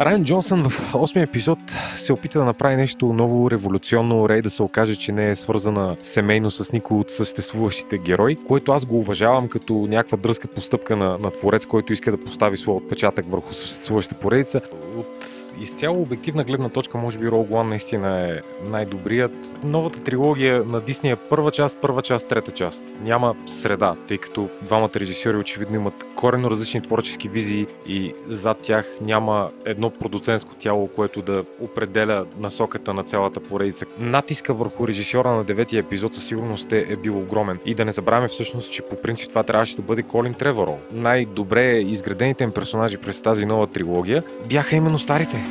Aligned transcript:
Райан 0.00 0.24
Джонсън 0.24 0.68
в 0.68 0.92
8 0.92 1.28
епизод 1.28 1.58
се 1.96 2.12
опита 2.12 2.38
да 2.38 2.44
направи 2.44 2.76
нещо 2.76 3.12
ново, 3.12 3.50
революционно, 3.50 4.28
Рей 4.28 4.42
да 4.42 4.50
се 4.50 4.62
окаже, 4.62 4.96
че 4.96 5.12
не 5.12 5.30
е 5.30 5.34
свързана 5.34 5.96
семейно 6.00 6.50
с 6.50 6.72
никой 6.72 6.98
от 6.98 7.10
съществуващите 7.10 7.98
герои, 7.98 8.36
което 8.36 8.72
аз 8.72 8.84
го 8.84 8.98
уважавам 8.98 9.48
като 9.48 9.74
някаква 9.74 10.18
дръзка 10.18 10.48
постъпка 10.48 10.96
на, 10.96 11.18
на 11.18 11.30
творец, 11.30 11.66
който 11.66 11.92
иска 11.92 12.10
да 12.10 12.24
постави 12.24 12.56
своя 12.56 12.76
отпечатък 12.76 13.26
върху 13.30 13.52
съществуващата 13.52 14.20
поредица. 14.20 14.60
От 14.96 15.43
изцяло 15.60 16.02
обективна 16.02 16.44
гледна 16.44 16.68
точка, 16.68 16.98
може 16.98 17.18
би 17.18 17.26
Rogue 17.26 17.48
One 17.48 17.68
наистина 17.68 18.28
е 18.28 18.40
най-добрият. 18.70 19.32
Новата 19.64 20.00
трилогия 20.00 20.64
на 20.64 20.80
Дисни 20.80 21.10
е 21.10 21.16
първа 21.16 21.50
част, 21.50 21.78
първа 21.80 22.02
част, 22.02 22.28
трета 22.28 22.52
част. 22.52 22.84
Няма 23.02 23.34
среда, 23.46 23.94
тъй 24.08 24.18
като 24.18 24.48
двамата 24.62 24.90
режисьори 24.96 25.36
очевидно 25.36 25.76
имат 25.76 26.06
коренно 26.16 26.50
различни 26.50 26.80
творчески 26.80 27.28
визии 27.28 27.66
и 27.86 28.12
зад 28.26 28.58
тях 28.58 28.86
няма 29.00 29.50
едно 29.64 29.90
продуцентско 29.90 30.54
тяло, 30.54 30.88
което 30.88 31.22
да 31.22 31.44
определя 31.60 32.26
насоката 32.38 32.94
на 32.94 33.02
цялата 33.02 33.40
поредица. 33.40 33.86
Натиска 33.98 34.54
върху 34.54 34.88
режисьора 34.88 35.32
на 35.32 35.44
деветия 35.44 35.80
епизод 35.80 36.14
със 36.14 36.26
сигурност 36.26 36.72
е, 36.72 36.86
е 36.88 36.96
бил 36.96 37.18
огромен. 37.18 37.58
И 37.64 37.74
да 37.74 37.84
не 37.84 37.92
забравяме 37.92 38.28
всъщност, 38.28 38.72
че 38.72 38.82
по 38.82 38.96
принцип 38.96 39.28
това 39.28 39.42
трябваше 39.42 39.76
да 39.76 39.82
бъде 39.82 40.02
Колин 40.02 40.34
Треворо. 40.34 40.78
Най-добре 40.92 41.78
изградените 41.78 42.44
им 42.44 42.52
персонажи 42.52 42.98
през 42.98 43.22
тази 43.22 43.46
нова 43.46 43.66
трилогия 43.66 44.22
бяха 44.48 44.76
именно 44.76 44.98
старите. 44.98 45.43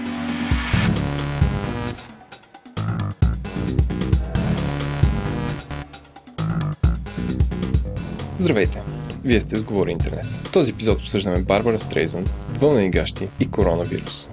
Здравейте! 8.44 8.82
Вие 9.24 9.40
сте 9.40 9.58
с 9.58 9.64
Говори 9.64 9.92
Интернет. 9.92 10.26
В 10.26 10.52
този 10.52 10.72
епизод 10.72 11.00
обсъждаме 11.00 11.42
Барбара 11.42 11.80
Стрейзънд, 11.80 12.30
вълнени 12.60 12.90
гащи 12.90 13.30
и 13.40 13.52
коронавирус. 13.52 14.30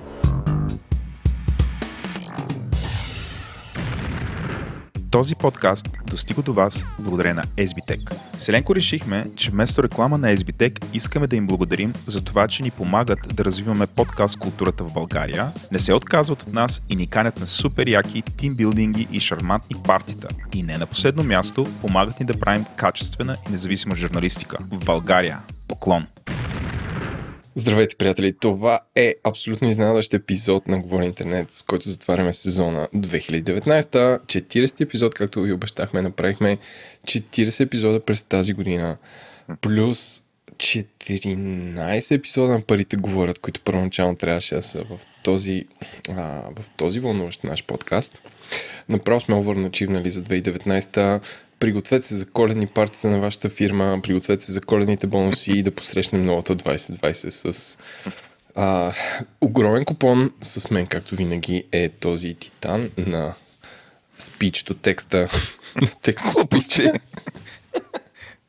Този 5.11 5.34
подкаст 5.34 5.89
достига 6.06 6.42
до 6.42 6.53
вас 6.53 6.84
благодарение 6.98 7.34
на 7.34 7.66
SBTech. 7.66 8.14
Селенко 8.39 8.75
решихме, 8.75 9.27
че 9.36 9.50
вместо 9.50 9.83
реклама 9.83 10.19
на 10.19 10.36
SBTech 10.36 10.84
искаме 10.94 11.27
да 11.27 11.36
им 11.36 11.47
благодарим 11.47 11.92
за 12.06 12.25
това, 12.25 12.48
че 12.48 12.62
ни 12.62 12.70
помагат 12.70 13.19
да 13.34 13.44
развиваме 13.44 13.86
подкаст 13.86 14.38
културата 14.38 14.84
в 14.84 14.92
България, 14.94 15.53
не 15.72 15.78
се 15.78 15.94
отказват 15.94 16.42
от 16.42 16.53
нас 16.53 16.83
и 16.88 16.97
ни 16.97 17.06
канят 17.06 17.41
на 17.41 17.47
супер 17.47 17.86
яки 17.86 18.22
тимбилдинги 18.22 19.08
и 19.12 19.20
шармантни 19.20 19.77
партита. 19.86 20.28
И 20.55 20.62
не 20.62 20.78
на 20.78 20.86
последно 20.86 21.22
място, 21.22 21.66
помагат 21.81 22.20
ни 22.20 22.27
да 22.27 22.41
правим 22.41 22.64
качествена 22.77 23.36
и 23.48 23.50
независима 23.50 23.97
журналистика 23.97 24.56
в 24.70 24.84
България. 24.84 25.38
Поклон! 25.69 26.06
Здравейте, 27.61 27.97
приятели! 27.97 28.33
Това 28.33 28.80
е 28.94 29.14
абсолютно 29.25 29.69
изненадащ 29.69 30.14
епизод 30.14 30.69
на 30.69 30.78
Говори 30.78 31.05
Интернет, 31.05 31.50
с 31.50 31.62
който 31.62 31.89
затваряме 31.89 32.33
сезона 32.33 32.89
2019. 32.94 34.20
40 34.20 34.80
епизод, 34.80 35.14
както 35.14 35.42
ви 35.42 35.53
обещахме, 35.53 36.03
направихме 36.03 36.58
40 37.05 37.64
епизода 37.64 38.00
през 38.00 38.22
тази 38.22 38.53
година, 38.53 38.97
плюс 39.61 40.22
14 40.56 42.14
епизода 42.14 42.53
на 42.53 42.61
Парите 42.61 42.97
говорят, 42.97 43.38
които 43.38 43.61
първоначално 43.61 44.16
трябваше 44.16 44.55
да 44.55 44.62
са 44.62 44.84
в 44.84 45.00
този, 45.22 45.64
а, 46.08 46.42
в 46.58 46.70
този 46.77 47.00
вълнуващ 47.00 47.44
наш 47.44 47.64
подкаст. 47.64 48.28
Направо 48.88 49.20
сме 49.20 49.34
овърначивнали 49.34 50.11
за 50.11 50.22
2019 50.22 51.20
пригответе 51.61 52.06
се 52.06 52.16
за 52.16 52.27
коледни 52.27 52.66
партите 52.66 53.08
на 53.08 53.19
вашата 53.19 53.48
фирма, 53.48 54.00
пригответе 54.03 54.44
се 54.44 54.53
за 54.53 54.61
коледните 54.61 55.06
бонуси 55.06 55.53
и 55.53 55.62
да 55.62 55.70
посрещнем 55.70 56.25
новата 56.25 56.56
2020 56.56 57.53
с 57.53 57.78
а, 58.56 58.92
огромен 59.41 59.84
купон 59.84 60.33
с 60.41 60.70
мен, 60.70 60.86
както 60.86 61.16
винаги, 61.16 61.64
е 61.72 61.88
този 61.88 62.34
титан 62.34 62.91
на 62.97 63.34
спич 64.19 64.62
до 64.62 64.75
текста. 64.75 65.28
на 65.76 65.87
текста 66.03 66.47
пиче. 66.47 66.93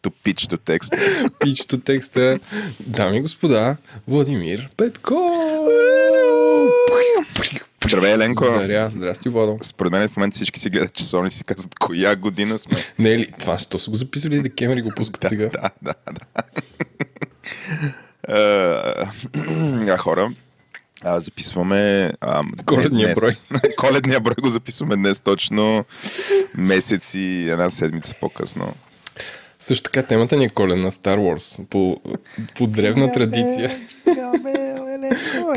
To 0.04 0.12
pitch 0.24 0.52
to 0.52 0.58
текста. 0.66 0.98
Pitch 1.40 1.74
to 1.74 1.84
текста. 1.84 2.40
Дами 2.80 3.18
и 3.18 3.22
господа, 3.22 3.78
Владимир 4.08 4.70
Петко! 4.78 5.16
Здравей, 7.86 8.14
Еленко. 8.14 8.46
Заря, 8.46 8.90
здрасти, 8.90 9.30
Владо. 9.30 9.58
Според 9.62 9.92
мен 9.92 10.10
в 10.10 10.18
момента 10.18 10.36
всички 10.36 10.60
си 10.60 10.70
гледат 10.70 10.94
часовници 10.94 11.36
и 11.36 11.38
си 11.38 11.44
казват 11.44 11.76
коя 11.76 12.16
година 12.16 12.58
сме. 12.58 12.74
Не 13.00 13.12
е 13.12 13.18
ли? 13.18 13.32
Това 13.40 13.58
то 13.70 13.80
са 13.80 13.90
го 13.90 13.96
записали 13.96 14.36
и 14.36 14.42
декември 14.42 14.82
го 14.82 14.92
пускат 14.96 15.30
сега. 15.30 15.50
Да, 15.54 15.70
да, 15.82 15.94
да. 16.12 16.44
а, 19.94 19.98
хора, 19.98 20.32
а, 21.04 21.20
записваме 21.20 22.12
а, 22.22 22.44
коледния 22.66 23.06
днес, 23.06 23.20
брой. 23.20 23.36
коледния 23.78 24.20
брой 24.20 24.36
го 24.42 24.50
записваме 24.50 24.96
днес 24.96 25.22
точно 25.22 25.86
месец 26.56 27.14
и 27.14 27.50
една 27.50 27.70
седмица 27.70 28.16
по-късно. 28.22 28.74
Също 29.60 29.84
така 29.84 30.08
темата 30.08 30.38
ни 30.38 30.46
е 30.46 30.50
коледна 30.50 30.92
Star 30.92 31.18
Wars 31.18 31.68
по, 31.68 32.02
по 32.56 32.68
древна 32.68 33.12
традиция. 33.12 33.72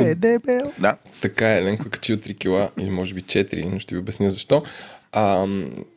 Е 0.00 0.14
дебел. 0.14 0.72
Да. 0.78 0.96
Така 1.20 1.52
е, 1.52 1.58
Еленко 1.58 1.84
е 1.86 1.90
качил 1.90 2.16
3 2.16 2.38
кила 2.38 2.70
или 2.78 2.90
може 2.90 3.14
би 3.14 3.22
4, 3.22 3.64
но 3.72 3.78
ще 3.78 3.94
ви 3.94 3.98
обясня 3.98 4.30
защо. 4.30 4.62
А, 5.12 5.46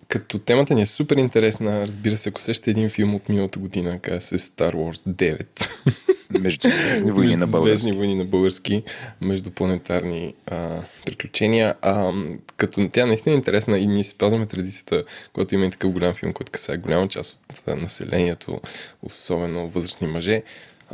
като 0.07 0.39
темата 0.39 0.73
ни 0.73 0.81
е 0.81 0.85
супер 0.85 1.15
интересна, 1.15 1.87
разбира 1.87 2.17
се, 2.17 2.29
ако 2.29 2.41
сещате 2.41 2.71
един 2.71 2.89
филм 2.89 3.15
от 3.15 3.29
миналата 3.29 3.59
година, 3.59 3.99
казва 3.99 4.21
се 4.21 4.37
Star 4.37 4.73
Wars 4.73 5.07
9. 5.07 5.45
Между 6.39 6.69
звездни 6.69 7.11
войни 7.11 7.35
на 7.35 7.47
български. 7.47 7.91
войни 7.91 8.15
на 8.15 8.25
български, 8.25 8.83
междупланетарни 9.21 10.33
а, 10.47 10.81
приключения. 11.05 11.75
А, 11.81 12.11
като 12.57 12.89
тя 12.89 13.05
наистина 13.05 13.33
е 13.33 13.37
интересна 13.37 13.77
и 13.77 13.87
ние 13.87 14.03
спазваме 14.03 14.45
традицията, 14.45 15.03
когато 15.33 15.55
има 15.55 15.65
и 15.65 15.69
такъв 15.69 15.91
голям 15.91 16.13
филм, 16.13 16.33
който 16.33 16.51
касае 16.51 16.77
голяма 16.77 17.07
част 17.07 17.39
от 17.49 17.81
населението, 17.81 18.61
особено 19.03 19.69
възрастни 19.69 20.07
мъже, 20.07 20.43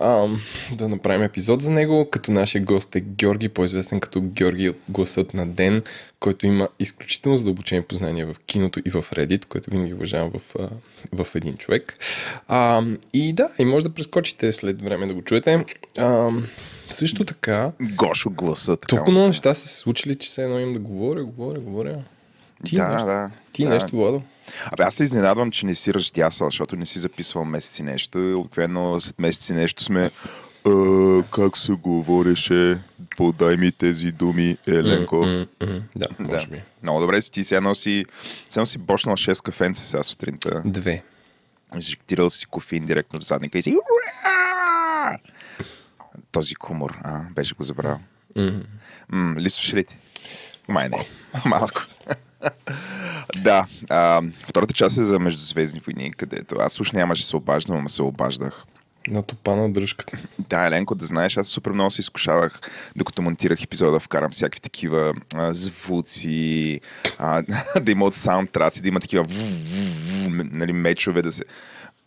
а, 0.02 0.28
да 0.76 0.90
направим 0.90 1.24
епизод 1.24 1.62
за 1.62 1.72
него, 1.72 2.10
като 2.12 2.32
нашия 2.32 2.62
гост 2.62 2.96
е 2.96 3.00
Георги, 3.02 3.50
по-известен 3.50 4.00
като 4.00 4.22
Георги 4.22 4.70
от 4.70 4.78
Гласът 4.90 5.34
на 5.34 5.48
Ден, 5.48 5.84
който 6.20 6.48
има 6.48 6.68
изключително 6.80 7.36
задълбочени 7.36 7.82
познания 7.82 8.28
в 8.28 8.36
киното 8.46 8.80
и 8.86 8.90
в 8.90 9.06
Reddit, 9.12 9.46
което 9.46 9.72
винаги 9.72 9.94
уважавам 9.94 10.32
в, 10.32 10.70
в 11.12 11.36
един 11.36 11.58
човек. 11.58 11.98
А, 12.48 12.84
и 13.14 13.34
да, 13.34 13.50
и 13.60 13.66
може 13.66 13.86
да 13.86 13.94
прескочите 13.94 14.52
след 14.52 14.82
време 14.82 15.08
да 15.08 15.14
го 15.14 15.22
чуете. 15.22 15.66
А, 15.98 16.30
също 16.90 17.26
така... 17.26 17.72
Гошо 17.82 18.30
гласът. 18.30 18.86
Толкова 18.88 19.12
много 19.12 19.28
неща 19.28 19.54
са 19.54 19.68
се 19.68 19.78
случили, 19.78 20.16
че 20.16 20.32
се 20.32 20.44
едно 20.44 20.60
им 20.60 20.74
да 20.74 20.80
говоря, 20.80 21.24
говоря, 21.24 21.60
говоря. 21.60 22.04
Ти 22.66 22.76
да, 22.76 22.88
нещо, 22.88 23.06
да. 23.06 23.32
Ти 23.52 23.64
да. 23.64 23.70
нещо, 23.70 23.96
Владо? 23.96 24.22
Абе, 24.66 24.84
аз 24.84 24.94
се 24.96 25.04
изненадвам, 25.04 25.52
че 25.52 25.66
не 25.66 25.76
си 25.76 25.94
ръждясал, 25.94 26.48
защото 26.48 26.76
не 26.76 26.86
си 26.86 27.00
записвал 27.00 27.46
месеци 27.46 27.84
нещо 27.84 28.20
и 28.20 28.34
обикновено 28.34 29.02
след 29.02 29.20
месеци 29.20 29.54
нещо 29.54 29.84
сме 29.84 30.12
а, 30.66 31.24
как 31.32 31.58
се 31.58 31.72
говореше, 31.72 32.80
подай 33.18 33.58
ми 33.58 33.72
тези 33.72 34.12
думи, 34.12 34.58
Еленко. 34.68 35.16
Mm, 35.16 35.48
mm, 35.60 35.68
mm, 35.68 35.82
да, 35.96 36.08
може 36.20 36.48
да. 36.48 36.52
би. 36.52 36.62
Много 36.84 37.00
добре 37.00 37.22
си, 37.22 37.32
ти 37.32 37.44
сега 37.44 37.62
носи, 37.62 38.06
сега 38.50 38.66
си 38.66 38.78
бошнал 38.78 39.16
6 39.16 39.44
кафенца 39.44 39.82
сега 39.82 40.04
сутринта. 40.04 40.62
Две. 40.66 41.04
Инжектирал 41.76 42.30
си 42.30 42.46
кофеин 42.46 42.86
директно 42.86 43.20
в 43.20 43.24
задника 43.24 43.58
и 43.58 43.62
си... 43.62 43.76
Този 46.32 46.56
хумор, 46.62 46.98
а, 47.04 47.22
беше 47.36 47.56
го 47.56 47.64
забрал. 47.64 48.00
Mm-hmm. 48.38 48.66
М, 49.10 49.36
липсваше 49.40 49.76
ли 49.76 49.84
ти? 49.84 49.98
Май 50.68 50.90
не. 50.90 51.06
Малко. 51.46 51.82
Да. 53.38 53.66
А, 53.90 54.22
втората 54.48 54.74
част 54.74 54.98
е 54.98 55.04
за 55.04 55.20
Междузвездни 55.20 55.80
войни, 55.80 56.14
където 56.14 56.56
аз 56.60 56.80
уж 56.80 56.92
нямаше 56.92 57.26
се 57.26 57.36
обаждам, 57.36 57.78
ама 57.78 57.90
се 57.90 58.02
обаждах. 58.02 58.66
На 59.08 59.22
топана 59.22 59.74
дръжката. 59.74 60.18
Да, 60.50 60.66
Еленко, 60.66 60.96
да 60.96 61.06
знаеш, 61.06 61.38
аз 61.38 61.48
супер 61.48 61.72
много 61.72 61.92
се 61.92 62.02
изкушавах, 62.02 62.62
докато 62.96 63.22
монтирах 63.22 63.64
епизода, 63.64 64.00
вкарам 64.00 64.32
всякакви 64.32 64.62
такива 64.62 65.14
а, 65.36 65.54
звуци, 65.54 66.80
а, 67.18 67.44
да 67.82 67.92
има 67.92 68.06
от 68.06 68.16
саундтраци, 68.16 68.82
да 68.82 68.88
има 68.88 69.00
такива 69.00 69.26
нали, 70.30 70.74
мечове, 70.74 71.22
да 71.22 71.32
се... 71.32 71.44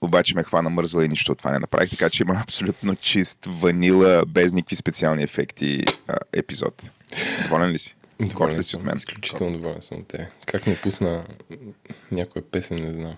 Обаче 0.01 0.35
ме 0.35 0.43
хвана 0.43 0.71
мързала 0.71 1.05
и 1.05 1.09
нищо 1.09 1.33
от 1.33 1.39
това 1.39 1.51
не 1.51 1.59
направих, 1.59 1.91
така 1.91 2.11
че 2.11 2.23
има 2.23 2.41
абсолютно 2.43 2.97
чист 2.97 3.39
ванила, 3.47 4.23
без 4.27 4.53
никакви 4.53 4.77
специални 4.77 5.23
ефекти 5.23 5.85
а, 6.09 6.17
епизод. 6.33 6.91
Доволен 7.43 7.71
ли 7.71 7.79
си? 7.79 7.97
Доволен 8.21 8.63
си 8.63 8.77
от 8.77 8.83
мен. 8.83 8.97
Изключително 8.97 9.59
доволен 9.59 9.83
съм 9.83 9.99
от 9.99 10.09
те. 10.09 10.29
Как 10.47 10.67
не 10.67 10.77
пусна 10.77 11.27
някоя 12.13 12.51
песен, 12.51 12.77
не 12.77 12.93
знам. 12.93 13.17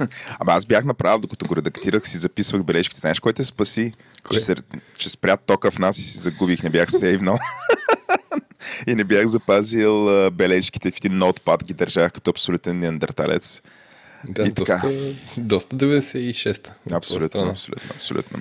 Абе 0.40 0.52
аз 0.52 0.66
бях 0.66 0.84
направил, 0.84 1.18
докато 1.18 1.46
го 1.46 1.56
редактирах, 1.56 2.08
си 2.08 2.18
записвах 2.18 2.62
бележките. 2.62 3.00
Знаеш 3.00 3.20
кой 3.20 3.32
те 3.32 3.44
спаси? 3.44 3.94
Кое? 4.24 4.38
Че, 4.38 4.44
се, 4.44 4.54
че 4.98 5.10
спря 5.10 5.36
тока 5.36 5.70
в 5.70 5.78
нас 5.78 5.98
и 5.98 6.02
си 6.02 6.18
загубих. 6.18 6.62
Не 6.62 6.70
бях 6.70 6.90
сейвнал. 6.90 7.38
и 8.86 8.94
не 8.94 9.04
бях 9.04 9.26
запазил 9.26 10.30
бележките 10.30 10.90
в 10.90 10.96
един 10.96 11.18
ноутпад, 11.18 11.64
ги 11.64 11.74
държах 11.74 12.12
като 12.12 12.30
абсолютен 12.30 12.78
неандерталец. 12.78 13.62
Да, 14.28 14.42
И 14.42 14.52
доста, 14.52 14.64
така. 14.64 14.88
доста 15.36 15.76
96-та. 15.76 16.70
от 16.70 16.76
твоя 16.84 16.96
Абсолютно, 16.98 17.40
абсолютно, 17.42 17.90
абсолютно. 17.94 18.40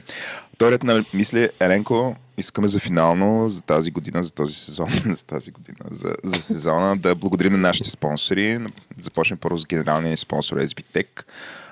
Вторият 0.53 0.83
на 0.83 1.03
мисли, 1.13 1.49
Еленко, 1.59 2.15
искаме 2.37 2.67
за 2.67 2.79
финално, 2.79 3.49
за 3.49 3.61
тази 3.61 3.91
година, 3.91 4.23
за 4.23 4.31
този 4.31 4.53
сезон, 4.53 4.89
за 5.05 5.25
тази 5.25 5.51
година, 5.51 5.77
за, 5.91 6.15
за 6.23 6.41
сезона, 6.41 6.97
да 6.97 7.15
благодарим 7.15 7.53
на 7.53 7.59
нашите 7.59 7.89
спонсори. 7.89 8.59
Започнем 8.99 9.39
първо 9.39 9.57
с 9.57 9.65
генералния 9.65 10.09
ни 10.09 10.17
спонсор 10.17 10.57
SBTech, 10.57 11.23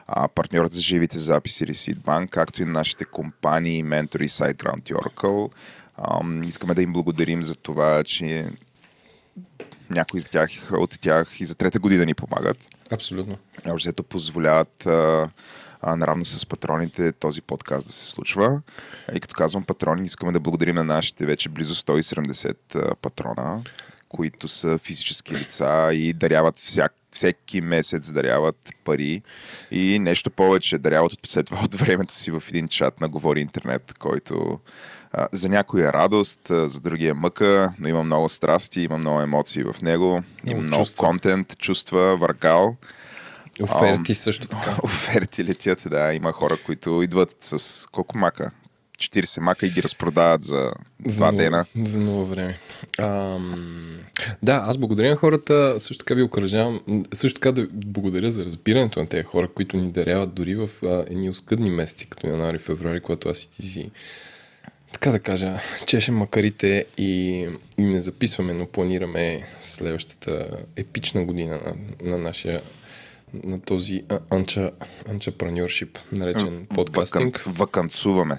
а, 0.08 0.28
партньорът 0.28 0.74
за 0.74 0.82
живите 0.82 1.20
записи 1.20 1.66
Bank, 1.66 2.30
както 2.30 2.62
и 2.62 2.66
на 2.66 2.72
нашите 2.72 3.06
компании, 3.06 3.84
ментори 3.84 4.28
SiteGround 4.28 4.92
и 4.92 4.94
Oracle. 4.94 5.52
Ам, 5.98 6.44
искаме 6.44 6.74
да 6.74 6.82
им 6.82 6.94
благодарим 6.94 7.44
за 7.44 7.56
това, 7.56 8.04
че 8.04 8.46
някои 9.90 10.22
от 10.22 10.32
тях, 10.32 10.50
от 10.72 11.00
тях 11.02 11.40
и 11.40 11.46
за 11.46 11.56
трета 11.56 11.80
година 11.80 12.06
ни 12.06 12.14
помагат 12.14 12.70
Абсолютно. 12.92 13.38
общо 13.68 14.04
позволяват 14.04 14.86
а, 14.86 15.30
а, 15.82 15.96
наравно 15.96 16.26
с 16.26 16.46
патроните 16.46 17.12
този 17.12 17.42
подкаст 17.42 17.88
да 17.88 17.94
се 17.94 18.06
случва. 18.06 18.62
И 19.14 19.20
като 19.20 19.36
казвам 19.36 19.64
патрони, 19.64 20.06
искаме 20.06 20.32
да 20.32 20.40
благодарим 20.40 20.76
на 20.76 20.84
нашите 20.84 21.26
вече 21.26 21.50
близо 21.50 21.76
170 21.76 22.56
а, 22.76 22.96
патрона, 22.96 23.64
които 24.10 24.48
са 24.48 24.78
физически 24.78 25.36
лица 25.36 25.90
и 25.94 26.14
даряват 26.14 26.60
всяк, 26.60 26.94
всеки 27.12 27.62
месец 27.62 28.12
даряват 28.12 28.70
пари 28.84 29.22
и 29.72 30.00
нещо 30.00 30.30
повече 30.30 30.78
даряват 30.78 31.14
от 31.14 31.20
след 31.26 31.46
това 31.46 31.62
от 31.64 31.76
времето 31.76 32.14
си 32.14 32.32
в 32.32 32.44
един 32.50 32.68
чат 32.68 33.02
на 33.02 33.10
Говори 33.10 33.42
Интернет, 33.42 33.94
който 34.00 34.60
за 35.32 35.50
някой 35.50 35.82
е 35.82 35.94
радост, 35.94 36.40
за 36.50 36.80
други 36.80 37.08
е 37.08 37.14
мъка, 37.14 37.74
но 37.80 37.90
има 37.90 38.04
много 38.04 38.30
страсти, 38.30 38.82
има 38.82 38.98
много 38.98 39.22
емоции 39.22 39.64
в 39.64 39.76
него, 39.82 40.24
има 40.46 40.62
Много 40.62 40.84
чувства. 40.84 41.08
контент, 41.08 41.58
чувства, 41.58 42.18
въркал. 42.18 42.76
Оферти 43.62 44.16
също 44.16 44.48
така. 44.48 44.76
Оферти 44.84 45.44
летят, 45.44 45.82
да. 45.86 46.14
Има 46.14 46.32
хора, 46.32 46.58
които 46.66 47.02
идват 47.04 47.36
с 47.40 47.86
колко 47.92 48.18
мака? 48.18 48.52
40 48.98 49.40
мака 49.40 49.66
и 49.68 49.70
ги 49.70 49.84
разпродават 49.84 50.44
за 50.44 50.72
два 51.00 51.32
дена. 51.32 51.66
За 51.86 52.00
много 52.00 52.26
време. 52.26 52.58
Ам, 52.98 53.98
да, 54.44 54.64
аз 54.66 54.78
благодаря 54.78 55.10
на 55.10 55.16
хората, 55.16 55.76
също 55.78 55.98
така 55.98 56.14
ви 56.14 56.22
окоръжавам, 56.22 56.82
м, 56.88 57.02
също 57.14 57.40
така 57.40 57.52
да 57.52 57.68
благодаря 57.72 58.32
за 58.32 58.46
разбирането 58.46 59.00
на 59.00 59.08
тези 59.10 59.24
хора, 59.24 59.48
които 59.48 59.78
ни 59.78 59.92
даряват 59.92 60.34
дори 60.34 60.56
в 60.56 60.70
а, 60.84 61.06
едни 61.10 61.30
оскъдни 61.30 61.70
месеци, 61.70 62.10
като 62.10 62.28
януари 62.28 62.56
и 62.56 62.60
февруари, 62.60 63.00
когато 63.00 63.30
аз 63.30 63.44
и 63.44 63.52
ти 63.52 63.62
си 63.62 63.92
така 64.94 65.12
да 65.12 65.20
кажа, 65.20 65.60
чешем 65.86 66.16
макарите 66.16 66.86
и, 66.98 67.46
и 67.78 67.82
не 67.82 68.02
записваме, 68.02 68.54
но 68.54 68.66
планираме 68.66 69.48
следващата 69.60 70.48
епична 70.76 71.26
година 71.26 71.60
на, 71.66 71.76
на 72.10 72.18
нашия 72.18 72.62
на 73.34 73.62
този 73.62 74.04
анча, 74.30 74.72
анчапраньоршип, 75.10 75.98
наречен 76.12 76.68
подкастинг. 76.76 77.38
Вакан, 77.38 77.54
ваканцуваме. 77.54 78.38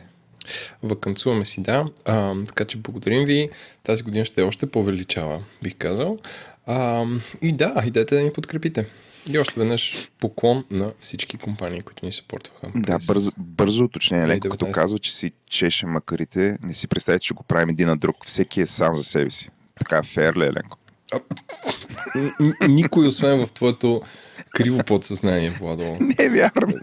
Ваканцуваме 0.83 1.45
си, 1.45 1.63
да. 1.63 1.87
А, 2.05 2.45
така 2.47 2.65
че 2.65 2.77
благодарим 2.77 3.25
ви. 3.25 3.51
Тази 3.83 4.03
година 4.03 4.25
ще 4.25 4.41
е 4.41 4.45
още 4.45 4.67
по-величава, 4.67 5.43
бих 5.63 5.75
казал. 5.79 6.19
А, 6.67 7.05
и 7.43 7.53
да, 7.53 7.83
идете 7.87 8.15
да 8.15 8.23
ни 8.23 8.33
подкрепите. 8.33 8.87
И 9.33 9.39
още 9.39 9.61
веднъж 9.61 10.11
поклон 10.21 10.65
на 10.71 10.93
всички 11.01 11.37
компании, 11.37 11.81
които 11.83 12.07
ни 12.07 12.13
съпортваха. 12.13 12.67
Да, 12.75 12.99
бързо, 13.07 13.31
бързо 13.39 13.85
уточнение. 13.85 14.27
Ленко, 14.29 14.49
като 14.49 14.65
2019. 14.65 14.73
казва, 14.73 14.99
че 14.99 15.13
си 15.15 15.33
чеше 15.47 15.87
макарите, 15.87 16.57
не 16.63 16.75
си 16.75 16.89
представете, 16.89 17.25
че 17.25 17.35
го 17.35 17.43
правим 17.43 17.69
един 17.69 17.89
на 17.89 17.97
друг. 17.97 18.17
Всеки 18.27 18.61
е 18.61 18.67
сам 18.67 18.95
за 18.95 19.05
себе 19.05 19.31
си. 19.31 19.49
Така 19.79 20.03
фер 20.03 20.37
ли 20.37 20.45
е, 20.45 20.53
Ленко? 20.53 20.79
Н- 22.15 22.33
н- 22.41 22.69
Никой, 22.69 23.07
освен 23.07 23.47
в 23.47 23.53
твоето 23.53 24.03
криво 24.51 24.79
подсъзнание, 24.79 25.51
Владо. 25.51 25.83
Не 26.01 26.25
е 26.25 26.29
вярно. 26.29 26.75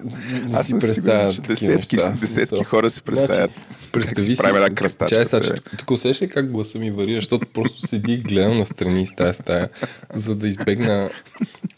Аз 0.54 0.68
съм 0.68 0.82
сигурен, 0.82 1.30
че 1.34 1.42
десетки, 1.42 1.96
неща. 1.96 2.10
десетки 2.10 2.64
хора 2.64 2.90
си 2.90 3.02
представят. 3.02 3.52
Значи, 3.52 3.92
представи 3.92 4.36
си 4.36 4.42
правим 4.42 4.56
една 4.56 4.70
кръстачка 4.70 5.16
Чай, 5.16 5.26
сега, 5.26 5.56
тук 5.78 5.92
усещаш 5.92 6.22
ли 6.22 6.30
как 6.30 6.52
гласа 6.52 6.80
ми 6.80 6.92
варира, 6.92 7.16
защото 7.16 7.48
просто 7.48 7.88
седи 7.88 8.14
и 8.14 8.18
гледам 8.18 8.58
настрани 8.58 9.06
с 9.06 9.16
тази 9.16 9.34
стая, 9.34 9.70
за 10.16 10.36
да 10.36 10.48
избегна, 10.48 11.10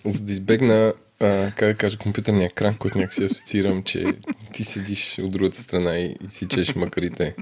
за 0.05 0.19
да 0.19 0.31
избегна 0.31 0.93
а, 1.21 1.51
как 1.55 1.67
да 1.67 1.73
кажа, 1.73 1.97
компютърния 1.97 2.45
екран, 2.45 2.75
който 2.75 2.97
някакси 2.97 3.23
асоциирам, 3.23 3.83
че 3.83 4.05
ти 4.53 4.63
седиш 4.63 5.19
от 5.23 5.31
другата 5.31 5.57
страна 5.57 5.97
и, 5.97 6.15
и 6.25 6.29
си 6.29 6.47
чеш 6.47 6.75
макарите. 6.75 7.35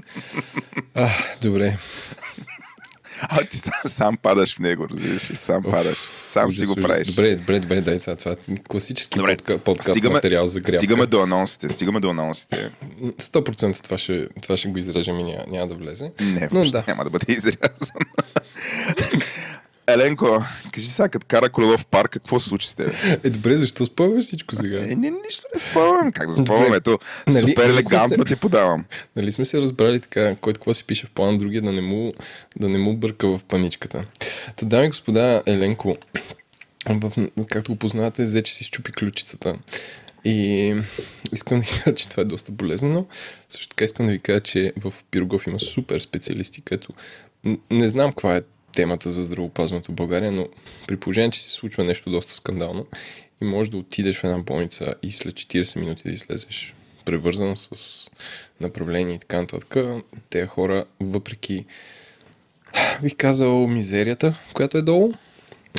А, 0.94 1.08
добре. 1.42 1.76
А 3.20 3.44
ти 3.44 3.56
сам, 3.56 3.72
сам 3.86 4.16
падаш 4.16 4.54
в 4.54 4.58
него, 4.58 4.86
разбираш? 4.88 5.22
Сам 5.34 5.62
падаш. 5.62 5.96
Сам 5.98 6.50
си 6.50 6.66
го 6.66 6.72
ужас. 6.72 6.82
правиш. 6.82 7.08
Добре, 7.08 7.36
добре, 7.36 7.60
добре, 7.60 7.80
дай 7.80 8.00
сега 8.00 8.16
това. 8.16 8.32
е 8.32 8.36
Класически 8.58 9.18
Добре. 9.18 9.32
подка, 9.32 9.58
подкаст 9.58 9.88
Стигаме- 9.90 10.12
материал 10.12 10.46
за 10.46 10.60
грябка. 10.60 10.78
Стигаме 10.78 11.06
до 11.06 11.22
анонсите. 11.22 11.68
Стигаме 11.68 12.00
до 12.00 12.10
анонсите. 12.10 12.70
100% 13.12 13.48
това 13.80 13.98
ще, 13.98 14.28
това 14.42 14.56
ще 14.56 14.68
го 14.68 14.78
изрежем 14.78 15.18
и 15.18 15.24
няма, 15.24 15.44
няма 15.48 15.66
да 15.66 15.74
влезе. 15.74 16.12
Не, 16.20 16.40
Но 16.42 16.48
въобще 16.52 16.72
да. 16.72 16.84
няма 16.88 17.04
да 17.04 17.10
бъде 17.10 17.26
изрязан. 17.32 17.58
Еленко, 19.88 20.44
кажи 20.72 20.86
сега, 20.86 21.08
като 21.08 21.26
кара 21.28 21.50
колело 21.50 21.78
в 21.78 21.86
парк, 21.86 22.10
какво 22.10 22.40
се 22.40 22.48
случи 22.48 22.68
с 22.68 22.74
теб? 22.74 22.94
Е, 23.24 23.30
добре, 23.30 23.56
защо 23.56 23.86
спъваш 23.86 24.24
всичко 24.24 24.56
сега? 24.56 24.78
Е, 24.78 24.94
не, 24.94 25.10
нищо 25.10 25.42
не 25.54 25.60
спомням. 25.60 26.12
Как 26.12 26.28
да 26.28 26.34
спомням? 26.34 26.74
Ето, 26.74 26.98
Нали- 27.26 27.40
супер 27.40 27.68
нали 27.68 27.82
сме 27.82 27.96
елегантно 27.96 28.24
ти 28.24 28.36
подавам. 28.36 28.84
Нали 29.16 29.32
сме 29.32 29.44
се 29.44 29.60
разбрали 29.60 30.00
така, 30.00 30.36
който 30.36 30.60
какво 30.60 30.74
си 30.74 30.84
пише 30.84 31.06
в 31.06 31.10
план, 31.10 31.38
другия 31.38 31.62
да 31.62 31.72
не 31.72 31.80
му, 31.80 32.12
да 32.56 32.68
не 32.68 32.78
му 32.78 32.96
бърка 32.96 33.28
в 33.28 33.44
паничката. 33.44 34.04
Та, 34.56 34.66
дами 34.66 34.84
и 34.84 34.88
господа, 34.88 35.42
Еленко, 35.46 35.96
в, 36.88 37.12
както 37.50 37.72
го 37.72 37.78
познавате, 37.78 38.22
взе, 38.22 38.42
че 38.42 38.54
си 38.54 38.64
щупи 38.64 38.92
ключицата. 38.92 39.56
И 40.24 40.74
искам 41.32 41.58
да 41.60 41.64
ви 41.64 41.70
кажа, 41.84 41.94
че 41.96 42.08
това 42.08 42.20
е 42.20 42.24
доста 42.24 42.52
болезнено. 42.52 43.06
Също 43.48 43.68
така 43.68 43.84
искам 43.84 44.06
да 44.06 44.12
ви 44.12 44.18
кажа, 44.18 44.40
че 44.40 44.72
в 44.76 44.94
Пирогов 45.10 45.46
има 45.46 45.60
супер 45.60 46.00
специалисти, 46.00 46.62
като 46.62 46.92
не 47.70 47.88
знам 47.88 48.10
каква 48.10 48.36
е 48.36 48.42
темата 48.78 49.10
за 49.10 49.22
здравеопазването 49.22 49.92
в 49.92 49.94
България, 49.94 50.32
но 50.32 50.48
при 50.86 50.96
положение, 50.96 51.30
че 51.30 51.42
се 51.42 51.50
случва 51.50 51.84
нещо 51.84 52.10
доста 52.10 52.32
скандално 52.32 52.86
и 53.42 53.44
можеш 53.44 53.70
да 53.70 53.76
отидеш 53.76 54.16
в 54.18 54.24
една 54.24 54.38
болница 54.38 54.94
и 55.02 55.12
след 55.12 55.34
40 55.34 55.80
минути 55.80 56.02
да 56.02 56.10
излезеш 56.10 56.74
превързан 57.04 57.56
с 57.56 58.10
направление 58.60 59.14
и 59.14 59.18
така 59.18 59.40
нататък, 59.40 59.76
тези 60.30 60.46
хора, 60.46 60.84
въпреки 61.00 61.64
бих 63.02 63.16
казал 63.16 63.66
мизерията, 63.66 64.38
която 64.54 64.78
е 64.78 64.82
долу, 64.82 65.12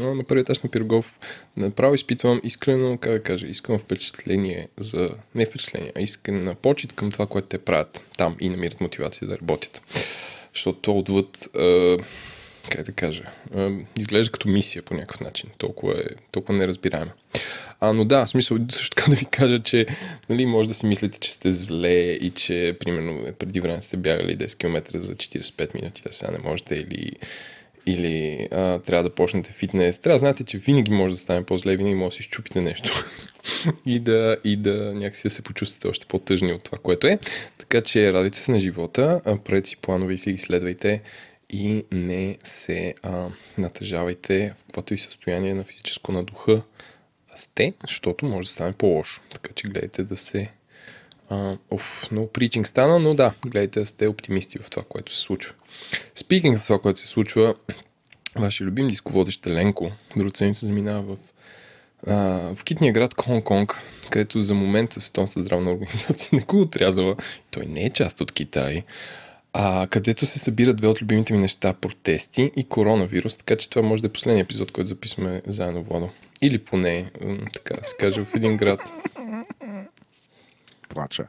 на 0.01 0.23
първият 0.23 0.49
етаж 0.49 0.59
на 0.59 0.69
Пирогов 0.69 1.19
направо 1.57 1.95
изпитвам 1.95 2.41
искрено, 2.43 2.97
как 2.97 3.11
да 3.11 3.23
кажа, 3.23 3.47
искрено 3.47 3.79
впечатление 3.79 4.67
за, 4.77 5.09
не 5.35 5.45
впечатление, 5.45 5.91
а 5.95 6.01
искрена 6.01 6.55
почет 6.55 6.93
към 6.93 7.11
това, 7.11 7.25
което 7.25 7.47
те 7.47 7.57
правят 7.57 8.01
там 8.17 8.35
и 8.39 8.49
намират 8.49 8.81
мотивация 8.81 9.27
да 9.27 9.37
работят. 9.37 9.81
Защото 10.53 10.79
то 10.79 10.97
отвъд, 10.97 11.49
а, 11.55 11.97
как 12.69 12.85
да 12.85 12.91
кажа, 12.91 13.23
изглежда 13.97 14.31
като 14.31 14.47
мисия 14.47 14.83
по 14.83 14.93
някакъв 14.93 15.19
начин. 15.19 15.49
Толкова 15.57 15.93
е, 15.93 16.03
толкова 16.31 16.57
неразбираема. 16.57 17.11
А, 17.79 17.93
но 17.93 18.05
да, 18.05 18.25
в 18.25 18.29
смисъл 18.29 18.57
също 18.71 18.95
така 18.95 19.11
да 19.11 19.15
ви 19.15 19.25
кажа, 19.25 19.59
че 19.59 19.85
нали, 20.29 20.45
може 20.45 20.67
да 20.67 20.73
си 20.73 20.85
мислите, 20.85 21.19
че 21.19 21.31
сте 21.31 21.51
зле 21.51 22.11
и 22.11 22.29
че, 22.29 22.77
примерно, 22.79 23.33
преди 23.39 23.59
време 23.59 23.81
сте 23.81 23.97
бягали 23.97 24.37
10 24.37 24.57
км 24.57 24.99
за 24.99 25.15
45 25.15 25.75
минути, 25.75 26.03
а 26.09 26.11
сега 26.11 26.31
не 26.31 26.49
можете 26.49 26.75
или 26.75 27.11
или 27.85 28.47
а, 28.51 28.79
трябва 28.79 29.03
да 29.03 29.09
почнете 29.09 29.51
фитнес. 29.53 29.97
Трябва 29.97 30.15
да 30.15 30.19
знаете, 30.19 30.43
че 30.43 30.57
винаги 30.57 30.91
може 30.91 31.13
да 31.13 31.19
стане 31.19 31.43
по-зле, 31.43 31.77
винаги 31.77 31.95
може 31.95 32.09
да 32.09 32.15
си 32.15 32.23
щупите 32.23 32.61
нещо 32.61 33.05
и, 33.85 33.99
да, 33.99 34.37
и 34.43 34.55
да 34.55 34.93
някакси 34.93 35.23
да 35.23 35.29
се 35.29 35.41
почувствате 35.41 35.87
още 35.87 36.05
по-тъжни 36.05 36.53
от 36.53 36.63
това, 36.63 36.77
което 36.77 37.07
е. 37.07 37.19
Така 37.57 37.81
че 37.81 38.13
радвайте 38.13 38.37
се 38.37 38.51
на 38.51 38.59
живота, 38.59 39.21
правете 39.45 39.69
си 39.69 39.77
планове 39.77 40.13
и 40.13 40.17
си 40.17 40.31
ги 40.31 40.37
следвайте 40.37 41.01
и 41.49 41.85
не 41.91 42.37
се 42.43 42.93
а, 43.03 43.27
натъжавайте 43.57 44.55
в 44.57 44.65
каквото 44.65 44.93
и 44.93 44.97
състояние 44.97 45.53
на 45.53 45.63
физическо 45.63 46.11
на 46.11 46.23
духа 46.23 46.61
сте, 47.35 47.73
защото 47.87 48.25
може 48.25 48.47
да 48.47 48.51
стане 48.51 48.73
по-лошо. 48.73 49.21
Така 49.33 49.53
че 49.53 49.67
гледайте 49.67 50.03
да 50.03 50.17
се 50.17 50.51
Uh, 51.31 51.57
оф, 51.71 52.11
много 52.11 52.27
причинг 52.27 52.67
стана, 52.67 52.99
но 52.99 53.13
да, 53.13 53.33
гледайте 53.45 53.79
да 53.79 53.85
сте 53.85 54.07
оптимисти 54.07 54.59
в 54.59 54.69
това, 54.69 54.83
което 54.89 55.13
се 55.13 55.21
случва. 55.21 55.53
Спикинг 56.15 56.59
в 56.59 56.63
това, 56.63 56.79
което 56.79 56.99
се 56.99 57.07
случва, 57.07 57.55
вашия 58.35 58.67
любим 58.67 58.87
дисководещ 58.87 59.45
Еленко, 59.45 59.91
другата 60.17 60.37
седмица 60.37 60.65
заминава 60.65 61.01
в, 61.01 61.17
uh, 62.07 62.55
в 62.55 62.63
китния 62.63 62.93
град 62.93 63.13
Хонг-Конг, 63.15 63.75
където 64.09 64.41
за 64.41 64.53
момента 64.53 65.01
Световната 65.01 65.41
здравна 65.41 65.71
организация 65.71 66.29
не 66.33 66.41
го 66.41 66.61
отрязала. 66.61 67.15
Той 67.51 67.65
не 67.65 67.85
е 67.85 67.89
част 67.89 68.21
от 68.21 68.31
Китай. 68.31 68.83
А, 69.53 69.87
където 69.87 70.25
се 70.25 70.39
събират 70.39 70.77
две 70.77 70.87
от 70.87 71.01
любимите 71.01 71.33
ми 71.33 71.39
неща 71.39 71.73
протести 71.73 72.51
и 72.55 72.63
коронавирус, 72.63 73.37
така 73.37 73.55
че 73.55 73.69
това 73.69 73.81
може 73.81 74.01
да 74.01 74.07
е 74.07 74.11
последния 74.11 74.43
епизод, 74.43 74.71
който 74.71 74.87
записваме 74.87 75.41
заедно, 75.47 75.83
Владо. 75.83 76.09
Или 76.41 76.57
поне, 76.57 77.11
така 77.53 77.73
да 77.73 77.83
се 77.83 77.95
каже, 77.99 78.25
в 78.25 78.35
един 78.35 78.57
град. 78.57 78.81
Плача. 80.89 81.27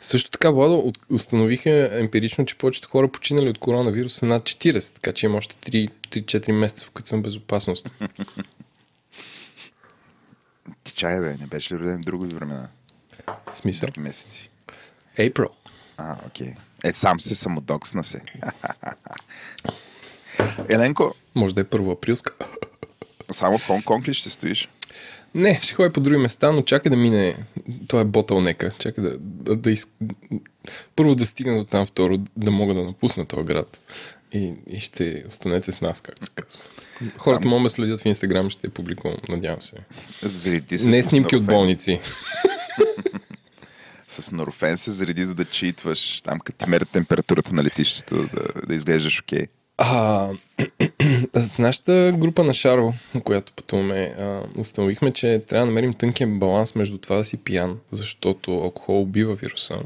Също 0.00 0.30
така, 0.30 0.50
Владо, 0.50 0.92
установиха 1.10 1.90
емпирично, 1.92 2.44
че 2.44 2.58
повечето 2.58 2.88
хора 2.88 3.08
починали 3.08 3.48
от 3.48 3.58
коронавирус 3.58 4.14
са 4.14 4.26
над 4.26 4.42
40, 4.42 4.94
така 4.94 5.12
че 5.12 5.26
има 5.26 5.38
още 5.38 5.56
3 5.70 5.90
3-4 6.12 6.52
месеца, 6.52 6.86
в 6.86 6.90
които 6.90 7.08
съм 7.08 7.22
безопасност. 7.22 7.90
Ти 10.84 10.92
чай, 10.92 11.20
бе, 11.20 11.36
не 11.40 11.46
беше 11.46 11.74
ли 11.74 11.78
роден 11.78 11.98
в 11.98 12.04
други 12.04 12.34
времена? 12.34 12.68
Смисъл? 13.52 13.86
Други 13.86 14.00
месеци. 14.00 14.50
April. 15.18 15.48
А, 15.96 16.16
окей. 16.26 16.54
Е, 16.84 16.92
сам 16.92 17.20
се 17.20 17.34
самодоксна 17.34 18.04
се. 18.04 18.20
Еленко, 20.68 21.14
Може 21.34 21.54
да 21.54 21.60
е 21.60 21.64
първо 21.64 21.90
априлска. 21.90 22.32
само 23.30 23.58
в 23.58 23.68
Хонг-Конг 23.68 24.08
ли 24.08 24.14
ще 24.14 24.30
стоиш? 24.30 24.68
Не, 25.34 25.60
ще 25.62 25.74
ходя 25.74 25.92
по 25.92 26.00
други 26.00 26.16
места, 26.16 26.52
но 26.52 26.62
чакай 26.62 26.90
да 26.90 26.96
мине. 26.96 27.36
Това 27.88 28.00
е 28.00 28.04
ботълнека. 28.04 28.70
Чакай 28.78 29.04
да, 29.04 29.18
да, 29.18 29.56
да 29.56 29.70
из... 29.70 29.86
Първо 30.96 31.14
да 31.14 31.26
стигна 31.26 31.56
до 31.58 31.64
там, 31.64 31.86
второ 31.86 32.18
да 32.36 32.50
мога 32.50 32.74
да 32.74 32.82
напусна 32.84 33.26
този 33.26 33.42
град. 33.42 33.78
И, 34.32 34.54
и 34.70 34.80
ще 34.80 35.24
останете 35.28 35.72
с 35.72 35.80
нас, 35.80 36.00
както 36.00 36.26
се 36.26 36.32
казва. 36.34 36.60
Хората 37.18 37.48
могат 37.48 37.62
да 37.62 37.68
следят 37.68 38.00
в 38.00 38.06
Инстаграм, 38.06 38.50
ще 38.50 38.66
я 38.66 38.70
публикувам, 38.70 39.16
надявам 39.28 39.62
се. 39.62 39.76
Зареди 40.22 40.78
се 40.78 40.88
Не 40.88 41.02
снимки 41.02 41.36
от 41.36 41.44
болници. 41.44 42.00
С 44.12 44.32
Норофен 44.32 44.76
се 44.76 44.90
зареди, 44.90 45.24
за 45.24 45.34
да 45.34 45.44
читваш 45.44 46.22
там, 46.22 46.40
като 46.40 46.64
ти 46.64 46.70
мерят 46.70 46.88
температурата 46.90 47.52
на 47.52 47.64
летището, 47.64 48.16
да, 48.16 48.66
да 48.66 48.74
изглеждаш 48.74 49.20
окей. 49.20 49.46
А, 49.78 50.28
с 51.34 51.58
нашата 51.58 52.14
група 52.16 52.44
на 52.44 52.54
Шаро, 52.54 52.94
на 53.14 53.20
която 53.20 53.52
пътуваме, 53.52 54.14
а, 54.18 54.42
установихме, 54.56 55.12
че 55.12 55.42
трябва 55.48 55.66
да 55.66 55.70
намерим 55.70 55.94
тънкия 55.94 56.26
баланс 56.26 56.74
между 56.74 56.98
това 56.98 57.16
да 57.16 57.24
си 57.24 57.36
пиян, 57.36 57.78
защото 57.90 58.50
алкохол 58.52 59.02
убива 59.02 59.34
вируса. 59.34 59.78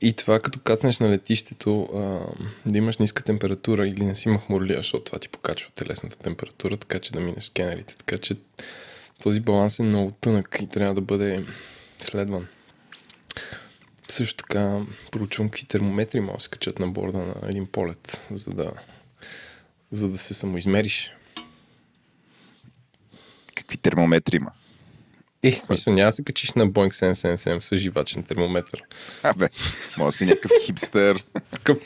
И 0.00 0.12
това 0.12 0.40
като 0.40 0.58
кацнеш 0.60 0.98
на 0.98 1.10
летището, 1.10 1.88
а, 1.94 2.18
да 2.66 2.78
имаш 2.78 2.98
ниска 2.98 3.22
температура 3.22 3.88
или 3.88 4.04
не 4.04 4.14
си 4.14 4.28
махмурлия, 4.28 4.76
защото 4.76 5.04
това 5.04 5.18
ти 5.18 5.28
покачва 5.28 5.70
телесната 5.74 6.18
температура, 6.18 6.76
така 6.76 6.98
че 6.98 7.12
да 7.12 7.20
минеш 7.20 7.44
скенерите. 7.44 7.96
Така 7.96 8.18
че 8.18 8.34
този 9.22 9.40
баланс 9.40 9.78
е 9.78 9.82
много 9.82 10.10
тънък 10.10 10.58
и 10.62 10.66
трябва 10.66 10.94
да 10.94 11.00
бъде 11.00 11.44
следван. 12.00 12.46
Също 14.14 14.36
така 14.36 14.80
проучвам 15.10 15.48
какви 15.48 15.66
термометри 15.66 16.20
могат 16.20 16.36
да 16.36 16.42
се 16.42 16.48
качат 16.48 16.78
на 16.78 16.88
борда 16.88 17.18
на 17.18 17.34
един 17.48 17.66
полет, 17.66 18.20
за 18.30 18.50
да, 18.50 18.72
за 19.90 20.08
да 20.08 20.18
се 20.18 20.34
самоизмериш. 20.34 21.12
Какви 23.54 23.76
термометри 23.76 24.36
има? 24.36 24.52
Е, 25.44 25.52
в 25.52 25.60
смисъл, 25.60 25.92
няма 25.92 26.08
да 26.08 26.12
се 26.12 26.24
качиш 26.24 26.52
на 26.52 26.66
Boeing 26.66 27.12
777 27.12 27.60
с 27.60 27.76
живачен 27.78 28.22
термометър. 28.22 28.82
Абе, 29.22 29.48
може 29.98 30.06
да 30.06 30.12
си 30.12 30.26
някакъв 30.26 30.52
хипстър. 30.66 31.24
Такъв... 31.50 31.78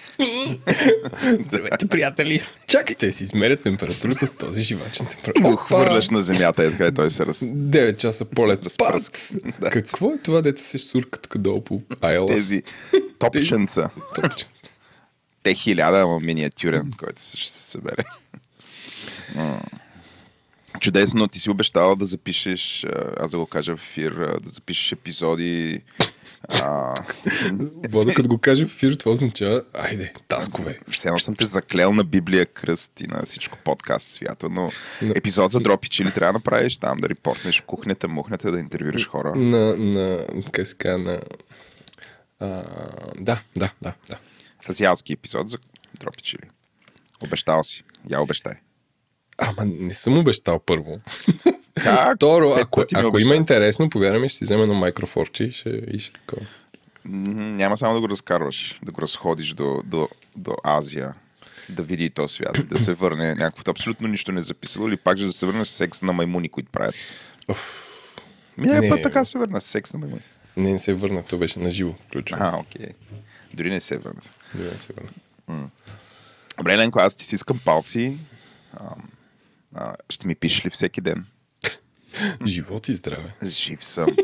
Здравейте, 1.40 1.86
приятели! 1.88 2.42
Чакайте 2.66 3.12
си 3.12 3.24
измеря 3.24 3.56
температурата 3.56 4.26
с 4.26 4.30
този 4.30 4.62
живачен 4.62 5.06
температура. 5.06 5.50
го 5.50 5.56
хвърляш 5.56 6.10
на 6.10 6.20
земята, 6.20 6.64
е 6.64 6.70
така 6.70 6.92
той 6.92 7.10
се 7.10 7.26
раз... 7.26 7.40
9 7.40 7.96
часа 7.96 8.24
полет. 8.24 8.62
Разпръск. 8.64 9.18
Да. 9.60 9.70
Какво 9.70 10.14
е 10.14 10.18
това, 10.18 10.42
дето 10.42 10.60
се 10.60 10.78
сурка 10.78 11.18
тук 11.20 11.38
долу 11.38 11.64
по 11.64 11.82
айла? 12.00 12.26
Тези 12.26 12.62
топченца. 13.18 13.90
Топче. 14.14 14.46
Те 15.42 15.54
хиляда, 15.54 15.98
ама 15.98 16.20
миниатюрен, 16.20 16.92
който 16.98 17.22
ще 17.22 17.50
се 17.50 17.62
събере. 17.62 18.04
Чудесно, 20.80 21.28
ти 21.28 21.38
си 21.38 21.50
обещала 21.50 21.96
да 21.96 22.04
запишеш, 22.04 22.86
аз 23.20 23.30
да 23.30 23.38
го 23.38 23.46
кажа 23.46 23.76
в 23.76 23.82
ефир, 23.82 24.12
да 24.42 24.50
запишеш 24.50 24.92
епизоди. 24.92 25.82
А, 26.48 26.94
Водо, 27.90 28.14
като 28.14 28.28
го 28.28 28.38
каже 28.38 28.66
в 28.66 28.74
ефир, 28.74 28.94
това 28.94 29.12
означава, 29.12 29.62
айде, 29.74 30.12
таскове. 30.28 30.78
все 30.90 31.08
едно 31.08 31.18
съм 31.18 31.34
те 31.34 31.44
заклел 31.44 31.92
на 31.92 32.04
Библия, 32.04 32.46
кръст 32.46 33.00
и 33.00 33.06
на 33.06 33.22
всичко 33.22 33.58
подкаст 33.64 34.08
свято, 34.08 34.48
но 34.48 34.70
епизод 35.14 35.52
за 35.52 35.60
дропи, 35.60 35.88
че 35.88 36.04
ли 36.04 36.12
трябва 36.12 36.32
да 36.32 36.38
направиш 36.38 36.78
там, 36.78 36.98
да 36.98 37.08
репортнеш 37.08 37.60
кухнята, 37.60 38.08
мухнята, 38.08 38.52
да 38.52 38.58
интервюраш 38.58 39.08
хора. 39.08 39.32
На, 39.36 39.76
на, 39.76 40.26
казва, 40.52 40.98
на... 40.98 41.20
А, 42.40 42.46
да, 43.18 43.42
да, 43.56 43.70
да, 43.82 43.92
да. 44.08 44.18
Азиатски 44.70 45.12
епизод 45.12 45.48
за 45.48 45.58
дропи, 46.00 46.22
че 46.22 46.36
ли. 46.36 46.48
Обещал 47.20 47.62
си. 47.62 47.84
Я 48.10 48.20
обещай. 48.20 48.52
Ама 49.38 49.64
не 49.64 49.94
съм 49.94 50.18
обещал 50.18 50.58
първо. 50.58 50.98
Как? 51.82 52.16
Второ, 52.16 52.54
Пет 52.54 52.62
ако, 52.62 52.84
ако 52.94 53.18
има 53.18 53.34
интересно, 53.36 53.90
повярвай 53.90 54.20
ми, 54.20 54.28
ще 54.28 54.38
си 54.38 54.44
взема 54.44 54.62
едно 54.62 54.80
микрофорче 54.80 55.44
и 55.44 55.52
ще, 55.52 55.68
и 55.70 55.98
ще 55.98 56.12
такова. 56.12 56.46
Няма 57.04 57.76
само 57.76 57.94
да 57.94 58.00
го 58.00 58.08
разкарваш, 58.08 58.78
да 58.82 58.92
го 58.92 59.02
разходиш 59.02 59.52
до, 59.52 59.82
до, 59.84 60.08
до 60.36 60.56
Азия, 60.64 61.14
да 61.68 61.82
види 61.82 62.04
и 62.04 62.10
то 62.10 62.28
свят, 62.28 62.68
да 62.68 62.78
се 62.78 62.94
върне 62.94 63.34
някакво 63.34 63.70
абсолютно 63.70 64.08
нищо 64.08 64.32
не 64.32 64.38
е 64.38 64.42
записало 64.42 64.88
или 64.88 64.96
пак 64.96 65.16
ще 65.16 65.26
да 65.26 65.32
се 65.32 65.46
върне 65.46 65.64
с 65.64 65.68
секс 65.70 66.02
на 66.02 66.12
маймуни, 66.12 66.48
които 66.48 66.70
правят. 66.70 66.94
Оф, 67.48 67.94
Миналия 68.58 68.90
път 68.90 69.02
така 69.02 69.24
се 69.24 69.38
върна 69.38 69.60
секс 69.60 69.92
на 69.92 69.98
маймуни. 69.98 70.22
не, 70.56 70.72
не 70.72 70.78
се 70.78 70.94
върна, 70.94 71.22
то 71.22 71.36
беше 71.38 71.58
на 71.58 71.70
живо 71.70 71.92
включено. 71.92 72.40
А, 72.42 72.56
окей. 72.58 72.86
Дори 73.54 73.70
не 73.70 73.80
се 73.80 73.98
върна. 73.98 74.20
Дори 74.54 74.66
не 74.72 74.78
се 74.78 74.92
върна. 74.92 75.10
Добре, 76.58 76.76
Ленко, 76.76 76.98
аз 76.98 77.16
ти 77.16 77.24
стискам 77.24 77.60
палци. 77.64 78.16
А, 78.76 78.84
а, 79.80 79.94
ще 80.10 80.26
ми 80.26 80.34
пишеш 80.34 80.66
ли 80.66 80.70
всеки 80.70 81.00
ден? 81.00 81.26
Живот 82.46 82.88
и 82.88 82.94
здраве. 82.94 83.34
Жив 83.44 83.84
съм. 83.84 84.06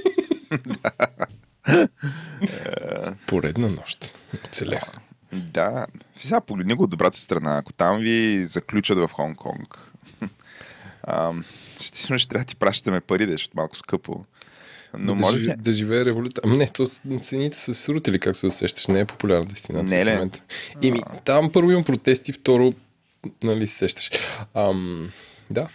Поредна 3.27 3.69
нощ. 3.69 4.19
Оцелях. 4.45 4.93
Да. 5.33 5.87
Сега 6.21 6.41
погледни 6.41 6.75
го 6.75 6.83
от 6.83 6.91
добрата 6.91 7.19
страна. 7.19 7.59
Ако 7.59 7.73
там 7.73 7.99
ви 7.99 8.45
заключат 8.45 8.99
в 8.99 9.11
Хонг-Конг, 9.13 9.79
ще, 11.81 12.19
ще 12.19 12.29
трябва 12.29 12.45
да 12.45 12.49
ти 12.49 12.57
пращаме 12.57 13.01
пари, 13.01 13.27
да, 13.27 13.33
защото 13.33 13.57
малко 13.57 13.77
скъпо. 13.77 14.25
Но 14.99 15.15
да, 15.15 15.15
може 15.15 15.39
ли? 15.39 15.55
да 15.59 15.73
живее 15.73 16.05
революция. 16.05 16.43
Ами 16.45 16.57
не, 16.57 16.67
то 16.67 16.87
цените 17.21 17.59
са 17.59 17.75
срутили, 17.75 18.19
как 18.19 18.37
се 18.37 18.47
усещаш. 18.47 18.87
Не 18.87 19.01
е 19.01 19.05
популярна 19.05 19.45
дестинация. 19.45 20.05
Не, 20.05 20.11
в 20.11 20.15
момента. 20.15 20.43
Ими, 20.83 21.01
там 21.25 21.53
първо 21.53 21.71
има 21.71 21.85
протести, 21.85 22.33
второ, 22.33 22.73
нали 23.43 23.67
се 23.67 23.77
сещаш. 23.77 24.11
Ам, 24.55 25.11
да. 25.51 25.69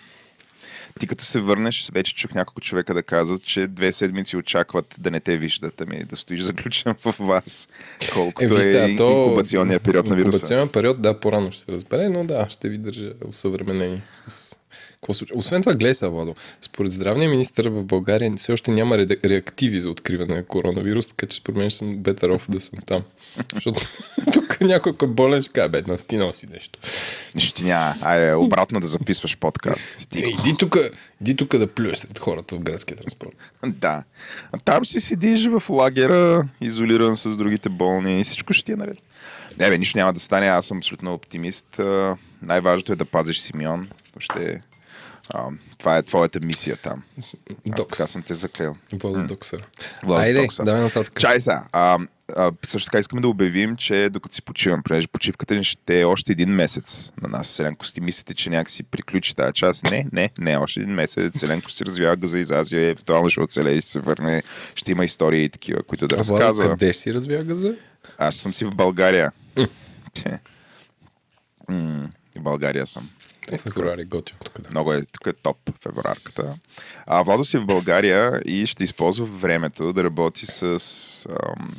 Ти 0.99 1.07
като 1.07 1.25
се 1.25 1.39
върнеш, 1.39 1.89
вече 1.93 2.15
чух 2.15 2.33
няколко 2.33 2.61
човека 2.61 2.93
да 2.93 3.03
казват, 3.03 3.43
че 3.43 3.67
две 3.67 3.91
седмици 3.91 4.37
очакват 4.37 4.95
да 4.97 5.11
не 5.11 5.19
те 5.19 5.37
виждат, 5.37 5.81
ами 5.81 6.03
да 6.03 6.15
стоиш 6.15 6.41
заключен 6.41 6.95
в 7.05 7.15
вас, 7.19 7.67
колкото 8.13 8.53
е, 8.53 8.57
виж 8.57 8.63
сега, 8.63 8.85
е 8.85 8.89
инкубационния 8.89 9.79
период 9.79 10.05
на 10.05 10.15
вируса. 10.15 10.37
Инкубационен 10.37 10.69
период, 10.69 11.01
да, 11.01 11.19
по-рано 11.19 11.51
ще 11.51 11.61
се 11.61 11.71
разбере, 11.71 12.09
но 12.09 12.23
да, 12.23 12.49
ще 12.49 12.69
ви 12.69 12.77
държа 12.77 13.13
усъвременени 13.27 14.01
с 14.27 14.55
какво 15.01 15.13
случва. 15.13 15.37
Освен 15.37 15.61
това, 15.61 15.73
гледай 15.73 15.93
сега, 15.93 16.09
Владо, 16.09 16.35
според 16.61 16.91
здравния 16.91 17.29
министр 17.29 17.69
в 17.69 17.83
България 17.83 18.33
все 18.35 18.51
още 18.51 18.71
няма 18.71 18.95
ре- 18.95 19.29
реактиви 19.29 19.79
за 19.79 19.89
откриване 19.89 20.35
на 20.35 20.45
коронавирус, 20.45 21.07
така 21.07 21.25
че 21.25 21.37
според 21.37 21.57
мен 21.57 21.71
съм 21.71 21.97
better 21.97 22.37
off 22.37 22.49
да 22.49 22.61
съм 22.61 22.79
там. 22.85 23.01
Защото 23.53 23.81
тук 24.33 24.61
някой 24.61 24.93
е 25.03 25.05
болен 25.05 25.41
ще 25.41 25.51
каже, 25.51 25.69
бе, 25.69 25.81
нас 25.87 26.03
ти 26.03 26.17
носи 26.17 26.47
нещо. 26.47 26.79
Нищо 27.35 27.53
ти 27.53 27.65
няма. 27.65 27.95
Айде, 28.01 28.33
обратно 28.33 28.79
да 28.79 28.87
записваш 28.87 29.37
подкаст. 29.37 30.09
Ти... 30.09 30.19
Е, 30.19 30.27
иди 30.27 30.57
тук, 30.59 30.77
иди 31.21 31.35
тук 31.35 31.57
да 31.57 31.67
плюеш 31.67 31.97
сред 31.97 32.19
хората 32.19 32.55
в 32.55 32.59
градския 32.59 32.97
транспорт. 32.97 33.31
Да. 33.65 34.03
А 34.51 34.57
там 34.57 34.85
си 34.85 34.99
седиш 34.99 35.45
в 35.45 35.63
лагера, 35.69 36.47
изолиран 36.61 37.17
с 37.17 37.35
другите 37.35 37.69
болни 37.69 38.19
и 38.19 38.23
всичко 38.23 38.53
ще 38.53 38.65
ти 38.65 38.71
е 38.71 38.75
наред. 38.75 38.97
Не, 39.59 39.69
бе, 39.69 39.77
нищо 39.77 39.97
няма 39.97 40.13
да 40.13 40.19
стане. 40.19 40.47
Аз 40.47 40.65
съм 40.65 40.77
абсолютно 40.77 41.13
оптимист. 41.13 41.79
Най-важното 42.41 42.93
е 42.93 42.95
да 42.95 43.05
пазиш 43.05 43.39
Симеон. 43.39 43.89
Ще... 44.19 44.61
А, 45.33 45.47
това 45.77 45.97
е 45.97 46.03
твоята 46.03 46.39
мисия 46.45 46.77
там. 46.77 47.03
Аз 47.19 47.55
Докс. 47.65 47.97
така 47.97 48.07
съм 48.07 48.23
те 48.23 48.33
заклел. 48.33 48.75
Владо 48.93 49.23
Доксър. 49.27 49.63
Владо 50.03 50.21
Айде, 50.21 50.47
давай 50.63 50.81
нататък. 50.81 51.19
Чай 51.19 51.39
сега. 51.41 51.63
А, 51.71 51.99
а, 52.35 52.51
също 52.65 52.85
така 52.85 52.99
искаме 52.99 53.21
да 53.21 53.27
обявим, 53.27 53.75
че 53.75 54.09
докато 54.11 54.35
си 54.35 54.41
почивам, 54.41 54.83
понеже 54.83 55.07
почивката 55.07 55.55
ни 55.55 55.63
ще 55.63 55.99
е 55.99 56.05
още 56.05 56.31
един 56.31 56.49
месец 56.49 57.11
на 57.21 57.29
нас. 57.29 57.47
Селенко, 57.47 57.85
си 57.85 58.01
мислите, 58.01 58.33
че 58.33 58.49
някакси 58.49 58.83
приключи 58.83 59.35
тази 59.35 59.53
част. 59.53 59.83
Не, 59.83 60.05
не, 60.13 60.29
не, 60.39 60.57
още 60.57 60.79
един 60.79 60.93
месец. 60.93 61.39
Селенко 61.39 61.71
си 61.71 61.85
развява 61.85 62.15
газа 62.15 62.39
из 62.39 62.51
Азия, 62.51 62.81
евентуално 62.81 63.29
ще 63.29 63.41
оцелее 63.41 63.73
и 63.73 63.81
ще 63.81 63.89
се 63.91 63.99
върне. 63.99 64.43
Ще 64.75 64.91
има 64.91 65.05
истории 65.05 65.43
и 65.43 65.49
такива, 65.49 65.83
които 65.83 66.07
да 66.07 66.15
А, 66.15 66.19
разказва. 66.19 66.69
къде 66.69 66.93
ще 66.93 67.01
си 67.01 67.13
развя 67.13 67.43
газа? 67.43 67.73
Аз 68.17 68.35
съм 68.35 68.51
си 68.51 68.65
в 68.65 68.71
България. 68.75 69.31
В 72.35 72.41
България 72.41 72.87
съм. 72.87 73.09
Е, 73.51 73.57
февруари 73.57 74.05
готино 74.05 74.39
тук. 74.43 74.61
Да. 74.61 74.69
Много 74.71 74.93
е, 74.93 75.05
тук 75.05 75.27
е 75.27 75.33
топ 75.33 75.57
февруарката. 75.83 76.55
А 77.05 77.23
Владо 77.23 77.43
си 77.43 77.57
в 77.57 77.65
България 77.65 78.41
и 78.45 78.65
ще 78.65 78.83
използва 78.83 79.25
времето 79.25 79.93
да 79.93 80.03
работи 80.03 80.45
с, 80.45 80.61
ам, 81.29 81.75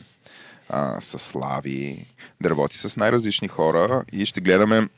а, 0.69 1.01
с 1.01 1.19
слави, 1.19 2.07
да 2.41 2.51
работи 2.51 2.79
с 2.79 2.97
най-различни 2.97 3.49
хора 3.49 4.05
и 4.13 4.27
ще 4.27 4.41
гледаме, 4.41 4.89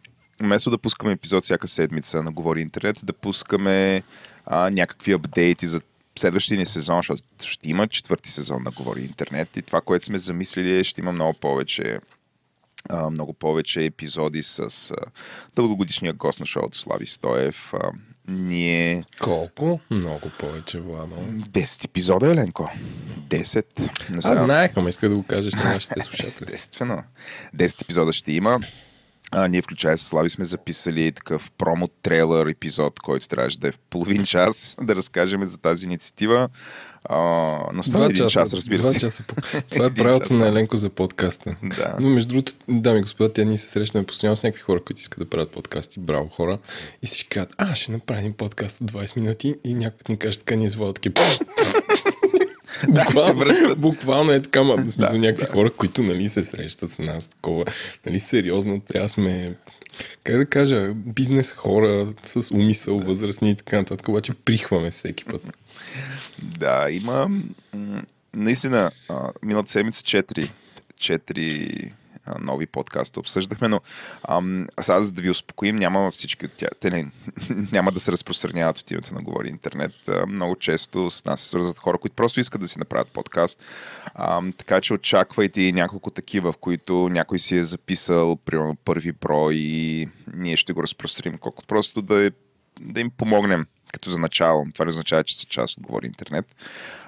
вместо 0.40 0.70
да 0.70 0.78
пускаме 0.78 1.12
епизод 1.12 1.44
всяка 1.44 1.68
седмица 1.68 2.22
на 2.22 2.30
Говори 2.30 2.60
Интернет, 2.60 3.00
да 3.02 3.12
пускаме 3.12 4.02
а, 4.46 4.70
някакви 4.70 5.12
апдейти 5.12 5.66
за 5.66 5.80
следващия 6.18 6.58
ни 6.58 6.66
сезон, 6.66 6.98
защото 6.98 7.22
ще 7.44 7.70
има 7.70 7.88
четвърти 7.88 8.30
сезон 8.30 8.62
на 8.62 8.70
Говори 8.70 9.00
Интернет 9.00 9.56
и 9.56 9.62
това, 9.62 9.80
което 9.80 10.04
сме 10.04 10.18
замислили 10.18 10.78
е, 10.78 10.84
ще 10.84 11.00
има 11.00 11.12
много 11.12 11.38
повече 11.38 11.98
а, 12.88 13.10
много 13.10 13.32
повече 13.32 13.84
епизоди 13.84 14.42
с 14.42 14.58
а, 14.90 14.94
дългогодишния 15.56 16.12
гост 16.12 16.40
на 16.40 16.46
шоуто 16.46 16.78
Слави 16.78 17.06
Стоев. 17.06 17.74
А, 17.74 17.90
ние... 18.28 19.04
Колко? 19.20 19.80
Много 19.90 20.30
повече, 20.38 20.80
Владо. 20.80 21.14
10 21.16 21.84
епизода, 21.84 22.26
Еленко. 22.30 22.70
10. 23.28 23.64
Не 24.10 24.16
Аз 24.16 24.38
знаех, 24.38 24.72
ама 24.76 24.88
иска 24.88 25.08
да 25.08 25.16
го 25.16 25.22
кажеш 25.22 25.54
на 25.54 25.64
нашите 25.64 26.00
слушатели. 26.00 26.54
Естествено. 26.54 27.02
10 27.56 27.82
епизода 27.82 28.12
ще 28.12 28.32
има. 28.32 28.60
А, 29.34 29.48
ние 29.48 29.62
включая 29.62 29.98
с 29.98 30.02
Слави 30.02 30.30
сме 30.30 30.44
записали 30.44 31.12
такъв 31.12 31.50
промо 31.50 31.88
трейлър 31.88 32.46
епизод, 32.46 33.00
който 33.00 33.28
трябваше 33.28 33.58
да 33.58 33.68
е 33.68 33.72
в 33.72 33.78
половин 33.78 34.24
час, 34.24 34.76
да 34.82 34.96
разкажем 34.96 35.44
за 35.44 35.58
тази 35.58 35.86
инициатива. 35.86 36.48
А, 37.04 37.16
но 37.74 37.82
стана 37.82 38.04
един 38.04 38.28
час, 38.28 38.54
разбира 38.54 38.82
се. 38.82 38.98
Часа. 38.98 39.24
Това 39.70 39.86
е 39.86 39.94
правилото 39.94 40.36
на. 40.36 40.48
Еленко 40.48 40.76
за 40.76 40.90
подкаста. 40.90 41.54
Да. 41.62 41.96
Но 42.00 42.08
между 42.08 42.28
другото, 42.28 42.52
дами 42.68 42.98
и 42.98 43.02
господа, 43.02 43.32
тя 43.32 43.44
ние 43.44 43.58
се 43.58 43.68
срещаме 43.68 44.06
постоянно 44.06 44.36
с 44.36 44.42
някакви 44.42 44.62
хора, 44.62 44.80
които 44.84 45.00
искат 45.00 45.18
да 45.18 45.30
правят 45.30 45.50
подкасти. 45.50 46.00
Браво 46.00 46.28
хора. 46.28 46.58
И 47.02 47.06
всички 47.06 47.28
казват, 47.28 47.54
а, 47.58 47.74
ще 47.74 47.92
направим 47.92 48.32
подкаст 48.32 48.80
от 48.80 48.92
20 48.92 49.16
минути 49.16 49.54
и 49.64 49.74
някой 49.74 49.98
ни 50.08 50.16
каже 50.16 50.38
така, 50.38 50.56
ние 50.56 50.68
звъдат 50.68 50.94
такива. 50.94 51.14
Да, 52.88 53.00
се 53.00 53.04
Буквално, 53.04 53.40
връщат. 53.40 53.78
буквално 53.80 54.32
е 54.32 54.42
така, 54.42 54.62
ма, 54.62 54.76
в 54.76 54.90
смисъл 54.90 55.12
Да, 55.12 55.18
някакви 55.18 55.46
да. 55.46 55.52
хора, 55.52 55.70
които 55.70 56.02
нали, 56.02 56.28
се 56.28 56.44
срещат 56.44 56.90
с 56.90 56.98
нас 56.98 57.28
такова. 57.28 57.64
Нали, 58.06 58.20
сериозно, 58.20 58.80
трябва 58.80 59.08
сме, 59.08 59.54
как 60.24 60.36
да 60.36 60.46
кажа, 60.46 60.94
бизнес 60.94 61.52
хора 61.52 62.08
с 62.24 62.54
умисъл, 62.54 62.98
възрастни 62.98 63.50
и 63.50 63.56
така 63.56 63.76
нататък, 63.76 64.08
обаче 64.08 64.34
прихваме 64.34 64.90
всеки 64.90 65.24
път. 65.24 65.42
Да, 66.42 66.90
има 66.90 67.30
наистина 68.36 68.90
миналата 69.42 69.72
седмица 69.72 70.02
4, 70.02 70.50
4 70.98 71.86
а, 71.86 71.94
нови 72.40 72.66
подкаста 72.66 73.20
обсъждахме, 73.20 73.68
но 73.68 73.80
ам, 74.28 74.66
сега 74.80 75.02
за 75.02 75.12
да 75.12 75.22
ви 75.22 75.30
успокоим, 75.30 75.76
няма 75.76 76.10
всички 76.10 76.46
от 76.46 76.52
тях. 76.52 76.70
Те 76.80 76.90
не, 76.90 77.10
няма 77.72 77.92
да 77.92 78.00
се 78.00 78.12
разпространяват 78.12 78.78
от 78.78 78.90
името 78.90 79.14
на 79.14 79.22
Говори 79.22 79.48
Интернет. 79.48 80.08
А, 80.08 80.26
много 80.26 80.56
често 80.56 81.10
с 81.10 81.24
нас 81.24 81.40
се 81.40 81.48
свързват 81.48 81.78
хора, 81.78 81.98
които 81.98 82.16
просто 82.16 82.40
искат 82.40 82.60
да 82.60 82.68
си 82.68 82.78
направят 82.78 83.08
подкаст. 83.08 83.62
Ам, 84.14 84.52
така 84.52 84.80
че 84.80 84.94
очаквайте 84.94 85.62
и 85.62 85.72
няколко 85.72 86.10
такива, 86.10 86.52
в 86.52 86.56
които 86.56 87.08
някой 87.08 87.38
си 87.38 87.56
е 87.56 87.62
записал, 87.62 88.36
примерно 88.36 88.76
първи 88.76 89.12
брой 89.12 89.54
и 89.54 90.08
ние 90.34 90.56
ще 90.56 90.72
го 90.72 90.82
разпространим, 90.82 91.38
колкото 91.38 91.66
просто 91.66 92.02
да, 92.02 92.26
е, 92.26 92.30
да 92.80 93.00
им 93.00 93.10
помогнем 93.10 93.66
като 93.92 94.10
за 94.10 94.18
начало. 94.18 94.66
Това 94.74 94.84
не 94.84 94.90
означава, 94.90 95.24
че 95.24 95.38
са 95.38 95.46
част 95.46 95.76
от 95.76 95.82
Говори 95.82 96.06
Интернет. 96.06 96.46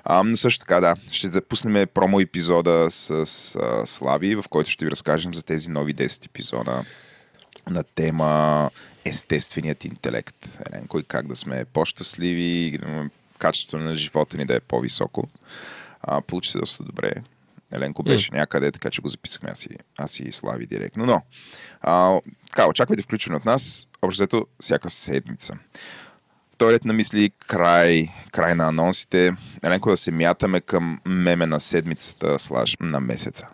А, 0.04 0.22
но 0.22 0.36
също 0.36 0.60
така, 0.60 0.80
да, 0.80 0.96
ще 1.10 1.28
запуснем 1.28 1.88
промо 1.94 2.20
епизода 2.20 2.86
с, 2.90 3.10
а, 3.10 3.86
Слави, 3.86 4.34
в 4.34 4.44
който 4.50 4.70
ще 4.70 4.84
ви 4.84 4.90
разкажем 4.90 5.34
за 5.34 5.42
тези 5.42 5.70
нови 5.70 5.94
10 5.94 6.26
епизода 6.26 6.84
на 7.70 7.82
тема 7.82 8.70
естественият 9.04 9.84
интелект. 9.84 10.58
Еленко, 10.72 10.98
и 10.98 11.04
как 11.04 11.28
да 11.28 11.36
сме 11.36 11.64
по-щастливи, 11.64 12.42
и 12.42 12.78
качеството 13.38 13.84
на 13.84 13.94
живота 13.94 14.36
ни 14.36 14.46
да 14.46 14.56
е 14.56 14.60
по-високо. 14.60 15.28
А, 16.02 16.20
получи 16.20 16.50
се 16.50 16.58
доста 16.58 16.84
добре. 16.84 17.12
Еленко 17.72 18.02
беше 18.02 18.30
mm. 18.30 18.34
някъде, 18.34 18.72
така 18.72 18.90
че 18.90 19.02
го 19.02 19.08
записахме 19.08 19.50
аз 19.50 19.66
и, 19.66 19.68
аз 19.96 20.20
и 20.20 20.32
Слави 20.32 20.66
директно. 20.66 21.06
Но, 21.06 21.22
а, 21.80 22.20
така, 22.50 22.66
очаквайте 22.68 23.02
включване 23.02 23.36
от 23.36 23.44
нас, 23.44 23.88
общо 24.02 24.22
взето, 24.22 24.46
всяка 24.60 24.90
седмица. 24.90 25.54
Вторият 26.54 26.84
на 26.84 26.92
мисли 26.92 27.30
край, 27.46 28.08
край 28.32 28.54
на 28.54 28.68
анонсите. 28.68 29.36
Еленко 29.62 29.90
да 29.90 29.96
се 29.96 30.10
мятаме 30.10 30.60
към 30.60 31.00
меме 31.06 31.46
на 31.46 31.60
седмицата, 31.60 32.38
слаж 32.38 32.76
на 32.80 33.00
месеца. 33.00 33.48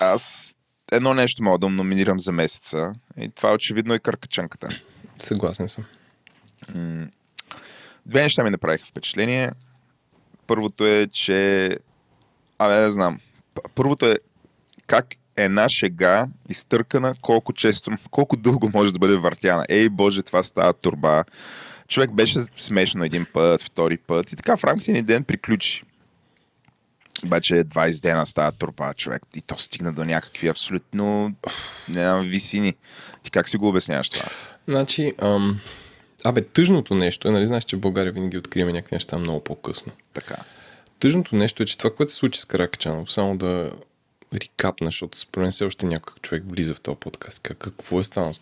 Аз 0.00 0.54
едно 0.92 1.14
нещо 1.14 1.42
мога 1.42 1.58
да 1.58 1.68
номинирам 1.68 2.18
за 2.18 2.32
месеца. 2.32 2.92
И 3.16 3.28
това 3.28 3.52
очевидно 3.52 3.94
е 3.94 3.98
къркачанката. 3.98 4.68
Съгласен 5.18 5.68
съм. 5.68 5.84
Две 8.06 8.22
неща 8.22 8.44
ми 8.44 8.50
направиха 8.50 8.86
впечатление. 8.86 9.50
Първото 10.46 10.86
е, 10.86 11.06
че... 11.12 11.70
Абе, 12.58 12.80
не 12.80 12.90
знам. 12.90 13.20
Първото 13.74 14.06
е 14.06 14.18
как 14.86 15.06
една 15.36 15.68
шега 15.68 16.26
изтъркана, 16.48 17.14
колко 17.20 17.52
често, 17.52 17.90
колко 18.10 18.36
дълго 18.36 18.70
може 18.74 18.92
да 18.92 18.98
бъде 18.98 19.16
въртяна. 19.16 19.66
Ей, 19.68 19.88
боже, 19.88 20.22
това 20.22 20.42
става 20.42 20.72
турба. 20.72 21.24
Човек 21.88 22.10
беше 22.10 22.38
смешно 22.58 23.04
един 23.04 23.26
път, 23.32 23.62
втори 23.62 23.96
път 23.96 24.32
и 24.32 24.36
така 24.36 24.56
в 24.56 24.64
рамките 24.64 24.92
на 24.92 25.02
ден 25.02 25.24
приключи. 25.24 25.82
Обаче 27.24 27.54
20 27.54 28.02
дена 28.02 28.26
става 28.26 28.52
турба 28.52 28.94
човек 28.94 29.22
и 29.36 29.40
то 29.40 29.58
стигна 29.58 29.92
до 29.92 30.04
някакви 30.04 30.48
абсолютно 30.48 31.34
не 31.88 32.02
знам, 32.02 32.22
висини. 32.22 32.74
Ти 33.22 33.30
как 33.30 33.48
си 33.48 33.56
го 33.56 33.68
обясняваш 33.68 34.08
това? 34.08 34.26
Значи, 34.68 35.14
ам, 35.18 35.60
абе, 36.24 36.42
тъжното 36.42 36.94
нещо 36.94 37.28
е, 37.28 37.30
нали 37.30 37.46
знаеш, 37.46 37.64
че 37.64 37.76
в 37.76 37.80
България 37.80 38.12
винаги 38.12 38.38
откриваме 38.38 38.72
някакви 38.72 38.96
неща 38.96 39.18
много 39.18 39.44
по-късно. 39.44 39.92
Така. 40.14 40.36
Тъжното 40.98 41.36
нещо 41.36 41.62
е, 41.62 41.66
че 41.66 41.78
това, 41.78 41.94
което 41.94 42.12
се 42.12 42.18
случи 42.18 42.40
с 42.40 42.44
Каракачанов, 42.44 43.12
само 43.12 43.36
да 43.36 43.72
рекапна, 44.34 44.86
защото 44.86 45.18
според 45.18 45.42
мен 45.42 45.52
все 45.52 45.64
още 45.64 45.86
някой 45.86 46.14
човек 46.22 46.42
влиза 46.46 46.74
в 46.74 46.80
този 46.80 46.96
подкаст. 46.96 47.42
Как, 47.42 47.58
какво 47.58 48.00
е 48.00 48.04
станало 48.04 48.34
с 48.34 48.40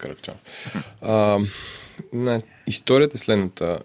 на, 2.13 2.43
историята 2.67 3.17
е 3.17 3.19
следната. 3.19 3.79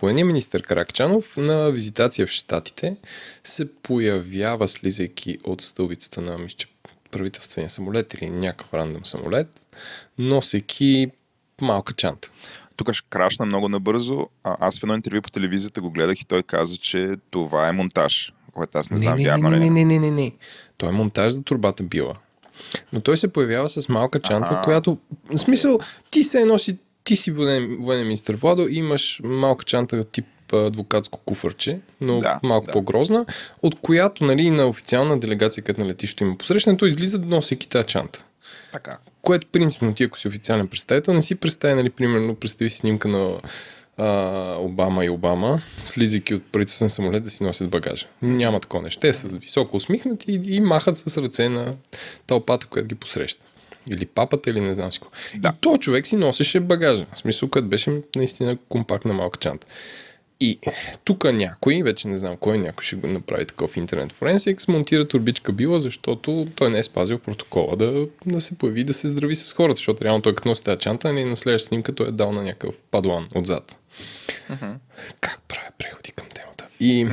Военният 0.00 0.26
министр 0.26 0.62
Каракачанов 0.62 1.36
на 1.36 1.70
визитация 1.70 2.26
в 2.26 2.30
Штатите 2.30 2.96
се 3.44 3.72
появява, 3.72 4.68
слизайки 4.68 5.38
от 5.44 5.60
стълбицата 5.60 6.20
на 6.20 6.38
мисля, 6.38 6.56
че 6.56 6.66
правителствения 7.10 7.70
самолет 7.70 8.14
или 8.14 8.30
някакъв 8.30 8.74
рандъм 8.74 9.06
самолет, 9.06 9.60
носейки 10.18 11.10
малка 11.60 11.92
чанта. 11.92 12.30
Тук 12.76 12.92
ще 12.92 13.08
крашна 13.10 13.46
много 13.46 13.68
набързо. 13.68 14.28
А, 14.44 14.56
аз 14.60 14.80
в 14.80 14.82
едно 14.82 14.94
интервю 14.94 15.22
по 15.22 15.30
телевизията 15.30 15.80
го 15.80 15.90
гледах 15.90 16.20
и 16.20 16.24
той 16.24 16.42
каза, 16.42 16.76
че 16.76 17.16
това 17.30 17.68
е 17.68 17.72
монтаж. 17.72 18.32
Което 18.54 18.78
аз 18.78 18.90
не 18.90 18.96
знам 18.96 19.18
не, 19.18 19.24
вярно 19.24 19.50
не, 19.50 19.56
ли. 19.56 19.70
не, 19.70 19.80
е. 19.80 19.84
не, 19.84 19.84
не, 19.84 19.98
не, 19.98 20.10
не. 20.10 20.32
Той 20.76 20.88
е 20.88 20.92
монтаж 20.92 21.32
за 21.32 21.42
турбата 21.42 21.82
била. 21.82 22.14
Но 22.92 23.00
той 23.00 23.18
се 23.18 23.32
появява 23.32 23.68
с 23.68 23.88
малка 23.88 24.20
чанта, 24.20 24.52
Аха. 24.52 24.62
която... 24.62 24.98
В 25.24 25.38
смисъл, 25.38 25.78
ти 26.10 26.22
се 26.22 26.44
носи, 26.44 26.78
ти 27.04 27.16
си 27.16 27.30
военен, 27.30 27.76
военен 27.80 28.04
министр 28.04 28.36
Владо 28.36 28.68
имаш 28.68 29.20
малка 29.24 29.64
чанта 29.64 30.04
тип 30.04 30.26
адвокатско 30.52 31.18
куфърче, 31.24 31.80
но 32.00 32.20
Да, 32.20 32.40
малко 32.42 32.66
да. 32.66 32.72
по-грозна, 32.72 33.26
от 33.62 33.80
която 33.80 34.24
нали, 34.24 34.50
на 34.50 34.66
официална 34.66 35.20
делегация, 35.20 35.64
като 35.64 35.82
на 35.82 35.88
летището 35.88 36.24
има 36.24 36.38
посрещането, 36.38 36.86
излиза 36.86 37.18
носейки 37.18 37.68
тази 37.68 37.86
чанта. 37.86 38.24
Така. 38.72 38.98
Което 39.22 39.46
принципно 39.46 39.94
ти, 39.94 40.04
ако 40.04 40.18
си 40.18 40.28
официален 40.28 40.68
представител, 40.68 41.14
не 41.14 41.22
си 41.22 41.34
представи, 41.34 41.74
нали, 41.74 41.90
примерно, 41.90 42.34
представи 42.34 42.70
снимка 42.70 43.08
на 43.08 43.40
а, 43.98 44.56
Обама 44.60 45.04
и 45.04 45.10
Обама, 45.10 45.60
слизайки 45.84 46.34
от 46.34 46.42
правителствен 46.52 46.90
самолет 46.90 47.24
да 47.24 47.30
си 47.30 47.44
носят 47.44 47.68
багажа. 47.68 48.06
Няма 48.22 48.60
такова 48.60 48.82
нещо. 48.82 49.00
Те 49.00 49.12
са 49.12 49.28
високо 49.28 49.76
усмихнати 49.76 50.32
и, 50.32 50.56
и 50.56 50.60
махат 50.60 50.96
с 50.96 51.22
ръце 51.22 51.48
на 51.48 51.74
тълпата, 52.26 52.66
която 52.66 52.88
ги 52.88 52.94
посреща. 52.94 53.42
Или 53.90 54.06
папата, 54.06 54.50
или 54.50 54.60
не 54.60 54.74
знам 54.74 54.92
си 54.92 54.98
какво. 55.00 55.16
Да. 55.36 55.48
И 55.48 55.60
то 55.60 55.76
човек 55.76 56.06
си 56.06 56.16
носеше 56.16 56.60
багажа. 56.60 57.06
В 57.14 57.18
смисъл, 57.18 57.48
като 57.48 57.68
беше 57.68 58.00
наистина 58.16 58.58
компактна 58.68 59.14
малка 59.14 59.38
чанта. 59.38 59.66
И 60.40 60.58
тук 61.04 61.24
някой, 61.24 61.82
вече 61.82 62.08
не 62.08 62.18
знам 62.18 62.36
кой, 62.36 62.58
някой 62.58 62.84
ще 62.84 62.96
го 62.96 63.06
направи 63.06 63.46
такъв 63.46 63.76
интернет 63.76 64.12
форенсик, 64.12 64.60
смонтира 64.60 65.04
турбичка 65.04 65.52
била, 65.52 65.80
защото 65.80 66.46
той 66.54 66.70
не 66.70 66.78
е 66.78 66.82
спазил 66.82 67.18
протокола 67.18 67.76
да, 67.76 68.06
да 68.26 68.40
се 68.40 68.58
появи, 68.58 68.84
да 68.84 68.94
се 68.94 69.08
здрави 69.08 69.34
с 69.34 69.52
хората, 69.52 69.76
защото 69.76 70.04
реално 70.04 70.22
той 70.22 70.34
като 70.34 70.48
носи 70.48 70.64
тази 70.64 70.78
чанта, 70.78 71.12
нали, 71.12 71.24
на 71.24 71.36
следващата 71.36 71.68
снимка 71.68 71.94
той 71.94 72.08
е 72.08 72.12
дал 72.12 72.32
на 72.32 72.42
някакъв 72.42 72.74
падуан 72.90 73.28
отзад. 73.34 73.78
Как 75.20 75.40
правя 75.48 75.70
преходи 75.78 76.12
към 76.12 76.28
темата? 76.34 76.68
И, 76.80 77.06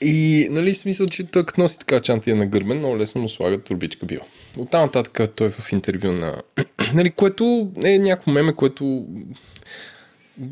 и 0.00 0.48
нали, 0.50 0.74
смисъл, 0.74 1.06
че 1.06 1.24
той 1.24 1.46
като 1.46 1.60
носи 1.60 1.78
така 1.78 2.00
чанта 2.00 2.30
е 2.30 2.34
нагърбен, 2.34 2.78
много 2.78 2.98
лесно 2.98 3.20
му 3.20 3.28
слагат 3.28 3.64
турбичка 3.64 4.06
била. 4.06 4.24
От 4.58 4.70
там 4.70 4.80
нататък 4.80 5.30
той 5.34 5.46
е 5.46 5.50
в 5.50 5.72
интервю 5.72 6.12
на... 6.12 6.42
нали, 6.94 7.10
което 7.10 7.70
е 7.84 7.98
някакво 7.98 8.30
меме, 8.30 8.54
което 8.54 9.06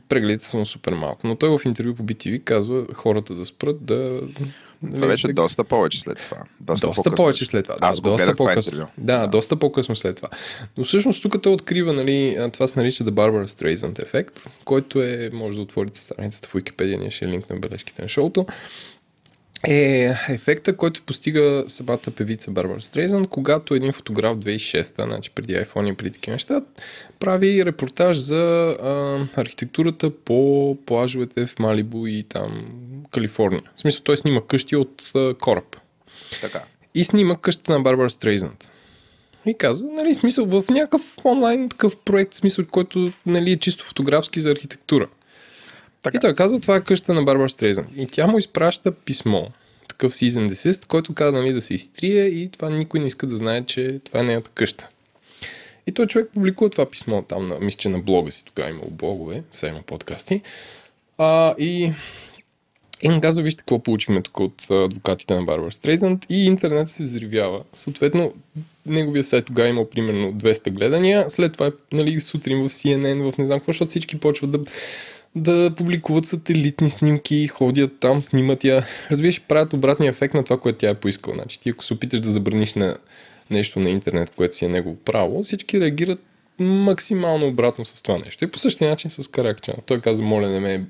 прегледите 0.08 0.44
са 0.44 0.56
му 0.56 0.66
супер 0.66 0.92
малко. 0.92 1.26
Но 1.26 1.36
той 1.36 1.58
в 1.58 1.64
интервю 1.64 1.94
по 1.94 2.02
BTV 2.02 2.44
казва 2.44 2.86
хората 2.94 3.34
да 3.34 3.44
спрат 3.44 3.84
да... 3.84 4.20
Това 4.94 5.06
беше 5.06 5.32
доста 5.32 5.64
повече 5.64 6.00
след 6.00 6.18
това. 6.18 6.36
Доста, 6.60 6.86
Доста 6.86 7.02
по-късно. 7.02 7.16
повече 7.16 7.44
след 7.46 7.64
това. 7.64 7.76
Да, 7.80 7.86
Аз 7.86 8.00
го 8.00 8.08
доста 8.08 8.24
гледах 8.24 8.36
това 8.36 8.50
по-късно. 8.50 8.72
интервю. 8.72 8.90
Да, 8.98 9.18
да, 9.18 9.26
доста 9.26 9.56
по-късно 9.56 9.96
след 9.96 10.16
това. 10.16 10.28
Но 10.78 10.84
всъщност 10.84 11.22
тук 11.22 11.42
той 11.42 11.52
открива, 11.52 11.92
нали, 11.92 12.36
това 12.52 12.66
се 12.66 12.78
нарича 12.80 13.04
The 13.04 13.10
Barbara 13.10 13.46
Streisand 13.46 14.02
ефект, 14.02 14.48
който 14.64 15.02
е, 15.02 15.30
може 15.32 15.56
да 15.56 15.62
отворите 15.62 16.00
страницата 16.00 16.48
в 16.48 16.52
Wikipedia, 16.54 17.00
ние 17.00 17.10
ще 17.10 17.24
е 17.24 17.28
линк 17.28 17.50
на 17.50 17.56
бележките 17.56 18.02
на 18.02 18.08
шоуто. 18.08 18.46
Е 19.64 20.14
ефекта, 20.28 20.76
който 20.76 21.02
постига 21.02 21.64
самата 21.68 22.10
певица 22.16 22.50
Барбара 22.50 22.82
Стрейзън, 22.82 23.24
когато 23.24 23.74
един 23.74 23.92
фотограф 23.92 24.36
2006, 24.36 25.04
значи 25.04 25.30
преди 25.30 25.54
iPhone 25.54 25.92
и 25.92 25.96
преди 25.96 26.10
такива 26.10 26.32
неща, 26.32 26.60
прави 27.18 27.64
репортаж 27.64 28.16
за 28.16 28.76
а, 28.82 29.40
архитектурата 29.40 30.10
по 30.10 30.78
плажовете 30.86 31.46
в 31.46 31.58
Малибу 31.58 32.06
и 32.06 32.22
там 32.22 32.66
Калифорния. 33.10 33.62
В 33.76 33.80
смисъл, 33.80 34.02
той 34.02 34.16
снима 34.16 34.40
къщи 34.48 34.76
от 34.76 35.02
а, 35.14 35.34
кораб. 35.34 35.76
Така. 36.40 36.62
И 36.94 37.04
снима 37.04 37.36
къщата 37.36 37.72
на 37.72 37.80
Барбара 37.80 38.10
Стрейзанд. 38.10 38.70
И 39.46 39.54
казва, 39.54 39.88
нали, 39.92 40.14
смисъл 40.14 40.46
в 40.46 40.64
някакъв 40.70 41.02
онлайн 41.24 41.68
такъв 41.68 41.96
проект, 41.96 42.34
смисъл, 42.34 42.64
който 42.70 43.12
нали, 43.26 43.52
е 43.52 43.56
чисто 43.56 43.84
фотографски 43.84 44.40
за 44.40 44.50
архитектура. 44.50 45.08
Така. 46.12 46.18
И 46.18 46.20
той 46.20 46.34
казва, 46.34 46.60
това 46.60 46.76
е 46.76 46.80
къщата 46.80 47.14
на 47.14 47.22
Барбара 47.22 47.50
Стрейзанд. 47.50 47.88
И 47.96 48.06
тя 48.06 48.26
му 48.26 48.38
изпраща 48.38 48.92
писмо, 48.92 49.42
такъв 49.88 50.12
season 50.12 50.50
desist, 50.50 50.86
който 50.86 51.14
казва 51.14 51.38
нали, 51.38 51.52
да 51.52 51.60
се 51.60 51.74
изтрие 51.74 52.24
и 52.24 52.48
това 52.48 52.70
никой 52.70 53.00
не 53.00 53.06
иска 53.06 53.26
да 53.26 53.36
знае, 53.36 53.64
че 53.66 54.00
това 54.04 54.20
е 54.20 54.22
нейната 54.22 54.50
къща. 54.54 54.88
И 55.86 55.92
той 55.92 56.06
човек 56.06 56.30
публикува 56.34 56.70
това 56.70 56.90
писмо 56.90 57.22
там, 57.22 57.48
на, 57.48 57.60
мисля, 57.60 57.78
че 57.78 57.88
на 57.88 57.98
блога 57.98 58.32
си, 58.32 58.44
тогава 58.44 58.70
имал 58.70 58.88
блогове, 58.90 59.42
сега 59.52 59.72
има 59.72 59.82
подкасти. 59.82 60.42
А, 61.18 61.54
и 61.58 61.92
и 63.02 63.08
му 63.08 63.20
казва, 63.20 63.42
вижте 63.42 63.58
какво 63.58 63.78
получихме 63.78 64.22
тук 64.22 64.40
от 64.40 64.70
адвокатите 64.70 65.34
на 65.34 65.42
Барбара 65.42 65.72
Стрейзанд 65.72 66.26
и 66.30 66.46
интернет 66.46 66.88
се 66.88 67.02
взривява. 67.02 67.62
Съответно, 67.74 68.32
неговия 68.86 69.24
сайт 69.24 69.46
тогава 69.46 69.68
е 69.68 69.70
имал 69.70 69.90
примерно 69.90 70.32
200 70.32 70.70
гледания, 70.70 71.30
след 71.30 71.52
това 71.52 71.72
нали, 71.92 72.20
сутрин 72.20 72.68
в 72.68 72.72
CNN, 72.72 73.32
в 73.32 73.38
не 73.38 73.46
знам 73.46 73.58
какво, 73.58 73.72
защото 73.72 73.88
всички 73.88 74.20
почват 74.20 74.50
да, 74.50 74.58
да 75.36 75.74
публикуват 75.76 76.26
сателитни 76.26 76.90
снимки, 76.90 77.46
ходят 77.46 78.00
там, 78.00 78.22
снимат 78.22 78.64
я. 78.64 78.86
Разбираш, 79.10 79.40
правят 79.40 79.72
обратния 79.72 80.08
ефект 80.08 80.34
на 80.34 80.44
това, 80.44 80.60
което 80.60 80.78
тя 80.78 80.88
е 80.88 80.94
поискала. 80.94 81.36
Значи, 81.36 81.60
ти 81.60 81.70
ако 81.70 81.84
се 81.84 81.94
опиташ 81.94 82.20
да 82.20 82.30
забраниш 82.30 82.74
на 82.74 82.96
нещо 83.50 83.80
на 83.80 83.90
интернет, 83.90 84.34
което 84.36 84.56
си 84.56 84.64
е 84.64 84.68
негово 84.68 84.96
право, 84.96 85.42
всички 85.42 85.80
реагират 85.80 86.20
максимално 86.58 87.46
обратно 87.46 87.84
с 87.84 88.02
това 88.02 88.18
нещо. 88.18 88.44
И 88.44 88.50
по 88.50 88.58
същия 88.58 88.90
начин 88.90 89.10
с 89.10 89.30
Каракчана. 89.30 89.78
Той 89.86 90.00
каза, 90.00 90.22
моля, 90.22 90.48
не 90.48 90.60
ме 90.60 90.84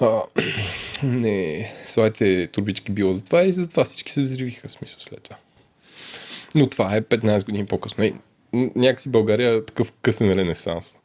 а, 0.00 0.22
не, 1.02 1.72
слайте 1.86 2.46
турбички 2.46 2.92
било 2.92 3.14
за 3.14 3.24
това 3.24 3.42
и 3.42 3.52
затова 3.52 3.84
всички 3.84 4.12
се 4.12 4.22
взривиха 4.22 4.68
смисъл 4.68 5.00
след 5.00 5.22
това. 5.22 5.36
Но 6.54 6.66
това 6.66 6.96
е 6.96 7.02
15 7.02 7.44
години 7.44 7.66
по-късно. 7.66 8.04
Е, 8.04 8.12
някакси 8.52 9.08
България 9.08 9.54
е 9.54 9.64
такъв 9.64 9.92
късен 10.02 10.32
ренесанс. 10.32 10.96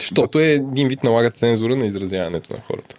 Защото 0.00 0.38
е 0.38 0.44
един 0.44 0.88
вид 0.88 1.04
налага 1.04 1.30
цензура 1.30 1.76
на 1.76 1.86
изразяването 1.86 2.54
на 2.54 2.60
хората. 2.60 2.96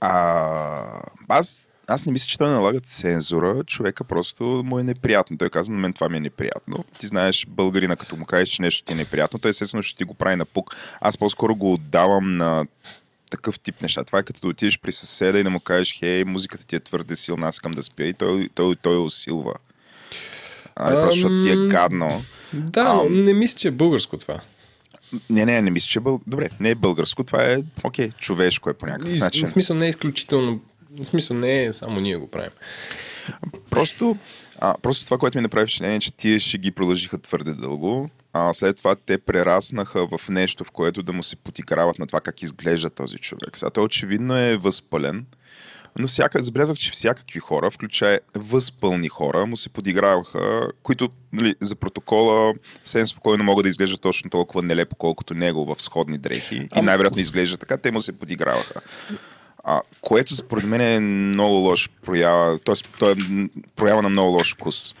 А, 0.00 1.02
аз, 1.28 1.66
аз 1.86 2.06
не 2.06 2.12
мисля, 2.12 2.26
че 2.26 2.38
той 2.38 2.48
налага 2.48 2.80
цензура. 2.80 3.64
Човека 3.64 4.04
просто 4.04 4.44
му 4.44 4.78
е 4.78 4.82
неприятно. 4.82 5.38
Той 5.38 5.50
каза, 5.50 5.72
на 5.72 5.78
мен 5.78 5.92
това 5.92 6.08
ми 6.08 6.16
е 6.16 6.20
неприятно. 6.20 6.84
Ти 6.98 7.06
знаеш, 7.06 7.46
българина, 7.48 7.96
като 7.96 8.16
му 8.16 8.24
кажеш, 8.24 8.48
че 8.48 8.62
нещо 8.62 8.84
ти 8.86 8.92
е 8.92 8.96
неприятно, 8.96 9.38
той 9.38 9.50
естествено 9.50 9.82
ще 9.82 9.98
ти 9.98 10.04
го 10.04 10.14
прави 10.14 10.36
на 10.36 10.44
пук. 10.44 10.76
Аз 11.00 11.18
по-скоро 11.18 11.54
го 11.54 11.72
отдавам 11.72 12.36
на 12.36 12.66
такъв 13.30 13.60
тип 13.60 13.82
неща. 13.82 14.04
Това 14.04 14.18
е 14.18 14.22
като 14.22 14.40
да 14.40 14.48
отидеш 14.48 14.78
при 14.78 14.92
съседа 14.92 15.38
и 15.38 15.42
да 15.42 15.50
му 15.50 15.60
кажеш, 15.60 15.98
хей, 15.98 16.24
музиката 16.24 16.66
ти 16.66 16.76
е 16.76 16.80
твърде 16.80 17.16
силна, 17.16 17.48
аз 17.48 17.56
искам 17.56 17.72
да 17.72 17.82
спя 17.82 18.04
и 18.04 18.12
той, 18.12 18.48
той, 18.54 18.76
той 18.76 18.98
усилва. 18.98 19.54
А, 20.76 20.90
просто 20.90 21.14
защото 21.14 21.42
ти 21.42 21.50
е 21.50 21.68
гадно. 21.68 22.22
Да, 22.52 22.94
но 22.94 23.00
Ам. 23.00 23.24
не 23.24 23.32
мисля, 23.32 23.58
че 23.58 23.68
е 23.68 23.70
българско 23.70 24.16
това. 24.16 24.40
Не, 25.30 25.44
не, 25.44 25.62
не 25.62 25.70
мисля, 25.70 25.88
че 25.88 25.98
е 25.98 26.02
бъл... 26.02 26.20
Добре, 26.26 26.50
не 26.60 26.70
е 26.70 26.74
българско, 26.74 27.24
това 27.24 27.44
е, 27.44 27.58
окей, 27.84 28.10
човешко 28.18 28.70
е 28.70 28.74
по 28.74 28.86
някакъв 28.86 29.14
И, 29.14 29.18
начин. 29.18 29.46
в 29.46 29.50
смисъл 29.50 29.76
не 29.76 29.86
е 29.86 29.88
изключително. 29.88 30.60
В 30.90 31.04
смисъл 31.04 31.36
не 31.36 31.64
е 31.64 31.72
само 31.72 32.00
ние 32.00 32.16
го 32.16 32.30
правим. 32.30 32.50
Просто, 33.70 34.16
а, 34.58 34.74
просто 34.82 35.04
това, 35.04 35.18
което 35.18 35.38
ми 35.38 35.42
направи 35.42 35.66
впечатление, 35.66 35.96
е, 35.96 36.00
че 36.00 36.12
тия 36.12 36.40
ще 36.40 36.58
ги 36.58 36.70
продължиха 36.70 37.18
твърде 37.18 37.52
дълго. 37.52 38.10
А 38.32 38.54
след 38.54 38.76
това 38.76 38.96
те 39.06 39.18
прераснаха 39.18 40.06
в 40.06 40.28
нещо, 40.28 40.64
в 40.64 40.70
което 40.70 41.02
да 41.02 41.12
му 41.12 41.22
се 41.22 41.36
потиграват 41.36 41.98
на 41.98 42.06
това 42.06 42.20
как 42.20 42.42
изглежда 42.42 42.90
този 42.90 43.18
човек. 43.18 43.56
Сега 43.56 43.70
той 43.70 43.84
очевидно 43.84 44.36
е 44.36 44.56
възпален, 44.56 45.26
но 45.98 46.06
всяка, 46.08 46.42
забелязах, 46.42 46.76
че 46.76 46.90
всякакви 46.90 47.40
хора, 47.40 47.70
включая 47.70 48.20
възпълни 48.34 49.08
хора, 49.08 49.46
му 49.46 49.56
се 49.56 49.68
подиграваха, 49.68 50.70
които 50.82 51.08
нали, 51.32 51.54
за 51.60 51.76
протокола 51.76 52.54
съвсем 52.82 53.06
спокойно 53.06 53.44
могат 53.44 53.62
да 53.62 53.68
изглеждат 53.68 54.00
точно 54.00 54.30
толкова 54.30 54.62
нелепо, 54.62 54.96
колкото 54.96 55.34
него 55.34 55.74
в 55.74 55.82
сходни 55.82 56.18
дрехи. 56.18 56.54
И 56.54 56.68
Ама- 56.72 56.82
най-вероятно 56.82 57.20
изглежда 57.20 57.56
така, 57.56 57.76
те 57.76 57.90
му 57.90 58.00
се 58.00 58.12
подиграваха. 58.12 58.80
А, 59.64 59.80
което 60.00 60.36
според 60.36 60.64
мен 60.64 60.80
е 60.80 61.00
много 61.00 61.54
лош 61.54 61.90
проява, 62.04 62.58
т.е. 62.58 62.74
той 62.98 63.12
е 63.12 63.16
проява 63.76 64.02
на 64.02 64.08
много 64.08 64.30
лош 64.30 64.54
вкус. 64.54 64.94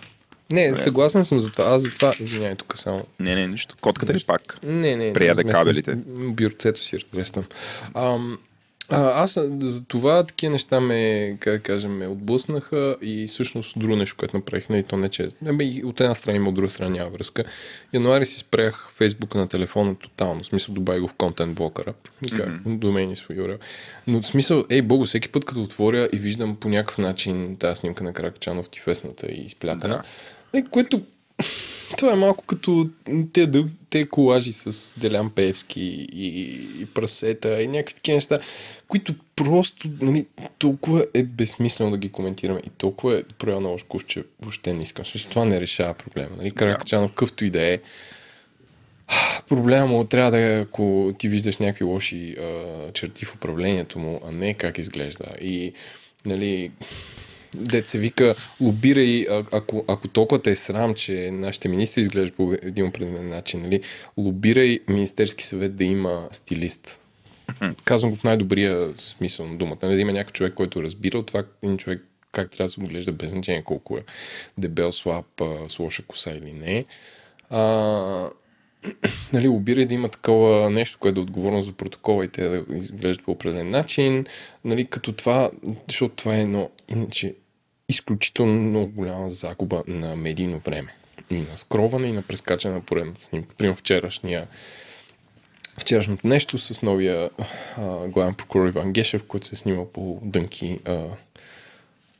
Не, 0.52 0.74
съгласен 0.74 1.24
съм 1.24 1.40
за 1.40 1.50
това. 1.50 1.64
Аз 1.64 1.82
за 1.82 1.90
това, 1.90 2.12
извинявай 2.20 2.54
тук 2.56 2.78
само. 2.78 3.04
Не, 3.20 3.34
не, 3.34 3.46
нищо. 3.46 3.76
Котката 3.80 4.14
ли 4.14 4.24
пак? 4.26 4.58
Не, 4.62 4.96
не. 4.96 5.12
Прияде 5.12 5.44
кабелите. 5.44 5.94
Бюрцето 6.06 6.82
си 6.82 6.98
размествам. 6.98 7.44
Ам, 7.94 8.38
а, 8.90 9.22
аз 9.22 9.40
за 9.58 9.84
това 9.84 10.22
такива 10.22 10.52
неща 10.52 10.80
ме, 10.80 11.36
как 11.40 11.52
да 11.52 11.60
кажем, 11.60 11.96
ме 11.96 12.06
отблъснаха 12.06 12.96
и 13.02 13.26
всъщност 13.26 13.78
друго 13.78 13.96
нещо, 13.96 14.16
което 14.18 14.36
направих, 14.36 14.68
нали, 14.68 14.82
то 14.82 14.96
не 14.96 15.08
че... 15.08 15.28
Абе, 15.46 15.64
и 15.64 15.84
от 15.84 16.00
една 16.00 16.14
страна 16.14 16.36
има, 16.36 16.48
от 16.48 16.54
друга 16.54 16.70
страна 16.70 16.90
няма 16.90 17.10
връзка. 17.10 17.44
Януари 17.92 18.26
си 18.26 18.38
спрях 18.38 18.88
Фейсбук 18.92 19.34
на 19.34 19.48
телефона 19.48 19.94
тотално, 19.94 20.42
в 20.42 20.46
смисъл 20.46 20.74
добавих 20.74 21.02
го 21.02 21.08
в 21.08 21.14
контент 21.14 21.54
блокъра, 21.54 21.94
как, 22.36 22.48
mm-hmm. 22.48 22.78
домейни 22.78 23.16
свой 23.16 23.36
URL. 23.36 23.58
Но 24.06 24.22
в 24.22 24.26
смисъл, 24.26 24.64
ей, 24.70 24.82
Бого, 24.82 25.04
всеки 25.04 25.28
път 25.28 25.44
като 25.44 25.62
отворя 25.62 26.08
и 26.12 26.18
виждам 26.18 26.56
по 26.56 26.68
някакъв 26.68 26.98
начин 26.98 27.56
тази 27.56 27.76
снимка 27.78 28.04
на 28.04 28.12
Кракачанов 28.12 28.68
тифесната 28.68 29.26
и 29.26 29.40
изплякана, 29.40 30.02
да. 30.54 30.62
което 30.62 31.02
това 31.96 32.12
е 32.12 32.16
малко 32.16 32.44
като 32.44 32.90
те, 33.32 33.50
дъл- 33.50 33.68
те 33.96 34.08
колажи 34.08 34.52
с 34.52 34.94
Делян 35.00 35.30
Певски 35.30 35.80
и, 36.12 36.26
и 36.80 36.86
прасета 36.86 37.62
и 37.62 37.68
някакви 37.68 37.94
такива 37.94 38.14
неща, 38.14 38.38
които 38.88 39.14
просто 39.36 39.88
нали, 40.00 40.26
толкова 40.58 41.06
е 41.14 41.22
безсмислено 41.22 41.90
да 41.90 41.98
ги 41.98 42.08
коментираме 42.08 42.60
и 42.66 42.70
толкова 42.70 43.18
е 43.18 43.22
проява 43.22 43.60
на 43.60 43.68
лош 43.68 43.82
вкус, 43.82 44.04
че 44.04 44.24
въобще 44.40 44.72
не 44.72 44.82
искам. 44.82 45.06
Също 45.06 45.30
това 45.30 45.44
не 45.44 45.60
решава 45.60 45.94
проблема. 45.94 46.36
Нали? 46.36 46.50
Каракачанов, 46.50 47.12
къвто 47.12 47.44
и 47.44 47.50
да 47.50 47.62
е, 47.62 47.78
проблема 49.48 49.86
му 49.86 50.04
трябва 50.04 50.30
да 50.30 50.38
е, 50.38 50.60
ако 50.60 51.14
ти 51.18 51.28
виждаш 51.28 51.58
някакви 51.58 51.84
лоши 51.84 52.36
а, 52.38 52.92
черти 52.92 53.24
в 53.24 53.34
управлението 53.34 53.98
му, 53.98 54.20
а 54.28 54.32
не 54.32 54.54
как 54.54 54.78
изглежда. 54.78 55.26
И, 55.40 55.72
нали, 56.24 56.70
дет 57.54 57.88
се 57.88 57.98
вика, 57.98 58.34
лобирай, 58.60 59.26
а- 59.30 59.44
ако, 59.52 59.84
ако 59.88 60.08
толкова 60.08 60.42
те 60.42 60.50
е 60.50 60.56
срам, 60.56 60.94
че 60.94 61.30
нашите 61.30 61.68
министри 61.68 62.00
изглеждат 62.00 62.36
по 62.36 62.52
един 62.62 62.86
определен 62.86 63.28
начин, 63.28 63.62
нали, 63.62 63.80
лобирай 64.16 64.80
Министерски 64.88 65.44
съвет 65.44 65.76
да 65.76 65.84
има 65.84 66.28
стилист. 66.32 66.98
Казвам 67.84 68.10
го 68.10 68.16
в 68.16 68.24
най-добрия 68.24 68.96
смисъл 68.96 69.46
на 69.46 69.56
думата. 69.56 69.78
Нали, 69.82 69.94
да 69.94 70.00
има 70.00 70.12
някакъв 70.12 70.32
човек, 70.32 70.54
който 70.54 70.82
разбира 70.82 71.18
от 71.18 71.26
това 71.26 71.44
един 71.62 71.76
човек 71.76 72.04
как 72.32 72.50
трябва 72.50 72.66
да 72.66 72.72
се 72.72 72.80
отглежда 72.80 73.12
без 73.12 73.30
значение 73.30 73.62
колко 73.62 73.98
е 73.98 74.04
дебел, 74.58 74.92
слаб, 74.92 75.26
с 75.68 75.78
лоша 75.78 76.02
коса 76.02 76.30
или 76.30 76.52
не. 76.52 76.84
А, 77.50 78.30
нали, 79.32 79.48
обирай 79.48 79.86
да 79.86 79.94
има 79.94 80.08
такова 80.08 80.70
нещо, 80.70 80.98
което 80.98 81.20
е 81.20 81.22
отговорно 81.22 81.62
за 81.62 81.72
протокола 81.72 82.24
и 82.24 82.28
те 82.28 82.48
да 82.48 82.64
изглеждат 82.76 83.24
по 83.24 83.30
определен 83.30 83.70
начин. 83.70 84.26
Нали, 84.64 84.84
като 84.84 85.12
това, 85.12 85.50
защото 85.88 86.14
това 86.14 86.36
е 86.36 86.42
едно, 86.42 86.70
иначе, 86.88 87.34
изключително 87.88 88.52
много 88.52 88.92
голяма 88.92 89.30
загуба 89.30 89.82
на 89.86 90.16
медийно 90.16 90.58
време. 90.58 90.94
И 91.30 91.34
на 91.34 91.56
скроване, 91.56 92.08
и 92.08 92.12
на 92.12 92.22
прескачане 92.22 92.74
на 92.74 92.80
поредната 92.80 93.20
снимка. 93.20 93.54
Примерно 93.54 93.76
вчерашния 93.76 94.48
вчерашното 95.78 96.26
нещо 96.26 96.58
с 96.58 96.82
новия 96.82 97.30
а, 97.76 98.08
главен 98.08 98.34
прокурор 98.34 98.68
Иван 98.68 98.92
Гешев, 98.92 99.22
който 99.22 99.46
се 99.46 99.54
е 99.54 99.56
снимал 99.56 99.92
по 99.92 100.20
дънки 100.22 100.80
а, 100.84 101.04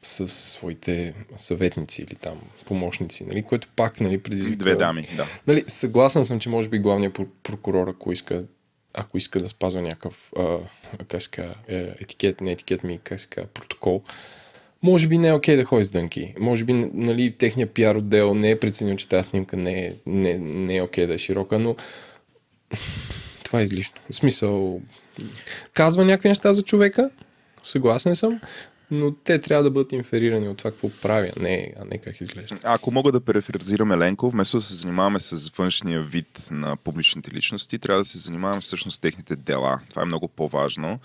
с 0.02 0.28
своите 0.28 1.14
съветници 1.36 2.02
или 2.02 2.14
там 2.14 2.40
помощници, 2.66 3.24
нали, 3.24 3.42
което 3.42 3.68
пак 3.76 4.00
нали, 4.00 4.22
предизвика... 4.22 4.56
Две 4.56 4.74
дами, 4.74 5.02
да. 5.16 5.26
Нали, 5.46 5.64
съгласен 5.66 6.24
съм, 6.24 6.40
че 6.40 6.48
може 6.48 6.68
би 6.68 6.78
главният 6.78 7.14
про- 7.14 7.28
прокурор, 7.42 7.88
ако 7.88 8.12
иска, 8.12 8.44
ако 8.94 9.18
иска 9.18 9.40
да 9.40 9.48
спазва 9.48 9.82
някакъв 9.82 10.32
а, 10.38 10.58
как 10.98 11.08
казва, 11.08 11.54
е, 11.68 11.94
етикет, 12.00 12.40
не 12.40 12.52
етикет 12.52 12.84
ми, 12.84 12.98
как 12.98 13.26
казва, 13.30 13.48
протокол, 13.48 14.02
може 14.82 15.08
би 15.08 15.18
не 15.18 15.28
е 15.28 15.32
окей 15.32 15.56
да 15.56 15.64
ходи 15.64 15.84
с 15.84 15.90
дънки. 15.90 16.34
Може 16.40 16.64
би 16.64 16.72
нали, 16.72 17.34
техният 17.38 17.70
пиар 17.70 17.94
отдел 17.94 18.34
не 18.34 18.50
е 18.50 18.60
преценил, 18.60 18.96
че 18.96 19.08
тази 19.08 19.28
снимка 19.28 19.56
не 19.56 19.86
е, 19.86 19.92
не, 20.06 20.38
не 20.38 20.76
е 20.76 20.82
окей 20.82 21.06
да 21.06 21.14
е 21.14 21.18
широка, 21.18 21.58
но 21.58 21.76
това 23.44 23.60
е 23.60 23.64
излишно. 23.64 23.94
В 24.10 24.14
смисъл, 24.14 24.80
казва 25.74 26.04
някакви 26.04 26.28
неща 26.28 26.52
за 26.52 26.62
човека, 26.62 27.10
съгласен 27.62 28.16
съм, 28.16 28.40
но 28.90 29.12
те 29.12 29.40
трябва 29.40 29.64
да 29.64 29.70
бъдат 29.70 29.92
инферирани 29.92 30.48
от 30.48 30.58
това, 30.58 30.70
какво 30.70 30.90
прави, 31.02 31.32
а 31.36 31.42
не, 31.42 31.72
а 31.80 31.84
не 31.84 31.98
как 31.98 32.20
изглежда. 32.20 32.56
Ако 32.62 32.90
мога 32.90 33.12
да 33.12 33.20
перефразирам 33.20 33.92
Еленко, 33.92 34.30
вместо 34.30 34.56
да 34.56 34.62
се 34.62 34.74
занимаваме 34.74 35.20
с 35.20 35.50
външния 35.56 36.02
вид 36.02 36.48
на 36.50 36.76
публичните 36.76 37.30
личности, 37.30 37.78
трябва 37.78 38.00
да 38.00 38.04
се 38.04 38.18
занимаваме 38.18 38.60
всъщност 38.60 38.96
с 38.96 38.98
техните 38.98 39.36
дела. 39.36 39.80
Това 39.90 40.02
е 40.02 40.04
много 40.04 40.28
по-важно. 40.28 40.98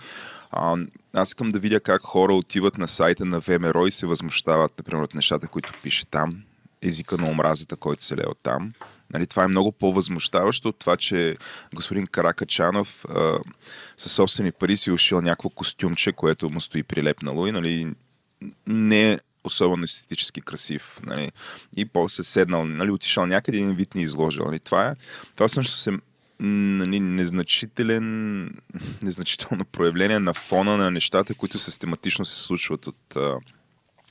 А, 0.52 0.78
аз 1.14 1.30
искам 1.30 1.50
да 1.50 1.60
видя 1.60 1.80
как 1.80 2.02
хора 2.02 2.34
отиват 2.34 2.78
на 2.78 2.88
сайта 2.88 3.26
на 3.26 3.40
ВМРО 3.40 3.88
и 3.88 3.92
се 3.92 4.06
възмущават, 4.06 4.72
например, 4.78 5.04
от 5.04 5.16
нещата, 5.16 5.48
които 5.48 5.74
пише 5.84 6.06
там. 6.06 6.44
езика 6.82 7.18
на 7.18 7.30
омразата, 7.30 7.76
който 7.76 8.04
се 8.04 8.18
лее 8.18 8.26
от 8.28 8.40
там. 8.44 8.74
Нали, 9.14 9.28
това 9.28 9.44
е 9.44 9.48
много 9.48 9.72
по-възмущаващо 9.72 10.70
от 10.70 10.80
това, 10.80 10.98
че 10.98 11.38
господин 11.76 12.08
Каракачанов 12.08 13.06
със 13.98 14.12
собствени 14.12 14.52
пари 14.52 14.78
си 14.78 14.92
ушил 14.92 15.22
някакво 15.22 15.50
костюмче, 15.50 16.12
което 16.12 16.50
му 16.50 16.62
стои 16.62 16.84
прилепнало 16.84 17.48
и 17.48 17.52
нали, 17.52 17.94
не 18.68 19.12
е 19.12 19.20
особено 19.44 19.84
естетически 19.84 20.42
красив. 20.42 21.00
Нали. 21.04 21.32
И 21.78 21.86
после 21.86 22.24
седнал, 22.24 22.66
нали, 22.66 22.92
отишъл 22.92 23.26
някъде 23.26 23.58
и 23.58 23.62
един 23.62 23.76
вид 23.76 23.96
ни 23.96 24.02
изложил. 24.02 24.46
Нали. 24.46 24.60
Това, 24.60 24.88
е, 24.88 24.96
това 25.36 25.48
също 25.48 25.74
се 25.74 25.92
нали, 26.41 26.99
незначителен, 26.99 28.43
незначително 29.01 29.65
проявление 29.65 30.19
на 30.19 30.34
фона 30.34 30.77
на 30.77 30.91
нещата, 30.91 31.36
които 31.36 31.60
систематично 31.60 32.25
се 32.25 32.39
случват 32.39 32.88
от, 32.88 33.15
а, 33.15 33.38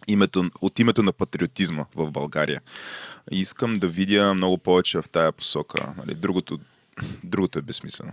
името, 0.08 0.50
от 0.60 0.78
името 0.78 1.02
на 1.02 1.12
патриотизма 1.12 1.84
в 1.94 2.10
България. 2.10 2.60
Искам 3.30 3.78
да 3.78 3.88
видя 3.88 4.34
много 4.34 4.58
повече 4.58 5.02
в 5.02 5.08
тая 5.12 5.32
посока. 5.32 5.92
Нали, 5.96 6.14
другото, 6.14 6.58
другото 7.24 7.58
е 7.58 7.62
безсмислено. 7.62 8.12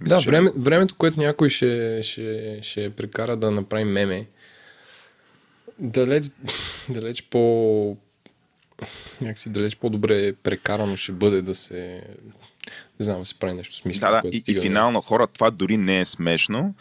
Мисля, 0.00 0.16
да, 0.16 0.22
че... 0.22 0.28
време, 0.28 0.50
времето, 0.56 0.94
което 0.94 1.20
някой 1.20 1.50
ще, 1.50 2.02
ще, 2.02 2.58
ще 2.62 2.90
прекара 2.90 3.36
да 3.36 3.50
направи 3.50 3.84
меме, 3.84 4.26
далеч, 5.78 6.26
далеч 6.88 7.22
по 7.22 7.96
някакси 9.20 9.50
далеч 9.50 9.76
по-добре 9.76 10.32
прекарано 10.32 10.96
ще 10.96 11.12
бъде 11.12 11.42
да 11.42 11.54
се 11.54 12.02
не 13.00 13.04
знам, 13.04 13.20
да 13.20 13.26
се 13.26 13.38
прави 13.38 13.54
нещо 13.54 13.74
смислено. 13.74 14.12
Да, 14.12 14.22
да, 14.22 14.28
и, 14.28 14.42
и 14.48 14.60
финално 14.60 15.00
хора, 15.00 15.26
това 15.26 15.50
дори 15.50 15.76
не 15.76 16.00
е 16.00 16.04
смешно. 16.04 16.74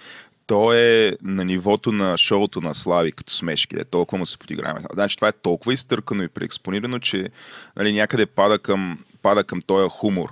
То 0.47 0.73
е 0.73 1.17
на 1.23 1.45
нивото 1.45 1.91
на 1.91 2.17
шоуто 2.17 2.62
на 2.62 2.73
Слави, 2.73 3.12
като 3.12 3.34
смешки. 3.34 3.75
Е, 3.75 3.84
толкова 3.84 4.17
му 4.17 4.25
се 4.25 4.38
подиграваме. 4.38 4.86
Значи 4.93 5.15
това 5.15 5.28
е 5.28 5.32
толкова 5.32 5.73
изтъркано 5.73 6.23
и 6.23 6.28
преекспонирано, 6.28 6.99
че 6.99 7.30
нали, 7.78 7.93
някъде 7.93 8.25
пада 8.25 8.60
към, 8.60 8.99
пада 9.21 9.43
към 9.43 9.62
този 9.62 9.89
хумор. 9.89 10.30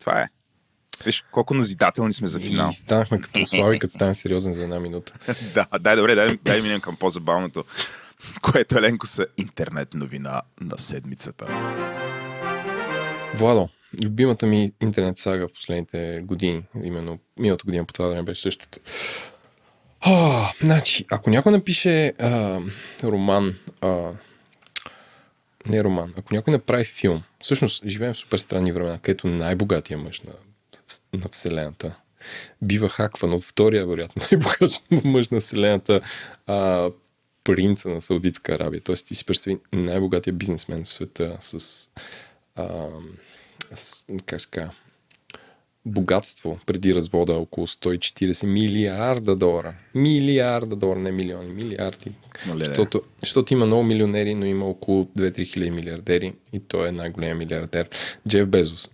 Това 0.00 0.20
е. 0.20 0.28
Виж, 1.04 1.24
колко 1.32 1.54
назидателни 1.54 2.12
сме 2.12 2.26
за 2.26 2.40
финал. 2.40 2.68
И 2.70 2.72
станахме 2.72 3.20
като 3.20 3.40
Слави, 3.46 3.78
като 3.78 3.90
стане 3.90 4.14
сериозен 4.14 4.54
за 4.54 4.62
една 4.62 4.80
минута. 4.80 5.12
да, 5.54 5.78
дай, 5.78 5.96
добре, 5.96 6.14
дай, 6.14 6.38
дай 6.44 6.62
минем 6.62 6.80
към 6.80 6.96
по-забавното, 6.96 7.64
което 8.42 8.78
Еленко 8.78 9.06
са 9.06 9.26
интернет 9.36 9.94
новина 9.94 10.42
на 10.60 10.78
седмицата. 10.78 11.46
Владо, 13.34 13.68
любимата 14.04 14.46
ми 14.46 14.70
интернет 14.82 15.18
сага 15.18 15.48
в 15.48 15.52
последните 15.52 16.20
години, 16.24 16.62
именно 16.84 17.18
миналата 17.38 17.64
година 17.64 17.84
по 17.84 17.92
това 17.92 18.08
време 18.08 18.22
беше 18.22 18.42
същото. 18.42 18.78
О, 20.06 20.44
значи, 20.60 21.04
ако 21.10 21.30
някой 21.30 21.52
напише 21.52 22.12
а, 22.18 22.60
роман, 23.04 23.54
а, 23.80 24.12
не 25.66 25.84
роман, 25.84 26.12
ако 26.16 26.34
някой 26.34 26.52
направи 26.52 26.84
филм, 26.84 27.22
всъщност 27.42 27.86
живеем 27.86 28.14
в 28.14 28.16
супер 28.16 28.38
странни 28.38 28.72
времена, 28.72 28.98
където 28.98 29.26
най-богатия 29.26 29.98
мъж 29.98 30.20
на, 30.20 30.32
на 31.12 31.28
Вселената 31.32 31.94
бива 32.62 32.88
хакван 32.88 33.32
от 33.32 33.44
втория, 33.44 33.86
вероятно, 33.86 34.22
най-богат 34.30 35.04
мъж 35.04 35.28
на 35.28 35.40
Вселената, 35.40 36.00
а, 36.46 36.90
принца 37.44 37.88
на 37.88 38.00
Саудитска 38.00 38.54
Арабия. 38.54 38.80
Тоест 38.80 39.06
ти 39.06 39.14
си 39.14 39.24
представи 39.24 39.58
най-богатия 39.72 40.32
бизнесмен 40.32 40.84
в 40.84 40.92
света 40.92 41.36
с 41.40 41.88
а, 42.56 42.88
как 44.26 44.40
ска, 44.40 44.70
богатство 45.86 46.58
преди 46.66 46.94
развода 46.94 47.32
около 47.32 47.66
140 47.66 48.46
милиарда 48.46 49.36
долара. 49.36 49.74
Милиарда 49.94 50.76
долара, 50.76 51.00
не 51.00 51.12
милиони, 51.12 51.52
милиарди. 51.52 52.12
Защото, 52.58 53.02
защото 53.20 53.52
има 53.52 53.66
много 53.66 53.82
милионери, 53.82 54.34
но 54.34 54.46
има 54.46 54.66
около 54.66 55.04
2-3 55.04 55.46
хиляди 55.46 55.70
милиардери 55.70 56.34
и 56.52 56.60
той 56.60 56.88
е 56.88 56.92
най-големият 56.92 57.38
милиардер. 57.38 57.88
Джеф 58.28 58.48
Безос. 58.48 58.90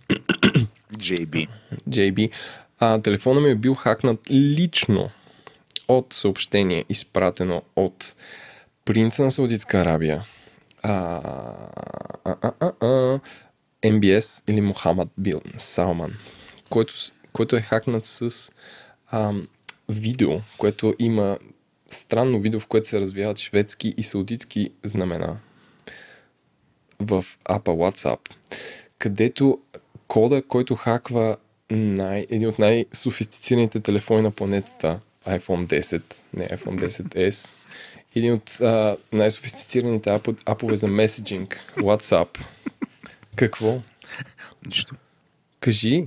JB. 0.97 1.47
JB. 1.89 2.31
А, 2.79 3.01
телефона 3.01 3.41
ми 3.41 3.49
е 3.49 3.55
бил 3.55 3.75
хакнат 3.75 4.19
лично 4.31 5.09
от 5.87 6.13
съобщение, 6.13 6.85
изпратено 6.89 7.61
от 7.75 8.15
принца 8.85 9.23
на 9.23 9.31
Саудитска 9.31 9.77
Арабия. 9.77 10.25
А, 10.83 10.93
а, 12.25 12.35
а, 12.41 12.51
а, 12.59 12.71
а, 12.87 13.19
MBS 13.83 14.43
или 14.49 14.61
Мохамад 14.61 15.09
Бил 15.17 15.41
Салман, 15.57 16.13
който, 16.69 16.93
който 17.33 17.55
е 17.55 17.61
хакнат 17.61 18.05
с 18.05 18.51
ам, 19.11 19.47
видео, 19.89 20.29
което 20.57 20.93
има 20.99 21.37
странно 21.89 22.39
видео, 22.39 22.59
в 22.59 22.67
което 22.67 22.87
се 22.87 22.99
развиват 22.99 23.39
шведски 23.39 23.93
и 23.97 24.03
саудитски 24.03 24.69
знамена 24.83 25.37
в 26.99 27.25
апа 27.45 27.71
WhatsApp, 27.71 28.19
където 28.97 29.59
кода, 30.07 30.41
който 30.41 30.75
хаква 30.75 31.37
най, 31.71 32.25
един 32.29 32.49
от 32.49 32.59
най-софистицираните 32.59 33.79
телефони 33.79 34.21
на 34.21 34.31
планетата, 34.31 34.99
iPhone 35.27 35.81
10, 35.81 36.01
не 36.33 36.47
iPhone 36.47 36.87
10S, 36.87 37.53
един 38.15 38.33
от 38.33 38.61
а, 38.61 38.97
най-софистицираните 39.13 40.19
апове 40.45 40.75
за 40.75 40.87
меседжинг, 40.87 41.73
WhatsApp, 41.77 42.27
какво? 43.35 43.81
Нищо. 44.65 44.95
Кажи. 45.59 46.05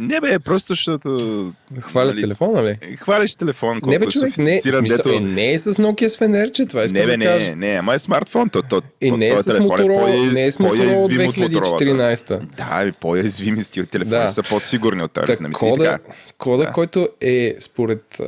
Не 0.00 0.20
бе, 0.20 0.38
просто 0.38 0.68
защото... 0.68 1.52
Хваля 1.80 2.06
нали, 2.06 2.20
телефона, 2.20 2.64
ли? 2.64 2.96
Хваляш 2.96 3.36
телефон, 3.36 3.80
Не 3.86 3.98
бе, 3.98 4.06
човек, 4.06 4.38
не, 4.38 4.60
смисъл, 4.60 4.82
дето... 4.82 5.08
е, 5.08 5.20
не 5.20 5.52
е 5.52 5.58
с 5.58 5.72
Nokia 5.72 6.08
с 6.08 6.18
фенерче, 6.18 6.66
това 6.66 6.82
е 6.82 6.86
Не 6.86 7.06
бе, 7.06 7.10
да 7.10 7.16
не, 7.16 7.24
кажа. 7.24 7.56
не, 7.56 7.66
ама 7.66 7.94
е 7.94 7.98
смартфон, 7.98 8.48
то, 8.48 8.62
то, 8.62 8.82
и 9.00 9.10
не 9.10 9.28
е, 9.28 9.36
с 9.36 9.44
Motorola, 9.44 10.32
не 10.32 10.46
е 10.46 10.52
с 10.52 10.58
Motorola 10.58 11.28
2014. 11.28 12.38
Да, 12.38 12.88
и 12.88 12.92
по-язвими 12.92 13.62
стил 13.62 13.86
телефони 13.86 14.22
да. 14.22 14.28
са 14.28 14.42
по-сигурни 14.42 15.02
от 15.02 15.12
тази. 15.12 15.26
Так, 15.26 15.52
кода, 15.52 15.98
кода 16.38 16.64
да. 16.64 16.72
който 16.72 17.08
е 17.20 17.56
според, 17.60 18.20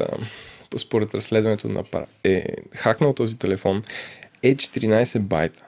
според 0.79 1.15
разследването 1.15 1.69
на 1.69 1.85
е 2.25 2.45
хакнал 2.75 3.13
този 3.13 3.39
телефон 3.39 3.83
е 4.43 4.55
14 4.55 5.19
байта. 5.19 5.65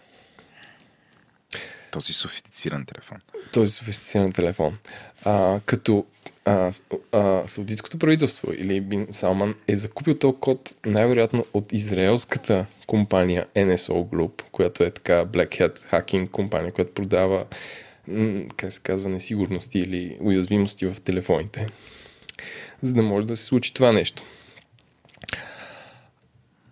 Този 1.94 2.12
софистициран 2.12 2.84
телефон. 2.86 3.18
Този 3.52 3.72
софистициран 3.72 4.32
телефон. 4.32 4.78
А, 5.24 5.60
като 5.66 6.06
а, 6.44 6.72
а, 7.12 7.42
Саудитското 7.46 7.98
правителство 7.98 8.52
или 8.52 8.80
Бин 8.80 9.06
Салман 9.10 9.54
е 9.68 9.76
закупил 9.76 10.14
този 10.14 10.36
код 10.40 10.74
най-вероятно 10.86 11.44
от 11.54 11.72
израелската 11.72 12.66
компания 12.86 13.46
NSO 13.56 14.08
Group, 14.08 14.42
която 14.52 14.82
е 14.82 14.90
така 14.90 15.24
Black 15.26 15.60
Hat 15.60 15.78
хакинг 15.78 16.30
компания, 16.30 16.72
която 16.72 16.94
продава 16.94 17.44
как 18.56 18.72
се 18.72 18.82
казва, 18.82 19.08
несигурности 19.08 19.78
или 19.78 20.16
уязвимости 20.20 20.86
в 20.86 21.00
телефоните, 21.00 21.66
за 22.82 22.92
да 22.92 23.02
може 23.02 23.26
да 23.26 23.36
се 23.36 23.44
случи 23.44 23.74
това 23.74 23.92
нещо. 23.92 24.22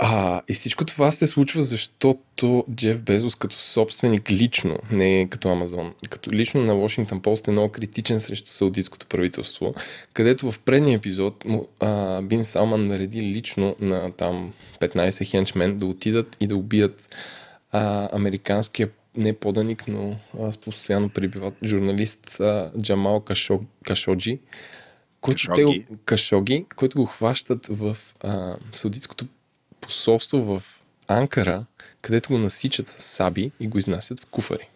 А, 0.05 0.43
и 0.49 0.55
всичко 0.55 0.85
това 0.85 1.13
се 1.13 1.27
случва, 1.27 1.63
защото 1.63 2.65
Джеф 2.75 3.03
Безос 3.03 3.35
като 3.35 3.57
собственик 3.59 4.31
лично, 4.31 4.79
не 4.91 5.29
като 5.31 5.49
Амазон, 5.49 5.95
като 6.11 6.33
лично 6.33 6.63
на 6.63 6.73
Washington 6.73 7.21
Post 7.21 7.49
е 7.49 7.51
много 7.51 7.73
критичен 7.73 8.21
срещу 8.21 8.53
саудитското 8.53 9.07
правителство, 9.07 9.75
където 10.13 10.53
в 10.53 10.59
предния 10.59 10.97
епизод 10.97 11.45
му, 11.45 11.69
а, 11.81 12.23
Бин 12.23 12.45
Салман 12.45 12.87
нареди 12.87 13.23
лично 13.23 13.77
на 13.81 14.13
там 14.13 14.53
15 14.81 15.31
хенчмен 15.31 15.77
да 15.77 15.87
отидат 15.87 16.37
и 16.41 16.47
да 16.47 16.57
убият 16.57 17.17
а, 17.73 18.09
американския 18.17 18.89
не 19.17 19.33
поданик, 19.33 19.89
но 19.89 20.17
а, 20.41 20.53
с 20.53 20.59
постоянно 20.59 21.09
прибиват 21.09 21.55
журналист 21.65 22.41
а, 22.41 22.71
Джамал 22.81 23.21
Кашо, 23.21 23.61
Кашоджи, 23.85 24.39
който 25.21 25.49
Кашоги. 25.49 25.87
Те, 25.89 25.97
Кашоги, 26.05 26.67
който 26.77 26.99
го 26.99 27.07
хващат 27.07 27.67
в 27.67 27.97
а, 28.21 28.57
саудитското 28.73 29.27
посолство 29.83 30.39
в 30.39 30.63
Анкара, 31.09 31.65
където 32.03 32.29
го 32.29 32.39
насичат 32.39 32.89
с 32.89 33.03
саби 33.03 33.51
и 33.61 33.69
го 33.69 33.79
изнасят 33.79 34.21
в 34.21 34.27
куфари. 34.27 34.69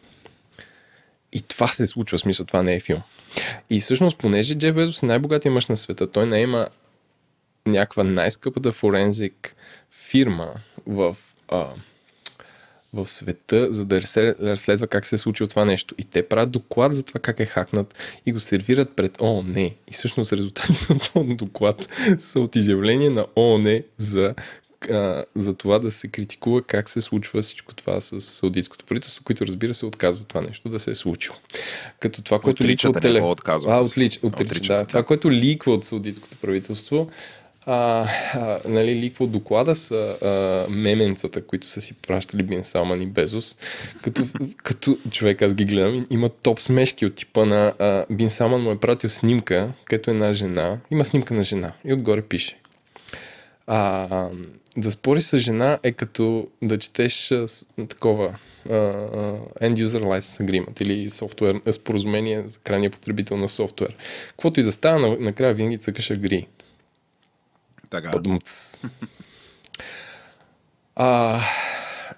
И 1.32 1.42
това 1.42 1.68
се 1.68 1.86
случва, 1.86 2.18
в 2.18 2.20
смисъл, 2.20 2.46
това 2.46 2.62
не 2.62 2.74
е 2.74 2.80
филм. 2.80 3.02
И 3.70 3.80
всъщност, 3.80 4.18
понеже 4.18 4.54
Джеф 4.54 4.74
Безос 4.74 5.02
е 5.02 5.06
най-богатия 5.06 5.52
мъж 5.52 5.66
на 5.66 5.76
света, 5.76 6.12
той 6.12 6.26
не 6.26 6.40
има 6.40 6.68
някаква 7.66 8.04
най-скъпата 8.04 8.72
форензик 8.72 9.56
фирма 9.90 10.54
в, 10.86 11.16
а, 11.48 11.66
в 12.92 13.08
света, 13.08 13.72
за 13.72 13.84
да 13.84 14.00
разследва 14.40 14.86
как 14.86 15.06
се 15.06 15.14
е 15.14 15.18
случило 15.18 15.48
това 15.48 15.64
нещо. 15.64 15.94
И 15.98 16.04
те 16.04 16.28
правят 16.28 16.50
доклад 16.50 16.94
за 16.94 17.04
това 17.04 17.20
как 17.20 17.40
е 17.40 17.46
хакнат 17.46 17.94
и 18.26 18.32
го 18.32 18.40
сервират 18.40 18.96
пред 18.96 19.20
ООН. 19.20 19.60
И 19.60 19.92
всъщност 19.92 20.32
резултатите 20.32 20.92
на 20.94 20.98
този 20.98 21.34
доклад 21.34 21.88
са 22.18 22.40
от 22.40 22.56
изявление 22.56 23.10
на 23.10 23.26
ООН 23.36 23.82
за 23.96 24.34
а, 24.90 25.24
за 25.36 25.54
това 25.54 25.78
да 25.78 25.90
се 25.90 26.08
критикува 26.08 26.62
как 26.62 26.88
се 26.88 27.00
случва 27.00 27.42
всичко 27.42 27.74
това 27.74 28.00
с 28.00 28.20
саудитското 28.20 28.84
правителство, 28.84 29.24
които 29.24 29.46
разбира 29.46 29.74
се 29.74 29.86
отказват 29.86 30.28
това 30.28 30.40
нещо 30.40 30.68
да 30.68 30.80
се 30.80 30.90
е 30.90 30.94
случило. 30.94 31.36
Като 32.00 32.22
това, 32.22 32.38
което 32.38 32.64
ликва 32.64 32.88
от 32.88 33.00
телефон. 33.00 33.34
А, 33.46 33.80
отлич, 33.80 34.20
отрича, 34.22 34.74
да. 34.74 34.84
Това, 34.84 35.02
което 35.02 35.30
ликва 35.30 35.72
от 35.72 35.84
саудитското 35.84 36.36
правителство, 36.36 37.10
а, 37.66 38.06
а, 38.34 38.58
нали, 38.68 38.94
ликво 38.94 39.26
доклада 39.26 39.74
са 39.74 40.16
а, 40.22 40.70
меменцата, 40.72 41.42
които 41.42 41.68
са 41.68 41.80
си 41.80 41.94
пращали 41.94 42.42
Бин 42.42 42.64
Салман 42.64 43.02
и 43.02 43.06
Безос. 43.06 43.56
Като, 44.02 44.22
като 44.62 44.98
човек, 45.10 45.42
аз 45.42 45.54
ги 45.54 45.64
гледам, 45.64 46.04
има 46.10 46.28
топ 46.28 46.60
смешки 46.60 47.06
от 47.06 47.14
типа 47.14 47.44
на 47.44 47.72
а, 47.78 48.04
Бин 48.10 48.30
Салман 48.30 48.62
му 48.62 48.70
е 48.70 48.80
пратил 48.80 49.10
снимка, 49.10 49.72
като 49.84 50.10
една 50.10 50.32
жена. 50.32 50.78
Има 50.90 51.04
снимка 51.04 51.34
на 51.34 51.42
жена 51.42 51.72
и 51.84 51.92
отгоре 51.92 52.22
пише. 52.22 52.58
А, 53.66 54.28
да 54.76 54.90
спориш 54.90 55.24
с 55.24 55.38
жена 55.38 55.78
е 55.82 55.92
като 55.92 56.48
да 56.62 56.78
четеш 56.78 57.32
а, 57.32 57.46
такова 57.88 58.38
а, 58.68 58.72
End 59.62 59.84
User 59.84 60.02
License 60.02 60.44
Agreement 60.44 60.82
или 60.82 61.10
софтуер, 61.10 61.60
споразумение 61.72 62.42
за 62.46 62.58
крайния 62.58 62.90
потребител 62.90 63.36
на 63.36 63.48
софтуер. 63.48 63.96
Каквото 64.28 64.60
и 64.60 64.62
да 64.62 64.72
става, 64.72 65.16
накрая 65.20 65.54
винаги 65.54 65.78
цъкаш 65.78 66.10
агри. 66.10 66.46
Така. 67.90 68.10
Падумц. 68.10 68.82
А, 70.96 71.40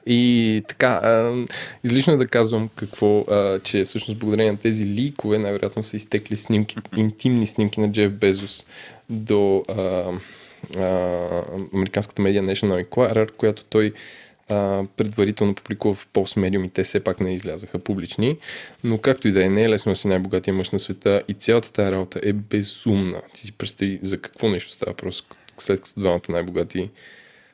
и 0.07 0.63
така, 0.69 0.87
а, 0.87 1.45
излишно 1.85 2.13
е 2.13 2.17
да 2.17 2.27
казвам 2.27 2.71
какво, 2.77 3.21
а, 3.21 3.61
че 3.61 3.85
всъщност 3.85 4.21
благодарение 4.21 4.53
на 4.53 4.59
тези 4.59 4.87
ликове 4.87 5.39
най-вероятно 5.39 5.83
са 5.83 5.97
изтекли 5.97 6.37
снимки, 6.37 6.77
интимни 6.97 7.47
снимки 7.47 7.81
на 7.81 7.93
Джеф 7.93 8.13
Безос 8.13 8.67
до 9.11 9.65
а, 9.69 10.05
американската 11.75 12.23
медия 12.23 12.43
National 12.43 12.85
Enquirer, 12.85 13.31
която 13.31 13.65
той 13.65 13.93
а, 14.49 14.85
предварително 14.97 15.55
публикува 15.55 15.95
в 15.95 16.09
Post 16.15 16.41
Medium 16.41 16.67
и 16.67 16.69
те 16.69 16.85
все 16.85 17.01
пак 17.01 17.21
не 17.21 17.35
излязаха 17.35 17.79
публични. 17.79 18.39
Но 18.85 18.99
както 18.99 19.29
и 19.29 19.33
да 19.33 19.45
е, 19.45 19.49
не 19.49 19.65
е 19.65 19.69
лесно 19.69 19.93
да 19.93 19.97
си 19.97 20.09
най-богатия 20.09 20.55
мъж 20.55 20.71
на 20.71 20.79
света 20.79 21.23
и 21.29 21.35
цялата 21.35 21.73
тази 21.73 21.93
работа 21.93 22.21
е 22.23 22.33
безумна. 22.33 23.23
Ти 23.35 23.41
си 23.41 23.53
представи 23.53 23.99
за 24.03 24.19
какво 24.19 24.49
нещо 24.49 24.73
става 24.73 24.95
просто 24.95 25.37
след 25.59 25.81
като 25.81 26.01
двамата 26.01 26.21
най-богати 26.29 26.91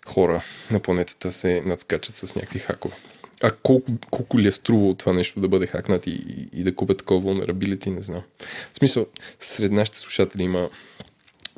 хора 0.06 0.44
на 0.70 0.80
планетата 0.80 1.32
се 1.32 1.62
надскачат 1.66 2.16
с 2.16 2.34
някакви 2.34 2.58
хакове. 2.58 2.94
А 3.42 3.50
колко, 3.50 3.92
колко 4.10 4.38
ли 4.38 4.48
е 4.48 4.52
струвало 4.52 4.94
това 4.94 5.12
нещо 5.12 5.40
да 5.40 5.48
бъде 5.48 5.66
хакнат 5.66 6.06
и, 6.06 6.10
и, 6.10 6.60
и 6.60 6.62
да 6.62 6.74
купят 6.74 6.98
такова 6.98 7.20
vulnerability, 7.20 7.86
не 7.86 8.00
знам. 8.00 8.22
В 8.72 8.76
смисъл, 8.78 9.06
сред 9.40 9.72
нашите 9.72 9.98
слушатели 9.98 10.42
има 10.42 10.70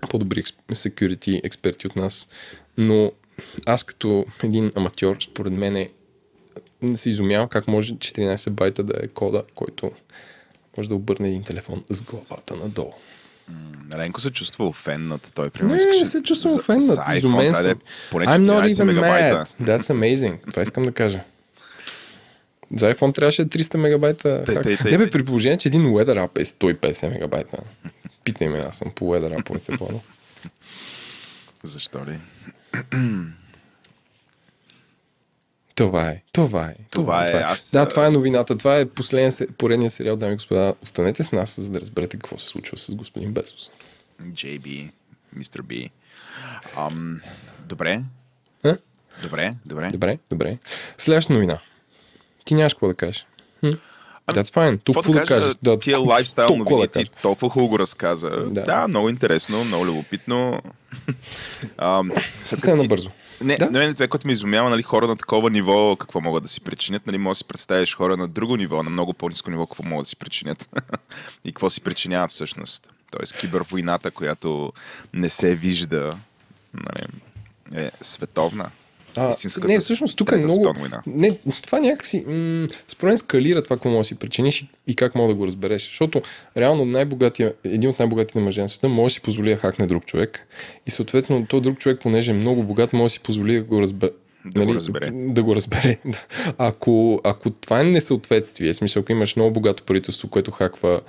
по-добри 0.01 0.43
security 0.69 1.41
експерти 1.45 1.87
от 1.87 1.97
нас, 1.97 2.29
но 2.79 3.13
аз 3.67 3.85
като 3.85 4.27
един 4.43 4.71
аматьор, 4.77 5.17
според 5.23 5.53
мен 5.53 5.77
е, 5.77 5.91
не 6.83 6.97
се 6.97 7.11
изумявам 7.11 7.49
как 7.49 7.69
може 7.69 7.95
14 7.95 8.51
байта 8.51 8.83
да 8.83 8.95
е 8.97 9.09
кода, 9.09 9.43
който 9.55 9.91
може 10.77 10.89
да 10.89 10.95
обърне 10.95 11.29
един 11.29 11.43
телефон 11.43 11.85
с 11.91 12.03
главата 12.03 12.57
надолу. 12.57 12.93
Ленко 13.97 14.21
се 14.21 14.31
чувства 14.31 14.67
офеннат. 14.67 15.33
Той 15.35 15.45
Не, 15.45 15.51
примерно 15.51 15.75
не 15.75 15.79
искаше 15.79 16.05
се 16.05 16.23
чувствам 16.23 16.53
за- 16.53 16.61
офеннат. 16.61 16.83
за 16.83 16.97
iPhone 16.97 17.17
Изумен 17.17 17.39
трябва 17.43 17.63
да 17.63 17.69
е 17.69 17.73
съм. 17.73 17.81
Поне 18.11 18.27
I'm 18.27 18.39
not 18.41 18.63
14 18.63 18.69
even 18.69 18.85
мегабайта. 18.85 19.47
mad. 19.61 19.67
That's 19.69 19.93
amazing. 19.93 20.51
Това 20.51 20.63
искам 20.63 20.85
да 20.85 20.93
кажа. 20.93 21.21
За 22.75 22.95
iPhone 22.95 23.15
трябваше 23.15 23.47
300 23.47 23.77
мегабайта. 23.77 24.45
Тъй, 24.45 24.55
хак. 24.55 24.65
тъй, 24.65 24.77
тъй, 24.77 24.91
Не 24.91 24.99
бе, 24.99 25.11
при 25.11 25.25
положение, 25.25 25.59
че 25.59 25.69
един 25.69 25.83
Weather 25.83 26.27
App 26.29 26.41
е 26.41 26.45
150 26.45 27.09
мегабайта. 27.09 27.59
Питай 28.25 28.49
ме, 28.49 28.59
аз 28.59 28.77
съм 28.77 28.93
по 28.95 29.05
Weather 29.05 29.43
App-овете 29.43 29.79
по 29.79 30.01
Защо 31.63 31.99
ли? 32.07 32.19
Това 35.75 36.11
е, 36.11 36.23
това 36.33 36.67
е. 36.67 36.75
Това 36.91 37.27
е, 37.27 37.31
аз, 37.33 37.71
Да, 37.71 37.89
това 37.89 38.07
е 38.07 38.11
новината. 38.11 38.59
Това 38.59 38.79
е 38.79 38.87
последния, 38.87 39.33
поредния 39.59 39.91
сериал, 39.91 40.17
дами 40.17 40.33
и 40.33 40.37
господа. 40.37 40.75
Останете 40.83 41.25
с 41.25 41.33
нас, 41.33 41.61
за 41.61 41.71
да 41.71 41.81
разберете 41.81 42.17
какво 42.17 42.39
се 42.39 42.47
случва 42.47 42.77
с 42.77 42.95
господин 42.95 43.33
Безос. 43.33 43.71
JB, 44.23 44.91
Mr. 45.39 45.61
B. 45.61 45.91
Ам, 46.77 47.21
добре. 47.69 48.03
А? 48.65 48.77
Добре, 49.23 49.55
добре. 49.67 49.89
Добре, 49.93 50.19
добре. 50.31 50.59
Следваща 50.97 51.33
новина. 51.33 51.61
Ти 52.47 52.55
нямаш 52.55 52.75
какво 52.75 52.89
да 52.89 52.95
кажеш. 52.95 53.27
That's 54.33 54.55
fine. 54.55 54.81
Тук 54.85 54.97
Какво 54.97 55.13
да 55.13 55.25
кажа, 55.25 55.55
Да, 55.63 55.79
тия 55.79 55.99
лайфстайл 55.99 56.47
толкова 56.47 56.71
новини, 56.71 56.89
да 56.95 57.05
ти 57.05 57.11
толкова 57.23 57.51
хубаво 57.51 57.69
го 57.69 57.79
разказа. 57.79 58.31
Да. 58.31 58.63
Да, 58.63 58.89
много 58.89 59.09
интересно, 59.09 59.65
много 59.65 59.87
любопитно. 59.87 60.63
Съвсем 62.43 62.77
набързо. 62.77 63.11
Не, 63.41 63.57
да? 63.57 63.71
не, 63.71 63.95
това, 63.95 64.09
което 64.09 64.27
ме 64.27 64.33
изумява, 64.33 64.71
нали, 64.71 64.83
хора 64.83 65.07
на 65.07 65.17
такова 65.17 65.51
ниво, 65.51 65.97
какво 65.97 66.21
могат 66.21 66.43
да 66.43 66.49
си 66.49 66.61
причинят, 66.61 67.07
нали, 67.07 67.19
може 67.19 67.37
да 67.37 67.39
си 67.39 67.45
представиш 67.45 67.97
хора 67.97 68.17
на 68.17 68.29
друго 68.29 68.57
ниво, 68.57 68.83
на 68.83 68.91
много 68.91 69.15
по-низко 69.15 69.51
ниво, 69.51 69.67
какво 69.67 69.83
могат 69.83 70.05
да 70.05 70.09
си 70.09 70.17
причинят 70.17 70.69
и 71.45 71.53
какво 71.53 71.71
си 71.71 71.81
причиняват 71.81 72.31
всъщност. 72.31 72.89
Тоест, 73.11 73.37
кибервойната, 73.37 74.11
която 74.11 74.73
не 75.15 75.29
се 75.29 75.55
вижда, 75.55 76.11
нали, 76.75 77.07
е 77.75 77.91
световна. 78.01 78.71
А, 79.17 79.31
Истинската 79.31 79.69
не, 79.69 79.79
всъщност 79.81 80.17
тук 80.17 80.33
е 80.33 80.37
много... 80.37 80.75
Не, 81.07 81.39
това 81.63 81.81
някакси... 81.81 82.25
М- 82.27 82.69
според 82.89 83.11
мен 83.11 83.19
скалира 83.19 83.63
това, 83.63 83.77
какво 83.77 83.89
може 83.89 83.99
да 83.99 84.05
си 84.05 84.15
причиниш 84.15 84.67
и- 84.87 84.97
как 84.97 85.15
мога 85.15 85.29
да 85.33 85.39
го 85.39 85.47
разбереш. 85.47 85.87
Защото 85.87 86.23
реално 86.57 86.85
най-богатия, 86.85 87.55
един 87.65 87.91
от 87.91 87.99
най-богатите 87.99 88.41
мъже 88.41 88.63
на 88.63 88.69
света 88.69 88.89
може 88.89 89.13
да 89.13 89.15
си 89.15 89.21
позволи 89.21 89.51
да 89.51 89.57
хакне 89.57 89.87
друг 89.87 90.07
човек. 90.07 90.47
И 90.87 90.91
съответно, 90.91 91.47
то 91.47 91.61
друг 91.61 91.79
човек, 91.79 92.01
понеже 92.03 92.31
е 92.31 92.35
много 92.35 92.63
богат, 92.63 92.93
може 92.93 93.05
да 93.05 93.11
си 93.11 93.21
позволи 93.21 93.55
да 93.55 93.63
го 93.63 93.81
разбере. 93.81 94.11
Да 94.55 94.67
го 94.67 94.75
разбере. 94.75 95.11
Да 95.15 95.43
го 95.43 95.55
разбере. 95.55 95.99
ако, 96.59 97.21
ако 97.25 97.51
това 97.51 97.81
е 97.81 97.85
несъответствие, 97.85 98.75
смисъл, 98.75 99.01
ако 99.01 99.13
имаш 99.13 99.37
много 99.37 99.51
богато 99.51 99.83
правителство, 99.83 100.29
което 100.29 100.51
хаква 100.51 101.01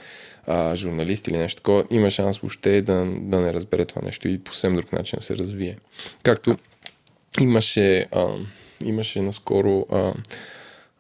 а, 0.47 0.75
журналист 0.75 1.27
или 1.27 1.37
нещо 1.37 1.61
такова, 1.61 1.83
има 1.91 2.09
шанс 2.09 2.37
въобще 2.37 2.81
да, 2.81 2.93
да 3.21 3.39
не 3.39 3.53
разбере 3.53 3.85
това 3.85 4.01
нещо 4.05 4.27
и 4.27 4.37
по 4.37 4.51
съвсем 4.51 4.75
друг 4.75 4.93
начин 4.93 5.17
да 5.19 5.25
се 5.25 5.37
развие. 5.37 5.77
Както 6.23 6.57
имаше, 7.41 8.05
а, 8.11 8.27
имаше 8.83 9.21
наскоро 9.21 9.85
а, 9.91 10.13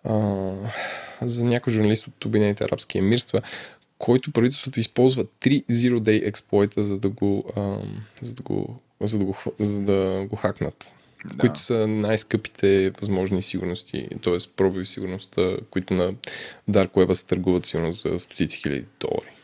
а, 0.03 0.53
за 1.21 1.45
някой 1.45 1.73
журналист 1.73 2.07
от 2.07 2.25
Обединените 2.25 2.63
арабски 2.63 2.97
емирства, 2.97 3.41
който 3.97 4.31
правителството 4.31 4.79
използва 4.79 5.25
три 5.39 5.63
Zero 5.71 5.99
Day 5.99 6.27
експлойта, 6.27 6.83
за 6.83 6.97
да 6.97 7.09
го, 7.09 7.43
а, 7.55 7.77
за 8.21 8.33
да 8.33 8.43
го, 8.43 8.79
за 9.01 9.19
да 9.19 9.25
го, 9.25 9.37
за 9.59 9.81
да 9.81 10.25
го 10.29 10.35
хакнат. 10.35 10.91
Да. 11.25 11.37
Които 11.37 11.59
са 11.59 11.87
най-скъпите 11.87 12.89
възможни 12.89 13.41
сигурности, 13.41 14.07
т.е. 14.23 14.37
пробови 14.55 14.85
сигурността, 14.85 15.57
които 15.69 15.93
на 15.93 16.13
Dark 16.69 16.89
Web 16.89 17.13
се 17.13 17.27
търгуват 17.27 17.65
сигурно 17.65 17.93
за 17.93 18.19
стотици 18.19 18.57
хиляди 18.57 18.85
долари. 18.99 19.36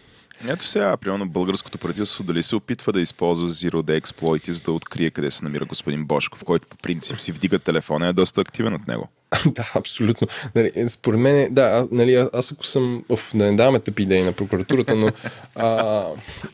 Ето 0.50 0.66
сега, 0.66 0.98
примерно 0.98 1.30
българското 1.30 1.78
правителство 1.78 2.24
дали 2.24 2.44
се 2.44 2.56
опитва 2.56 2.94
да 2.94 3.02
използва 3.02 3.48
Zero 3.48 3.82
Day 3.82 3.98
експлойти, 3.98 4.54
за 4.54 4.62
да 4.62 4.72
открие 4.72 5.12
къде 5.12 5.32
се 5.32 5.44
намира 5.44 5.66
господин 5.66 6.06
Бошков, 6.06 6.44
който 6.44 6.68
по 6.68 6.78
принцип 6.78 7.20
си 7.20 7.32
вдига 7.32 7.60
телефона 7.60 8.06
и 8.06 8.10
е 8.10 8.14
доста 8.14 8.42
активен 8.42 8.74
от 8.74 8.88
него. 8.88 9.10
да, 9.46 9.72
абсолютно. 9.76 10.28
Нали, 10.56 10.72
е, 10.76 10.88
според 10.88 11.20
мен, 11.20 11.54
да, 11.54 11.62
а, 11.62 11.88
нали, 11.92 12.16
а- 12.16 12.30
аз 12.34 12.52
ако 12.52 12.66
съм, 12.66 13.04
оф, 13.10 13.32
да 13.36 13.44
не 13.44 13.56
даваме 13.56 13.80
тъпи 13.80 14.04
идеи 14.04 14.24
на 14.24 14.32
прокуратурата, 14.32 14.96
но, 14.96 15.10
а, 15.56 16.06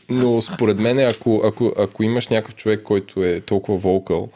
но 0.08 0.42
според 0.42 0.78
мен, 0.78 0.98
ако, 0.98 1.42
ако, 1.44 1.72
ако 1.78 2.02
имаш 2.02 2.28
някакъв 2.28 2.54
човек, 2.54 2.82
който 2.82 3.24
е 3.24 3.40
толкова 3.40 3.78
волкъл, 3.78 4.30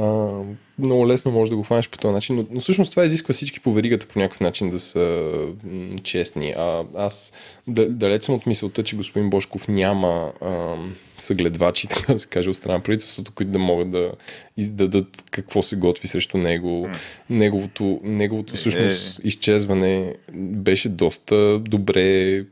а, 0.00 0.40
много 0.78 1.08
лесно 1.08 1.30
можеш 1.30 1.50
да 1.50 1.56
го 1.56 1.62
хванеш 1.62 1.88
по 1.88 1.98
този 1.98 2.14
начин, 2.14 2.36
но, 2.36 2.46
но 2.50 2.60
всъщност 2.60 2.90
това 2.90 3.04
изисква 3.04 3.34
всички 3.34 3.60
по 3.60 3.72
веригата 3.72 4.06
по 4.06 4.18
някакъв 4.18 4.40
начин 4.40 4.70
да 4.70 4.80
са 4.80 5.30
м, 5.64 5.98
честни. 6.02 6.54
А, 6.58 6.84
аз 6.96 7.32
да, 7.66 7.88
далеч 7.88 8.22
съм 8.22 8.34
от 8.34 8.46
мисълта, 8.46 8.82
че 8.82 8.96
господин 8.96 9.30
Бошков 9.30 9.68
няма 9.68 10.32
а, 10.40 10.74
съгледвачи, 11.18 11.86
така 11.88 12.12
да 12.12 12.18
се 12.18 12.28
каже, 12.28 12.50
от 12.50 12.56
страна 12.56 12.74
на 12.74 12.82
правителството, 12.82 13.32
които 13.34 13.52
да 13.52 13.58
могат 13.58 13.90
да 13.90 14.12
издадат 14.56 15.24
какво 15.30 15.62
се 15.62 15.76
готви 15.76 16.08
срещу 16.08 16.38
него. 16.38 16.88
Неговото, 17.30 18.00
неговото 18.02 18.54
всъщност 18.54 19.20
изчезване 19.24 20.14
беше 20.34 20.88
доста 20.88 21.58
добре 21.58 22.44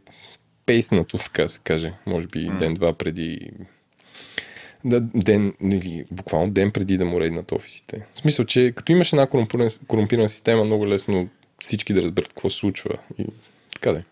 пейснато, 0.67 1.19
така 1.19 1.49
се 1.49 1.61
каже. 1.65 1.93
Може 2.07 2.27
би 2.27 2.51
ден-два 2.59 2.93
преди 2.93 3.51
ден, 5.15 5.55
или 5.63 6.05
буквално 6.11 6.51
ден 6.51 6.71
преди 6.71 6.99
да 6.99 7.05
му 7.05 7.21
рейднат 7.21 7.53
офисите. 7.53 8.07
В 8.13 8.19
смисъл, 8.19 8.45
че 8.45 8.73
като 8.77 8.93
имаш 8.93 9.13
една 9.13 9.27
корумпирана, 9.27 9.71
корумпирана 9.87 10.29
система, 10.29 10.65
много 10.65 10.89
лесно 10.89 11.29
всички 11.61 11.93
да 11.93 12.03
разберат 12.03 12.29
какво 12.29 12.51
се 12.51 12.57
случва. 12.57 12.91
И 13.19 13.27
така 13.75 13.93
да 13.93 13.99
е. 13.99 14.03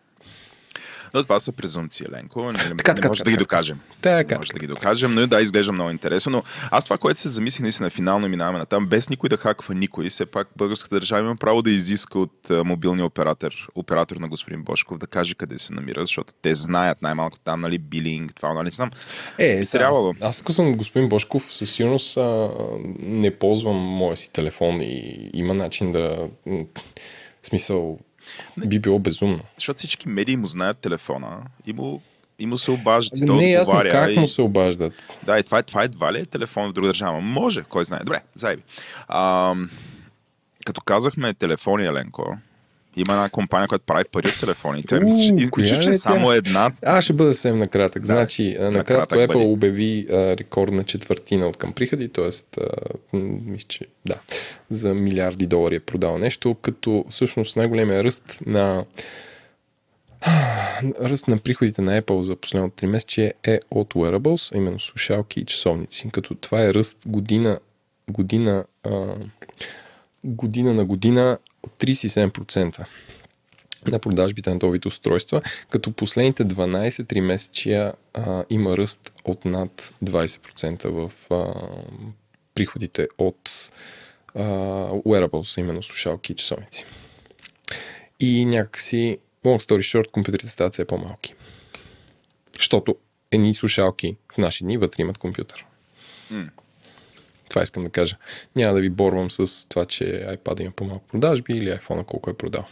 Но 1.15 1.23
това 1.23 1.39
са 1.39 1.53
презумпции, 1.53 2.07
Ленко. 2.13 2.53
Не, 2.53 2.59
Така, 2.59 2.71
не 2.71 2.77
така, 2.77 3.09
може 3.09 3.19
така, 3.19 3.31
да 3.31 3.31
ги 3.31 3.37
докажем. 3.37 3.81
Така. 4.01 4.37
Може 4.37 4.53
да 4.53 4.59
ги 4.59 4.67
докажем, 4.67 5.15
но 5.15 5.27
да, 5.27 5.41
изглежда 5.41 5.73
много 5.73 5.91
интересно. 5.91 6.33
Но 6.33 6.43
аз 6.71 6.85
това, 6.85 6.99
което 6.99 7.21
се 7.21 7.29
замислих 7.29 7.63
наистина 7.63 7.91
финално 7.91 8.27
и 8.27 8.29
минаваме 8.29 8.59
на 8.59 8.67
там, 8.67 8.87
без 8.87 9.11
никой 9.11 9.29
да 9.29 9.37
хаква 9.37 9.75
никой, 9.75 10.09
все 10.09 10.27
пак 10.27 10.49
българската 10.57 10.95
държава 10.95 11.23
има 11.23 11.37
право 11.37 11.63
да 11.63 11.71
изиска 11.71 12.19
от 12.19 12.51
мобилния 12.51 13.07
оператор, 13.07 13.53
оператор 13.75 14.17
на 14.17 14.29
господин 14.29 14.63
Бошков 14.63 14.99
да 14.99 15.07
каже 15.07 15.35
къде 15.35 15.59
се 15.59 15.75
намира, 15.75 16.01
защото 16.01 16.35
те 16.43 16.55
знаят 16.55 17.03
най-малко 17.03 17.39
там, 17.39 17.61
нали, 17.61 17.79
билинг, 17.79 18.35
това, 18.35 18.55
нали, 18.55 18.71
знам. 18.71 18.91
Е, 19.39 19.65
сега, 19.65 19.85
аз, 19.85 19.97
аз 20.21 20.41
ако 20.41 20.53
съм 20.53 20.75
господин 20.75 21.09
Бошков, 21.09 21.49
със 21.53 21.71
сигурност 21.71 22.17
а, 22.17 22.51
не 22.99 23.31
ползвам 23.31 23.77
моя 23.77 24.17
си 24.17 24.33
телефон 24.33 24.81
и 24.81 25.31
има 25.35 25.55
начин 25.55 25.93
да... 25.93 26.29
В 27.43 27.47
смисъл, 27.47 27.99
би 28.67 28.79
било 28.79 28.99
безумно. 28.99 29.41
Защото 29.57 29.79
всички 29.79 30.09
медии 30.09 30.37
му 30.37 30.47
знаят 30.47 30.79
телефона 30.79 31.39
и 31.67 31.73
му 31.73 32.03
и 32.39 32.47
му 32.47 32.57
се 32.57 32.71
обаждат. 32.71 33.19
и 33.21 33.27
той 33.27 33.37
Не 33.37 33.45
е 33.45 33.53
ясно 33.53 33.83
как 33.91 34.11
и... 34.17 34.19
му 34.19 34.29
се 34.29 34.43
обаждат. 34.43 35.19
Да, 35.23 35.39
и 35.39 35.43
това, 35.43 35.59
е- 35.59 35.63
това 35.63 35.83
едва 35.83 36.13
ли 36.13 36.19
е 36.19 36.27
телефон 36.27 36.69
в 36.69 36.73
друга 36.73 36.89
държава. 36.89 37.21
Може, 37.21 37.63
кой 37.63 37.85
знае. 37.85 38.01
Добре, 38.01 38.21
заеби. 38.35 38.63
А, 39.09 39.55
като 40.67 40.81
казахме 40.81 41.35
телефони, 41.35 41.87
Еленко, 41.87 42.37
има 42.97 43.13
една 43.13 43.29
компания, 43.29 43.69
която 43.69 43.85
прави 43.85 44.05
пари 44.13 44.29
от 44.29 44.41
телефоните. 44.41 45.01
Мисля, 45.01 45.39
че, 45.41 45.51
коя 45.51 45.63
мисля, 45.63 45.79
че 45.79 45.91
е 45.91 45.93
само 45.93 46.33
една. 46.33 46.73
Аз 46.87 47.05
ще 47.05 47.13
бъда 47.13 47.33
съвсем 47.33 47.59
накратък. 47.59 48.03
Да, 48.03 48.07
значи, 48.07 48.57
накратко 48.61 49.15
Apple 49.15 49.27
бъди. 49.27 49.45
обяви 49.45 50.07
а, 50.11 50.15
рекордна 50.37 50.85
четвъртина 50.85 51.47
от 51.47 51.57
към 51.57 51.73
приходи, 51.73 52.09
т.е. 52.09 52.29
мисля, 53.17 53.69
че 53.69 53.87
да, 54.07 54.15
за 54.71 54.95
милиарди 54.95 55.47
долари 55.47 55.75
е 55.75 55.81
продал 55.81 56.19
нещо, 56.19 56.57
като 56.63 57.05
всъщност 57.11 57.57
най-големия 57.57 58.05
ръст 58.05 58.39
на 58.47 58.85
ръст 61.03 61.29
на 61.29 61.39
приходите 61.39 61.83
на 61.83 62.03
Apple 62.03 62.21
за 62.21 62.37
последното 62.37 62.87
3 62.87 62.89
месече 62.89 63.35
е 63.45 63.61
от 63.71 63.95
wearables, 63.95 64.57
именно 64.57 64.81
слушалки 64.81 65.41
и 65.41 65.45
часовници. 65.45 66.11
Като 66.13 66.35
това 66.35 66.63
е 66.65 66.75
ръст 66.75 66.99
година, 67.07 67.59
година, 68.11 68.65
а, 68.85 69.15
година 70.25 70.75
на 70.75 70.85
година 70.85 71.39
37% 71.69 72.87
на 73.87 73.99
продажбите 73.99 74.51
на 74.51 74.59
този 74.59 74.81
устройства, 74.87 75.43
като 75.71 75.93
последните 75.93 76.45
12-3 76.45 77.21
месечия 77.21 77.93
а, 78.15 78.45
има 78.51 78.77
ръст 78.77 79.13
от 79.25 79.45
над 79.45 79.95
20% 80.05 80.89
в 80.89 81.13
а, 81.31 81.55
приходите 82.55 83.09
от 83.19 83.51
а, 84.35 84.43
wearables, 84.91 85.61
именно 85.61 85.83
слушалки 85.83 86.33
и 86.33 86.37
часовници. 86.37 86.85
И 88.21 88.45
някакси, 88.45 89.19
long 89.45 89.69
story 89.69 89.79
short, 89.79 90.11
компютрите 90.11 90.49
стават 90.49 90.73
все 90.73 90.85
по-малки. 90.85 91.35
Защото 92.59 92.97
едни 93.31 93.55
слушалки 93.55 94.17
в 94.33 94.39
наши 94.39 94.65
дни 94.65 94.79
вътре 94.79 95.03
имат 95.03 95.19
компютър. 95.19 95.67
М. 96.31 96.51
Това 97.53 97.63
искам 97.63 97.83
да 97.83 97.91
кажа. 97.91 98.17
Няма 98.57 98.75
да 98.75 98.81
ви 98.81 98.91
борвам 98.91 99.31
с 99.31 99.69
това, 99.69 99.85
че 99.85 100.05
iPad 100.29 100.61
има 100.61 100.71
по-малко 100.71 101.05
продажби 101.07 101.53
или 101.53 101.69
iPhone 101.71 102.05
колко 102.05 102.31
е 102.31 102.35
продал. 102.35 102.65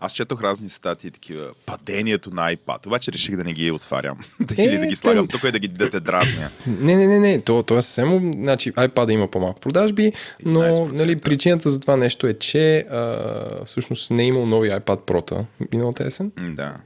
Аз 0.00 0.12
четох 0.12 0.42
разни 0.42 0.68
статии, 0.68 1.10
такива 1.10 1.46
падението 1.66 2.30
на 2.30 2.54
iPad, 2.56 2.86
обаче 2.86 3.12
реших 3.12 3.36
да 3.36 3.44
не 3.44 3.52
ги 3.52 3.70
отварям. 3.70 4.18
Е, 4.58 4.62
Или 4.64 4.78
да 4.78 4.86
ги 4.86 4.96
слагам 4.96 5.26
те- 5.26 5.32
тук 5.32 5.44
и 5.44 5.52
да 5.52 5.58
ги 5.58 5.68
да 5.68 5.90
те 5.90 6.00
дразня. 6.00 6.50
Не, 6.66 6.96
не, 6.96 7.06
не, 7.06 7.18
не. 7.20 7.40
То, 7.40 7.62
то 7.62 7.78
е 7.78 7.82
съвсем. 7.82 8.32
Значи, 8.32 8.72
iPad 8.72 9.12
има 9.12 9.28
по-малко 9.28 9.60
продажби, 9.60 10.12
но 10.44 10.60
11%. 10.60 10.92
нали, 10.92 11.16
причината 11.16 11.70
за 11.70 11.80
това 11.80 11.96
нещо 11.96 12.26
е, 12.26 12.34
че 12.34 12.78
а, 12.80 13.18
всъщност 13.64 14.10
не 14.10 14.22
е 14.22 14.26
имал 14.26 14.46
нови 14.46 14.68
iPad 14.68 15.00
Pro 15.00 15.44
миналата 15.72 16.04
есен 16.04 16.32
Да. 16.38 16.76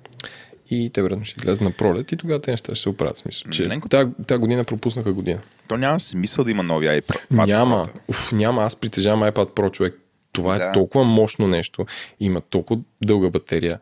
И 0.73 0.91
те 0.91 1.03
вероятно 1.03 1.25
ще 1.25 1.35
излязат 1.39 1.61
на 1.61 1.71
пролет 1.71 2.13
и 2.13 2.17
тогава 2.17 2.41
те 2.41 2.51
неща 2.51 2.75
ще 2.75 2.83
се 2.83 2.89
оправят. 2.89 3.17
Смисъл, 3.17 3.51
че 3.51 3.63
Ленко- 3.65 3.89
тази, 3.89 4.11
тази 4.27 4.39
година 4.39 4.65
пропуснаха 4.65 5.13
година. 5.13 5.41
То 5.69 5.77
няма 5.77 6.01
смисъл 6.01 6.45
да 6.45 6.51
има 6.51 6.63
нови 6.63 6.87
iPad. 6.87 7.17
няма. 7.47 7.89
Уф, 8.09 8.33
няма. 8.33 8.63
Аз 8.63 8.77
притежавам 8.77 9.21
iPad 9.23 9.47
Pro, 9.47 9.71
човек. 9.71 10.01
Това 10.33 10.57
е 10.57 10.59
Да. 10.59 10.73
толкова 10.73 11.05
мощно 11.05 11.49
нещо. 11.49 11.87
Има 12.21 12.41
толкова 12.41 12.81
дълга 13.03 13.31
батерия 13.31 13.79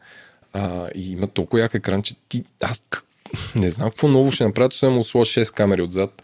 а, 0.53 0.89
и 0.95 1.12
има 1.12 1.26
толкова 1.26 1.61
як 1.61 1.74
екран, 1.74 2.03
че 2.03 2.14
ти... 2.28 2.45
Аз 2.62 2.84
не 3.55 3.70
знам 3.70 3.91
какво 3.91 4.09
ново 4.09 4.32
ще 4.32 4.45
направя, 4.45 4.68
освен 4.68 4.93
му 4.93 5.05
сложа 5.05 5.41
6 5.41 5.55
камери 5.55 5.82
отзад, 5.82 6.22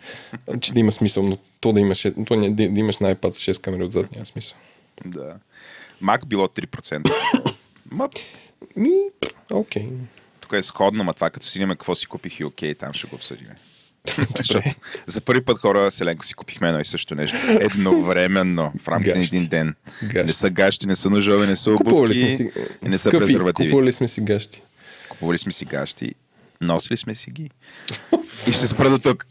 че 0.61 0.73
да 0.73 0.81
има 0.81 0.93
смисъл, 0.93 1.23
но 1.23 1.39
то 1.61 1.73
да 1.73 1.81
имаш, 1.81 2.07
то 2.27 2.37
не, 2.37 2.51
да, 2.51 2.69
да 2.69 2.81
имаш 2.81 2.99
на 2.99 3.15
iPad 3.15 3.33
с 3.33 3.39
6 3.39 3.61
камери 3.61 3.83
отзад 3.83 4.13
няма 4.13 4.27
смисъл. 4.27 4.57
Да. 5.05 5.35
Mac 6.03 6.25
било 6.25 6.47
3%. 6.47 7.13
Ма, 7.91 8.09
Ми, 8.77 8.91
окей. 9.53 9.89
Тук 10.45 10.53
е 10.53 10.63
сходно, 10.63 11.05
ма 11.05 11.15
това 11.15 11.31
като 11.31 11.47
си 11.47 11.59
имаме 11.59 11.75
какво 11.75 11.95
си 11.95 12.07
купих 12.07 12.41
и 12.41 12.45
окей, 12.45 12.75
там 12.75 12.93
ще 12.93 13.07
го 13.07 13.17
обсъдим. 13.17 13.47
Защото 14.37 14.71
за 15.07 15.21
първи 15.21 15.45
път 15.45 15.59
хора 15.59 15.91
Селенко 15.91 16.25
си 16.25 16.35
купихме 16.35 16.69
едно 16.69 16.81
и 16.81 16.85
също 16.85 17.15
нещо. 17.15 17.37
Едновременно, 17.61 18.73
в 18.83 18.89
рамките 18.89 19.19
на 19.19 19.25
един 19.25 19.47
ден. 19.47 19.75
Гащи. 20.03 20.27
Не 20.27 20.33
са 20.33 20.51
гащи, 20.51 20.87
не 20.87 20.97
са 20.97 21.11
ножове, 21.11 21.47
не 21.47 21.57
са 21.57 21.71
обувки 21.71 22.15
сме 22.15 22.31
си 22.31 22.51
не 22.83 22.99
са 22.99 23.09
скъпи, 23.09 23.19
презервативи. 23.19 23.69
Купували 23.71 23.93
сме 23.93 24.09
си 24.09 24.21
гащи. 24.21 24.63
Купували 25.09 25.39
сме 25.39 25.53
си 25.53 25.65
гащи, 25.65 26.15
носили 26.61 26.97
сме 26.97 27.15
си 27.15 27.31
ги. 27.31 27.51
И 28.49 28.53
ще 28.53 28.67
спра 28.67 28.91
до 28.91 28.99
тук. 28.99 29.27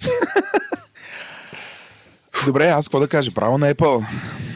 Добре, 2.46 2.68
аз 2.68 2.88
какво 2.88 3.00
да 3.00 3.08
кажа? 3.08 3.32
Браво 3.32 3.58
на 3.58 3.74
Apple. 3.74 4.06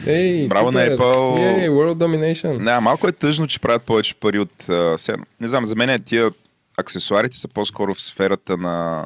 Ей, 0.06 0.46
Браво 0.46 0.72
на 0.72 0.80
супер. 0.80 0.96
Apple. 0.96 1.62
Ей, 1.62 1.68
World 1.68 1.94
Domination. 1.94 2.58
Не, 2.58 2.80
малко 2.80 3.08
е 3.08 3.12
тъжно, 3.12 3.46
че 3.46 3.60
правят 3.60 3.82
повече 3.82 4.14
пари 4.14 4.38
от... 4.38 4.64
Сега, 5.00 5.18
не 5.40 5.48
знам, 5.48 5.66
за 5.66 5.76
мен 5.76 5.90
е 5.90 5.98
тия 5.98 6.30
аксесуарите 6.78 7.36
са 7.36 7.48
по-скоро 7.48 7.94
в 7.94 8.00
сферата 8.00 8.56
на, 8.56 9.04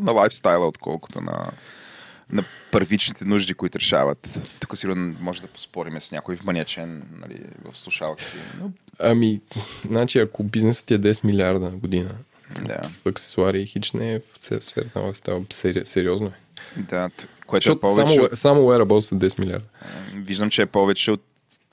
на 0.00 0.12
лайфстайла, 0.12 0.68
отколкото 0.68 1.20
на, 1.20 1.50
на 2.30 2.44
първичните 2.72 3.24
нужди, 3.24 3.54
които 3.54 3.78
решават. 3.78 4.38
Тук 4.60 4.78
сигурно 4.78 5.14
може 5.20 5.42
да 5.42 5.48
поспориме 5.48 6.00
с 6.00 6.12
някой 6.12 6.34
вманячен 6.34 7.02
нали, 7.20 7.40
в 7.64 7.78
слушалки. 7.78 8.24
Но, 8.60 8.70
Ами, 8.98 9.40
значи 9.84 10.18
ако 10.18 10.42
бизнесът 10.42 10.90
е 10.90 10.98
10 10.98 11.24
милиарда 11.24 11.70
на 11.70 11.76
година, 11.76 12.10
да, 12.60 12.80
в 13.04 13.06
аксесуари 13.06 13.66
хич 13.66 13.92
не 13.92 14.12
е 14.12 14.20
в 14.20 14.62
сферата 14.62 14.98
на 14.98 15.04
лайфстайл. 15.04 15.44
Сери, 15.50 15.86
сериозно 15.86 16.26
е. 16.26 16.80
да, 16.80 17.10
което 17.46 17.72
е 17.72 17.80
повече... 17.80 18.14
само, 18.14 18.28
само 18.34 18.60
wearables 18.60 19.00
са 19.00 19.14
10 19.14 19.38
милиарда. 19.38 19.66
Виждам, 20.14 20.50
че 20.50 20.62
е 20.62 20.66
повече 20.66 21.10
от 21.10 21.22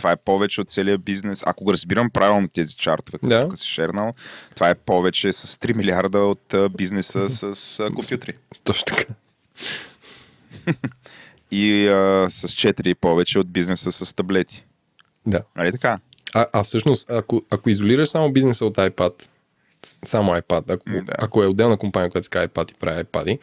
това 0.01 0.11
е 0.11 0.15
повече 0.15 0.61
от 0.61 0.69
целия 0.69 0.97
бизнес. 0.97 1.43
Ако 1.45 1.63
го 1.63 1.73
разбирам 1.73 2.09
правилно 2.09 2.47
тези 2.47 2.75
чартове, 2.75 3.17
които 3.19 3.35
Да. 3.35 3.49
тук 3.49 3.57
си 3.57 3.67
шернал, 3.67 4.13
това 4.55 4.69
е 4.69 4.75
повече 4.75 5.33
с 5.33 5.57
3 5.57 5.73
милиарда 5.75 6.19
от 6.19 6.55
бизнеса 6.71 7.29
с 7.29 7.77
компютри. 7.95 8.33
Точно 8.63 8.85
така. 8.85 9.13
И 11.51 11.87
а, 11.87 12.27
с 12.29 12.47
4 12.47 12.93
повече 12.93 13.39
от 13.39 13.51
бизнеса 13.51 13.91
с 13.91 14.15
таблети. 14.15 14.65
Да. 15.25 15.41
Нали 15.55 15.71
така? 15.71 15.99
А, 16.33 16.45
а 16.53 16.63
всъщност, 16.63 17.09
ако, 17.09 17.41
ако 17.49 17.69
изолираш 17.69 18.09
само 18.09 18.31
бизнеса 18.31 18.65
от 18.65 18.75
iPad, 18.75 19.27
само 20.05 20.31
iPad, 20.31 20.73
ако, 20.73 20.89
М, 20.89 21.01
да. 21.01 21.13
ако 21.17 21.43
е 21.43 21.47
отделна 21.47 21.77
компания, 21.77 22.11
която 22.11 22.27
казва 22.31 22.47
iPad 22.47 22.71
и 22.71 22.75
прави 22.75 23.03
iPad, 23.03 23.39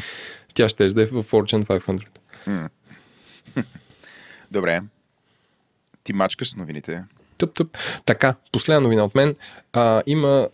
тя 0.54 0.68
ще 0.68 0.84
е 0.84 0.88
в 0.88 1.24
Fortune 1.24 1.64
500. 2.46 2.68
Добре. 4.50 4.80
Ти 6.08 6.12
мачкаш 6.12 6.50
с 6.50 6.56
новините. 6.56 7.04
Тъп, 7.38 7.54
тъп. 7.54 7.78
Така, 8.04 8.34
последна 8.52 8.80
новина 8.80 9.04
от 9.04 9.14
мен. 9.14 9.34
А, 9.72 10.02
има 10.06 10.48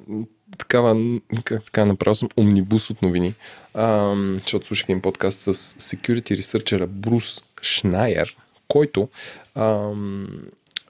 такава, 0.59 1.19
как 1.45 1.65
така 1.65 1.85
направил 1.85 2.15
съм, 2.15 2.29
омнибус 2.37 2.91
от 2.91 3.03
новини, 3.03 3.35
а, 3.75 4.15
защото 4.43 4.67
слушах 4.67 4.89
един 4.89 5.03
подкаст 5.03 5.41
с 5.41 5.55
security 5.55 6.39
researcher 6.39 6.87
Брус 6.87 7.43
Шнайер, 7.63 8.37
който 8.69 9.09
а, 9.55 9.91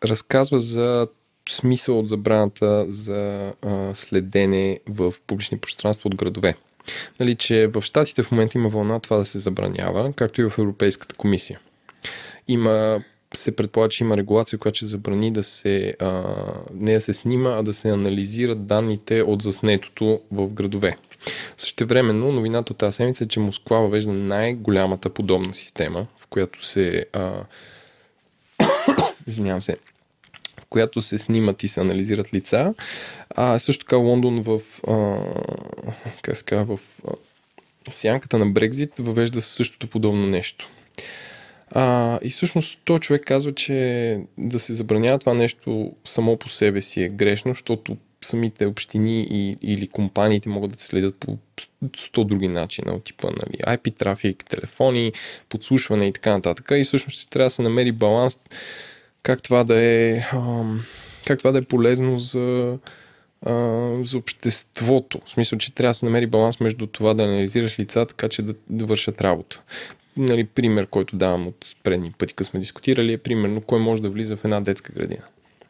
разказва 0.04 0.60
за 0.60 1.08
смисъл 1.48 1.98
от 1.98 2.08
забраната 2.08 2.86
за 2.88 3.52
а, 3.62 3.94
следене 3.94 4.80
в 4.86 5.14
публични 5.26 5.58
пространства 5.58 6.08
от 6.08 6.16
градове. 6.16 6.54
Нали, 7.20 7.34
че 7.34 7.66
в 7.66 7.82
Штатите 7.82 8.22
в 8.22 8.30
момента 8.30 8.58
има 8.58 8.68
вълна 8.68 9.00
това 9.00 9.16
да 9.16 9.24
се 9.24 9.38
забранява, 9.38 10.12
както 10.12 10.40
и 10.40 10.44
в 10.44 10.58
Европейската 10.58 11.14
комисия. 11.14 11.60
Има 12.48 13.02
се 13.37 13.57
предполага, 13.57 13.89
че 13.89 14.05
има 14.05 14.16
регулация, 14.16 14.59
която 14.59 14.76
ще 14.76 14.87
забрани 14.87 15.30
да 15.30 15.43
се 15.43 15.95
а, 16.01 16.22
не 16.74 16.93
да 16.93 17.01
се 17.01 17.14
снима, 17.14 17.51
а 17.51 17.62
да 17.62 17.72
се 17.72 17.89
анализират 17.89 18.66
данните 18.66 19.22
от 19.22 19.43
заснетото 19.43 20.20
в 20.32 20.49
градове. 20.49 20.97
Същевременно, 21.57 22.32
новината 22.32 22.72
от 22.72 22.78
тази 22.78 22.97
седмица 22.97 23.24
е, 23.24 23.28
че 23.28 23.41
Москва 23.41 23.78
въвежда 23.78 24.12
най-голямата 24.12 25.11
подобна 25.11 25.55
система, 25.55 26.07
в 26.18 26.26
която 26.26 26.66
се 26.66 27.05
а, 27.12 27.45
извинявам 29.26 29.62
се, 29.62 29.76
в 30.61 30.64
която 30.70 31.03
се 31.03 31.18
снимат 31.18 31.62
и 31.62 31.68
се 31.68 31.80
анализират 31.80 32.35
лица. 32.35 32.74
А 33.30 33.59
също 33.59 33.85
така 33.85 33.97
Лондон 33.97 34.43
в 34.43 34.61
а, 34.89 35.16
как 36.22 36.45
казва, 36.45 36.76
в 36.76 36.80
а, 37.09 37.12
сянката 37.91 38.39
на 38.39 38.47
Брекзит 38.47 38.93
въвежда 38.99 39.43
същото 39.43 39.87
подобно 39.87 40.26
нещо. 40.26 40.68
А, 41.70 42.18
и 42.22 42.30
всъщност 42.30 42.80
той 42.84 42.98
човек 42.98 43.22
казва, 43.26 43.54
че 43.54 44.18
да 44.38 44.58
се 44.58 44.74
забранява 44.74 45.18
това 45.18 45.34
нещо 45.34 45.92
само 46.04 46.36
по 46.36 46.48
себе 46.48 46.80
си 46.80 47.02
е 47.02 47.08
грешно, 47.08 47.50
защото 47.50 47.96
самите 48.22 48.66
общини 48.66 49.26
и, 49.30 49.56
или 49.62 49.88
компаниите 49.88 50.48
могат 50.48 50.70
да 50.70 50.76
те 50.76 50.84
следят 50.84 51.14
по 51.16 51.38
100 51.84 52.26
други 52.26 52.48
начина, 52.48 52.92
от 52.92 53.04
типа 53.04 53.28
нали, 53.28 53.78
IP 53.78 53.94
трафик, 53.94 54.44
телефони, 54.44 55.12
подслушване 55.48 56.06
и 56.06 56.12
така 56.12 56.30
нататък. 56.30 56.70
И 56.74 56.84
всъщност 56.84 57.18
ще 57.18 57.30
трябва 57.30 57.46
да 57.46 57.50
се 57.50 57.62
намери 57.62 57.92
баланс 57.92 58.40
как 59.22 59.42
това 59.42 59.64
да 59.64 59.84
е, 59.84 60.24
ам, 60.32 60.84
как 61.26 61.38
това 61.38 61.52
да 61.52 61.58
е 61.58 61.62
полезно 61.62 62.18
за, 62.18 62.78
а, 63.46 63.52
за 64.02 64.18
обществото. 64.18 65.20
В 65.24 65.30
смисъл, 65.30 65.58
че 65.58 65.74
трябва 65.74 65.90
да 65.90 65.94
се 65.94 66.06
намери 66.06 66.26
баланс 66.26 66.60
между 66.60 66.86
това 66.86 67.14
да 67.14 67.24
анализираш 67.24 67.78
лица, 67.78 68.06
така 68.06 68.28
че 68.28 68.42
да, 68.42 68.54
да 68.70 68.86
вършат 68.86 69.20
работа. 69.20 69.62
Нали, 70.16 70.44
пример, 70.44 70.86
който 70.86 71.16
давам 71.16 71.46
от 71.46 71.66
предни 71.82 72.12
пъти, 72.18 72.34
като 72.34 72.50
сме 72.50 72.60
дискутирали, 72.60 73.12
е 73.12 73.18
примерно 73.18 73.60
кой 73.60 73.78
може 73.78 74.02
да 74.02 74.10
влиза 74.10 74.36
в 74.36 74.44
една 74.44 74.60
детска 74.60 74.92
градина. 74.92 75.22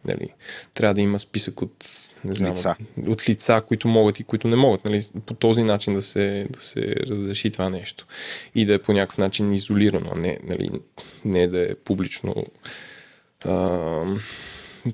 Нали, 0.05 0.28
трябва 0.74 0.95
да 0.95 1.01
има 1.01 1.20
списък 1.20 1.62
от, 1.62 1.84
не 2.24 2.34
знам, 2.34 2.53
Лица. 2.53 2.76
От, 2.99 3.09
от 3.09 3.28
лица, 3.28 3.62
които 3.68 3.88
могат 3.88 4.20
и 4.20 4.24
които 4.24 4.49
не 4.49 4.57
могат. 4.57 4.84
Нали, 4.84 5.03
по 5.26 5.34
този 5.34 5.62
начин 5.62 5.92
да 5.92 6.03
се, 6.03 6.47
да 6.51 6.61
се 6.61 6.95
разреши 6.97 7.51
това 7.51 7.68
нещо. 7.70 8.07
И 8.55 8.66
да 8.66 8.74
е 8.74 8.78
по 8.78 8.92
някакъв 8.92 9.18
начин 9.18 9.53
изолирано, 9.53 10.11
а 10.14 10.18
не, 10.18 10.38
нали, 10.42 10.70
не 11.24 11.49
да 11.49 11.62
е 11.62 11.74
публично 11.74 12.47
а, 13.45 14.05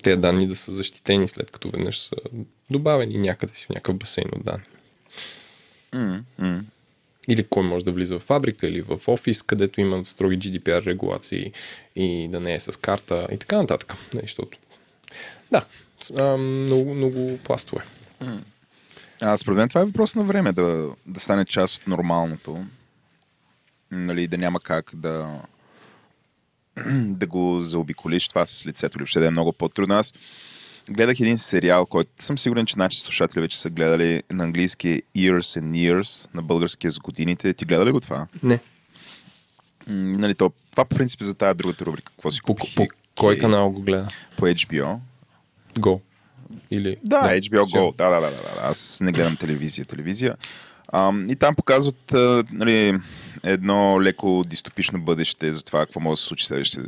тези 0.02 0.16
данни 0.16 0.46
да 0.46 0.56
са 0.56 0.74
защитени 0.74 1.28
след 1.28 1.50
като 1.50 1.70
веднъж 1.70 1.98
са 1.98 2.16
добавени 2.70 3.18
някъде 3.18 3.54
си 3.54 3.66
в 3.66 3.68
някакъв 3.68 3.96
басейн 3.96 4.28
от 4.36 4.44
данни. 4.44 4.64
М. 6.38 6.64
Или 7.28 7.44
кой 7.44 7.62
може 7.62 7.84
да 7.84 7.92
влиза 7.92 8.18
в 8.18 8.22
фабрика 8.22 8.68
или 8.68 8.82
в 8.82 9.00
офис, 9.06 9.42
където 9.42 9.80
има 9.80 10.04
строги 10.04 10.38
GDPR 10.38 10.86
регулации 10.86 11.52
и 11.96 12.28
да 12.28 12.40
не 12.40 12.54
е 12.54 12.60
с 12.60 12.80
карта 12.80 13.28
и 13.32 13.38
така 13.38 13.56
нататък. 13.56 13.94
Защото... 14.12 14.58
Да, 15.50 15.64
много, 16.36 16.94
много 16.94 17.38
пластове. 17.44 17.82
А, 19.20 19.36
според 19.36 19.56
мен 19.56 19.68
това 19.68 19.80
е 19.80 19.84
въпрос 19.84 20.14
на 20.14 20.22
време 20.22 20.52
да, 20.52 20.90
да 21.06 21.20
стане 21.20 21.44
част 21.44 21.80
от 21.80 21.86
нормалното. 21.86 22.64
Нали, 23.90 24.26
да 24.26 24.38
няма 24.38 24.60
как 24.60 24.90
да 24.94 25.40
да 26.94 27.26
го 27.26 27.60
заобиколиш 27.60 28.28
това 28.28 28.46
с 28.46 28.66
лицето 28.66 28.98
или 28.98 29.02
въобще 29.02 29.20
да 29.20 29.26
е 29.26 29.30
много 29.30 29.52
по-трудно. 29.52 29.94
Аз 29.94 30.14
гледах 30.92 31.20
един 31.20 31.38
сериал, 31.38 31.86
който 31.86 32.10
съм 32.18 32.38
сигурен, 32.38 32.66
че 32.66 32.78
нашите 32.78 33.04
слушатели 33.04 33.40
вече 33.40 33.60
са 33.60 33.70
гледали 33.70 34.22
на 34.30 34.44
английски 34.44 35.02
Years 35.16 35.60
and 35.60 35.70
Years, 35.70 36.28
на 36.34 36.42
българския 36.42 36.90
с 36.90 36.98
годините. 36.98 37.54
Ти 37.54 37.64
гледа 37.64 37.86
ли 37.86 37.92
го 37.92 38.00
това? 38.00 38.26
Не. 38.42 38.54
М, 39.88 40.18
нали, 40.18 40.34
то, 40.34 40.52
това 40.70 40.84
по 40.84 40.96
принцип 40.96 41.20
е 41.20 41.24
за 41.24 41.34
тази 41.34 41.56
другата 41.56 41.84
рубрика. 41.86 42.12
Какво 42.12 42.30
си 42.30 42.40
По, 42.46 42.54
купих? 42.54 42.74
по 42.74 42.86
кой 43.18 43.38
канал 43.38 43.70
го 43.70 43.80
гледа? 43.82 44.08
По 44.36 44.46
HBO. 44.46 44.98
Go. 45.74 46.00
Или... 46.70 46.96
Да, 47.04 47.20
да 47.20 47.28
HBO. 47.28 47.62
Go. 47.62 47.96
Да, 47.96 48.10
да, 48.10 48.20
да, 48.20 48.30
да, 48.30 48.42
да. 48.42 48.60
Аз 48.62 48.98
не 49.00 49.12
гледам 49.12 49.36
телевизия. 49.36 49.84
телевизия. 49.84 50.36
Ам, 50.92 51.30
и 51.30 51.36
там 51.36 51.54
показват 51.54 52.12
а, 52.12 52.44
нали, 52.52 52.98
едно 53.42 54.02
леко 54.02 54.44
дистопично 54.46 55.00
бъдеще 55.00 55.52
за 55.52 55.62
това 55.64 55.80
какво 55.80 56.00
може 56.00 56.12
да 56.12 56.16
се 56.16 56.24
случи 56.24 56.46
следващите 56.46 56.82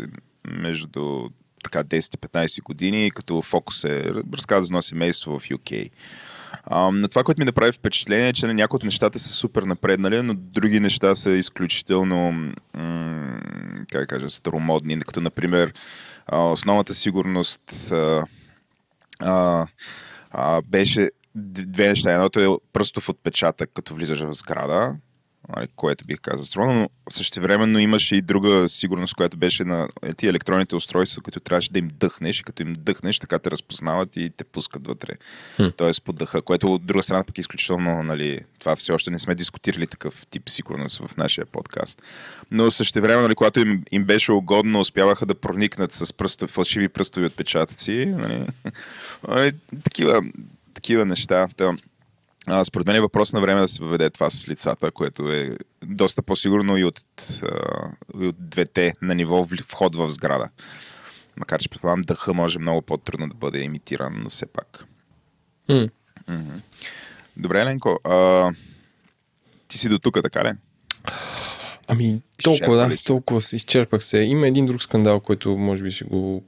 между 0.45 1.29
така 1.63 1.85
10 1.85 2.15
и 2.15 2.19
15 2.19 2.63
години, 2.63 3.11
като 3.11 3.43
фокус 3.43 3.85
е 3.85 4.05
разказва 4.33 4.63
за 4.63 4.69
едно 4.69 4.83
семейство 4.83 5.39
в 5.39 5.49
UK. 5.49 5.91
Но 6.93 7.09
това, 7.09 7.25
което 7.25 7.41
ми 7.41 7.45
направи 7.45 7.73
впечатление 7.73 8.29
е, 8.29 8.33
че 8.33 8.47
на 8.47 8.55
някои 8.55 8.77
от 8.77 8.85
нещата 8.85 9.19
са 9.19 9.29
супер 9.29 9.63
напреднали, 9.63 10.23
но 10.23 10.35
други 10.35 10.81
неща 10.81 11.15
са 11.15 11.31
изключително, 11.31 12.33
м- 12.75 13.37
как 13.93 14.09
кажа, 14.09 14.31
старомодни, 14.31 15.01
като 15.01 15.21
например 15.21 15.73
основната 16.33 16.95
сигурност 16.95 17.93
а, 17.93 18.25
а, 19.19 19.67
а, 20.31 20.63
беше 20.63 21.11
две 21.35 21.89
неща. 21.89 22.13
Едното 22.13 22.41
е 22.41 22.59
пръстов 22.73 23.09
отпечатък, 23.09 23.71
като 23.75 23.95
влизаш 23.95 24.21
в 24.21 24.35
сграда, 24.35 24.95
което 25.77 26.05
бих 26.05 26.21
казал 26.21 26.45
строго, 26.45 26.73
но 26.73 26.91
същевременно 27.11 27.79
имаше 27.79 28.17
и 28.17 28.23
друга 28.23 28.69
сигурност, 28.69 29.15
която 29.15 29.37
беше 29.37 29.65
на 29.65 29.89
ти 30.17 30.27
електронните 30.27 30.77
устройства, 30.77 31.23
които 31.23 31.41
трябваше 31.41 31.73
да 31.73 31.79
им 31.79 31.91
дъхнеш 31.95 32.41
и 32.41 32.43
като 32.43 32.63
им 32.63 32.73
дъхнеш, 32.79 33.19
така 33.19 33.39
те 33.39 33.51
разпознават 33.51 34.17
и 34.17 34.31
те 34.31 34.45
пускат 34.45 34.87
вътре. 34.87 35.13
Хм. 35.57 35.67
Тоест 35.77 36.05
по 36.05 36.13
дъха, 36.13 36.43
което 36.43 36.75
от 36.75 36.87
друга 36.87 37.03
страна 37.03 37.25
пък 37.25 37.39
е 37.39 37.41
изключително, 37.41 38.03
нали, 38.03 38.41
това 38.59 38.77
все 38.77 38.93
още 38.93 39.11
не 39.11 39.19
сме 39.19 39.35
дискутирали 39.35 39.87
такъв 39.87 40.27
тип 40.27 40.49
сигурност 40.49 40.99
в 41.07 41.17
нашия 41.17 41.47
подкаст. 41.47 42.03
Но 42.51 42.71
същевременно, 42.71 43.23
нали, 43.23 43.35
когато 43.35 43.61
им, 43.61 43.85
им 43.93 44.05
беше 44.05 44.33
угодно, 44.33 44.81
успяваха 44.81 45.27
да 45.27 45.35
проникнат 45.35 45.93
с 45.93 46.13
пръсто, 46.13 46.47
фалшиви 46.47 46.89
пръстови 46.89 47.27
отпечатъци. 47.27 48.07
Нали. 48.07 48.47
Ай, 49.29 49.53
такива, 49.85 50.23
такива 50.75 51.05
неща. 51.05 51.49
А, 52.47 52.65
според 52.65 52.87
мен 52.87 52.97
е 52.97 53.01
въпрос 53.01 53.33
на 53.33 53.41
време 53.41 53.61
да 53.61 53.69
се 53.69 53.83
въведе 53.83 54.11
това 54.11 54.31
с 54.31 54.49
лицата, 54.49 54.91
което 54.91 55.33
е 55.33 55.57
доста 55.85 56.23
по-сигурно 56.23 56.77
и 56.77 56.85
от, 56.85 57.01
а, 57.43 57.91
и 58.21 58.27
от 58.27 58.37
двете 58.39 58.93
на 59.03 59.15
ниво 59.15 59.47
вход 59.69 59.97
в 59.97 60.11
сграда. 60.11 60.49
Макар 61.37 61.61
че 61.61 61.69
предполагам 61.69 62.03
дъха 62.03 62.35
може 62.35 62.59
много 62.59 62.83
по-трудно 62.83 63.29
да 63.29 63.35
бъде 63.35 63.59
имитиран, 63.59 64.21
но 64.23 64.31
все 64.31 64.47
пак. 64.47 64.85
М. 65.69 65.89
Добре, 67.37 67.61
Еленко, 67.61 68.01
а, 68.05 68.51
ти 69.69 69.79
си 69.79 69.89
до 69.89 69.99
тук, 69.99 70.19
така 70.23 70.45
ли? 70.45 70.53
Ами, 71.89 72.23
толкова, 72.43 72.55
Изчерпали 72.55 72.91
да, 72.91 72.99
се. 72.99 73.05
толкова 73.05 73.41
се 73.41 73.57
изчерпах 73.57 74.05
се. 74.05 74.19
Има 74.19 74.49
един 74.49 74.67
друг 74.67 74.83
скандал, 74.83 75.21
който 75.21 75.57
може 75.57 75.83
би 75.83 75.91
ще 75.91 76.05
го 76.05 76.45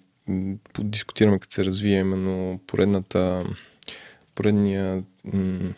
подискутираме 0.72 1.38
като 1.38 1.54
се 1.54 1.64
развие, 1.64 1.98
именно 1.98 2.60
поредната, 2.66 3.44
поредния 4.34 5.02
м, 5.24 5.72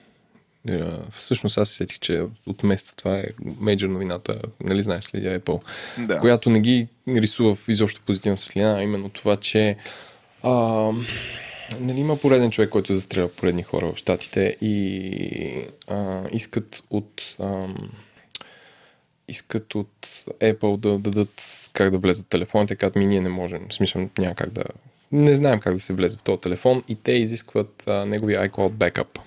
всъщност 1.13 1.59
аз 1.59 1.69
се 1.69 1.75
сетих, 1.75 1.99
че 1.99 2.23
от 2.47 2.63
месец 2.63 2.95
това 2.95 3.19
е 3.19 3.25
мейджор 3.61 3.89
новината, 3.89 4.41
нали 4.65 4.83
знаеш, 4.83 5.05
следя 5.05 5.41
Apple, 5.41 5.61
Да. 6.07 6.19
която 6.19 6.51
не 6.51 6.61
ги 6.61 6.89
рисува 7.09 7.55
в 7.55 7.69
изобщо 7.69 8.01
позитивна 8.07 8.37
светлина, 8.37 8.79
а 8.79 8.83
именно 8.83 9.09
това, 9.09 9.37
че 9.37 9.77
а, 10.43 10.53
нали, 11.81 12.01
има 12.01 12.17
пореден 12.17 12.51
човек, 12.51 12.71
който 12.71 12.93
е 12.93 12.97
застрелял 12.97 13.29
поредни 13.29 13.63
хора 13.63 13.93
в 13.93 13.97
Штатите 13.97 14.57
и 14.61 15.67
а, 15.89 16.25
искат 16.33 16.83
от 16.91 17.23
ам, 17.41 17.91
искат 19.29 19.75
от 19.75 20.07
Apple 20.41 20.77
да 20.77 20.99
дадат 20.99 21.43
как 21.73 21.91
да 21.91 21.99
влезат 21.99 22.29
телефоните, 22.29 22.77
казват 22.77 22.97
ми 22.97 23.07
ние 23.07 23.21
не 23.21 23.29
можем. 23.29 23.67
В 23.69 23.75
смисъл 23.75 24.09
няма 24.19 24.35
как 24.35 24.51
да... 24.51 24.65
Не 25.13 25.37
знаем 25.37 25.61
как 25.61 25.75
да 25.75 25.81
се 25.81 25.93
влезе 25.93 26.17
в 26.17 26.23
този 26.23 26.41
телефон 26.41 26.83
и 26.89 26.95
те 26.95 27.13
изискват 27.13 27.85
а, 27.87 28.07
неговия 28.07 28.51
iCloud 28.51 28.71
Backup, 28.71 29.19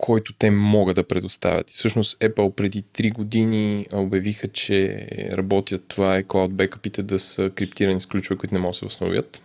който 0.00 0.32
те 0.32 0.50
могат 0.50 0.94
да 0.94 1.02
предоставят. 1.02 1.70
И 1.70 1.74
всъщност 1.74 2.18
Apple 2.18 2.54
преди 2.54 2.82
3 2.82 3.12
години 3.12 3.86
а, 3.92 4.00
обявиха, 4.00 4.48
че 4.48 5.08
работят 5.32 5.84
това 5.88 6.22
iCloud 6.22 6.48
Backupите 6.48 7.02
да 7.02 7.18
са 7.18 7.50
криптирани 7.54 8.00
с 8.00 8.06
ключове, 8.06 8.38
които 8.38 8.54
не 8.54 8.60
могат 8.60 8.74
да 8.74 8.78
се 8.78 8.86
възстановят. 8.86 9.40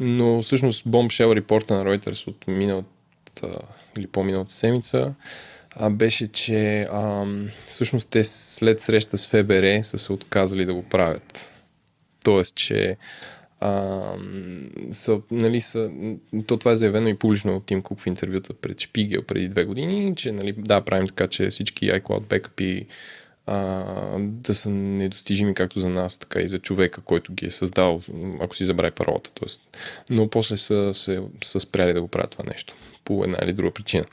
Но 0.00 0.42
всъщност 0.42 0.84
Bombshell 0.84 1.34
репорта 1.34 1.76
на 1.76 1.84
Reuters 1.84 2.28
от 2.28 2.44
миналата 2.48 3.58
или 3.98 4.06
по-миналата 4.06 4.52
седмица 4.52 5.14
а, 5.70 5.90
беше, 5.90 6.28
че 6.28 6.88
ам, 6.92 7.48
всъщност 7.66 8.08
те 8.08 8.24
след 8.24 8.80
среща 8.80 9.18
с 9.18 9.26
ФБР 9.26 9.82
са 9.82 9.98
се 9.98 10.12
отказали 10.12 10.64
да 10.64 10.74
го 10.74 10.82
правят. 10.82 11.50
Тоест, 12.24 12.54
че 12.54 12.96
ам, 13.60 14.70
са, 14.90 15.20
нали, 15.30 15.60
са, 15.60 15.90
то 16.46 16.56
това 16.56 16.72
е 16.72 16.76
заявено 16.76 17.08
и 17.08 17.18
публично 17.18 17.56
от 17.56 17.66
Тим 17.66 17.82
Кук 17.82 18.00
в 18.00 18.06
интервюта 18.06 18.54
пред 18.54 18.80
Шпигел 18.80 19.22
преди 19.22 19.48
две 19.48 19.64
години, 19.64 20.14
че 20.16 20.32
нали, 20.32 20.52
да, 20.52 20.80
правим 20.80 21.06
така, 21.06 21.28
че 21.28 21.48
всички 21.48 21.90
iCloud 21.90 22.20
бекъпи 22.20 22.86
а, 23.46 23.84
да 24.18 24.54
са 24.54 24.70
недостижими 24.70 25.54
както 25.54 25.80
за 25.80 25.88
нас, 25.88 26.18
така 26.18 26.40
и 26.40 26.48
за 26.48 26.58
човека, 26.58 27.00
който 27.00 27.32
ги 27.32 27.46
е 27.46 27.50
създал, 27.50 28.00
ако 28.40 28.56
си 28.56 28.64
забрави 28.64 28.90
паролата. 28.90 29.30
Тоест. 29.34 29.62
Но 30.10 30.28
после 30.28 30.56
са, 30.56 30.90
са, 30.94 31.22
са 31.44 31.60
спряли 31.60 31.92
да 31.92 32.02
го 32.02 32.08
правят 32.08 32.30
това 32.30 32.44
нещо 32.48 32.74
по 33.04 33.24
една 33.24 33.38
или 33.42 33.52
друга 33.52 33.70
причина. 33.70 34.04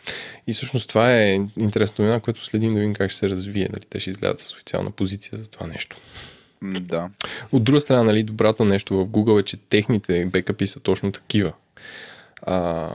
И 0.48 0.54
всъщност 0.54 0.89
това 0.89 1.14
е 1.14 1.39
интересна 1.60 2.06
новина, 2.06 2.20
което 2.20 2.45
следим 2.45 2.74
да 2.74 2.80
видим 2.80 2.93
как 2.93 3.12
ще 3.12 3.20
се 3.20 3.30
развие. 3.30 3.68
Дали 3.74 3.84
те 3.89 4.00
ще 4.00 4.10
излязат 4.10 4.39
с 4.39 4.54
официална 4.54 4.91
позиция 4.91 5.38
за 5.38 5.50
това 5.50 5.68
нещо. 5.68 5.98
Да. 6.62 7.10
От 7.51 7.64
друга 7.64 7.82
страна, 7.82 8.03
нали, 8.03 8.24
доброто 8.24 8.66
нещо 8.66 8.97
в 8.97 9.08
Google 9.08 9.39
е, 9.39 9.43
че 9.43 9.58
техните 9.58 10.26
бекъпи 10.26 10.68
са 10.68 10.80
точно 10.80 11.12
такива. 11.12 11.53
А, 12.41 12.89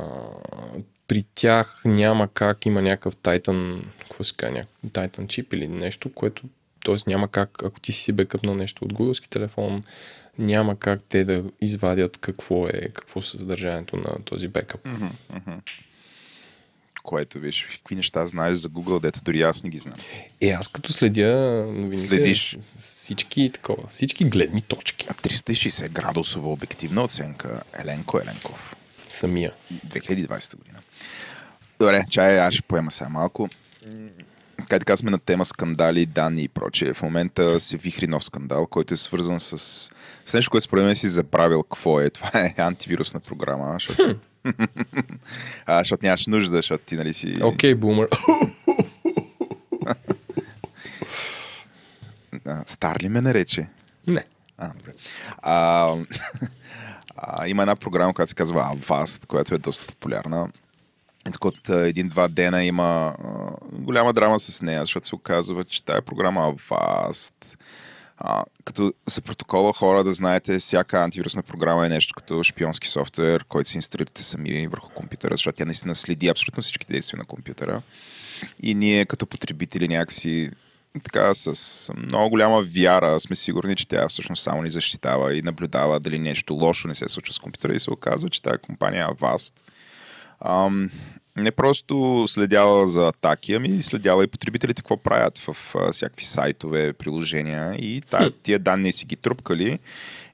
при 1.08 1.24
тях 1.34 1.82
няма 1.84 2.28
как 2.28 2.66
има 2.66 2.82
някакъв 2.82 3.16
Titan, 3.16 3.82
какво 4.00 4.24
се 4.24 4.34
казва, 4.36 4.64
Titan 4.86 5.26
чип 5.26 5.52
или 5.52 5.68
нещо, 5.68 6.12
което, 6.12 6.42
т.е. 6.84 6.96
няма 7.06 7.28
как, 7.28 7.62
ако 7.62 7.80
ти 7.80 7.92
си 7.92 8.12
бекъпнал 8.12 8.54
нещо 8.54 8.84
от 8.84 8.92
гугълски 8.92 9.30
телефон, 9.30 9.82
няма 10.38 10.78
как 10.78 11.02
те 11.02 11.24
да 11.24 11.44
извадят 11.60 12.16
какво 12.16 12.66
е, 12.66 12.72
какво 12.72 13.20
е 13.20 13.22
съдържанието 13.22 13.96
на 13.96 14.24
този 14.24 14.48
бекъп. 14.48 14.88
Което, 17.02 17.38
виж, 17.38 17.66
какви 17.72 17.94
неща 17.94 18.26
знаеш 18.26 18.56
за 18.58 18.68
Google, 18.68 19.00
дето 19.00 19.20
дори 19.24 19.42
аз 19.42 19.62
не 19.62 19.70
ги 19.70 19.78
знам. 19.78 19.94
Е, 20.40 20.50
аз 20.50 20.68
като 20.68 20.92
следя 20.92 21.64
новините, 21.66 21.96
Следиш. 21.96 22.56
всички 22.60 23.50
такова, 23.54 23.86
всички 23.88 24.24
гледни 24.24 24.60
точки. 24.60 25.08
360 25.08 25.88
градусова 25.88 26.52
обективна 26.52 27.02
оценка 27.02 27.62
Еленко 27.80 28.20
Еленков. 28.20 28.76
Самия. 29.08 29.52
2020 29.88 30.56
година. 30.56 30.78
Добре, 31.80 32.04
чай, 32.10 32.40
аз 32.40 32.54
ще 32.54 32.62
поема 32.62 32.90
сега 32.90 33.08
малко. 33.08 33.48
Как 34.68 34.80
така 34.80 34.96
сме 34.96 35.10
на 35.10 35.18
тема 35.18 35.44
скандали, 35.44 36.06
данни 36.06 36.42
и 36.42 36.48
прочее. 36.48 36.94
В 36.94 37.02
момента 37.02 37.60
се 37.60 37.76
вихри 37.76 38.06
нов 38.06 38.24
скандал, 38.24 38.66
който 38.66 38.94
е 38.94 38.96
свързан 38.96 39.40
с, 39.40 39.58
с 40.26 40.34
нещо, 40.34 40.50
което 40.50 40.64
според 40.64 40.84
мен 40.84 40.96
си 40.96 41.08
забравил 41.08 41.62
какво 41.62 42.00
е. 42.00 42.10
Това 42.10 42.30
е 42.34 42.54
антивирусна 42.58 43.20
програма, 43.20 43.70
защото, 43.72 44.16
а, 45.66 45.78
защото 45.78 46.04
нямаш 46.06 46.26
нужда, 46.26 46.56
защото 46.56 46.84
ти 46.84 46.96
нали 46.96 47.14
си... 47.14 47.34
Окей, 47.42 47.74
бумър. 47.74 48.08
А, 52.46 52.62
стар 52.66 53.00
ли 53.00 53.08
ме 53.08 53.20
нарече? 53.20 53.68
Не. 54.06 54.24
А, 54.58 54.68
добре. 54.68 54.92
А, 55.42 55.88
А, 57.24 57.48
има 57.48 57.62
една 57.62 57.76
програма, 57.76 58.14
която 58.14 58.28
се 58.28 58.34
казва 58.34 58.76
Avast, 58.76 59.26
която 59.26 59.54
е 59.54 59.58
доста 59.58 59.86
популярна. 59.86 60.48
И 61.28 61.32
тук 61.32 61.44
от 61.44 61.68
един-два 61.68 62.28
дена 62.28 62.64
има 62.64 63.14
а, 63.24 63.50
голяма 63.72 64.12
драма 64.12 64.38
с 64.38 64.62
нея, 64.62 64.80
защото 64.80 65.06
се 65.06 65.14
оказва, 65.14 65.64
че 65.64 65.84
тая 65.84 66.02
програма 66.02 66.54
Avast 66.54 67.32
а, 68.24 68.44
като 68.64 68.92
за 69.06 69.20
протокола 69.22 69.72
хора 69.72 70.04
да 70.04 70.12
знаете, 70.12 70.58
всяка 70.58 70.98
антивирусна 70.98 71.42
програма 71.42 71.86
е 71.86 71.88
нещо 71.88 72.14
като 72.16 72.42
шпионски 72.42 72.88
софтуер, 72.88 73.44
който 73.44 73.68
си 73.68 73.78
инсталирате 73.78 74.22
сами 74.22 74.66
върху 74.66 74.88
компютъра, 74.88 75.34
защото 75.34 75.56
тя 75.56 75.64
наистина 75.64 75.94
следи 75.94 76.28
абсолютно 76.28 76.62
всички 76.62 76.86
действия 76.86 77.18
на 77.18 77.24
компютъра. 77.24 77.82
И 78.62 78.74
ние 78.74 79.06
като 79.06 79.26
потребители 79.26 79.88
някакси 79.88 80.50
така 81.02 81.34
с 81.34 81.92
много 81.96 82.30
голяма 82.30 82.62
вяра 82.62 83.20
сме 83.20 83.36
сигурни, 83.36 83.76
че 83.76 83.88
тя 83.88 84.08
всъщност 84.08 84.42
само 84.42 84.62
ни 84.62 84.70
защитава 84.70 85.34
и 85.34 85.42
наблюдава 85.42 86.00
дали 86.00 86.18
нещо 86.18 86.54
лошо 86.54 86.88
не 86.88 86.94
се 86.94 87.08
случва 87.08 87.34
с 87.34 87.38
компютъра 87.38 87.74
и 87.74 87.78
се 87.78 87.90
оказва, 87.90 88.28
че 88.28 88.42
тази 88.42 88.58
компания 88.58 89.08
Avast 89.08 89.54
ам, 90.40 90.90
не 91.36 91.50
просто 91.50 92.24
следяла 92.28 92.86
за 92.86 93.08
атаки, 93.08 93.54
ами 93.54 93.80
следяла 93.80 94.24
и 94.24 94.26
потребителите 94.26 94.82
какво 94.82 94.96
правят 94.96 95.38
в 95.38 95.56
а, 95.74 95.92
всякакви 95.92 96.24
сайтове, 96.24 96.92
приложения 96.92 97.74
и 97.74 98.00
тая, 98.00 98.30
тия 98.30 98.58
данни 98.58 98.92
си 98.92 99.06
ги 99.06 99.16
трупкали 99.16 99.78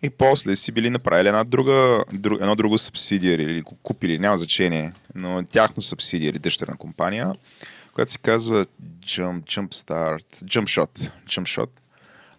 и 0.03 0.11
после 0.11 0.57
си 0.57 0.72
били 0.72 0.90
направили 0.90 1.28
една 1.28 1.44
друга, 1.44 2.05
друг, 2.12 2.40
едно 2.40 2.57
друго 2.57 2.78
субсидиари 2.78 3.42
или 3.42 3.62
го 3.62 3.76
купили, 3.82 4.18
няма 4.18 4.36
значение, 4.36 4.92
но 5.14 5.42
тяхно 5.42 5.82
субсидиари, 5.82 6.38
дъщерна 6.38 6.76
компания, 6.76 7.32
която 7.94 8.12
се 8.12 8.18
казва 8.18 8.66
Jump, 9.05 9.42
Jumpstart, 9.42 10.44
Jumpshot. 10.44 11.11
Jumpshot. 11.26 11.70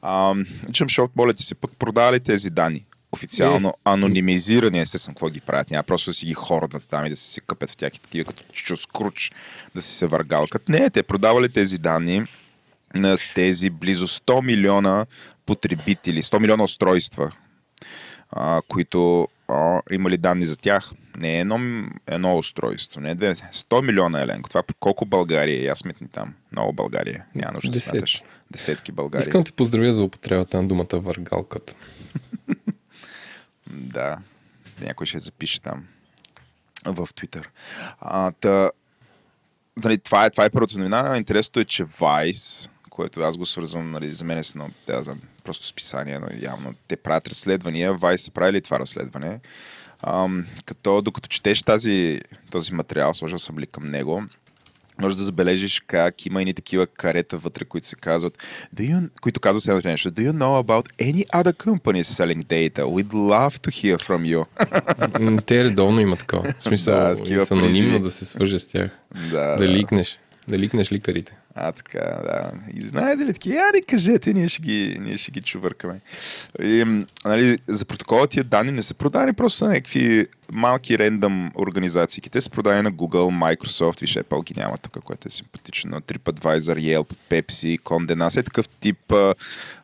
Um, 0.03 0.47
Jumpshot, 0.69 1.09
моля 1.15 1.33
ти 1.33 1.43
се, 1.43 1.55
пък 1.55 1.71
продавали 1.79 2.19
тези 2.19 2.49
данни 2.49 2.85
официално 3.11 3.73
анонимизирани, 3.85 4.79
естествено, 4.79 5.15
какво 5.15 5.29
ги 5.29 5.41
правят. 5.41 5.71
Няма 5.71 5.83
просто 5.83 6.09
да 6.09 6.13
си 6.13 6.25
ги 6.25 6.33
хордат 6.33 6.87
там 6.89 7.05
и 7.05 7.09
да 7.09 7.15
се 7.15 7.41
къпят 7.41 7.69
в 7.69 7.77
тях 7.77 7.95
и 7.95 8.01
такива 8.01 8.25
като 8.25 8.43
чускруч 8.51 9.31
да 9.75 9.81
си 9.81 9.95
се 9.95 10.07
въргалкат. 10.07 10.69
Не, 10.69 10.89
те 10.89 11.03
продавали 11.03 11.49
тези 11.49 11.77
данни 11.77 12.25
на 12.95 13.17
тези 13.35 13.69
близо 13.69 14.07
100 14.07 14.45
милиона 14.45 15.05
потребители, 15.45 16.23
100 16.23 16.39
милиона 16.39 16.63
устройства, 16.63 17.31
а, 18.31 18.61
които 18.67 19.27
а, 19.47 19.81
имали 19.91 20.17
данни 20.17 20.45
за 20.45 20.57
тях. 20.57 20.91
Не 21.17 21.37
е 21.37 21.39
едно, 21.39 21.85
едно 22.07 22.37
устройство, 22.37 23.01
не 23.01 23.11
е 23.11 23.15
две. 23.15 23.35
100 23.35 23.85
милиона, 23.85 24.21
Еленко. 24.21 24.49
Това 24.49 24.63
колко 24.79 25.05
България 25.05 25.61
е? 25.61 25.63
Я 25.63 25.75
сметни 25.75 26.07
там. 26.07 26.33
Много 26.51 26.73
България. 26.73 27.25
Няма 27.35 27.53
нужда 27.53 27.71
да 27.71 27.81
смяташ. 27.81 28.23
Десетки 28.51 28.91
България. 28.91 29.23
Искам 29.23 29.43
ти 29.43 29.51
поздравя 29.51 29.93
за 29.93 30.03
употребата 30.03 30.61
на 30.61 30.67
думата 30.67 30.87
въргалката. 30.93 31.75
Да, 33.69 34.17
някой 34.81 35.05
ще 35.05 35.19
запише 35.19 35.61
там 35.61 35.85
в. 36.85 37.07
А, 37.99 38.31
та, 38.31 38.71
нали, 39.83 39.97
това, 39.97 40.25
е, 40.25 40.29
това 40.29 40.45
е 40.45 40.49
първата 40.49 40.77
новина. 40.77 41.17
Интересното 41.17 41.59
е, 41.59 41.65
че 41.65 41.85
Vice, 41.85 42.69
което 42.89 43.21
аз 43.21 43.37
го 43.37 43.45
свързвам, 43.45 43.91
нали, 43.91 44.13
за 44.13 44.25
мен 44.25 44.37
е 44.37 44.41
едно, 44.49 44.69
да, 44.87 45.03
знам, 45.03 45.21
просто 45.43 45.67
списание, 45.67 46.19
но 46.19 46.27
явно 46.41 46.73
те 46.87 46.97
правят 46.97 47.27
разследвания. 47.27 47.93
Vice 47.93 48.15
са 48.15 48.31
правили 48.31 48.61
това 48.61 48.79
разследване. 48.79 49.39
Ам, 50.03 50.47
като 50.65 51.01
докато 51.01 51.29
четеш 51.29 51.63
тази, 51.63 52.21
този 52.51 52.73
материал, 52.73 53.13
сложил 53.13 53.37
съм 53.37 53.59
ли 53.59 53.67
към 53.67 53.85
него, 53.85 54.23
може 55.01 55.17
да 55.17 55.23
забележиш 55.23 55.81
как 55.87 56.25
има 56.25 56.41
и 56.41 56.53
такива 56.53 56.87
карета 56.87 57.37
вътре, 57.37 57.65
които 57.65 57.87
се 57.87 57.95
казват, 57.95 58.43
Do 58.75 58.81
you, 58.81 59.09
които 59.21 59.39
казват 59.39 59.63
следното 59.63 59.87
нещо. 59.87 60.11
Do 60.11 60.31
you 60.31 60.31
know 60.31 60.63
about 60.63 60.85
any 60.99 61.27
other 61.27 61.53
companies 61.53 62.03
selling 62.03 62.43
data? 62.43 62.81
We'd 62.81 63.13
love 63.13 63.57
to 63.57 63.69
hear 63.69 63.97
from 64.07 64.21
you. 64.25 65.41
Те 65.45 65.63
редовно 65.63 66.01
имат 66.01 66.19
такова. 66.19 66.53
В 66.59 66.63
смисъл, 66.63 67.15
да, 67.15 67.45
с 67.45 67.51
анонимно 67.51 67.99
да 67.99 68.11
се 68.11 68.25
свържа 68.25 68.59
с 68.59 68.67
тях. 68.67 68.99
Да, 69.31 69.47
да, 69.47 69.55
да. 69.55 69.67
ликнеш. 69.67 70.19
Да 70.49 70.57
ликнеш 70.57 70.91
ликарите. 70.91 71.37
А, 71.55 71.71
така, 71.71 71.99
да. 71.99 72.51
И 72.73 72.81
знаете 72.81 73.25
ли 73.25 73.33
таки, 73.33 73.57
ари 73.57 73.81
кажете, 73.81 74.33
ние 74.33 74.47
ще 74.47 74.61
ги, 74.61 74.97
ние 75.01 75.17
ще 75.17 75.31
ги 75.31 75.41
чувъркаме. 75.41 75.99
И, 76.63 77.03
нали, 77.25 77.57
за 77.67 77.85
протокола 77.85 78.27
тия 78.27 78.43
данни 78.43 78.71
не 78.71 78.81
са 78.81 78.93
продани 78.93 79.33
просто 79.33 79.65
на 79.65 79.71
някакви 79.71 80.27
малки 80.53 80.97
рендъм 80.97 81.51
организации. 81.55 82.21
Те 82.21 82.41
са 82.41 82.49
продани 82.49 82.81
на 82.81 82.91
Google, 82.91 83.55
Microsoft, 83.55 84.01
виж, 84.01 84.13
Apple 84.13 84.45
ги 84.45 84.53
няма 84.57 84.77
тук, 84.77 85.03
което 85.03 85.27
е 85.27 85.31
симпатично. 85.31 86.01
TripAdvisor, 86.01 86.79
Yelp, 86.79 87.13
Pepsi, 87.29 87.79
Condé 87.79 88.39
е 88.39 88.43
такъв 88.43 88.69
тип 88.69 89.13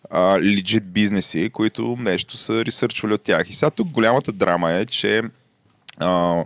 а, 0.10 0.40
легит 0.42 0.92
бизнеси, 0.92 1.50
които 1.54 1.98
нещо 2.00 2.38
са 2.38 2.66
ресърчвали 2.66 3.14
от 3.14 3.24
тях. 3.24 3.50
И 3.50 3.54
сега 3.54 3.70
тук 3.70 3.88
голямата 3.88 4.32
драма 4.32 4.72
е, 4.72 4.86
че 4.86 5.22
а, 5.98 6.44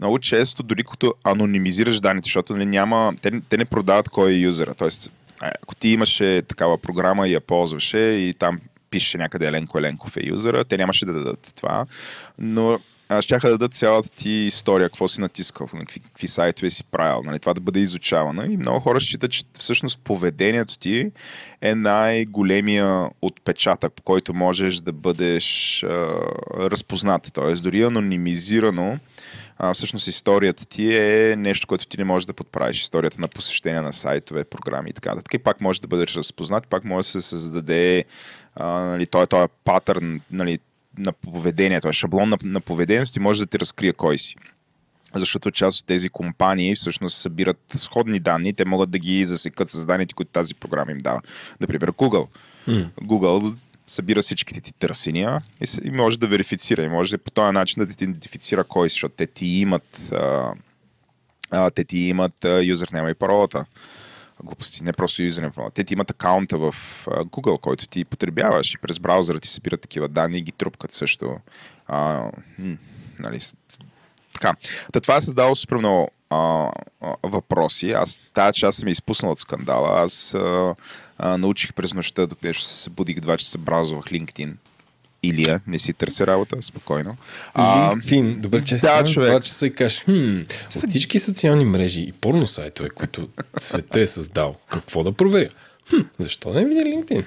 много 0.00 0.18
често, 0.18 0.62
дори 0.62 0.84
като 0.84 1.14
анонимизираш 1.24 2.00
данните, 2.00 2.26
защото 2.26 2.52
нали, 2.52 2.66
няма, 2.66 3.14
те, 3.22 3.40
те 3.48 3.56
не 3.56 3.64
продават 3.64 4.08
кой 4.08 4.32
е 4.32 4.36
юзера. 4.36 4.74
Тоест, 4.74 5.10
ако 5.62 5.74
ти 5.74 5.88
имаше 5.88 6.42
такава 6.48 6.78
програма 6.78 7.28
и 7.28 7.32
я 7.32 7.40
ползваше 7.40 7.98
и 7.98 8.34
там 8.38 8.58
пише 8.90 9.18
някъде 9.18 9.46
Еленко 9.46 9.78
Еленков 9.78 10.16
е 10.16 10.26
юзера, 10.26 10.64
те 10.64 10.76
нямаше 10.76 11.06
да 11.06 11.12
дадат 11.12 11.52
това, 11.56 11.86
но 12.38 12.78
ще 13.20 13.38
да 13.38 13.50
дадат 13.50 13.74
цялата 13.74 14.08
ти 14.08 14.30
история, 14.30 14.88
какво 14.88 15.08
си 15.08 15.20
натискал, 15.20 15.66
какви, 15.66 16.00
какви 16.00 16.28
сайтове 16.28 16.70
си 16.70 16.84
правил, 16.84 17.22
нали, 17.22 17.38
това 17.38 17.54
да 17.54 17.60
бъде 17.60 17.80
изучавано. 17.80 18.44
И 18.44 18.56
много 18.56 18.80
хора 18.80 19.00
считат, 19.00 19.30
че 19.30 19.42
всъщност 19.58 19.98
поведението 20.04 20.78
ти 20.78 21.10
е 21.60 21.74
най-големия 21.74 23.08
отпечатък, 23.22 23.92
по 23.92 24.02
който 24.02 24.34
можеш 24.34 24.76
да 24.76 24.92
бъдеш 24.92 25.82
а, 25.82 25.88
разпознат. 26.58 27.30
Тоест, 27.34 27.62
дори 27.62 27.82
анонимизирано, 27.82 28.98
а, 29.58 29.74
всъщност 29.74 30.06
историята 30.06 30.66
ти 30.66 30.96
е 30.96 31.36
нещо, 31.38 31.66
което 31.66 31.86
ти 31.86 31.98
не 31.98 32.04
можеш 32.04 32.26
да 32.26 32.32
подправиш. 32.32 32.80
Историята 32.80 33.20
на 33.20 33.28
посещение 33.28 33.80
на 33.80 33.92
сайтове, 33.92 34.44
програми 34.44 34.90
и 34.90 34.92
така 34.92 35.10
нататък. 35.10 35.34
И 35.34 35.38
пак 35.38 35.60
може 35.60 35.80
да 35.80 35.88
бъдеш 35.88 36.16
разпознат, 36.16 36.66
пак 36.66 36.84
може 36.84 37.12
да 37.12 37.12
се 37.12 37.20
създаде 37.20 38.04
а, 38.56 38.66
нали, 38.66 39.06
този, 39.06 39.26
този 39.26 39.48
патърн 39.64 40.20
нали, 40.30 40.58
на 40.98 41.12
поведението, 41.12 41.92
шаблон 41.92 42.28
на, 42.28 42.38
на 42.42 42.60
поведението 42.60 43.12
ти 43.12 43.20
може 43.20 43.40
да 43.40 43.46
ти 43.46 43.58
разкрие 43.58 43.92
кой 43.92 44.18
си 44.18 44.36
защото 45.14 45.50
част 45.50 45.80
от 45.80 45.86
тези 45.86 46.08
компании 46.08 46.74
всъщност 46.74 47.16
събират 47.16 47.58
сходни 47.76 48.20
данни, 48.20 48.52
те 48.52 48.64
могат 48.64 48.90
да 48.90 48.98
ги 48.98 49.24
засекат 49.24 49.70
с 49.70 49.86
данните, 49.86 50.14
които 50.14 50.32
тази 50.32 50.54
програма 50.54 50.92
им 50.92 50.98
дава. 50.98 51.20
Например, 51.60 51.92
Google. 51.92 52.28
Mm. 52.68 52.88
Google 53.02 53.56
събира 53.86 54.22
всичките 54.22 54.60
ти 54.60 54.72
търсения 54.72 55.42
и, 55.60 55.88
и 55.88 55.90
може 55.90 56.18
да 56.18 56.26
верифицира. 56.26 56.82
И 56.82 56.88
може 56.88 57.18
по 57.18 57.30
този 57.30 57.52
начин 57.52 57.86
да 57.86 57.94
ти 57.94 58.04
идентифицира 58.04 58.64
кой 58.64 58.88
си, 58.88 58.94
защото 58.94 59.14
те 59.14 59.26
ти 59.26 59.46
имат 59.46 60.12
а, 60.12 60.52
а, 61.50 61.70
те 61.70 61.84
ти 61.84 61.98
имат 61.98 62.44
а, 62.44 62.64
юзернема 62.64 63.10
и 63.10 63.14
паролата. 63.14 63.64
Глупости, 64.44 64.84
не 64.84 64.92
просто 64.92 65.22
юзернема 65.22 65.50
и 65.52 65.54
паролата. 65.54 65.74
Те 65.74 65.84
ти 65.84 65.94
имат 65.94 66.10
акаунта 66.10 66.58
в 66.58 66.74
а, 67.06 67.24
Google, 67.24 67.60
който 67.60 67.86
ти 67.86 68.04
потребяваш 68.04 68.74
и 68.74 68.78
през 68.78 68.98
браузъра 68.98 69.40
ти 69.40 69.48
събират 69.48 69.80
такива 69.80 70.08
данни 70.08 70.38
и 70.38 70.42
ги 70.42 70.52
трупкат 70.52 70.92
също. 70.92 71.36
А, 71.86 72.30
м- 72.58 72.76
нали, 73.18 73.38
така. 74.34 74.54
Та 74.92 75.00
това 75.00 75.16
е 75.16 75.20
създало 75.20 75.54
супер 75.54 75.76
много 75.76 76.10
а, 76.30 76.70
а, 77.00 77.16
въпроси. 77.22 77.90
Аз 77.90 78.20
тази 78.32 78.60
част 78.60 78.78
съм 78.78 78.88
изпуснал 78.88 79.32
от 79.32 79.38
скандала. 79.38 80.02
Аз 80.02 80.34
а, 80.34 80.74
а, 81.18 81.38
научих 81.38 81.74
през 81.74 81.94
нощта, 81.94 82.26
докато 82.26 82.60
се 82.60 82.74
събудих 82.74 83.20
два 83.20 83.36
часа, 83.36 83.58
бразвах 83.58 84.04
LinkedIn. 84.04 84.52
Илия, 85.22 85.60
не 85.66 85.78
си 85.78 85.92
търси 85.92 86.26
работа, 86.26 86.62
спокойно. 86.62 87.16
LinkedIn, 87.56 88.40
добре, 88.40 88.64
че 88.64 88.76
да, 88.76 89.04
човек. 89.04 89.28
това 89.28 89.40
часа 89.40 89.66
и 89.66 89.74
кажеш, 89.74 90.04
хм, 90.04 90.40
от 90.76 90.88
всички 90.88 91.18
социални 91.18 91.64
мрежи 91.64 92.00
и 92.00 92.12
порно 92.12 92.46
сайтове, 92.46 92.90
които 92.90 93.28
света 93.58 94.00
е 94.00 94.06
създал, 94.06 94.56
какво 94.70 95.04
да 95.04 95.12
проверя? 95.12 95.48
Хм, 95.90 96.00
защо 96.18 96.52
не 96.52 96.64
видя 96.64 96.80
LinkedIn? 96.80 97.24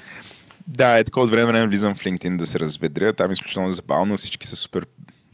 Да, 0.68 0.98
е 0.98 1.04
така 1.04 1.20
от 1.20 1.30
време 1.30 1.46
време 1.46 1.68
влизам 1.68 1.96
в 1.96 2.04
LinkedIn 2.04 2.38
да 2.38 2.46
се 2.46 2.60
разведря. 2.60 3.14
Там 3.14 3.32
е 3.32 3.34
изключително 3.34 3.72
забавно. 3.72 4.18
Всички 4.18 4.48
са 4.48 4.56
супер 4.56 4.86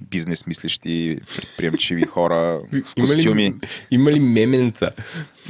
бизнес 0.10 0.48
мислещи, 0.48 1.20
предприемчиви 1.36 2.04
хора 2.04 2.60
костюми. 3.00 3.46
Има 3.46 3.52
ли, 3.52 3.60
има 3.92 4.12
ли 4.12 4.20
меменца? 4.20 4.90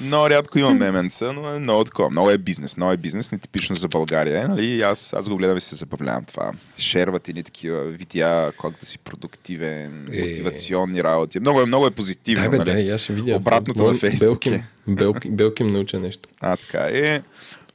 Много 0.01 0.30
рядко 0.30 0.60
има 0.60 0.74
меменца, 0.74 1.34
но 1.34 1.56
е 1.56 1.60
много 1.60 1.84
такова. 1.84 2.10
Много 2.10 2.30
е 2.30 2.38
бизнес. 2.38 2.78
Много 2.78 2.91
е 2.91 2.97
бизнес, 2.97 3.32
нетипично 3.32 3.76
за 3.76 3.88
България. 3.88 4.47
Нали? 4.47 4.82
Аз, 4.82 5.14
аз 5.14 5.30
го 5.30 5.38
гледам 5.38 5.58
и 5.58 5.62
се 5.62 5.76
забавлявам 5.76 6.26
това. 6.26 6.51
Шерват 6.78 7.28
ни 7.28 7.43
такива 7.43 7.84
видеа, 7.84 8.51
как 8.62 8.80
да 8.80 8.86
си 8.86 8.97
продуктивен, 8.97 10.08
е... 10.12 10.22
мотивационни 10.22 11.04
работи. 11.04 11.39
Много 11.39 11.62
е, 11.62 11.66
много 11.66 11.88
е 11.88 11.91
позитивно. 11.91 12.43
Да, 12.43 12.49
бе, 12.49 12.58
нали? 12.58 12.86
да, 12.86 12.93
аз 12.93 13.01
ще 13.01 13.14
видя. 13.14 13.36
Обратното 13.36 13.84
на 13.84 13.93
Фейсбук. 13.93 14.30
Белким, 14.30 14.64
Белким, 14.88 15.36
Белким 15.36 15.68
науча 15.68 15.99
нещо. 15.99 16.30
А, 16.39 16.58
така 16.58 16.88
е. 16.91 17.22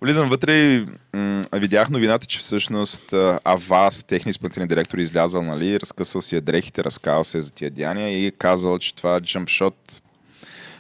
Влизам 0.01 0.29
вътре 0.29 0.57
и 0.57 0.87
м- 1.13 1.43
видях 1.53 1.91
новината, 1.91 2.27
че 2.27 2.39
всъщност 2.39 3.03
Авас, 3.45 4.03
техни 4.03 4.31
изпълнителен 4.31 4.69
директор, 4.69 4.99
излязал, 4.99 5.43
нали, 5.43 5.81
разкъсал 5.81 6.21
си 6.21 6.41
дрехите, 6.41 6.85
разказал 6.85 7.25
се 7.25 7.41
за 7.41 7.53
тия 7.53 7.71
деяния 7.71 8.09
и 8.09 8.27
е 8.27 8.31
казал, 8.31 8.79
че 8.79 8.95
това 8.95 9.21
джампшот 9.21 10.03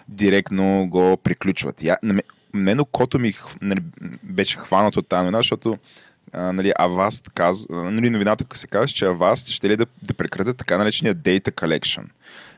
директно 0.08 0.86
го 0.88 1.16
приключват. 1.16 1.82
Я, 1.82 1.96
на 2.02 2.22
мен 2.54 2.80
окото 2.80 3.18
ми 3.18 3.32
нали, 3.62 3.80
беше 4.22 4.58
хванато 4.58 4.98
от 4.98 5.08
тази 5.08 5.20
новина, 5.20 5.38
защото 5.38 5.78
а, 6.32 6.52
нали, 6.52 6.72
Avast 6.80 7.30
каз... 7.34 7.66
нали, 7.70 8.10
новината 8.10 8.58
се 8.58 8.66
казва, 8.66 8.88
че 8.88 9.04
Avast 9.04 9.48
ще 9.48 9.68
ли 9.68 9.76
да, 9.76 9.86
да 10.02 10.14
прекратят 10.14 10.56
така 10.56 10.78
наречения 10.78 11.16
Data 11.16 11.50
Collection. 11.50 12.04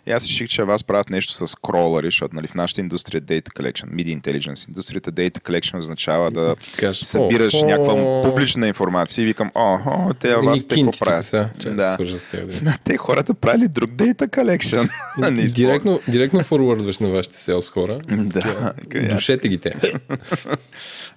И 0.07 0.13
аз 0.13 0.25
реших, 0.25 0.49
че 0.49 0.65
вас 0.65 0.85
правят 0.85 1.11
нещо 1.11 1.33
с 1.33 1.55
кролъри, 1.57 2.07
защото 2.07 2.35
нали, 2.35 2.47
в 2.47 2.55
нашата 2.55 2.81
индустрия 2.81 3.23
Data 3.23 3.49
Collection, 3.49 3.85
Media 3.85 4.21
Intelligence, 4.21 4.69
индустрията 4.69 5.13
Data 5.13 5.41
Collection 5.41 5.79
означава 5.79 6.31
да 6.31 6.57
Кажеш, 6.77 7.03
събираш 7.03 7.55
о, 7.55 7.67
някаква 7.67 8.23
публична 8.23 8.69
информация 8.69 9.23
и 9.23 9.27
викам, 9.27 9.51
о, 9.55 9.79
о 9.87 10.15
те 10.15 10.37
вас 10.37 10.65
те 10.65 10.75
какво 10.85 11.05
правят. 11.05 11.25
Са, 11.25 11.49
Да. 11.65 11.97
да. 12.63 12.77
те 12.85 12.97
хората 12.97 13.35
правили 13.35 13.69
друг 13.69 13.91
Data 13.91 14.29
Collection. 14.29 14.91
Директно, 15.55 16.01
директно 16.09 16.41
форвардваш 16.41 16.99
на 16.99 17.09
вашите 17.09 17.39
селс 17.39 17.69
хора. 17.69 18.01
Да, 18.09 18.73
Душете 19.11 19.49
ги 19.49 19.59
те. 19.59 19.75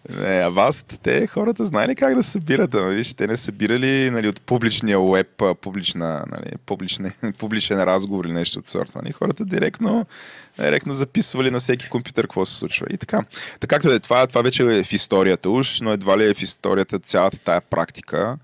Не, 0.09 0.27
а 0.27 0.49
вас, 0.49 0.85
те 1.03 1.27
хората 1.27 1.65
знаели 1.65 1.95
как 1.95 2.15
да 2.15 2.23
събират. 2.23 2.75
Виж, 2.75 3.13
те 3.13 3.27
не 3.27 3.37
събирали 3.37 4.09
нали, 4.09 4.27
от 4.27 4.41
публичния 4.41 4.99
веб, 4.99 5.43
публична, 5.61 6.25
нали, 6.31 6.51
публични, 6.65 7.11
публичен 7.37 7.83
разговор 7.83 8.25
или 8.25 8.33
нещо 8.33 8.59
от 8.59 8.67
сорта. 8.67 8.99
Нали. 9.03 9.11
Хората 9.11 9.45
директно, 9.45 10.05
директно 10.59 10.93
записвали 10.93 11.51
на 11.51 11.59
всеки 11.59 11.89
компютър 11.89 12.23
какво 12.23 12.45
се 12.45 12.55
случва. 12.55 12.87
И 12.89 12.97
така. 12.97 13.23
Така 13.59 13.75
както 13.75 13.91
е, 13.91 13.99
това, 13.99 14.27
това 14.27 14.41
вече 14.41 14.63
е 14.63 14.83
в 14.83 14.93
историята 14.93 15.49
уж, 15.49 15.81
но 15.81 15.91
едва 15.91 16.17
ли 16.17 16.29
е 16.29 16.33
в 16.33 16.41
историята 16.41 16.99
цялата 16.99 17.37
тая 17.37 17.61
практика. 17.61 18.37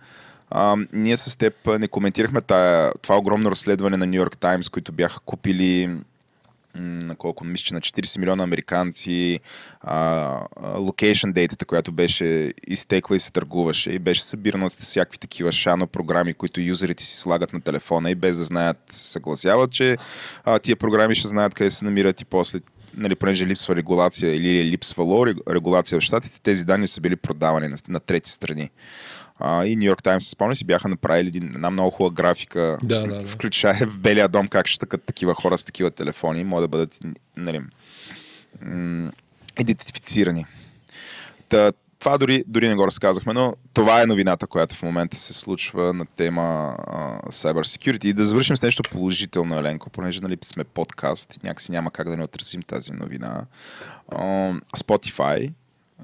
А, 0.51 0.78
ние 0.93 1.18
с 1.18 1.38
теб 1.38 1.53
не 1.80 1.88
коментирахме 1.88 2.41
тая, 2.41 2.91
това 3.01 3.18
огромно 3.18 3.51
разследване 3.51 3.97
на 3.97 4.05
Нью 4.05 4.16
Йорк 4.16 4.38
Таймс, 4.38 4.70
които 4.70 4.91
бяха 4.91 5.20
купили 5.20 5.97
на 6.76 7.15
колко, 7.15 7.43
мисля, 7.43 7.63
че 7.63 7.74
на 7.74 7.82
40 7.82 8.20
милиона 8.20 8.43
американци, 8.43 9.39
локейшн 10.76 11.32
дейтата, 11.32 11.65
която 11.65 11.91
беше 11.91 12.53
изтекла 12.67 13.15
и 13.15 13.20
се 13.20 13.32
търгуваше 13.32 13.91
и 13.91 13.99
беше 13.99 14.24
събирана 14.24 14.65
от 14.65 14.74
всякакви 14.74 15.17
такива 15.17 15.51
шано 15.51 15.88
програми, 15.88 16.34
които 16.34 16.61
юзерите 16.61 17.03
си 17.03 17.17
слагат 17.17 17.53
на 17.53 17.61
телефона 17.61 18.11
и 18.11 18.15
без 18.15 18.38
да 18.38 18.43
знаят, 18.43 18.78
съгласяват, 18.91 19.72
че 19.72 19.97
а, 20.45 20.59
тия 20.59 20.76
програми 20.76 21.15
ще 21.15 21.28
знаят 21.28 21.55
къде 21.55 21.70
се 21.70 21.86
намират 21.86 22.22
и 22.22 22.26
после 22.26 22.59
нали, 22.97 23.15
понеже 23.15 23.45
липсва 23.45 23.76
регулация 23.76 24.36
или 24.36 24.63
липсвало 24.63 25.26
рег- 25.26 25.53
регулация 25.53 25.99
в 25.99 26.03
щатите, 26.03 26.41
тези 26.41 26.65
данни 26.65 26.88
са 26.88 27.01
били 27.01 27.15
продавани 27.15 27.67
на, 27.67 27.78
на 27.88 27.99
трети 27.99 28.30
страни. 28.30 28.70
А, 29.39 29.65
и 29.65 29.75
Нью 29.75 29.85
Йорк 29.85 30.03
Таймс, 30.03 30.29
спомня 30.29 30.55
си, 30.55 30.65
бяха 30.65 30.87
направили 30.87 31.27
един, 31.27 31.43
една 31.55 31.69
много 31.69 31.91
хубава 31.91 32.13
графика, 32.13 32.77
Да, 32.83 33.07
да, 33.07 33.21
да. 33.21 33.27
включая 33.27 33.85
в 33.87 33.99
Белия 33.99 34.27
дом 34.27 34.47
как 34.47 34.67
ще 34.67 34.79
тъкат 34.79 35.03
такива 35.03 35.35
хора 35.35 35.57
с 35.57 35.63
такива 35.63 35.91
телефони, 35.91 36.43
могат 36.43 36.63
да 36.63 36.67
бъдат 36.67 36.99
нали, 37.37 37.61
м- 38.61 39.11
идентифицирани. 39.59 40.45
Та, 41.49 41.71
това 41.99 42.17
дори, 42.17 42.43
дори 42.47 42.67
не 42.67 42.75
го 42.75 42.87
разказахме, 42.87 43.33
но 43.33 43.55
това 43.73 44.01
е 44.01 44.05
новината, 44.05 44.47
която 44.47 44.75
в 44.75 44.83
момента 44.83 45.17
се 45.17 45.33
случва 45.33 45.93
на 45.93 46.05
тема 46.05 46.75
а, 46.87 47.19
Cyber 47.29 47.63
Security. 47.63 48.05
И 48.05 48.13
да 48.13 48.23
завършим 48.23 48.57
с 48.57 48.63
нещо 48.63 48.83
положително, 48.91 49.59
Еленко, 49.59 49.89
понеже 49.89 50.21
нали, 50.21 50.37
сме 50.43 50.63
подкаст 50.63 51.35
и 51.35 51.39
някакси 51.43 51.71
няма 51.71 51.91
как 51.91 52.09
да 52.09 52.17
не 52.17 52.23
отразим 52.23 52.61
тази 52.61 52.91
новина. 52.91 53.41
А, 54.11 54.17
Spotify, 54.77 55.53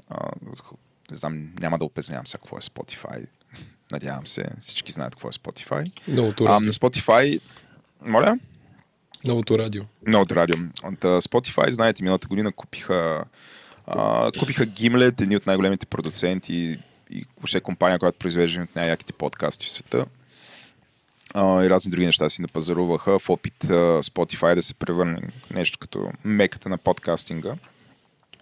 а, 0.10 0.30
не 1.12 1.18
знам, 1.18 1.52
няма 1.60 1.78
да 1.78 1.86
опезнявам 1.86 2.28
сега 2.28 2.42
какво 2.42 2.58
е 2.58 2.62
Spotify. 2.62 3.26
Надявам 3.92 4.28
се, 4.28 4.46
всички 4.60 4.92
знаят 4.92 5.16
какво 5.16 5.30
е 5.30 5.32
Spotify. 5.32 5.92
Новото 6.08 6.44
А, 6.44 6.48
радио. 6.50 6.66
на 6.66 6.74
Spotify, 6.74 7.42
моля? 8.06 8.40
Новото 9.24 9.58
радио. 9.60 9.84
Новото 10.08 10.36
радио. 10.36 10.60
От 10.84 11.06
а, 11.06 11.22
Spotify, 11.22 11.70
знаете, 11.70 12.04
миналата 12.04 12.28
година 12.28 12.52
купиха, 12.52 13.26
а, 13.88 14.32
купиха 14.40 14.68
Gimlet, 14.68 15.22
едни 15.22 15.36
от 15.36 15.46
най-големите 15.46 15.86
продуценти 15.86 16.80
и 17.10 17.26
въобще 17.38 17.62
компания, 17.62 18.00
която 18.00 18.20
произвежда 18.20 18.62
от 18.62 18.76
най-яките 18.76 19.14
подкасти 19.14 19.66
в 19.66 19.72
света. 19.72 20.06
А, 21.34 21.64
и 21.64 21.70
разни 21.70 21.92
други 21.92 22.06
неща 22.06 22.30
си 22.30 22.42
напазаруваха 22.42 23.20
в 23.20 23.30
опит 23.30 23.64
а, 23.64 23.74
Spotify 24.04 24.56
да 24.56 24.62
се 24.62 24.74
превърне 24.74 25.22
нещо 25.56 25.80
като 25.80 26.12
меката 26.24 26.70
на 26.70 26.78
подкастинга. 26.78 27.56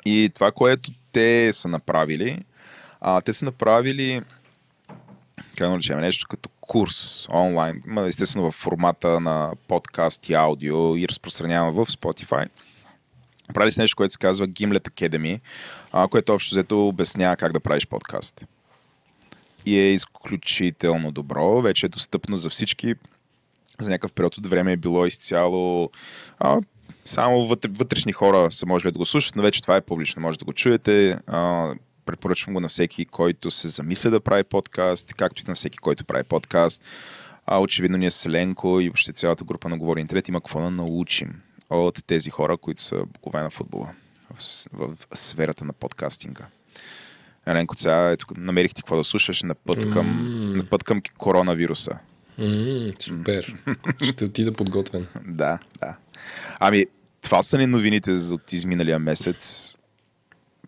И 0.06 0.32
това, 0.34 0.52
което 0.52 0.92
те 1.12 1.50
са 1.54 1.68
направили, 1.68 2.40
а, 3.04 3.22
те 3.22 3.34
са 3.34 3.46
направили 3.46 4.22
как 5.56 5.70
наречем, 5.70 6.00
нещо 6.00 6.28
като 6.30 6.50
курс 6.62 7.28
онлайн, 7.30 7.84
естествено 8.08 8.52
в 8.52 8.56
формата 8.56 9.20
на 9.20 9.52
подкаст 9.68 10.30
и 10.30 10.34
аудио 10.34 10.98
и 10.98 11.08
разпространява 11.08 11.72
в 11.72 11.90
Spotify. 11.90 12.48
Правили 13.54 13.72
се 13.72 13.82
нещо, 13.82 13.96
което 13.96 14.12
се 14.12 14.20
казва 14.20 14.48
Gimlet 14.48 14.90
Academy, 14.90 15.40
а, 15.92 16.08
което 16.08 16.34
общо 16.34 16.56
взето 16.56 16.88
обяснява 16.88 17.36
как 17.36 17.54
да 17.54 17.60
правиш 17.60 17.88
подкаст. 17.88 18.46
И 19.66 19.80
е 19.80 19.94
изключително 19.94 21.12
добро, 21.12 21.62
вече 21.62 21.86
е 21.86 21.90
достъпно 21.90 22.38
за 22.38 22.50
всички. 22.50 22.96
За 23.80 23.90
някакъв 23.90 24.14
период 24.14 24.38
от 24.38 24.48
време 24.48 24.72
е 24.72 24.78
било 24.78 25.06
изцяло 25.06 25.90
а, 26.40 26.62
само 27.06 27.48
вътре, 27.48 27.70
вътрешни 27.74 28.14
хора 28.14 28.52
са 28.52 28.66
можели 28.66 28.92
да 28.92 28.98
го 28.98 29.06
слушат, 29.06 29.36
но 29.36 29.44
вече 29.44 29.62
това 29.62 29.76
е 29.76 29.82
публично, 29.82 30.22
може 30.22 30.40
да 30.40 30.46
го 30.46 30.54
чуете. 30.54 31.20
А, 31.28 31.74
препоръчвам 32.06 32.54
го 32.54 32.60
на 32.60 32.68
всеки, 32.68 33.06
който 33.06 33.52
се 33.52 33.68
замисля 33.68 34.10
да 34.10 34.20
прави 34.20 34.44
подкаст, 34.44 35.14
както 35.14 35.42
и 35.42 35.46
на 35.48 35.56
всеки, 35.56 35.78
който 35.78 36.06
прави 36.06 36.24
подкаст. 36.24 36.82
А, 37.46 37.60
очевидно 37.60 37.98
ние 37.98 38.12
с 38.12 38.26
Еленко 38.26 38.80
и 38.80 38.90
въобще 38.90 39.14
цялата 39.14 39.44
група 39.44 39.70
на 39.70 39.78
Говори 39.78 40.02
Интернет 40.02 40.28
има 40.28 40.42
какво 40.42 40.62
да 40.62 40.72
научим 40.72 41.42
от 41.70 42.04
тези 42.08 42.30
хора, 42.30 42.58
които 42.58 42.82
са 42.82 43.04
богове 43.24 43.44
на 43.44 43.50
футбола 43.50 43.90
в, 44.34 44.68
в, 44.74 44.96
в 44.96 45.18
сферата 45.18 45.66
на 45.66 45.74
подкастинга. 45.74 46.48
Еленко, 47.46 47.76
сега 47.78 48.12
ето, 48.12 48.26
намерих 48.38 48.74
ти 48.74 48.82
какво 48.82 48.98
да 48.98 49.04
слушаш 49.04 49.44
на 49.44 49.56
път 49.56 49.90
към, 49.90 50.08
М. 50.08 50.58
на 50.58 50.66
път 50.66 50.84
към 50.84 51.02
коронавируса. 51.18 51.92
М, 52.38 52.92
супер. 53.00 53.56
Ще 54.04 54.26
отида 54.26 54.54
подготвен. 54.54 55.08
Да, 55.26 55.60
да. 55.80 55.96
Ами, 56.60 56.86
това 57.22 57.44
са 57.44 57.58
ни 57.58 57.68
новините 57.68 58.12
от 58.12 58.54
изминалия 58.54 59.00
месец. 59.00 59.76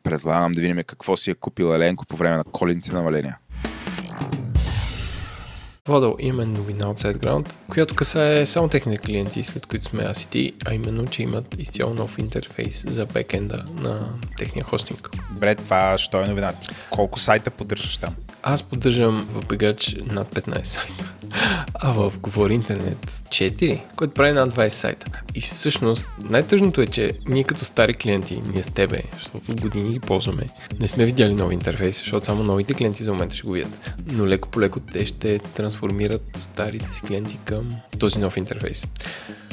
Предлагам 0.06 0.52
да 0.52 0.62
видим 0.62 0.78
какво 0.78 1.18
си 1.18 1.32
е 1.32 1.36
купил 1.36 1.66
Еленко 1.66 2.06
по 2.06 2.16
време 2.16 2.38
на 2.38 2.44
коледните 2.44 2.94
намаления. 2.94 3.38
Владо, 5.88 6.16
имаме 6.20 6.46
новина 6.46 6.90
от 6.90 7.00
SiteGround, 7.00 7.54
която 7.70 7.96
касае 7.96 8.46
само 8.46 8.70
техните 8.70 8.98
клиенти, 8.98 9.44
след 9.44 9.66
които 9.66 9.86
сме 9.86 10.04
аз 10.04 10.24
и 10.24 10.30
ти, 10.30 10.54
а 10.66 10.74
именно, 10.74 11.08
че 11.08 11.24
имат 11.24 11.56
изцяло 11.60 11.94
нов 11.94 12.18
интерфейс 12.18 12.86
за 12.88 13.06
бекенда 13.06 13.64
на 13.76 14.10
техния 14.38 14.66
хостинг. 14.66 15.10
Добре, 15.32 15.56
това 15.56 15.98
що 15.98 16.22
е 16.22 16.28
новина? 16.28 16.54
Колко 16.90 17.20
сайта 17.20 17.52
поддържаш 17.52 17.98
там? 17.98 18.16
Аз 18.44 18.64
поддържам 18.64 19.28
в 19.34 19.46
бегач 19.46 19.96
над 20.12 20.36
15 20.36 20.64
сайта, 20.64 21.14
а 21.74 21.92
в 21.92 22.14
Говори 22.20 22.54
Интернет 22.54 23.12
4, 23.30 23.82
което 23.96 24.14
прави 24.14 24.32
над 24.32 24.54
20 24.54 24.68
сайта. 24.68 25.22
И 25.36 25.42
всъщност 25.42 26.10
най-тъжното 26.30 26.82
е, 26.82 26.88
че 26.88 27.12
ние 27.28 27.44
като 27.44 27.66
стари 27.66 27.94
клиенти, 27.94 28.42
ние 28.54 28.64
с 28.64 28.68
тебе, 28.68 29.02
защото 29.14 29.52
от 29.52 29.62
години 29.62 29.90
ги 29.90 30.00
ползваме, 30.00 30.46
не 30.80 30.88
сме 30.88 31.06
видяли 31.06 31.34
нови 31.34 31.54
интерфейси, 31.54 32.00
защото 32.00 32.26
само 32.26 32.44
новите 32.44 32.74
клиенти 32.74 33.04
за 33.04 33.12
момента 33.12 33.36
ще 33.36 33.48
го 33.48 33.54
видят. 33.54 33.94
Но 34.08 34.28
леко 34.28 34.50
по 34.50 34.62
леко 34.62 34.80
те 34.80 35.06
ще 35.06 35.40
трансформират 35.40 35.75
старите 36.36 36.94
си 36.94 37.02
клиенти 37.02 37.40
към 37.46 37.70
този 38.00 38.20
нов 38.20 38.38
интерфейс. 38.38 38.88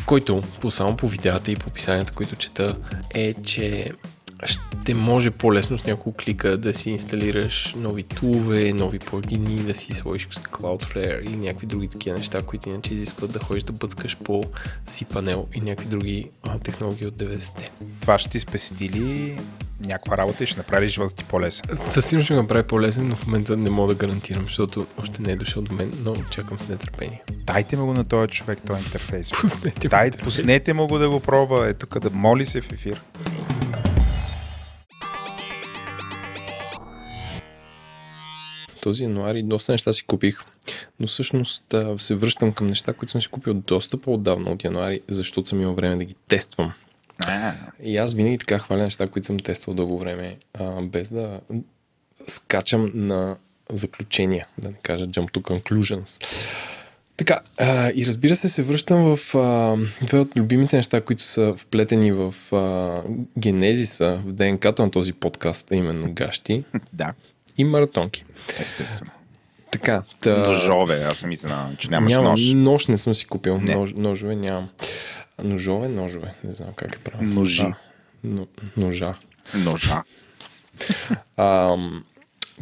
Който, 0.06 0.42
по 0.60 0.70
само 0.70 0.96
по 0.96 1.08
видеята 1.08 1.52
и 1.52 1.56
по 1.56 1.68
описанията, 1.68 2.12
които 2.12 2.36
чета, 2.36 2.76
е, 3.14 3.34
че 3.34 3.92
ще 4.46 4.94
може 4.94 5.30
по-лесно 5.30 5.78
с 5.78 5.84
няколко 5.84 6.16
клика 6.24 6.56
да 6.56 6.74
си 6.74 6.90
инсталираш 6.90 7.74
нови 7.76 8.02
тулове, 8.02 8.72
нови 8.72 8.98
плагини, 8.98 9.62
да 9.62 9.74
си 9.74 9.94
сложиш 9.94 10.28
Cloudflare 10.28 11.20
и 11.20 11.36
някакви 11.36 11.66
други 11.66 11.88
такива 11.88 12.18
неща, 12.18 12.42
които 12.42 12.68
иначе 12.68 12.94
изискват 12.94 13.32
да 13.32 13.38
ходиш 13.38 13.62
да 13.62 13.72
бъцкаш 13.72 14.16
по 14.16 14.44
cPanel 14.88 15.44
и 15.54 15.60
някакви 15.60 15.86
други 15.86 16.30
а, 16.42 16.58
технологии 16.58 17.06
от 17.06 17.14
90-те. 17.14 17.70
Това 18.00 18.18
ще 18.18 18.30
ти 18.30 18.40
спести 18.40 18.88
ли 18.88 19.38
някаква 19.86 20.16
работа 20.16 20.44
и 20.44 20.46
ще 20.46 20.58
направи 20.58 20.88
живота 20.88 21.14
ти 21.14 21.24
по-лесен? 21.24 21.64
Със 21.90 22.06
сигурност 22.06 22.24
ще 22.24 22.34
го 22.34 22.42
направи 22.42 22.62
по-лесен, 22.62 23.08
но 23.08 23.16
в 23.16 23.26
момента 23.26 23.56
не 23.56 23.70
мога 23.70 23.94
да 23.94 24.06
гарантирам, 24.06 24.42
защото 24.42 24.86
още 25.02 25.22
не 25.22 25.32
е 25.32 25.36
дошъл 25.36 25.62
до 25.62 25.74
мен, 25.74 25.92
но 26.04 26.16
чакам 26.30 26.60
с 26.60 26.68
нетърпение. 26.68 27.22
Дайте 27.30 27.76
му 27.76 27.86
го 27.86 27.92
на 27.92 28.04
този 28.04 28.28
човек, 28.28 28.58
този 28.66 28.84
интерфейс. 28.84 29.30
Пуснете 29.40 29.88
му 29.88 29.90
Дайте, 29.90 30.06
интерфейс. 30.06 30.24
пуснете 30.24 30.72
му 30.72 30.86
го 30.86 30.98
да 30.98 31.10
го 31.10 31.20
пробва. 31.20 31.68
Ето 31.68 31.86
тук 31.86 32.02
да 32.02 32.10
моли 32.10 32.44
се 32.44 32.60
в 32.60 32.72
ефир. 32.72 33.00
Този 38.82 39.02
януари 39.02 39.42
доста 39.42 39.72
неща 39.72 39.92
си 39.92 40.04
купих, 40.04 40.38
но 41.00 41.06
всъщност 41.06 41.74
се 41.98 42.14
връщам 42.14 42.52
към 42.52 42.66
неща, 42.66 42.92
които 42.92 43.12
съм 43.12 43.22
си 43.22 43.28
купил 43.28 43.54
доста 43.54 43.96
по-отдавна 43.96 44.50
от 44.50 44.64
януари, 44.64 45.00
защото 45.08 45.48
съм 45.48 45.60
имал 45.60 45.74
време 45.74 45.96
да 45.96 46.04
ги 46.04 46.14
тествам. 46.28 46.72
А, 47.26 47.54
И 47.82 47.96
аз 47.96 48.14
винаги 48.14 48.38
така 48.38 48.58
хваля 48.58 48.82
неща, 48.82 49.06
които 49.06 49.26
съм 49.26 49.38
тествал 49.38 49.74
дълго 49.74 49.98
време, 49.98 50.36
а, 50.58 50.82
без 50.82 51.08
да 51.08 51.40
скачам 52.26 52.90
на 52.94 53.36
заключения, 53.72 54.46
да 54.58 54.68
не 54.68 54.76
кажа 54.82 55.06
jump 55.06 55.30
to 55.30 55.40
conclusions. 55.40 56.24
Така, 57.16 57.40
а, 57.58 57.90
и 57.94 58.06
разбира 58.06 58.36
се, 58.36 58.48
се 58.48 58.62
връщам 58.62 59.16
в 59.16 59.34
а, 59.34 59.76
две 60.06 60.18
от 60.18 60.36
любимите 60.36 60.76
неща, 60.76 61.00
които 61.00 61.22
са 61.22 61.54
вплетени 61.56 62.12
в 62.12 62.34
а, 62.52 63.02
генезиса, 63.38 64.20
в 64.26 64.32
ДНК-то 64.32 64.82
на 64.82 64.90
този 64.90 65.12
подкаст, 65.12 65.72
а 65.72 65.76
именно 65.76 66.12
гащи 66.12 66.64
да, 66.92 67.12
и 67.58 67.64
маратонки. 67.64 68.24
естествено. 68.60 69.10
Така, 69.72 70.02
та... 70.20 70.48
Ножове, 70.48 71.02
аз 71.02 71.18
съм 71.18 71.30
изненадан, 71.32 71.76
че 71.76 71.90
нямаш 71.90 72.12
Няма, 72.12 72.28
нож. 72.28 72.40
нож 72.54 72.86
не 72.86 72.98
съм 72.98 73.14
си 73.14 73.26
купил. 73.26 73.58
Не. 73.58 73.74
Нож, 73.74 73.92
ножове 73.92 74.36
нямам. 74.36 74.68
Ножове, 75.42 75.88
ножове. 75.88 76.34
Не 76.44 76.52
знам 76.52 76.68
как 76.76 76.94
е 76.94 76.98
правилно. 76.98 77.34
Ножи. 77.34 77.66
Но, 78.24 78.46
ножа. 78.76 79.14
Ножа. 79.54 80.02
А, 81.36 81.76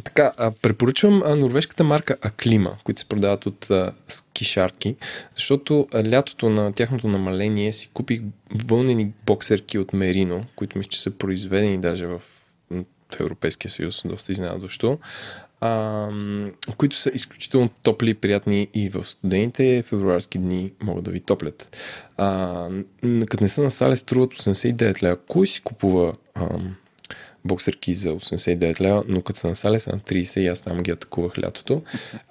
така, 0.03 0.31
а, 0.37 0.51
препоръчвам 0.51 1.23
а, 1.25 1.35
норвежката 1.35 1.83
марка 1.83 2.17
Аклима, 2.21 2.77
които 2.83 2.99
се 2.99 3.07
продават 3.07 3.45
от 3.45 3.71
а, 3.71 3.93
скишарки, 4.07 4.95
защото 5.35 5.87
а, 5.93 6.09
лятото 6.09 6.49
на 6.49 6.73
тяхното 6.73 7.07
намаление 7.07 7.73
си 7.73 7.89
купих 7.93 8.21
вълнени 8.55 9.11
боксерки 9.25 9.77
от 9.77 9.93
Мерино, 9.93 10.41
които 10.55 10.77
мисля, 10.77 10.89
че 10.89 11.01
са 11.01 11.11
произведени 11.11 11.77
даже 11.77 12.05
в, 12.07 12.21
Европейския 13.19 13.71
съюз, 13.71 14.01
доста 14.05 14.31
изненадващо, 14.31 14.99
а, 15.61 16.09
които 16.77 16.95
са 16.95 17.11
изключително 17.13 17.69
топли 17.83 18.13
приятни 18.13 18.67
и 18.73 18.89
в 18.89 19.03
студените 19.03 19.83
февруарски 19.87 20.37
дни 20.37 20.71
могат 20.83 21.03
да 21.03 21.11
ви 21.11 21.19
топлят. 21.19 21.77
А, 22.17 22.69
като 23.01 23.43
не 23.43 23.49
са 23.49 23.63
на 23.63 23.71
сале, 23.71 23.97
струват 23.97 24.33
89 24.33 25.03
лева. 25.03 25.17
Кой 25.27 25.47
си 25.47 25.61
купува 25.61 26.13
ам, 26.35 26.75
боксерки 27.45 27.93
за 27.93 28.09
89 28.09 28.81
лева, 28.81 29.03
но 29.07 29.21
като 29.21 29.39
са 29.39 29.47
на 29.47 29.55
сале 29.55 29.79
са 29.79 29.91
на 29.91 29.99
30 29.99 30.39
и 30.39 30.47
аз 30.47 30.61
там 30.61 30.83
ги 30.83 30.91
атакувах 30.91 31.39
лятото. 31.39 31.81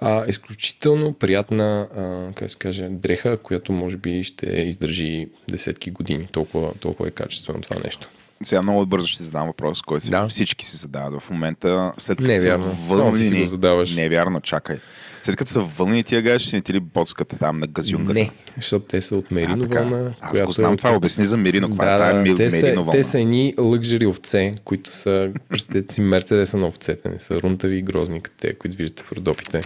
А, 0.00 0.26
изключително 0.28 1.12
приятна, 1.12 1.88
а, 1.94 2.32
как 2.34 2.50
се 2.50 2.58
каже, 2.58 2.88
дреха, 2.90 3.36
която 3.36 3.72
може 3.72 3.96
би 3.96 4.24
ще 4.24 4.46
издържи 4.46 5.28
десетки 5.48 5.90
години. 5.90 6.28
Толкова, 6.32 6.74
толкова 6.80 7.08
е 7.08 7.12
качествено 7.12 7.60
това 7.60 7.76
нещо. 7.84 8.08
Сега 8.42 8.62
много 8.62 8.86
бързо 8.86 9.06
ще 9.06 9.22
задам 9.22 9.46
въпрос, 9.46 9.82
който 9.82 10.10
Да. 10.10 10.20
да. 10.20 10.28
всички 10.28 10.64
си 10.64 10.76
задават 10.76 11.22
в 11.22 11.30
момента. 11.30 11.92
След 11.98 12.18
като 12.18 12.28
Не 12.28 12.34
е 12.34 12.38
са 12.38 12.48
вярно. 12.48 13.16
Ти 13.16 13.24
си 13.24 13.34
го 13.34 13.44
задаваш. 13.44 13.94
Не 13.96 14.04
е 14.04 14.08
вярно, 14.08 14.40
чакай. 14.40 14.76
След 15.22 15.36
като 15.36 15.50
са 15.50 15.60
вълнени 15.60 16.04
тия 16.04 16.22
гаш, 16.22 16.42
ще 16.42 16.56
не 16.56 16.62
ти 16.62 16.72
ли 16.72 16.80
боцката 16.80 17.36
там 17.38 17.56
на 17.56 17.66
газюнгата? 17.66 18.14
Не, 18.14 18.30
защото 18.56 18.86
те 18.86 19.00
са 19.00 19.16
от 19.16 19.30
Мерино 19.30 19.64
А, 19.64 19.68
така. 19.68 19.82
вълна. 19.82 20.14
Аз 20.20 20.42
го 20.42 20.52
знам 20.52 20.76
това. 20.76 20.90
Обясни 20.90 21.24
за 21.24 21.36
Мерино. 21.36 21.68
Каква 21.68 21.86
е 21.86 21.92
да, 21.92 21.98
тая 21.98 22.14
да, 22.14 22.20
мил, 22.20 22.36
те, 22.36 22.50
са, 22.50 22.56
Мерино 22.56 22.84
вълна? 22.84 22.92
те 22.92 23.02
са 23.02 23.20
едни 23.20 23.54
лъкжери 23.58 24.06
овце, 24.06 24.54
които 24.64 24.92
са, 24.92 25.30
представете 25.48 25.94
си, 25.94 26.00
мерцедеса 26.00 26.56
на 26.56 26.66
овцете, 26.66 27.08
не 27.08 27.20
са 27.20 27.42
рунтави 27.42 27.76
и 27.76 27.82
грозни, 27.82 28.20
като 28.20 28.36
те, 28.36 28.54
които 28.54 28.76
виждате 28.76 29.02
в 29.02 29.12
родопите. 29.12 29.60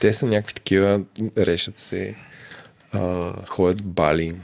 Те 0.00 0.12
са 0.12 0.26
някакви 0.26 0.54
такива, 0.54 1.00
решат 1.38 1.78
се, 1.78 2.14
а, 2.92 3.32
ходят 3.46 3.80
в 3.80 3.86
бали. 3.86 4.34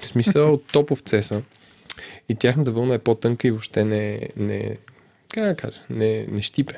В 0.00 0.06
смисъл, 0.06 0.60
топ 0.72 0.90
овце 0.90 1.22
са. 1.22 1.42
И 2.30 2.34
тяхната 2.34 2.72
вълна 2.72 2.94
е 2.94 2.98
по-тънка 2.98 3.48
и 3.48 3.50
въобще 3.50 3.84
не, 3.84 4.28
не 4.36 4.76
как 5.34 5.44
да 5.44 5.56
кажа, 5.56 5.80
не, 5.90 6.26
не 6.28 6.42
щипе. 6.42 6.74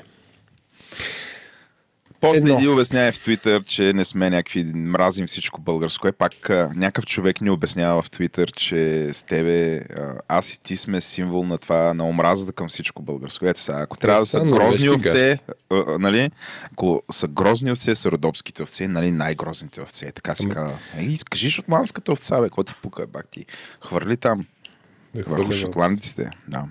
После 2.21 2.39
Едно. 2.39 2.73
обяснява 2.73 3.13
в 3.13 3.19
Твитър, 3.19 3.65
че 3.65 3.93
не 3.93 4.05
сме 4.05 4.31
някакви 4.31 4.65
мразим 4.65 5.27
всичко 5.27 5.61
българско. 5.61 6.09
Е 6.09 6.13
пак 6.13 6.49
някакъв 6.75 7.07
човек 7.07 7.41
ни 7.41 7.51
обяснява 7.51 8.03
в 8.03 8.11
Твитър, 8.11 8.53
че 8.53 9.09
с 9.13 9.23
тебе 9.23 9.83
аз 10.29 10.55
и 10.55 10.61
ти 10.61 10.77
сме 10.77 11.01
символ 11.01 11.45
на 11.45 11.59
това, 11.59 11.95
на 11.95 12.09
омразата 12.09 12.53
към 12.53 12.69
всичко 12.69 13.03
българско. 13.03 13.47
Ето 13.47 13.61
сега, 13.61 13.81
ако 13.81 13.99
трябва 13.99 14.21
да 14.21 14.27
са 14.27 14.41
грозни 14.41 14.91
овце, 14.91 15.39
а, 15.71 15.99
нали, 15.99 16.31
ако 16.63 17.03
са 17.13 17.29
грозни 17.29 17.73
овце, 17.73 17.95
са 17.95 18.11
родопските 18.11 18.63
овце, 18.63 18.89
нали, 18.89 19.11
най-грозните 19.11 19.81
овце. 19.81 20.07
Е, 20.07 20.13
Така 20.13 20.35
се 20.35 20.45
Ама- 20.45 20.55
казва. 20.55 20.79
Ей, 20.99 21.17
кажи 21.31 21.51
шотландската 21.51 22.13
овца, 22.13 22.41
бе, 22.41 22.47
какво 22.47 22.63
ти 22.63 22.73
пука, 22.83 23.07
бак 23.07 23.29
ти. 23.31 23.47
Хвърли 23.83 24.17
там, 24.17 24.47
Да 25.15 25.23
върху 25.27 25.53
шотландците. 25.53 26.31
Да. 26.49 26.65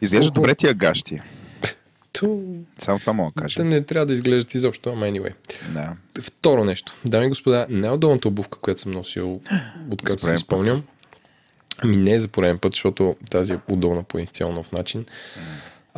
Изглежда 0.00 0.30
добре 0.30 0.54
тия 0.54 0.74
гащи. 0.74 1.20
Ту, 2.12 2.42
Само 2.78 2.98
това 2.98 3.12
мога 3.12 3.32
да 3.36 3.42
кажа. 3.42 3.56
Те 3.56 3.64
не 3.64 3.82
трябва 3.82 4.06
да 4.06 4.12
изглеждат 4.12 4.54
изобщо, 4.54 4.90
ама 4.90 5.06
anyway. 5.06 5.34
Да. 5.68 5.92
Второ 6.22 6.64
нещо. 6.64 6.94
Дами 7.04 7.26
и 7.26 7.28
господа, 7.28 7.66
най-удобната 7.70 8.28
обувка, 8.28 8.58
която 8.58 8.80
съм 8.80 8.92
носил, 8.92 9.40
откакто 9.90 10.26
си 10.26 10.38
спомням. 10.38 10.82
Ами 11.78 11.96
не 11.96 12.18
за 12.18 12.28
пореден 12.28 12.58
път, 12.58 12.72
защото 12.72 13.16
тази 13.30 13.52
е 13.52 13.58
удобна 13.68 14.02
по 14.02 14.18
изцяло 14.18 14.52
нов 14.52 14.72
начин. 14.72 15.04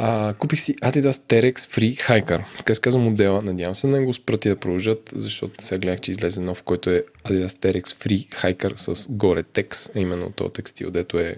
А, 0.01 0.35
купих 0.35 0.61
си 0.61 0.77
Adidas 0.77 1.11
Terex 1.11 1.55
Free 1.55 2.09
Hiker. 2.09 2.45
Така 2.59 2.75
се 2.75 2.81
казва 2.81 3.01
модела. 3.01 3.43
Надявам 3.43 3.75
се 3.75 3.87
да 3.87 4.03
го 4.03 4.15
спрати 4.15 4.49
да 4.49 4.57
продължат, 4.57 5.11
защото 5.15 5.65
сега 5.65 5.79
гледах, 5.79 6.01
че 6.01 6.11
излезе 6.11 6.41
нов, 6.41 6.63
който 6.63 6.91
е 6.91 7.05
Adidas 7.25 7.49
Terex 7.49 7.83
Free 7.83 8.29
Hiker 8.29 8.73
с 8.77 9.13
горе 9.13 9.43
текс, 9.43 9.91
а 9.97 10.01
именно 10.01 10.31
този 10.31 10.53
текстил, 10.53 10.91
дето 10.91 11.19
е 11.19 11.37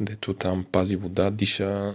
дето 0.00 0.34
там 0.34 0.66
пази 0.72 0.96
вода, 0.96 1.30
диша, 1.30 1.94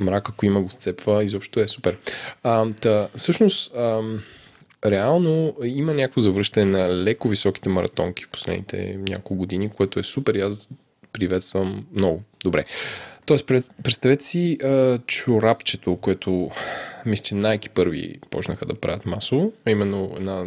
мрак, 0.00 0.28
ако 0.28 0.46
има 0.46 0.62
го 0.62 0.70
сцепва, 0.70 1.24
изобщо 1.24 1.60
е 1.60 1.68
супер. 1.68 1.98
А, 2.42 2.66
та, 2.80 3.08
всъщност, 3.16 3.76
ам, 3.76 4.22
реално 4.86 5.56
има 5.64 5.94
някакво 5.94 6.20
завръщане 6.20 6.66
на 6.78 6.96
леко 6.96 7.28
високите 7.28 7.68
маратонки 7.68 8.24
в 8.24 8.28
последните 8.28 8.98
няколко 9.08 9.34
години, 9.34 9.70
което 9.70 10.00
е 10.00 10.02
супер 10.02 10.34
и 10.34 10.40
аз 10.40 10.68
приветствам 11.12 11.86
много. 11.92 12.22
Добре. 12.44 12.64
Тоест, 13.26 13.46
пред- 13.46 13.70
представете 13.82 14.24
си 14.24 14.58
а, 14.64 14.98
чорапчето, 15.06 15.96
което 15.96 16.50
мисля, 17.06 17.22
че 17.22 17.34
Nike 17.34 17.70
първи 17.70 18.18
почнаха 18.30 18.66
да 18.66 18.74
правят 18.74 19.06
масово, 19.06 19.52
а 19.66 19.70
именно 19.70 20.14
една 20.16 20.44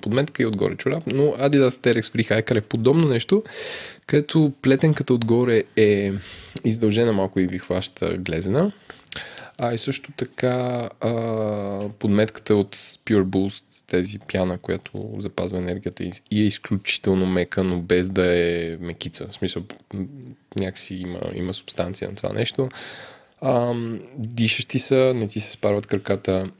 подметка 0.00 0.42
и 0.42 0.46
отгоре 0.46 0.76
чорап, 0.76 1.02
но 1.06 1.22
Adidas 1.22 1.68
Terex 1.68 2.00
Free 2.00 2.30
Hiker 2.30 2.56
е 2.56 2.60
подобно 2.60 3.08
нещо, 3.08 3.42
където 4.06 4.52
плетенката 4.62 5.14
отгоре 5.14 5.62
е 5.76 6.12
издължена 6.64 7.12
малко 7.12 7.40
и 7.40 7.46
ви 7.46 7.58
хваща 7.58 8.16
глезена, 8.16 8.72
а 9.58 9.74
и 9.74 9.78
също 9.78 10.12
така 10.12 10.88
а, 11.00 11.12
подметката 11.98 12.56
от 12.56 12.76
Pure 12.76 13.24
Boost, 13.24 13.64
тези 13.92 14.18
пяна, 14.18 14.58
която 14.58 15.14
запазва 15.18 15.58
енергията 15.58 16.04
и, 16.04 16.40
е 16.42 16.44
изключително 16.44 17.26
мека, 17.26 17.64
но 17.64 17.80
без 17.80 18.08
да 18.08 18.38
е 18.38 18.76
мекица. 18.80 19.28
В 19.28 19.34
смисъл, 19.34 19.62
някакси 20.58 20.94
има, 20.94 21.20
има 21.34 21.54
субстанция 21.54 22.08
на 22.08 22.14
това 22.14 22.32
нещо. 22.32 22.68
А, 23.40 23.74
дишащи 24.16 24.78
са, 24.78 25.12
не 25.16 25.26
ти 25.26 25.40
се 25.40 25.50
спарват 25.50 25.86
краката, 25.86 26.50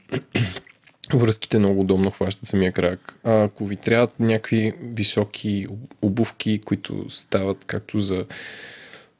връзките 1.13 1.59
много 1.59 1.81
удобно 1.81 2.11
хващат 2.11 2.47
самия 2.47 2.71
крак. 2.71 3.19
А, 3.23 3.43
ако 3.43 3.65
ви 3.65 3.75
трябват 3.75 4.19
някакви 4.19 4.73
високи 4.81 5.67
обувки, 6.01 6.61
които 6.65 7.09
стават 7.09 7.65
както 7.65 7.99
за 7.99 8.25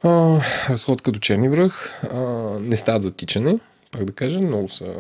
а, 0.04 0.40
разходка 0.70 1.12
до 1.12 1.20
черни 1.20 1.50
връх, 1.50 2.04
а, 2.04 2.20
не 2.60 2.78
стават 2.78 3.04
за 3.04 3.12
тичане, 3.12 3.60
пак 3.92 4.06
да 4.06 4.14
кажа, 4.14 4.40
много 4.40 4.70
са 4.70 4.96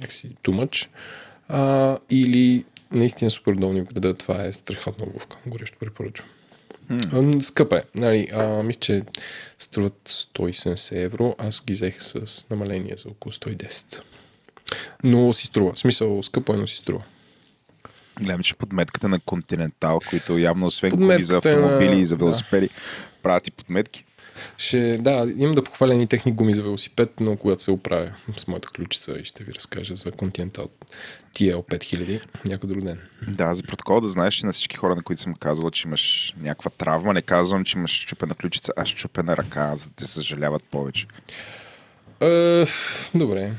някакси 0.00 0.36
too 0.44 0.64
much. 0.64 0.88
А, 1.52 1.98
или 2.10 2.64
наистина 2.92 3.30
супер 3.30 3.52
удобни 3.52 3.80
в 3.80 3.84
града, 3.84 4.14
това 4.14 4.44
е 4.44 4.52
страхотна 4.52 5.04
обувка. 5.06 5.36
Горещо 5.46 5.78
препоръчвам. 5.78 6.28
А, 6.90 7.42
Скъпа 7.42 7.76
е. 7.76 7.82
Нали, 7.94 8.28
а, 8.32 8.62
мисля, 8.62 8.80
че 8.80 9.02
струват 9.58 10.00
170 10.04 10.92
евро. 10.94 11.34
Аз 11.38 11.62
ги 11.64 11.72
взех 11.72 11.96
с 11.98 12.46
намаление 12.50 12.94
за 12.96 13.08
около 13.08 13.32
110. 13.32 14.00
Но 15.04 15.32
си 15.32 15.46
струва. 15.46 15.72
В 15.72 15.78
смисъл, 15.78 16.22
скъпо 16.22 16.54
е, 16.54 16.56
но 16.56 16.66
си 16.66 16.76
струва. 16.76 17.02
Гледам, 18.20 18.42
че 18.42 18.54
подметката 18.54 19.08
на 19.08 19.20
Континентал, 19.20 20.00
които 20.10 20.38
явно 20.38 20.66
освен 20.66 20.90
коли 20.90 21.22
за 21.22 21.32
на- 21.32 21.38
автомобили 21.38 22.00
и 22.00 22.04
за 22.04 22.16
да. 22.16 22.18
велосипеди, 22.18 22.68
правят 23.22 23.48
и 23.48 23.50
подметки. 23.50 24.04
Ще, 24.58 24.98
да, 24.98 25.32
имам 25.36 25.54
да 25.54 25.64
похваля 25.64 25.94
ни 25.94 26.06
техни 26.06 26.32
гуми 26.32 26.54
за 26.54 26.62
велосипед, 26.62 27.12
но 27.20 27.36
когато 27.36 27.62
се 27.62 27.70
оправя 27.70 28.12
с 28.36 28.46
моята 28.46 28.68
ключица 28.68 29.12
и 29.12 29.24
ще 29.24 29.44
ви 29.44 29.54
разкажа 29.54 29.96
за 29.96 30.12
Continental 30.12 30.68
TL 31.34 31.54
5000 31.54 32.20
някой 32.46 32.68
друг 32.68 32.84
ден. 32.84 33.00
Да, 33.28 33.54
за 33.54 33.62
протокол 33.62 34.00
да 34.00 34.08
знаеш, 34.08 34.34
че 34.34 34.46
на 34.46 34.52
всички 34.52 34.76
хора, 34.76 34.94
на 34.94 35.02
които 35.02 35.22
съм 35.22 35.34
казал, 35.34 35.70
че 35.70 35.88
имаш 35.88 36.34
някаква 36.40 36.70
травма, 36.70 37.12
не 37.12 37.22
казвам, 37.22 37.64
че 37.64 37.78
имаш 37.78 38.04
чупена 38.04 38.34
ключица, 38.34 38.72
а 38.76 38.84
чупена 38.84 39.36
ръка, 39.36 39.76
за 39.76 39.88
да 39.88 39.94
те 39.94 40.06
съжаляват 40.06 40.64
повече. 40.64 41.06
Е, 42.20 42.66
добре. 43.14 43.52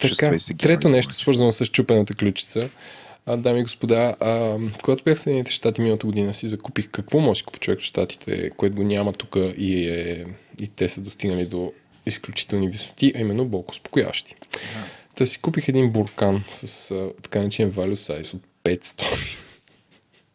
така, 0.00 0.36
трето 0.58 0.88
нещо, 0.88 1.14
свързано 1.14 1.52
с 1.52 1.66
чупената 1.66 2.14
ключица. 2.14 2.70
А, 3.26 3.36
дами 3.36 3.60
и 3.60 3.62
господа, 3.62 4.16
а, 4.20 4.58
когато 4.82 5.04
бях 5.04 5.16
в 5.16 5.20
Съединените 5.20 5.50
щати 5.50 5.80
миналата 5.80 6.06
година 6.06 6.34
си 6.34 6.48
закупих 6.48 6.88
какво 6.90 7.20
може 7.20 7.40
да 7.40 7.46
купи 7.46 7.58
човек 7.58 7.80
в 7.80 7.84
щатите, 7.84 8.50
което 8.50 8.76
го 8.76 8.82
няма 8.82 9.12
тук 9.12 9.36
и, 9.56 9.88
е, 9.88 10.26
и 10.60 10.68
те 10.68 10.88
са 10.88 11.00
достигнали 11.00 11.46
до 11.46 11.72
изключителни 12.06 12.68
висоти, 12.68 13.12
а 13.16 13.20
именно 13.20 13.44
болко 13.44 13.70
успокояващи. 13.70 14.34
Та 15.14 15.26
си 15.26 15.40
купих 15.40 15.68
един 15.68 15.90
буркан 15.90 16.42
с 16.48 16.90
а, 16.90 17.10
така 17.22 17.42
начин 17.42 17.72
value 17.72 17.94
size 17.94 18.34
от 18.34 18.42
500 18.64 19.38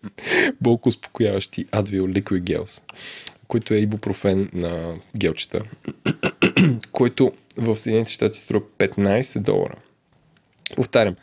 болко 0.62 0.90
успокояващи 0.90 1.66
Advil 1.66 2.22
Liquid 2.22 2.42
Gels, 2.42 2.84
който 3.48 3.74
е 3.74 3.78
ибупрофен 3.78 4.50
на 4.54 4.96
гелчета, 5.18 5.62
който 6.92 7.32
в 7.58 7.76
Съединените 7.78 8.12
щати 8.12 8.40
струва 8.40 8.66
15 8.80 9.40
долара. 9.40 9.76
Повтарям, 10.76 11.16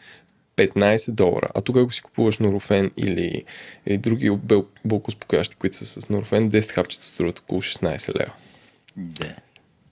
15 0.57 1.11
долара. 1.11 1.49
А 1.55 1.61
тук 1.61 1.77
ако 1.77 1.93
си 1.93 2.03
купуваш 2.03 2.39
норофен 2.39 2.91
или, 2.97 3.45
или 3.87 3.99
други 3.99 4.31
бел- 4.31 4.67
които 5.59 5.77
са 5.77 5.87
с 5.87 6.09
норофен, 6.09 6.51
10 6.51 6.73
хапчета 6.73 7.05
струват 7.05 7.39
около 7.39 7.63
16 7.63 8.21
лева. 8.21 8.33
Да. 8.97 9.35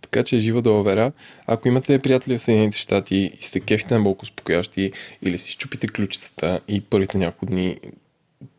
Така 0.01 0.25
че 0.25 0.39
жива 0.39 0.63
долавера. 0.63 1.13
Ако 1.47 1.69
имате 1.69 1.99
приятели 1.99 2.39
в 2.39 2.43
Съединените 2.43 2.79
щати 2.79 3.17
и 3.41 3.43
сте 3.43 3.61
кефите 3.61 3.95
на 3.95 4.01
болко 4.01 4.23
успокоящи 4.23 4.93
или 5.23 5.39
си 5.39 5.51
щупите 5.51 5.89
ключицата 5.89 6.61
и 6.69 6.81
първите 6.81 7.19
няколко 7.19 7.47
дни 7.47 7.79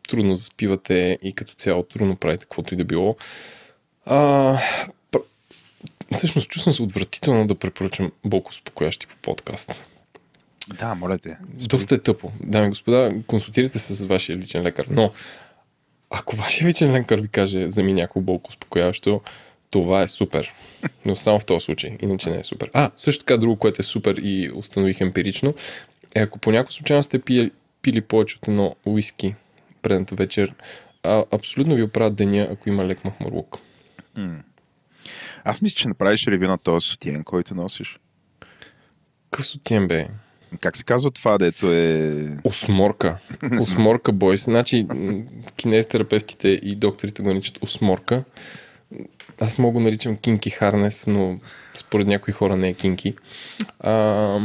трудно 0.08 0.36
заспивате 0.36 1.18
и 1.22 1.32
като 1.32 1.54
цяло 1.54 1.82
трудно 1.82 2.16
правите 2.16 2.44
каквото 2.44 2.74
и 2.74 2.76
да 2.76 2.84
било, 2.84 3.16
а, 4.06 4.58
всъщност 6.12 6.50
чувствам 6.50 6.74
се 6.74 6.82
отвратително 6.82 7.46
да 7.46 7.54
препоръчам 7.54 8.12
болко 8.24 8.50
успокоящи 8.50 9.06
по 9.06 9.16
подкаст. 9.16 9.88
Да, 10.68 10.94
моля 10.94 11.18
те. 11.18 11.38
Доста 11.68 11.94
е 11.94 11.98
тъпо. 11.98 12.32
Дами 12.44 12.66
и 12.66 12.68
господа, 12.68 13.14
консултирайте 13.26 13.78
се 13.78 13.94
с 13.94 14.04
вашия 14.04 14.36
личен 14.36 14.62
лекар. 14.62 14.86
Но 14.90 15.12
ако 16.10 16.36
вашия 16.36 16.68
личен 16.68 16.92
лекар 16.92 17.18
ви 17.18 17.28
каже 17.28 17.70
за 17.70 17.82
ми 17.82 17.92
някакво 17.92 18.20
болко 18.20 18.48
успокояващо, 18.48 19.20
това 19.70 20.02
е 20.02 20.08
супер. 20.08 20.52
Но 21.06 21.16
само 21.16 21.40
в 21.40 21.44
този 21.44 21.64
случай. 21.64 21.96
Иначе 22.02 22.30
не 22.30 22.38
е 22.38 22.44
супер. 22.44 22.70
А, 22.72 22.90
също 22.96 23.24
така 23.24 23.36
друго, 23.36 23.56
което 23.56 23.80
е 23.80 23.84
супер 23.84 24.16
и 24.16 24.50
установих 24.54 25.00
емпирично, 25.00 25.54
е 26.14 26.20
ако 26.20 26.38
по 26.38 26.52
някакъв 26.52 26.74
случай 26.74 27.02
сте 27.02 27.18
пили, 27.18 27.50
пили 27.82 28.00
повече 28.00 28.36
от 28.36 28.48
едно 28.48 28.76
уиски 28.86 29.34
предната 29.82 30.14
вечер, 30.14 30.54
а, 31.02 31.24
абсолютно 31.32 31.74
ви 31.74 31.82
оправят 31.82 32.14
деня, 32.14 32.48
ако 32.50 32.68
има 32.68 32.84
лек 32.84 33.04
махмурлук. 33.04 33.58
Аз 35.44 35.62
мисля, 35.62 35.74
че 35.74 35.88
направиш 35.88 36.26
ревю 36.26 36.46
на 36.46 36.58
този 36.58 36.88
сутиен, 36.88 37.24
който 37.24 37.54
носиш. 37.54 37.98
Късотиен 39.30 39.88
бе. 39.88 40.08
Как 40.60 40.76
се 40.76 40.84
казва 40.84 41.10
това, 41.10 41.38
дето 41.38 41.72
е... 41.72 42.14
Осморка. 42.44 43.18
Осморка, 43.60 44.12
бойс. 44.12 44.44
Значи, 44.44 44.86
м, 44.94 45.22
кинезитерапевтите 45.56 46.48
и 46.48 46.74
докторите 46.74 47.22
го 47.22 47.28
наричат 47.28 47.58
осморка. 47.62 48.24
Аз 49.40 49.58
мога 49.58 49.72
го 49.72 49.80
наричам 49.80 50.16
кинки 50.16 50.50
харнес, 50.50 51.06
но 51.06 51.38
според 51.74 52.06
някои 52.06 52.32
хора 52.34 52.56
не 52.56 52.68
е 52.68 52.74
кинки. 52.74 53.14
А, 53.80 54.40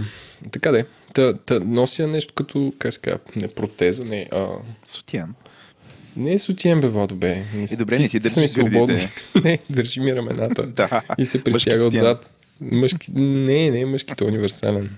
така 0.52 0.72
де. 0.72 0.86
Та, 1.14 1.34
та, 1.34 1.60
нося 1.60 2.08
нещо 2.08 2.34
като, 2.34 2.74
как 2.80 2.94
се 2.94 3.00
казва, 3.00 3.20
не 3.36 3.48
протеза, 3.48 4.06
не, 4.06 4.28
а, 4.32 4.48
Сутиен. 4.86 5.34
не 6.16 6.34
е 6.34 6.40
сутиен 6.40 6.82
бе, 6.82 6.88
Владо, 6.88 7.16
бе. 7.16 7.36
Не, 7.36 7.66
И 7.72 7.78
добре, 7.78 8.00
не 8.00 8.08
си 8.08 8.20
държи 8.20 8.48
гърдите. 8.64 9.10
не, 9.44 9.60
държи 9.70 10.00
ми 10.00 10.16
рамената. 10.16 10.64
Да. 10.68 11.02
И 11.18 11.26
се 11.26 11.38
Мъжки 11.38 11.44
притяга 11.44 11.88
отзад. 11.88 12.30
Мъжки... 12.62 13.12
Не, 13.14 13.72
не, 13.72 13.82
е 13.82 14.24
универсален. 14.24 14.90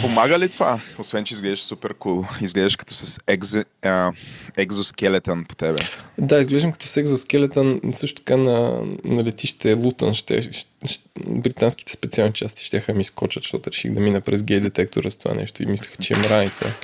Помага 0.00 0.38
ли 0.38 0.48
това? 0.48 0.80
Освен, 0.98 1.24
че 1.24 1.34
изглеждаш 1.34 1.62
супер 1.62 1.94
кул. 1.94 2.24
Изглеждаш 2.40 2.76
като 2.76 2.94
с 2.94 3.20
екзе, 3.26 3.64
а, 3.82 4.12
екзоскелетън 4.56 5.44
по 5.44 5.54
тебе. 5.54 5.78
Да, 6.18 6.38
изглеждам 6.38 6.72
като 6.72 6.86
секс 6.86 7.10
за 7.10 7.18
скелетън. 7.18 7.80
Също 7.92 8.22
така 8.22 8.36
на, 8.36 8.84
на 9.04 9.24
летище 9.24 9.72
Лутън 9.72 10.14
ще, 10.14 10.42
ще, 10.42 10.70
ще, 10.86 11.04
британските 11.26 11.92
специални 11.92 12.32
части 12.32 12.64
ще 12.64 12.84
ми 12.94 13.04
скочат, 13.04 13.42
защото 13.42 13.70
реших 13.70 13.92
да 13.92 14.00
мина 14.00 14.20
през 14.20 14.42
гей 14.42 14.60
детектора 14.60 15.10
с 15.10 15.16
това 15.16 15.34
нещо 15.34 15.62
и 15.62 15.66
мислех, 15.66 15.92
че 16.00 16.14
е 16.14 16.16
мраница. 16.16 16.74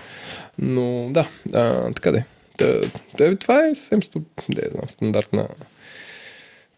Но 0.58 1.08
да, 1.10 1.28
а, 1.54 1.92
така 1.92 2.12
де. 2.12 2.24
Та, 2.58 2.80
да, 3.18 3.36
това 3.36 3.66
е 3.66 3.74
съвсем 3.74 4.00
да, 4.48 4.62
знам, 4.70 4.88
стандартна 4.88 5.48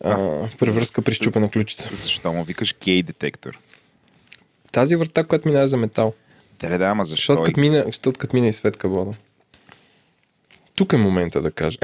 а, 0.05 0.49
превръзка 0.59 1.03
при 1.03 1.15
щупена 1.15 1.51
ключица. 1.51 1.89
Защо 1.93 2.33
му 2.33 2.45
викаш 2.45 2.75
гей 2.85 3.03
детектор? 3.03 3.59
Тази 4.73 4.97
врата, 4.97 5.25
която 5.25 5.49
минава 5.49 5.69
за 5.69 5.77
метал. 5.77 6.15
Те 6.59 6.79
да, 6.79 6.85
ама 6.85 7.05
защо? 7.05 7.33
Защото 7.33 7.43
като 7.43 7.61
мина, 7.61 7.83
защото 7.87 8.21
като 8.21 8.37
мина 8.37 8.47
и 8.47 8.53
Светка 8.53 8.89
вода. 8.89 9.13
Тук 10.75 10.93
е 10.93 10.97
момента 10.97 11.41
да 11.41 11.51
кажа. 11.51 11.79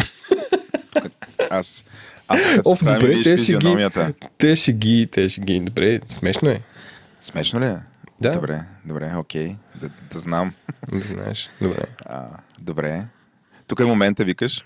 Аз, 1.50 1.84
аз 2.28 2.42
като 2.42 2.70
Оф, 2.70 2.84
добре, 2.84 3.22
те 3.22 3.36
ще 3.36 3.52
ги, 3.56 3.88
те 4.38 4.56
ще 4.56 4.72
ги, 4.72 5.08
те 5.12 5.28
ще 5.28 5.40
ги. 5.40 5.60
Добре, 5.60 6.00
смешно 6.08 6.48
е. 6.48 6.60
Смешно 7.20 7.60
ли 7.60 7.66
е? 7.66 7.76
Да. 8.20 8.30
Добре, 8.30 8.60
добре, 8.84 9.12
окей. 9.16 9.56
Да, 9.80 9.90
да 10.12 10.18
знам. 10.18 10.54
Да 10.92 11.00
знаеш. 11.00 11.50
Добре. 11.60 11.84
А, 12.06 12.26
добре. 12.58 13.04
Тук 13.66 13.80
е 13.80 13.84
момента, 13.84 14.24
викаш. 14.24 14.64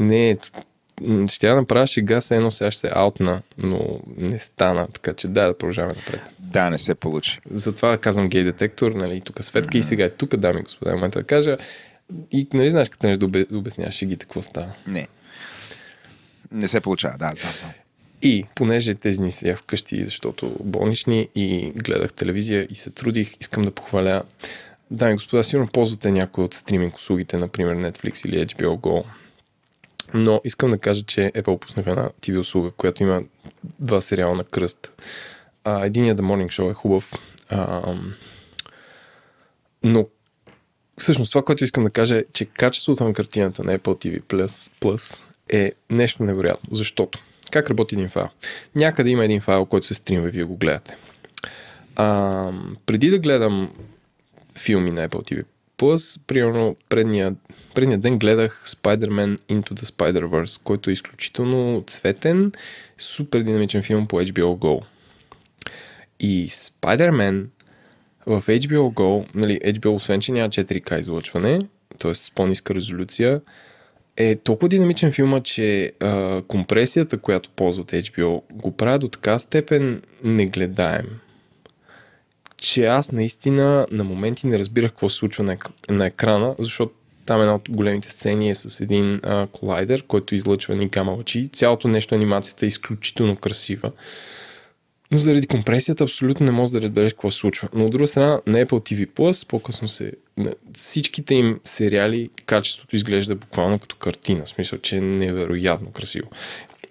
Не, 0.00 0.38
ще 1.28 1.46
я 1.46 1.56
направя 1.56 1.86
шега, 1.86 2.20
се 2.20 2.36
едно 2.36 2.50
сега 2.50 2.70
ще 2.70 2.80
се 2.80 2.90
аутна, 2.94 3.42
но 3.58 4.00
не 4.16 4.38
стана, 4.38 4.86
така 4.92 5.12
че 5.12 5.28
да, 5.28 5.46
да 5.46 5.58
продължаваме 5.58 5.94
напред. 5.94 6.20
Да, 6.38 6.70
не 6.70 6.78
се 6.78 6.94
получи. 6.94 7.40
Затова 7.50 7.98
казвам 7.98 8.28
гей 8.28 8.44
детектор, 8.44 8.90
нали, 8.90 9.20
тук 9.20 9.44
Светка 9.44 9.78
и 9.78 9.82
сега 9.82 10.04
е 10.04 10.10
тук, 10.10 10.36
дами 10.36 10.60
и 10.60 10.62
господа, 10.62 10.94
момента 10.94 11.18
да 11.18 11.24
кажа. 11.24 11.56
И 12.32 12.48
нали 12.54 12.70
знаеш, 12.70 12.88
като 12.88 13.06
нещо 13.06 13.28
да 13.28 13.46
обясняваш 13.52 13.94
шегите, 13.94 14.24
какво 14.24 14.42
става. 14.42 14.72
Не. 14.86 15.08
Не 16.52 16.68
се 16.68 16.80
получава, 16.80 17.18
да, 17.18 17.32
знам, 17.34 17.52
знам. 17.58 17.72
И 18.22 18.44
понеже 18.54 18.94
тези 18.94 19.18
дни 19.18 19.30
седях 19.30 19.58
вкъщи, 19.58 20.04
защото 20.04 20.56
болнични 20.60 21.28
и 21.34 21.72
гледах 21.76 22.12
телевизия 22.12 22.66
и 22.70 22.74
се 22.74 22.90
трудих, 22.90 23.32
искам 23.40 23.62
да 23.62 23.70
похваля. 23.70 24.22
Дами 24.90 25.12
и 25.12 25.14
господа, 25.14 25.44
сигурно 25.44 25.68
ползвате 25.72 26.10
някои 26.10 26.44
от 26.44 26.54
стриминг 26.54 26.96
услугите, 26.96 27.38
например 27.38 27.76
Netflix 27.76 28.28
или 28.28 28.46
HBO 28.46 28.78
Go. 28.78 29.04
Но 30.14 30.40
искам 30.44 30.70
да 30.70 30.78
кажа, 30.78 31.02
че 31.02 31.32
Apple 31.34 31.58
пуснаха 31.58 31.90
една 31.90 32.08
TV 32.08 32.38
услуга, 32.38 32.70
която 32.70 33.02
има 33.02 33.22
два 33.78 34.00
сериала 34.00 34.34
на 34.34 34.44
кръст. 34.44 34.92
А, 35.64 35.86
единият 35.86 36.18
The 36.18 36.22
Morning 36.22 36.46
Show 36.46 36.70
е 36.70 36.74
хубав. 36.74 37.12
А, 37.48 37.94
но 39.82 40.06
всъщност 40.98 41.32
това, 41.32 41.44
което 41.44 41.64
искам 41.64 41.84
да 41.84 41.90
кажа 41.90 42.18
е, 42.18 42.24
че 42.32 42.44
качеството 42.44 43.04
на 43.04 43.12
картината 43.12 43.64
на 43.64 43.78
Apple 43.78 44.06
TV 44.06 44.20
Plus, 44.20 44.72
Plus 44.80 45.22
е 45.48 45.72
нещо 45.90 46.22
невероятно. 46.22 46.68
Защото 46.72 47.18
как 47.50 47.70
работи 47.70 47.94
един 47.94 48.08
файл? 48.08 48.28
Някъде 48.74 49.10
има 49.10 49.24
един 49.24 49.40
файл, 49.40 49.66
който 49.66 49.86
се 49.86 49.94
стримва 49.94 50.28
и 50.28 50.30
вие 50.30 50.44
го 50.44 50.56
гледате. 50.56 50.96
А, 51.96 52.52
преди 52.86 53.10
да 53.10 53.18
гледам 53.18 53.72
филми 54.58 54.90
на 54.90 55.08
Apple 55.08 55.32
TV 55.32 55.44
Plus, 55.78 56.20
примерно 56.26 56.76
предния, 56.88 57.34
предния 57.74 57.98
ден 57.98 58.18
гледах 58.18 58.64
Spider-Man 58.66 59.38
Into 59.40 59.72
the 59.72 59.84
Spider-Verse, 59.84 60.62
който 60.62 60.90
е 60.90 60.92
изключително 60.92 61.84
цветен, 61.86 62.52
супер 62.98 63.42
динамичен 63.42 63.82
филм 63.82 64.06
по 64.06 64.20
HBO 64.20 64.42
Go. 64.42 64.84
И 66.20 66.48
Spider-Man 66.48 67.46
в 68.26 68.42
HBO 68.46 68.92
Go, 68.92 69.26
нали, 69.34 69.60
HBO 69.64 69.94
освен, 69.94 70.20
че 70.20 70.32
няма 70.32 70.48
4K 70.48 71.00
излъчване, 71.00 71.60
т.е. 71.98 72.14
с 72.14 72.30
по-ниска 72.34 72.74
резолюция, 72.74 73.40
е 74.16 74.36
толкова 74.36 74.68
динамичен 74.68 75.12
филма, 75.12 75.40
че 75.40 75.92
а, 76.00 76.42
компресията, 76.48 77.18
която 77.18 77.50
ползват 77.50 77.90
HBO, 77.90 78.42
го 78.52 78.76
правят 78.76 79.00
до 79.00 79.08
така 79.08 79.38
степен 79.38 80.02
негледаем, 80.24 81.06
че 82.58 82.86
аз 82.86 83.12
наистина 83.12 83.86
на 83.90 84.04
моменти 84.04 84.46
не 84.46 84.58
разбирах 84.58 84.90
какво 84.90 85.08
се 85.08 85.16
случва 85.16 85.44
на, 85.44 85.56
ек- 85.56 85.90
на 85.90 86.06
екрана, 86.06 86.54
защото 86.58 86.92
там 87.26 87.40
една 87.40 87.54
от 87.54 87.70
големите 87.70 88.10
сцени 88.10 88.50
е 88.50 88.54
с 88.54 88.80
един 88.80 89.20
а, 89.22 89.46
колайдер, 89.46 90.02
който 90.06 90.34
излъчва 90.34 90.76
ни 90.76 90.88
гама 90.88 91.12
лъчи. 91.12 91.48
Цялото 91.48 91.88
нещо, 91.88 92.14
анимацията 92.14 92.66
е 92.66 92.68
изключително 92.68 93.36
красива. 93.36 93.92
Но 95.10 95.18
заради 95.18 95.46
компресията 95.46 96.04
абсолютно 96.04 96.46
не 96.46 96.52
можеш 96.52 96.72
да 96.72 96.82
разбереш 96.82 97.12
какво 97.12 97.30
се 97.30 97.38
случва. 97.38 97.68
Но 97.72 97.84
от 97.84 97.90
друга 97.90 98.06
страна, 98.06 98.40
на 98.46 98.64
Apple 98.64 98.66
TV 98.66 99.06
Plus 99.06 99.48
по-късно 99.48 99.88
се... 99.88 100.12
всичките 100.74 101.34
им 101.34 101.60
сериали 101.64 102.30
качеството 102.46 102.96
изглежда 102.96 103.34
буквално 103.34 103.78
като 103.78 103.96
картина. 103.96 104.44
В 104.44 104.48
смисъл, 104.48 104.78
че 104.78 104.96
е 104.96 105.00
невероятно 105.00 105.90
красиво. 105.90 106.28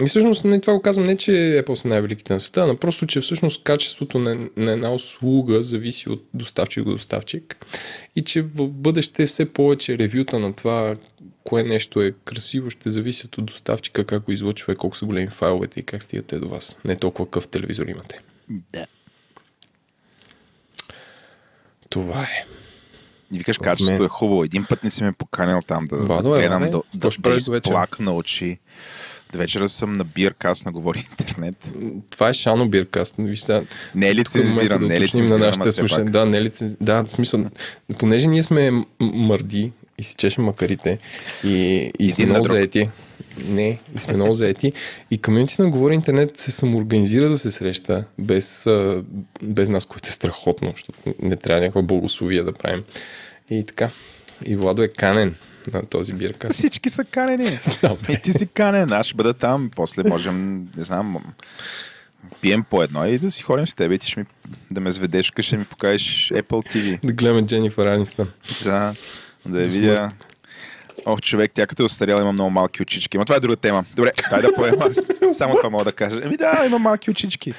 И 0.03 0.07
всъщност 0.07 0.45
не, 0.45 0.61
това 0.61 0.73
го 0.73 0.81
казвам 0.81 1.05
не, 1.05 1.17
че 1.17 1.31
Apple 1.31 1.75
са 1.75 1.87
най-великите 1.87 2.33
на 2.33 2.39
света, 2.39 2.67
но 2.67 2.77
просто, 2.77 3.07
че 3.07 3.21
всъщност 3.21 3.63
качеството 3.63 4.19
на, 4.19 4.49
на 4.57 4.71
една 4.71 4.93
услуга 4.93 5.63
зависи 5.63 6.09
от 6.09 6.25
доставчик 6.33 6.83
до 6.83 6.91
доставчик 6.91 7.65
и 8.15 8.23
че 8.23 8.41
в 8.41 8.67
бъдеще 8.67 9.25
все 9.25 9.53
повече 9.53 9.97
ревюта 9.97 10.39
на 10.39 10.53
това 10.53 10.95
кое 11.43 11.63
нещо 11.63 12.01
е 12.01 12.13
красиво 12.25 12.69
ще 12.69 12.89
зависят 12.89 13.37
от 13.37 13.45
доставчика, 13.45 14.05
как 14.05 14.23
го 14.23 14.31
излъчва, 14.31 14.73
и 14.73 14.75
колко 14.75 14.97
са 14.97 15.05
големи 15.05 15.27
файловете 15.27 15.79
и 15.79 15.83
как 15.83 16.03
стигате 16.03 16.39
до 16.39 16.49
вас. 16.49 16.77
Не 16.85 16.95
толкова 16.95 17.25
какъв 17.25 17.47
телевизор 17.47 17.85
имате. 17.85 18.19
Да. 18.49 18.85
Това 21.89 22.23
е. 22.23 22.56
И 23.31 23.37
викаш, 23.37 23.57
От 23.57 23.63
качеството 23.63 24.03
е 24.03 24.07
хубаво. 24.07 24.43
Един 24.43 24.65
път 24.69 24.83
не 24.83 24.91
си 24.91 25.03
ме 25.03 25.11
поканил 25.11 25.59
там 25.67 25.85
да, 25.85 25.97
Владо, 25.97 26.29
да 26.29 26.37
е, 26.37 26.41
гледам, 26.41 26.63
бе. 26.63 26.69
да, 26.69 26.81
да, 26.93 27.09
да 27.19 27.35
изплакна 27.35 28.13
очи. 28.13 28.59
До 29.31 29.37
вечера 29.37 29.69
съм 29.69 29.93
на 29.93 30.03
биркаст 30.03 30.65
на 30.65 30.71
Говори 30.71 30.99
Интернет. 31.19 31.73
Това 32.09 32.29
е 32.29 32.33
Шано 32.33 32.67
Биркаст. 32.67 33.15
Виж 33.19 33.39
сега, 33.39 33.63
Не 33.95 34.07
е 34.07 34.09
е 34.09 34.15
лицензиран, 34.15 34.79
да 34.79 34.87
не 34.87 34.95
е 34.95 35.01
лицензиран, 35.01 35.39
на 35.39 35.47
нашите 35.47 35.87
пак. 35.95 36.09
Да, 36.09 36.25
не 36.25 36.37
е 36.37 36.41
лиценз... 36.41 36.71
Да, 36.81 37.03
в 37.03 37.11
смисъл, 37.11 37.45
понеже 37.99 38.27
ние 38.27 38.43
сме 38.43 38.71
мърди 38.99 39.71
и 39.97 40.03
си 40.03 40.15
чешем 40.17 40.43
макарите 40.43 40.97
и, 41.43 41.91
и 41.99 42.09
сме 42.09 42.23
Един 42.23 42.27
на 42.27 42.33
много 42.33 42.47
заети. 42.47 42.89
Не, 43.45 43.79
и 43.95 43.99
сме 43.99 44.13
много 44.13 44.33
заети. 44.33 44.73
И 45.11 45.17
комьюнити 45.17 45.61
на 45.61 45.69
Говори 45.69 45.93
Интернет 45.93 46.37
се 46.37 46.51
самоорганизира 46.51 47.29
да 47.29 47.37
се 47.37 47.51
среща 47.51 48.05
без, 48.19 48.67
без 49.43 49.69
нас, 49.69 49.85
което 49.85 50.09
е 50.09 50.11
страхотно, 50.11 50.71
защото 50.71 50.99
не 51.21 51.35
трябва 51.35 51.61
някаква 51.61 51.81
благословия 51.81 52.43
да 52.43 52.53
правим. 52.53 52.83
И 53.49 53.63
така. 53.63 53.89
И 54.45 54.55
Владо 54.55 54.83
е 54.83 54.87
канен. 54.87 55.35
на 55.73 55.85
този 55.85 56.13
бирка. 56.13 56.49
Всички 56.49 56.89
са 56.89 57.03
канени. 57.03 57.45
И 58.09 58.17
ти 58.23 58.31
си 58.33 58.47
канен, 58.47 58.91
аз 58.91 59.05
ще 59.05 59.15
бъда 59.15 59.33
там, 59.33 59.71
после 59.75 60.03
можем, 60.03 60.67
не 60.77 60.83
знам, 60.83 61.17
пием 62.41 62.63
по 62.69 62.83
едно 62.83 63.05
и 63.05 63.17
да 63.17 63.31
си 63.31 63.43
ходим 63.43 63.67
с 63.67 63.73
теб 63.73 63.91
и 63.91 63.99
ти 63.99 64.07
ще 64.07 64.19
ми, 64.19 64.25
да 64.71 64.81
ме 64.81 64.91
заведеш 64.91 65.31
вкъщи, 65.31 65.47
ще 65.47 65.57
ми 65.57 65.65
покажеш 65.65 66.31
Apple 66.35 66.75
TV. 66.75 66.99
Да 67.03 67.13
гледаме 67.13 67.45
Дженнифър 67.45 67.87
Анистън. 67.87 68.27
За 68.61 68.93
да 69.45 69.59
я 69.59 69.65
видя. 69.65 70.11
Ох, 71.07 71.21
човек, 71.21 71.51
тя 71.53 71.67
като 71.67 71.83
е 71.83 71.85
остаряла 71.85 72.21
има 72.21 72.31
много 72.31 72.49
малки 72.49 72.81
очички. 72.81 73.17
Но 73.17 73.25
това 73.25 73.35
е 73.35 73.39
друга 73.39 73.55
тема. 73.55 73.85
Добре, 73.95 74.11
дай 74.29 74.41
да 74.41 74.53
поема. 74.53 74.89
Само 75.31 75.55
това 75.55 75.69
мога 75.69 75.83
да 75.83 75.91
кажа. 75.91 76.21
Еми 76.23 76.37
да, 76.37 76.63
има 76.65 76.79
малки 76.79 77.11
очички. 77.11 77.53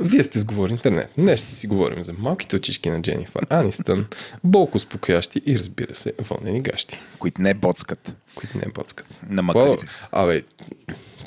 Вие 0.00 0.22
сте 0.22 0.38
сговори 0.38 0.72
интернет. 0.72 1.10
Днес 1.18 1.40
ще 1.40 1.54
си 1.54 1.66
говорим 1.66 2.04
за 2.04 2.12
малките 2.12 2.56
очички 2.56 2.90
на 2.90 3.02
Дженнифър 3.02 3.46
Анистън, 3.50 4.06
болко 4.44 4.78
спокоящи 4.78 5.40
и 5.46 5.58
разбира 5.58 5.94
се, 5.94 6.12
вълнени 6.20 6.60
гащи, 6.60 7.00
Които 7.18 7.42
не 7.42 7.54
боцкат 7.54 8.14
които 8.34 8.58
не 8.58 8.72
боцкат. 8.74 9.06
на 9.28 9.42
Какво? 9.46 9.60
макарите. 9.66 9.86
Абе, 10.12 10.42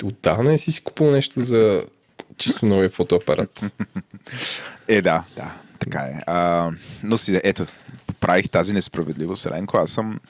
отдавна 0.04 0.50
не 0.50 0.58
си 0.58 0.72
си 0.72 0.80
купил 0.84 1.10
нещо 1.10 1.40
за 1.40 1.84
чисто 2.38 2.66
новия 2.66 2.90
фотоапарат. 2.90 3.60
Е, 4.88 5.02
да, 5.02 5.24
да, 5.36 5.54
така 5.78 5.98
е. 5.98 6.20
А, 6.26 6.70
но 7.02 7.18
си, 7.18 7.40
ето, 7.44 7.66
поправих 8.06 8.48
тази 8.50 8.72
несправедливост, 8.72 9.46
Ренко. 9.46 9.76
Аз 9.76 9.90
съм 9.90 10.20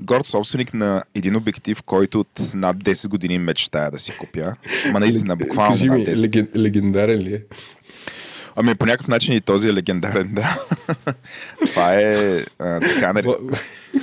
горд 0.00 0.26
собственик 0.26 0.74
на 0.74 1.02
един 1.14 1.36
обектив, 1.36 1.82
който 1.82 2.20
от 2.20 2.54
над 2.54 2.76
10 2.76 3.08
години 3.08 3.38
мечтая 3.38 3.90
да 3.90 3.98
си 3.98 4.12
купя. 4.18 4.54
Ма 4.92 5.00
наистина, 5.00 5.36
буквално 5.36 5.72
Кажи 5.72 5.86
над 5.86 5.98
ми, 5.98 6.06
10. 6.06 6.22
леген, 6.22 6.48
легендарен 6.56 7.18
ли 7.18 7.34
е? 7.34 7.42
Ами 8.56 8.74
по 8.74 8.86
някакъв 8.86 9.08
начин 9.08 9.34
и 9.34 9.40
този 9.40 9.68
е 9.68 9.74
легендарен, 9.74 10.28
да. 10.32 10.66
Това 11.66 11.94
е 11.94 12.44
а, 12.58 12.80
така 12.80 13.12
наречен. 13.12 13.34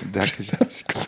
Да, 0.05 0.19
кажи. 0.19 0.33
Представя 0.33 0.69
си 0.69 0.83
като, 0.87 1.07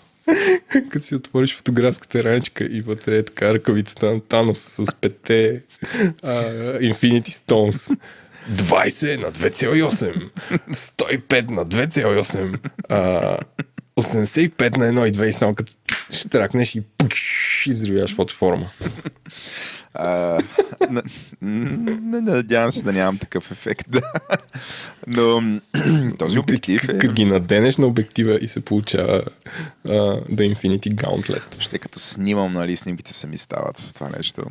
като 0.90 1.06
си 1.06 1.16
отвориш 1.16 1.56
фотографската 1.56 2.24
раничка 2.24 2.66
и 2.66 2.82
вътре 2.82 3.18
е 3.18 3.26
така 3.26 3.54
ръкавицата 3.54 4.14
на 4.14 4.22
Танос 4.22 4.60
с 4.60 4.96
пете 5.02 5.64
uh, 6.24 6.94
Infinity 6.94 7.28
Stones. 7.28 8.00
20 8.52 9.22
на 9.22 9.32
2,8. 9.32 10.30
105 10.72 11.52
на 11.52 11.66
2,8. 11.66 12.58
Uh, 12.90 13.38
85 14.04 14.78
на 14.78 14.86
1,2 14.86 15.24
и 15.24 15.34
само 15.34 15.56
като 15.56 15.74
ще 16.12 16.30
тракнеш 16.30 16.76
и 16.76 16.82
пуш, 16.82 17.68
изривяваш 17.68 18.16
фотоформа. 18.16 18.70
А, 19.94 20.40
н- 20.90 21.04
н- 21.42 22.22
надявам 22.22 22.72
се 22.72 22.84
да 22.84 22.94
нямам 22.94 23.18
такъв 23.18 23.52
ефект. 23.52 23.86
Да. 23.90 24.02
Но 25.08 25.60
този 26.18 26.40
обектив 26.40 26.90
е... 26.90 26.98
Като 26.98 27.14
ги 27.14 27.26
наденеш 27.26 27.78
на 27.78 27.88
обектива 27.88 28.40
и 28.42 28.48
се 28.48 28.66
получава 28.66 29.24
uh, 29.88 30.28
The 30.28 30.56
Infinity 30.56 30.96
Gauntlet. 30.96 31.60
Ще 31.60 31.80
като 31.80 32.00
снимам, 32.00 32.54
нали, 32.54 32.78
снимките 32.78 33.14
се 33.14 33.28
ми 33.28 33.38
стават 33.38 33.78
с 33.78 33.94
това 33.94 34.10
нещо. 34.18 34.44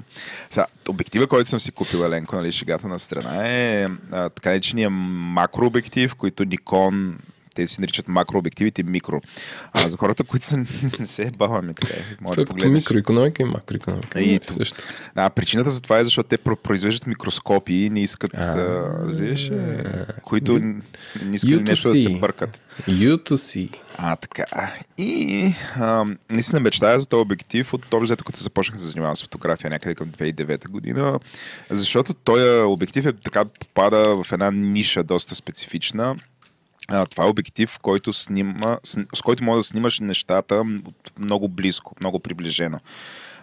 Сега, 0.50 0.66
обектива, 0.88 1.26
който 1.26 1.50
съм 1.50 1.60
си 1.60 1.72
купил, 1.72 1.98
Еленко, 1.98 2.36
нали, 2.36 2.52
шегата 2.52 2.88
на 2.88 2.98
страна 2.98 3.48
е 3.48 3.86
а, 4.10 4.28
така 4.28 4.48
наречения 4.48 4.90
макрообектив, 4.90 6.14
който 6.14 6.44
Nikon 6.44 7.12
те 7.58 7.66
си 7.66 7.80
наричат 7.80 8.08
макрообективите 8.08 8.82
микро. 8.82 9.20
А 9.72 9.88
за 9.88 9.96
хората, 9.96 10.24
които 10.24 10.46
са, 10.46 10.56
не 10.98 11.06
се 11.06 11.30
баваме 11.30 11.74
така, 11.74 11.94
е, 11.94 12.02
може 12.20 12.36
да 12.36 12.42
е 12.42 12.44
погледнеш. 12.44 12.82
микроекономика 12.82 13.42
и 13.42 13.46
макроекономика. 13.46 14.20
И 14.20 14.34
И 14.34 14.38
то- 14.38 14.52
също. 14.52 14.84
Да, 15.14 15.30
причината 15.30 15.70
за 15.70 15.80
това 15.80 15.98
е, 15.98 16.04
защото 16.04 16.28
те 16.28 16.38
про- 16.38 16.56
произвеждат 16.56 17.06
микроскопи 17.06 17.74
и 17.74 17.90
не 17.90 18.00
искат, 18.00 18.34
А, 18.34 18.40
а, 18.40 19.06
разбираш, 19.06 19.48
е, 19.48 19.84
които 20.22 20.58
не 20.58 20.74
искат 21.32 21.66
нещо 21.66 21.88
да 21.88 21.94
се 21.94 22.00
U2C. 22.00 22.20
бъркат. 22.20 22.60
U2C. 22.80 23.68
А, 23.96 24.16
така. 24.16 24.44
И 24.98 25.44
а, 25.76 26.04
наистина 26.30 26.60
мечтая 26.60 26.98
за 26.98 27.06
този 27.06 27.20
обектив 27.20 27.74
от 27.74 27.86
този, 27.86 28.02
взето 28.02 28.24
като 28.24 28.38
започнах 28.38 28.76
да 28.76 28.82
се 28.82 28.88
занимавам 28.88 29.16
с 29.16 29.22
фотография 29.22 29.70
някъде 29.70 29.94
към 29.94 30.08
2009 30.08 30.68
година, 30.68 31.18
защото 31.70 32.14
този 32.14 32.42
обектив 32.62 33.06
е 33.06 33.12
така 33.14 33.44
попада 33.44 34.22
в 34.24 34.32
една 34.32 34.50
ниша 34.50 35.02
доста 35.02 35.34
специфична. 35.34 36.16
А, 36.88 37.06
това 37.06 37.24
е 37.24 37.28
обектив, 37.28 37.78
който 37.82 38.12
снима, 38.12 38.78
с, 38.84 39.04
с 39.14 39.22
който 39.22 39.44
може 39.44 39.58
да 39.58 39.62
снимаш 39.62 40.00
нещата 40.00 40.64
много 41.18 41.48
близко, 41.48 41.94
много 42.00 42.20
приближено. 42.20 42.80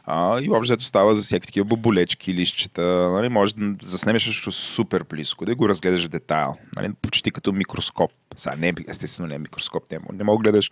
А, 0.06 0.42
и 0.42 0.50
общо 0.50 0.82
става 0.82 1.16
за 1.16 1.22
всякакви 1.22 1.46
такива 1.46 1.66
боболечки, 1.66 2.34
лищчета. 2.34 2.82
Нали, 3.12 3.30
може 3.30 3.56
да 3.56 3.76
заснемеш 3.82 4.26
нещо 4.26 4.52
супер 4.52 5.04
близко, 5.10 5.46
да 5.46 5.56
го 5.56 5.70
разгледаш 5.70 6.06
в 6.06 6.10
детайл. 6.10 6.56
Нали, 6.76 6.94
почти 7.02 7.32
като 7.32 7.52
микроскоп. 7.52 8.12
Сега, 8.36 8.56
не, 8.56 8.74
естествено 8.88 9.28
не 9.28 9.36
е 9.36 9.40
микроскоп, 9.40 9.92
не, 9.92 10.00
не 10.14 10.24
мога 10.24 10.44
да 10.44 10.52
гледаш 10.52 10.72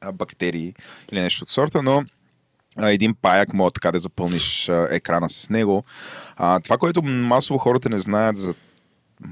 а, 0.00 0.12
бактерии 0.12 0.74
или 1.12 1.20
нещо 1.20 1.42
от 1.42 1.50
сорта, 1.50 1.82
но 1.82 2.04
а, 2.76 2.90
един 2.90 3.14
паяк 3.14 3.52
може 3.52 3.72
така 3.72 3.92
да 3.92 3.98
запълниш 3.98 4.68
а, 4.68 4.88
екрана 4.90 5.30
с 5.30 5.50
него. 5.50 5.84
А, 6.36 6.60
това, 6.60 6.78
което 6.78 7.02
масово 7.02 7.58
хората 7.58 7.88
не 7.88 7.98
знаят 7.98 8.36
за 8.36 8.54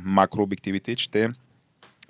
макрообективите 0.04 0.92
е, 0.92 0.96
че 0.96 1.10
те 1.10 1.30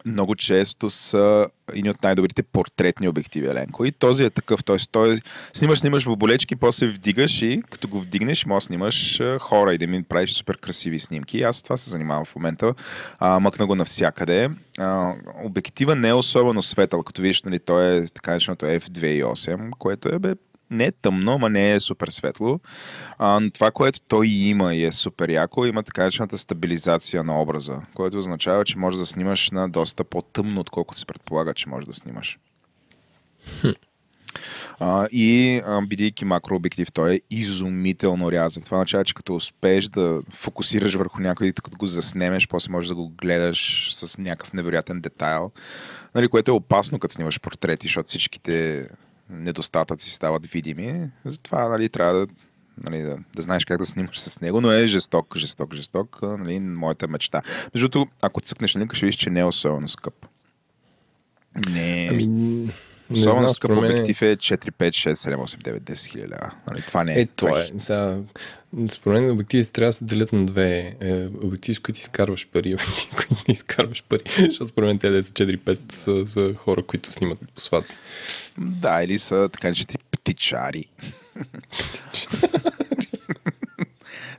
много 0.07 0.35
често 0.35 0.91
са 0.91 1.47
едни 1.75 1.91
от 1.91 2.03
най-добрите 2.03 2.43
портретни 2.43 3.09
обективи, 3.09 3.47
Еленко. 3.47 3.85
И 3.85 3.93
този 3.93 4.25
е 4.25 4.31
такъв. 4.31 4.65
Т.е. 4.65 4.77
той 4.93 5.21
снимаш, 5.53 5.79
снимаш 5.79 6.05
в 6.05 6.17
болечки, 6.17 6.57
после 6.57 6.89
вдигаш 6.89 7.43
и 7.43 7.63
като 7.71 7.89
го 7.89 8.01
вдигнеш, 8.01 8.47
може 8.47 8.67
снимаш 8.67 9.21
хора 9.41 9.75
и 9.75 9.79
да 9.79 9.87
ми 9.87 10.03
правиш 10.03 10.33
супер 10.33 10.57
красиви 10.57 10.99
снимки. 10.99 11.43
Аз 11.43 11.63
това 11.63 11.77
се 11.77 11.91
занимавам 11.91 12.25
в 12.25 12.37
момента. 12.37 12.75
А, 13.19 13.41
мъкна 13.41 13.67
го 13.67 13.75
навсякъде. 13.75 14.51
А, 14.79 15.13
обектива 15.45 15.97
не 15.97 16.09
е 16.09 16.15
особено 16.15 16.63
светъл, 16.63 17.03
като 17.03 17.23
видиш, 17.23 17.43
нали, 17.43 17.59
той 17.59 17.97
е 17.97 18.07
така 18.07 18.31
нареченото 18.31 18.67
F2.8, 18.67 19.71
което 19.79 20.09
е 20.09 20.19
бе, 20.19 20.35
не 20.73 20.85
е 20.85 20.93
тъмно, 20.93 21.39
ма 21.39 21.51
не 21.51 21.73
е 21.73 21.81
супер 21.81 22.09
светло. 22.09 22.61
А, 23.19 23.41
но 23.41 23.51
това, 23.51 23.71
което 23.71 24.01
той 24.01 24.29
има 24.29 24.75
и 24.75 24.85
е 24.85 24.93
супер 24.93 25.29
яко, 25.29 25.67
има 25.67 25.83
така 25.83 26.01
наречената 26.01 26.39
стабилизация 26.39 27.25
на 27.25 27.43
образа, 27.43 27.81
което 27.95 28.19
означава, 28.19 28.65
че 28.65 28.79
можеш 28.79 28.99
да 28.99 29.07
снимаш 29.07 29.51
на 29.51 29.69
доста 29.69 30.05
по-тъмно, 30.05 30.61
отколкото 30.61 30.99
се 30.99 31.07
предполага, 31.07 31.55
че 31.55 31.69
можеш 31.69 31.87
да 31.87 31.95
снимаш. 31.95 32.39
А, 34.81 35.09
и 35.13 35.61
а, 35.67 35.83
бидейки 35.83 36.25
макрообектив, 36.25 36.93
той 36.93 37.15
е 37.15 37.21
изумително 37.31 38.33
рязък. 38.33 38.65
Това 38.65 38.77
означава, 38.77 39.05
че 39.05 39.15
като 39.15 39.35
успееш 39.35 39.89
да 39.89 40.23
фокусираш 40.35 40.95
върху 40.95 41.21
някой 41.21 41.47
и 41.47 41.53
като 41.53 41.77
го 41.77 41.87
заснемеш, 41.87 42.49
после 42.49 42.73
можеш 42.73 42.89
да 42.89 42.95
го 42.95 43.09
гледаш 43.09 43.91
с 43.95 44.19
някакъв 44.19 44.53
невероятен 44.53 45.01
детайл, 45.01 45.51
нали, 46.15 46.29
което 46.29 46.51
е 46.51 46.55
опасно, 46.55 46.99
като 46.99 47.15
снимаш 47.15 47.41
портрети, 47.41 47.87
защото 47.87 48.09
всичките 48.09 48.87
недостатъци 49.33 50.11
стават 50.11 50.47
видими. 50.47 51.11
Затова 51.25 51.69
нали, 51.69 51.89
трябва 51.89 52.15
да, 52.15 52.27
нали, 52.91 53.03
да, 53.03 53.17
да 53.37 53.43
знаеш 53.43 53.65
как 53.65 53.79
да 53.79 53.85
снимаш 53.85 54.19
с 54.19 54.41
него, 54.41 54.61
но 54.61 54.73
е 54.73 54.87
жесток, 54.87 55.37
жесток, 55.37 55.75
жесток. 55.75 56.19
Нали, 56.23 56.61
моята 56.61 57.09
мечта. 57.09 57.43
Между 57.75 57.89
другото, 57.89 58.13
ако 58.23 58.41
цъкнеш 58.41 58.77
линка, 58.77 58.97
ще 58.97 59.07
видиш, 59.07 59.17
че 59.17 59.31
не 59.31 59.41
е 59.41 59.45
особено 59.45 59.89
скъп. 59.89 60.27
Не. 61.69 62.09
Ами, 62.13 62.27
не 63.11 63.21
Особено 63.21 63.49
знам, 63.49 63.49
скъп 63.49 63.71
мен... 63.71 63.79
обектив 63.79 64.23
е 64.23 64.37
4, 64.37 64.71
5, 64.71 64.89
6, 64.89 65.13
7, 65.13 65.37
8, 65.37 65.79
9, 65.79 65.81
10 65.81 66.11
хиляди. 66.11 66.35
Нали, 66.67 66.83
това 66.87 67.05
не 67.05 67.15
е. 67.15 67.21
Е, 67.21 67.27
това 67.27 67.61
е. 67.61 67.65
Сега, 67.79 68.19
според 68.89 69.21
мен 69.21 69.31
обективите 69.31 69.73
трябва 69.73 69.89
да 69.89 69.93
се 69.93 70.05
делят 70.05 70.33
на 70.33 70.47
две. 70.47 70.97
Е, 71.01 71.27
обективи, 71.43 71.75
с 71.75 71.79
които 71.79 71.99
изкарваш 71.99 72.49
пари, 72.53 72.69
и 72.69 72.75
обективи, 72.75 73.11
които 73.17 73.35
не 73.49 73.53
изкарваш 73.53 74.05
пари. 74.09 74.23
Защото 74.39 74.65
според 74.65 74.87
мен 74.87 74.99
те 74.99 75.11
да 75.11 75.25
са 75.25 75.33
4-5 75.33 75.95
са, 75.95 76.27
са 76.27 76.55
хора, 76.57 76.83
които 76.83 77.13
снимат 77.13 77.39
по 77.55 77.61
сватби. 77.61 77.95
Да, 78.59 79.05
или 79.05 79.19
са 79.19 79.49
така 79.53 79.67
наречените 79.69 79.99
птичари. 80.11 80.85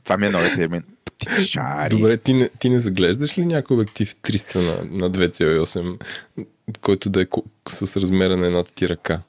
това 0.03 0.17
ми 0.17 0.27
е 0.27 0.29
новия 0.29 0.55
термин. 0.55 0.83
Птичари. 1.05 1.95
Добре, 1.95 2.17
ти 2.17 2.33
не, 2.33 2.49
ти 2.59 2.69
не 2.69 2.79
заглеждаш 2.79 3.37
ли 3.37 3.45
някой 3.45 3.75
обектив 3.75 4.15
300 4.15 4.55
на, 4.55 4.97
на 4.97 5.11
2,8, 5.11 6.03
който 6.81 7.09
да 7.09 7.21
е 7.21 7.27
с 7.67 8.01
размера 8.01 8.37
на 8.37 8.45
едната 8.45 8.73
ти 8.73 8.89
ръка? 8.89 9.21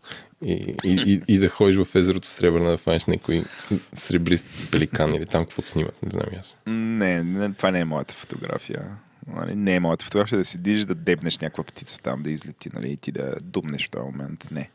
И, 0.45 0.75
и, 0.85 0.91
и, 1.07 1.23
и 1.29 1.39
да 1.39 1.49
ходиш 1.49 1.77
в 1.77 1.95
езерото 1.95 2.29
Сребърна 2.29 2.71
да 2.71 2.79
фанеш 2.79 3.05
някой 3.05 3.45
сребрист 3.93 4.47
пеликан 4.71 5.15
или 5.15 5.27
там 5.27 5.45
каквото 5.45 5.69
снимат, 5.69 6.03
не 6.03 6.11
знам 6.11 6.27
аз. 6.39 6.59
Не, 6.67 7.23
не, 7.23 7.53
това 7.53 7.71
не 7.71 7.81
е 7.81 7.85
моята 7.85 8.15
фотография. 8.15 8.97
Нали, 9.27 9.55
не 9.55 9.75
е 9.75 9.81
моята 9.81 10.05
фотография 10.05 10.39
да 10.39 10.45
седиш, 10.45 10.85
да 10.85 10.95
дебнеш 10.95 11.39
някаква 11.39 11.65
птица 11.65 11.99
там, 11.99 12.23
да 12.23 12.31
излети, 12.31 12.69
нали, 12.75 12.93
и 12.93 12.97
ти 12.97 13.13
да 13.13 13.35
думнеш 13.43 13.87
в 13.87 13.91
този 13.91 14.05
момент. 14.05 14.49
Не. 14.51 14.71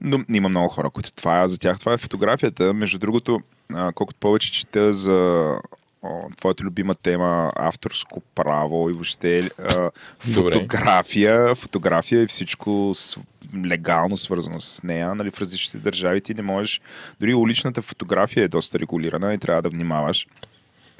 Но 0.00 0.24
има 0.28 0.48
много 0.48 0.68
хора, 0.68 0.90
които 0.90 1.12
това 1.12 1.42
е 1.42 1.48
за 1.48 1.58
тях. 1.58 1.78
Това 1.78 1.92
е 1.92 1.98
фотографията. 1.98 2.74
Между 2.74 2.98
другото, 2.98 3.40
колкото 3.94 4.20
повече 4.20 4.52
чета 4.52 4.92
за 4.92 5.48
твоята 6.36 6.64
любима 6.64 6.94
тема 6.94 7.52
авторско 7.56 8.22
право 8.34 8.90
и 8.90 8.92
въобще 8.92 9.50
а, 9.58 9.90
Добре. 10.34 10.52
фотография, 10.52 11.54
фотография 11.54 12.22
и 12.22 12.26
всичко 12.26 12.92
с, 12.94 13.18
легално 13.66 14.16
свързано 14.16 14.60
с 14.60 14.82
нея. 14.82 15.14
Нали, 15.14 15.30
в 15.30 15.40
различните 15.40 15.78
държави 15.78 16.20
ти 16.20 16.34
не 16.34 16.42
можеш. 16.42 16.80
Дори 17.20 17.34
уличната 17.34 17.82
фотография 17.82 18.44
е 18.44 18.48
доста 18.48 18.78
регулирана 18.78 19.34
и 19.34 19.38
трябва 19.38 19.62
да 19.62 19.68
внимаваш. 19.68 20.26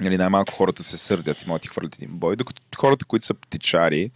Нали, 0.01 0.17
най-малко 0.17 0.53
хората 0.53 0.83
се 0.83 0.97
сърдят 0.97 1.43
и 1.43 1.45
могат 1.47 1.61
да 1.61 1.63
ти 1.63 1.69
хвърлят 1.69 1.95
един 1.95 2.11
бой, 2.13 2.37
докато 2.37 2.63
хората, 2.77 3.05
които 3.05 3.27
са 3.27 3.35
птичари, 3.35 4.11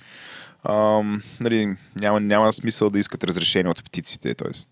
ам, 0.68 1.22
нали, 1.40 1.76
няма, 1.96 2.20
няма 2.20 2.52
смисъл 2.52 2.90
да 2.90 2.98
искат 2.98 3.24
разрешение 3.24 3.70
от 3.70 3.84
птиците. 3.84 4.34
Тоест, 4.34 4.70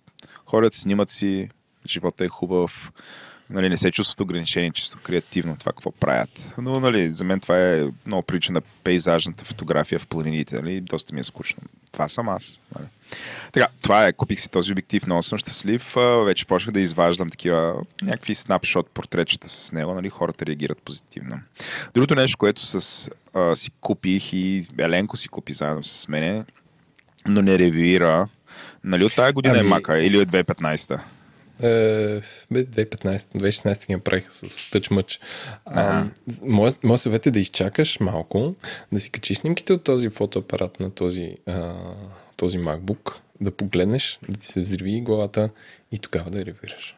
Ходят, 0.51 0.75
снимат 0.75 1.11
си, 1.11 1.49
живота 1.87 2.25
е 2.25 2.29
хубав, 2.29 2.93
нали, 3.51 3.69
не 3.69 3.77
се 3.77 3.91
чувстват 3.91 4.21
ограничени 4.21 4.73
чисто 4.73 4.99
креативно 5.03 5.57
това 5.57 5.73
какво 5.73 5.91
правят. 5.91 6.55
Но 6.59 6.81
нали, 6.81 7.11
за 7.11 7.25
мен 7.25 7.41
това 7.41 7.59
е 7.59 7.85
много 8.07 8.23
прилича 8.23 8.53
на 8.53 8.61
пейзажната 8.61 9.45
фотография 9.45 9.99
в 9.99 10.07
планините. 10.07 10.63
Нали, 10.63 10.81
доста 10.81 11.15
ми 11.15 11.21
е 11.21 11.25
скучно. 11.25 11.63
Това 11.93 12.09
съм 12.09 12.29
аз. 12.29 12.61
Нали. 12.79 12.87
Така, 13.53 13.69
това 13.83 14.07
е. 14.07 14.13
Купих 14.13 14.41
си 14.41 14.51
този 14.51 14.73
обектив, 14.73 15.07
много 15.07 15.23
съм 15.23 15.39
щастлив. 15.39 15.95
Вече 16.25 16.47
почнах 16.47 16.73
да 16.73 16.81
изваждам 16.81 17.31
такива 17.31 17.75
някакви 18.03 18.35
снапшот 18.35 18.91
портретчета 18.91 19.49
с 19.49 19.73
него. 19.73 19.95
Нали, 19.95 20.09
хората 20.09 20.47
реагират 20.47 20.79
позитивно. 20.85 21.41
Другото 21.95 22.15
нещо, 22.15 22.39
което 22.39 22.63
с, 22.63 23.09
а, 23.35 23.57
си 23.57 23.71
купих 23.81 24.33
и 24.33 24.67
Еленко 24.79 25.17
си 25.17 25.29
купи 25.29 25.53
заедно 25.53 25.85
с 25.85 26.09
мене, 26.09 26.45
но 27.27 27.43
не 27.43 27.59
ревюира. 27.59 28.29
Нали 28.85 29.05
от 29.05 29.15
тази 29.15 29.33
година 29.33 29.55
ами... 29.55 29.61
Ами- 29.61 29.67
е 29.67 29.71
мака 29.71 29.99
или 29.99 30.19
от 30.19 30.29
2015-та? 30.29 31.05
Е, 31.63 32.21
бе, 32.51 32.65
2015, 32.65 33.17
2016 33.17 33.87
ги 33.87 33.93
направиха 33.93 34.33
с 34.33 34.71
тъчмъч. 34.71 35.21
Моят 36.43 36.85
мой 36.85 36.99
съвет 36.99 37.27
е 37.27 37.31
да 37.31 37.41
изчакаш 37.41 38.01
малко, 38.01 38.55
да 38.93 39.01
си 39.01 39.11
качиш 39.11 39.39
снимките 39.39 39.73
от 39.73 39.85
този 39.85 40.09
фотоапарат 40.09 40.81
на 40.81 40.91
този, 40.91 41.37
а, 41.47 41.75
този 42.37 42.59
MacBook, 42.59 43.15
да 43.41 43.51
погледнеш, 43.51 44.19
да 44.29 44.39
ти 44.39 44.47
се 44.47 44.61
взриви 44.61 45.01
главата 45.01 45.51
и 45.93 45.99
тогава 45.99 46.31
да 46.31 46.45
ревираш. 46.45 46.97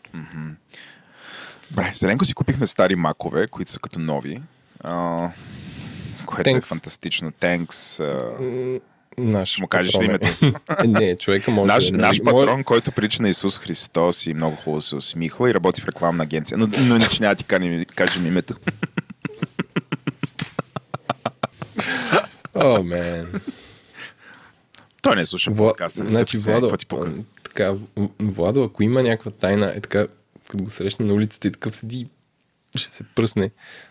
Бре, 1.71 1.91
с 1.95 2.03
Еленко 2.03 2.25
си 2.25 2.35
купихме 2.35 2.67
стари 2.67 2.95
макове, 2.95 3.47
които 3.49 3.71
са 3.71 3.79
като 3.79 3.99
нови. 3.99 4.43
А, 4.81 5.29
което 6.27 6.51
е 6.51 6.53
Thanks. 6.53 6.65
фантастично. 6.67 7.33
Тенкс. 7.33 8.01
А, 8.01 8.31
Наш 9.19 9.59
му 9.59 9.67
кажеш 9.67 9.95
ли 9.95 10.03
е. 10.03 10.05
името? 10.05 10.53
Не, 10.87 11.17
човека 11.17 11.51
може 11.51 11.73
Наш, 11.73 11.91
да... 11.91 11.97
наш 11.99 12.21
може- 12.21 12.35
патрон, 12.35 12.65
който 12.65 12.93
прилича 12.93 13.23
на 13.23 13.29
Исус 13.29 13.59
Христос 13.59 14.27
и 14.27 14.35
много 14.35 14.57
хубаво 14.57 14.81
се 14.81 14.97
усмихва 14.97 15.51
и 15.51 15.55
работи 15.55 15.81
в 15.81 15.87
рекламна 15.89 16.23
агенция. 16.23 16.59
Но, 16.59 16.69
но 16.81 16.97
иначе 16.97 17.23
няма 17.23 17.35
ти 17.35 17.45
кажем, 17.45 17.85
кажем 17.95 18.27
името. 18.27 18.55
О, 22.55 22.83
мен. 22.83 23.41
Той 25.03 25.17
не 25.17 25.27
слуша 25.27 25.51
Вла... 25.51 25.69
подкаста. 25.69 26.05
Не 26.05 26.11
Значи, 26.11 26.39
Владо, 26.39 26.77
ти 26.77 26.87
пука. 26.87 27.13
така, 27.43 27.75
Владо, 28.21 28.65
ако 28.65 28.83
има 28.83 29.03
някаква 29.03 29.31
тайна, 29.31 29.73
е 29.77 29.81
така, 29.81 30.07
като 30.51 30.65
го 30.65 30.71
срещна 30.71 31.07
на 31.07 31.15
улицата 31.15 31.49
и 31.49 31.53
такъв 31.53 31.77
седи, 31.77 32.07
ще 32.77 32.91
се 32.91 33.05
пръсне, 33.15 33.51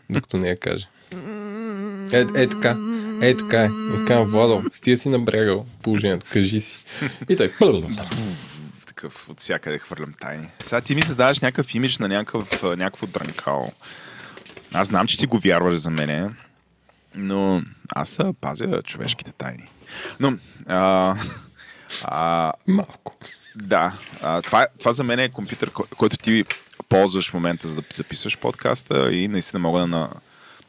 докато 0.09 0.37
не 0.37 0.47
я 0.47 0.57
каже. 0.57 0.87
Е, 2.13 2.19
е 2.35 2.47
така, 2.47 2.75
е 3.21 3.37
така 3.37 3.63
е. 3.63 3.65
И 3.67 3.97
така, 3.97 4.21
Владо, 4.21 4.63
стига 4.71 4.97
си 4.97 5.09
набрягал 5.09 5.65
положението, 5.83 6.25
кажи 6.31 6.61
си. 6.61 6.83
И 7.29 7.35
той, 7.35 7.53
Такъв 8.87 9.29
от 9.29 9.39
всякъде 9.39 9.79
хвърлям 9.79 10.13
тайни. 10.19 10.47
Сега 10.63 10.81
ти 10.81 10.95
ми 10.95 11.01
създаваш 11.01 11.39
някакъв 11.39 11.75
имидж 11.75 11.97
на 11.97 12.07
някакъв, 12.07 12.63
някакво 12.63 13.07
дрънкал. 13.07 13.71
Аз 14.73 14.87
знам, 14.87 15.07
че 15.07 15.17
ти 15.17 15.25
го 15.25 15.39
вярваш 15.39 15.75
за 15.75 15.89
мене, 15.89 16.29
но 17.15 17.63
аз 17.95 18.19
пазя 18.41 18.81
човешките 18.83 19.31
тайни. 19.31 19.67
Но, 20.19 20.37
а, 20.67 21.15
а, 22.03 22.53
малко. 22.67 23.17
Да, 23.55 23.93
а, 24.21 24.41
това, 24.41 24.67
това 24.79 24.91
за 24.91 25.03
мен 25.03 25.19
е 25.19 25.29
компютър, 25.29 25.71
кой- 25.71 25.85
който 25.97 26.17
ти 26.17 26.45
ползваш 26.89 27.29
в 27.29 27.33
момента, 27.33 27.67
за 27.67 27.75
да 27.75 27.83
записваш 27.93 28.37
подкаста 28.37 29.13
и 29.13 29.27
наистина 29.27 29.59
мога 29.59 29.79
да, 29.79 29.87
на, 29.87 30.09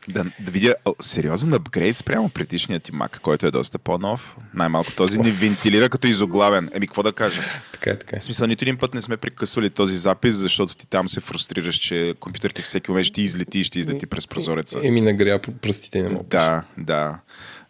да, 0.09 0.25
да 0.41 0.51
видя 0.51 0.75
о, 0.85 0.95
сериозен 1.01 1.55
апгрейд 1.55 1.97
спрямо 1.97 2.29
предишния 2.29 2.81
ти 2.81 2.93
Mac, 2.93 3.21
който 3.21 3.47
е 3.47 3.51
доста 3.51 3.79
по-нов. 3.79 4.37
Най-малко 4.55 4.93
този 4.97 5.19
не 5.19 5.31
вентилира 5.31 5.89
като 5.89 6.07
изоглавен. 6.07 6.71
Еми, 6.75 6.87
какво 6.87 7.03
да 7.03 7.13
кажа? 7.13 7.43
Така 7.73 7.91
е, 7.91 7.99
така 7.99 8.17
е. 8.17 8.21
В 8.21 8.23
смисъл, 8.23 8.47
нито 8.47 8.65
един 8.65 8.77
път 8.77 8.95
не 8.95 9.01
сме 9.01 9.17
прекъсвали 9.17 9.71
този 9.71 9.97
запис, 9.97 10.35
защото 10.35 10.75
ти 10.75 10.87
там 10.87 11.09
се 11.09 11.21
фрустрираш, 11.21 11.77
че 11.77 12.15
компютърът 12.21 12.57
ти 12.57 12.63
всеки 12.63 12.91
момент 12.91 13.07
ще 13.07 13.15
ти 13.15 13.23
излети 13.23 13.59
и 13.59 13.65
ще 13.65 13.79
излети 13.79 14.07
през 14.07 14.27
прозореца. 14.27 14.81
Еми 14.83 15.01
нагря 15.01 15.39
по 15.39 15.53
пръстите 15.53 16.03
не 16.03 16.09
мога. 16.09 16.25
Да, 16.25 16.63
да. 16.79 17.19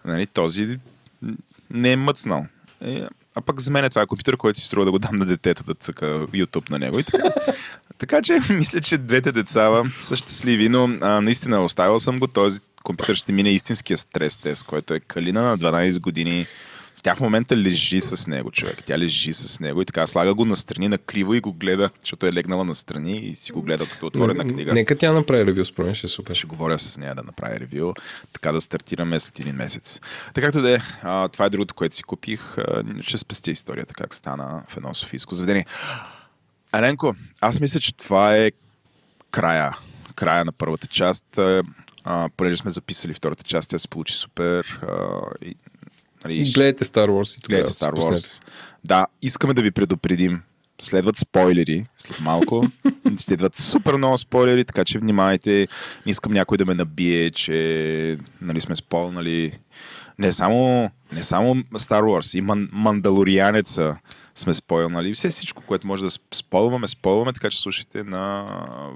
Нали, 0.05 0.27
този 0.27 0.79
не 1.71 1.93
е 1.93 1.97
мъцнал. 1.97 2.47
Е, 2.85 3.03
а 3.35 3.41
пък 3.41 3.61
за 3.61 3.71
мен 3.71 3.85
е 3.85 3.91
това 3.91 4.03
е 4.03 4.07
компютър, 4.07 4.37
който 4.37 4.61
си 4.61 4.67
струва 4.67 4.85
да 4.85 4.91
го 4.91 4.99
дам 4.99 5.17
на 5.17 5.27
детето 5.27 5.65
да 5.65 5.75
цъка 5.75 6.07
YouTube 6.07 6.71
на 6.71 6.79
него. 6.79 6.99
И 6.99 7.05
така. 7.05 7.31
така 7.99 8.23
че 8.23 8.41
мисля, 8.51 8.81
че 8.81 8.99
двете 8.99 9.33
деца 9.33 9.83
са 10.01 10.17
щастливи, 10.17 10.69
но 10.69 10.91
а, 11.01 11.21
наистина 11.21 11.65
оставил 11.65 12.01
съм 12.01 12.19
го. 12.19 12.27
Този 12.27 12.61
компютър 12.83 13.15
ще 13.15 13.33
мине 13.33 13.51
истинския 13.51 13.97
стрес 13.97 14.39
тест, 14.39 14.65
който 14.65 14.95
е 14.95 15.01
Калина 15.01 15.43
на 15.43 15.59
12 15.59 16.01
години. 16.01 16.47
Тя 17.03 17.15
в 17.15 17.21
момента 17.21 17.57
лежи 17.57 18.01
с 18.01 18.27
него, 18.27 18.51
човек. 18.51 18.83
Тя 18.87 18.99
лежи 18.99 19.33
с 19.33 19.61
него 19.61 19.83
и 19.83 19.85
така 19.85 20.07
слага 20.07 20.35
го 20.35 20.45
настрани 20.45 20.89
на 20.89 20.99
криво 20.99 21.35
и 21.35 21.41
го 21.41 21.53
гледа, 21.53 21.91
защото 22.01 22.27
е 22.27 22.33
легнала 22.33 22.65
настрани 22.65 23.19
и 23.19 23.35
си 23.35 23.53
го 23.53 23.63
гледа 23.63 23.87
като 23.87 24.07
отворена 24.07 24.45
книга. 24.45 24.73
Нека 24.73 24.99
тя 24.99 25.13
направи 25.13 25.47
ревю, 25.47 25.65
според 25.65 25.87
мен 25.87 25.95
ще 25.95 26.07
е 26.07 26.11
супер. 26.11 26.35
Ще 26.35 26.47
говоря 26.47 26.79
с 26.79 26.99
нея 26.99 27.15
да 27.15 27.23
направи 27.23 27.61
ревю, 27.61 27.95
така 28.33 28.53
да 28.53 28.61
стартираме 28.61 29.21
след 29.21 29.41
един 29.41 29.57
месец. 29.57 30.01
Така 30.35 30.47
както 30.47 30.63
да 30.63 30.75
е, 30.75 30.79
това 31.29 31.45
е 31.45 31.51
другото, 31.51 31.75
което 31.75 31.95
си 31.95 32.03
купих. 32.03 32.57
Ще 33.01 33.19
спестя 33.19 33.51
историята, 33.51 33.95
как 33.95 34.15
стана 34.15 34.63
в 34.69 34.77
едно 34.77 34.95
софийско 34.95 35.35
заведение. 35.35 35.67
Аленко, 36.73 37.15
аз 37.41 37.61
мисля, 37.61 37.81
че 37.81 37.97
това 37.97 38.37
е 38.37 38.51
края, 39.31 39.77
края 40.15 40.45
на 40.45 40.53
първата 40.53 40.87
част. 40.87 41.39
А, 42.05 42.29
понеже 42.37 42.57
сме 42.57 42.71
записали 42.71 43.15
втората 43.15 43.45
част, 43.45 43.71
тя 43.71 43.79
се 43.79 43.89
получи 43.89 44.15
супер. 44.15 44.81
А, 44.83 45.21
и, 45.43 45.57
нали, 46.25 46.37
И 46.37 46.53
гледайте 46.53 46.85
Star 46.85 47.09
Wars 47.09 47.39
и 47.39 47.41
тогава. 47.41 47.61
гледате 47.61 47.85
Star. 47.85 47.93
Wars. 47.93 48.41
Да, 48.85 49.07
искаме 49.23 49.55
да 49.55 49.63
ви 49.63 49.71
предупредим. 49.71 50.43
Следват 50.81 51.17
спойлери 51.17 51.87
след 51.97 52.21
малко. 52.21 52.67
Ще 53.21 53.35
идват 53.35 53.57
супер 53.57 53.95
много 53.95 54.19
спойлери, 54.19 54.65
така 54.65 54.85
че 54.85 54.99
внимайте. 54.99 55.69
Не 56.07 56.11
искам 56.11 56.33
някой 56.33 56.59
да 56.59 56.65
ме 56.65 56.75
набие, 56.75 57.31
че 57.31 58.19
нали, 58.41 58.61
сме 58.61 58.77
спойнали. 58.77 59.59
Не 60.19 60.33
само, 60.33 60.91
не 61.13 61.23
само 61.23 61.55
Star 61.55 62.03
Wars, 62.03 62.39
и 62.39 62.41
Ман, 62.41 62.69
Мандалорианеца 62.73 63.97
сме 64.35 64.55
спойнали. 64.55 65.15
Все 65.15 65.29
всичко, 65.29 65.63
което 65.67 65.87
може 65.87 66.05
да 66.05 66.11
спойваме, 66.35 66.89
спойваме, 66.89 67.33
така 67.33 67.51
че 67.51 67.61
слушайте 67.61 68.05
на 68.05 68.47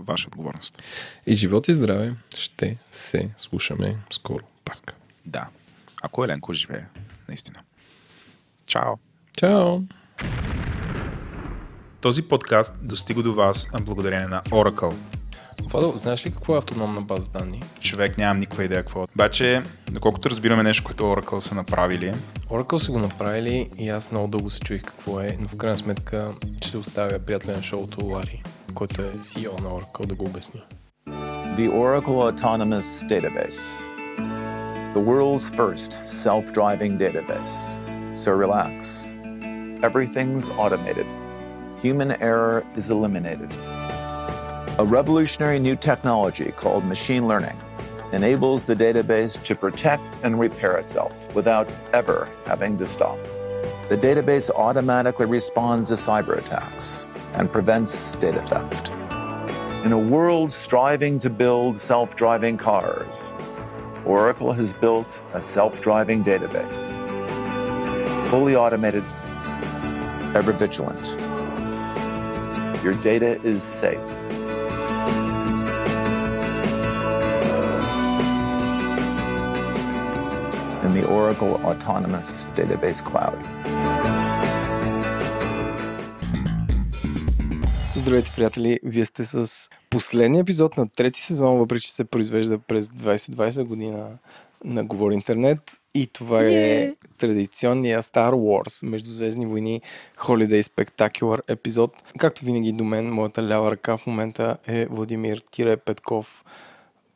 ваша 0.06 0.28
отговорност. 0.28 0.82
И 1.26 1.34
живот 1.34 1.68
и 1.68 1.72
здраве 1.72 2.14
ще 2.36 2.76
се 2.92 3.30
слушаме 3.36 3.96
скоро 4.10 4.44
пак. 4.64 4.94
Да. 5.26 5.46
Ако 6.02 6.24
Еленко 6.24 6.52
живее, 6.52 6.84
наистина. 7.28 7.58
Чао! 8.66 8.92
Чао! 9.38 9.78
Този 12.00 12.22
подкаст 12.22 12.74
достига 12.82 13.22
до 13.22 13.34
вас 13.34 13.68
благодарение 13.80 14.26
на 14.26 14.42
Oracle. 14.42 14.94
Владо, 15.62 15.92
знаеш 15.96 16.26
ли 16.26 16.32
какво 16.32 16.54
е 16.54 16.58
автономна 16.58 17.00
база 17.00 17.28
данни? 17.30 17.62
Човек 17.80 18.18
нямам 18.18 18.40
никаква 18.40 18.64
идея 18.64 18.82
какво. 18.82 19.02
е. 19.02 19.06
Обаче, 19.14 19.62
доколкото 19.90 20.30
разбираме 20.30 20.62
нещо, 20.62 20.84
което 20.84 21.04
Oracle 21.04 21.38
са 21.38 21.54
направили, 21.54 22.14
Oracle 22.50 22.78
са 22.78 22.92
го 22.92 22.98
направили 22.98 23.70
и 23.78 23.88
аз 23.88 24.10
много 24.10 24.28
дълго 24.28 24.50
се 24.50 24.60
чуих 24.60 24.82
какво 24.82 25.20
е, 25.20 25.36
но 25.40 25.48
в 25.48 25.56
крайна 25.56 25.78
сметка 25.78 26.32
ще 26.62 26.76
оставя 26.76 27.18
приятеля 27.18 27.56
на 27.56 27.62
шоуто 27.62 28.06
Лари, 28.06 28.42
който 28.74 29.02
е 29.02 29.12
CEO 29.12 29.60
на 29.60 29.68
Oracle 29.68 30.06
да 30.06 30.14
го 30.14 30.24
обясни. 30.24 30.62
The 31.56 31.70
Oracle 31.70 32.32
Autonomous 32.32 33.08
Database, 33.08 33.85
the 34.96 35.02
world's 35.02 35.50
first 35.50 35.98
self 36.06 36.54
driving 36.54 36.96
database. 36.96 38.16
So 38.16 38.32
relax. 38.32 39.14
Everything's 39.82 40.48
automated. 40.48 41.06
Human 41.82 42.12
error 42.22 42.64
is 42.76 42.88
eliminated. 42.88 43.52
A 44.78 44.86
revolutionary 44.86 45.58
new 45.58 45.76
technology 45.76 46.50
called 46.50 46.82
machine 46.86 47.28
learning 47.28 47.60
enables 48.12 48.64
the 48.64 48.74
database 48.74 49.36
to 49.44 49.54
protect 49.54 50.02
and 50.22 50.40
repair 50.40 50.78
itself 50.78 51.34
without 51.34 51.68
ever 51.92 52.26
having 52.46 52.78
to 52.78 52.86
stop. 52.86 53.22
The 53.90 53.98
database 53.98 54.48
automatically 54.48 55.26
responds 55.26 55.88
to 55.88 55.96
cyber 55.96 56.38
attacks 56.38 57.04
and 57.34 57.52
prevents 57.52 58.12
data 58.12 58.40
theft. 58.48 58.88
In 59.84 59.92
a 59.92 59.98
world 59.98 60.50
striving 60.50 61.18
to 61.18 61.28
build 61.28 61.76
self 61.76 62.16
driving 62.16 62.56
cars, 62.56 63.34
Oracle 64.05 64.51
has 64.53 64.73
built 64.73 65.21
a 65.33 65.41
self 65.41 65.81
driving 65.81 66.23
database. 66.23 66.79
Fully 68.29 68.55
automated, 68.55 69.03
ever 70.35 70.51
vigilant. 70.51 71.05
Your 72.83 72.95
data 72.95 73.39
is 73.43 73.61
safe. 73.61 73.99
In 80.83 80.93
the 80.93 81.05
Oracle 81.07 81.61
Autonomous 81.63 82.45
Database 82.55 83.03
Cloud. 83.03 83.37
Здравейте, 87.93 88.31
приятели! 88.33 88.79
Вие 88.81 89.05
сте 89.05 89.23
с 89.23 89.69
последния 89.96 90.40
епизод 90.40 90.76
на 90.76 90.88
трети 90.88 91.20
сезон, 91.20 91.58
въпреки 91.58 91.82
че 91.82 91.92
се 91.92 92.04
произвежда 92.04 92.58
през 92.58 92.86
2020 92.86 93.64
година 93.64 94.08
на 94.64 94.84
Говори 94.84 95.14
Интернет. 95.14 95.78
И 95.94 96.06
това 96.06 96.42
е 96.42 96.92
традиционния 97.18 98.02
Star 98.02 98.32
Wars 98.32 98.86
Междузвездни 98.86 99.46
войни 99.46 99.82
Holiday 100.18 100.62
Spectacular 100.62 101.40
епизод. 101.48 102.02
Както 102.18 102.44
винаги 102.44 102.72
до 102.72 102.84
мен, 102.84 103.12
моята 103.12 103.48
лява 103.48 103.70
ръка 103.70 103.96
в 103.96 104.06
момента 104.06 104.56
е 104.66 104.86
Владимир 104.86 105.42
Тире 105.50 105.76
Петков 105.76 106.44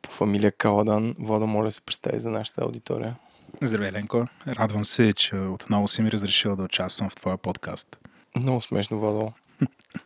по 0.01 0.09
фамилия 0.09 0.51
Каладан. 0.51 1.15
Вода, 1.19 1.45
моля 1.45 1.71
се 1.71 1.81
представи 1.81 2.19
за 2.19 2.29
нашата 2.29 2.61
аудитория. 2.61 3.15
Здравей, 3.61 3.91
Ленко. 3.91 4.25
Радвам 4.47 4.85
се, 4.85 5.13
че 5.13 5.35
отново 5.35 5.87
си 5.87 6.01
ми 6.01 6.11
разрешил 6.11 6.55
да 6.55 6.63
участвам 6.63 7.09
в 7.09 7.15
твоя 7.15 7.37
подкаст. 7.37 7.97
Много 8.35 8.61
смешно, 8.61 8.99
Владо. 8.99 9.33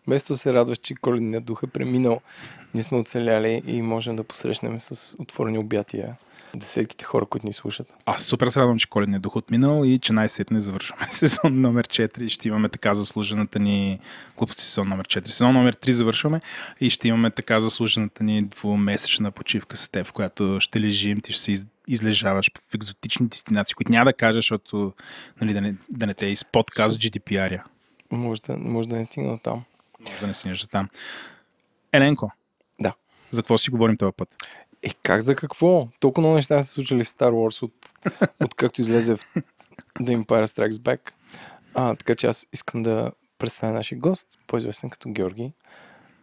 Вместо 0.07 0.37
се 0.37 0.53
радваш, 0.53 0.77
че 0.77 0.95
коледният 0.95 1.45
дух 1.45 1.63
е 1.63 1.67
преминал, 1.67 2.21
ние 2.75 2.83
сме 2.83 2.97
оцеляли 2.97 3.61
и 3.67 3.81
можем 3.81 4.15
да 4.15 4.23
посрещнем 4.23 4.79
с 4.79 5.15
отворени 5.19 5.57
обятия 5.57 6.17
десетките 6.55 7.05
хора, 7.05 7.25
които 7.25 7.47
ни 7.47 7.53
слушат. 7.53 7.93
Аз 8.05 8.23
супер 8.23 8.47
се 8.47 8.59
радвам, 8.59 8.79
че 8.79 8.89
коледният 8.89 9.21
дух 9.21 9.35
отминал 9.35 9.85
и 9.85 9.99
че 9.99 10.13
най-сетне 10.13 10.59
завършваме 10.59 11.07
сезон 11.09 11.61
номер 11.61 11.87
4 11.87 12.21
и 12.21 12.29
ще 12.29 12.47
имаме 12.47 12.69
така 12.69 12.93
заслужената 12.93 13.59
ни 13.59 13.99
глупости 14.37 14.63
сезон 14.63 14.89
номер 14.89 15.07
4. 15.07 15.29
Сезон 15.29 15.53
номер 15.53 15.75
3 15.75 15.91
завършваме 15.91 16.41
и 16.79 16.89
ще 16.89 17.07
имаме 17.07 17.31
така 17.31 17.59
заслужената 17.59 18.23
ни 18.23 18.41
двумесечна 18.41 19.31
почивка 19.31 19.77
с 19.77 19.89
теб, 19.89 20.07
в 20.07 20.13
която 20.13 20.57
ще 20.59 20.81
лежим, 20.81 21.21
ти 21.21 21.33
ще 21.33 21.41
се 21.41 21.51
из, 21.51 21.65
излежаваш 21.87 22.51
в 22.69 22.75
екзотични 22.75 23.27
дестинации, 23.27 23.75
които 23.75 23.91
няма 23.91 24.05
да 24.05 24.13
кажеш, 24.13 24.35
защото 24.45 24.93
нали, 25.41 25.53
да, 25.53 25.61
не, 25.61 25.75
да 25.89 26.07
не 26.07 26.13
те 26.13 26.25
изподказ 26.25 26.97
GDPR-я. 26.97 27.63
Може 28.11 28.41
да, 28.41 28.57
може 28.57 28.89
да 28.89 28.95
не 28.95 29.03
стигна 29.03 29.39
там. 29.39 29.63
Може 30.09 30.19
да 30.21 30.27
не 30.27 30.33
стигнеш 30.33 30.61
до 30.61 30.67
там. 30.67 30.89
Еленко. 31.91 32.31
За 33.31 33.41
какво 33.41 33.57
си 33.57 33.69
говорим 33.69 33.97
този 33.97 34.13
път? 34.17 34.35
Е, 34.83 34.89
как 35.03 35.21
за 35.21 35.35
какво? 35.35 35.87
Толкова 35.99 36.21
много 36.21 36.35
неща 36.35 36.61
се 36.61 36.69
случили 36.69 37.03
в 37.03 37.07
Star 37.07 37.31
Wars 37.31 37.63
от, 37.63 37.73
от 38.43 38.53
както 38.53 38.81
излезе 38.81 39.15
в 39.15 39.25
The 39.99 40.23
Empire 40.23 40.45
Strikes 40.45 40.71
Back. 40.71 40.99
А, 41.73 41.95
така 41.95 42.15
че 42.15 42.27
аз 42.27 42.47
искам 42.53 42.83
да 42.83 43.11
представя 43.37 43.73
нашия 43.73 43.99
гост, 43.99 44.27
по-известен 44.47 44.89
като 44.89 45.09
Георги. 45.09 45.51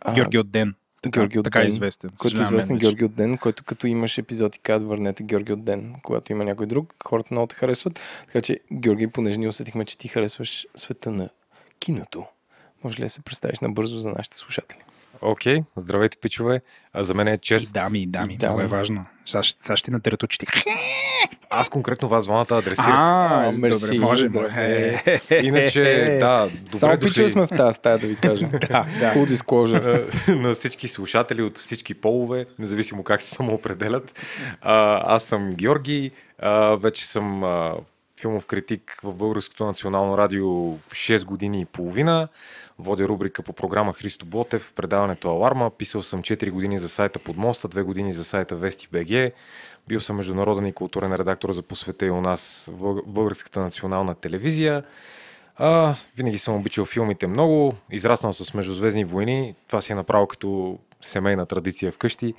А, 0.01 0.15
Георги 0.15 0.39
от 0.39 0.51
Ден. 0.51 0.75
Така, 1.03 1.21
Георги 1.21 1.39
от 1.39 1.45
така 1.45 1.59
Ден, 1.59 1.69
известен. 1.69 2.11
който 2.19 2.41
е 2.41 2.43
известен. 2.43 2.79
Георги 2.79 3.05
от 3.05 3.15
Ден, 3.15 3.39
който 3.39 3.65
като 3.65 3.87
имаш 3.87 4.19
епизод 4.19 4.57
и 4.57 4.59
казват 4.59 4.89
върнете 4.89 5.23
Георги 5.23 5.53
от 5.53 5.65
Ден, 5.65 5.95
когато 6.03 6.33
има 6.33 6.45
някой 6.45 6.67
друг, 6.67 6.95
хората 7.05 7.29
много 7.31 7.47
те 7.47 7.55
харесват. 7.55 8.01
Така 8.27 8.41
че, 8.41 8.61
Георги, 8.73 9.07
понеже 9.07 9.39
ние 9.39 9.49
усетихме, 9.49 9.85
че 9.85 9.99
ти 9.99 10.09
харесваш 10.09 10.67
света 10.75 11.11
на 11.11 11.29
киното, 11.79 12.25
може 12.85 12.99
ли 12.99 13.03
да 13.03 13.11
се 13.11 13.21
представиш 13.21 13.61
набързо 13.61 13.99
за 13.99 14.09
нашите 14.09 14.37
слушатели? 14.37 14.79
Окей, 15.23 15.57
okay, 15.57 15.65
здравейте, 15.77 16.17
пичове. 16.19 16.61
А 16.93 17.05
за 17.05 17.15
мен 17.15 17.29
е 17.29 17.33
И 17.33 17.39
чест. 17.39 17.73
дами, 17.73 17.99
и 17.99 18.07
дами, 18.07 18.33
И 18.33 18.37
много 18.37 18.55
е 18.55 18.63
дами. 18.63 18.69
важно. 18.71 19.05
Сега, 19.27 19.43
ще- 19.43 19.63
сега 19.63 19.77
ще 19.77 19.85
ти 19.85 19.91
натерят 19.91 20.23
очите. 20.23 20.47
Аз 21.51 21.69
конкретно 21.69 22.09
вас 22.09 22.25
двамата 22.25 22.47
адресирах. 22.51 22.89
А, 22.89 23.45
А, 23.47 23.53
мерси, 23.59 23.81
добре, 23.81 23.99
може, 23.99 24.29
добре. 24.29 24.41
може. 25.29 25.41
Иначе, 25.43 25.83
да, 26.21 26.49
добре 26.55 26.79
Само 26.79 26.99
пичове 26.99 27.29
сме 27.29 27.43
в 27.43 27.49
тази 27.49 27.75
стая, 27.75 27.99
да 27.99 28.07
ви 28.07 28.17
кажа. 28.17 28.49
Да, 28.51 28.59
да. 29.01 29.15
Full 29.15 29.27
disclosure. 29.27 30.07
на- 30.29 30.37
на 30.39 30.55
всички 30.55 30.89
слушатели 30.89 31.43
от 31.43 31.59
всички 31.59 31.95
полове, 31.95 32.47
независимо 32.59 33.03
как 33.03 33.23
се 33.23 33.29
самоопределят. 33.29 34.19
А, 34.61 34.75
аз 35.07 35.23
съм 35.25 35.53
Георги, 35.53 36.11
а, 36.39 36.51
вече 36.77 37.07
съм 37.07 37.45
а, 37.45 37.75
филмов 38.21 38.47
критик 38.47 39.01
в 39.03 39.15
Българското 39.15 39.65
национално 39.65 40.19
радио 40.19 40.47
6 40.91 41.25
години 41.25 41.61
и 41.61 41.67
половина. 41.67 42.29
Водя 42.79 43.09
рубрика 43.09 43.43
по 43.43 43.53
програма 43.53 43.93
Христо 43.93 44.27
Ботев, 44.27 44.63
в 44.63 44.73
предаването 44.73 45.31
Аларма. 45.31 45.71
Писал 45.71 46.03
съм 46.03 46.23
4 46.23 46.51
години 46.51 46.79
за 46.79 46.89
сайта 46.89 47.19
Под 47.19 47.37
моста, 47.37 47.69
2 47.69 47.83
години 47.83 48.13
за 48.13 48.25
сайта 48.25 48.57
Вести 48.57 48.89
БГ. 48.93 49.33
Бил 49.89 50.01
съм 50.01 50.17
международен 50.17 50.67
и 50.67 50.73
културен 50.73 51.15
редактор 51.15 51.53
за 51.53 51.63
посвета 51.63 52.07
и 52.07 52.11
у 52.11 52.21
нас 52.21 52.69
в 52.73 52.79
Бълг- 52.79 53.07
в 53.07 53.13
Българската 53.13 53.61
национална 53.61 54.15
телевизия. 54.15 54.85
А, 55.57 55.95
винаги 56.17 56.39
съм 56.39 56.55
обичал 56.55 56.85
филмите 56.85 57.27
много. 57.27 57.75
Израснал 57.91 58.33
с 58.33 58.55
Междузвездни 58.55 59.05
войни. 59.05 59.55
Това 59.69 59.81
си 59.81 59.93
е 59.93 59.97
направо 59.97 60.27
като 60.27 60.79
семейна 61.01 61.47
традиция 61.47 61.93
вкъщи. 61.93 62.35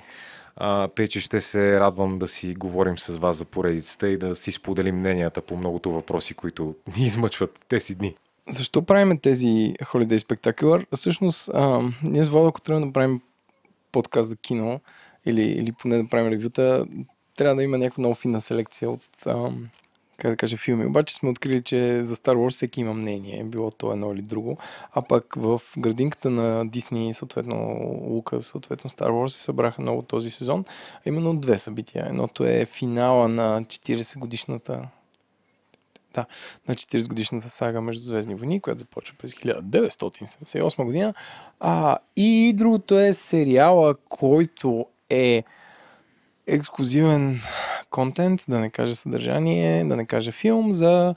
А, 0.55 0.87
тъй, 0.87 1.07
че 1.07 1.21
ще 1.21 1.41
се 1.41 1.79
радвам 1.79 2.19
да 2.19 2.27
си 2.27 2.55
говорим 2.55 2.97
с 2.97 3.17
вас 3.17 3.35
за 3.35 3.45
поредицата 3.45 4.09
и 4.09 4.17
да 4.17 4.35
си 4.35 4.51
споделим 4.51 4.99
мненията 4.99 5.41
по 5.41 5.57
многото 5.57 5.91
въпроси, 5.91 6.33
които 6.33 6.75
ни 6.97 7.05
измъчват 7.05 7.65
тези 7.69 7.95
дни. 7.95 8.15
Защо 8.49 8.81
правим 8.81 9.19
тези 9.19 9.73
Holiday 9.81 10.17
Spectacular? 10.17 10.85
Всъщност, 10.95 11.49
а, 11.53 11.81
ние 12.03 12.23
с 12.23 12.29
Владо, 12.29 12.47
ако 12.47 12.61
трябва 12.61 12.85
да 12.85 12.93
правим 12.93 13.21
подкаст 13.91 14.29
за 14.29 14.37
кино 14.37 14.79
или, 15.25 15.41
или 15.41 15.71
поне 15.71 15.97
да 15.97 16.09
правим 16.09 16.31
ревюта, 16.31 16.85
трябва 17.35 17.55
да 17.55 17.63
има 17.63 17.77
някаква 17.77 18.01
много 18.01 18.15
финна 18.15 18.41
селекция 18.41 18.91
от, 18.91 19.01
а, 19.25 19.51
как 20.17 20.31
да 20.31 20.37
кажа, 20.37 20.57
филми. 20.57 20.85
Обаче 20.85 21.15
сме 21.15 21.29
открили, 21.29 21.61
че 21.61 22.03
за 22.03 22.15
Star 22.15 22.35
Wars 22.35 22.49
всеки 22.49 22.81
има 22.81 22.93
мнение, 22.93 23.43
било 23.43 23.71
то 23.71 23.91
едно 23.91 24.13
или 24.13 24.21
друго. 24.21 24.57
А 24.91 25.01
пък 25.01 25.35
в 25.37 25.61
градинката 25.77 26.29
на 26.29 26.69
Дисни, 26.69 27.13
съответно 27.13 27.55
Лука, 28.09 28.41
съответно 28.41 28.89
Star 28.89 29.09
Wars, 29.09 29.27
се 29.27 29.43
събраха 29.43 29.81
много 29.81 30.01
този 30.01 30.31
сезон. 30.31 30.65
Именно 31.05 31.35
две 31.35 31.57
събития. 31.57 32.05
Едното 32.07 32.45
е 32.45 32.65
финала 32.65 33.27
на 33.27 33.63
40 33.63 34.19
годишната 34.19 34.89
да, 36.13 36.25
на 36.67 36.75
40 36.75 37.07
годишната 37.07 37.49
сага 37.49 37.81
Между 37.81 38.03
Звездни 38.03 38.35
войни, 38.35 38.59
която 38.59 38.79
започва 38.79 39.15
през 39.19 39.33
1978 39.33 40.83
година. 40.83 41.13
А, 41.59 41.97
и 42.15 42.53
другото 42.55 42.99
е 42.99 43.13
сериала, 43.13 43.95
който 44.09 44.85
е 45.09 45.43
ексклюзивен 46.47 47.41
контент, 47.89 48.45
да 48.47 48.59
не 48.59 48.69
кажа 48.69 48.95
съдържание, 48.95 49.85
да 49.85 49.95
не 49.95 50.05
кажа 50.05 50.31
филм, 50.31 50.73
за 50.73 51.15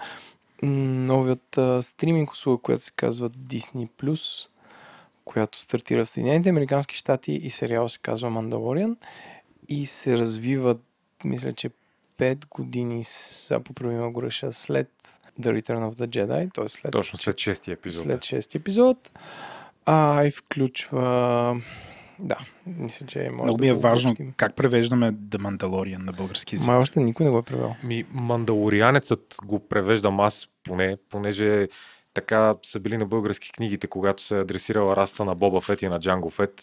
новията 0.62 1.82
стриминг 1.82 2.32
услуга, 2.32 2.62
която 2.62 2.82
се 2.82 2.92
казва 2.96 3.30
Disney+, 3.30 4.48
която 5.24 5.60
стартира 5.60 6.04
в 6.04 6.08
Съединените 6.08 6.48
Американски 6.48 6.96
щати 6.96 7.32
и 7.32 7.50
сериал 7.50 7.88
се 7.88 7.98
казва 7.98 8.30
Мандалориан 8.30 8.96
и 9.68 9.86
се 9.86 10.18
развива, 10.18 10.76
мисля, 11.24 11.52
че 11.52 11.70
5 12.18 12.48
години, 12.48 13.04
сега 13.04 13.60
поправима 13.60 14.10
го 14.10 14.22
реша, 14.22 14.52
след 14.52 14.90
The 15.40 15.60
Return 15.60 15.90
of 15.90 15.94
the 15.94 16.06
Jedi, 16.06 16.54
т.е. 16.54 16.68
след, 16.68 16.92
Точно 16.92 17.18
след 17.18 17.38
шестия 17.38 17.72
епизод. 17.72 18.02
след 18.04 18.20
6 18.20 18.54
епизод. 18.54 19.10
А, 19.86 20.24
и 20.24 20.30
включва... 20.30 21.60
Да, 22.18 22.38
мисля, 22.66 23.06
че 23.06 23.18
може 23.18 23.32
Много 23.42 23.56
да 23.56 23.64
ми 23.64 23.68
е 23.70 23.74
важно 23.74 24.08
обобщим. 24.08 24.32
как 24.36 24.54
превеждаме 24.54 25.12
The 25.12 25.36
Mandalorian 25.38 25.98
на 26.06 26.12
български 26.12 26.54
език. 26.54 26.66
Май 26.66 26.76
още 26.76 27.00
никой 27.00 27.24
не 27.26 27.30
го 27.32 27.38
е 27.38 27.42
превел. 27.42 27.74
Ми, 27.84 28.04
Мандалорианецът 28.12 29.36
го 29.44 29.58
превеждам 29.68 30.20
аз 30.20 30.48
поне, 30.64 30.96
понеже 31.10 31.68
така 32.14 32.54
са 32.62 32.80
били 32.80 32.96
на 32.98 33.06
български 33.06 33.52
книгите, 33.52 33.86
когато 33.86 34.22
се 34.22 34.36
е 34.36 34.40
адресирала 34.40 34.96
раста 34.96 35.24
на 35.24 35.34
Боба 35.34 35.60
Фет 35.60 35.82
и 35.82 35.88
на 35.88 35.98
Джанго 36.00 36.30
Фет. 36.30 36.62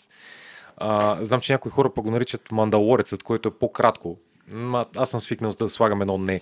А, 0.78 1.18
знам, 1.24 1.42
че 1.42 1.54
някои 1.54 1.72
хора 1.72 1.94
пък 1.94 2.04
го 2.04 2.12
наричат 2.12 2.52
Мандалорецът, 2.52 3.24
който 3.24 3.50
е 3.50 3.58
по-кратко. 3.60 4.18
Ма, 4.52 4.86
аз 4.98 5.10
съм 5.10 5.20
свикнал 5.20 5.52
да 5.52 5.70
слагам 5.70 6.02
едно 6.02 6.18
не 6.18 6.42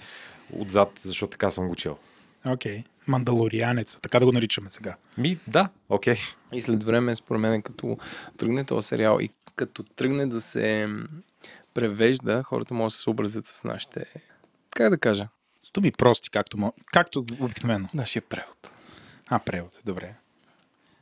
отзад, 0.53 1.01
защото 1.03 1.31
така 1.31 1.49
съм 1.49 1.67
го 1.67 1.75
чел. 1.75 1.97
Окей. 2.45 2.83
Мандалорианец. 3.07 3.97
Така 4.01 4.19
да 4.19 4.25
го 4.25 4.31
наричаме 4.31 4.69
сега. 4.69 4.95
Ми, 5.17 5.39
да, 5.47 5.69
окей. 5.89 6.15
И 6.53 6.61
след 6.61 6.83
време, 6.83 7.15
според 7.15 7.41
мен, 7.41 7.61
като 7.61 7.97
тръгне 8.37 8.63
този 8.63 8.87
сериал 8.87 9.17
и 9.21 9.29
като 9.55 9.83
тръгне 9.83 10.27
да 10.27 10.41
се 10.41 10.89
превежда, 11.73 12.43
хората 12.43 12.73
могат 12.73 12.87
да 12.87 12.95
се 12.95 13.01
съобразят 13.01 13.47
с 13.47 13.63
нашите... 13.63 14.05
Как 14.69 14.89
да 14.89 14.97
кажа? 14.97 15.27
С 15.61 15.71
думи 15.71 15.91
прости, 15.91 16.29
както, 16.29 16.57
мо- 16.57 16.73
както 16.85 17.25
обикновено. 17.39 17.89
Нашия 17.93 18.21
превод. 18.21 18.71
А, 19.27 19.39
превод. 19.39 19.79
Добре. 19.85 20.15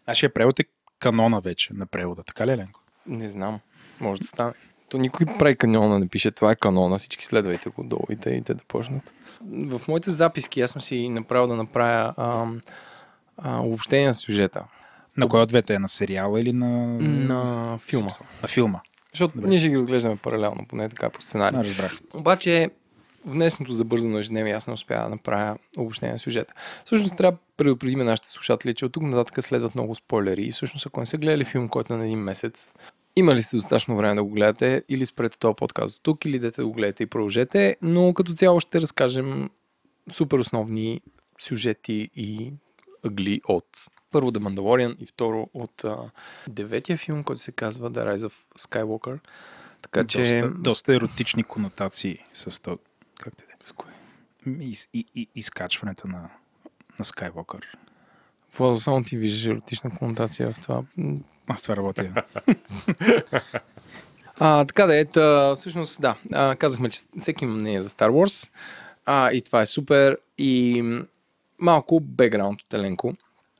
Нашия 0.07 0.33
превод 0.33 0.59
е 0.59 0.63
канона 0.99 1.41
вече 1.41 1.73
на 1.73 1.85
превода. 1.85 2.23
Така 2.23 2.47
ли, 2.47 2.57
Ленко? 2.57 2.81
Не 3.07 3.29
знам. 3.29 3.59
Може 3.99 4.21
да 4.21 4.27
стане. 4.27 4.53
То 4.89 4.97
никой 4.97 5.25
прави 5.39 5.55
канона, 5.55 5.99
не 5.99 6.07
пише 6.07 6.31
това 6.31 6.51
е 6.51 6.55
канона, 6.55 6.97
всички 6.97 7.25
следвайте 7.25 7.69
го 7.69 7.83
долу 7.83 8.03
и 8.09 8.15
те, 8.15 8.29
и 8.29 8.41
те 8.41 8.53
да 8.53 8.63
почнат. 8.67 9.13
В 9.51 9.81
моите 9.87 10.11
записки 10.11 10.61
аз 10.61 10.71
съм 10.71 10.81
си 10.81 11.09
направил 11.09 11.47
да 11.47 11.55
направя 11.55 12.13
ам, 12.17 12.61
а, 13.37 13.61
обобщение 13.61 14.07
на 14.07 14.13
сюжета 14.13 14.63
На 15.17 15.27
кой 15.27 15.41
от 15.41 15.49
двете 15.49 15.73
е? 15.73 15.79
На 15.79 15.89
сериала 15.89 16.41
или 16.41 16.53
на... 16.53 16.99
на 16.99 17.77
филма. 17.77 18.09
На 18.41 18.47
филма. 18.47 18.79
Защото 19.13 19.35
Добре. 19.35 19.49
ние 19.49 19.59
ще 19.59 19.69
ги 19.69 19.75
разглеждаме 19.75 20.15
паралелно, 20.15 20.65
поне 20.69 20.89
така 20.89 21.09
по 21.09 21.21
сценарий. 21.21 21.59
А, 21.59 21.63
разбрах. 21.63 21.99
Обаче 22.13 22.69
в 23.25 23.33
днешното 23.33 23.73
забързано 23.73 24.17
ежедневие 24.17 24.53
аз 24.53 24.67
не 24.67 24.73
успя 24.73 24.95
да 25.03 25.09
направя 25.09 25.57
обобщение 25.77 26.13
на 26.13 26.19
сюжета. 26.19 26.53
Всъщност 26.85 27.17
трябва 27.17 27.31
да 27.31 27.37
предупредим 27.57 27.99
нашите 27.99 28.29
слушатели, 28.29 28.73
че 28.73 28.85
от 28.85 28.91
тук 28.91 29.03
нататък 29.03 29.43
следват 29.43 29.75
много 29.75 29.95
спойлери 29.95 30.43
и 30.43 30.51
всъщност 30.51 30.85
ако 30.85 30.99
не 30.99 31.05
са 31.05 31.17
гледали 31.17 31.45
филм, 31.45 31.69
който 31.69 31.93
е 31.93 31.97
на 31.97 32.05
един 32.05 32.19
месец, 32.19 32.71
имали 33.15 33.41
сте 33.41 33.55
достатъчно 33.55 33.97
време 33.97 34.15
да 34.15 34.23
го 34.23 34.29
гледате 34.29 34.83
или 34.89 35.05
спрете 35.05 35.39
този 35.39 35.55
подкаст 35.55 35.95
до 35.95 36.01
тук, 36.01 36.25
или 36.25 36.39
дете 36.39 36.61
да 36.61 36.67
го 36.67 36.73
гледате 36.73 37.03
и 37.03 37.07
продължете, 37.07 37.77
но 37.81 38.13
като 38.13 38.33
цяло 38.33 38.59
ще 38.59 38.81
разкажем 38.81 39.49
супер 40.11 40.39
основни 40.39 41.01
сюжети 41.39 42.09
и 42.15 42.53
ъгли 43.05 43.41
от 43.47 43.67
първо 44.11 44.31
The 44.31 44.37
Mandalorian 44.37 44.97
и 44.99 45.05
второ 45.05 45.49
от 45.53 45.83
а, 45.83 45.97
деветия 46.47 46.97
филм, 46.97 47.23
който 47.23 47.41
се 47.41 47.51
казва 47.51 47.91
The 47.91 48.15
Rise 48.15 48.29
of 48.29 48.33
Skywalker. 48.59 49.19
Така 49.81 50.07
че... 50.07 50.19
Доста, 50.19 50.49
доста 50.49 50.95
еротични 50.95 51.43
конотации 51.43 52.17
с 52.33 52.61
то. 52.61 52.79
Как 53.19 53.35
те 53.35 53.43
С 53.63 53.71
кое? 53.71 53.91
И, 54.47 54.77
и, 54.93 55.05
и, 55.15 55.27
изкачването 55.35 56.07
на, 56.07 56.29
на 56.99 57.05
Скайвокър. 57.05 57.77
Владо, 58.57 58.79
само 58.79 59.03
ти 59.03 59.17
виждаш 59.17 59.45
еротична 59.45 59.91
конотация 59.97 60.53
в 60.53 60.59
това. 60.59 60.83
Аз 61.49 61.61
това 61.61 61.75
работя. 61.75 62.23
А, 64.41 64.65
така 64.65 64.85
да 64.85 64.99
е, 64.99 65.05
всъщност 65.55 66.01
да, 66.01 66.15
казахме, 66.55 66.89
че 66.89 66.99
всеки 67.19 67.43
има 67.43 67.55
мнение 67.55 67.81
за 67.81 67.89
Star 67.89 68.09
Wars 68.09 68.49
а, 69.05 69.31
и 69.31 69.41
това 69.41 69.61
е 69.61 69.65
супер 69.65 70.17
и 70.37 70.83
малко 71.59 71.99
бекграунд 71.99 72.61
от 72.61 72.73
Еленко. 72.73 73.13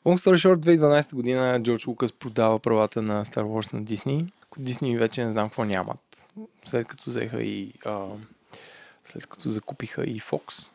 Long 0.05 0.17
story 0.17 0.55
short, 0.55 0.77
2012 0.77 1.15
година 1.15 1.59
Джордж 1.63 1.87
Лукас 1.87 2.13
продава 2.13 2.59
правата 2.59 3.01
на 3.01 3.25
Star 3.25 3.43
Wars 3.43 3.73
на 3.73 3.83
Дисни. 3.83 4.31
Дисни 4.57 4.97
вече 4.97 5.25
не 5.25 5.31
знам 5.31 5.49
какво 5.49 5.65
нямат. 5.65 5.99
След 6.65 6.87
като 6.87 7.03
взеха 7.07 7.41
и 7.41 7.73
а, 7.85 8.05
след 9.05 9.27
като 9.27 9.49
закупиха 9.49 10.03
и 10.03 10.21
Fox. 10.21 10.69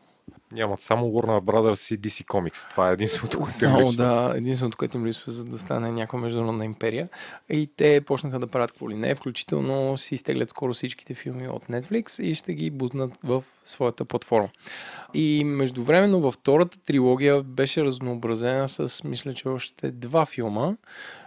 Нямат 0.54 0.80
само 0.80 1.06
Warner 1.06 1.40
Brothers 1.40 1.94
и 1.94 1.98
DC 1.98 2.24
Comics. 2.24 2.70
Това 2.70 2.90
е 2.90 2.92
единственото, 2.92 3.38
което 3.38 3.64
им 3.64 3.70
Само 3.70 3.80
липсва. 3.80 4.04
да, 4.04 4.34
единственото, 4.36 4.78
което 4.78 4.96
им 4.96 5.06
липсва, 5.06 5.32
за 5.32 5.44
да 5.44 5.58
стане 5.58 5.90
някаква 5.90 6.18
международна 6.18 6.64
империя. 6.64 7.08
И 7.48 7.70
те 7.76 8.00
почнаха 8.00 8.38
да 8.38 8.46
правят 8.46 8.72
какво 8.72 8.90
ли 8.90 8.96
не, 8.96 9.14
включително 9.14 9.98
си 9.98 10.14
изтеглят 10.14 10.50
скоро 10.50 10.72
всичките 10.74 11.14
филми 11.14 11.48
от 11.48 11.62
Netflix 11.66 12.22
и 12.22 12.34
ще 12.34 12.54
ги 12.54 12.70
бузнат 12.70 13.18
в 13.24 13.44
своята 13.64 14.04
платформа. 14.04 14.48
И 15.14 15.42
междувременно 15.44 16.20
във 16.20 16.34
втората 16.34 16.78
трилогия 16.86 17.42
беше 17.42 17.84
разнообразена 17.84 18.68
с, 18.68 19.04
мисля, 19.04 19.34
че 19.34 19.48
още 19.48 19.90
два 19.90 20.26
филма. 20.26 20.76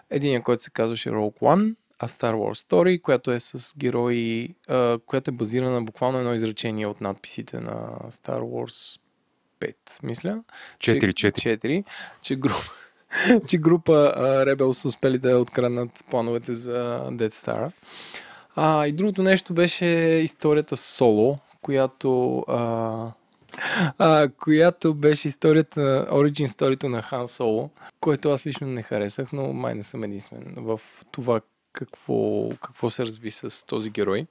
Един, 0.09 0.41
който 0.41 0.63
се 0.63 0.71
казваше 0.71 1.09
Rogue 1.09 1.39
One, 1.41 1.75
а 1.99 2.07
Star 2.07 2.33
Wars 2.33 2.69
Story, 2.69 3.01
която 3.01 3.31
е 3.31 3.39
с 3.39 3.73
герои, 3.77 4.55
която 5.05 5.29
е 5.29 5.33
базирана 5.33 5.71
на 5.71 5.81
буквално 5.81 6.17
едно 6.17 6.33
изречение 6.33 6.87
от 6.87 7.01
надписите 7.01 7.59
на 7.59 7.89
Star 8.09 8.39
Wars 8.39 8.99
5, 9.59 9.75
мисля. 10.03 10.43
Четири, 10.79 11.13
Че- 11.13 11.31
четири. 11.31 11.41
четири, 11.55 11.83
че 12.21 12.35
група, 12.35 12.71
че 13.47 13.57
група 13.57 14.13
а, 14.15 14.21
Rebels 14.21 14.71
са 14.71 14.87
успели 14.87 15.17
да 15.17 15.37
откраднат 15.37 16.03
плановете 16.09 16.53
за 16.53 17.01
Dead 17.11 17.29
Star. 17.29 17.71
А, 18.55 18.87
и 18.87 18.91
другото 18.91 19.23
нещо 19.23 19.53
беше 19.53 19.85
историята 20.23 20.77
Соло, 20.77 21.37
която 21.61 22.39
а, 22.47 23.11
а, 23.97 24.29
която 24.29 24.93
беше 24.93 25.27
историята, 25.27 26.07
origin 26.11 26.45
сторито 26.45 26.89
на 26.89 27.01
Хан 27.01 27.27
Соло, 27.27 27.69
което 27.99 28.29
аз 28.31 28.45
лично 28.45 28.67
не 28.67 28.81
харесах, 28.81 29.31
но 29.33 29.53
май 29.53 29.75
не 29.75 29.83
съм 29.83 30.03
единствен 30.03 30.53
в 30.57 30.81
това 31.11 31.41
какво, 31.77 32.49
какво 32.61 32.89
се 32.89 33.05
разви 33.05 33.31
с 33.31 33.65
този 33.65 33.89
герой. 33.89 34.25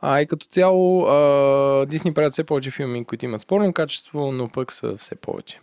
А 0.00 0.20
и 0.20 0.26
като 0.26 0.46
цяло, 0.46 1.06
а, 1.06 1.86
Дисни 1.86 2.14
правят 2.14 2.32
все 2.32 2.44
повече 2.44 2.70
филми, 2.70 3.04
които 3.04 3.24
имат 3.24 3.40
спорно 3.40 3.72
качество, 3.72 4.32
но 4.32 4.48
пък 4.48 4.72
са 4.72 4.96
все 4.96 5.14
повече. 5.14 5.60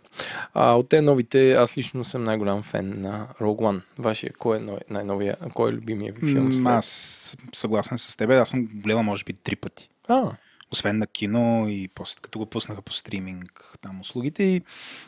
А, 0.54 0.74
от 0.74 0.88
те 0.88 1.00
новите, 1.00 1.52
аз 1.52 1.76
лично 1.76 2.04
съм 2.04 2.24
най-голям 2.24 2.62
фен 2.62 3.00
на 3.00 3.26
Rogue 3.40 3.60
One. 3.60 3.82
Вашия, 3.98 4.32
кой 4.38 4.56
е 4.56 4.60
най- 4.60 4.78
най-новия, 4.90 5.36
кой 5.54 5.70
е 5.70 5.72
любимия 5.72 6.12
ви 6.12 6.32
филм? 6.32 6.52
След? 6.52 6.66
Аз 6.66 7.36
съгласен 7.54 7.98
с 7.98 8.16
теб. 8.16 8.30
Аз 8.30 8.48
съм 8.48 8.68
гледал 8.74 9.02
може 9.02 9.24
би 9.24 9.32
три 9.32 9.56
пъти. 9.56 9.88
А, 10.08 10.30
Освен 10.72 10.98
на 10.98 11.06
кино 11.06 11.66
и 11.68 11.88
после 11.94 12.18
като 12.22 12.38
го 12.38 12.46
пуснаха 12.46 12.82
по 12.82 12.92
стриминг 12.92 13.64
там 13.80 14.00
услугите. 14.00 14.42
И 14.42 14.62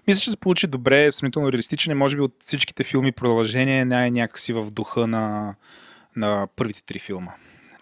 мисля, 0.07 0.21
че 0.21 0.31
се 0.31 0.37
получи 0.37 0.67
добре, 0.67 1.13
сравнително 1.13 1.53
реалистичен. 1.53 1.93
и 1.93 1.95
Може 1.95 2.17
би 2.17 2.23
от 2.23 2.35
всичките 2.47 2.85
филми 2.85 3.13
продължение 3.13 3.79
е 3.81 3.85
някакси 3.85 4.53
в 4.53 4.71
духа 4.71 5.07
на, 5.07 5.55
на 6.17 6.49
първите 6.57 6.83
три 6.83 6.99
филма. 6.99 7.33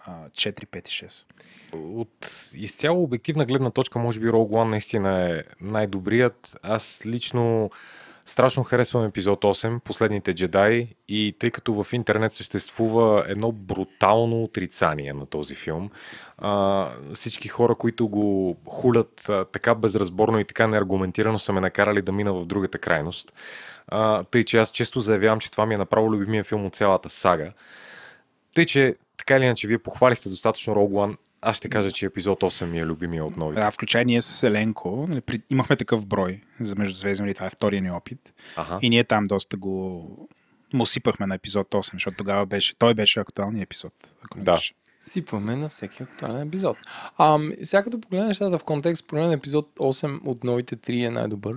А, 0.05 0.29
4, 0.29 0.65
5 0.65 0.89
и 0.89 1.07
6. 1.07 1.25
От 1.73 2.49
изцяло 2.53 3.03
обективна 3.03 3.45
гледна 3.45 3.69
точка, 3.69 3.99
може 3.99 4.19
би 4.19 4.29
Rogue 4.29 4.51
One 4.51 4.69
наистина 4.69 5.29
е 5.29 5.43
най-добрият. 5.61 6.57
Аз 6.63 7.01
лично 7.05 7.71
страшно 8.25 8.63
харесвам 8.63 9.05
епизод 9.05 9.41
8, 9.41 9.79
Последните 9.79 10.33
джедаи, 10.33 10.95
и 11.07 11.35
тъй 11.39 11.51
като 11.51 11.83
в 11.83 11.93
интернет 11.93 12.33
съществува 12.33 13.25
едно 13.27 13.51
брутално 13.51 14.43
отрицание 14.43 15.13
на 15.13 15.25
този 15.25 15.55
филм, 15.55 15.89
всички 17.13 17.47
хора, 17.47 17.75
които 17.75 18.07
го 18.07 18.57
хулят 18.65 19.29
така 19.51 19.75
безразборно 19.75 20.39
и 20.39 20.45
така 20.45 20.67
неаргументирано, 20.67 21.39
са 21.39 21.53
ме 21.53 21.61
накарали 21.61 22.01
да 22.01 22.11
мина 22.11 22.33
в 22.33 22.45
другата 22.45 22.77
крайност. 22.77 23.33
Тъй, 24.31 24.43
че 24.43 24.57
аз 24.57 24.71
често 24.71 24.99
заявявам, 24.99 25.39
че 25.39 25.51
това 25.51 25.65
ми 25.65 25.73
е 25.73 25.77
направо 25.77 26.11
любимия 26.11 26.43
филм 26.43 26.65
от 26.65 26.75
цялата 26.75 27.09
сага. 27.09 27.51
Тъй, 28.53 28.65
че 28.65 28.95
така 29.17 29.37
или 29.37 29.45
иначе 29.45 29.67
вие 29.67 29.77
похвалихте 29.77 30.29
достатъчно 30.29 30.73
Rogue 30.73 31.11
One, 31.11 31.17
аз 31.41 31.55
ще 31.55 31.69
кажа, 31.69 31.91
че 31.91 32.05
епизод 32.05 32.39
8 32.41 32.65
ми 32.65 32.79
е 32.79 32.85
любимия 32.85 33.25
от 33.25 33.37
новите. 33.37 33.61
Да, 33.61 33.71
включая 33.71 34.05
ние 34.05 34.21
с 34.21 34.43
Еленко. 34.43 35.07
Нали, 35.09 35.21
имахме 35.49 35.75
такъв 35.75 36.05
брой 36.05 36.41
за 36.59 36.75
Междузвездни, 36.75 37.25
нали, 37.25 37.33
това 37.33 37.45
е 37.45 37.49
втория 37.49 37.81
ни 37.81 37.91
опит. 37.91 38.33
Ага. 38.55 38.79
И 38.81 38.89
ние 38.89 39.03
там 39.03 39.25
доста 39.25 39.57
го 39.57 40.07
му 40.73 40.85
сипахме 40.85 41.25
на 41.27 41.35
епизод 41.35 41.67
8, 41.69 41.93
защото 41.93 42.17
тогава 42.17 42.45
беше, 42.45 42.75
той 42.75 42.93
беше 42.93 43.19
актуалният 43.19 43.67
епизод. 43.67 43.93
Ако 44.23 44.37
не 44.37 44.43
Да. 44.43 44.51
беше. 44.51 44.73
сипваме 45.01 45.55
на 45.55 45.69
всеки 45.69 46.03
актуален 46.03 46.47
епизод. 46.47 46.77
А, 47.17 47.39
сега 47.63 47.83
като 47.83 48.01
погледна 48.01 48.27
нещата 48.27 48.59
в 48.59 48.63
контекст, 48.63 48.99
според 48.99 49.23
мен 49.23 49.31
епизод 49.31 49.69
8 49.75 50.19
от 50.25 50.43
новите 50.43 50.75
3 50.77 51.07
е 51.07 51.11
най-добър. 51.11 51.55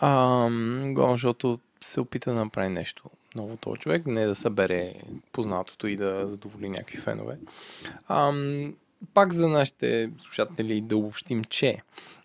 А, 0.00 0.40
главно, 0.84 1.14
защото 1.14 1.58
се 1.80 2.00
опита 2.00 2.34
да 2.34 2.44
направи 2.44 2.68
нещо 2.68 3.04
ново 3.34 3.56
този 3.56 3.80
човек, 3.80 4.06
не 4.06 4.26
да 4.26 4.34
събере 4.34 4.94
познатото 5.32 5.86
и 5.86 5.96
да 5.96 6.28
задоволи 6.28 6.68
някакви 6.68 6.98
фенове. 6.98 7.38
А, 8.08 8.32
пак 9.14 9.32
за 9.32 9.48
нашите 9.48 10.10
слушатели 10.18 10.80
да 10.80 10.96
обобщим, 10.96 11.44
че 11.44 11.78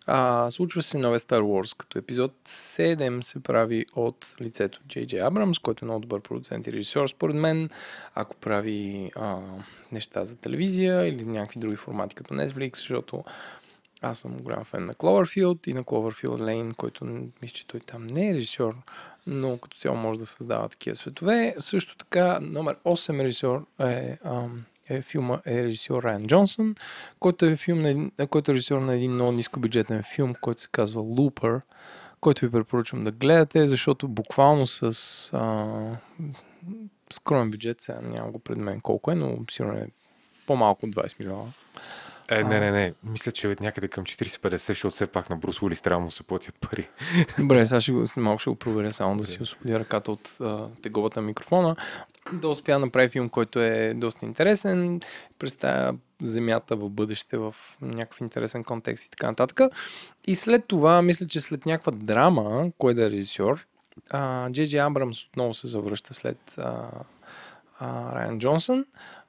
а, 0.09 0.51
случва 0.51 0.81
се 0.81 0.97
новия 0.97 1.19
Star 1.19 1.41
Wars, 1.41 1.77
като 1.77 1.99
епизод 1.99 2.33
7 2.47 3.21
се 3.21 3.43
прави 3.43 3.85
от 3.95 4.35
лицето 4.41 4.81
Джей 4.87 5.21
Абрамс, 5.21 5.59
който 5.59 5.85
е 5.85 5.87
много 5.87 6.01
добър 6.01 6.21
продуцент 6.21 6.67
и 6.67 6.73
режисьор, 6.73 7.07
според 7.07 7.35
мен. 7.35 7.69
Ако 8.15 8.35
прави 8.35 9.11
а, 9.15 9.39
неща 9.91 10.23
за 10.23 10.35
телевизия 10.35 11.07
или 11.07 11.25
някакви 11.25 11.59
други 11.59 11.75
формати 11.75 12.15
като 12.15 12.33
Netflix, 12.33 12.75
защото 12.75 13.23
аз 14.01 14.19
съм 14.19 14.37
голям 14.37 14.63
фен 14.63 14.85
на 14.85 14.93
Cloverfield 14.93 15.67
и 15.67 15.73
на 15.73 15.83
Cloverfield 15.83 16.41
Lane, 16.41 16.75
който 16.75 17.05
мисля, 17.41 17.53
че 17.53 17.67
той 17.67 17.79
там 17.79 18.07
не 18.07 18.29
е 18.29 18.33
режисьор, 18.33 18.75
но 19.27 19.57
като 19.57 19.77
цяло 19.77 19.97
може 19.97 20.19
да 20.19 20.25
създава 20.25 20.69
такива 20.69 20.95
светове. 20.95 21.55
Също 21.59 21.97
така, 21.97 22.39
номер 22.41 22.75
8 22.85 23.23
режисьор 23.23 23.65
е, 23.79 24.17
ам, 24.23 24.63
е 24.89 25.01
филма 25.01 25.39
е 25.45 25.63
режисьор 25.63 26.03
Райан 26.03 26.27
Джонсън, 26.27 26.75
който 27.19 27.45
е, 27.45 27.55
филм 27.55 27.81
на, 27.81 27.89
един- 27.89 28.11
който 28.29 28.51
е 28.51 28.53
режисьор 28.53 28.79
на 28.79 28.93
един 28.93 29.11
много 29.11 29.31
нискобюджетен 29.31 30.03
филм, 30.15 30.33
който 30.41 30.61
се 30.61 30.67
казва 30.71 31.01
Looper, 31.01 31.61
който 32.21 32.45
ви 32.45 32.51
препоръчвам 32.51 33.03
да 33.03 33.11
гледате, 33.11 33.67
защото 33.67 34.07
буквално 34.07 34.67
с 34.67 34.83
а, 35.33 35.65
скромен 37.13 37.51
бюджет, 37.51 37.81
сега 37.81 37.99
нямам 38.01 38.31
го 38.31 38.39
пред 38.39 38.57
мен 38.57 38.81
колко 38.81 39.11
е, 39.11 39.15
но 39.15 39.39
сигурно 39.51 39.77
е 39.77 39.87
по-малко 40.47 40.85
от 40.85 40.95
20 40.95 41.19
милиона. 41.19 41.43
Е, 42.29 42.43
не, 42.43 42.59
не, 42.59 42.71
не. 42.71 42.93
Мисля, 43.03 43.31
че 43.31 43.55
някъде 43.61 43.87
към 43.87 44.03
40-50, 44.03 44.55
защото 44.55 44.95
все 44.95 45.07
пак 45.07 45.29
на 45.29 45.35
Брус 45.35 45.61
Уилис 45.61 45.81
трябва 45.81 46.03
му 46.03 46.11
се 46.11 46.23
платят 46.23 46.55
пари. 46.69 46.89
Добре, 47.39 47.65
сега 47.65 47.81
ще 47.81 47.91
го, 47.91 48.03
малко 48.17 48.39
ще 48.39 48.49
го 48.49 48.55
проверя, 48.55 48.93
само 48.93 49.17
да 49.17 49.23
си 49.23 49.43
освободя 49.43 49.79
ръката 49.79 50.11
от 50.11 50.35
а, 50.41 50.67
на 51.15 51.21
микрофона. 51.21 51.75
Да 52.33 52.47
успя 52.47 52.71
да 52.71 52.79
направи 52.79 53.09
филм, 53.09 53.29
който 53.29 53.59
е 53.59 53.93
доста 53.95 54.25
интересен, 54.25 54.99
представя 55.39 55.97
земята 56.21 56.75
в 56.75 56.89
бъдеще 56.89 57.37
в 57.37 57.55
някакъв 57.81 58.21
интересен 58.21 58.63
контекст 58.63 59.05
и 59.05 59.09
така 59.09 59.27
нататък. 59.27 59.61
И 60.27 60.35
след 60.35 60.65
това, 60.67 61.01
мисля, 61.01 61.27
че 61.27 61.41
след 61.41 61.65
някаква 61.65 61.91
драма, 61.91 62.71
кой 62.77 62.93
да 62.93 63.05
е 63.05 63.09
режисьор, 63.09 63.67
Джей 64.51 64.67
Джей 64.67 64.81
Абрамс 64.81 65.25
отново 65.25 65.53
се 65.53 65.67
завръща 65.67 66.13
след 66.13 66.37
а, 66.57 66.89
а, 67.79 68.15
Райан 68.15 68.39
Джонсън, 68.39 68.85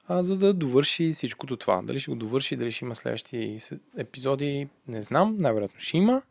а, 0.08 0.22
за 0.22 0.36
да 0.36 0.54
довърши 0.54 1.12
всичкото 1.12 1.56
това. 1.56 1.82
Дали 1.82 2.00
ще 2.00 2.10
го 2.10 2.16
довърши, 2.16 2.56
дали 2.56 2.72
ще 2.72 2.84
има 2.84 2.94
следващи 2.94 3.58
епизоди, 3.98 4.68
не 4.88 5.02
знам, 5.02 5.36
най-вероятно 5.40 5.80
ще 5.80 5.96
има. 5.96 6.22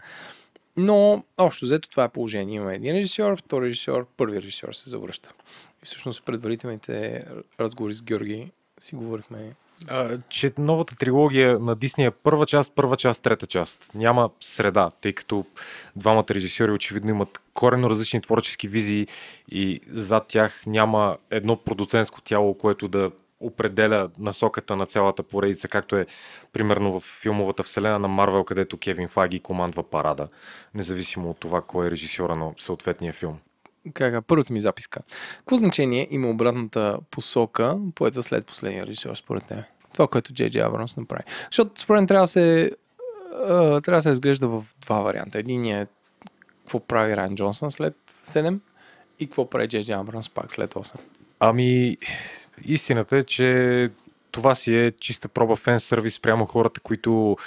Но, 0.77 1.23
общо 1.37 1.65
взето, 1.65 1.89
това 1.89 2.03
е 2.03 2.09
положение. 2.09 2.55
Имаме 2.55 2.75
един 2.75 2.95
режисьор, 2.95 3.37
втори 3.37 3.65
режисьор, 3.65 4.07
първи 4.17 4.37
режисьор 4.37 4.73
се 4.73 4.89
завръща. 4.89 5.31
И 5.83 5.85
всъщност 5.85 6.25
предварителните 6.25 7.25
разговори 7.59 7.93
с 7.93 8.03
Георги 8.03 8.51
си 8.79 8.95
говорихме. 8.95 9.55
А, 9.87 10.17
че 10.29 10.53
новата 10.57 10.95
трилогия 10.95 11.59
на 11.59 11.75
Дисни 11.75 12.05
е 12.05 12.11
първа 12.11 12.45
част, 12.45 12.71
първа 12.75 12.97
част, 12.97 13.23
трета 13.23 13.47
част. 13.47 13.91
Няма 13.95 14.29
среда, 14.39 14.91
тъй 15.01 15.13
като 15.13 15.45
двамата 15.95 16.25
режисьори 16.31 16.71
очевидно 16.71 17.09
имат 17.09 17.41
коренно 17.53 17.89
различни 17.89 18.21
творчески 18.21 18.67
визии 18.67 19.07
и 19.51 19.79
зад 19.87 20.27
тях 20.27 20.63
няма 20.65 21.17
едно 21.31 21.57
продуцентско 21.57 22.21
тяло, 22.21 22.53
което 22.53 22.87
да 22.87 23.11
определя 23.39 24.09
насоката 24.19 24.75
на 24.75 24.85
цялата 24.85 25.23
поредица, 25.23 25.67
както 25.67 25.95
е 25.95 26.05
примерно 26.53 26.99
в 26.99 27.03
филмовата 27.21 27.63
вселена 27.63 27.99
на 27.99 28.07
Марвел, 28.07 28.43
където 28.43 28.77
Кевин 28.77 29.07
Фаги 29.07 29.39
командва 29.39 29.83
парада, 29.83 30.27
независимо 30.73 31.29
от 31.29 31.39
това 31.39 31.61
кой 31.61 31.87
е 31.87 31.91
режисьора 31.91 32.35
на 32.35 32.51
съответния 32.57 33.13
филм. 33.13 33.37
Как, 33.93 34.25
първата 34.25 34.53
ми 34.53 34.59
записка. 34.59 34.99
Какво 35.37 35.57
значение 35.57 36.07
има 36.09 36.29
обратната 36.29 36.99
посока, 37.11 37.77
поета 37.95 38.23
след 38.23 38.45
последния 38.45 38.85
режисьор, 38.85 39.15
според 39.15 39.45
теб? 39.45 39.57
Това, 39.93 40.07
което 40.07 40.33
Джей 40.33 40.49
Джей 40.49 40.63
Абрамс 40.63 40.97
направи. 40.97 41.23
Защото 41.51 41.81
според 41.81 41.99
мен 41.99 42.07
трябва 42.07 42.23
да 42.23 42.27
се 42.27 42.71
трябва 43.57 43.97
да 43.97 44.01
се 44.01 44.09
разглежда 44.09 44.47
в 44.47 44.63
два 44.81 44.99
варианта. 44.99 45.39
Единият 45.39 45.89
е 45.89 45.91
какво 46.63 46.79
прави 46.79 47.17
Райан 47.17 47.35
Джонсън 47.35 47.71
след 47.71 47.95
7 48.23 48.59
и 49.19 49.25
какво 49.27 49.49
прави 49.49 49.67
Джей 49.67 49.95
Абрамс 49.95 50.29
пак 50.29 50.51
след 50.51 50.73
8. 50.73 50.95
Ами, 51.39 51.97
истината 52.65 53.17
е, 53.17 53.23
че 53.23 53.89
това 54.31 54.55
си 54.55 54.75
е 54.75 54.91
чиста 54.91 55.27
проба 55.27 55.55
фен 55.55 55.79
сервис 55.79 56.19
прямо 56.19 56.45
хората, 56.45 56.79
които 56.79 57.37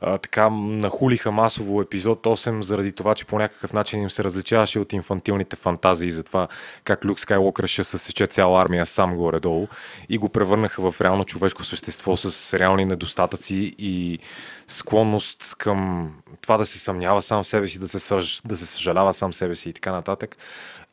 а, 0.00 0.18
така 0.18 0.48
нахулиха 0.50 1.32
масово 1.32 1.82
епизод 1.82 2.22
8 2.22 2.60
заради 2.60 2.92
това, 2.92 3.14
че 3.14 3.24
по 3.24 3.38
някакъв 3.38 3.72
начин 3.72 4.02
им 4.02 4.10
се 4.10 4.24
различаваше 4.24 4.78
от 4.78 4.92
инфантилните 4.92 5.56
фантазии 5.56 6.10
за 6.10 6.24
това 6.24 6.48
как 6.84 7.04
Люк 7.04 7.20
Скайлокър 7.20 7.66
ще 7.66 7.84
съсече 7.84 8.26
цяла 8.26 8.62
армия 8.62 8.86
сам 8.86 9.16
горе-долу 9.16 9.68
и 10.08 10.18
го 10.18 10.28
превърнаха 10.28 10.90
в 10.90 11.00
реално 11.00 11.24
човешко 11.24 11.64
същество 11.64 12.16
с 12.16 12.58
реални 12.58 12.84
недостатъци 12.84 13.74
и 13.78 14.18
склонност 14.66 15.54
към 15.58 16.10
това 16.40 16.56
да 16.56 16.66
се 16.66 16.78
съмнява 16.78 17.22
сам 17.22 17.44
себе 17.44 17.66
си, 17.66 17.78
да 17.78 17.88
се, 17.88 17.98
съж... 17.98 18.40
да 18.44 18.56
се 18.56 18.66
съжалява 18.66 19.12
сам 19.12 19.32
себе 19.32 19.54
си 19.54 19.68
и 19.68 19.72
така 19.72 19.92
нататък. 19.92 20.36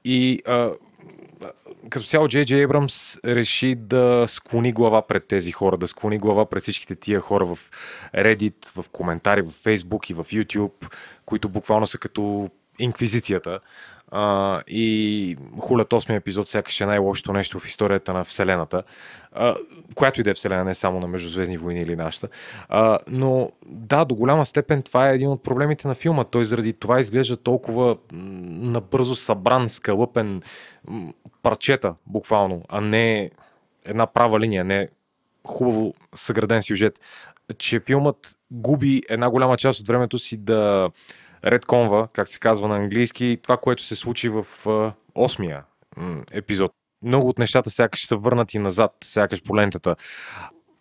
И 0.06 0.42
а, 0.48 0.72
като 1.90 2.06
цяло 2.06 2.28
Джей 2.28 2.46
Джей 2.46 2.64
Абрамс 2.64 3.18
реши 3.26 3.76
да 3.76 4.26
склони 4.28 4.72
глава 4.72 5.02
пред 5.02 5.28
тези 5.28 5.52
хора, 5.52 5.78
да 5.78 5.88
склони 5.88 6.18
глава 6.18 6.46
пред 6.46 6.64
всичките 6.64 6.96
тия 6.96 7.20
хора 7.20 7.46
в 7.46 7.60
Reddit, 8.16 8.82
в 8.82 8.90
коментари, 8.90 9.42
в 9.42 9.52
Facebook 9.64 10.12
и 10.12 10.14
в 10.14 10.24
YouTube, 10.24 10.94
които 11.26 11.50
буквално 11.50 11.86
са 11.86 11.98
като 11.98 12.50
инквизицията. 12.80 13.60
Uh, 14.12 14.64
и 14.68 15.38
хулят 15.60 15.90
8 15.90 16.16
епизод 16.16 16.48
сякаш 16.48 16.82
е 16.82 16.86
най-лошото 16.86 17.34
нещо 17.34 17.60
в 17.60 17.68
историята 17.68 18.14
на 18.14 18.24
Вселената, 18.24 18.84
uh, 19.38 19.58
която 19.96 20.20
и 20.20 20.24
да 20.24 20.30
е 20.30 20.34
Вселена, 20.34 20.64
не 20.64 20.74
само 20.74 21.00
на 21.00 21.08
Междузвездни 21.08 21.58
войни 21.58 21.82
или 21.82 21.96
нашата. 21.96 22.28
Uh, 22.72 23.00
но 23.08 23.52
да, 23.66 24.06
до 24.06 24.16
голяма 24.16 24.46
степен 24.46 24.84
това 24.84 25.10
е 25.10 25.16
един 25.16 25.30
от 25.30 25.44
проблемите 25.44 25.88
на 25.88 25.96
филма. 25.96 26.24
Той 26.24 26.46
заради 26.46 26.74
това 26.74 27.00
изглежда 27.00 27.38
толкова 27.38 27.98
набързо 28.12 29.16
събран, 29.16 29.70
скалъпен 29.70 30.42
парчета, 31.44 31.96
буквално, 32.06 32.62
а 32.70 32.82
не 32.82 33.32
една 33.86 34.08
права 34.08 34.40
линия, 34.40 34.64
не 34.64 34.88
хубаво 35.48 35.94
съграден 36.16 36.64
сюжет, 36.64 37.00
че 37.58 37.80
филмът 37.80 38.38
губи 38.52 39.02
една 39.10 39.30
голяма 39.30 39.58
част 39.58 39.80
от 39.80 39.88
времето 39.88 40.18
си 40.20 40.38
да 40.38 40.90
редконва, 41.46 42.08
как 42.14 42.28
се 42.28 42.40
казва 42.40 42.68
на 42.68 42.76
английски, 42.76 43.38
това, 43.44 43.58
което 43.58 43.84
се 43.84 43.96
случи 43.96 44.30
в 44.30 44.46
осмия 45.16 45.64
епизод. 46.32 46.72
Много 47.02 47.30
от 47.30 47.40
нещата 47.40 47.70
сякаш 47.70 48.06
са 48.06 48.16
върнати 48.16 48.60
назад, 48.60 48.92
сякаш 49.04 49.44
по 49.44 49.56
лентата. 49.56 49.96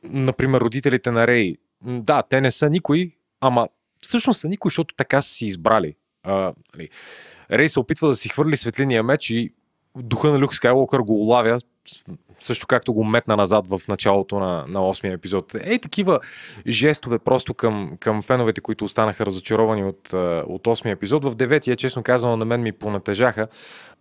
Например, 0.02 0.60
родителите 0.60 1.10
на 1.10 1.26
Рей. 1.26 1.56
Да, 1.82 2.22
те 2.22 2.40
не 2.40 2.50
са 2.50 2.70
никой, 2.70 3.10
ама 3.40 3.68
всъщност 4.02 4.40
са 4.40 4.48
никой, 4.48 4.68
защото 4.68 4.94
така 4.94 5.22
са 5.22 5.28
си 5.30 5.46
избрали. 5.46 5.96
А, 6.22 6.52
нали. 6.74 6.88
Рей 7.50 7.68
се 7.68 7.80
опитва 7.80 8.08
да 8.08 8.14
си 8.14 8.28
хвърли 8.28 8.56
светлиния 8.56 9.02
меч 9.02 9.30
и 9.30 9.54
духа 9.96 10.30
на 10.30 10.38
Люк 10.38 10.54
Скайлокър 10.54 11.00
го 11.00 11.22
улавя, 11.22 11.58
също 12.44 12.66
както 12.66 12.92
го 12.92 13.04
метна 13.04 13.36
назад 13.36 13.68
в 13.68 13.80
началото 13.88 14.38
на, 14.38 14.64
на 14.68 14.80
8 14.80 15.14
епизод. 15.14 15.54
Ей, 15.64 15.78
такива 15.78 16.20
жестове 16.66 17.18
просто 17.18 17.54
към, 17.54 17.96
към 18.00 18.22
феновете, 18.22 18.60
които 18.60 18.84
останаха 18.84 19.26
разочаровани 19.26 19.84
от, 19.84 20.12
от 20.46 20.64
8 20.64 20.92
епизод. 20.92 21.24
В 21.24 21.36
9 21.36 21.76
честно 21.76 22.02
казано, 22.02 22.36
на 22.36 22.44
мен 22.44 22.62
ми 22.62 22.72
понатежаха. 22.72 23.48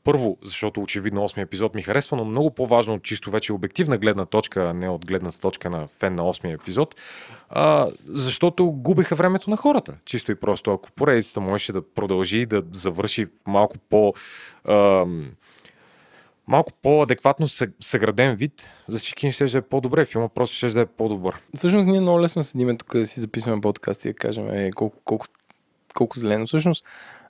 Първо, 0.03 0.38
защото 0.44 0.82
очевидно 0.82 1.22
8 1.22 1.41
епизод 1.41 1.76
ми 1.76 1.82
харесва, 1.82 2.18
но 2.18 2.26
много 2.26 2.52
по-важно 2.52 2.94
от 2.94 3.03
чисто 3.03 3.32
вече 3.32 3.53
обективна 3.53 3.98
гледна 3.98 4.26
точка, 4.26 4.74
не 4.74 4.90
от 4.90 5.06
гледната 5.06 5.40
точка 5.40 5.70
на 5.70 5.88
фен 5.88 6.15
на 6.15 6.24
8 6.24 6.53
епизод, 6.53 6.95
а, 7.49 7.88
защото 8.06 8.72
губеха 8.72 9.15
времето 9.15 9.49
на 9.49 9.57
хората. 9.57 9.95
Чисто 10.06 10.32
и 10.32 10.36
просто, 10.36 10.72
ако 10.72 10.91
поредицата 10.91 11.41
можеше 11.41 11.74
да 11.74 11.94
продължи 11.94 12.45
да 12.45 12.64
завърши 12.72 13.26
малко 13.48 13.78
по... 13.90 14.14
А, 14.65 15.06
малко 16.48 16.72
по-адекватно 16.82 17.48
съграден 17.82 18.36
вид, 18.36 18.70
за 18.88 18.99
всички 18.99 19.32
ще 19.32 19.45
да 19.45 19.57
е 19.57 19.61
по-добре. 19.61 20.06
Филма 20.06 20.30
просто 20.30 20.56
ще 20.56 20.68
да 20.68 20.82
е 20.82 20.86
по-добър. 20.86 21.36
Всъщност 21.56 21.88
ние 21.88 22.02
много 22.02 22.22
лесно 22.22 22.44
седиме 22.44 22.78
тук 22.78 22.98
да 22.98 23.06
си 23.06 23.20
записваме 23.20 23.61
подкаст 23.61 24.06
и 24.06 24.07
да 24.07 24.14
кажем 24.14 24.49
е, 24.49 24.72
колко, 24.72 24.98
колко, 25.06 25.26
колко 25.94 26.20
зелено. 26.20 26.48
Всъщност, 26.48 26.86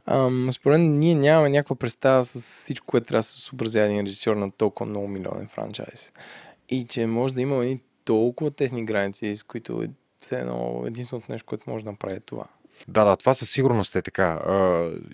ам, 0.05 0.49
според 0.51 0.81
ние 0.81 1.15
нямаме 1.15 1.49
някаква 1.49 1.75
представа 1.75 2.25
с 2.25 2.39
всичко, 2.39 2.87
което 2.87 3.07
трябва 3.07 3.19
да 3.19 3.23
се 3.23 3.41
съобразява 3.41 3.85
един 3.85 4.05
режисьор 4.05 4.35
на 4.35 4.51
толкова 4.51 4.89
много 4.89 5.07
милионен 5.07 5.47
франчайз. 5.47 6.13
И 6.69 6.83
че 6.83 7.05
може 7.05 7.33
да 7.33 7.41
има 7.41 7.65
и 7.65 7.79
толкова 8.05 8.51
тесни 8.51 8.85
граници, 8.85 9.35
с 9.35 9.43
които 9.43 9.81
е 9.83 9.87
все 10.17 10.35
едно 10.35 10.83
единственото 10.85 11.31
нещо, 11.31 11.45
което 11.45 11.69
може 11.69 11.85
да 11.85 11.91
направи 11.91 12.15
е 12.15 12.19
това. 12.19 12.45
Да, 12.87 13.05
да, 13.05 13.15
това 13.15 13.33
със 13.33 13.49
сигурност 13.49 13.95
е 13.95 14.01
така. 14.01 14.39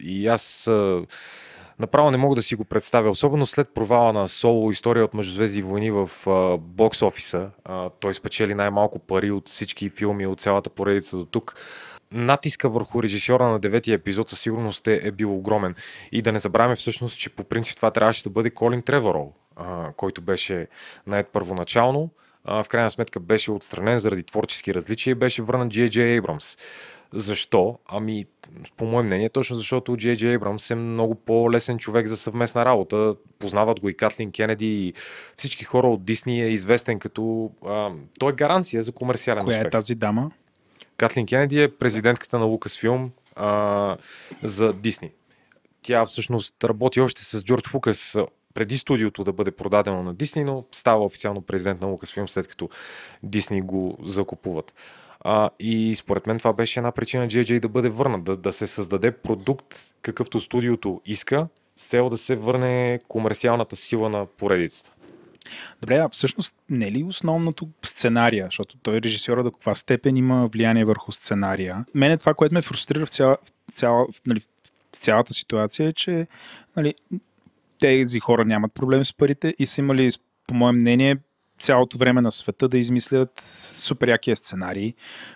И 0.02 0.28
аз 0.28 0.70
направо 1.80 2.12
не 2.12 2.18
мога 2.18 2.36
да 2.36 2.42
си 2.42 2.56
го 2.56 2.66
представя, 2.66 3.10
особено 3.10 3.46
след 3.46 3.74
провала 3.74 4.14
на 4.14 4.28
соло 4.28 4.72
история 4.72 5.06
от 5.06 5.14
Междузвезди 5.14 5.62
войни 5.62 5.92
в 5.92 6.10
бокс 6.60 7.02
офиса. 7.02 7.50
той 8.00 8.14
спечели 8.14 8.54
най-малко 8.54 9.00
пари 9.00 9.32
от 9.32 9.50
всички 9.50 9.90
филми, 9.90 10.28
от 10.28 10.42
цялата 10.42 10.70
поредица 10.70 11.18
до 11.18 11.26
тук 11.26 11.56
натиска 12.12 12.70
върху 12.70 13.04
режисьора 13.04 13.48
на 13.48 13.60
деветия 13.60 13.96
епизод 13.96 14.30
със 14.30 14.40
сигурност 14.40 14.88
е, 14.88 15.02
е 15.04 15.12
бил 15.12 15.36
огромен. 15.36 15.76
И 16.12 16.22
да 16.22 16.32
не 16.32 16.40
забравяме 16.40 16.76
всъщност, 16.76 17.20
че 17.20 17.30
по 17.30 17.44
принцип 17.44 17.76
това 17.76 17.92
трябваше 17.92 18.24
да 18.24 18.30
бъде 18.30 18.50
Колин 18.50 18.82
Треворол, 18.82 19.34
а, 19.56 19.92
който 19.98 20.22
беше 20.22 20.68
най 21.08 21.24
първоначално. 21.24 22.10
А, 22.44 22.64
в 22.64 22.68
крайна 22.68 22.90
сметка 22.90 23.20
беше 23.20 23.52
отстранен 23.52 23.98
заради 23.98 24.24
творчески 24.24 24.74
различия 24.74 25.12
и 25.12 25.16
беше 25.16 25.42
върнат 25.42 25.70
Джей 25.70 25.90
Джей 25.90 26.18
Абрамс. 26.18 26.58
Защо? 27.14 27.78
Ами, 27.86 28.26
по 28.78 28.86
мое 28.86 29.04
мнение, 29.04 29.30
точно 29.30 29.56
защото 29.56 29.98
Джей 29.98 30.36
Абрамс 30.36 30.72
е 30.72 30.76
много 30.76 31.16
по-лесен 31.16 31.78
човек 31.78 32.08
за 32.08 32.18
съвместна 32.18 32.66
работа. 32.66 33.14
Познават 33.40 33.80
го 33.80 33.90
и 33.90 33.94
Катлин 33.94 34.32
Кенеди 34.32 34.88
и 34.88 34.94
всички 35.38 35.64
хора 35.64 35.88
от 35.88 36.04
Дисни 36.04 36.42
е 36.42 36.48
известен 36.48 37.00
като... 37.00 37.52
А, 37.66 37.92
той 38.20 38.32
е 38.32 38.36
гаранция 38.36 38.84
за 38.84 38.92
комерциален 38.92 39.44
Коя 39.44 39.58
успех. 39.58 39.68
е 39.68 39.70
тази 39.70 39.96
дама? 39.96 40.32
Катлин 40.98 41.26
Кенеди 41.26 41.64
е 41.64 41.76
президентката 41.78 42.40
на 42.40 42.46
Лукасфилм 42.46 43.12
а, 43.36 43.98
за 44.44 44.74
Дисни. 44.74 45.12
Тя 45.82 46.06
всъщност 46.06 46.64
работи 46.64 47.02
още 47.02 47.26
с 47.26 47.44
Джордж 47.44 47.74
Лукас 47.74 48.18
преди 48.54 48.78
студиото 48.78 49.24
да 49.24 49.34
бъде 49.34 49.52
продадено 49.52 50.04
на 50.04 50.14
Дисни, 50.14 50.44
но 50.44 50.66
става 50.72 51.06
официално 51.06 51.42
президент 51.42 51.82
на 51.82 51.88
Лукасфилм 51.88 52.28
след 52.28 52.48
като 52.48 52.70
Дисни 53.24 53.62
го 53.62 53.98
закупуват. 54.04 54.74
А, 55.22 55.50
и 55.60 55.96
според 55.96 56.28
мен 56.28 56.38
това 56.38 56.54
беше 56.54 56.80
една 56.80 56.92
причина 56.92 57.28
JJ 57.28 57.60
да 57.60 57.70
бъде 57.70 57.90
върнат, 57.90 58.24
да, 58.24 58.38
да 58.38 58.54
се 58.54 58.68
създаде 58.68 59.12
продукт, 59.12 59.76
какъвто 60.02 60.40
студиото 60.40 61.02
иска, 61.06 61.48
с 61.76 61.88
цел 61.88 62.10
да 62.10 62.18
се 62.18 62.36
върне 62.36 63.00
комерциалната 63.08 63.76
сила 63.76 64.10
на 64.10 64.26
поредицата. 64.26 64.92
Добре, 65.82 65.98
а 65.98 66.10
всъщност 66.10 66.54
не 66.70 66.88
е 66.88 66.92
ли 66.92 67.04
основното 67.04 67.70
сценария, 67.86 68.46
защото 68.46 68.78
той 68.78 69.02
режисьора 69.02 69.44
до 69.44 69.52
каква 69.52 69.76
степен 69.76 70.18
има 70.18 70.48
влияние 70.48 70.86
върху 70.86 71.12
сценария. 71.12 71.86
Мене 71.96 72.18
това, 72.18 72.34
което 72.34 72.56
ме 72.56 72.62
фрустрира 72.62 73.06
в, 73.06 73.10
цяла, 73.10 73.38
в, 73.72 73.74
цяла, 73.74 74.08
нали, 74.28 74.40
в 74.40 74.98
цялата 74.98 75.34
ситуация 75.34 75.88
е, 75.88 75.94
че 75.94 76.28
нали, 76.76 76.94
тези 77.80 78.20
хора 78.20 78.46
нямат 78.46 78.74
проблем 78.74 79.06
с 79.06 79.14
парите 79.14 79.56
и 79.60 79.66
са 79.66 79.82
имали, 79.82 80.10
по 80.48 80.54
мое 80.54 80.72
мнение, 80.72 81.18
цялото 81.60 81.98
време 81.98 82.22
на 82.22 82.32
света 82.32 82.68
да 82.68 82.78
измислят 82.78 83.42
супер 83.76 84.08
якия 84.08 84.36
сценарии. 84.36 84.94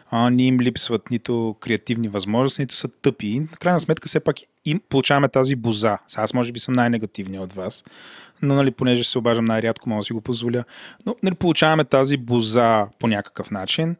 А, 0.10 0.30
ни 0.30 0.48
им 0.48 0.60
липсват 0.60 1.10
нито 1.12 1.56
креативни 1.60 2.08
възможности, 2.08 2.62
нито 2.62 2.76
са 2.76 2.88
тъпи. 2.88 3.40
На 3.40 3.58
крайна 3.58 3.80
сметка 3.80 4.08
все 4.08 4.20
пак 4.20 4.36
им 4.66 4.82
получаваме 4.90 5.30
тази 5.30 5.56
боза. 5.56 5.98
Сега 6.08 6.24
аз 6.24 6.34
може 6.34 6.52
би 6.52 6.60
съм 6.60 6.74
най-негативният 6.74 7.44
от 7.44 7.54
вас, 7.54 7.84
но 8.41 8.56
нали, 8.56 8.72
понеже 8.72 9.04
се 9.04 9.18
обаждам 9.18 9.45
най-рядко, 9.45 9.90
мога 9.90 10.00
да 10.00 10.04
си 10.04 10.14
го 10.14 10.22
позволя. 10.22 10.64
Но 11.06 11.16
нали, 11.24 11.36
получаваме 11.36 11.86
тази 11.86 12.18
боза 12.18 12.88
по 13.00 13.08
някакъв 13.08 13.52
начин, 13.52 13.95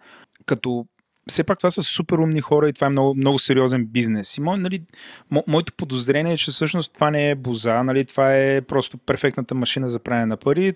като 0.45 0.86
все 1.30 1.44
пак 1.44 1.58
това 1.58 1.70
са 1.70 1.84
супер 1.84 2.18
умни 2.18 2.41
хора 2.41 2.70
и 2.70 2.74
това 2.74 2.88
е 2.88 2.90
много, 2.90 3.16
много 3.16 3.40
сериозен 3.40 3.86
бизнес. 3.86 4.38
И 4.38 4.41
мо, 4.41 4.54
нали, 4.54 4.84
мо, 5.32 5.44
моето 5.48 5.74
подозрение 5.74 6.34
е, 6.34 6.38
че 6.38 6.52
всъщност 6.52 6.94
това 6.94 7.12
не 7.12 7.30
е 7.30 7.36
боза, 7.36 7.84
нали, 7.84 8.06
това 8.06 8.36
е 8.38 8.62
просто 8.62 8.98
перфектната 8.98 9.56
машина 9.56 9.90
за 9.90 10.00
правене 10.00 10.26
на 10.26 10.38
пари 10.38 10.74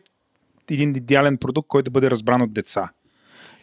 един 0.73 0.89
идеален 0.89 1.37
продукт, 1.37 1.67
който 1.67 1.85
да 1.85 1.91
бъде 1.91 2.11
разбран 2.11 2.41
от 2.41 2.53
деца. 2.53 2.89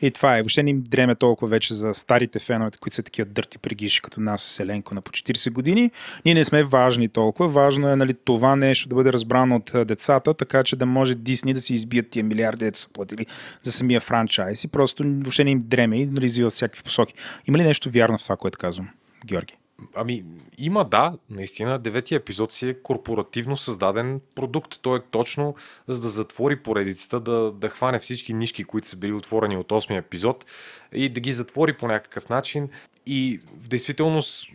И 0.02 0.10
това 0.10 0.39
е. 0.39 0.43
Въобще 0.43 0.62
не 0.62 0.70
им 0.70 0.82
дреме 0.89 1.14
толкова 1.14 1.48
вече 1.48 1.74
за 1.74 1.94
старите 1.94 2.39
феновете, 2.39 2.78
които 2.78 2.94
са 2.94 3.02
такива 3.02 3.26
дърти 3.26 3.59
прегиши, 3.59 4.02
като 4.02 4.20
нас, 4.20 4.43
Селенко, 4.43 4.94
на 4.94 5.01
по 5.01 5.10
40 5.10 5.52
години. 5.52 5.90
Ние 6.24 6.35
не 6.35 6.44
сме 6.44 6.64
важни 6.64 7.09
толкова. 7.09 7.48
Важно 7.48 7.89
е 7.89 7.97
нали, 7.97 8.14
това 8.24 8.56
нещо 8.56 8.89
да 8.89 8.94
бъде 8.94 9.12
разбрано 9.12 9.56
от 9.56 9.86
децата, 9.86 10.35
така 10.35 10.62
че 10.62 10.76
да 10.76 10.86
може 10.86 11.14
Дисни 11.14 11.55
да 11.55 11.60
си 11.60 11.74
избият 11.74 12.10
тия 12.10 12.24
милиарди, 12.24 12.64
ето 12.64 12.81
са 12.81 12.89
платили 12.89 13.26
за 13.62 13.72
самия 13.72 14.01
франчайз. 14.01 14.64
И 14.64 14.68
просто 14.68 15.02
въобще 15.06 15.44
не 15.44 15.51
им 15.51 15.60
дреме 15.64 16.01
и 16.01 16.06
нали, 16.06 16.51
всякакви 16.51 16.82
посоки. 16.82 17.14
Има 17.48 17.59
ли 17.59 17.62
нещо 17.62 17.90
вярно 17.90 18.18
в 18.18 18.22
това, 18.22 18.36
което 18.36 18.59
казвам, 18.59 18.89
Георги? 19.26 19.55
Ами, 19.94 20.24
има 20.59 20.84
да, 20.84 21.18
наистина, 21.30 21.78
деветия 21.78 22.16
епизод 22.16 22.52
си 22.52 22.68
е 22.68 22.82
корпоративно 22.82 23.56
създаден 23.56 24.20
продукт. 24.34 24.78
Той 24.82 24.98
е 24.98 25.02
точно 25.10 25.55
за 25.88 26.01
да 26.01 26.09
затвори 26.09 26.56
поредицата, 26.56 27.20
да, 27.20 27.52
да 27.52 27.68
хване 27.68 27.98
всички 27.98 28.34
нишки, 28.34 28.64
които 28.64 28.88
са 28.88 28.96
били 28.96 29.12
отворени 29.12 29.56
от 29.56 29.68
8 29.68 29.98
епизод 29.98 30.46
и 30.92 31.09
да 31.09 31.20
ги 31.20 31.32
затвори 31.32 31.76
по 31.76 31.88
някакъв 31.88 32.28
начин. 32.28 32.68
И 33.06 33.40
в 33.59 33.68
действителност 33.68 34.46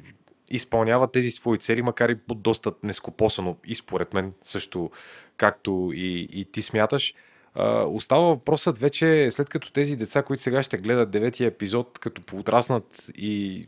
изпълнява 0.49 1.11
тези 1.11 1.31
свои 1.31 1.57
цели, 1.57 1.81
макар 1.81 2.09
и 2.09 2.15
по 2.15 2.35
доста 2.35 2.71
нескопосано 2.83 3.57
и 3.65 3.75
според 3.75 4.13
мен 4.13 4.33
също, 4.41 4.91
както 5.37 5.91
и, 5.93 6.27
и 6.31 6.45
ти 6.45 6.61
смяташ. 6.61 7.13
Uh, 7.57 7.95
остава 7.95 8.21
въпросът 8.21 8.77
вече, 8.77 9.31
след 9.31 9.49
като 9.49 9.71
тези 9.71 9.95
деца, 9.95 10.23
които 10.23 10.43
сега 10.43 10.63
ще 10.63 10.77
гледат 10.77 11.11
деветия 11.11 11.47
епизод, 11.47 11.99
като 11.99 12.21
поотраснат 12.21 13.11
и, 13.17 13.67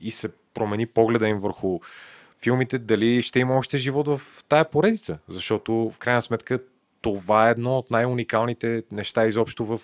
и 0.00 0.10
се 0.10 0.28
промени 0.54 0.86
погледа 0.86 1.28
им 1.28 1.38
върху 1.38 1.80
филмите, 2.42 2.78
дали 2.78 3.22
ще 3.22 3.38
има 3.38 3.56
още 3.56 3.78
живот 3.78 4.08
в 4.08 4.20
тая 4.48 4.70
поредица. 4.70 5.18
Защото 5.28 5.90
в 5.94 5.98
крайна 5.98 6.22
сметка 6.22 6.58
това 7.04 7.48
е 7.48 7.50
едно 7.50 7.74
от 7.74 7.90
най-уникалните 7.90 8.82
неща 8.92 9.26
изобщо 9.26 9.64
в, 9.64 9.80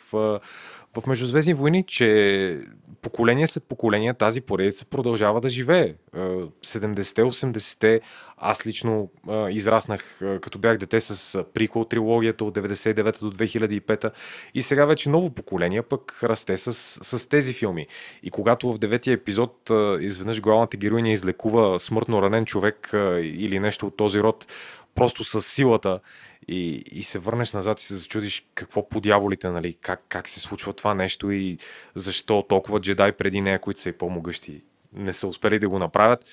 в 0.97 1.07
Междузвездни 1.07 1.55
войни, 1.55 1.85
че 1.87 2.59
поколение 3.03 3.47
след 3.47 3.65
поколение 3.65 4.15
тази 4.15 4.41
поредица 4.41 4.85
продължава 4.85 5.41
да 5.41 5.49
живее. 5.49 5.95
70-те, 6.15 7.23
80-те, 7.23 8.01
аз 8.37 8.67
лично 8.67 9.11
израснах, 9.51 10.21
като 10.41 10.59
бях 10.59 10.77
дете 10.77 11.01
с 11.01 11.45
прикол 11.55 11.85
трилогията 11.85 12.45
от 12.45 12.55
99 12.59 13.21
до 13.21 13.33
2005 13.33 14.13
и 14.55 14.63
сега 14.63 14.85
вече 14.85 15.09
ново 15.09 15.31
поколение 15.31 15.83
пък 15.83 16.21
расте 16.23 16.57
с, 16.57 16.73
с 17.03 17.29
тези 17.29 17.53
филми. 17.53 17.87
И 18.23 18.31
когато 18.31 18.73
в 18.73 18.79
деветия 18.79 19.15
епизод 19.15 19.71
изведнъж 20.01 20.41
главната 20.41 20.77
героиня 20.77 21.13
излекува 21.13 21.81
смъртно 21.81 22.23
ранен 22.23 22.47
човек 22.47 22.91
или 23.23 23.59
нещо 23.59 23.87
от 23.87 23.97
този 23.97 24.21
род, 24.21 24.47
просто 24.95 25.25
с 25.25 25.41
силата 25.41 26.01
и, 26.51 26.83
и 26.93 27.03
се 27.03 27.19
върнеш 27.19 27.53
назад 27.53 27.81
и 27.81 27.85
се 27.85 27.97
зачудиш 27.97 28.47
какво 28.55 28.89
по 28.89 29.01
дяволите, 29.01 29.51
нали, 29.51 29.75
как, 29.81 30.05
как 30.09 30.29
се 30.29 30.41
случва 30.41 30.73
това 30.73 30.95
нещо 30.95 31.31
и 31.31 31.59
защо 31.95 32.45
толкова 32.49 32.81
джедай 32.81 33.13
преди 33.13 33.41
нея, 33.41 33.59
които 33.59 33.81
са 33.81 33.89
и 33.89 33.93
по-могъщи, 33.93 34.63
не 34.93 35.13
са 35.13 35.27
успели 35.27 35.59
да 35.59 35.69
го 35.69 35.79
направят. 35.79 36.25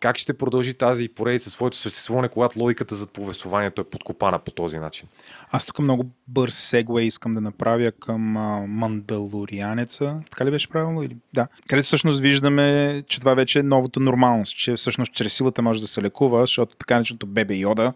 Как 0.00 0.18
ще 0.18 0.32
продължи 0.32 0.74
тази 0.74 1.08
поредица 1.08 1.50
своето 1.50 1.76
съществуване, 1.76 2.28
когато 2.28 2.58
логиката 2.58 2.94
за 2.94 3.06
повествованието 3.06 3.80
е 3.80 3.84
подкопана 3.84 4.38
по 4.38 4.50
този 4.50 4.78
начин? 4.78 5.08
Аз 5.50 5.66
тук 5.66 5.78
много 5.78 6.10
бърз 6.28 6.54
сегвей 6.54 7.04
искам 7.04 7.34
да 7.34 7.40
направя 7.40 7.92
към 7.92 8.36
а, 8.36 8.66
Мандалорианеца. 8.66 10.20
Така 10.30 10.44
ли 10.44 10.50
беше 10.50 10.68
правилно? 10.68 11.02
Или... 11.02 11.16
Да. 11.32 11.46
Където 11.68 11.86
всъщност 11.86 12.20
виждаме, 12.20 13.02
че 13.08 13.20
това 13.20 13.34
вече 13.34 13.58
е 13.58 13.62
новата 13.62 14.00
нормалност, 14.00 14.56
че 14.56 14.74
всъщност 14.74 15.12
чрез 15.12 15.34
силата 15.34 15.62
може 15.62 15.80
да 15.80 15.86
се 15.86 16.02
лекува, 16.02 16.40
защото 16.40 16.76
така 16.76 16.98
начиното 16.98 17.26
бебе 17.26 17.54
Йода 17.54 17.92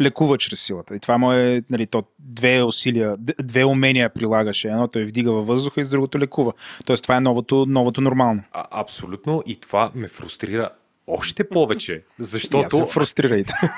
лекува 0.00 0.38
чрез 0.38 0.60
силата. 0.60 0.96
И 0.96 1.00
това 1.00 1.18
му 1.18 1.32
е, 1.32 1.62
нали, 1.70 1.86
то 1.86 2.02
две 2.18 2.62
усилия, 2.62 3.16
две 3.42 3.64
умения 3.64 4.10
прилагаше. 4.10 4.68
Едното 4.68 4.98
е 4.98 5.04
вдига 5.04 5.32
във 5.32 5.46
въздуха 5.46 5.80
и 5.80 5.84
с 5.84 5.88
другото 5.88 6.18
лекува. 6.18 6.52
Тоест 6.84 7.02
това 7.02 7.16
е 7.16 7.20
новото, 7.20 7.66
новото 7.68 8.00
нормално. 8.00 8.42
А, 8.52 8.64
абсолютно 8.70 9.42
и 9.46 9.56
това 9.56 9.90
ме 9.94 10.08
фрустрира 10.08 10.70
още 11.06 11.48
повече, 11.48 12.02
защото... 12.18 12.78
Я 12.78 12.86
фрустрирайте. 12.86 13.52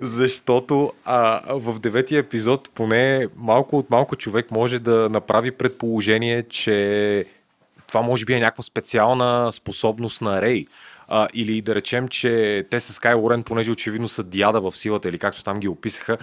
защото 0.00 0.92
а, 1.04 1.40
в 1.58 1.80
деветия 1.80 2.18
епизод 2.18 2.70
поне 2.74 3.28
малко 3.36 3.78
от 3.78 3.90
малко 3.90 4.16
човек 4.16 4.50
може 4.50 4.78
да 4.78 5.08
направи 5.08 5.50
предположение, 5.50 6.42
че 6.42 7.24
това 7.86 8.02
може 8.02 8.24
би 8.24 8.32
е 8.32 8.40
някаква 8.40 8.62
специална 8.62 9.52
способност 9.52 10.20
на 10.20 10.42
Рей. 10.42 10.66
А, 11.08 11.28
или 11.34 11.62
да 11.62 11.74
речем, 11.74 12.08
че 12.08 12.64
те 12.70 12.80
с 12.80 12.98
Кай 12.98 13.14
Лорен, 13.14 13.42
понеже 13.42 13.70
очевидно 13.70 14.08
са 14.08 14.24
диада 14.24 14.60
в 14.60 14.76
силата, 14.76 15.08
или 15.08 15.18
както 15.18 15.44
там 15.44 15.60
ги 15.60 15.68
описаха, 15.68 16.18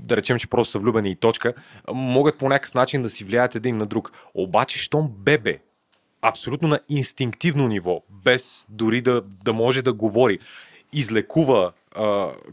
да 0.00 0.16
речем, 0.16 0.38
че 0.38 0.46
просто 0.46 0.72
са 0.72 0.78
влюбени 0.78 1.10
и 1.10 1.16
точка, 1.16 1.54
могат 1.92 2.38
по 2.38 2.48
някакъв 2.48 2.74
начин 2.74 3.02
да 3.02 3.10
си 3.10 3.24
влияят 3.24 3.54
един 3.54 3.76
на 3.76 3.86
друг. 3.86 4.12
Обаче, 4.34 4.78
щом 4.78 5.08
бебе, 5.18 5.58
абсолютно 6.22 6.68
на 6.68 6.80
инстинктивно 6.88 7.68
ниво, 7.68 8.02
без 8.10 8.66
дори 8.68 9.00
да, 9.00 9.22
да 9.44 9.52
може 9.52 9.82
да 9.82 9.92
говори, 9.92 10.38
излекува 10.92 11.72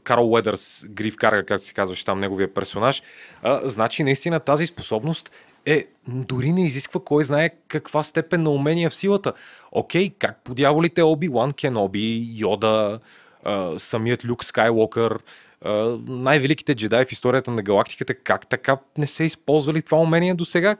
Карл 0.03 0.31
Уедърс, 0.31 0.83
Гриф 0.85 1.15
Карга, 1.15 1.45
както 1.45 1.65
се 1.65 1.73
казваше 1.73 2.05
там 2.05 2.19
неговия 2.19 2.53
персонаж, 2.53 3.01
а, 3.41 3.59
значи 3.63 4.03
наистина 4.03 4.39
тази 4.39 4.65
способност 4.65 5.31
е, 5.65 5.85
дори 6.07 6.51
не 6.51 6.65
изисква 6.65 6.99
кой 7.05 7.23
знае 7.23 7.49
каква 7.67 8.03
степен 8.03 8.43
на 8.43 8.49
умения 8.49 8.89
в 8.89 8.95
силата. 8.95 9.33
Окей, 9.71 10.09
как 10.19 10.43
по 10.43 10.53
дяволите 10.53 11.01
Оби-Лан 11.01 11.53
Кеноби, 11.53 12.29
Йода, 12.35 12.99
а, 13.43 13.79
самият 13.79 14.25
Люк 14.25 14.43
Скайлокър, 14.43 15.19
а, 15.65 15.97
най-великите 16.07 16.75
джедаи 16.75 17.05
в 17.05 17.11
историята 17.11 17.51
на 17.51 17.61
галактиката, 17.61 18.13
как 18.13 18.47
така 18.47 18.77
не 18.97 19.07
се 19.07 19.23
използвали 19.23 19.81
това 19.81 19.97
умение 19.97 20.33
до 20.33 20.45
сега? 20.45 20.75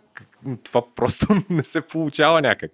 Това 0.64 0.82
просто 0.96 1.28
не 1.50 1.64
се 1.64 1.82
получава 1.82 2.42
някак. 2.42 2.72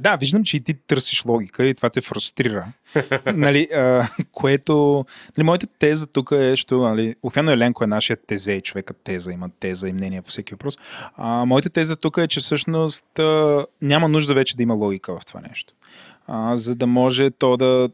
Да, 0.00 0.16
виждам, 0.16 0.44
че 0.44 0.56
и 0.56 0.60
ти 0.60 0.74
търсиш 0.74 1.24
логика 1.24 1.66
и 1.66 1.74
това 1.74 1.90
те 1.90 2.00
фрустрира. 2.00 2.66
нали, 3.34 3.68
а, 3.74 4.08
което... 4.32 5.04
Нали, 5.38 5.44
моята 5.44 5.66
теза 5.66 6.06
тук 6.06 6.32
е, 6.32 6.56
що... 6.56 6.78
Нали, 6.78 7.14
Обикновено 7.22 7.52
Еленко 7.52 7.84
е 7.84 7.86
нашия 7.86 8.16
тезе, 8.16 8.60
човекът 8.60 8.96
теза, 9.04 9.32
има 9.32 9.50
теза 9.60 9.88
и 9.88 9.92
мнение 9.92 10.22
по 10.22 10.30
всеки 10.30 10.54
въпрос. 10.54 10.78
А, 11.16 11.44
моята 11.44 11.70
теза 11.70 11.96
тук 11.96 12.16
е, 12.16 12.28
че 12.28 12.40
всъщност 12.40 13.18
а, 13.18 13.66
няма 13.82 14.08
нужда 14.08 14.34
вече 14.34 14.56
да 14.56 14.62
има 14.62 14.74
логика 14.74 15.20
в 15.20 15.26
това 15.26 15.40
нещо. 15.48 15.74
А, 16.26 16.56
за 16.56 16.74
да 16.74 16.86
може 16.86 17.30
то 17.30 17.56
да 17.56 17.88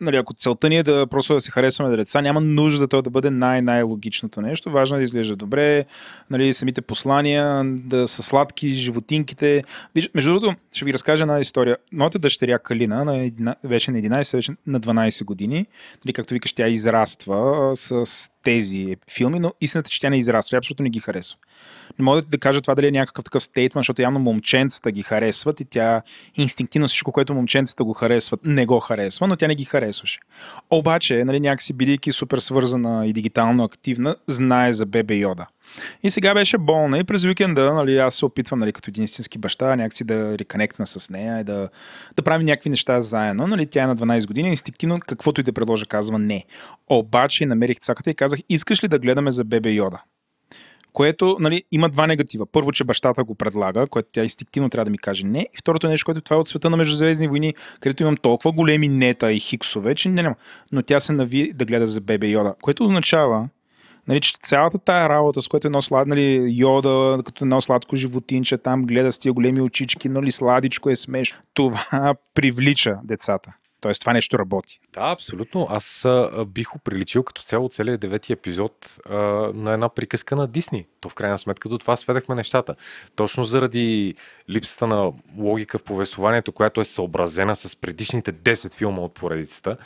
нали, 0.00 0.16
ако 0.16 0.34
целта 0.34 0.68
ни 0.68 0.76
е 0.76 0.82
да 0.82 1.06
просто 1.06 1.34
да 1.34 1.40
се 1.40 1.50
харесваме 1.50 1.90
да 1.90 1.96
деца, 1.96 2.20
няма 2.20 2.40
нужда 2.40 2.88
то 2.88 3.02
да 3.02 3.10
бъде 3.10 3.30
най-най-логичното 3.30 4.40
нещо. 4.40 4.70
Важно 4.70 4.96
е 4.96 4.98
да 4.98 5.02
изглежда 5.02 5.36
добре, 5.36 5.84
нали, 6.30 6.54
самите 6.54 6.80
послания 6.80 7.62
да 7.64 8.08
са 8.08 8.22
сладки, 8.22 8.70
животинките. 8.70 9.64
Между 10.14 10.30
другото, 10.30 10.54
ще 10.72 10.84
ви 10.84 10.92
разкажа 10.92 11.24
една 11.24 11.40
история. 11.40 11.76
Моята 11.92 12.18
дъщеря 12.18 12.58
Калина, 12.58 13.04
на, 13.38 13.56
вече 13.64 13.90
на 13.90 13.98
11, 13.98 14.36
вече 14.36 14.52
на 14.66 14.80
12 14.80 15.24
години, 15.24 15.66
нали, 16.04 16.12
както 16.12 16.34
викаш, 16.34 16.52
тя 16.52 16.68
израства 16.68 17.70
с 17.76 18.04
тези 18.44 18.96
филми, 19.10 19.38
но 19.38 19.52
истината, 19.60 19.88
е, 19.88 19.90
че 19.90 20.00
тя 20.00 20.10
не 20.10 20.18
израства. 20.18 20.58
абсолютно 20.58 20.82
не 20.82 20.90
ги 20.90 21.00
харесва. 21.00 21.38
Не 21.98 22.04
мога 22.04 22.22
да 22.22 22.38
кажа 22.38 22.60
това 22.60 22.74
дали 22.74 22.86
е 22.86 22.90
някакъв 22.90 23.24
такъв 23.24 23.42
стейтмент, 23.42 23.80
защото 23.80 24.02
явно 24.02 24.18
момченцата 24.18 24.90
ги 24.90 25.02
харесват 25.02 25.60
и 25.60 25.64
тя 25.64 26.02
инстинктивно 26.36 26.88
всичко, 26.88 27.12
което 27.12 27.34
момченцата 27.34 27.84
го 27.84 27.92
харесват, 27.92 28.40
не 28.44 28.66
го 28.66 28.80
харесва, 28.80 29.26
но 29.26 29.36
тя 29.36 29.46
не 29.46 29.54
ги 29.54 29.64
харесваше. 29.64 30.20
Обаче, 30.70 31.24
нали, 31.24 31.40
някакси 31.40 31.72
бидейки 31.72 32.12
супер 32.12 32.38
свързана 32.38 33.06
и 33.06 33.12
дигитално 33.12 33.64
активна, 33.64 34.16
знае 34.26 34.72
за 34.72 34.86
бебе 34.86 35.14
Йода. 35.14 35.46
И 36.02 36.10
сега 36.10 36.34
беше 36.34 36.58
болна 36.58 36.98
и 36.98 37.04
през 37.04 37.24
уикенда 37.24 37.74
нали, 37.74 37.98
аз 37.98 38.14
се 38.14 38.24
опитвам 38.24 38.60
нали, 38.60 38.72
като 38.72 38.90
един 38.90 39.04
истински 39.04 39.38
баща 39.38 39.76
някакси 39.76 40.04
да 40.04 40.38
реконектна 40.38 40.86
с 40.86 41.10
нея 41.10 41.40
и 41.40 41.44
да, 41.44 41.68
да 42.16 42.22
правим 42.22 42.46
някакви 42.46 42.70
неща 42.70 43.00
заедно. 43.00 43.46
Нали, 43.46 43.66
тя 43.66 43.82
е 43.82 43.86
на 43.86 43.96
12 43.96 44.26
години, 44.26 44.48
инстинктивно 44.48 45.00
каквото 45.00 45.40
и 45.40 45.44
да 45.44 45.52
предложа 45.52 45.86
казва 45.86 46.18
не. 46.18 46.44
Обаче 46.90 47.46
намерих 47.46 47.78
цаката 47.80 48.10
и 48.10 48.14
казах, 48.14 48.40
искаш 48.48 48.84
ли 48.84 48.88
да 48.88 48.98
гледаме 48.98 49.30
за 49.30 49.44
бебе 49.44 49.70
Йода? 49.70 50.02
Което 50.94 51.36
нали, 51.40 51.64
има 51.72 51.88
два 51.88 52.06
негатива. 52.06 52.46
Първо, 52.46 52.72
че 52.72 52.84
бащата 52.84 53.24
го 53.24 53.34
предлага, 53.34 53.86
което 53.86 54.08
тя 54.12 54.22
инстинктивно 54.22 54.70
трябва 54.70 54.84
да 54.84 54.90
ми 54.90 54.98
каже 54.98 55.26
не. 55.26 55.40
И 55.40 55.56
второто 55.58 55.88
нещо, 55.88 56.04
което 56.04 56.20
това 56.20 56.36
е 56.36 56.38
от 56.38 56.48
света 56.48 56.70
на 56.70 56.76
Междузвездни 56.76 57.28
войни, 57.28 57.54
където 57.80 58.02
имам 58.02 58.16
толкова 58.16 58.52
големи 58.52 58.88
нета 58.88 59.32
и 59.32 59.40
хиксове, 59.40 59.94
че 59.94 60.08
не 60.08 60.22
няма. 60.22 60.34
Но 60.72 60.82
тя 60.82 61.00
се 61.00 61.12
нави 61.12 61.52
да 61.52 61.64
гледа 61.64 61.86
за 61.86 62.00
бебе 62.00 62.26
Йода, 62.26 62.54
което 62.62 62.84
означава, 62.84 63.48
Нали, 64.08 64.20
че 64.20 64.32
цялата 64.42 64.78
тая 64.78 65.08
работа, 65.08 65.42
с 65.42 65.48
което 65.48 65.66
едно 65.66 65.82
слад, 65.82 66.08
нали, 66.08 66.46
йода, 66.56 67.22
като 67.26 67.44
едно 67.44 67.60
сладко 67.60 67.96
животинче, 67.96 68.58
там 68.58 68.84
гледа 68.84 69.12
с 69.12 69.18
тия 69.18 69.32
големи 69.32 69.60
очички, 69.60 70.08
нали, 70.08 70.30
сладичко 70.30 70.90
е 70.90 70.96
смешно. 70.96 71.38
Това 71.54 71.84
привлича 72.34 72.96
децата. 73.04 73.52
Тоест 73.84 74.00
това 74.00 74.12
нещо 74.12 74.38
работи. 74.38 74.80
Да, 74.92 75.00
абсолютно. 75.00 75.66
Аз 75.70 76.04
а, 76.04 76.44
бих 76.48 76.74
оприличил 76.74 77.22
като 77.22 77.42
цяло 77.42 77.68
целият 77.68 78.00
девети 78.00 78.32
епизод 78.32 78.98
а, 79.10 79.14
на 79.54 79.72
една 79.72 79.88
приказка 79.88 80.36
на 80.36 80.46
Дисни. 80.46 80.86
То 81.00 81.08
в 81.08 81.14
крайна 81.14 81.38
сметка 81.38 81.68
до 81.68 81.78
това 81.78 81.96
сведахме 81.96 82.34
нещата. 82.34 82.74
Точно 83.16 83.44
заради 83.44 84.14
липсата 84.50 84.86
на 84.86 85.12
логика 85.38 85.78
в 85.78 85.82
повествованието, 85.82 86.52
която 86.52 86.80
е 86.80 86.84
съобразена 86.84 87.56
с 87.56 87.76
предишните 87.76 88.32
10 88.32 88.74
филма 88.74 89.02
от 89.02 89.14
поредицата, 89.14 89.76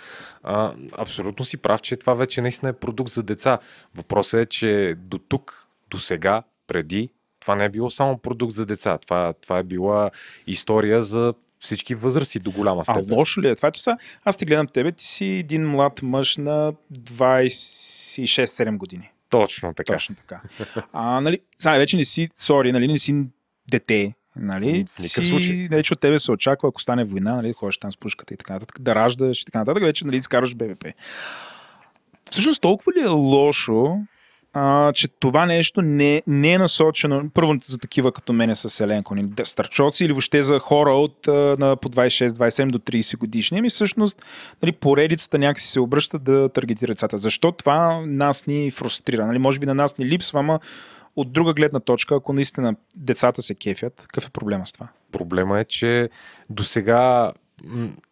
а, 0.43 0.73
абсолютно 0.99 1.45
си 1.45 1.57
прав, 1.57 1.83
че 1.83 1.97
това 1.97 2.15
вече 2.15 2.41
наистина 2.41 2.69
е 2.69 2.73
продукт 2.73 3.13
за 3.13 3.23
деца. 3.23 3.59
Въпросът 3.95 4.41
е, 4.41 4.47
че 4.47 4.95
до 4.99 5.19
тук, 5.19 5.69
до 5.91 5.99
сега, 5.99 6.43
преди, 6.67 7.11
това 7.41 7.55
не 7.55 7.65
е 7.65 7.69
било 7.69 7.91
само 7.91 8.19
продукт 8.19 8.55
за 8.55 8.67
деца. 8.67 8.99
Това, 8.99 9.33
това 9.33 9.59
е 9.59 9.63
била 9.63 10.11
история 10.47 11.01
за 11.01 11.35
всички 11.59 11.95
възрасти 11.95 12.39
до 12.39 12.51
голяма 12.51 12.85
степен. 12.85 13.07
А 13.11 13.15
лошо 13.15 13.43
ли 13.43 13.49
е? 13.49 13.57
Това, 13.57 13.71
са, 13.77 13.97
аз 14.25 14.37
те 14.37 14.45
гледам 14.45 14.67
тебе, 14.67 14.93
ти 14.93 15.07
си 15.07 15.25
един 15.25 15.71
млад 15.71 16.03
мъж 16.03 16.37
на 16.37 16.73
26-7 16.93 18.77
години. 18.77 19.11
Точно 19.31 19.75
така. 19.75 19.93
Точно 19.93 20.15
така. 20.15 20.41
А, 20.93 21.21
нали, 21.21 21.39
сега 21.59 21.79
вече 21.79 21.97
не 21.97 22.05
си, 22.05 22.29
сори, 22.37 22.73
нали, 22.73 22.89
не 22.89 22.99
си 22.99 23.25
дете, 23.71 24.15
Нали? 24.41 24.85
В 24.89 24.99
никакъв 24.99 25.25
си, 25.25 25.31
случай. 25.31 25.69
Вече 25.71 25.93
от 25.93 26.01
тебе 26.01 26.19
се 26.19 26.33
очаква, 26.33 26.69
ако 26.69 26.83
стане 26.83 27.05
война, 27.05 27.35
нали, 27.35 27.53
ходиш 27.53 27.79
там 27.79 27.93
с 27.93 27.97
пушката 27.97 28.35
и 28.35 28.37
така 28.37 28.53
нататък, 28.53 28.81
да 28.81 28.95
раждаш 28.95 29.43
и 29.43 29.45
така 29.45 29.59
нататък, 29.59 29.83
вече 29.83 30.07
нали, 30.07 30.17
изкарваш 30.17 30.55
БВП. 30.55 30.85
Всъщност 32.31 32.63
толкова 32.63 32.93
ли 32.93 33.01
е 33.01 33.09
лошо, 33.09 33.97
а, 34.61 34.93
че 34.93 35.09
това 35.09 35.47
нещо 35.47 35.83
не, 35.83 36.23
не 36.27 36.53
е 36.53 36.59
насочено, 36.59 37.31
първо 37.35 37.55
за 37.67 37.79
такива 37.79 38.13
като 38.13 38.33
мене 38.33 38.55
с 38.55 38.71
Селенко, 38.71 39.15
ни, 39.15 39.23
да, 39.23 39.47
старчоци 39.47 40.05
или 40.05 40.13
въобще 40.13 40.43
за 40.43 40.59
хора 40.59 40.91
от 40.91 41.29
а, 41.29 41.33
на 41.59 41.77
по 41.77 41.89
26, 41.89 42.29
27 42.29 42.71
до 42.71 42.79
30 42.79 43.19
годишни. 43.19 43.59
Ами 43.59 43.69
всъщност 43.69 44.23
нали, 44.63 44.73
поредицата 44.73 45.39
някакси 45.39 45.69
се 45.69 45.81
обръща 45.81 46.19
да 46.19 46.49
таргетира 46.49 46.93
децата. 46.93 47.19
Защо 47.19 47.53
това 47.53 48.03
нас 48.07 48.47
ни 48.47 48.71
фрустрира? 48.71 49.27
Нали, 49.27 49.39
може 49.39 49.59
би 49.59 49.67
на 49.67 49.75
нас 49.75 49.99
ни 49.99 50.07
липсва, 50.07 50.41
ама 50.41 50.61
от 51.17 51.33
друга 51.33 51.55
гледна 51.55 51.81
точка, 51.81 52.15
ако 52.15 52.33
наистина 52.33 52.75
децата 52.97 53.43
се 53.43 53.55
кефят, 53.55 53.95
какъв 53.97 54.27
е 54.27 54.31
проблема 54.31 54.67
с 54.67 54.73
това? 54.73 54.89
Проблема 55.13 55.61
е, 55.61 55.65
че 55.65 56.09
до 56.51 56.63
сега 56.63 57.33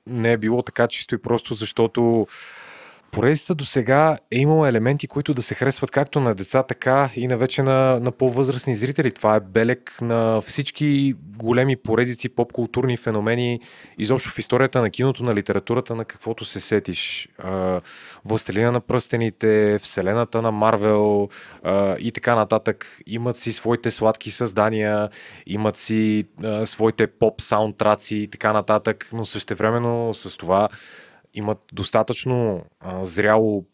не 0.07 0.33
е 0.33 0.37
било 0.37 0.63
така 0.63 0.87
чисто 0.89 1.15
и 1.15 1.19
просто, 1.19 1.55
защото 1.55 2.27
поредицата 3.11 3.55
до 3.55 3.65
сега 3.65 4.19
е 4.31 4.39
имала 4.39 4.69
елементи, 4.69 5.07
които 5.07 5.35
да 5.35 5.43
се 5.43 5.55
харесват 5.55 5.91
както 5.91 6.21
на 6.21 6.35
деца, 6.35 6.63
така 6.63 7.11
и 7.17 7.27
на 7.27 7.37
вече 7.37 7.63
на, 7.63 8.01
на 8.01 8.13
по-възрастни 8.13 8.77
зрители. 8.77 9.11
Това 9.11 9.37
е 9.37 9.41
белег 9.41 9.99
на 10.01 10.41
всички 10.41 11.15
големи 11.37 11.77
поредици, 11.77 12.29
поп-културни 12.29 12.97
феномени, 12.97 13.61
изобщо 13.99 14.31
в 14.31 14.39
историята 14.39 14.81
на 14.81 14.91
киното, 14.91 15.25
на 15.25 15.35
литературата, 15.35 15.95
на 15.95 16.05
каквото 16.05 16.45
се 16.45 16.61
сетиш. 16.61 17.29
Властелина 18.25 18.73
на 18.73 18.81
пръстените, 18.81 19.79
Вселената 19.79 20.43
на 20.43 20.53
Марвел 20.53 21.29
и 21.99 22.13
така 22.15 22.35
нататък. 22.35 23.01
Имат 23.07 23.37
си 23.37 23.53
своите 23.53 23.91
сладки 23.91 24.31
създания, 24.31 25.09
имат 25.47 25.77
си 25.77 26.25
своите 26.65 27.07
поп-саундтраци 27.07 28.15
и 28.15 28.29
така 28.29 28.53
нататък, 28.53 29.09
но 29.13 29.25
същевременно 29.25 30.15
с 30.15 30.37
това 30.37 30.69
имат 31.37 31.59
достатъчно 31.73 32.63
а, 32.81 33.05
зряло 33.05 33.65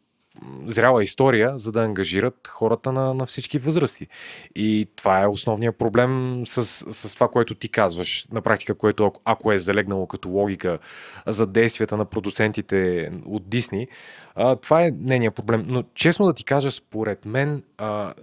зряла 0.67 1.03
история, 1.03 1.59
за 1.59 1.73
да 1.73 1.83
ангажират 1.83 2.49
хората 2.49 2.93
на, 2.93 3.15
на 3.15 3.27
всички 3.27 3.59
възрасти. 3.59 4.07
И 4.55 4.89
това 4.97 5.23
е 5.23 5.27
основният 5.27 5.79
проблем 5.79 6.43
с, 6.47 6.65
с 6.93 7.15
това, 7.15 7.29
което 7.29 7.55
ти 7.55 7.69
казваш. 7.69 8.27
На 8.33 8.43
практика, 8.43 8.75
което 8.75 9.05
ако, 9.07 9.21
ако 9.25 9.53
е 9.53 9.59
залегнало 9.59 10.07
като 10.07 10.29
логика 10.29 10.79
за 11.27 11.47
действията 11.47 11.97
на 11.97 12.05
продуцентите 12.05 13.11
от 13.27 13.49
Дисни, 13.49 13.89
а, 14.35 14.57
това 14.57 14.85
е 14.85 14.91
нейният 14.91 15.35
проблем. 15.35 15.65
Но 15.67 15.83
честно 15.95 16.27
да 16.27 16.33
ти 16.33 16.45
кажа, 16.45 16.71
според 16.71 17.25
мен, 17.25 17.63
а, 17.79 18.15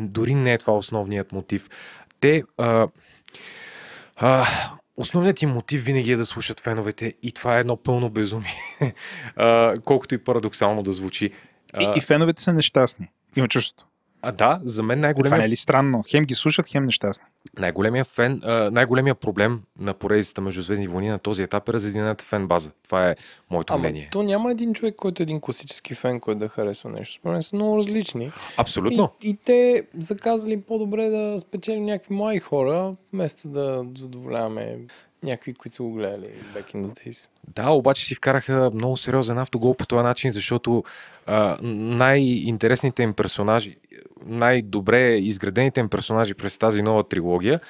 дори 0.00 0.34
не 0.34 0.52
е 0.52 0.58
това 0.58 0.72
основният 0.72 1.32
мотив. 1.32 1.68
Те. 2.20 2.42
А, 2.58 2.88
а, 4.16 4.46
Основният 4.96 5.42
им 5.42 5.50
мотив 5.50 5.84
винаги 5.84 6.12
е 6.12 6.16
да 6.16 6.26
слушат 6.26 6.60
феновете 6.60 7.14
и 7.22 7.32
това 7.32 7.56
е 7.56 7.60
едно 7.60 7.76
пълно 7.76 8.10
безумие. 8.10 8.94
колкото 9.84 10.14
и 10.14 10.18
парадоксално 10.18 10.82
да 10.82 10.92
звучи. 10.92 11.30
И, 11.80 11.92
и 11.96 12.00
феновете 12.00 12.42
са 12.42 12.52
нещастни. 12.52 13.08
Има 13.36 13.48
чувството. 13.48 13.86
А 14.24 14.32
да, 14.32 14.58
за 14.62 14.82
мен 14.82 14.98
Това 14.98 15.00
не 15.00 15.00
най-големия, 15.06 15.46
е 15.46 15.48
ли 15.48 15.56
странно? 15.56 16.04
Хем 16.08 16.24
ги 16.24 16.34
слушат, 16.34 16.68
хем 16.68 16.84
нещастни. 16.84 17.26
най-големия, 17.58 18.04
фен, 18.04 18.40
а, 18.44 18.70
най-големия 18.70 19.14
проблем 19.14 19.62
на 19.78 19.94
поредицата 19.94 20.40
между 20.40 20.62
Звездни 20.62 20.88
войни 20.88 21.08
на 21.08 21.18
този 21.18 21.42
етап 21.42 21.68
е 21.68 21.72
разединената 21.72 22.24
фен 22.24 22.46
база. 22.46 22.70
Това 22.84 23.10
е 23.10 23.16
моето 23.50 23.72
Ама 23.72 23.80
мнение. 23.80 24.08
то 24.12 24.22
няма 24.22 24.50
един 24.50 24.74
човек, 24.74 24.94
който 24.96 25.22
е 25.22 25.24
един 25.24 25.40
класически 25.40 25.94
фен, 25.94 26.20
който 26.20 26.38
да 26.38 26.48
харесва 26.48 26.90
нещо. 26.90 27.14
Според 27.14 27.32
мен 27.32 27.42
са 27.42 27.56
много 27.56 27.78
различни. 27.78 28.30
Абсолютно. 28.56 29.10
И, 29.22 29.30
и 29.30 29.36
те 29.36 29.86
заказали 29.98 30.60
по-добре 30.60 31.08
да 31.08 31.40
спечелим 31.40 31.84
някакви 31.84 32.14
млади 32.14 32.38
хора, 32.38 32.94
вместо 33.12 33.48
да 33.48 33.84
задоволяваме 33.98 34.78
някакви, 35.24 35.54
които 35.54 35.76
са 35.76 35.82
го 35.82 35.92
гледали 35.92 36.30
back 36.54 36.74
in 36.74 36.84
the 36.84 37.06
days. 37.06 37.28
Да, 37.48 37.70
обаче 37.70 38.06
си 38.06 38.14
вкараха 38.14 38.70
много 38.74 38.96
сериозен 38.96 39.38
автогол 39.38 39.74
по 39.74 39.86
този 39.86 40.02
начин, 40.02 40.30
защото 40.30 40.84
а, 41.26 41.58
най-интересните 41.62 43.02
им 43.02 43.14
персонажи, 43.14 43.76
най-добре 44.26 45.14
изградените 45.14 45.80
им 45.80 45.88
персонажи 45.88 46.34
през 46.34 46.58
тази 46.58 46.82
нова 46.82 47.08
трилогия 47.08 47.60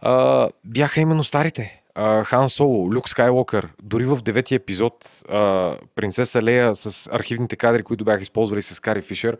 а, 0.00 0.48
бяха 0.64 1.00
именно 1.00 1.24
старите. 1.24 1.82
Хан 2.24 2.48
Соло, 2.48 2.92
Люк 2.92 3.08
Скайлокър, 3.08 3.68
дори 3.82 4.04
в 4.04 4.16
девети 4.22 4.54
епизод 4.54 5.22
а, 5.28 5.76
принцеса 5.94 6.42
Лея 6.42 6.74
с 6.74 7.08
архивните 7.12 7.56
кадри, 7.56 7.82
които 7.82 8.04
бяха 8.04 8.22
използвали 8.22 8.62
с 8.62 8.80
Кари 8.80 9.02
Фишер, 9.02 9.38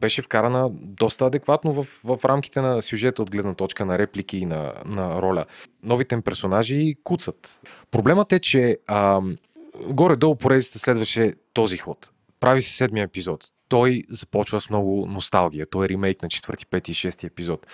беше 0.00 0.22
вкарана 0.22 0.70
доста 0.72 1.26
адекватно 1.26 1.72
в, 1.72 1.86
в 2.04 2.24
рамките 2.24 2.60
на 2.60 2.82
сюжета 2.82 3.22
от 3.22 3.30
гледна 3.30 3.54
точка 3.54 3.84
на 3.84 3.98
реплики 3.98 4.38
и 4.38 4.46
на, 4.46 4.72
на 4.86 5.22
роля. 5.22 5.44
Новите 5.82 6.14
им 6.14 6.22
персонажи 6.22 6.94
куцат. 7.04 7.60
Проблемът 7.90 8.32
е, 8.32 8.38
че 8.38 8.78
а, 8.86 9.20
горе-долу 9.88 10.36
поредицата 10.36 10.78
следваше 10.78 11.34
този 11.52 11.76
ход. 11.76 12.10
Прави 12.40 12.60
се 12.60 12.72
седмия 12.72 13.04
епизод. 13.04 13.44
Той 13.68 14.02
започва 14.08 14.60
с 14.60 14.70
много 14.70 15.06
носталгия. 15.06 15.66
Той 15.66 15.86
е 15.86 15.88
ремейк 15.88 16.22
на 16.22 16.28
четвърти, 16.28 16.66
пети 16.66 16.90
и 16.90 16.94
шести 16.94 17.26
епизод. 17.26 17.66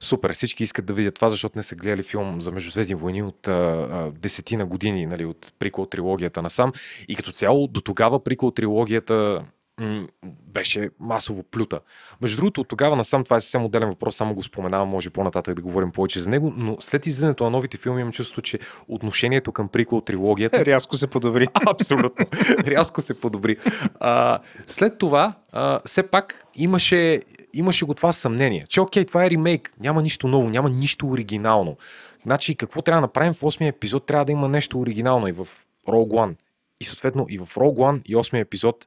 Супер, 0.00 0.32
всички 0.32 0.62
искат 0.62 0.86
да 0.86 0.92
видят 0.92 1.14
това, 1.14 1.28
защото 1.28 1.58
не 1.58 1.62
са 1.62 1.76
гледали 1.76 2.02
филм 2.02 2.40
за 2.40 2.50
Междузвездни 2.50 2.94
войни 2.94 3.22
от 3.22 3.48
а, 3.48 3.52
а, 3.52 4.10
десетина 4.10 4.66
години, 4.66 5.06
нали, 5.06 5.24
от 5.24 5.52
прикол 5.58 5.86
трилогията 5.86 6.42
насам. 6.42 6.72
И 7.08 7.16
като 7.16 7.32
цяло 7.32 7.66
до 7.66 7.80
тогава 7.80 8.24
прикол 8.24 8.50
трилогията 8.50 9.44
м- 9.78 10.06
беше 10.46 10.90
масово 11.00 11.42
плюта. 11.42 11.80
Между 12.22 12.36
другото, 12.36 12.60
от 12.60 12.68
тогава 12.68 12.96
насам, 12.96 13.24
това 13.24 13.36
е 13.36 13.40
съвсем 13.40 13.64
отделен 13.64 13.88
въпрос, 13.88 14.16
само 14.16 14.34
го 14.34 14.42
споменавам, 14.42 14.88
може 14.88 15.10
по-нататък 15.10 15.54
да 15.54 15.62
говорим 15.62 15.90
повече 15.90 16.20
за 16.20 16.30
него, 16.30 16.52
но 16.56 16.76
след 16.80 17.06
излизането 17.06 17.44
на 17.44 17.50
новите 17.50 17.76
филми 17.76 18.00
имам 18.00 18.12
чувство, 18.12 18.42
че 18.42 18.58
отношението 18.88 19.52
към 19.52 19.68
прикол 19.68 20.00
трилогията 20.00 20.64
Рязко 20.64 20.96
се 20.96 21.06
подобри. 21.06 21.48
Абсолютно. 21.66 22.26
Рязко 22.66 23.00
се 23.00 23.20
подобри. 23.20 23.56
А, 24.00 24.38
след 24.66 24.98
това, 24.98 25.34
а, 25.52 25.80
все 25.84 26.02
пак 26.02 26.44
имаше, 26.56 27.22
имаше 27.54 27.84
го 27.84 27.94
това 27.94 28.12
съмнение, 28.12 28.64
че 28.68 28.80
окей, 28.80 29.04
това 29.04 29.24
е 29.24 29.30
ремейк, 29.30 29.72
няма 29.80 30.02
нищо 30.02 30.28
ново, 30.28 30.48
няма 30.48 30.70
нищо 30.70 31.08
оригинално. 31.08 31.76
Значи, 32.22 32.54
какво 32.54 32.82
трябва 32.82 33.00
да 33.00 33.06
направим 33.06 33.34
в 33.34 33.40
8 33.40 33.68
епизод? 33.68 34.06
Трябва 34.06 34.24
да 34.24 34.32
има 34.32 34.48
нещо 34.48 34.80
оригинално 34.80 35.28
и 35.28 35.32
в 35.32 35.48
Rogue 35.88 36.12
One. 36.12 36.34
И 36.80 36.84
съответно 36.84 37.26
и 37.28 37.38
в 37.38 37.46
Rogue 37.46 37.78
One 37.78 38.02
и 38.06 38.16
8 38.16 38.40
епизод 38.40 38.86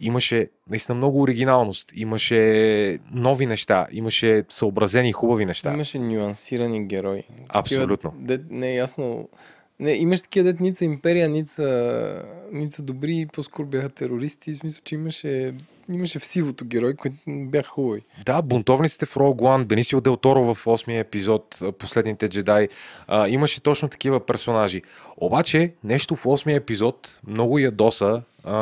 имаше 0.00 0.50
наистина 0.70 0.96
много 0.96 1.20
оригиналност, 1.22 1.92
имаше 1.94 2.98
нови 3.14 3.46
неща, 3.46 3.86
имаше 3.92 4.44
съобразени 4.48 5.08
и 5.08 5.12
хубави 5.12 5.44
неща. 5.44 5.72
Имаше 5.72 5.98
нюансирани 5.98 6.86
герои. 6.86 7.22
Абсолютно. 7.48 8.10
Такива, 8.10 8.38
Де, 8.38 8.44
не 8.50 8.70
е 8.70 8.74
ясно. 8.74 9.28
Не, 9.80 9.92
имаш 9.92 10.22
такива, 10.22 10.44
дет 10.44 10.60
ница 10.60 10.84
империя, 10.84 11.28
ница, 11.28 12.24
ница 12.52 12.82
добри, 12.82 13.26
по-скоро 13.32 13.66
бяха 13.66 13.88
терористи. 13.88 14.52
В 14.52 14.56
смисъл, 14.56 14.82
че 14.84 14.94
имаше, 14.94 15.54
имаше 15.92 16.18
в 16.18 16.26
сивото 16.26 16.64
герои, 16.64 16.96
които 16.96 17.16
бяха 17.26 17.68
хубави. 17.68 18.02
Да, 18.26 18.42
бунтовниците 18.42 19.06
в 19.06 19.14
Rogue 19.14 19.40
One, 19.40 19.64
Бенисио 19.64 20.00
Дел 20.00 20.16
Торо 20.16 20.54
в 20.54 20.64
8 20.64 21.00
епизод, 21.00 21.58
Последните 21.78 22.28
джедай, 22.28 22.68
а, 23.06 23.28
имаше 23.28 23.60
точно 23.60 23.88
такива 23.88 24.26
персонажи. 24.26 24.82
Обаче, 25.16 25.72
нещо 25.84 26.16
в 26.16 26.24
8 26.24 26.56
епизод 26.56 27.20
много 27.26 27.58
ядоса 27.58 28.22
а, 28.44 28.54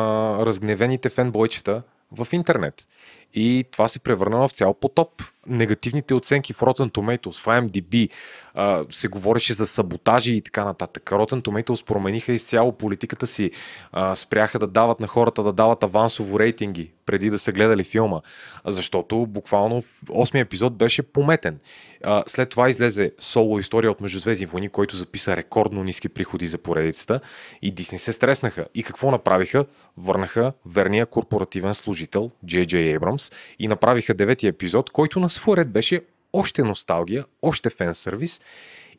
разгневените 0.46 1.08
фенбойчета 1.08 1.82
в 2.12 2.28
интернет. 2.32 2.86
И 3.34 3.64
това 3.70 3.88
се 3.88 4.00
превърна 4.00 4.48
в 4.48 4.52
цял 4.52 4.74
потоп. 4.74 5.22
Негативните 5.48 6.14
оценки 6.14 6.52
в 6.52 6.60
Rotten 6.60 6.90
Tomatoes, 6.90 7.40
в 7.40 7.46
IMDb, 7.46 8.10
а, 8.54 8.84
се 8.90 9.08
говореше 9.08 9.52
за 9.54 9.66
саботажи 9.66 10.34
и 10.34 10.42
така 10.42 10.64
нататък. 10.64 11.02
Rotten 11.02 11.42
Tomatoes 11.42 11.84
промениха 11.84 12.32
изцяло 12.32 12.72
политиката 12.72 13.26
си, 13.26 13.50
а, 13.92 14.16
спряха 14.16 14.58
да 14.58 14.66
дават 14.66 15.00
на 15.00 15.06
хората 15.06 15.42
да 15.42 15.52
дават 15.52 15.82
авансово 15.84 16.40
рейтинги 16.40 16.92
преди 17.06 17.30
да 17.30 17.38
са 17.38 17.52
гледали 17.52 17.84
филма, 17.84 18.20
защото 18.66 19.26
буквално 19.26 19.82
8 20.06 20.40
епизод 20.40 20.76
беше 20.76 21.02
пометен. 21.02 21.58
А, 22.04 22.22
след 22.26 22.48
това 22.48 22.68
излезе 22.68 23.12
соло 23.18 23.58
история 23.58 23.90
от 23.90 24.00
Междузвездни 24.00 24.46
войни, 24.46 24.68
който 24.68 24.96
записа 24.96 25.36
рекордно 25.36 25.84
ниски 25.84 26.08
приходи 26.08 26.46
за 26.46 26.58
поредицата 26.58 27.20
и 27.62 27.70
Дисни 27.70 27.98
се 27.98 28.12
стреснаха. 28.12 28.66
И 28.74 28.82
какво 28.82 29.10
направиха? 29.10 29.64
Върнаха 29.96 30.52
верния 30.66 31.06
корпоративен 31.06 31.74
служител 31.74 32.30
Джей 32.46 32.66
Джей 32.66 32.96
Абрамс 32.96 33.30
и 33.58 33.68
направиха 33.68 34.14
девети 34.14 34.46
епизод, 34.46 34.90
който 34.90 35.20
на 35.20 35.30
свой 35.38 35.56
ред 35.56 35.70
беше 35.70 36.00
още 36.32 36.62
носталгия, 36.62 37.24
още 37.42 37.70
фен 37.70 37.94
сервис 37.94 38.40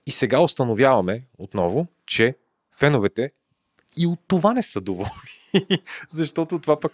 и 0.05 0.11
сега 0.11 0.39
установяваме 0.39 1.21
отново, 1.37 1.87
че 2.05 2.35
феновете 2.75 3.31
и 3.97 4.07
от 4.07 4.19
това 4.27 4.53
не 4.53 4.63
са 4.63 4.81
доволни. 4.81 5.09
Защото 6.09 6.59
това 6.59 6.79
пък 6.79 6.91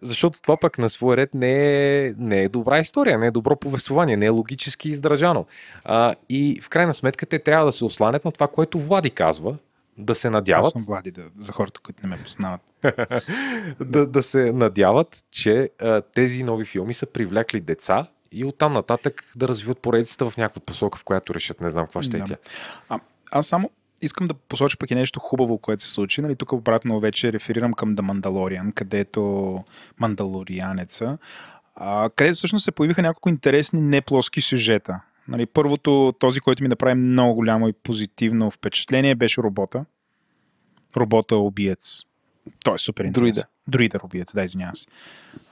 защото 0.00 0.42
това 0.42 0.56
пък 0.56 0.78
на 0.78 0.90
свой 0.90 1.16
ред 1.16 1.34
не 1.34 2.06
е, 2.06 2.14
не 2.18 2.42
е 2.42 2.48
добра 2.48 2.78
история, 2.78 3.18
не 3.18 3.26
е 3.26 3.30
добро 3.30 3.56
повествование, 3.56 4.16
не 4.16 4.26
е 4.26 4.28
логически 4.28 4.88
издържано. 4.88 5.46
А, 5.84 6.14
и 6.28 6.60
в 6.62 6.68
крайна 6.68 6.94
сметка 6.94 7.26
те 7.26 7.38
трябва 7.38 7.66
да 7.66 7.72
се 7.72 7.84
осланят 7.84 8.24
на 8.24 8.32
това, 8.32 8.48
което 8.48 8.78
Влади 8.78 9.10
казва, 9.10 9.56
да 9.98 10.14
се 10.14 10.28
Аз 10.28 10.32
надяват, 10.32 10.72
съм 10.72 10.84
Влади, 10.84 11.10
да, 11.10 11.30
за 11.36 11.52
хората, 11.52 11.80
които 11.80 12.06
не 12.06 12.08
ме 12.08 12.22
познават. 12.22 12.60
да, 13.80 14.06
да 14.06 14.22
се 14.22 14.52
надяват, 14.52 15.24
че 15.30 15.70
а, 15.80 16.00
тези 16.00 16.42
нови 16.42 16.64
филми 16.64 16.94
са 16.94 17.06
привлекли 17.06 17.60
деца 17.60 18.06
и 18.32 18.44
оттам 18.44 18.72
нататък 18.72 19.24
да 19.36 19.48
развиват 19.48 19.78
поредицата 19.78 20.30
в 20.30 20.36
някаква 20.36 20.60
посока, 20.60 20.98
в 20.98 21.04
която 21.04 21.34
решат. 21.34 21.60
Не 21.60 21.70
знам 21.70 21.84
каква 21.84 22.02
ще 22.02 22.16
е 22.16 22.20
Да. 22.20 22.26
тя. 22.26 22.36
А, 22.88 23.00
аз 23.30 23.46
само 23.46 23.70
искам 24.02 24.26
да 24.26 24.34
посоча 24.34 24.76
пък 24.78 24.90
и 24.90 24.94
нещо 24.94 25.20
хубаво, 25.20 25.58
което 25.58 25.82
се 25.82 25.90
случи. 25.90 26.20
Нали, 26.20 26.36
тук 26.36 26.52
обратно 26.52 27.00
вече 27.00 27.32
реферирам 27.32 27.72
към 27.72 27.96
The 27.96 28.00
Mandalorian, 28.00 28.74
където 28.74 29.64
Мандалорианеца, 30.00 31.18
а, 31.74 32.10
където 32.16 32.36
всъщност 32.36 32.64
се 32.64 32.72
появиха 32.72 33.02
няколко 33.02 33.28
интересни 33.28 33.80
неплоски 33.80 34.40
сюжета. 34.40 35.00
Нали, 35.28 35.46
първото, 35.46 36.14
този, 36.18 36.40
който 36.40 36.62
ми 36.62 36.68
направи 36.68 36.94
много 36.94 37.34
голямо 37.34 37.68
и 37.68 37.72
позитивно 37.72 38.50
впечатление, 38.50 39.14
беше 39.14 39.42
робота. 39.42 39.84
Робота 40.96 41.36
убиец. 41.36 42.00
Той 42.64 42.74
е 42.74 42.78
супер 42.78 43.04
интересен. 43.04 43.22
Друида. 43.32 43.46
Друида 43.68 44.00
убиец, 44.04 44.34
да, 44.34 44.42
извинявам 44.42 44.76
се. 44.76 44.86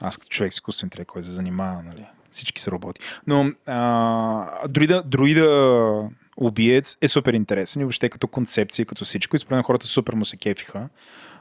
Аз 0.00 0.16
като 0.16 0.28
човек 0.28 0.52
с 0.52 0.56
изкуствен 0.56 0.86
интелект, 0.86 1.10
който 1.10 1.26
се 1.26 1.32
занимава, 1.32 1.82
нали? 1.82 2.06
Всички 2.30 2.62
са 2.62 2.70
роботи. 2.70 3.00
Но 3.26 3.52
а, 3.66 4.68
друида, 5.04 6.08
убиец 6.36 6.96
е 7.00 7.08
супер 7.08 7.32
интересен 7.32 7.82
и 7.82 7.84
въобще 7.84 8.08
като 8.08 8.26
концепция, 8.26 8.86
като 8.86 9.04
всичко. 9.04 9.36
И 9.36 9.38
според 9.38 9.64
хората 9.64 9.86
супер 9.86 10.14
му 10.14 10.24
се 10.24 10.36
кефиха. 10.36 10.88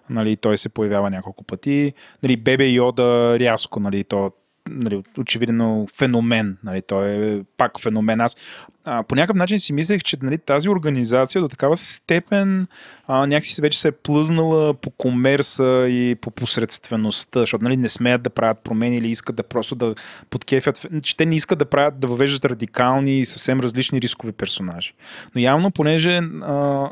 Нали, 0.09 0.37
той 0.37 0.57
се 0.57 0.69
появява 0.69 1.09
няколко 1.09 1.43
пъти. 1.43 1.93
Нали, 2.23 2.37
Бебе 2.37 2.65
Йода 2.65 3.37
рязко, 3.39 3.79
нали, 3.79 4.03
то 4.03 4.31
нали, 4.69 5.03
очевидно 5.19 5.87
феномен. 5.97 6.57
Нали, 6.63 6.81
той 6.81 7.09
е 7.09 7.43
пак 7.57 7.79
феномен. 7.79 8.21
Аз 8.21 8.37
а, 8.85 9.03
по 9.03 9.15
някакъв 9.15 9.35
начин 9.35 9.59
си 9.59 9.73
мислех, 9.73 10.03
че 10.03 10.17
нали, 10.21 10.37
тази 10.37 10.69
организация 10.69 11.41
до 11.41 11.47
такава 11.47 11.77
степен 11.77 12.67
а, 13.07 13.27
някакси 13.27 13.53
се 13.53 13.61
вече 13.61 13.79
се 13.79 13.87
е 13.87 13.91
плъзнала 13.91 14.73
по 14.73 14.89
комерса 14.89 15.85
и 15.89 16.15
по 16.21 16.31
посредствеността, 16.31 17.39
защото 17.39 17.63
нали, 17.63 17.77
не 17.77 17.89
смеят 17.89 18.21
да 18.21 18.29
правят 18.29 18.59
промени 18.63 18.97
или 18.97 19.09
искат 19.09 19.35
да 19.35 19.43
просто 19.43 19.75
да 19.75 19.95
подкефят, 20.29 20.85
че 21.03 21.17
те 21.17 21.25
не 21.25 21.35
искат 21.35 21.59
да 21.59 21.65
правят, 21.65 21.99
да 21.99 22.07
въвеждат 22.07 22.45
радикални 22.45 23.19
и 23.19 23.25
съвсем 23.25 23.59
различни 23.59 24.01
рискови 24.01 24.33
персонажи. 24.33 24.93
Но 25.35 25.41
явно, 25.41 25.71
понеже 25.71 26.21
а, 26.41 26.89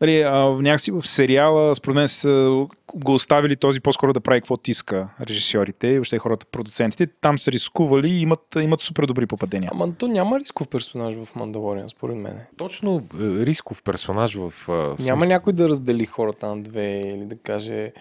нали, 0.00 0.24
някакси 0.62 0.90
в 0.90 1.06
сериала, 1.06 1.74
според 1.74 1.94
мен 1.94 2.08
са 2.08 2.66
го 2.94 3.14
оставили 3.14 3.56
този 3.56 3.80
по-скоро 3.80 4.12
да 4.12 4.20
прави 4.20 4.40
каквото 4.40 4.70
иска 4.70 5.08
режисьорите 5.20 5.86
и 5.86 5.94
въобще 5.94 6.18
хората, 6.18 6.46
продуцентите, 6.46 7.06
там 7.20 7.38
са 7.38 7.52
рискували 7.52 8.10
и 8.10 8.20
имат, 8.20 8.56
имат 8.62 8.80
супер 8.80 9.06
добри 9.06 9.26
попадения. 9.26 9.70
Ама 9.72 9.92
то 9.98 10.08
няма 10.08 10.40
рисков 10.40 10.68
персонаж 10.68 11.14
в 11.24 11.36
Мандалориан, 11.36 11.88
според 11.88 12.16
мен. 12.16 12.40
Точно 12.56 13.02
е, 13.14 13.18
рисков 13.46 13.82
персонаж 13.82 14.34
в... 14.34 14.52
а, 14.68 15.02
Няма 15.02 15.26
някой 15.26 15.52
да 15.52 15.68
раздели 15.68 16.06
хората 16.06 16.46
на 16.46 16.62
две 16.62 17.00
или 17.00 17.24
да 17.24 17.36
каже 17.36 17.92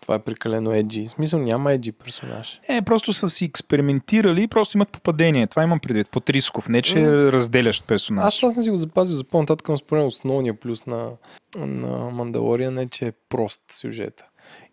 това 0.00 0.14
е 0.14 0.18
прекалено 0.18 0.72
еджи. 0.72 1.04
В 1.04 1.08
смисъл 1.08 1.40
няма 1.40 1.72
еджи 1.72 1.92
персонаж. 1.92 2.60
Не, 2.68 2.82
просто 2.82 3.12
са 3.12 3.28
си 3.28 3.44
експериментирали 3.44 4.42
и 4.42 4.48
просто 4.48 4.76
имат 4.76 4.88
попадение. 4.88 5.46
Това 5.46 5.62
имам 5.62 5.80
предвид. 5.80 6.10
Под 6.10 6.30
рисков. 6.30 6.68
Не, 6.68 6.82
че 6.82 7.00
е 7.00 7.32
разделящ 7.32 7.86
персонаж. 7.86 8.24
Аз 8.26 8.36
това 8.36 8.48
съм 8.48 8.62
си 8.62 8.70
го 8.70 8.76
запазил 8.76 9.16
за 9.16 9.24
по-нататък, 9.24 9.68
но 9.68 9.78
според 9.78 10.00
мен 10.00 10.08
основният 10.08 10.60
плюс 10.60 10.86
на, 10.86 11.10
на 11.58 12.10
Мандалориан 12.10 12.78
е, 12.78 12.88
че 12.88 13.06
е 13.06 13.12
прост 13.28 13.60
сюжета. 13.72 14.24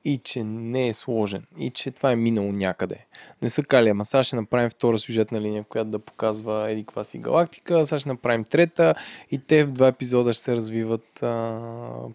И 0.05 0.17
че 0.17 0.43
не 0.43 0.87
е 0.87 0.93
сложен. 0.93 1.43
И 1.59 1.69
че 1.69 1.91
това 1.91 2.11
е 2.11 2.15
минало 2.15 2.51
някъде. 2.51 3.05
Не 3.41 3.49
са 3.49 3.63
кали, 3.63 3.89
ама 3.89 4.05
сега 4.05 4.23
ще 4.23 4.35
направим 4.35 4.69
втора 4.69 4.99
сюжетна 4.99 5.41
линия, 5.41 5.63
която 5.63 5.89
да 5.89 5.99
показва 5.99 6.71
еди 6.71 6.85
си 7.03 7.17
галактика, 7.17 7.85
сега 7.85 7.99
ще 7.99 8.09
направим 8.09 8.43
трета 8.43 8.95
и 9.31 9.37
те 9.37 9.63
в 9.63 9.71
два 9.71 9.87
епизода 9.87 10.33
ще 10.33 10.43
се 10.43 10.55
развиват 10.55 11.23
а, 11.23 11.59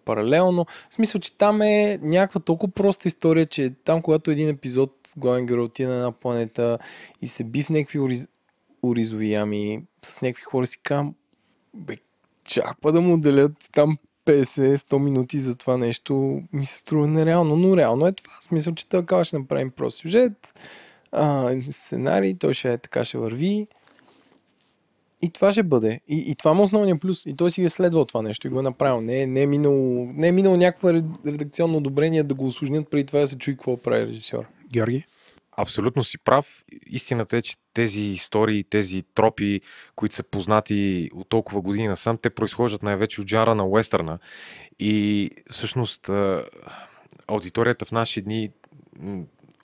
паралелно. 0.05 0.67
В 0.91 0.95
смисъл, 0.95 1.21
че 1.21 1.33
там 1.33 1.63
е 1.63 1.99
някаква 2.03 2.41
толкова 2.41 2.73
проста 2.73 3.09
история, 3.09 3.47
че 3.47 3.71
там, 3.85 4.03
когато 4.03 4.31
един 4.31 4.49
епизод 4.49 4.93
главен 5.17 5.47
герой 5.47 5.65
отиде 5.65 5.89
на 5.89 5.95
една 5.95 6.13
планета 6.13 6.79
и 7.23 7.27
се 7.27 7.45
би 7.45 7.63
в 7.63 7.69
някакви 7.69 7.99
ориз... 7.99 8.29
оризови 8.83 9.33
ями 9.33 9.85
с 10.05 10.21
някакви 10.21 10.43
хора 10.43 10.67
си 10.67 10.79
казвам, 10.83 11.15
бе, 11.75 11.97
чак 12.45 12.77
па 12.81 12.93
да 12.93 13.01
му 13.01 13.15
отделят 13.15 13.53
там 13.73 13.99
50-100 14.27 14.99
минути 14.99 15.39
за 15.39 15.55
това 15.55 15.77
нещо 15.77 16.43
ми 16.53 16.67
се 16.67 16.77
струва 16.77 17.07
нереално, 17.07 17.57
но 17.57 17.77
реално 17.77 18.07
е 18.07 18.13
това. 18.13 18.33
Смисъл, 18.41 18.75
че 18.75 18.89
така 18.89 19.25
ще 19.25 19.39
направим 19.39 19.71
прост 19.71 19.99
сюжет, 19.99 20.33
а, 21.13 21.55
сценарий, 21.71 22.35
той 22.39 22.55
ще 22.55 22.73
е 22.73 22.79
така 22.79 23.05
ще 23.05 23.19
върви. 23.19 23.67
И 25.23 25.31
това 25.31 25.53
ще 25.53 25.63
бъде. 25.63 26.01
И, 26.09 26.25
и 26.31 26.35
това 26.35 26.53
му 26.55 26.61
е 26.63 26.65
основният 26.65 27.01
плюс. 27.01 27.27
И 27.27 27.37
той 27.37 27.51
си 27.51 27.65
е 27.65 27.69
следвал 27.69 28.05
това 28.05 28.23
нещо 28.23 28.47
и 28.47 28.51
го 28.51 28.61
е 28.61 28.63
направил. 28.63 29.01
Не, 29.01 29.23
е- 29.23 29.27
не, 29.27 29.43
е 29.43 29.47
минало, 29.47 30.07
не 30.15 30.29
е 30.29 30.33
минало 30.33 30.57
някаква 30.57 30.93
ред- 30.93 31.27
редакционно 31.27 31.77
одобрение 31.77 32.23
да 32.23 32.35
го 32.35 32.47
осложнят 32.47 32.91
преди 32.91 33.07
това 33.07 33.21
да 33.21 33.27
се 33.27 33.39
чуи 33.39 33.55
какво 33.55 33.77
прави 33.77 34.07
режисьор. 34.07 34.45
Георги? 34.73 35.05
Абсолютно 35.61 36.05
си 36.05 36.19
прав. 36.19 36.65
Истината 36.87 37.37
е, 37.37 37.43
че 37.43 37.57
тези 37.75 38.01
истории, 38.01 38.65
тези 38.65 39.03
тропи, 39.15 39.61
които 39.97 40.15
са 40.15 40.23
познати 40.23 41.11
от 41.15 41.29
толкова 41.29 41.61
години 41.61 41.89
насам, 41.89 42.19
те 42.19 42.31
произхождат 42.31 42.83
най-вече 42.83 43.21
от 43.21 43.29
жанра 43.29 43.55
на 43.55 43.67
уестърна. 43.67 44.19
И 44.79 45.31
всъщност 45.51 46.11
аудиторията 47.29 47.85
в 47.85 47.93
наши 47.93 48.23
дни 48.23 48.51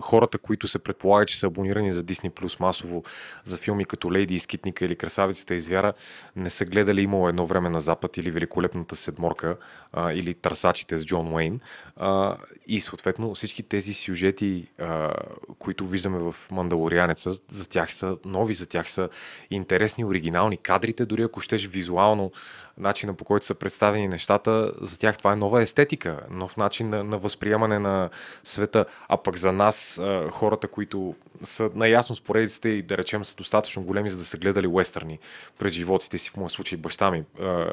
хората, 0.01 0.39
които 0.39 0.68
се 0.68 0.78
предполага, 0.78 1.27
че 1.27 1.39
са 1.39 1.47
абонирани 1.47 1.93
за 1.93 2.02
Disney 2.02 2.31
Plus 2.31 2.60
масово 2.60 3.02
за 3.44 3.56
филми 3.56 3.85
като 3.85 4.12
Лейди 4.12 4.35
и 4.35 4.40
Скитника 4.40 4.85
или 4.85 4.97
Красавицата 4.97 5.55
и 5.55 5.60
звяра, 5.60 5.93
не 6.36 6.51
са 6.51 6.64
гледали 6.64 7.02
имало 7.02 7.28
едно 7.28 7.47
време 7.47 7.68
на 7.68 7.81
Запад 7.81 8.16
или 8.16 8.31
Великолепната 8.31 8.97
седморка 8.97 9.56
а, 9.93 10.12
или 10.12 10.35
Търсачите 10.35 10.97
с 10.97 11.05
Джон 11.05 11.35
Уейн. 11.35 11.60
А, 11.97 12.36
и 12.66 12.81
съответно 12.81 13.35
всички 13.35 13.62
тези 13.62 13.94
сюжети, 13.94 14.68
а, 14.81 15.12
които 15.59 15.86
виждаме 15.86 16.18
в 16.18 16.36
Мандалорианеца, 16.51 17.31
за 17.51 17.68
тях 17.68 17.94
са 17.94 18.16
нови, 18.24 18.55
за 18.55 18.66
тях 18.66 18.90
са 18.90 19.09
интересни, 19.51 20.05
оригинални. 20.05 20.56
Кадрите, 20.56 21.06
дори 21.06 21.23
ако 21.23 21.40
щеш 21.40 21.66
визуално, 21.66 22.32
начина 22.78 23.14
по 23.14 23.24
който 23.24 23.47
са 23.47 23.55
представени 23.55 24.09
нещата, 24.09 24.73
за 24.81 24.98
тях 24.98 25.18
това 25.18 25.32
е 25.32 25.36
нова 25.36 25.62
естетика, 25.62 26.20
нов 26.31 26.56
начин 26.56 26.89
на, 26.89 27.05
на 27.05 27.18
възприемане 27.18 27.78
на 27.78 28.10
света. 28.44 28.85
А 29.09 29.16
пък 29.16 29.36
за 29.36 29.52
нас, 29.52 29.86
а, 29.99 30.31
хората, 30.31 30.69
които 30.69 31.15
са 31.43 31.71
наясно 31.75 32.15
с 32.15 32.21
поредиците 32.21 32.69
и 32.69 32.83
да 32.83 32.99
речем 32.99 33.25
са 33.25 33.35
достатъчно 33.35 33.83
големи, 33.83 34.09
за 34.09 34.17
да 34.17 34.25
са 34.25 34.39
гледали 34.39 34.67
уестърни 34.67 35.19
през 35.59 35.73
животите 35.73 36.19
си, 36.19 36.31
в 36.31 36.37
моя 36.37 36.51
случай 36.51 36.79
баща 36.79 37.11
ми 37.11 37.23
а, 37.41 37.73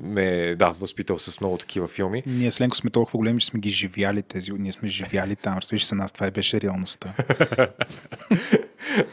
ме, 0.00 0.54
да, 0.54 0.68
възпитал 0.68 1.18
с 1.18 1.40
много 1.40 1.58
такива 1.58 1.88
филми. 1.88 2.22
Ние 2.26 2.50
с 2.50 2.60
Ленко 2.60 2.76
сме 2.76 2.90
толкова 2.90 3.16
големи, 3.16 3.40
че 3.40 3.46
сме 3.46 3.60
ги 3.60 3.70
живяли 3.70 4.22
тези. 4.22 4.52
Ние 4.52 4.72
сме 4.72 4.88
живяли 4.88 5.36
там. 5.36 5.58
Разбираш 5.58 5.84
се 5.84 5.94
нас, 5.94 6.12
това 6.12 6.30
беше 6.30 6.60
реалността. 6.60 7.14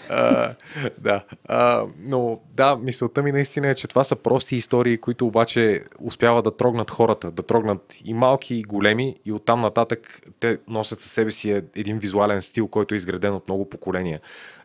да. 0.97 1.23
А, 1.45 1.85
но 1.99 2.41
да, 2.53 2.75
мисълта 2.75 3.23
ми 3.23 3.31
наистина 3.31 3.69
е, 3.69 3.75
че 3.75 3.87
това 3.87 4.03
са 4.03 4.15
прости 4.15 4.55
истории, 4.55 4.97
които 4.97 5.27
обаче 5.27 5.83
успяват 5.99 6.43
да 6.43 6.57
трогнат 6.57 6.91
хората, 6.91 7.31
да 7.31 7.43
трогнат 7.43 7.95
и 8.05 8.13
малки, 8.13 8.55
и 8.55 8.63
големи, 8.63 9.15
и 9.25 9.31
оттам 9.31 9.61
нататък 9.61 10.21
те 10.39 10.57
носят 10.67 10.99
със 10.99 11.11
себе 11.11 11.31
си 11.31 11.61
един 11.75 11.99
визуален 11.99 12.41
стил, 12.41 12.67
който 12.67 12.95
е 12.95 12.97
изграден 12.97 13.33
от 13.33 13.47
много 13.47 13.69
поколения. 13.69 14.19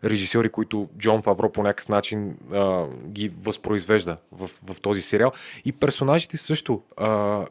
Режисьори, 0.05 0.49
които 0.49 0.89
Джон 0.99 1.23
Фавро 1.23 1.53
по 1.53 1.63
някакъв 1.63 1.89
начин 1.89 2.37
а, 2.53 2.87
ги 3.07 3.29
възпроизвежда 3.29 4.17
в, 4.33 4.51
в 4.67 4.81
този 4.81 5.03
сериал. 5.03 5.33
И 5.65 5.73
персонажите 5.73 6.37
също. 6.37 6.83
А, 6.97 7.45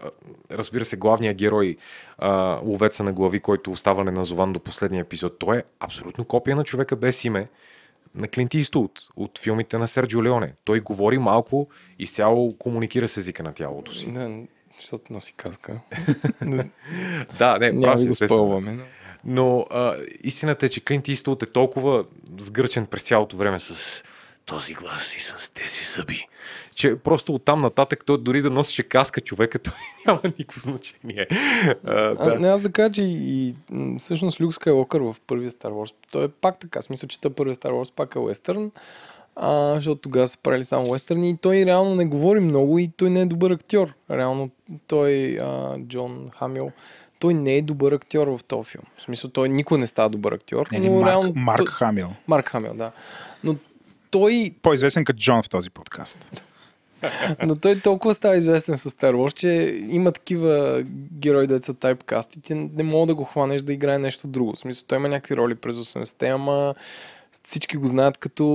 разбира 0.52 0.86
се, 0.86 0.98
главният 0.98 1.38
герой, 1.38 1.76
а, 2.18 2.60
ловеца 2.64 3.04
на 3.04 3.14
глави, 3.14 3.40
който 3.40 3.72
остава 3.72 4.04
неназован 4.04 4.54
до 4.54 4.60
последния 4.60 5.02
епизод, 5.02 5.40
той 5.40 5.58
е 5.58 5.64
абсолютно 5.80 6.26
копия 6.26 6.56
на 6.56 6.64
човека 6.64 6.96
без 6.96 7.24
име 7.24 7.48
на 8.16 8.28
Клинт 8.28 8.54
Иствуд 8.54 8.92
от 9.16 9.40
филмите 9.40 9.78
на 9.78 9.88
Серджио 9.88 10.24
Леоне. 10.24 10.54
Той 10.64 10.80
говори 10.80 11.18
малко, 11.18 11.68
изцяло 12.00 12.58
комуникира 12.58 13.08
с 13.08 13.18
езика 13.18 13.44
на 13.44 13.54
тялото 13.54 13.94
си. 13.94 14.12
Да, 14.12 14.44
защото 14.80 15.14
носи 15.14 15.34
казка. 15.38 15.80
Да, 17.38 17.58
не, 17.60 17.82
прав 17.82 18.00
си, 18.00 18.08
го 18.08 18.16
спълваме. 18.16 18.72
Но... 18.72 18.84
Но 19.26 19.66
а, 19.70 19.96
истината 20.24 20.66
е, 20.66 20.70
че 20.70 20.82
Клинт 20.82 21.08
Иствуд 21.08 21.44
е 21.44 21.46
толкова 21.46 22.06
сгърчен 22.40 22.86
през 22.86 23.04
цялото 23.04 23.38
време 23.38 23.60
с 23.60 24.04
този 24.46 24.74
глас 24.74 25.16
и 25.16 25.20
с 25.20 25.54
тези 25.54 25.84
зъби, 25.96 26.28
че 26.76 26.96
просто 26.96 27.34
оттам 27.34 27.62
нататък 27.62 28.04
той 28.06 28.18
дори 28.22 28.42
да 28.42 28.50
носеше 28.50 28.84
каска 28.84 29.22
човека, 29.22 29.60
той 29.60 29.74
няма 30.08 30.22
никакво 30.24 30.60
значение. 30.60 31.28
А, 31.86 31.94
А, 31.94 32.16
да. 32.16 32.40
не, 32.40 32.48
аз 32.48 32.62
да 32.62 32.72
кажа, 32.72 32.92
че 32.92 33.02
и, 33.04 33.48
и 33.48 33.56
всъщност 34.00 34.42
Люк 34.42 34.54
Скайлокър 34.54 35.02
в 35.02 35.16
първия 35.28 35.52
Star 35.52 35.70
Wars, 35.70 35.94
той 36.12 36.26
е 36.26 36.28
пак 36.28 36.60
така, 36.60 36.82
смисъл, 36.82 37.08
че 37.08 37.22
той 37.22 37.34
първия 37.34 37.56
Star 37.56 37.72
Wars 37.72 37.94
пак 37.94 38.16
е 38.16 38.20
уестърн, 38.20 38.72
а, 39.36 39.76
защото 39.76 40.02
тогава 40.02 40.28
са 40.28 40.38
правили 40.38 40.64
само 40.64 40.90
уестърни 40.90 41.30
и 41.30 41.38
той 41.38 41.66
реално 41.66 41.96
не 41.96 42.06
говори 42.06 42.40
много 42.40 42.80
и 42.80 42.88
той 42.98 43.10
не 43.10 43.22
е 43.22 43.26
добър 43.26 43.52
актьор. 43.52 43.94
Реално 44.12 44.50
той, 44.88 45.40
а, 45.42 45.80
Джон 45.80 46.30
Хамил, 46.40 46.72
той 47.22 47.34
не 47.34 47.56
е 47.56 47.62
добър 47.62 47.92
актьор 47.92 48.28
в 48.28 48.40
този 48.48 48.70
филм. 48.70 48.84
В 48.98 49.02
смисъл, 49.02 49.30
той 49.30 49.50
никой 49.50 49.78
не 49.80 49.88
става 49.88 50.10
добър 50.10 50.32
актьор. 50.32 50.68
Не, 50.72 50.80
не, 50.80 50.90
но 50.90 50.96
Марк, 50.96 51.08
реално, 51.08 51.34
Марк 51.36 51.58
той, 51.58 51.66
Хамил. 51.68 52.10
Марк 52.28 52.50
Хамил, 52.50 52.74
да. 52.74 52.92
Но 53.44 53.56
той 54.12 54.52
По-известен 54.62 55.06
като 55.06 55.20
Джон 55.20 55.44
в 55.44 55.50
този 55.50 55.70
подкаст. 55.70 56.42
Но 57.46 57.56
той 57.56 57.80
толкова 57.80 58.14
става 58.14 58.38
известен 58.38 58.78
с 58.78 58.90
Star 58.90 59.14
Wars, 59.14 59.34
че 59.34 59.80
има 59.90 60.12
такива 60.12 60.84
герои, 61.14 61.48
деца 61.48 61.74
тайпкаст 61.74 62.36
и 62.36 62.42
ти 62.42 62.54
не 62.54 62.84
мога 62.84 63.08
да 63.08 63.16
го 63.16 63.24
хванеш 63.24 63.62
да 63.62 63.74
играе 63.74 63.98
нещо 63.98 64.28
друго. 64.28 64.54
В 64.54 64.60
смисъл, 64.60 64.84
той 64.88 64.98
има 64.98 65.08
някакви 65.10 65.38
роли 65.38 65.56
през 65.56 65.76
80-те, 65.76 66.28
ама 66.28 66.76
всички 67.44 67.78
го 67.78 67.88
знаят 67.88 68.18
като 68.18 68.46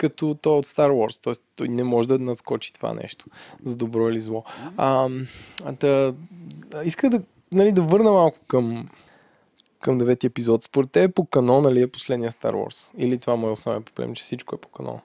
като 0.00 0.36
той 0.42 0.58
от 0.58 0.66
Star 0.66 0.90
Wars. 0.90 1.22
Тоест, 1.22 1.42
той 1.56 1.68
не 1.68 1.84
може 1.84 2.08
да 2.08 2.18
надскочи 2.18 2.72
това 2.72 2.94
нещо. 2.94 3.26
За 3.62 3.76
добро 3.76 4.08
или 4.08 4.20
зло. 4.20 4.44
А, 4.76 5.08
да, 5.80 6.14
исках 6.84 7.10
да, 7.10 7.22
нали, 7.52 7.72
да 7.72 7.82
върна 7.82 8.10
малко 8.10 8.38
към, 8.46 8.88
към 9.80 9.98
девети 9.98 10.26
епизод. 10.26 10.62
Според 10.62 10.90
те 10.90 11.08
по 11.08 11.24
канон, 11.24 11.62
нали 11.62 11.82
е 11.82 11.86
последния 11.86 12.30
Star 12.30 12.52
Wars? 12.52 12.90
Или 12.98 13.18
това 13.18 13.36
му 13.36 13.48
е 13.48 13.50
основен 13.50 13.82
проблем, 13.82 14.14
че 14.14 14.22
всичко 14.22 14.54
е 14.54 14.58
по 14.58 14.68
канон? 14.68 14.98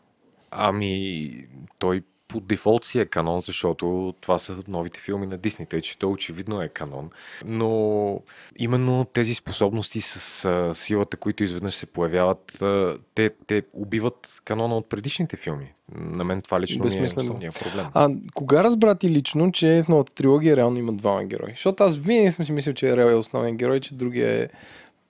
Ами, 0.51 1.31
той 1.79 2.01
по 2.27 2.39
дефолт 2.39 2.85
си 2.85 2.99
е 2.99 3.05
канон, 3.05 3.41
защото 3.41 4.13
това 4.21 4.37
са 4.37 4.57
новите 4.67 4.99
филми 4.99 5.25
на 5.25 5.37
Дисни, 5.37 5.65
тъй 5.65 5.81
че 5.81 5.97
той 5.97 6.11
очевидно 6.11 6.61
е 6.61 6.67
канон. 6.67 7.09
Но 7.45 8.21
именно 8.57 9.05
тези 9.13 9.33
способности 9.33 10.01
с 10.01 10.45
а, 10.45 10.75
силата, 10.75 11.17
които 11.17 11.43
изведнъж 11.43 11.73
се 11.73 11.85
появяват, 11.85 12.61
а, 12.61 12.97
те, 13.15 13.29
те 13.47 13.63
убиват 13.73 14.41
канона 14.45 14.77
от 14.77 14.89
предишните 14.89 15.37
филми. 15.37 15.73
На 15.95 16.23
мен 16.23 16.41
това 16.41 16.61
лично 16.61 16.85
ми 16.85 16.97
е 16.99 17.03
основният 17.03 17.59
проблем. 17.59 17.85
А 17.93 18.09
кога 18.33 18.63
разбра 18.63 18.95
ти 18.95 19.09
лично, 19.09 19.51
че 19.51 19.83
в 19.85 19.87
новата 19.87 20.13
трилогия 20.13 20.55
реално 20.55 20.77
има 20.77 20.93
двама 20.93 21.23
герои? 21.23 21.51
Защото 21.51 21.83
аз 21.83 21.97
винаги 21.97 22.31
съм 22.31 22.45
си 22.45 22.51
мислил, 22.51 22.73
че 22.73 22.97
Рел 22.97 23.05
е 23.05 23.15
основен 23.15 23.57
герой, 23.57 23.79
че 23.79 23.93
другия 23.93 24.43
е 24.43 24.47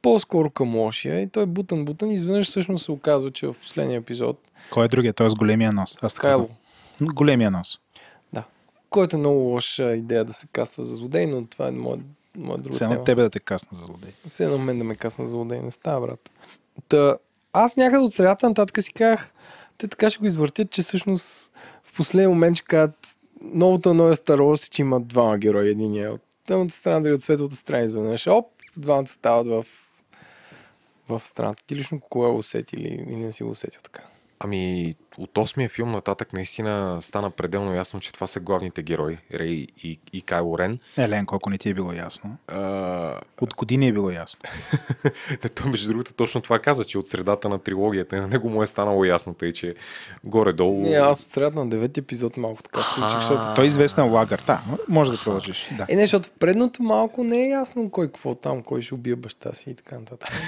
по-скоро 0.01 0.49
към 0.49 0.75
лошия 0.75 1.21
и 1.21 1.27
той 1.27 1.43
е 1.43 1.45
бутан 1.45 1.85
бутан 1.85 2.11
и 2.11 2.13
изведнъж 2.13 2.47
всъщност 2.47 2.85
се 2.85 2.91
оказва, 2.91 3.31
че 3.31 3.47
в 3.47 3.53
последния 3.53 3.97
епизод 3.97 4.39
Кой 4.71 4.85
е 4.85 4.87
другия? 4.87 5.13
Той 5.13 5.27
е 5.27 5.29
с 5.29 5.35
големия 5.35 5.73
нос. 5.73 5.97
Аз 6.01 6.13
така. 6.13 6.27
Кайло, 6.27 6.49
Големия 7.01 7.51
нос. 7.51 7.79
който 8.89 9.15
е 9.15 9.19
много 9.19 9.39
лоша 9.39 9.95
идея 9.95 10.25
да 10.25 10.33
се 10.33 10.47
каства 10.51 10.83
за 10.83 10.95
злодей, 10.95 11.27
но 11.27 11.45
това 11.45 11.67
е 11.67 11.71
моят 11.71 11.99
моя 12.37 12.57
друга 12.57 12.75
Все 12.75 12.83
едно 12.83 13.03
тебе 13.03 13.21
да 13.21 13.29
те 13.29 13.39
касна 13.39 13.69
за 13.71 13.85
злодей. 13.85 14.11
Все 14.27 14.43
едно 14.43 14.57
мен 14.57 14.77
да 14.77 14.83
ме 14.83 14.95
касна 14.95 15.25
за 15.25 15.31
злодей, 15.31 15.61
не 15.61 15.71
става, 15.71 16.07
брат. 16.07 16.29
Та, 16.87 17.17
аз 17.53 17.75
някъде 17.75 18.03
от 18.03 18.13
средата 18.13 18.49
нататък 18.49 18.83
си 18.83 18.93
казах, 18.93 19.31
те 19.77 19.87
така 19.87 20.09
ще 20.09 20.19
го 20.19 20.25
извъртят, 20.25 20.71
че 20.71 20.81
всъщност 20.81 21.51
в 21.83 21.93
последния 21.95 22.29
момент 22.29 22.57
ще 22.57 22.65
кажат 22.65 23.15
новото 23.41 23.89
на 23.89 23.95
новия 23.95 24.15
Star 24.15 24.37
Wars 24.37 24.67
е, 24.67 24.69
че 24.69 24.81
има 24.81 25.01
двама 25.01 25.37
герои. 25.37 25.69
Единия 25.69 26.05
е 26.05 26.09
от 26.09 26.21
тъмната 26.45 26.73
страна, 26.73 26.99
дали 26.99 27.13
от 27.13 27.23
светлата 27.23 27.55
страна 27.55 27.83
изведнъж. 27.83 28.27
Оп, 28.27 28.47
двамата 28.77 29.07
стават 29.07 29.47
в, 29.47 29.65
в 31.09 31.21
страната. 31.25 31.63
Ти 31.67 31.75
лично 31.75 31.99
кога 31.99 32.29
го 32.29 32.37
усети 32.37 32.75
или, 32.75 33.05
или 33.09 33.15
не 33.15 33.31
си 33.31 33.43
го 33.43 33.49
усетил 33.49 33.81
така? 33.83 34.01
Ами, 34.39 34.95
от 35.17 35.37
осмия 35.37 35.69
филм 35.69 35.91
нататък 35.91 36.33
наистина 36.33 36.97
стана 37.01 37.31
пределно 37.31 37.73
ясно, 37.73 37.99
че 37.99 38.13
това 38.13 38.27
са 38.27 38.39
главните 38.39 38.83
герои, 38.83 39.17
Рей 39.33 39.67
и, 39.83 39.99
и 40.13 40.21
Кайло 40.21 40.57
Рен. 40.57 40.79
Елен, 40.97 41.25
колко 41.25 41.49
не 41.49 41.57
ти 41.57 41.69
е 41.69 41.73
било 41.73 41.93
ясно. 41.93 42.37
А, 42.47 43.19
От 43.41 43.55
години 43.55 43.87
е 43.87 43.93
било 43.93 44.09
ясно. 44.09 44.39
Да, 45.41 45.49
той 45.49 45.69
между 45.71 45.87
другото 45.87 46.13
точно 46.13 46.41
това 46.41 46.59
каза, 46.59 46.85
че 46.85 46.97
от 46.97 47.07
средата 47.07 47.49
на 47.49 47.59
трилогията 47.59 48.21
на 48.21 48.27
него 48.27 48.49
му 48.49 48.63
е 48.63 48.67
станало 48.67 49.05
ясно, 49.05 49.33
тъй 49.33 49.51
че 49.51 49.75
горе-долу... 50.23 50.81
Не, 50.81 50.95
аз 50.95 51.21
от 51.21 51.31
средата 51.31 51.59
на 51.59 51.69
девети 51.69 51.99
епизод 51.99 52.37
малко 52.37 52.63
така 52.63 52.79
включих, 52.79 53.19
защото... 53.19 53.55
Той 53.55 53.63
е 53.63 53.67
известен 53.67 54.11
лагър. 54.11 54.43
Да, 54.47 54.61
може 54.87 55.11
да 55.11 55.17
продължиш. 55.17 55.69
Да. 55.77 55.85
Е, 55.89 55.95
не, 55.95 56.01
защото 56.01 56.29
в 56.29 56.31
предното 56.31 56.83
малко 56.83 57.23
не 57.23 57.45
е 57.45 57.49
ясно 57.49 57.89
кой 57.89 58.07
какво 58.07 58.35
там, 58.35 58.63
кой 58.63 58.81
ще 58.81 58.93
убие 58.93 59.15
баща 59.15 59.53
си 59.53 59.69
и 59.69 59.75
така 59.75 59.99
нататък. 59.99 60.29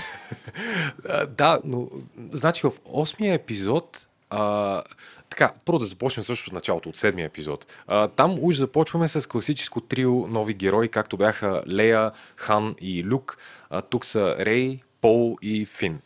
Да, 1.37 1.59
но 1.63 1.87
значи 2.31 2.61
в 2.63 2.71
осмия 2.85 3.33
епизод 3.33 4.06
а, 4.29 4.83
така, 5.29 5.53
първо 5.65 5.79
да 5.79 5.85
започнем 5.85 6.23
също 6.23 6.49
от 6.49 6.53
началото, 6.53 6.89
от 6.89 6.97
седмия 6.97 7.25
епизод. 7.25 7.67
А, 7.87 8.07
там 8.07 8.35
уж 8.41 8.55
започваме 8.55 9.07
с 9.07 9.29
класическо 9.29 9.81
трио 9.81 10.27
нови 10.27 10.53
герои, 10.53 10.87
както 10.87 11.17
бяха 11.17 11.61
Лея, 11.67 12.11
Хан 12.35 12.75
и 12.81 13.03
Люк. 13.03 13.37
А, 13.69 13.81
тук 13.81 14.05
са 14.05 14.35
Рей, 14.39 14.79
Пол 15.01 15.37
и 15.41 15.65
Фин. 15.65 15.99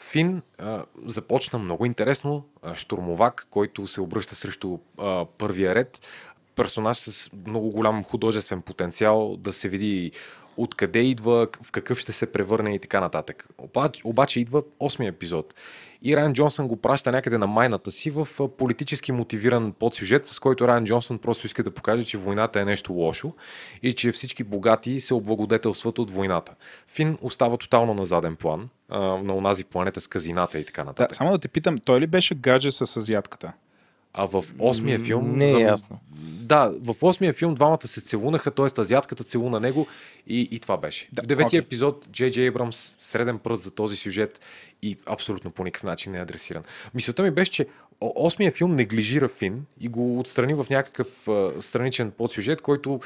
Фин 0.00 0.42
а, 0.58 0.84
започна 1.06 1.58
много 1.58 1.86
интересно. 1.86 2.44
Штурмовак, 2.74 3.46
който 3.50 3.86
се 3.86 4.00
обръща 4.00 4.34
срещу 4.34 4.78
а, 4.98 5.24
първия 5.38 5.74
ред. 5.74 6.00
Персонаж 6.54 6.96
с 6.96 7.30
много 7.46 7.70
голям 7.70 8.04
художествен 8.04 8.62
потенциал 8.62 9.36
да 9.36 9.52
се 9.52 9.68
види 9.68 10.12
откъде 10.56 10.98
идва, 10.98 11.48
в 11.62 11.70
какъв 11.70 11.98
ще 11.98 12.12
се 12.12 12.32
превърне 12.32 12.74
и 12.74 12.78
така 12.78 13.00
нататък. 13.00 13.48
Обаче, 13.58 14.02
обаче 14.04 14.40
идва 14.40 14.62
осмия 14.80 15.08
епизод. 15.08 15.54
И 16.04 16.16
Райан 16.16 16.32
Джонсън 16.32 16.68
го 16.68 16.76
праща 16.76 17.12
някъде 17.12 17.38
на 17.38 17.46
майната 17.46 17.90
си 17.90 18.10
в 18.10 18.28
политически 18.58 19.12
мотивиран 19.12 19.72
подсюжет, 19.72 20.26
с 20.26 20.38
който 20.38 20.68
Райан 20.68 20.84
Джонсън 20.84 21.18
просто 21.18 21.46
иска 21.46 21.62
да 21.62 21.70
покаже, 21.70 22.04
че 22.04 22.18
войната 22.18 22.60
е 22.60 22.64
нещо 22.64 22.92
лошо 22.92 23.32
и 23.82 23.92
че 23.92 24.12
всички 24.12 24.44
богати 24.44 25.00
се 25.00 25.14
облагодетелстват 25.14 25.98
от 25.98 26.10
войната. 26.10 26.54
Фин 26.86 27.18
остава 27.22 27.56
тотално 27.56 27.94
на 27.94 28.04
заден 28.04 28.36
план, 28.36 28.68
на 28.90 29.34
онази 29.34 29.64
планета 29.64 30.00
с 30.00 30.06
казината 30.06 30.58
и 30.58 30.66
така 30.66 30.82
да. 30.82 30.86
нататък. 30.86 31.16
Само 31.16 31.32
да 31.32 31.38
те 31.38 31.48
питам, 31.48 31.78
той 31.78 32.00
ли 32.00 32.06
беше 32.06 32.34
гадже 32.34 32.70
с 32.70 32.96
азиатката? 32.96 33.52
А 34.14 34.26
в 34.26 34.44
осмия 34.58 35.00
филм... 35.00 35.36
Не 35.36 35.50
е 35.50 35.60
ясно. 35.60 36.00
Да, 36.42 36.72
в 36.82 36.96
осмия 37.02 37.32
филм 37.32 37.54
двамата 37.54 37.88
се 37.88 38.00
целунаха, 38.00 38.50
т.е. 38.50 38.80
азиатката 38.80 39.24
целуна 39.24 39.60
него 39.60 39.86
и, 40.26 40.48
и 40.50 40.60
това 40.60 40.76
беше. 40.76 41.08
Да, 41.12 41.22
в 41.22 41.26
деветия 41.26 41.60
окей. 41.60 41.66
епизод 41.66 42.08
Джей 42.12 42.30
Джей 42.30 42.48
Абрамс 42.48 42.94
среден 43.00 43.38
пръст 43.38 43.62
за 43.62 43.70
този 43.70 43.96
сюжет 43.96 44.40
и 44.82 44.96
абсолютно 45.06 45.50
по 45.50 45.64
никакъв 45.64 45.82
начин 45.82 46.12
не 46.12 46.18
е 46.18 46.22
адресиран. 46.22 46.62
Мисълта 46.94 47.22
ми 47.22 47.30
беше, 47.30 47.52
че 47.52 47.66
осмия 48.00 48.52
филм 48.52 48.74
неглижира 48.74 49.28
Фин 49.28 49.66
и 49.80 49.88
го 49.88 50.18
отстрани 50.18 50.54
в 50.54 50.66
някакъв 50.70 51.28
а, 51.28 51.52
страничен 51.60 52.10
подсюжет, 52.10 52.62
който 52.62 53.00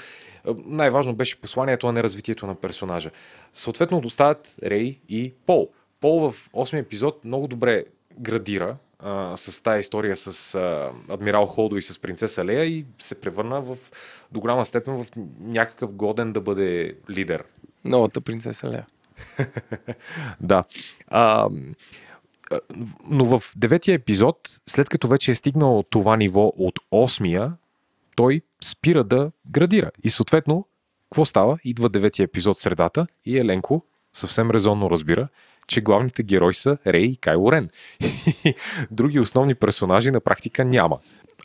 а, 0.45 0.55
най-важно 0.67 1.15
беше 1.15 1.41
посланието, 1.41 1.87
а 1.87 1.93
не 1.93 2.03
развитието 2.03 2.47
на 2.47 2.55
персонажа. 2.55 3.11
Съответно 3.53 4.03
оставят 4.05 4.55
Рей 4.63 4.99
и 5.09 5.33
Пол. 5.47 5.69
Пол 6.01 6.31
в 6.31 6.51
осмия 6.53 6.81
епизод 6.81 7.25
много 7.25 7.47
добре 7.47 7.85
градира 8.19 8.77
а, 8.99 9.37
с 9.37 9.63
тази 9.63 9.81
история 9.81 10.17
с 10.17 10.55
а, 10.55 10.93
адмирал 11.09 11.47
Холдо 11.47 11.77
и 11.77 11.83
с 11.83 11.99
принцеса 11.99 12.45
Лея 12.45 12.65
и 12.65 12.87
се 12.99 13.21
превърна 13.21 13.61
в, 13.61 13.77
до 14.33 14.41
голяма 14.41 14.67
степен 14.67 15.05
в 15.05 15.07
някакъв 15.41 15.93
годен 15.93 16.33
да 16.33 16.41
бъде 16.41 16.97
лидер. 17.11 17.45
Новата 17.85 18.21
принцеса 18.21 18.71
Лея. 18.71 18.87
Да. 20.41 20.65
А, 21.09 21.49
но 23.07 23.25
в 23.25 23.43
деветия 23.57 23.95
епизод, 23.95 24.39
след 24.67 24.89
като 24.89 25.09
вече 25.09 25.31
е 25.31 25.35
стигнал 25.35 25.85
това 25.91 26.17
ниво 26.17 26.53
от 26.57 26.79
осмия, 26.91 27.53
той 28.17 28.41
спира 28.65 29.05
да 29.05 29.31
градира. 29.51 29.91
И 30.05 30.11
съответно, 30.11 30.67
какво 31.11 31.25
става? 31.25 31.59
Идва 31.65 31.89
деветия 31.89 32.25
епизод 32.25 32.59
средата 32.59 33.07
и 33.25 33.39
Еленко 33.39 33.83
съвсем 34.13 34.51
резонно 34.51 34.91
разбира, 34.91 35.29
че 35.67 35.81
главните 35.81 36.23
герои 36.23 36.55
са 36.55 36.79
Рей 36.87 37.05
и 37.05 37.17
Кайло 37.17 37.53
Рен. 37.53 37.71
Други 38.91 39.21
основни 39.21 39.55
персонажи 39.55 40.11
на 40.11 40.21
практика 40.21 40.65
няма. 40.65 40.99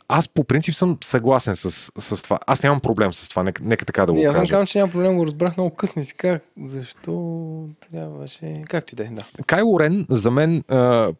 Аз 0.08 0.28
по 0.28 0.44
принцип 0.44 0.74
съм 0.74 0.98
съгласен 1.04 1.56
с, 1.56 1.90
с 1.98 2.22
това. 2.22 2.38
Аз 2.46 2.62
нямам 2.62 2.80
проблем 2.80 3.12
с 3.12 3.28
това, 3.28 3.42
нека, 3.42 3.62
нека 3.64 3.84
така 3.84 4.06
да 4.06 4.12
го 4.12 4.18
Не, 4.18 4.24
аз 4.24 4.36
кажа. 4.36 4.50
казвам, 4.50 4.66
че 4.66 4.78
няма 4.78 4.92
проблем, 4.92 5.16
го 5.16 5.26
разбрах 5.26 5.56
много 5.56 5.74
късно 5.74 6.00
и 6.00 6.02
си 6.02 6.14
казах, 6.14 6.40
защо 6.64 7.68
трябваше... 7.90 8.62
Както 8.68 8.94
и 8.94 8.96
да 8.96 9.02
е, 9.02 9.06
да. 9.06 9.24
Кайло 9.46 9.80
Рен, 9.80 10.06
за 10.10 10.30
мен, 10.30 10.64
а, 10.68 11.12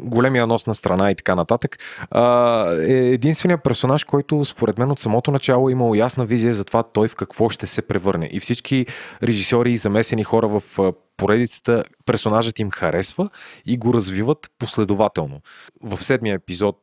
големия 0.00 0.46
нос 0.46 0.66
на 0.66 0.74
страна 0.74 1.10
и 1.10 1.14
така 1.14 1.34
нататък, 1.34 1.78
а, 2.10 2.66
е 2.80 2.92
единственият 2.92 3.62
персонаж, 3.62 4.04
който 4.04 4.44
според 4.44 4.78
мен 4.78 4.90
от 4.90 4.98
самото 4.98 5.30
начало 5.30 5.68
е 5.68 5.72
имал 5.72 5.94
ясна 5.94 6.26
визия 6.26 6.54
за 6.54 6.64
това 6.64 6.82
той 6.82 7.08
в 7.08 7.16
какво 7.16 7.48
ще 7.48 7.66
се 7.66 7.82
превърне. 7.82 8.28
И 8.32 8.40
всички 8.40 8.86
режисьори 9.22 9.72
и 9.72 9.76
замесени 9.76 10.24
хора 10.24 10.48
в 10.48 10.62
поредицата, 11.16 11.84
персонажът 12.06 12.58
им 12.58 12.70
харесва 12.70 13.30
и 13.66 13.76
го 13.76 13.94
развиват 13.94 14.50
последователно. 14.58 15.40
В 15.82 16.04
седмия 16.04 16.34
епизод 16.34 16.76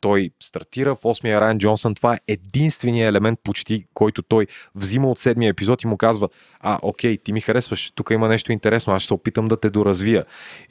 той 0.00 0.30
стартира, 0.40 0.94
в 0.94 1.04
осмия 1.04 1.40
Райан 1.40 1.58
Джонсън 1.58 1.94
това 1.94 2.14
е 2.14 2.20
единствения 2.28 3.08
елемент 3.08 3.38
почти, 3.44 3.84
който 3.94 4.22
той 4.22 4.46
взима 4.74 5.10
от 5.10 5.18
седмия 5.18 5.48
епизод 5.48 5.82
и 5.82 5.86
му 5.86 5.96
казва, 5.96 6.28
а, 6.60 6.78
окей, 6.82 7.16
ти 7.16 7.32
ми 7.32 7.40
харесваш, 7.40 7.92
тук 7.94 8.10
има 8.10 8.28
нещо 8.28 8.52
интересно, 8.52 8.92
аз 8.92 9.02
ще 9.02 9.06
се 9.06 9.14
опитам 9.14 9.48
да 9.48 9.60
те 9.60 9.70
доразвия. 9.70 10.24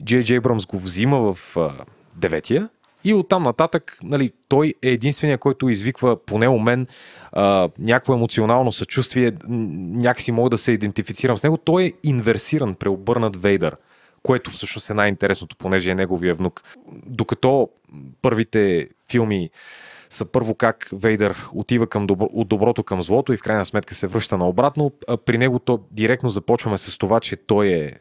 Джей 0.04 0.22
Джей 0.22 0.40
Брамс 0.40 0.66
го 0.66 0.78
взима 0.78 1.34
в 1.34 1.56
а, 1.56 1.72
деветия 2.16 2.68
и 3.04 3.14
оттам 3.14 3.42
нататък 3.42 3.98
нали, 4.02 4.30
той 4.48 4.74
е 4.82 4.88
единствения, 4.88 5.38
който 5.38 5.68
извиква 5.68 6.24
поне 6.24 6.48
у 6.48 6.58
мен 6.58 6.86
а, 7.32 7.68
някакво 7.78 8.14
емоционално 8.14 8.72
съчувствие, 8.72 9.32
някакси 9.48 10.32
мога 10.32 10.50
да 10.50 10.58
се 10.58 10.72
идентифицирам 10.72 11.36
с 11.36 11.42
него. 11.42 11.56
Той 11.56 11.84
е 11.84 11.92
инверсиран, 12.04 12.74
преобърнат 12.74 13.36
Вейдър 13.36 13.76
което 14.22 14.50
всъщност 14.50 14.90
е 14.90 14.94
най-интересното, 14.94 15.56
понеже 15.56 15.90
е 15.90 15.94
неговия 15.94 16.34
внук. 16.34 16.62
Докато 17.06 17.68
първите 18.22 18.88
филми 19.10 19.50
са 20.10 20.24
първо 20.24 20.54
как 20.54 20.88
Вейдър 20.92 21.36
отива 21.52 21.86
към 21.86 22.06
добро, 22.06 22.28
от 22.32 22.48
доброто 22.48 22.82
към 22.82 23.02
злото 23.02 23.32
и 23.32 23.36
в 23.36 23.42
крайна 23.42 23.66
сметка 23.66 23.94
се 23.94 24.06
връща 24.06 24.38
наобратно. 24.38 24.92
При 25.24 25.38
него 25.38 25.58
то 25.58 25.80
директно 25.90 26.30
започваме 26.30 26.78
с 26.78 26.98
това, 26.98 27.20
че 27.20 27.36
той 27.36 27.68
е 27.68 27.92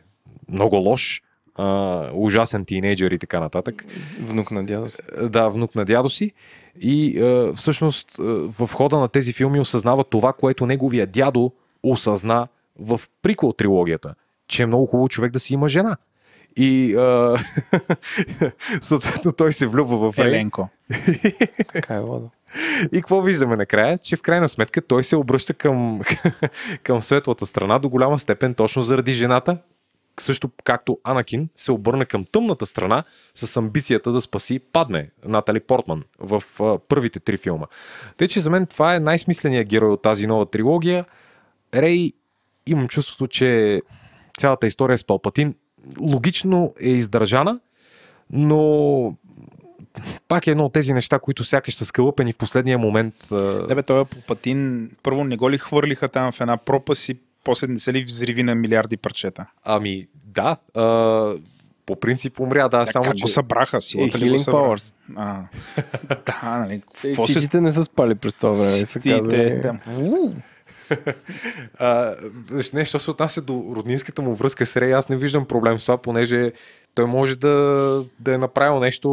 много 0.50 0.76
лош, 0.76 1.22
а, 1.56 2.10
ужасен 2.14 2.66
тинейджър 2.66 3.12
и 3.12 3.20
така 3.20 3.40
нататък. 3.40 3.86
Внук 4.22 4.52
на 4.52 4.66
дядо 4.66 4.90
си. 4.90 5.02
Да, 5.22 5.50
внук 5.50 5.76
на 5.76 5.86
дядо 5.86 6.10
си. 6.10 6.32
И 6.82 7.22
а, 7.22 7.54
всъщност 7.54 8.08
в 8.18 8.70
хода 8.74 8.98
на 8.98 9.08
тези 9.08 9.34
филми 9.34 9.60
осъзнава 9.60 10.04
това, 10.04 10.34
което 10.34 10.66
неговия 10.66 11.08
дядо 11.08 11.52
осъзна 11.84 12.48
в 12.80 13.02
прикол 13.22 13.54
трилогията, 13.54 14.16
че 14.48 14.64
е 14.64 14.66
много 14.66 14.86
хубаво 14.86 15.10
човек 15.10 15.32
да 15.32 15.40
си 15.40 15.54
има 15.54 15.70
жена. 15.70 15.98
И 16.56 16.96
а, 16.96 17.38
съответно 18.82 19.32
той 19.32 19.54
се 19.54 19.68
влюбва 19.68 20.12
в. 20.12 20.18
Еленко. 20.18 20.70
Така 21.74 21.96
е, 21.96 22.02
Владо. 22.02 22.30
И 22.92 22.96
какво 22.96 23.22
виждаме 23.22 23.56
накрая? 23.56 23.98
Че 23.98 24.16
в 24.16 24.22
крайна 24.22 24.50
сметка 24.50 24.82
той 24.82 25.04
се 25.04 25.16
обръща 25.16 25.54
към, 25.54 26.02
към 26.84 27.02
светлата 27.02 27.46
страна 27.46 27.80
до 27.80 27.90
голяма 27.90 28.20
степен 28.20 28.54
точно 28.54 28.82
заради 28.82 29.14
жената, 29.14 29.58
също 30.20 30.50
както 30.64 31.00
Анакин 31.04 31.50
се 31.56 31.72
обърна 31.72 32.06
към 32.06 32.26
тъмната 32.32 32.66
страна 32.66 33.04
с 33.36 33.58
амбицията 33.58 34.12
да 34.12 34.22
спаси 34.22 34.60
Падме, 34.60 35.10
Натали 35.26 35.60
Портман, 35.60 36.04
в 36.20 36.44
а, 36.60 36.80
първите 36.80 37.20
три 37.20 37.38
филма. 37.38 37.66
Тъй, 38.18 38.28
че 38.28 38.40
за 38.40 38.50
мен 38.50 38.66
това 38.66 38.96
е 38.96 39.00
най-смисленият 39.00 39.68
герой 39.68 39.90
от 39.90 40.02
тази 40.02 40.28
нова 40.28 40.46
трилогия. 40.46 41.06
Рей, 41.76 42.12
имам 42.68 42.88
чувството, 42.88 43.28
че 43.28 43.82
цялата 44.38 44.68
история 44.68 44.98
с 44.98 45.04
Палпатин 45.04 45.56
логично 46.02 46.74
е 46.82 46.90
издържана, 46.90 47.60
но 48.30 49.14
пак 50.28 50.48
е 50.48 50.52
едно 50.52 50.66
от 50.66 50.74
тези 50.74 50.94
неща, 50.94 51.20
които 51.20 51.44
сякаш 51.44 51.76
са 51.76 51.86
скълъпени 51.86 52.34
в 52.34 52.38
последния 52.38 52.78
момент. 52.78 53.16
Да 53.32 53.76
бе, 53.76 53.84
той 53.84 54.06
Палпатин, 54.06 54.92
първо 55.04 55.24
не 55.24 55.38
го 55.38 55.52
ли 55.52 55.58
хвърлиха 55.58 56.10
там 56.10 56.32
в 56.32 56.42
една 56.42 56.58
пропаст 56.58 57.10
и 57.10 57.16
после 57.44 57.68
не 57.68 57.80
се 57.80 57.94
ли 57.94 58.04
взриви 58.04 58.44
на 58.44 58.56
милиарди 58.56 58.98
парчета? 58.98 59.46
Ами, 59.64 60.08
да. 60.26 60.58
А, 60.76 61.34
по 61.86 62.00
принцип 62.00 62.40
умря, 62.40 62.70
да, 62.70 62.86
Да, 62.86 62.92
само 62.92 63.06
как 63.06 63.16
че... 63.16 63.22
го 63.22 63.28
събраха? 63.28 63.82
Силата 63.82 64.20
ли 64.20 64.30
го 64.30 64.36
Healing 64.36 64.38
събра? 64.38 64.58
Powers. 64.58 64.94
А, 65.16 65.44
да, 66.26 66.58
нали. 66.60 66.82
Те, 67.02 67.08
Какво 67.08 67.26
се 67.26 67.32
Всичките 67.34 67.62
не 67.62 67.72
са 67.72 67.84
спали 67.84 68.16
през 68.16 68.36
това 68.36 68.52
време, 68.52 68.86
стите, 68.86 69.10
казва. 69.10 69.32
да. 69.32 69.80
А, 71.80 72.16
не, 72.74 72.86
се 72.86 73.12
отнася 73.12 73.42
до 73.42 73.74
роднинската 73.76 74.22
му 74.22 74.36
връзка 74.36 74.66
с 74.66 74.78
Рей, 74.78 74.94
аз 74.94 75.10
не 75.10 75.18
виждам 75.18 75.46
проблем 75.46 75.80
с 75.80 75.82
това, 75.84 75.98
понеже 75.98 76.52
той 76.98 77.06
може 77.06 77.36
да, 77.36 78.06
да 78.20 78.34
е 78.34 78.38
направил 78.38 78.80
нещо, 78.80 79.10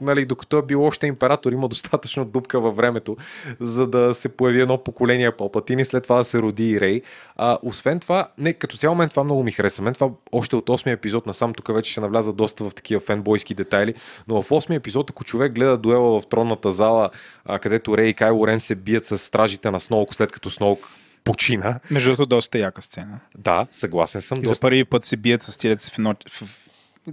нали, 0.00 0.24
докато 0.26 0.58
е 0.58 0.62
бил 0.62 0.84
още 0.84 1.06
император, 1.06 1.52
има 1.52 1.68
достатъчно 1.68 2.24
дупка 2.24 2.60
във 2.60 2.76
времето, 2.76 3.16
за 3.60 3.86
да 3.86 4.14
се 4.14 4.28
появи 4.28 4.60
едно 4.60 4.78
поколение 4.78 5.36
Палпатини, 5.36 5.84
след 5.84 6.02
това 6.02 6.16
да 6.16 6.24
се 6.24 6.38
роди 6.38 6.70
и 6.70 6.80
Рей. 6.80 7.02
А, 7.36 7.58
освен 7.62 8.00
това, 8.00 8.28
не, 8.38 8.52
като 8.52 8.76
цяло 8.76 8.94
мен 8.94 9.08
това 9.08 9.24
много 9.24 9.42
ми 9.42 9.52
хареса. 9.52 9.82
Мен 9.82 9.94
това 9.94 10.10
още 10.32 10.56
от 10.56 10.66
8 10.66 10.92
епизод 10.92 11.26
насам, 11.26 11.54
тук 11.54 11.74
вече 11.74 11.90
ще 11.90 12.00
навляза 12.00 12.32
доста 12.32 12.64
в 12.64 12.74
такива 12.74 13.00
фенбойски 13.00 13.54
детайли, 13.54 13.94
но 14.28 14.42
в 14.42 14.48
8 14.48 14.76
епизод, 14.76 15.10
ако 15.10 15.24
човек 15.24 15.52
гледа 15.52 15.78
дуела 15.78 16.20
в 16.20 16.26
тронната 16.26 16.70
зала, 16.70 17.10
а, 17.44 17.58
където 17.58 17.96
Рей 17.96 18.08
и 18.08 18.14
Кайло 18.14 18.46
Рен 18.46 18.60
се 18.60 18.74
бият 18.74 19.04
с 19.04 19.18
стражите 19.18 19.70
на 19.70 19.80
Сноук, 19.80 20.14
след 20.14 20.32
като 20.32 20.50
Сноук 20.50 20.88
почина. 21.24 21.80
Между 21.90 22.10
другото, 22.10 22.26
доста 22.26 22.58
яка 22.58 22.82
сцена. 22.82 23.20
Да, 23.38 23.66
съгласен 23.70 24.22
съм. 24.22 24.38
И 24.42 24.46
за 24.46 24.60
първи 24.60 24.84
път 24.84 25.04
се 25.04 25.16
бият 25.16 25.42
с 25.42 25.58
тия, 25.58 25.76
в, 25.76 25.98
едно, 25.98 26.14
в, 26.28 26.42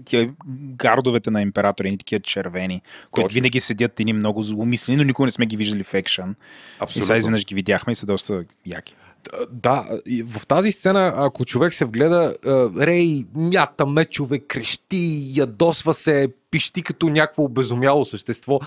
тия 0.05 0.33
гардовете 0.75 1.31
на 1.31 1.41
императора, 1.41 1.87
едни 1.87 1.97
такива 1.97 2.19
червени, 2.19 2.81
които 3.11 3.27
Точно. 3.27 3.33
винаги 3.33 3.59
седят 3.59 3.99
едни 3.99 4.13
много 4.13 4.41
злоумислени, 4.41 4.97
но 4.97 5.03
никога 5.03 5.25
не 5.25 5.31
сме 5.31 5.45
ги 5.45 5.57
виждали 5.57 5.83
в 5.83 5.93
екшън. 5.93 6.35
И 6.95 7.01
сега 7.01 7.17
изведнъж 7.17 7.45
ги 7.45 7.55
видяхме 7.55 7.91
и 7.91 7.95
са 7.95 8.05
доста 8.05 8.43
яки. 8.65 8.95
Да, 9.51 9.85
и 10.05 10.23
в 10.23 10.47
тази 10.47 10.71
сцена, 10.71 11.13
ако 11.17 11.45
човек 11.45 11.73
се 11.73 11.85
вгледа, 11.85 12.35
Рей 12.79 13.23
мята 13.35 13.85
мечове, 13.85 14.39
крещи, 14.39 15.21
ядосва 15.35 15.93
се, 15.93 16.27
пищи 16.51 16.81
като 16.81 17.09
някакво 17.09 17.43
обезумяло 17.43 18.05
същество, 18.05 18.59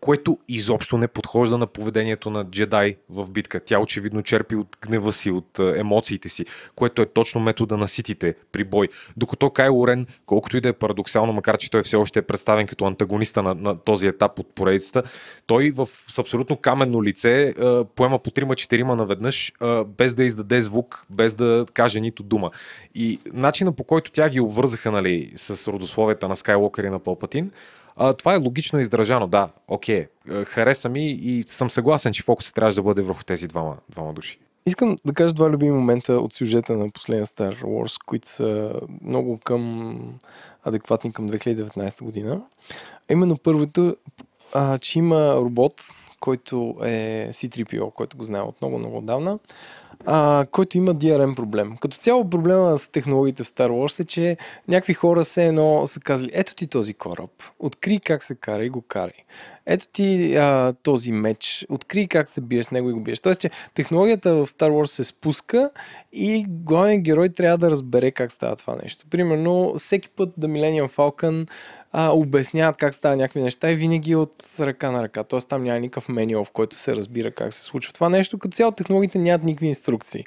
което 0.00 0.38
изобщо 0.48 0.98
не 0.98 1.08
подхожда 1.08 1.58
на 1.58 1.66
поведението 1.66 2.30
на 2.30 2.44
джедай 2.44 2.96
в 3.10 3.30
битка. 3.30 3.60
Тя 3.60 3.78
очевидно 3.78 4.22
черпи 4.22 4.56
от 4.56 4.76
гнева 4.80 5.12
си, 5.12 5.30
от 5.30 5.58
а, 5.58 5.78
емоциите 5.78 6.28
си, 6.28 6.44
което 6.74 7.02
е 7.02 7.06
точно 7.06 7.40
метода 7.40 7.76
на 7.76 7.88
ситите 7.88 8.34
при 8.52 8.64
бой. 8.64 8.88
Докато 9.16 9.50
Кайло 9.50 9.88
Рен, 9.88 10.06
колкото 10.26 10.56
и 10.56 10.60
да 10.60 10.68
е 10.68 10.72
парадоксално, 10.72 11.32
макар 11.32 11.58
че 11.58 11.70
той 11.70 11.82
все 11.82 11.96
още 11.96 12.18
е 12.18 12.22
представен 12.22 12.66
като 12.66 12.84
антагониста 12.84 13.42
на, 13.42 13.54
на 13.54 13.78
този 13.78 14.06
етап 14.06 14.38
от 14.38 14.54
поредицата, 14.54 15.02
той 15.46 15.70
в, 15.70 15.88
с 16.08 16.18
абсолютно 16.18 16.56
каменно 16.56 17.02
лице 17.02 17.48
а, 17.48 17.84
поема 17.84 18.18
по 18.18 18.30
трима-четирима 18.30 18.96
наведнъж, 18.96 19.52
без 19.98 20.14
да 20.14 20.24
издаде 20.24 20.62
звук, 20.62 21.06
без 21.10 21.34
да 21.34 21.66
каже 21.74 22.00
нито 22.00 22.22
дума. 22.22 22.50
И 22.94 23.18
начина 23.32 23.72
по 23.72 23.84
който 23.84 24.10
тя 24.10 24.28
ги 24.28 24.40
обвързаха 24.40 24.90
нали, 24.90 25.32
с 25.36 25.72
родословията 25.72 26.28
на 26.28 26.36
Скайлокър 26.36 26.84
и 26.84 26.90
на 26.90 26.98
Палпатин, 26.98 27.50
а, 27.96 28.12
това 28.12 28.34
е 28.34 28.38
логично 28.38 28.80
издържано, 28.80 29.26
да, 29.26 29.48
окей. 29.68 30.06
А, 30.30 30.44
Хареса 30.44 30.88
ми 30.88 31.10
и 31.10 31.44
съм 31.46 31.70
съгласен, 31.70 32.12
че 32.12 32.22
фокусът 32.22 32.54
трябваше 32.54 32.76
да 32.76 32.82
бъде 32.82 33.02
върху 33.02 33.24
тези 33.24 33.48
двама, 33.48 33.76
двама 33.90 34.12
души. 34.12 34.38
Искам 34.66 34.98
да 35.06 35.14
кажа 35.14 35.34
два 35.34 35.50
любими 35.50 35.72
момента 35.72 36.12
от 36.12 36.34
сюжета 36.34 36.76
на 36.76 36.90
последния 36.90 37.26
Star 37.26 37.62
Wars, 37.62 38.04
които 38.06 38.28
са 38.28 38.80
много 39.02 39.38
към 39.38 39.98
адекватни 40.64 41.12
към 41.12 41.28
2019 41.30 42.02
година. 42.02 42.42
Именно 43.10 43.38
първото, 43.38 43.96
а, 44.54 44.78
че 44.78 44.98
има 44.98 45.34
робот, 45.34 45.82
който 46.20 46.76
е 46.82 47.28
C-3PO, 47.32 47.92
който 47.92 48.16
го 48.16 48.24
знаем 48.24 48.44
от 48.44 48.60
много, 48.60 48.78
много 48.78 48.98
отдавна, 48.98 49.38
а, 50.06 50.46
който 50.50 50.78
има 50.78 50.94
DRM 50.94 51.34
проблем. 51.34 51.76
Като 51.80 51.96
цяло 51.96 52.30
проблема 52.30 52.78
с 52.78 52.88
технологиите 52.88 53.44
в 53.44 53.46
Star 53.46 53.70
Wars 53.70 54.00
е, 54.00 54.04
че 54.04 54.36
някакви 54.68 54.94
хора 54.94 55.24
се 55.24 55.46
едно 55.46 55.86
са 55.86 56.00
казали, 56.00 56.30
ето 56.32 56.54
ти 56.54 56.66
този 56.66 56.94
кораб, 56.94 57.30
откри 57.58 58.00
как 58.00 58.22
се 58.22 58.34
кара 58.34 58.64
и 58.64 58.68
го 58.68 58.82
карай. 58.82 59.24
Ето 59.66 59.86
ти 59.92 60.36
а, 60.36 60.72
този 60.82 61.12
меч, 61.12 61.66
откри 61.68 62.08
как 62.08 62.28
се 62.28 62.40
биеш 62.40 62.66
с 62.66 62.70
него 62.70 62.90
и 62.90 62.92
го 62.92 63.00
биеш. 63.00 63.20
Тоест, 63.20 63.40
че 63.40 63.50
технологията 63.74 64.34
в 64.34 64.46
Star 64.46 64.70
Wars 64.70 64.86
се 64.86 65.04
спуска 65.04 65.70
и 66.12 66.44
главният 66.48 67.02
герой 67.02 67.28
трябва 67.28 67.58
да 67.58 67.70
разбере 67.70 68.10
как 68.10 68.32
става 68.32 68.56
това 68.56 68.76
нещо. 68.82 69.06
Примерно, 69.10 69.74
всеки 69.76 70.08
път 70.08 70.32
да 70.36 70.48
Millennium 70.48 70.88
Falcon 70.88 71.48
а, 71.96 72.10
обясняват 72.10 72.76
как 72.76 72.94
става 72.94 73.16
някакви 73.16 73.42
неща 73.42 73.70
и 73.70 73.76
винаги 73.76 74.12
е 74.12 74.16
от 74.16 74.44
ръка 74.60 74.90
на 74.90 75.02
ръка. 75.02 75.24
Тоест 75.24 75.48
там 75.48 75.62
няма 75.62 75.80
никакъв 75.80 76.08
менюал, 76.08 76.44
в 76.44 76.50
който 76.50 76.76
се 76.76 76.96
разбира 76.96 77.30
как 77.30 77.54
се 77.54 77.62
случва 77.62 77.92
това 77.92 78.08
нещо. 78.08 78.38
Като 78.38 78.54
цяло 78.54 78.72
технологиите 78.72 79.18
нямат 79.18 79.42
никакви 79.42 79.66
инструкции. 79.66 80.24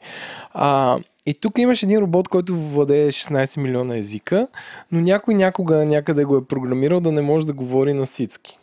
А, 0.54 0.98
и 1.26 1.34
тук 1.34 1.58
имаш 1.58 1.84
един 1.84 2.00
робот, 2.00 2.28
който 2.28 2.56
владее 2.56 3.12
16 3.12 3.60
милиона 3.60 3.98
езика, 3.98 4.48
но 4.92 5.02
някой 5.02 5.34
някога 5.34 5.86
някъде 5.86 6.24
го 6.24 6.38
е 6.38 6.46
програмирал 6.46 7.00
да 7.00 7.12
не 7.12 7.22
може 7.22 7.48
да 7.48 7.54
говори 7.54 7.94
на 7.94 8.06
сицки. 8.06 8.60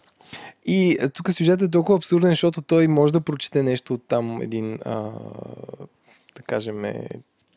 И 0.66 0.98
тук 1.14 1.32
сюжетът 1.32 1.68
е 1.68 1.70
толкова 1.70 1.96
абсурден, 1.96 2.30
защото 2.30 2.62
той 2.62 2.88
може 2.88 3.12
да 3.12 3.20
прочете 3.20 3.62
нещо 3.62 3.94
от 3.94 4.02
там 4.08 4.42
един, 4.42 4.78
а, 4.84 4.92
да 6.36 6.42
кажем, 6.46 6.84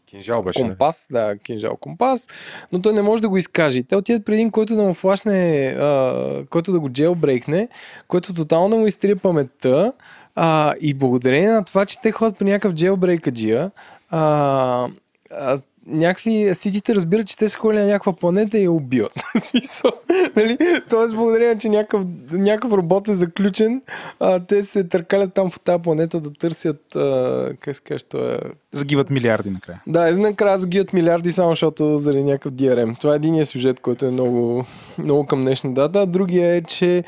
Кинжал 0.08 0.44
беше. 0.44 0.64
не? 0.64 0.70
компас, 0.70 1.08
да, 1.12 1.38
кинжал 1.38 1.78
компас, 1.78 2.28
но 2.72 2.82
той 2.82 2.94
не 2.94 3.02
може 3.02 3.22
да 3.22 3.30
го 3.30 3.38
изкаже. 3.38 3.84
Те 3.84 3.96
отидат 3.96 4.26
при 4.26 4.34
един, 4.34 4.52
който 4.52 4.76
да 4.76 4.84
му 4.84 4.94
флашне, 4.94 5.68
а, 5.68 6.46
който 6.50 6.72
да 6.72 6.80
го 6.80 6.90
джелбрейкне, 6.90 7.70
който 8.08 8.34
тотално 8.34 8.70
да 8.70 8.76
му 8.76 8.88
изтрие 8.88 9.16
паметта. 9.16 9.94
А, 10.36 10.74
и 10.82 10.94
благодарение 10.94 11.50
на 11.50 11.64
това, 11.64 11.86
че 11.86 12.02
те 12.02 12.12
ходят 12.12 12.38
при 12.38 12.46
някакъв 12.46 12.74
джелбрейкаджия, 12.74 13.72
а, 14.10 14.88
а, 15.32 15.60
някакви 15.88 16.56
сидите 16.56 16.96
разбират, 16.96 17.28
че 17.28 17.38
те 17.38 17.50
са 17.50 17.60
ходили 17.60 17.82
на 17.82 17.88
някаква 17.88 18.14
планета 18.14 18.58
и 18.58 18.64
я 18.64 18.72
убиват. 18.72 19.14
Смисъл, 19.40 19.92
нали? 20.36 20.58
Тоест, 20.90 21.16
благодарение, 21.16 21.58
че 21.58 21.70
някакъв, 21.70 22.02
някакъв 22.32 22.74
робот 22.74 23.08
е 23.08 23.14
заключен, 23.14 23.82
а, 24.20 24.40
те 24.40 24.64
се 24.64 24.84
търкалят 24.84 25.34
там 25.34 25.52
по 25.52 25.60
тази 25.60 25.82
планета 25.84 26.20
да 26.20 26.34
търсят, 26.34 26.96
а, 26.96 27.50
как 27.60 27.76
се 27.76 27.82
каже, 27.82 28.04
е 28.16 28.38
Загиват 28.72 29.10
милиарди 29.10 29.50
накрая. 29.50 29.82
да, 29.88 30.18
накрая 30.18 30.58
загият 30.58 30.94
милиарди 30.94 31.32
само 31.32 31.52
защото 31.52 31.98
заради 31.98 32.24
някакъв 32.24 32.54
DRM. 32.54 33.00
Това 33.00 33.14
е 33.14 33.16
единия 33.16 33.46
сюжет, 33.46 33.80
който 33.80 34.06
е 34.06 34.12
много, 34.12 34.66
много 34.98 35.26
към 35.26 35.42
днешна 35.42 35.74
дата. 35.74 36.06
Другия 36.06 36.56
е, 36.56 36.62
че 36.62 37.04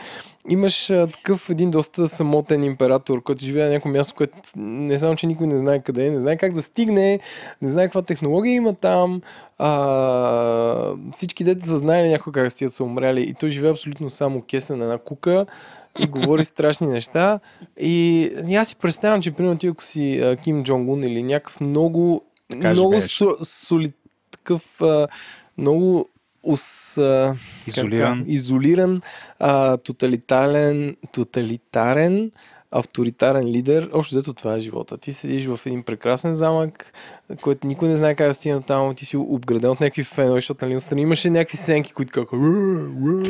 имаш 0.50 0.90
а, 0.90 1.08
такъв 1.08 1.50
един 1.50 1.72
доста 1.72 2.08
самотен 2.08 2.64
император, 2.64 3.24
който 3.24 3.46
живее 3.46 3.64
на 3.64 3.70
някакво 3.70 3.90
място, 3.90 4.16
което 4.18 4.38
не 4.56 5.00
само, 5.00 5.16
че 5.16 5.28
никой 5.28 5.48
не 5.48 5.58
знае 5.58 5.80
къде 5.80 6.06
е, 6.06 6.10
не 6.10 6.20
знае 6.20 6.38
как 6.38 6.54
да 6.54 6.62
стигне, 6.62 7.20
не 7.62 7.70
знае 7.70 7.86
каква 7.86 8.02
технология 8.02 8.54
има 8.54 8.74
там. 8.74 9.22
А, 9.58 10.94
всички 11.12 11.44
дете 11.44 11.68
са 11.68 11.78
знаели 11.78 12.10
някой 12.10 12.34
как 12.34 12.52
стигат 12.52 12.74
са 12.74 12.84
умряли 12.84 13.22
и 13.22 13.34
той 13.34 13.50
живее 13.50 13.72
абсолютно 13.72 14.10
само 14.10 14.42
кесен 14.42 14.78
на 14.78 14.84
една 14.84 14.98
кука 14.98 15.46
и 16.00 16.08
говори 16.08 16.46
страшни 16.46 16.88
неща. 16.88 17.40
И, 17.80 18.22
и 18.48 18.56
аз 18.56 18.68
си 18.68 18.76
представям, 18.76 19.22
че 19.22 19.32
примерно 19.32 19.58
ти 19.58 19.68
ако 19.68 19.84
си 19.84 20.20
а, 20.20 20.36
Ким 20.36 20.64
Джонг 20.64 20.90
Ун 20.90 21.04
или 21.04 21.24
някакъв 21.24 21.60
много, 21.60 22.24
Така 22.50 22.70
много 22.70 23.02
со, 23.02 23.36
соли, 23.44 23.92
такъв 24.32 24.82
а, 24.82 25.08
много 25.58 26.10
ус, 26.44 26.98
а, 26.98 27.36
как 27.66 27.68
Изолиран. 27.68 28.20
кажа, 28.20 28.32
изолиран 28.34 29.02
а, 29.40 29.78
тоталитарен, 29.78 30.98
тоталитарен 31.12 32.32
авторитарен 32.72 33.48
лидер. 33.48 33.90
Общо 33.94 34.16
дето 34.16 34.34
това 34.34 34.56
е 34.56 34.60
живота. 34.60 34.98
Ти 34.98 35.12
седиш 35.14 35.46
в 35.46 35.60
един 35.66 35.84
прекрасен 35.84 36.36
замък, 36.36 36.94
който 37.42 37.68
никой 37.68 37.88
не 37.88 37.96
знае 37.96 38.16
как 38.16 38.28
да 38.28 38.34
стигне 38.34 38.62
там, 38.62 38.96
ти 38.96 39.06
си 39.06 39.18
обграден 39.18 39.70
от 39.70 39.80
някакви 39.80 40.04
фенове, 40.04 40.38
защото 40.38 40.66
нали, 40.66 40.78
отстрани 40.78 41.02
имаше 41.02 41.30
някакви 41.30 41.58
сенки, 41.58 41.94
които 41.94 42.14
как... 42.14 42.40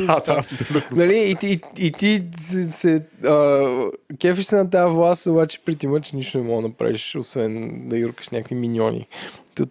Да, 0.06 0.20
да, 0.20 0.38
абсолютно. 0.38 0.96
Нали, 0.96 1.30
и, 1.30 1.34
ти, 1.34 1.46
и, 1.46 1.86
и 1.86 1.92
ти 1.92 2.22
се, 2.38 2.70
се 2.70 3.06
а, 3.24 3.90
кефиш 4.20 4.44
се 4.44 4.56
на 4.56 4.70
тази 4.70 4.94
власт, 4.94 5.26
обаче 5.26 5.58
при 5.64 5.76
тима, 5.76 6.00
че 6.00 6.16
нищо 6.16 6.38
не 6.38 6.44
мога 6.44 6.62
да 6.62 6.68
направиш, 6.68 7.16
освен 7.16 7.82
да 7.88 7.98
юркаш 7.98 8.28
някакви 8.28 8.54
миньони. 8.54 9.06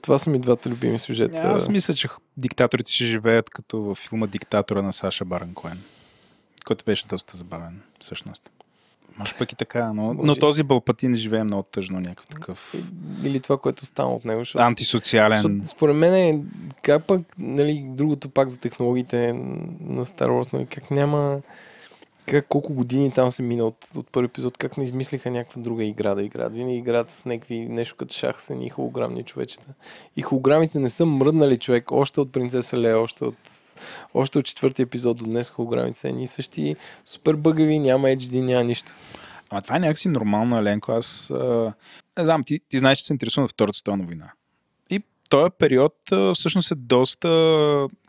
Това 0.02 0.18
са 0.18 0.30
ми 0.30 0.40
двата 0.40 0.70
любими 0.70 1.00
сюжета. 1.00 1.38
Аз 1.38 1.70
мисля, 1.70 1.94
че 1.94 2.08
диктаторите 2.38 2.92
ще 2.92 3.06
живеят 3.06 3.50
като 3.50 3.82
във 3.82 3.98
филма 3.98 4.28
Диктатора 4.28 4.82
на 4.82 4.94
Саша 4.94 5.26
Барен 5.26 5.54
Коен, 5.54 5.80
който 6.66 6.86
беше 6.86 7.08
доста 7.08 7.38
забавен, 7.38 7.82
всъщност. 8.00 8.52
Може 9.18 9.34
пък 9.34 9.52
и 9.52 9.56
така, 9.56 9.94
но, 9.94 10.14
но 10.14 10.24
Може. 10.24 10.40
този 10.40 10.64
Балпатин 10.64 11.16
живее 11.16 11.44
много 11.44 11.64
тъжно, 11.64 12.00
някакъв 12.00 12.28
такъв 12.28 12.76
Или 13.24 13.40
това, 13.40 13.58
което 13.58 13.84
остана 13.84 14.10
от 14.10 14.26
него. 14.26 14.40
Защото, 14.40 14.64
антисоциален. 14.64 15.36
защото 15.36 15.68
според 15.68 15.96
мен 15.96 16.14
е, 16.14 16.42
как 16.82 17.08
пък, 17.08 17.22
нали, 17.38 17.86
другото 17.88 18.30
пак 18.30 18.50
за 18.50 18.58
технологиите 18.58 19.34
на 19.82 20.06
Star 20.06 20.28
Wars, 20.28 20.54
нали, 20.54 20.66
как 20.66 20.92
няма 20.92 21.42
как 22.30 22.48
колко 22.48 22.74
години 22.74 23.12
там 23.12 23.32
се 23.32 23.44
мина 23.44 23.64
от, 23.64 23.88
от 23.96 24.12
първи 24.12 24.26
епизод, 24.26 24.58
как 24.58 24.78
не 24.78 24.84
измислиха 24.84 25.32
някаква 25.32 25.62
друга 25.62 25.84
игра 25.84 26.16
да 26.16 26.24
играят. 26.24 26.56
Винаги 26.56 26.78
играят 26.78 27.12
с 27.12 27.26
някакви 27.26 27.60
нещо 27.60 27.96
като 27.96 28.16
шах 28.16 28.42
са 28.42 28.56
ни 28.56 28.70
холограмни 28.70 29.24
човечета. 29.24 29.74
И 30.16 30.22
холограмите 30.22 30.80
не 30.80 30.90
са 30.90 31.06
мръднали 31.06 31.58
човек 31.58 31.92
още 31.92 32.22
от 32.22 32.32
принцеса 32.32 32.78
Лея, 32.78 33.00
още 33.00 33.24
от 33.24 33.36
още 34.14 34.40
от 34.40 34.46
четвъртия 34.46 34.84
епизод 34.84 35.18
до 35.18 35.24
днес 35.26 35.50
холограмите 35.50 36.00
са 36.00 36.08
едни 36.08 36.24
и 36.24 36.28
същи 36.28 36.76
супер 37.06 37.36
бъгави, 37.36 37.80
няма 37.80 38.08
HD, 38.08 38.42
няма 38.42 38.64
нищо. 38.64 38.94
Ама 39.50 39.62
това 39.62 39.76
е 39.76 39.80
някакси 39.80 40.10
нормално, 40.10 40.58
Еленко. 40.58 40.92
Аз 40.92 41.30
а, 41.30 41.74
не 42.18 42.26
знам, 42.26 42.44
ти, 42.44 42.60
ти 42.70 42.78
знаеш, 42.78 42.98
че 42.98 43.04
се 43.04 43.14
интересувам 43.14 43.46
от 43.46 43.52
Втората 43.52 43.76
световна 43.76 44.04
война. 44.04 44.32
Този 45.30 45.52
период 45.60 45.94
всъщност 46.34 46.72
е 46.72 46.76
доста, 46.76 47.28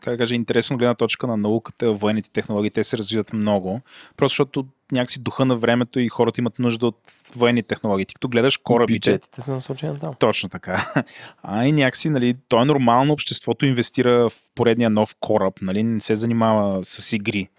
как 0.01 0.17
кажа, 0.17 0.35
интересно 0.35 0.77
гледна 0.77 0.95
точка 0.95 1.27
на 1.27 1.37
науката, 1.37 1.91
военните 1.91 2.29
технологии. 2.29 2.71
Те 2.71 2.83
се 2.83 2.97
развиват 2.97 3.33
много. 3.33 3.81
Просто 4.17 4.33
защото 4.33 4.65
някакси 4.91 5.19
духа 5.19 5.45
на 5.45 5.55
времето 5.55 5.99
и 5.99 6.07
хората 6.07 6.41
имат 6.41 6.59
нужда 6.59 6.87
от 6.87 6.97
военни 7.35 7.63
технологии. 7.63 8.05
Ти 8.05 8.13
като 8.13 8.27
гледаш 8.27 8.57
корабите, 8.57 9.11
Бюджетите 9.11 9.41
са 9.41 9.51
насочени 9.51 9.99
там. 9.99 10.13
Точно 10.19 10.49
така. 10.49 10.93
А 11.43 11.65
и 11.65 11.71
някакси, 11.71 12.09
нали, 12.09 12.35
то 12.47 12.61
е 12.61 12.65
нормално, 12.65 13.13
обществото 13.13 13.65
инвестира 13.65 14.29
в 14.29 14.33
поредния 14.55 14.89
нов 14.89 15.15
кораб, 15.19 15.53
нали, 15.61 15.83
не 15.83 15.99
се 15.99 16.15
занимава 16.15 16.83
с 16.83 17.13
игри 17.13 17.49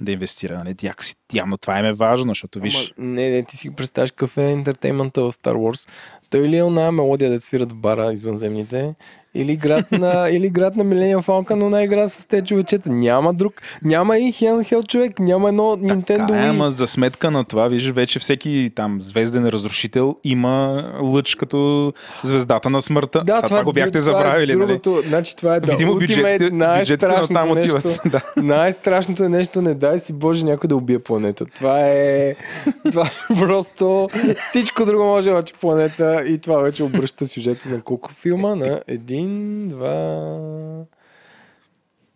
да 0.00 0.12
инвестира. 0.12 0.58
Нали. 0.58 0.74
Някакси, 0.82 1.14
явно 1.32 1.58
това 1.58 1.78
им 1.78 1.84
е 1.84 1.92
важно, 1.92 2.30
защото 2.30 2.60
виж... 2.60 2.94
Ама, 2.98 3.08
не, 3.08 3.30
не, 3.30 3.44
ти 3.44 3.56
си 3.56 3.74
представяш 3.74 4.10
какъв 4.10 4.36
е 4.36 4.50
ентертеймента 4.50 5.22
в 5.22 5.32
Star 5.32 5.54
Wars. 5.54 5.88
Той 6.30 6.40
ли 6.40 6.56
е 6.56 6.64
оная 6.64 6.92
мелодия 6.92 7.30
да 7.30 7.40
свират 7.40 7.72
в 7.72 7.76
бара 7.76 8.12
извънземните, 8.12 8.94
или 9.34 9.56
град 9.56 9.92
на, 9.92 10.28
или 10.32 10.50
град 10.50 10.76
на 10.76 10.84
Millennium 10.84 11.22
Falcon, 11.22 11.54
но 11.54 11.64
една 11.64 11.82
игра 11.82 12.08
с 12.08 12.24
те 12.24 12.42
човечета. 12.42 12.90
Няма 12.90 13.34
друг, 13.34 13.54
няма 13.84 14.18
и 14.18 14.32
handheld 14.32 14.88
човек, 14.88 15.18
няма 15.18 15.48
едно 15.48 15.62
Nintendo 15.62 16.06
Така, 16.06 16.22
е, 16.22 16.46
Wii. 16.46 16.50
ама 16.50 16.70
за 16.70 16.86
сметка 16.86 17.30
на 17.30 17.44
това, 17.44 17.68
виж, 17.68 17.90
вече 17.90 18.18
всеки 18.18 18.70
там 18.74 19.00
звезден 19.00 19.48
разрушител 19.48 20.16
има 20.24 20.84
лъч 21.00 21.34
като 21.34 21.92
звездата 22.22 22.70
на 22.70 22.82
смъртта. 22.82 23.24
Да, 23.24 23.36
Сега 23.36 23.48
това, 23.48 23.64
го 23.64 23.72
бяхте 23.72 23.90
това 23.90 24.00
забравили, 24.00 24.52
е 24.52 24.56
нали? 24.56 24.66
другото, 24.66 25.02
значи 25.08 25.36
това 25.36 25.54
е 25.54 25.60
да, 25.60 25.72
Видимо, 25.72 25.94
бюджетите, 25.94 26.50
най-страшното 26.50 27.34
там 27.34 27.54
нещо, 27.54 27.88
да. 28.10 28.20
най-страшното 28.36 29.24
е 29.24 29.28
нещо, 29.28 29.62
не 29.62 29.74
дай 29.74 29.98
си 29.98 30.12
Боже 30.12 30.44
някой 30.44 30.68
да 30.68 30.76
убие 30.76 30.98
планета. 30.98 31.44
Това 31.44 31.80
е, 31.80 32.34
това 32.92 33.06
е 33.06 33.34
просто 33.34 34.08
всичко 34.48 34.84
друго 34.84 35.04
може, 35.04 35.30
обаче 35.30 35.54
планета 35.60 36.19
и 36.26 36.38
това 36.38 36.58
вече 36.58 36.82
обръща 36.82 37.26
сюжета 37.26 37.68
на 37.68 37.82
колко 37.82 38.12
филма? 38.12 38.54
На 38.54 38.82
един, 38.86 39.68
два... 39.68 39.90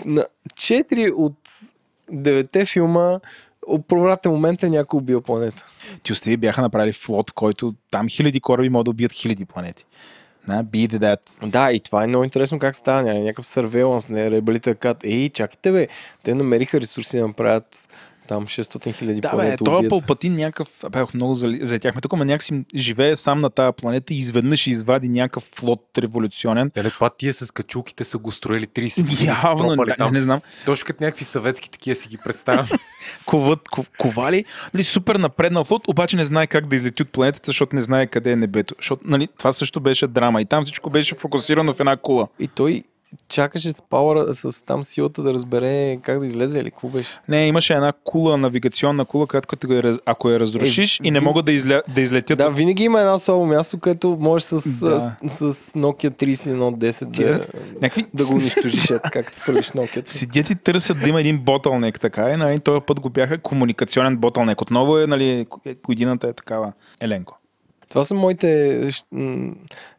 На 0.05 0.26
четири 0.56 1.10
от 1.10 1.36
девете 2.10 2.64
филма 2.64 3.20
повратен 3.89 4.32
момент 4.32 4.62
е 4.62 4.68
някой 4.70 4.98
убил 4.98 5.20
планета. 5.20 5.66
Ти 6.02 6.12
остави 6.12 6.36
бяха 6.36 6.62
направили 6.62 6.93
флот, 6.93 7.32
който 7.32 7.74
там 7.90 8.09
хиляди 8.09 8.40
кораби 8.40 8.68
могат 8.68 8.85
да 8.85 8.90
убият 8.90 9.12
хиляди 9.12 9.44
планети. 9.44 9.85
На, 10.48 10.64
be 10.64 10.89
the 10.89 10.98
that. 10.98 11.48
Да, 11.48 11.72
и 11.72 11.81
това 11.81 12.05
е 12.05 12.06
много 12.06 12.24
интересно 12.24 12.59
как 12.59 12.76
става. 12.76 13.02
Няма 13.02 13.20
някакъв 13.20 13.47
surveillance, 13.47 14.10
не 14.10 14.31
ребелите 14.31 14.74
казват, 14.74 15.05
ей, 15.05 15.28
чакайте 15.28 15.72
бе, 15.72 15.89
те 16.22 16.35
намериха 16.35 16.81
ресурси 16.81 17.18
да 17.18 17.26
направят 17.26 17.89
там 18.29 18.47
600 18.47 18.95
хиляди 18.95 19.21
Да, 19.21 19.29
бе, 19.29 19.35
планети 19.35 19.65
този 19.65 19.77
убият. 19.77 19.91
Палпатин 19.91 20.35
някакъв, 20.35 20.69
бе, 20.91 21.05
много 21.15 21.35
залетяхме 21.35 22.01
тук, 22.01 22.13
ама 22.13 22.25
някакси 22.25 22.65
живее 22.75 23.17
сам 23.17 23.41
на 23.41 23.51
тази 23.51 23.73
планета 23.77 24.15
и 24.15 24.19
изведнъж 24.19 24.67
извади 24.67 25.09
някакъв 25.09 25.43
флот 25.43 25.99
революционен. 25.99 26.71
Нали, 26.77 26.91
това 26.91 27.11
тия 27.11 27.33
с 27.33 27.51
качулките 27.51 28.05
са 28.05 28.19
го 28.19 28.31
строили 28.31 28.67
30 28.67 29.03
години. 29.03 29.37
са 29.37 29.49
Явно, 29.49 29.77
да, 29.77 29.95
там. 29.99 30.13
не 30.13 30.21
знам, 30.21 30.41
Точно 30.67 30.87
като 30.87 31.05
някакви 31.05 31.25
съветски 31.25 31.71
такива 31.71 31.95
си 31.95 32.09
ги 32.09 32.19
представям. 32.25 32.67
коват, 33.27 33.69
ков, 33.69 33.91
ковали, 33.99 34.45
нали, 34.75 34.85
супер 34.85 35.17
напреднал 35.17 35.65
флот, 35.65 35.89
обаче 35.89 36.17
не 36.17 36.25
знае 36.25 36.47
как 36.47 36.67
да 36.67 36.77
излети 36.77 37.03
от 37.03 37.09
планетата, 37.09 37.47
защото 37.47 37.77
не 37.77 37.83
знае 37.83 38.07
къде 38.07 38.33
е 38.33 38.37
небето. 38.37 38.75
Защото, 38.79 39.03
нали, 39.05 39.29
това 39.39 39.53
също 39.53 39.81
беше 39.81 40.07
драма 40.07 40.41
и 40.41 40.45
там 40.45 40.63
всичко 40.63 40.91
беше 40.91 41.15
фокусирано 41.15 41.75
в 41.75 41.81
една 41.81 41.97
кула. 41.97 42.29
И 42.41 42.49
той 42.49 42.83
чакаше 43.28 43.73
с 43.73 43.82
пауъра, 43.82 44.35
с 44.35 44.65
там 44.66 44.85
силата 44.85 45.23
да 45.23 45.32
разбере 45.32 45.97
как 46.03 46.19
да 46.20 46.27
излезе 46.27 46.61
или 46.61 46.70
какво 46.70 46.89
беше. 46.89 47.20
Не, 47.28 47.47
имаше 47.47 47.73
една 47.74 47.93
кула, 48.05 48.36
навигационна 48.36 49.05
кула, 49.05 49.27
която 49.27 49.49
като 49.49 49.73
я 49.73 49.95
ако 50.07 50.31
я 50.31 50.41
разрушиш 50.41 51.01
Е, 51.01 51.03
и 51.05 51.11
не 51.11 51.20
ви- 51.20 51.24
могат 51.24 51.45
да, 51.45 51.53
изля... 51.53 51.82
да 51.95 52.01
излетят 52.01 52.39
Да, 52.39 52.51
винаги 52.51 52.85
има 52.85 53.01
едно 53.01 53.19
слабо 53.19 53.47
място, 53.47 53.78
където 53.78 54.16
можеш 54.20 54.45
с, 54.45 54.81
Да. 54.81 55.01
с, 55.28 55.53
с 55.53 55.73
Nokia 55.73 56.11
3110 56.11 57.12
Ти 57.12 57.24
да, 57.24 57.41
някакви 57.82 58.05
да 58.15 58.27
го 58.27 58.35
унищожиш, 58.35 58.93
както 59.12 59.39
фърлиш 59.39 59.70
Nokia. 59.70 60.09
Седят 60.09 60.51
и 60.51 60.55
търсят 60.55 61.01
да 61.01 61.09
има 61.09 61.20
един 61.20 61.39
ботълнек, 61.39 62.01
така 62.01 62.31
и 62.31 62.36
нали, 62.36 62.59
този 62.59 62.81
път 62.86 63.01
го 63.01 63.11
бяха 63.11 63.39
комуникационен 63.39 64.16
ботълнек. 64.16 64.61
Отново 64.61 64.99
е, 64.99 65.07
нали, 65.07 65.47
годината 65.85 66.28
е 66.28 66.32
такава. 66.32 66.73
Еленко. 67.01 67.39
Това 67.89 68.05
са 68.05 68.15
моите 68.15 68.81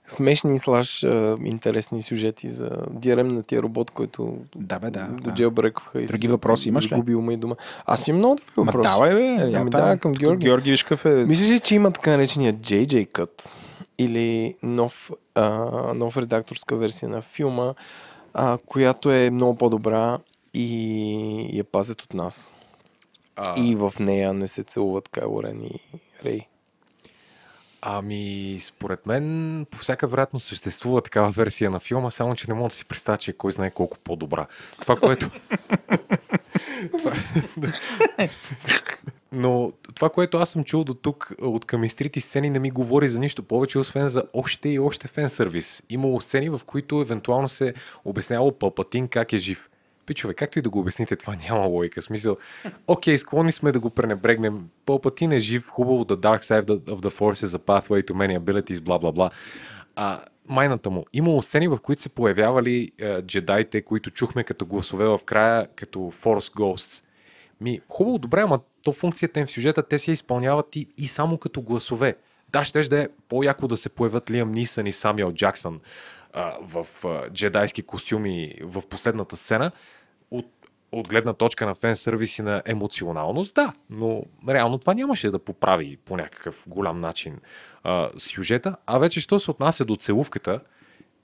смешни 0.07 0.60
слаш 0.60 1.03
а, 1.03 1.36
интересни 1.44 2.02
сюжети 2.02 2.49
за 2.49 2.69
DRM 2.69 3.22
на 3.23 3.44
тия 3.44 3.61
робот, 3.61 3.91
който 3.91 4.38
Да, 4.56 4.80
бе, 4.80 4.90
да. 4.91 5.07
го 5.07 5.19
да. 5.22 5.34
джелбрекваха 5.34 6.02
и 6.02 6.06
Други 6.06 6.27
въпроси 6.27 6.69
имаш 6.69 6.86
ли? 6.86 6.90
загубил 6.90 7.22
ма 7.22 7.34
и 7.34 7.38
дума. 7.38 7.56
Аз 7.86 8.07
имам 8.07 8.18
много 8.19 8.36
други 8.36 8.52
Ма 8.57 8.64
въпроси. 8.64 8.90
давай, 8.90 9.14
бе. 9.14 9.22
Ами 9.53 9.72
там, 9.72 9.82
да, 9.82 9.98
към 9.98 10.14
Георги. 10.14 10.45
Георги 10.45 10.72
Вишкав 10.72 11.06
е... 11.06 11.10
Мислиш 11.10 11.49
ли, 11.49 11.60
че 11.60 11.76
има 11.76 11.91
така 11.91 12.11
наречения 12.11 12.53
JJ 12.53 13.07
Cut 13.07 13.48
или 13.98 14.56
нов, 14.64 15.11
а, 15.36 15.49
нов 15.94 16.18
редакторска 16.18 16.76
версия 16.76 17.10
на 17.10 17.22
филма, 17.22 17.73
а, 18.34 18.57
която 18.57 19.11
е 19.11 19.30
много 19.30 19.57
по-добра 19.57 20.18
и 20.53 21.49
я 21.53 21.64
пазят 21.64 22.02
от 22.02 22.14
нас. 22.14 22.52
А, 23.36 23.61
И 23.61 23.76
в 23.76 23.94
нея 23.99 24.34
не 24.34 24.48
се 24.48 24.64
целуват 24.64 25.10
Кайло 25.10 25.44
Рен 25.44 25.61
и 25.61 25.80
Рей. 26.26 26.40
Ами, 27.88 28.57
според 28.62 29.06
мен, 29.06 29.66
по 29.72 29.78
всяка 29.78 30.07
вероятност 30.07 30.48
съществува 30.48 31.02
такава 31.02 31.30
версия 31.30 31.72
на 31.72 31.80
филма, 31.80 32.10
само 32.10 32.36
че 32.36 32.48
не 32.48 32.53
мога 32.53 32.70
да 32.70 32.76
си 32.76 32.86
представя, 32.86 33.18
че 33.18 33.32
е 33.32 33.34
кой 33.34 33.52
знае 33.52 33.72
колко 33.72 33.98
по-добра. 33.99 34.48
Това, 34.82 34.95
което... 34.95 35.30
това... 36.98 37.12
Но 39.32 39.72
това, 39.95 40.10
което 40.10 40.38
аз 40.38 40.49
съм 40.49 40.64
чул 40.64 40.84
до 40.84 40.94
тук 40.94 41.32
от 41.41 41.66
към 41.66 41.84
изтрити 41.84 42.22
сцени, 42.22 42.49
не 42.49 42.60
ми 42.60 42.72
говори 42.72 43.07
за 43.07 43.20
нищо 43.20 43.44
повече, 43.44 43.80
освен 43.80 44.07
за 44.07 44.24
още 44.34 44.70
и 44.70 44.80
още 44.80 45.07
фен 45.07 45.30
сервис. 45.30 45.84
Имало 45.90 46.22
сцени, 46.22 46.49
в 46.49 46.62
които 46.66 47.02
евентуално 47.02 47.49
се 47.49 47.74
обяснявало 48.06 48.52
Палпатин 48.52 49.07
как 49.07 49.34
е 49.34 49.38
жив. 49.38 49.70
Пичове, 50.06 50.34
както 50.34 50.60
и 50.60 50.61
да 50.61 50.69
го 50.69 50.80
обясните, 50.80 51.15
това 51.15 51.36
няма 51.49 51.65
логика. 51.65 52.02
Смисъл, 52.02 52.38
окей, 52.88 53.18
склонни 53.18 53.52
сме 53.52 53.72
да 53.72 53.80
го 53.80 53.90
пренебрегнем. 53.90 54.69
Палпатин 54.86 55.32
е 55.32 55.40
жив, 55.40 55.68
хубаво 55.69 56.06
The 56.06 56.15
Dark 56.15 56.44
Side 56.44 56.68
of 56.68 57.02
the 57.02 57.10
Force 57.19 57.45
is 57.45 57.57
a 57.57 57.60
pathway 57.60 58.10
to 58.10 58.14
many 58.14 58.40
abilities, 58.40 58.82
бла 58.82 58.99
бла 58.99 59.11
бла. 59.11 59.30
А, 59.95 60.19
майната 60.49 60.90
му. 60.90 61.06
Имало 61.14 61.41
сцени, 61.41 61.68
в 61.68 61.77
които 61.77 62.02
се 62.02 62.10
появявали 62.10 62.91
е, 62.99 63.22
джедаите, 63.22 63.82
които 63.82 64.11
чухме 64.11 64.44
като 64.44 64.65
гласове 64.65 65.06
в 65.06 65.19
края, 65.26 65.68
като 65.76 65.99
Force 65.99 66.53
Ghosts. 66.56 67.03
Ми, 67.61 67.82
хубаво, 67.90 68.18
добре, 68.18 68.41
ама 68.41 68.60
то 68.84 68.91
функцията 68.91 69.40
им 69.40 69.45
в 69.45 69.49
сюжета, 69.49 69.84
те 69.84 69.99
се 69.99 70.11
изпълняват 70.11 70.76
и, 70.76 70.88
и 70.98 71.07
само 71.07 71.38
като 71.38 71.61
гласове. 71.61 72.15
Да, 72.49 72.65
ще 72.65 72.82
да 72.82 73.02
е 73.02 73.07
по-яко 73.30 73.68
да 73.68 73.77
се 73.77 73.90
появят 73.90 74.32
Лиам 74.32 74.52
Нисън 74.52 74.88
и 74.88 74.94
Самюел 74.94 75.34
Джаксън 75.34 75.80
а, 76.36 76.57
в 76.62 76.88
а, 77.06 77.30
джедайски 77.30 77.82
костюми 77.82 78.53
в 78.62 78.84
последната 78.90 79.38
сцена. 79.38 79.72
От, 80.32 80.45
от 80.91 81.07
гледна 81.07 81.34
точка 81.34 81.66
на 81.66 81.76
фен 81.76 81.95
сервис 81.95 82.40
и 82.40 82.41
на 82.41 82.62
емоционалност, 82.66 83.56
да, 83.56 83.74
но 83.90 84.24
реално 84.49 84.78
това 84.78 84.94
нямаше 84.94 85.32
да 85.32 85.40
поправи 85.40 85.98
по 86.06 86.18
някакъв 86.18 86.64
голям 86.68 86.99
начин 86.99 87.40
а, 87.84 88.10
сюжета. 88.18 88.76
А 88.86 88.98
вече, 88.98 89.20
що 89.20 89.40
се 89.40 89.52
отнася 89.52 89.86
до 89.86 89.95
целувката, 89.95 90.60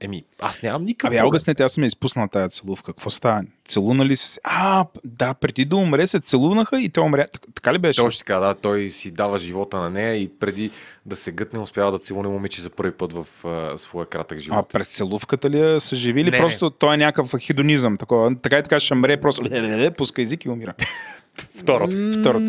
Еми, 0.04 0.24
аз 0.40 0.64
нямам 0.64 0.84
никакъв 0.84 1.16
Абе, 1.16 1.24
обяснете, 1.24 1.64
аз 1.64 1.72
съм 1.72 1.84
изпуснал 1.84 2.28
тази 2.28 2.50
целувка. 2.50 2.86
Какво 2.86 3.10
става? 3.10 3.42
Целунали 3.66 4.16
се? 4.16 4.40
А, 4.44 4.86
да, 5.06 5.34
преди 5.34 5.66
да 5.66 5.76
умре 5.76 6.08
се 6.08 6.20
целунаха 6.20 6.82
и 6.82 6.90
той 6.90 7.04
умря. 7.04 7.26
Так- 7.28 7.42
Така 7.56 7.74
ли 7.74 7.78
беше? 7.78 8.02
Точно 8.02 8.18
така, 8.20 8.40
да, 8.40 8.54
той 8.54 8.90
си 8.90 9.12
дава 9.12 9.38
живота 9.38 9.78
на 9.80 9.90
нея 9.90 10.16
и 10.16 10.30
преди 10.40 10.72
да 11.06 11.16
се 11.16 11.32
гътне 11.32 11.60
успява 11.60 11.92
да 11.92 11.98
целуне 11.98 12.30
момиче 12.30 12.62
за 12.62 12.70
първи 12.70 12.92
път 12.92 13.14
в 13.14 13.46
а, 13.46 13.78
своя 13.78 14.06
кратък 14.06 14.40
живот. 14.40 14.60
А 14.60 14.64
през 14.70 14.88
целувката 14.88 15.50
ли 15.50 15.80
са 15.80 15.96
живи 15.96 16.22
или 16.22 16.32
Не, 16.32 16.38
просто 16.38 16.70
той 16.70 16.94
е 16.94 16.98
някакъв 16.98 17.32
хедонизъм? 17.40 17.98
Такова. 17.98 18.36
Така 18.36 18.58
и 18.58 18.64
така 18.64 18.80
ще 18.80 18.96
мре, 18.96 19.22
просто 19.22 19.44
ле-ле-ле, 19.44 19.92
пуска 19.98 20.22
език 20.22 20.46
и 20.46 20.50
умира. 20.50 20.74
Втората. 21.58 22.12
Втората. 22.20 22.46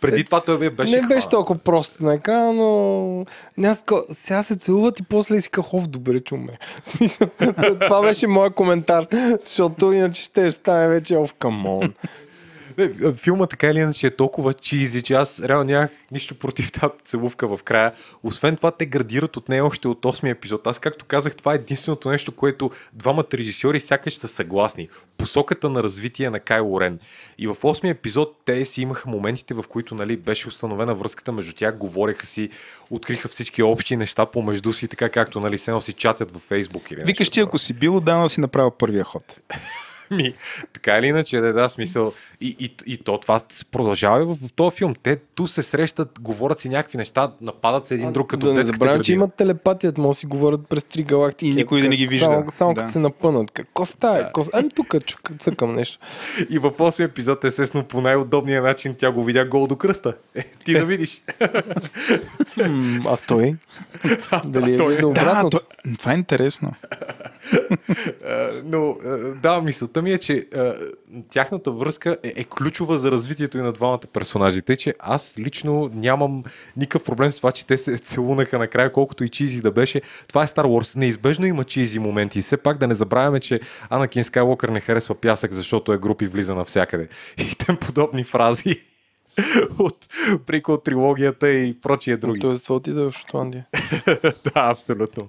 Преди 0.00 0.24
това 0.24 0.40
той 0.40 0.58
бе- 0.58 0.70
беше 0.70 1.00
не 1.00 1.06
беше 1.06 1.28
толкова 1.28 1.58
просто 1.58 2.04
на 2.04 2.14
екрана, 2.14 2.52
но 2.52 3.24
аз 3.64 3.84
сега 4.10 4.42
се 4.42 4.56
целуват 4.56 4.98
и 4.98 5.02
после 5.02 5.40
си 5.40 5.50
кахов 5.50 5.86
добре, 5.86 6.20
че 6.20 6.34
умре. 6.34 6.58
В 6.82 6.86
смисъл, 6.86 7.28
това 7.80 8.02
беше 8.02 8.26
моят 8.26 8.54
коментар, 8.54 9.06
защото 9.40 9.92
иначе 9.92 10.22
ще 10.22 10.50
стане 10.50 10.88
вече 10.88 11.16
оф 11.16 11.34
камон. 11.34 11.92
Филма 13.14 13.46
така 13.46 13.66
или 13.66 13.78
иначе 13.78 14.06
е 14.06 14.16
толкова 14.16 14.54
чизи, 14.54 15.02
че 15.02 15.14
аз 15.14 15.40
реално 15.40 15.64
нямах 15.64 15.90
нищо 16.10 16.34
против 16.34 16.72
тази 16.72 16.92
целувка 17.04 17.56
в 17.56 17.62
края. 17.62 17.92
Освен 18.22 18.56
това, 18.56 18.70
те 18.70 18.86
градират 18.86 19.36
от 19.36 19.48
нея 19.48 19.66
още 19.66 19.88
от 19.88 20.02
8 20.02 20.30
епизод. 20.30 20.66
Аз, 20.66 20.78
както 20.78 21.04
казах, 21.04 21.36
това 21.36 21.52
е 21.52 21.54
единственото 21.54 22.08
нещо, 22.08 22.32
което 22.32 22.70
двамата 22.92 23.26
режисьори 23.34 23.80
сякаш 23.80 24.16
са 24.16 24.28
съгласни. 24.28 24.88
Посоката 25.16 25.68
на 25.70 25.82
развитие 25.82 26.30
на 26.30 26.40
Кай 26.40 26.60
Рен. 26.80 26.98
И 27.38 27.46
в 27.46 27.54
8 27.54 27.90
епизод 27.90 28.36
те 28.44 28.64
си 28.64 28.82
имаха 28.82 29.10
моментите, 29.10 29.54
в 29.54 29.64
които 29.68 29.94
нали, 29.94 30.16
беше 30.16 30.48
установена 30.48 30.94
връзката 30.94 31.32
между 31.32 31.52
тях, 31.52 31.76
говореха 31.76 32.26
си, 32.26 32.48
откриха 32.90 33.28
всички 33.28 33.62
общи 33.62 33.96
неща 33.96 34.26
помежду 34.26 34.72
си, 34.72 34.88
така 34.88 35.08
както 35.08 35.40
нали, 35.40 35.58
се 35.58 35.80
си 35.80 35.92
чатят 35.92 36.32
във 36.32 36.42
Фейсбук. 36.42 36.90
Или 36.90 37.02
Викаш 37.04 37.30
ти, 37.30 37.40
ако 37.40 37.58
си 37.58 37.72
бил, 37.72 37.96
отдавна 37.96 38.28
си 38.28 38.40
направил 38.40 38.70
първия 38.70 39.04
ход. 39.04 39.40
Ми, 40.10 40.34
така 40.72 40.98
или 40.98 41.06
иначе, 41.06 41.40
да, 41.40 41.52
да, 41.52 41.68
смисъл. 41.68 42.12
И, 42.40 42.56
и, 42.58 42.74
и 42.86 42.96
то 42.96 43.18
това 43.18 43.40
продължава 43.70 44.22
и 44.22 44.24
в, 44.24 44.34
в 44.34 44.52
този 44.52 44.76
филм. 44.76 44.94
Те 45.02 45.16
ту 45.16 45.46
се 45.46 45.62
срещат, 45.62 46.18
говорят 46.20 46.58
си 46.60 46.68
някакви 46.68 46.98
неща, 46.98 47.32
нападат 47.40 47.86
се 47.86 47.94
един 47.94 48.12
друг 48.12 48.30
като 48.30 48.46
да 48.46 48.54
не 48.54 48.62
забравям, 48.62 49.02
че 49.02 49.12
имат 49.12 49.34
телепатият, 49.34 49.98
може 49.98 50.08
да 50.08 50.14
си 50.14 50.26
говорят 50.26 50.68
през 50.68 50.84
три 50.84 51.02
галактики. 51.02 51.50
И 51.50 51.54
никой 51.54 51.80
да 51.80 51.88
не 51.88 51.96
ги 51.96 52.06
вижда. 52.06 52.26
Само, 52.26 52.44
само 52.48 52.74
Да. 52.74 52.80
като 52.80 52.92
се 52.92 52.98
напънат. 52.98 53.50
Какво 53.50 53.84
става? 53.84 54.18
Да. 54.18 54.42
Ами 54.52 54.68
тук 54.74 55.04
чука, 55.04 55.34
цъкам 55.34 55.74
нещо. 55.74 55.98
И 56.50 56.58
в 56.58 56.70
8 56.70 57.04
епизод, 57.04 57.44
естествено, 57.44 57.84
по 57.84 58.00
най-удобния 58.00 58.62
начин 58.62 58.94
тя 58.98 59.10
го 59.10 59.24
видя 59.24 59.44
гол 59.44 59.66
до 59.66 59.76
кръста. 59.76 60.14
Е, 60.34 60.44
ти 60.64 60.72
да 60.72 60.84
видиш. 60.84 61.22
М, 62.56 63.00
а 63.06 63.16
той? 63.28 63.54
Дали 64.44 64.72
е 64.74 64.76
той- 64.76 64.88
виждал 64.88 65.12
Да, 65.12 65.48
това 65.98 66.12
е 66.12 66.16
интересно. 66.16 66.72
А, 68.26 68.50
Но 68.64 68.96
а, 69.04 69.08
да, 69.34 69.60
мисълта 69.60 69.97
ми 70.02 70.12
е, 70.12 70.18
че 70.18 70.46
а, 70.54 70.74
тяхната 71.30 71.70
връзка 71.70 72.16
е, 72.22 72.32
е 72.36 72.44
ключова 72.44 72.98
за 72.98 73.10
развитието 73.10 73.58
и 73.58 73.60
на 73.60 73.72
двамата 73.72 74.00
персонажи. 74.12 74.62
Тъй, 74.62 74.76
че 74.76 74.94
аз 74.98 75.34
лично 75.38 75.90
нямам 75.94 76.44
никакъв 76.76 77.04
проблем 77.04 77.32
с 77.32 77.36
това, 77.36 77.52
че 77.52 77.66
те 77.66 77.78
се 77.78 77.98
целунаха 77.98 78.58
накрая, 78.58 78.92
колкото 78.92 79.24
и 79.24 79.28
чизи 79.28 79.60
да 79.60 79.70
беше. 79.70 80.02
Това 80.28 80.42
е 80.42 80.46
Star 80.46 80.64
Wars. 80.64 80.96
Неизбежно 80.96 81.46
има 81.46 81.64
чизи 81.64 81.98
моменти. 81.98 82.40
Все 82.40 82.56
пак 82.56 82.78
да 82.78 82.86
не 82.86 82.94
забравяме, 82.94 83.40
че 83.40 83.60
Анакин 83.90 84.24
Скайлокър 84.24 84.68
не 84.68 84.80
харесва 84.80 85.14
пясък, 85.14 85.52
защото 85.52 85.92
е 85.92 85.98
групи 85.98 86.26
влиза 86.26 86.54
навсякъде. 86.54 87.08
И 87.38 87.54
тем 87.54 87.76
подобни 87.76 88.24
фрази 88.24 88.84
от 89.78 90.08
прикол 90.46 90.76
трилогията 90.76 91.50
и 91.50 91.80
прочие 91.80 92.16
други. 92.16 92.40
Тоест, 92.40 92.64
това 92.64 92.76
отида 92.76 93.10
в 93.10 93.14
Шотландия. 93.14 93.66
да, 94.22 94.52
абсолютно. 94.54 95.28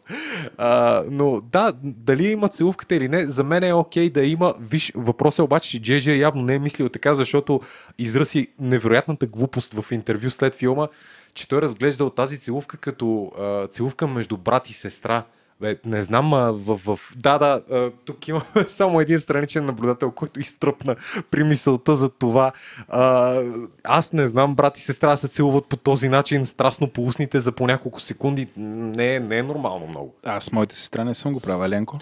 А, 0.58 1.04
но 1.12 1.42
да, 1.42 1.74
дали 1.84 2.28
има 2.28 2.50
целувката 2.50 2.96
или 2.96 3.08
не, 3.08 3.26
за 3.26 3.44
мен 3.44 3.64
е 3.64 3.74
окей 3.74 4.10
да 4.10 4.26
има. 4.26 4.54
Виж, 4.60 4.92
въпросът 4.96 5.40
е 5.40 5.42
обаче, 5.42 5.70
че 5.70 5.82
Джей 5.82 6.18
явно 6.18 6.42
не 6.42 6.56
е 6.56 6.60
мислил 6.60 6.90
така, 6.90 7.16
защото 7.16 7.62
изрази 7.98 8.48
невероятната 8.60 9.28
глупост 9.28 9.74
в 9.74 9.92
интервю 9.92 10.30
след 10.30 10.56
филма, 10.56 10.88
че 11.34 11.48
той 11.48 11.62
разглеждал 11.62 12.10
тази 12.10 12.38
целувка 12.38 12.78
като 12.78 13.32
а, 13.40 13.68
целувка 13.68 14.08
между 14.08 14.38
брат 14.38 14.70
и 14.70 14.74
сестра. 14.74 15.24
Бе, 15.62 15.78
не 15.86 16.02
знам, 16.02 16.34
а, 16.34 16.52
в, 16.52 16.78
в... 16.86 17.00
Да, 17.16 17.38
да, 17.38 17.62
а, 17.72 17.92
тук 18.06 18.28
има 18.28 18.42
само 18.68 19.02
един 19.02 19.20
страничен 19.20 19.66
наблюдател, 19.66 20.12
който 20.12 20.40
изтръпна 20.40 20.96
при 21.32 21.44
мисълта 21.44 21.96
за 21.96 22.10
това. 22.10 22.52
А, 22.88 23.36
аз 23.84 24.14
не 24.14 24.28
знам, 24.28 24.56
брат 24.56 24.78
и 24.78 24.82
сестра 24.82 25.18
се 25.18 25.28
целуват 25.28 25.66
по 25.66 25.78
този 25.78 26.10
начин, 26.10 26.46
страстно 26.46 26.90
по 26.90 27.04
устните 27.04 27.40
за 27.40 27.52
по 27.52 27.68
няколко 27.68 28.00
секунди. 28.00 28.48
Не, 28.58 29.16
е- 29.16 29.20
не 29.20 29.38
е 29.38 29.44
нормално 29.44 29.88
много. 29.88 30.14
Аз 30.26 30.44
с 30.44 30.52
моите 30.52 30.76
сестра 30.76 31.04
не 31.04 31.14
съм 31.14 31.34
го 31.34 31.40
правил, 31.40 31.66
Еленко. 31.66 31.98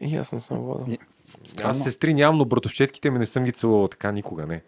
И 0.00 0.16
аз 0.16 0.32
не 0.32 0.40
съм 0.40 0.58
водил. 0.58 0.96
Аз 1.62 1.82
сестри 1.82 2.14
нямам, 2.14 2.38
но 2.38 2.44
братовчетките 2.44 3.10
ми 3.10 3.18
не 3.18 3.26
съм 3.26 3.44
ги 3.44 3.52
целувал 3.52 3.88
така 3.88 4.12
никога, 4.12 4.46
не. 4.46 4.62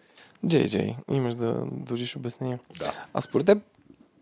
Джей, 0.46 0.68
Джей, 0.68 0.96
имаш 1.10 1.34
да 1.34 1.64
дължиш 1.72 2.16
обяснение. 2.16 2.58
Да. 2.78 2.92
А 3.14 3.20
според 3.20 3.46
теб, 3.46 3.58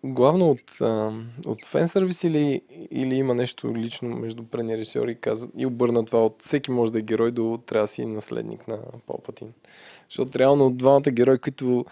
главно 0.04 0.50
от, 0.50 0.80
а, 0.80 1.12
от 1.46 1.66
фен 1.66 1.88
сервис 1.88 2.24
или, 2.24 2.62
или 2.90 3.14
има 3.14 3.34
нещо 3.34 3.74
лично 3.74 4.08
между 4.08 4.44
режисьор 4.54 5.08
и, 5.08 5.14
каза, 5.14 5.48
и 5.56 5.66
обърна 5.66 6.04
това 6.04 6.24
от 6.24 6.42
всеки 6.42 6.70
може 6.70 6.92
да 6.92 6.98
е 6.98 7.02
герой 7.02 7.30
до 7.30 7.60
трябва 7.66 7.84
да 7.84 7.88
си 7.88 8.04
наследник 8.04 8.68
на 8.68 8.78
Палпатин. 9.06 9.52
Защото 10.08 10.38
реално 10.38 10.66
от 10.66 10.76
двамата 10.76 11.10
герои, 11.10 11.38
които 11.38 11.84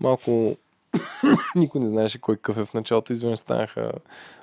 малко 0.00 0.56
никой 1.56 1.80
не 1.80 1.88
знаеше 1.88 2.20
кой 2.20 2.36
какъв 2.36 2.58
е 2.58 2.64
в 2.64 2.74
началото, 2.74 3.12
изведнъж 3.12 3.38
станаха 3.38 3.92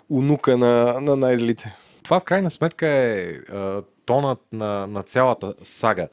унука 0.09 0.57
на, 0.57 1.01
на 1.01 1.15
най-злите. 1.15 1.75
Това 2.03 2.19
в 2.19 2.23
крайна 2.23 2.51
сметка 2.51 2.87
е 2.87 3.31
а, 3.31 3.83
тонът 4.05 4.39
на, 4.51 4.87
на 4.87 5.03
цялата 5.03 5.53
сага. 5.63 6.07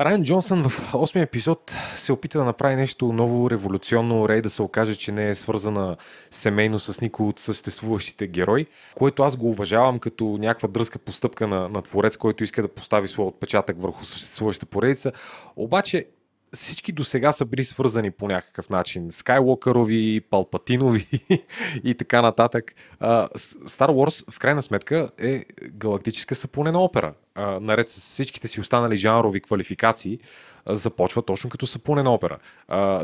Райан 0.00 0.24
Джонсън 0.24 0.68
в 0.68 0.92
8 0.92 1.22
епизод 1.22 1.74
се 1.94 2.12
опита 2.12 2.38
да 2.38 2.44
направи 2.44 2.76
нещо 2.76 3.12
ново, 3.12 3.50
революционно, 3.50 4.28
Рей 4.28 4.40
да 4.40 4.50
се 4.50 4.62
окаже, 4.62 4.94
че 4.94 5.12
не 5.12 5.28
е 5.28 5.34
свързана 5.34 5.96
семейно 6.30 6.78
с 6.78 7.00
никой 7.00 7.26
от 7.26 7.38
съществуващите 7.38 8.26
герои, 8.26 8.66
което 8.94 9.22
аз 9.22 9.36
го 9.36 9.50
уважавам 9.50 9.98
като 9.98 10.24
някаква 10.24 10.68
дръзка 10.68 10.98
постъпка 10.98 11.46
на, 11.46 11.68
на 11.68 11.82
творец, 11.82 12.16
който 12.16 12.44
иска 12.44 12.62
да 12.62 12.68
постави 12.68 13.08
своя 13.08 13.28
отпечатък 13.28 13.82
върху 13.82 14.04
съществуващата 14.04 14.66
поредица. 14.66 15.12
Обаче 15.56 16.06
всички 16.54 16.92
до 16.92 17.04
сега 17.04 17.32
са 17.32 17.44
били 17.44 17.64
свързани 17.64 18.10
по 18.10 18.28
някакъв 18.28 18.70
начин. 18.70 19.06
Скайлокърови, 19.10 20.20
Палпатинови 20.30 21.06
и 21.84 21.94
така 21.94 22.22
нататък. 22.22 22.74
Star 23.00 23.88
Wars 23.88 24.30
в 24.30 24.38
крайна 24.38 24.62
сметка 24.62 25.10
е 25.18 25.44
галактическа 25.62 26.34
сапунена 26.34 26.80
опера. 26.80 27.14
Наред 27.60 27.90
с 27.90 27.96
всичките 27.96 28.48
си 28.48 28.60
останали 28.60 28.96
жанрови 28.96 29.40
квалификации, 29.40 30.18
започва 30.66 31.22
точно 31.22 31.50
като 31.50 31.66
сапунена 31.66 32.14
опера. 32.14 32.38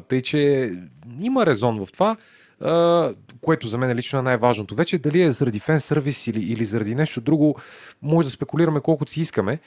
Тъй, 0.09 0.22
че 0.22 0.72
има 1.20 1.47
резон 1.47 1.86
в 1.86 1.93
това, 1.93 2.16
което 3.41 3.66
за 3.66 3.78
мен 3.78 3.97
лично 3.97 4.19
е 4.19 4.23
най-важното. 4.23 4.74
Вече 4.74 4.99
дали 4.99 5.23
е 5.23 5.31
заради 5.31 5.61
фен 5.61 5.81
сервис 5.81 6.27
или, 6.27 6.43
или 6.43 6.65
заради 6.65 6.95
нещо 6.95 7.20
друго, 7.20 7.57
може 8.03 8.27
да 8.27 8.32
спекулираме 8.32 8.81
колкото 8.81 9.12
си 9.12 9.20
искаме, 9.20 9.59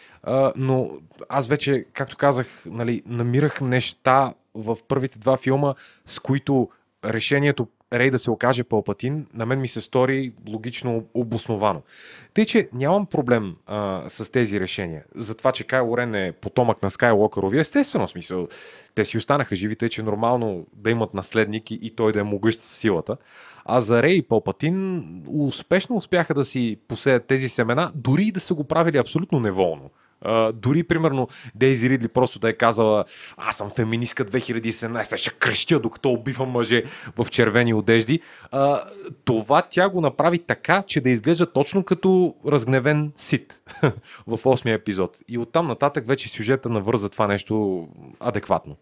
но 0.56 0.90
аз 1.30 1.48
вече, 1.48 1.86
както 1.94 2.18
казах, 2.18 2.48
нали, 2.65 3.02
намирах 3.06 3.61
неща 3.61 4.34
в 4.56 4.78
първите 4.88 5.20
два 5.20 5.38
филма, 5.38 5.74
с 6.06 6.20
които 6.20 6.70
решението 7.05 7.67
Рей 7.93 8.09
да 8.09 8.19
се 8.19 8.31
окаже 8.31 8.63
Палпатин, 8.63 9.25
на 9.34 9.45
мен 9.45 9.61
ми 9.61 9.67
се 9.67 9.81
стори 9.81 10.34
логично 10.49 11.05
обосновано. 11.13 11.81
Тъй, 12.34 12.45
че 12.45 12.69
нямам 12.73 13.05
проблем 13.05 13.55
а, 13.67 14.03
с 14.07 14.31
тези 14.31 14.59
решения. 14.59 15.03
За 15.15 15.35
това, 15.35 15.51
че 15.51 15.63
Кайло 15.63 15.97
Рен 15.97 16.15
е 16.15 16.31
потомък 16.31 16.84
на 16.84 16.89
Скайлокърови, 16.89 17.59
естествено 17.59 18.07
смисъл. 18.07 18.47
Те 18.95 19.05
си 19.05 19.17
останаха 19.17 19.55
живи, 19.55 19.75
тъй 19.75 19.89
че 19.89 20.01
е 20.01 20.03
нормално 20.03 20.67
да 20.73 20.91
имат 20.91 21.13
наследник 21.13 21.71
и, 21.71 21.80
и 21.81 21.95
той 21.95 22.11
да 22.11 22.19
е 22.19 22.23
могъщ 22.23 22.59
със 22.59 22.77
силата. 22.77 23.17
А 23.65 23.81
за 23.81 24.03
Рей 24.03 24.13
и 24.13 24.21
Палпатин 24.21 25.03
успешно 25.27 25.95
успяха 25.95 26.34
да 26.34 26.45
си 26.45 26.77
посеят 26.88 27.27
тези 27.27 27.49
семена, 27.49 27.91
дори 27.95 28.23
и 28.23 28.31
да 28.31 28.39
са 28.39 28.53
го 28.53 28.63
правили 28.63 28.97
абсолютно 28.97 29.39
неволно. 29.39 29.89
Дори, 30.53 30.83
примерно, 30.83 31.27
Дейзи 31.55 31.89
Ридли 31.89 32.07
просто 32.07 32.39
да 32.39 32.49
е 32.49 32.53
казала 32.53 33.05
аз 33.37 33.57
съм 33.57 33.71
феминистка 33.75 34.25
2017, 34.25 35.17
ще 35.17 35.29
крещя 35.29 35.79
докато 35.79 36.09
убивам 36.09 36.49
мъже 36.49 36.83
в 37.17 37.29
червени 37.29 37.73
одежди. 37.73 38.19
Uh, 38.53 38.81
това 39.25 39.61
тя 39.61 39.89
го 39.89 40.01
направи 40.01 40.39
така, 40.39 40.83
че 40.87 41.01
да 41.01 41.09
изглежда 41.09 41.53
точно 41.53 41.83
като 41.83 42.35
разгневен 42.47 43.11
сит 43.17 43.61
в 44.27 44.37
8 44.37 44.73
епизод. 44.73 45.17
И 45.27 45.37
оттам 45.37 45.67
нататък 45.67 46.07
вече 46.07 46.29
сюжета 46.29 46.69
навърза 46.69 47.09
това 47.09 47.27
нещо 47.27 47.87
адекватно. 48.19 48.75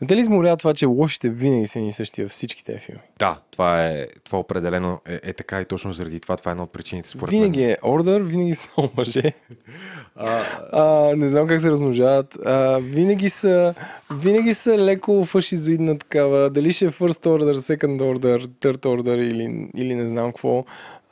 Не 0.00 0.06
те 0.06 0.16
ли 0.16 0.20
изморява 0.20 0.56
това, 0.56 0.74
че 0.74 0.86
лошите 0.86 1.28
винаги 1.28 1.66
са 1.66 1.78
ни 1.78 1.92
същи 1.92 2.22
във 2.22 2.32
всички 2.32 2.64
тези 2.64 2.78
филми? 2.78 3.00
Да, 3.18 3.38
това 3.50 3.86
е, 3.86 4.06
това 4.24 4.38
определено 4.38 5.00
е, 5.08 5.20
е 5.22 5.32
така 5.32 5.60
и 5.60 5.64
точно 5.64 5.92
заради 5.92 6.20
това. 6.20 6.36
Това 6.36 6.50
е 6.50 6.52
една 6.52 6.62
от 6.62 6.72
причините 6.72 7.08
според 7.08 7.30
винаги 7.30 7.60
мен. 7.60 7.70
е 7.70 7.76
ордер, 7.84 8.20
винаги 8.20 8.54
са 8.54 8.70
мъже. 8.96 9.32
А, 10.72 11.12
не 11.16 11.28
знам 11.28 11.46
как 11.46 11.60
се 11.60 11.70
размножават. 11.70 12.38
А, 12.44 12.78
винаги, 12.78 13.28
са, 13.28 13.74
винаги 14.14 14.54
са 14.54 14.78
леко 14.78 15.24
фашизоидна 15.24 15.98
такава. 15.98 16.50
Дали 16.50 16.72
ще 16.72 16.84
е 16.84 16.90
first 16.90 17.26
order, 17.26 17.54
second 17.54 18.00
order, 18.00 18.46
third 18.46 18.78
order 18.78 19.16
или, 19.16 19.70
или 19.74 19.94
не 19.94 20.08
знам 20.08 20.26
какво. 20.26 20.64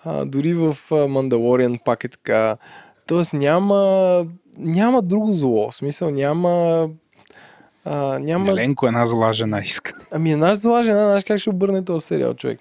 А, 0.04 0.24
дори 0.24 0.54
в 0.54 0.76
Мандалориан 1.08 1.78
пак 1.84 2.04
е 2.04 2.08
така. 2.08 2.56
Тоест 3.06 3.32
няма, 3.32 4.26
няма 4.58 5.02
друго 5.02 5.32
зло. 5.32 5.70
В 5.70 5.74
смисъл 5.74 6.10
няма... 6.10 6.88
А, 7.84 8.18
няма... 8.18 8.50
Еленко 8.50 8.86
една 8.86 9.06
зла 9.06 9.32
жена 9.32 9.58
иска. 9.58 9.92
Ами 10.10 10.32
една 10.32 10.54
зла 10.54 10.82
жена, 10.82 11.04
знаеш 11.04 11.24
как 11.24 11.38
ще 11.38 11.50
обърне 11.50 11.84
този 11.84 12.06
сериал, 12.06 12.34
човек? 12.34 12.60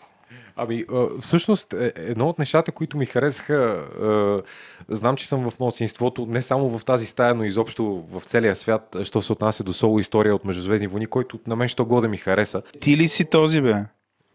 Ами, 0.55 0.85
всъщност, 1.19 1.73
е- 1.73 1.93
едно 1.95 2.29
от 2.29 2.39
нещата, 2.39 2.71
които 2.71 2.97
ми 2.97 3.05
харесаха, 3.05 3.53
а, 4.01 4.41
знам, 4.89 5.15
че 5.15 5.27
съм 5.27 5.49
в 5.49 5.59
младсинството, 5.59 6.25
не 6.25 6.41
само 6.41 6.77
в 6.77 6.85
тази 6.85 7.05
стая, 7.05 7.35
но 7.35 7.43
изобщо 7.43 8.03
в 8.11 8.23
целия 8.25 8.55
свят, 8.55 8.97
що 9.03 9.21
се 9.21 9.31
отнася 9.31 9.63
до 9.63 9.73
соло 9.73 9.99
история 9.99 10.35
от 10.35 10.45
Междузвездни 10.45 10.87
войни, 10.87 11.07
който 11.07 11.39
на 11.47 11.55
мен 11.55 11.67
що 11.67 11.85
годе 11.85 12.07
ми 12.07 12.17
хареса. 12.17 12.61
Ти 12.79 12.97
ли 12.97 13.07
си 13.07 13.25
този, 13.25 13.61
бе? 13.61 13.75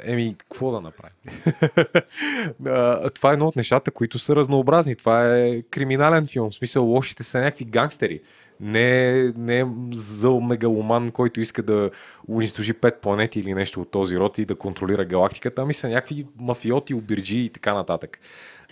Еми, 0.05 0.35
какво 0.39 0.71
да 0.71 0.81
направим? 0.81 1.17
Това 3.15 3.31
е 3.31 3.33
едно 3.33 3.47
от 3.47 3.57
нещата, 3.57 3.91
които 3.91 4.19
са 4.19 4.37
разнообразни. 4.37 4.97
Това 4.97 5.37
е 5.37 5.63
криминален 5.63 6.27
филм. 6.27 6.51
В 6.51 6.55
смисъл, 6.55 6.85
лошите 6.85 7.23
са 7.23 7.39
някакви 7.39 7.65
гангстери. 7.65 8.21
Не, 8.61 9.13
не 9.37 9.61
е 9.61 9.67
зъл 9.93 10.41
мегаломан, 10.41 11.11
който 11.11 11.41
иска 11.41 11.63
да 11.63 11.91
унищожи 12.29 12.73
пет 12.73 13.01
планети 13.01 13.41
или 13.41 13.55
нещо 13.55 13.81
от 13.81 13.91
този 13.91 14.19
род 14.19 14.39
и 14.39 14.45
да 14.45 14.55
контролира 14.55 15.05
галактиката, 15.05 15.63
ами 15.63 15.75
са 15.75 15.89
някакви 15.89 16.27
мафиоти, 16.39 16.95
обирджи 16.95 17.39
и 17.39 17.51
така 17.51 17.75
нататък. 17.75 18.21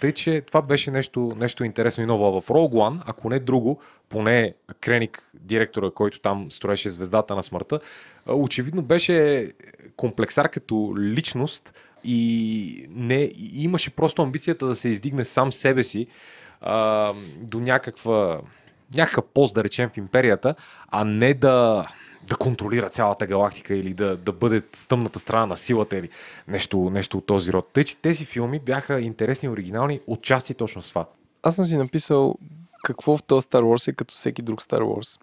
Тъй, 0.01 0.12
че 0.12 0.40
това 0.40 0.62
беше 0.62 0.90
нещо, 0.90 1.32
нещо 1.36 1.65
интересно 1.65 2.02
и 2.02 2.06
ново. 2.06 2.40
В 2.40 2.48
Rogue 2.48 2.73
One, 2.73 3.02
ако 3.06 3.31
не 3.31 3.39
друго, 3.39 3.81
поне 4.09 4.55
Креник, 4.81 5.31
директора, 5.35 5.90
който 5.90 6.20
там 6.20 6.51
строеше 6.51 6.90
звездата 6.90 7.35
на 7.36 7.43
смъртта, 7.43 7.81
очевидно 8.27 8.82
беше 8.82 9.51
комплексар 9.97 10.48
като 10.48 10.94
личност 10.98 11.74
и 12.05 12.86
не, 12.90 13.31
имаше 13.55 13.90
просто 13.90 14.23
амбицията 14.23 14.66
да 14.66 14.77
се 14.77 14.89
издигне 14.89 15.24
сам 15.24 15.52
себе 15.52 15.82
си 15.82 16.06
а, 16.61 17.12
до 17.43 17.61
някаква, 17.61 18.40
някакъв 18.96 19.24
пост, 19.34 19.54
да 19.54 19.64
речем, 19.64 19.90
в 19.90 19.96
империята, 19.96 20.54
а 20.88 21.04
не 21.04 21.34
да, 21.34 21.86
да 22.26 22.36
контролира 22.36 22.88
цялата 22.88 23.26
галактика 23.26 23.74
или 23.74 23.94
да, 23.94 24.16
да 24.16 24.32
бъде 24.32 24.62
с 24.72 24.88
тъмната 24.88 25.18
страна 25.18 25.46
на 25.46 25.56
силата 25.56 25.96
или 25.96 26.08
нещо, 26.48 26.90
нещо 26.90 27.18
от 27.18 27.26
този 27.26 27.52
род. 27.52 27.68
Тъй, 27.72 27.84
че 27.84 27.96
тези 27.96 28.24
филми 28.24 28.58
бяха 28.58 29.00
интересни 29.00 29.48
оригинални, 29.48 30.00
отчасти 30.06 30.54
точно 30.54 30.82
с 30.82 30.88
това. 30.88 31.06
Аз 31.42 31.54
съм 31.54 31.64
си 31.64 31.76
написал 31.76 32.34
какво 32.84 33.16
в 33.16 33.22
този 33.22 33.46
Star 33.46 33.62
Wars 33.62 33.88
е 33.88 33.92
като 33.92 34.14
всеки 34.14 34.42
друг 34.42 34.62
Star 34.62 34.80
Wars. 34.80 35.20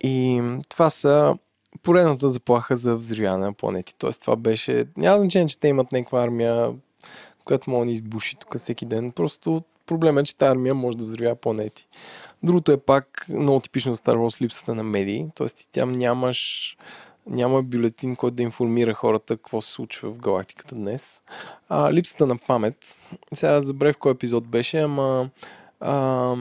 И 0.00 0.42
това 0.68 0.90
са 0.90 1.34
поредната 1.82 2.28
заплаха 2.28 2.76
за 2.76 2.96
взривяване 2.96 3.46
на 3.46 3.52
планети. 3.52 3.94
Тоест 3.98 4.20
това 4.20 4.36
беше... 4.36 4.84
Няма 4.96 5.20
значение, 5.20 5.48
че 5.48 5.58
те 5.58 5.68
имат 5.68 5.92
някаква 5.92 6.22
армия, 6.22 6.74
която 7.44 7.70
може 7.70 7.86
да 7.86 7.92
избуши 7.92 8.36
тук 8.36 8.56
всеки 8.56 8.86
ден. 8.86 9.12
Просто 9.12 9.62
проблемът 9.90 10.22
е, 10.22 10.26
че 10.26 10.36
тази 10.36 10.50
армия 10.50 10.74
може 10.74 10.96
да 10.96 11.04
взривява 11.04 11.36
планети. 11.36 11.88
Другото 12.42 12.72
е 12.72 12.76
пак 12.76 13.26
много 13.28 13.60
типично 13.60 13.94
за 13.94 14.02
Star 14.02 14.16
Wars 14.16 14.42
липсата 14.42 14.74
на 14.74 14.82
медии. 14.82 15.26
Тоест 15.34 15.56
ти 15.56 15.68
там 15.72 15.92
нямаш 15.92 16.76
няма 17.26 17.62
бюлетин, 17.62 18.16
който 18.16 18.34
да 18.34 18.42
информира 18.42 18.94
хората 18.94 19.36
какво 19.36 19.62
се 19.62 19.72
случва 19.72 20.10
в 20.10 20.18
галактиката 20.18 20.74
днес. 20.74 21.22
А, 21.68 21.92
липсата 21.92 22.26
на 22.26 22.38
памет. 22.38 22.76
Сега 23.34 23.60
забравих 23.60 23.96
кой 23.96 24.12
епизод 24.12 24.48
беше, 24.48 24.78
ама 24.78 25.30
а, 25.80 26.36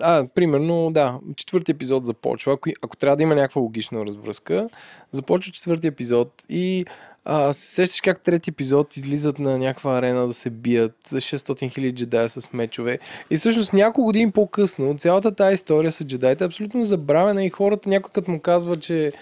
а, 0.00 0.26
примерно, 0.34 0.90
да, 0.92 1.20
четвърти 1.36 1.72
епизод 1.72 2.06
започва. 2.06 2.52
Ако, 2.52 2.70
ако 2.82 2.96
трябва 2.96 3.16
да 3.16 3.22
има 3.22 3.34
някаква 3.34 3.62
логична 3.62 4.06
развръзка, 4.06 4.68
започва 5.10 5.52
четвърти 5.52 5.86
епизод 5.86 6.44
и 6.48 6.84
а, 7.24 7.52
се 7.52 7.66
сещаш 7.66 8.00
как 8.00 8.20
трети 8.20 8.50
епизод 8.50 8.96
излизат 8.96 9.38
на 9.38 9.58
някаква 9.58 9.98
арена 9.98 10.26
да 10.26 10.32
се 10.32 10.50
бият 10.50 10.96
600 11.12 11.72
хиляди 11.72 11.92
джедая 11.92 12.28
с 12.28 12.52
мечове. 12.52 12.98
И 13.30 13.36
всъщност 13.36 13.72
няколко 13.72 14.04
години 14.04 14.30
по-късно 14.30 14.94
цялата 14.98 15.34
тази 15.34 15.54
история 15.54 15.92
с 15.92 16.04
джедаите 16.04 16.44
е 16.44 16.46
абсолютно 16.46 16.84
забравена 16.84 17.44
и 17.44 17.50
хората 17.50 17.88
някой 17.88 18.10
като 18.12 18.30
му 18.30 18.40
казва, 18.40 18.76
че 18.76 19.12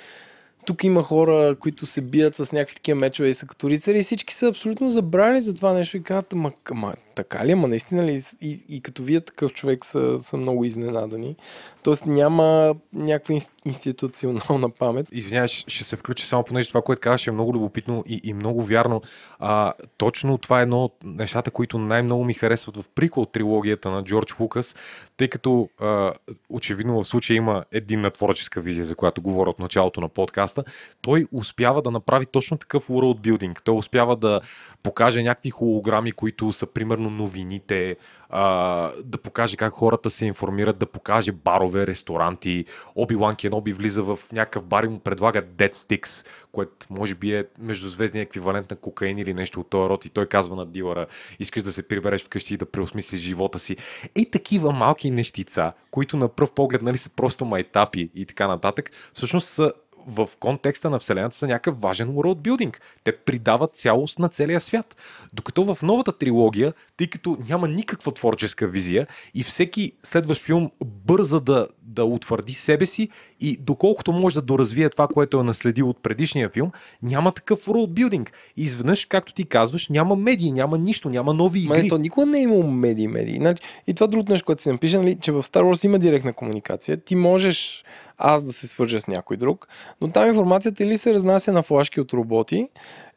тук 0.66 0.84
има 0.84 1.02
хора, 1.02 1.56
които 1.60 1.86
се 1.86 2.00
бият 2.00 2.34
с 2.34 2.52
някакви 2.52 2.74
такива 2.74 2.98
мечове 2.98 3.28
и 3.28 3.34
са 3.34 3.46
като 3.46 3.70
рицари 3.70 3.98
и 3.98 4.02
всички 4.02 4.34
са 4.34 4.46
абсолютно 4.46 4.90
забрали 4.90 5.40
за 5.40 5.54
това 5.54 5.72
нещо 5.72 5.96
и 5.96 6.02
казват, 6.02 6.32
ма, 6.32 6.52
ма 6.74 6.94
така 7.14 7.46
ли, 7.46 7.52
ама 7.52 7.68
наистина 7.68 8.06
ли? 8.06 8.22
И, 8.40 8.64
и 8.68 8.80
като 8.80 9.02
вие 9.02 9.20
такъв 9.20 9.52
човек 9.52 9.84
са, 9.84 10.20
са 10.20 10.36
много 10.36 10.64
изненадани. 10.64 11.36
Тоест 11.82 12.06
няма 12.06 12.74
някаква 12.92 13.34
инс- 13.34 13.50
институционална 13.64 14.70
памет. 14.70 15.06
Извинявай, 15.12 15.48
ще 15.48 15.84
се 15.84 15.96
включа 15.96 16.26
само 16.26 16.44
понеже 16.44 16.68
това, 16.68 16.82
което 16.82 17.00
казваш 17.00 17.26
е 17.26 17.30
много 17.30 17.54
любопитно 17.54 18.04
и, 18.06 18.20
и 18.24 18.32
много 18.32 18.62
вярно. 18.62 19.02
А, 19.38 19.72
точно 19.96 20.38
това 20.38 20.58
е 20.58 20.62
едно 20.62 20.84
от 20.84 20.94
нещата, 21.04 21.50
които 21.50 21.78
най-много 21.78 22.24
ми 22.24 22.34
харесват 22.34 22.76
в 22.76 22.84
прикол 22.94 23.26
трилогията 23.26 23.90
на 23.90 24.04
Джордж 24.04 24.40
Лукас, 24.40 24.74
тъй 25.16 25.28
като 25.28 25.68
а, 25.80 26.12
очевидно 26.48 27.02
в 27.02 27.06
случая 27.06 27.36
има 27.36 27.64
единна 27.72 28.10
творческа 28.10 28.60
визия, 28.60 28.84
за 28.84 28.94
която 28.94 29.22
говоря 29.22 29.50
от 29.50 29.58
началото 29.58 30.00
на 30.00 30.08
подкаста. 30.08 30.64
Той 31.00 31.26
успява 31.32 31.82
да 31.82 31.90
направи 31.90 32.26
точно 32.26 32.56
такъв 32.56 32.88
world 32.88 33.20
building. 33.20 33.60
Той 33.64 33.76
успява 33.76 34.16
да 34.16 34.40
покаже 34.82 35.22
някакви 35.22 35.50
холограми, 35.50 36.12
които 36.12 36.52
са 36.52 36.66
примерно 36.66 37.01
новините, 37.10 37.96
а, 38.30 38.92
да 39.04 39.18
покаже 39.18 39.56
как 39.56 39.72
хората 39.72 40.10
се 40.10 40.26
информират, 40.26 40.78
да 40.78 40.86
покаже 40.86 41.32
барове, 41.32 41.86
ресторанти. 41.86 42.64
Оби-Лан 42.96 43.36
Кеноби 43.36 43.72
влиза 43.72 44.02
в 44.02 44.18
някакъв 44.32 44.66
бар 44.66 44.84
и 44.84 44.88
му 44.88 44.98
предлага 44.98 45.42
Dead 45.42 45.72
Sticks, 45.72 46.26
което 46.52 46.86
може 46.90 47.14
би 47.14 47.34
е 47.34 47.44
междузвездния 47.58 48.22
еквивалент 48.22 48.70
на 48.70 48.76
кокаин 48.76 49.18
или 49.18 49.34
нещо 49.34 49.60
от 49.60 49.70
този 49.70 49.88
род 49.88 50.04
и 50.04 50.10
той 50.10 50.26
казва 50.26 50.56
на 50.56 50.66
дилъра, 50.66 51.06
искаш 51.38 51.62
да 51.62 51.72
се 51.72 51.82
прибереш 51.82 52.24
вкъщи 52.24 52.54
и 52.54 52.56
да 52.56 52.66
преосмислиш 52.66 53.20
живота 53.20 53.58
си. 53.58 53.76
И 54.16 54.30
такива 54.30 54.72
малки 54.72 55.10
нещица, 55.10 55.72
които 55.90 56.16
на 56.16 56.28
пръв 56.28 56.52
поглед 56.52 56.82
нали, 56.82 56.98
са 56.98 57.10
просто 57.10 57.44
майтапи 57.44 58.10
и 58.14 58.26
така 58.26 58.48
нататък, 58.48 58.90
всъщност 59.12 59.48
са 59.48 59.72
в 60.06 60.28
контекста 60.40 60.90
на 60.90 60.98
Вселената 60.98 61.36
са 61.36 61.46
някакъв 61.46 61.80
важен 61.80 62.08
world 62.08 62.72
Те 63.04 63.16
придават 63.16 63.76
цялост 63.76 64.18
на 64.18 64.28
целия 64.28 64.60
свят. 64.60 64.96
Докато 65.32 65.74
в 65.74 65.82
новата 65.82 66.12
трилогия, 66.12 66.72
тъй 66.96 67.06
като 67.06 67.36
няма 67.48 67.68
никаква 67.68 68.12
творческа 68.12 68.66
визия 68.66 69.06
и 69.34 69.42
всеки 69.42 69.92
следващ 70.02 70.42
филм 70.42 70.70
бърза 70.84 71.40
да, 71.40 71.66
да 71.82 72.04
утвърди 72.04 72.52
себе 72.52 72.86
си 72.86 73.08
и 73.40 73.56
доколкото 73.60 74.12
може 74.12 74.34
да 74.34 74.42
доразвие 74.42 74.90
това, 74.90 75.08
което 75.08 75.40
е 75.40 75.42
наследил 75.42 75.88
от 75.88 76.02
предишния 76.02 76.48
филм, 76.48 76.70
няма 77.02 77.32
такъв 77.32 77.66
world 77.66 78.30
И 78.56 78.62
изведнъж, 78.62 79.04
както 79.04 79.34
ти 79.34 79.44
казваш, 79.44 79.88
няма 79.88 80.16
медии, 80.16 80.52
няма 80.52 80.78
нищо, 80.78 81.10
няма 81.10 81.34
нови 81.34 81.58
игри. 81.58 81.68
Ма 81.68 81.82
не, 81.82 81.88
то 81.88 81.98
никога 81.98 82.26
не 82.26 82.38
е 82.38 82.42
имало 82.42 82.62
медии, 82.62 83.08
медии. 83.08 83.36
Значи, 83.36 83.62
и 83.86 83.94
това 83.94 84.06
другото 84.06 84.32
нещо, 84.32 84.46
което 84.46 84.62
си 84.62 84.72
напиша, 84.72 84.98
нали, 84.98 85.18
че 85.20 85.32
в 85.32 85.42
Star 85.42 85.62
Wars 85.62 85.84
има 85.84 85.98
директна 85.98 86.32
комуникация. 86.32 86.96
Ти 86.96 87.14
можеш 87.14 87.84
аз 88.22 88.42
да 88.42 88.52
се 88.52 88.66
свържа 88.66 89.00
с 89.00 89.06
някой 89.06 89.36
друг, 89.36 89.68
но 90.00 90.08
там 90.10 90.28
информацията 90.28 90.84
или 90.84 90.98
се 90.98 91.14
разнася 91.14 91.52
на 91.52 91.62
флашки 91.62 92.00
от 92.00 92.12
роботи, 92.12 92.68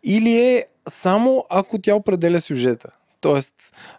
или 0.03 0.37
е 0.37 0.65
само 0.87 1.45
ако 1.49 1.81
тя 1.81 1.95
определя 1.95 2.41
сюжета. 2.41 2.89
Тоест, 3.21 3.53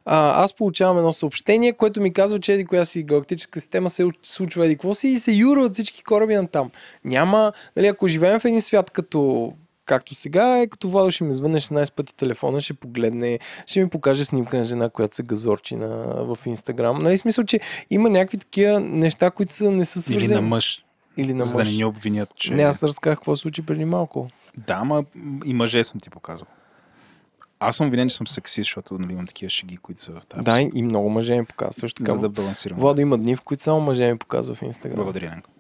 а, 0.05 0.45
аз 0.45 0.57
получавам 0.57 0.99
едно 0.99 1.13
съобщение, 1.13 1.73
което 1.73 2.01
ми 2.01 2.13
казва, 2.13 2.41
че 2.41 2.53
еди 2.53 2.65
коя 2.65 2.85
си 2.85 3.03
галактическа 3.03 3.61
система 3.61 3.91
се 3.91 4.07
случва 4.23 4.65
еди 4.67 4.75
какво 4.75 4.95
си 4.95 5.09
и 5.09 5.19
се 5.19 5.33
юрват 5.33 5.73
всички 5.73 6.05
кораби 6.05 6.35
на 6.35 6.49
там. 6.49 6.71
Няма, 7.05 7.53
нали, 7.77 7.87
ако 7.87 8.09
живеем 8.09 8.41
в 8.41 8.45
един 8.45 8.63
свят 8.63 8.91
като 8.91 9.53
както 9.85 10.15
сега 10.15 10.59
е, 10.59 10.67
като 10.67 10.89
Владо 10.89 11.11
ще 11.11 11.25
ми 11.25 11.35
звънне 11.35 11.61
16 11.61 11.93
пъти 11.93 12.15
телефона, 12.15 12.61
ще 12.61 12.75
погледне, 12.75 13.39
ще 13.67 13.81
ми 13.81 13.89
покаже 13.89 14.25
снимка 14.25 14.57
на 14.59 14.65
жена, 14.65 14.89
която 14.89 15.17
се 15.17 15.23
газорчи 15.23 15.77
на, 15.77 15.89
в 16.25 16.39
Инстаграм. 16.47 17.03
Нали, 17.03 17.19
смисъл, 17.19 17.45
че 17.45 17.61
има 17.91 18.11
някакви 18.11 18.39
такива 18.39 18.81
неща, 18.81 19.31
които 19.31 19.55
са, 19.55 19.71
не 19.71 19.85
са 19.85 20.03
свързани. 20.03 20.25
Или 20.25 20.35
на 20.35 20.43
мъж. 20.43 20.86
Или 21.17 21.35
на 21.35 21.45
За 21.45 21.53
да 21.53 21.59
не 21.59 21.65
мъж. 21.65 21.77
ни 21.77 21.85
обвинят, 21.85 22.35
че... 22.35 22.55
Не, 22.55 22.63
аз 22.63 22.83
разказах 22.83 23.19
какво 23.19 23.37
се 23.37 23.41
случи 23.41 23.67
преди 23.67 23.85
малко. 23.85 24.31
Да, 24.57 24.85
ма 24.85 25.05
и 25.45 25.55
мъже 25.55 25.85
съм 25.85 26.01
ти 26.01 26.11
показал. 26.11 26.47
Аз 27.61 27.77
съм 27.77 27.91
винен, 27.91 28.09
че 28.09 28.17
съм 28.17 28.27
сексист, 28.27 28.67
защото 28.67 28.99
нали, 28.99 29.13
имам 29.13 29.27
такива 29.27 29.51
шеги, 29.51 29.77
които 29.77 30.01
са 30.01 30.13
в 30.13 30.27
тази. 30.29 30.45
Да, 30.45 30.61
и 30.61 30.83
много 30.83 31.11
мъже 31.11 31.39
ми 31.39 31.47
показва. 31.47 31.73
Също 31.73 32.03
така. 32.03 32.13
за 32.13 32.19
да 32.19 32.29
балансирам. 32.29 32.79
Владо 32.79 33.01
има 33.01 33.19
дни, 33.19 33.37
в 33.37 33.43
които 33.43 33.63
само 33.63 33.81
мъже 33.81 34.13
ми 34.13 34.19
показва 34.19 34.55
в 34.55 34.63
Инстаграм. 34.63 34.97
Благодаря, 34.97 35.31
Ленко. 35.31 35.51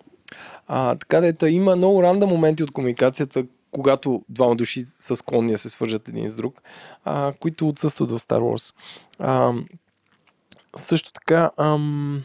А, 0.68 0.94
така 0.96 1.20
да 1.20 1.26
ето, 1.26 1.46
има 1.46 1.76
много 1.76 2.02
ранда 2.02 2.26
моменти 2.26 2.62
от 2.62 2.70
комуникацията, 2.70 3.44
когато 3.70 4.24
двама 4.28 4.56
души 4.56 4.82
са 4.82 5.16
склонни 5.16 5.52
да 5.52 5.58
се 5.58 5.68
свържат 5.68 6.08
един 6.08 6.28
с 6.28 6.34
друг, 6.34 6.62
а, 7.04 7.32
които 7.40 7.68
отсъстват 7.68 8.10
в 8.10 8.18
Star 8.18 8.40
Wars. 8.40 8.74
А, 9.18 9.52
също 10.76 11.12
така, 11.12 11.50
ам, 11.56 12.22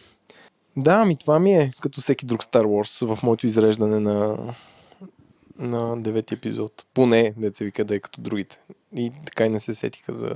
да, 0.77 0.93
ами 0.93 1.17
това 1.17 1.39
ми 1.39 1.53
е 1.53 1.71
като 1.81 2.01
всеки 2.01 2.25
друг 2.25 2.43
Star 2.43 2.63
Wars 2.63 3.15
в 3.15 3.23
моето 3.23 3.45
изреждане 3.45 3.99
на, 3.99 4.37
на 5.57 6.01
девети 6.01 6.33
епизод. 6.33 6.85
Поне, 6.93 7.33
деца 7.37 7.65
вика 7.65 7.85
да 7.85 7.95
е 7.95 7.99
като 7.99 8.21
другите. 8.21 8.59
И 8.97 9.11
така 9.25 9.45
и 9.45 9.49
не 9.49 9.59
се 9.59 9.73
сетиха 9.73 10.13
за 10.13 10.33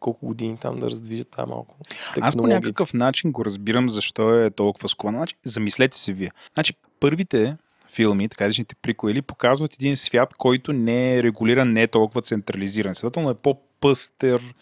колко 0.00 0.26
години 0.26 0.56
там 0.56 0.78
да 0.78 0.90
раздвижат 0.90 1.28
тази 1.28 1.50
малко. 1.50 1.76
Аз 2.20 2.36
по 2.36 2.46
някакъв 2.46 2.94
начин 2.94 3.32
го 3.32 3.44
разбирам 3.44 3.88
защо 3.88 4.40
е 4.40 4.50
толкова 4.50 4.88
скован. 4.88 5.14
Значи, 5.14 5.34
замислете 5.44 5.98
се 5.98 6.12
вие. 6.12 6.30
Значи, 6.54 6.74
първите 7.00 7.56
филми, 7.94 8.28
така 8.28 8.48
речените 8.48 8.74
прикоели, 8.74 9.22
показват 9.22 9.74
един 9.74 9.96
свят, 9.96 10.34
който 10.38 10.72
не 10.72 11.16
е 11.16 11.22
регулиран, 11.22 11.72
не 11.72 11.82
е 11.82 11.88
толкова 11.88 12.22
централизиран. 12.22 12.94
Следователно 12.94 13.30
е 13.30 13.34
по-пъстър, 13.34 14.54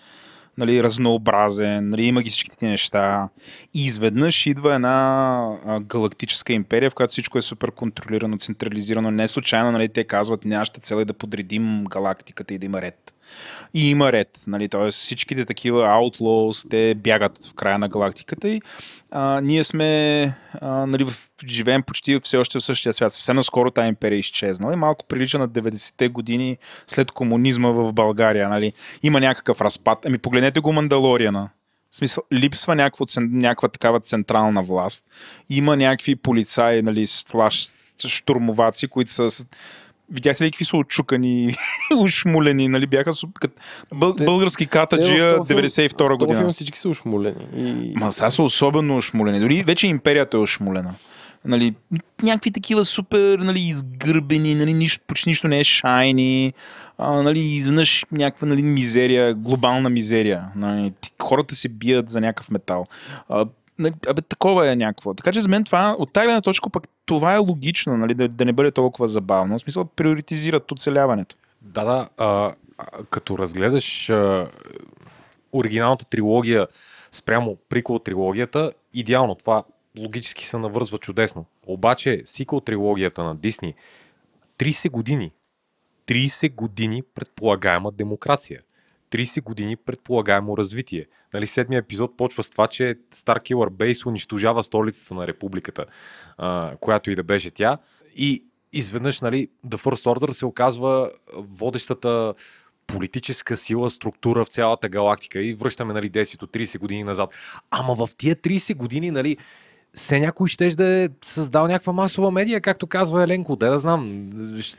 нали, 0.58 0.82
разнообразен, 0.82 1.88
нали, 1.88 2.04
има 2.04 2.22
ги 2.22 2.30
всичките 2.30 2.56
тези 2.56 2.70
неща. 2.70 3.28
И 3.74 3.84
изведнъж 3.84 4.46
идва 4.46 4.74
една 4.74 5.38
а, 5.66 5.80
галактическа 5.80 6.52
империя, 6.52 6.90
в 6.90 6.94
която 6.94 7.10
всичко 7.10 7.38
е 7.38 7.42
супер 7.42 7.70
контролирано, 7.70 8.38
централизирано. 8.38 9.10
Не 9.10 9.28
случайно 9.28 9.72
нали, 9.72 9.88
те 9.88 10.04
казват, 10.04 10.44
нашата 10.44 10.80
цел 10.80 10.96
е 10.96 11.04
да 11.04 11.12
подредим 11.12 11.84
галактиката 11.84 12.54
и 12.54 12.58
да 12.58 12.66
има 12.66 12.82
ред. 12.82 13.14
И 13.74 13.90
има 13.90 14.12
ред, 14.12 14.28
нали, 14.46 14.68
т.е. 14.68 14.90
всичките 14.90 15.44
такива 15.44 15.88
outlaws, 15.88 16.70
те 16.70 16.94
бягат 16.94 17.46
в 17.46 17.54
края 17.54 17.78
на 17.78 17.88
галактиката 17.88 18.48
и 18.48 18.60
а, 19.14 19.40
ние 19.40 19.64
сме, 19.64 20.34
а, 20.60 20.86
нали, 20.86 21.04
в, 21.04 21.12
живеем 21.46 21.82
почти 21.82 22.20
все 22.22 22.36
още 22.36 22.58
в 22.58 22.64
същия 22.64 22.92
свят. 22.92 23.12
Съвсем 23.12 23.36
наскоро 23.36 23.70
тази 23.70 23.88
империя 23.88 24.16
е 24.16 24.20
изчезнала 24.20 24.72
и 24.72 24.76
малко 24.76 25.06
прилича 25.06 25.38
на 25.38 25.48
90-те 25.48 26.08
години 26.08 26.58
след 26.86 27.10
комунизма 27.10 27.70
в 27.70 27.92
България. 27.92 28.48
Нали. 28.48 28.72
Има 29.02 29.20
някакъв 29.20 29.60
разпад. 29.60 29.98
Ами 30.06 30.18
погледнете 30.18 30.60
го 30.60 30.72
Мандалориана. 30.72 31.50
В 31.90 31.96
смисъл, 31.96 32.24
липсва 32.32 32.74
някаква, 32.74 33.06
някаква 33.18 33.68
такава 33.68 34.00
централна 34.00 34.62
власт. 34.62 35.04
Има 35.50 35.76
някакви 35.76 36.16
полицаи, 36.16 36.82
нали, 36.82 37.06
штурмоваци, 38.06 38.88
които 38.88 39.12
са 39.12 39.44
Видяхте 40.10 40.44
ли 40.44 40.50
какви 40.50 40.64
са 40.64 40.76
очукани, 40.76 41.54
ушмулени, 41.98 42.68
нали? 42.68 42.86
Бяха 42.86 43.10
като 43.40 43.54
бъл, 43.94 44.14
Те- 44.14 44.24
български 44.24 44.66
катаджия 44.66 45.30
в 45.30 45.36
този 45.36 45.54
филм- 45.54 45.60
92 45.60 45.90
В 45.92 45.96
този 45.96 46.18
година. 46.18 46.38
филм 46.38 46.52
всички 46.52 46.78
са 46.78 46.88
ушмулени. 46.88 47.46
И... 47.56 47.92
Ма 47.96 48.12
сега 48.12 48.30
са 48.30 48.42
особено 48.42 48.96
ушмулени. 48.96 49.40
Дори 49.40 49.62
вече 49.62 49.86
империята 49.86 50.36
е 50.36 50.40
ушмулена. 50.40 50.94
Нали, 51.44 51.74
някакви 52.22 52.50
такива 52.50 52.84
супер 52.84 53.38
нали, 53.38 53.60
изгърбени, 53.60 54.54
нали, 54.54 54.72
нищо, 54.72 55.04
почти 55.06 55.28
нищо 55.28 55.48
не 55.48 55.60
е 55.60 55.64
шайни, 55.64 56.52
а, 56.98 57.22
нали, 57.22 57.40
изведнъж 57.40 58.04
някаква 58.12 58.48
нали, 58.48 58.62
мизерия, 58.62 59.34
глобална 59.34 59.90
мизерия. 59.90 60.44
Нали, 60.56 60.92
хората 61.22 61.54
се 61.54 61.68
бият 61.68 62.10
за 62.10 62.20
някакъв 62.20 62.50
метал. 62.50 62.86
А, 63.28 63.46
абе, 63.88 64.22
такова 64.22 64.70
е 64.70 64.76
някакво. 64.76 65.14
Така 65.14 65.32
че 65.32 65.40
за 65.40 65.48
мен 65.48 65.64
това, 65.64 65.96
от 65.98 66.12
тази 66.12 66.26
гледна 66.26 66.40
точка, 66.40 66.70
пък 66.70 66.88
това 67.06 67.34
е 67.34 67.38
логично, 67.38 67.96
нали, 67.96 68.14
да, 68.14 68.28
да 68.28 68.44
не 68.44 68.52
бъде 68.52 68.70
толкова 68.70 69.08
забавно. 69.08 69.58
В 69.58 69.60
смисъл, 69.60 69.84
приоритизират 69.84 70.72
оцеляването. 70.72 71.36
Да, 71.62 71.84
да. 71.84 72.08
А, 72.18 72.52
като 73.10 73.38
разгледаш 73.38 74.10
а, 74.10 74.48
оригиналната 75.52 76.04
трилогия 76.04 76.66
спрямо 77.12 77.56
прикол 77.68 77.98
трилогията, 77.98 78.72
идеално 78.94 79.34
това 79.34 79.62
логически 79.98 80.46
се 80.46 80.58
навързва 80.58 80.98
чудесно. 80.98 81.44
Обаче 81.66 82.22
сиквел 82.24 82.60
трилогията 82.60 83.24
на 83.24 83.34
Дисни 83.34 83.74
30 84.58 84.90
години 84.90 85.32
30 86.06 86.54
години 86.54 87.02
предполагаема 87.14 87.92
демокрация. 87.92 88.60
30 89.12 89.42
години 89.42 89.76
предполагаемо 89.76 90.56
развитие. 90.56 91.06
Нали, 91.34 91.46
седмия 91.46 91.78
епизод 91.78 92.16
почва 92.16 92.42
с 92.42 92.50
това, 92.50 92.66
че 92.66 92.94
Starkiller 93.14 93.70
Base 93.70 94.06
унищожава 94.06 94.62
столицата 94.62 95.14
на 95.14 95.26
републиката, 95.26 95.84
а, 96.38 96.76
която 96.80 97.10
и 97.10 97.14
да 97.14 97.22
беше 97.22 97.50
тя. 97.50 97.78
И 98.16 98.44
изведнъж, 98.72 99.20
нали, 99.20 99.48
The 99.66 99.76
First 99.76 100.04
Order 100.04 100.30
се 100.30 100.46
оказва 100.46 101.10
водещата 101.36 102.34
политическа 102.86 103.56
сила, 103.56 103.90
структура 103.90 104.44
в 104.44 104.48
цялата 104.48 104.88
галактика 104.88 105.40
и 105.40 105.54
връщаме 105.54 105.94
нали, 105.94 106.08
действието 106.08 106.46
30 106.46 106.78
години 106.78 107.04
назад. 107.04 107.34
Ама 107.70 107.94
в 107.94 108.08
тия 108.18 108.36
30 108.36 108.76
години, 108.76 109.10
нали, 109.10 109.36
се 109.96 110.20
някой 110.20 110.48
ще 110.48 110.68
да 110.68 110.88
е 110.88 111.08
създал 111.22 111.66
някаква 111.66 111.92
масова 111.92 112.30
медия, 112.30 112.60
както 112.60 112.86
казва 112.86 113.22
Еленко. 113.22 113.56
Да, 113.56 113.70
да 113.70 113.78
знам. 113.78 114.30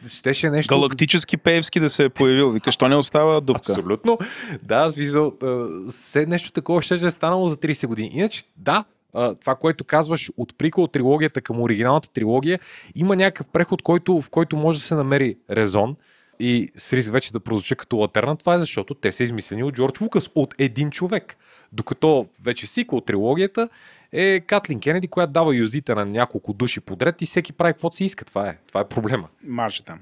Щеше 0.08 0.50
нещо... 0.50 0.76
Галактически 0.76 1.38
Пеевски 1.38 1.80
да 1.80 1.90
се 1.90 2.04
е 2.04 2.10
появил. 2.10 2.52
Вика, 2.52 2.72
що 2.72 2.88
не 2.88 2.96
остава 2.96 3.42
дупка? 3.42 3.72
Абсолютно. 3.72 4.18
Да, 4.64 4.92
смисъл, 4.92 5.34
а, 5.44 5.68
все 5.92 6.26
нещо 6.26 6.52
такова 6.52 6.82
ще 6.82 6.94
е 6.94 7.12
станало 7.12 7.48
за 7.48 7.58
30 7.58 7.88
години. 7.88 8.12
Иначе, 8.14 8.44
да, 8.58 8.84
това, 9.14 9.56
което 9.56 9.84
казваш 9.84 10.32
от 10.38 10.58
прикол 10.58 10.88
трилогията 10.88 11.42
към 11.42 11.62
оригиналната 11.62 12.10
трилогия, 12.10 12.60
има 12.96 13.16
някакъв 13.16 13.48
преход, 13.50 13.82
който, 13.82 14.22
в 14.22 14.30
който 14.30 14.56
може 14.56 14.80
да 14.80 14.86
се 14.86 14.96
намери 14.96 15.38
резон 15.52 15.96
и 16.40 16.70
с 16.76 16.94
риск 16.94 17.12
вече 17.12 17.34
да 17.34 17.40
прозвуча 17.40 17.76
като 17.76 17.98
латерна. 17.98 18.36
Това 18.36 18.54
е 18.54 18.60
защото 18.60 18.94
те 18.94 19.12
са 19.12 19.24
измислени 19.24 19.64
от 19.64 19.74
Джордж 19.74 20.02
Лукас, 20.02 20.30
от 20.36 20.54
един 20.58 20.92
човек. 20.92 21.36
Докато 21.72 22.26
вече 22.44 22.68
сиквел 22.68 23.02
трилогията 23.02 23.70
е 24.14 24.40
Катлин 24.40 24.80
Кенеди, 24.80 25.08
която 25.08 25.34
дава 25.34 25.56
юздите 25.56 25.96
на 25.96 26.06
няколко 26.06 26.54
души 26.54 26.80
подред 26.82 27.22
и 27.22 27.26
всеки 27.26 27.54
прави 27.54 27.74
каквото 27.74 27.96
си 27.96 28.04
иска. 28.06 28.26
Това 28.26 28.50
е, 28.50 28.58
това 28.68 28.82
е 28.82 28.88
проблема. 28.88 29.28
Маже 29.44 29.84
там. 29.84 30.00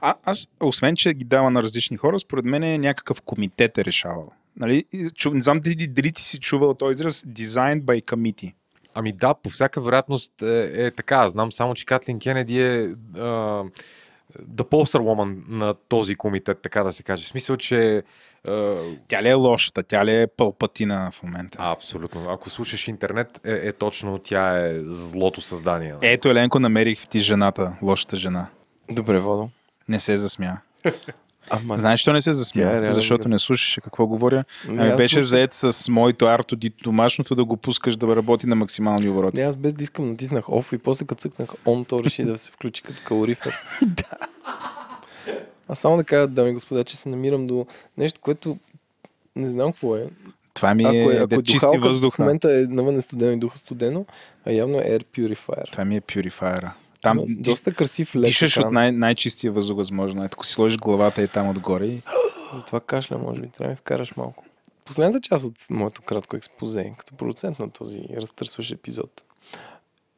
А, 0.00 0.14
аз, 0.24 0.48
освен, 0.60 0.96
че 0.96 1.14
ги 1.14 1.24
дава 1.24 1.50
на 1.50 1.62
различни 1.62 1.96
хора, 1.96 2.18
според 2.18 2.44
мен 2.44 2.62
е 2.62 2.78
някакъв 2.78 3.20
комитет 3.20 3.78
е 3.78 3.84
решавал. 3.84 4.32
Нали? 4.56 4.84
Чу- 4.92 5.34
Не 5.34 5.40
знам 5.40 5.60
дали, 5.60 5.86
дали 5.86 6.12
ти 6.12 6.22
си 6.22 6.40
чувал 6.40 6.74
този 6.74 6.92
израз 6.92 7.22
Designed 7.22 7.82
by 7.82 8.04
Committee. 8.04 8.54
Ами 8.94 9.12
да, 9.12 9.34
по 9.34 9.50
всяка 9.50 9.80
вероятност 9.80 10.42
е, 10.42 10.86
е 10.86 10.90
така. 10.90 11.28
Знам 11.28 11.52
само, 11.52 11.74
че 11.74 11.86
Катлин 11.86 12.18
Кенеди 12.18 12.62
е 12.62 12.94
а, 13.16 13.64
the 14.40 14.64
poster 14.70 14.98
woman 14.98 15.36
на 15.48 15.74
този 15.74 16.14
комитет, 16.16 16.58
така 16.62 16.82
да 16.82 16.92
се 16.92 17.02
каже. 17.02 17.24
В 17.24 17.28
смисъл, 17.28 17.56
че 17.56 18.02
Тя 19.08 19.22
ли 19.22 19.28
е 19.28 19.34
лошата? 19.34 19.82
Тя 19.82 20.04
ли 20.04 20.20
е 20.20 20.26
пълпатина 20.26 21.10
в 21.12 21.22
момента? 21.22 21.58
а, 21.60 21.72
абсолютно. 21.72 22.30
Ако 22.30 22.50
слушаш 22.50 22.88
интернет, 22.88 23.40
е, 23.44 23.52
е 23.52 23.72
точно 23.72 24.18
тя 24.18 24.58
е 24.58 24.74
злото 24.82 25.40
създание. 25.40 25.94
Ето, 26.02 26.28
Еленко, 26.28 26.60
намерих 26.60 27.08
ти 27.08 27.20
жената, 27.20 27.76
лошата 27.82 28.16
жена. 28.16 28.46
Добре, 28.90 29.18
Водо. 29.18 29.48
Не 29.88 29.98
се 29.98 30.16
засмя. 30.16 30.58
Ама, 31.50 31.78
Знаеш, 31.78 32.00
що 32.00 32.12
не 32.12 32.20
се 32.20 32.32
засмя? 32.32 32.86
Е 32.86 32.90
Защото 32.90 33.28
не 33.28 33.38
слушаше 33.38 33.80
какво 33.80 34.06
говоря. 34.06 34.44
Не, 34.68 34.82
Ами 34.82 34.96
беше 34.96 35.14
слушам. 35.14 35.24
заед 35.24 35.52
с 35.52 35.88
моето 35.88 36.26
арто 36.26 36.56
ди- 36.56 36.72
домашното 36.82 37.34
да 37.34 37.44
го 37.44 37.56
пускаш 37.56 37.96
да 37.96 38.16
работи 38.16 38.46
на 38.46 38.56
максимални 38.56 39.08
обороти. 39.08 39.36
Не, 39.36 39.42
аз 39.42 39.56
без 39.56 39.72
да 39.72 39.82
искам 39.82 40.10
натиснах 40.10 40.44
off 40.44 40.74
и 40.74 40.78
после 40.78 41.06
като 41.06 41.20
цъкнах 41.20 41.48
on, 41.48 41.88
то 41.88 42.04
реши 42.04 42.24
да 42.24 42.38
се 42.38 42.50
включи 42.52 42.82
като 42.82 43.02
калорифер. 43.04 43.54
да. 43.82 44.04
А 45.68 45.74
само 45.74 45.96
да 45.96 46.04
кажа, 46.04 46.26
дами 46.26 46.50
и 46.50 46.54
господа, 46.54 46.84
че 46.84 46.96
се 46.96 47.08
намирам 47.08 47.46
до 47.46 47.66
нещо, 47.98 48.20
което 48.20 48.58
не 49.36 49.48
знам 49.48 49.72
какво 49.72 49.96
е. 49.96 50.08
Това 50.54 50.74
ми 50.74 50.84
Ако 50.84 50.94
е, 50.94 51.14
е 51.14 51.18
ако 51.18 51.34
е 51.34 51.42
чисти 51.42 51.66
духалка, 51.76 52.10
в 52.10 52.18
момента 52.18 52.52
е 52.58 52.60
навън 52.60 52.96
е 52.96 53.02
студено 53.02 53.32
и 53.32 53.36
духа 53.36 53.58
студено, 53.58 54.06
а 54.46 54.52
явно 54.52 54.78
е 54.78 54.82
Air 54.82 55.04
Purifier. 55.04 55.72
Това 55.72 55.84
ми 55.84 55.96
е 55.96 56.00
пюрифайера. 56.00 56.74
Там 57.02 57.18
Има 57.18 57.26
ди- 57.26 57.34
доста 57.34 57.74
красив 57.74 58.16
лед. 58.16 58.24
дишаш 58.24 58.56
екран. 58.56 58.66
от 58.66 58.72
най- 58.72 58.92
най-чистия 58.92 59.52
въздух 59.52 59.76
възможно. 59.76 60.24
Ето, 60.24 60.34
ако 60.34 60.46
си 60.46 60.52
сложиш 60.52 60.78
главата 60.78 61.22
и 61.22 61.28
там 61.28 61.48
отгоре. 61.48 61.86
И... 61.86 62.02
Затова 62.54 62.80
кашля, 62.80 63.18
може 63.18 63.40
би, 63.40 63.48
трябва 63.48 63.64
да 63.64 63.70
ми 63.70 63.76
вкараш 63.76 64.16
малко. 64.16 64.44
Последната 64.84 65.20
част 65.20 65.44
от 65.44 65.54
моето 65.70 66.02
кратко 66.02 66.36
експозе, 66.36 66.92
като 66.98 67.14
продуцент 67.14 67.58
на 67.58 67.70
този 67.70 68.02
разтърсващ 68.16 68.72
епизод, 68.72 69.22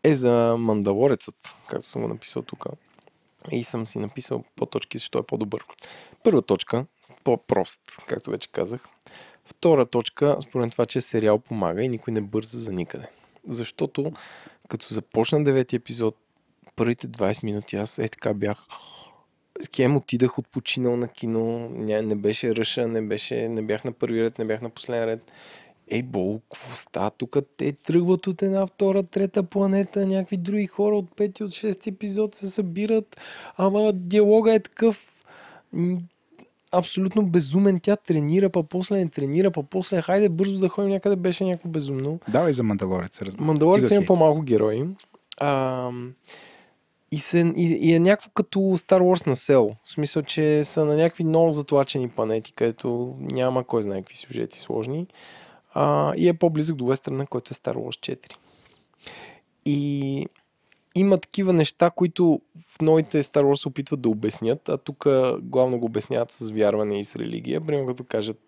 е 0.04 0.14
за 0.14 0.56
Мандалорецът, 0.58 1.34
както 1.68 1.86
съм 1.86 2.02
го 2.02 2.08
написал 2.08 2.42
тук. 2.42 2.66
И 3.52 3.64
съм 3.64 3.86
си 3.86 3.98
написал 3.98 4.44
по 4.56 4.66
точки, 4.66 4.98
защо 4.98 5.18
е 5.18 5.22
по-добър. 5.22 5.64
Първа 6.24 6.42
точка, 6.42 6.86
по-прост, 7.24 7.80
както 8.06 8.30
вече 8.30 8.48
казах. 8.48 8.88
Втора 9.44 9.86
точка, 9.86 10.36
според 10.42 10.72
това, 10.72 10.86
че 10.86 11.00
сериал 11.00 11.38
помага 11.38 11.82
и 11.82 11.88
никой 11.88 12.12
не 12.12 12.20
бърза 12.20 12.58
за 12.58 12.72
никъде. 12.72 13.06
Защото 13.48 14.12
като 14.68 14.94
започна 14.94 15.44
девети 15.44 15.76
епизод, 15.76 16.16
първите 16.76 17.08
20 17.08 17.44
минути 17.44 17.76
аз 17.76 17.98
е 17.98 18.08
така 18.08 18.34
бях 18.34 18.66
Кем 19.72 19.96
отидах 19.96 20.38
отпочинал 20.38 20.96
на 20.96 21.08
кино, 21.08 21.68
ня, 21.72 22.02
не 22.02 22.14
беше 22.14 22.56
ръша, 22.56 22.88
не, 22.88 23.02
беше, 23.02 23.48
не 23.48 23.62
бях 23.62 23.84
на 23.84 23.92
първи 23.92 24.22
ред, 24.22 24.38
не 24.38 24.44
бях 24.44 24.60
на 24.60 24.70
последен 24.70 25.08
ред. 25.08 25.32
Ей, 25.90 26.02
Бол, 26.02 26.40
какво 26.52 26.76
става 26.76 27.10
тук? 27.10 27.36
Те 27.56 27.72
тръгват 27.72 28.26
от 28.26 28.42
една, 28.42 28.66
втора, 28.66 29.02
трета 29.02 29.42
планета, 29.42 30.06
някакви 30.06 30.36
други 30.36 30.66
хора 30.66 30.96
от 30.96 31.16
пети, 31.16 31.44
от 31.44 31.52
шести 31.52 31.88
епизод 31.88 32.34
се 32.34 32.50
събират, 32.50 33.20
ама 33.56 33.92
диалога 33.92 34.54
е 34.54 34.60
такъв 34.60 35.24
абсолютно 36.72 37.26
безумен. 37.26 37.80
Тя 37.80 37.96
тренира, 37.96 38.50
па 38.50 38.62
после 38.62 38.96
не 38.96 39.08
тренира, 39.08 39.50
па 39.50 39.62
после 39.62 40.02
хайде 40.02 40.28
бързо 40.28 40.58
да 40.58 40.68
ходим 40.68 40.90
някъде, 40.90 41.16
беше 41.16 41.44
някакво 41.44 41.68
безумно. 41.68 42.20
Давай 42.28 42.52
за 42.52 42.62
Мандалорец. 42.62 43.22
разбира. 43.22 43.44
Мандалорец 43.44 43.84
Стига 43.84 43.96
има 43.96 44.06
по-малко 44.06 44.42
герои. 44.42 44.84
А, 45.40 45.90
и, 47.12 47.18
се, 47.18 47.52
и, 47.56 47.78
и 47.80 47.94
е 47.94 47.98
някакво 47.98 48.30
като 48.34 48.58
Star 48.58 49.00
Wars 49.00 49.26
на 49.26 49.36
село. 49.36 49.76
В 49.84 49.90
смисъл, 49.90 50.22
че 50.22 50.64
са 50.64 50.84
на 50.84 50.96
някакви 50.96 51.24
много 51.24 51.52
затлачени 51.52 52.08
планети, 52.08 52.52
където 52.52 53.16
няма 53.18 53.64
кой 53.64 53.82
знае 53.82 53.98
какви 53.98 54.16
сюжети 54.16 54.58
сложни. 54.58 55.06
А, 55.74 56.14
и 56.16 56.28
е 56.28 56.34
по-близък 56.34 56.76
до 56.76 56.86
Вестерна, 56.86 57.26
който 57.26 57.48
е 57.52 57.54
Star 57.54 57.74
Wars 57.74 58.16
4. 58.16 58.36
И 59.66 60.26
има 60.96 61.18
такива 61.18 61.52
неща, 61.52 61.90
които 61.90 62.40
в 62.68 62.80
новите 62.80 63.22
Star 63.22 63.42
Wars 63.42 63.66
опитват 63.66 64.00
да 64.00 64.08
обяснят, 64.08 64.68
а 64.68 64.78
тук 64.78 65.06
главно 65.40 65.78
го 65.78 65.86
обясняват 65.86 66.30
с 66.30 66.50
вярване 66.50 67.00
и 67.00 67.04
с 67.04 67.16
религия. 67.16 67.60
Примерно 67.60 67.88
като 67.88 68.04
кажат 68.04 68.38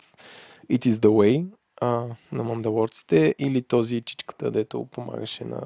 It 0.71 0.87
is 0.87 0.91
the 0.91 1.09
way 1.09 1.47
а, 1.81 2.07
на 2.33 2.45
мандалорците 2.45 3.35
или 3.39 3.63
този 3.63 4.01
чичката, 4.01 4.51
дето 4.51 4.87
помагаше 4.91 5.45
на, 5.45 5.61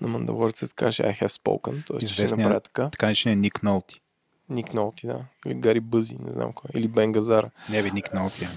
на 0.00 0.08
мандалорците, 0.08 0.74
каже 0.74 1.02
I 1.02 1.22
have 1.22 1.28
spoken, 1.28 1.86
т.е. 1.86 2.06
ще 2.06 2.36
направя 2.36 2.60
така. 2.60 2.90
Така 2.90 3.06
наречения 3.06 3.36
Ник 3.36 3.62
Нолти. 3.62 4.00
Ник 4.48 4.74
Нолти, 4.74 5.06
да. 5.06 5.24
Или 5.46 5.54
Гари 5.54 5.80
Бъзи, 5.80 6.16
не 6.20 6.30
знам 6.30 6.52
кой. 6.52 6.70
Или 6.74 6.88
Бен 6.88 7.12
Газара. 7.12 7.50
Не 7.70 7.82
бе, 7.82 7.90
Ник 7.90 8.14
Нолти. 8.14 8.44
е. 8.44 8.48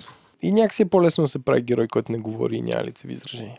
И 0.41 0.51
някакси 0.51 0.81
е 0.81 0.85
по-лесно 0.85 1.23
да 1.23 1.27
се 1.27 1.39
прави 1.39 1.61
герой, 1.61 1.87
който 1.87 2.11
не 2.11 2.17
говори 2.17 2.55
и 2.55 2.61
няма 2.61 2.83
лицеви 2.83 3.13
изражения. 3.13 3.57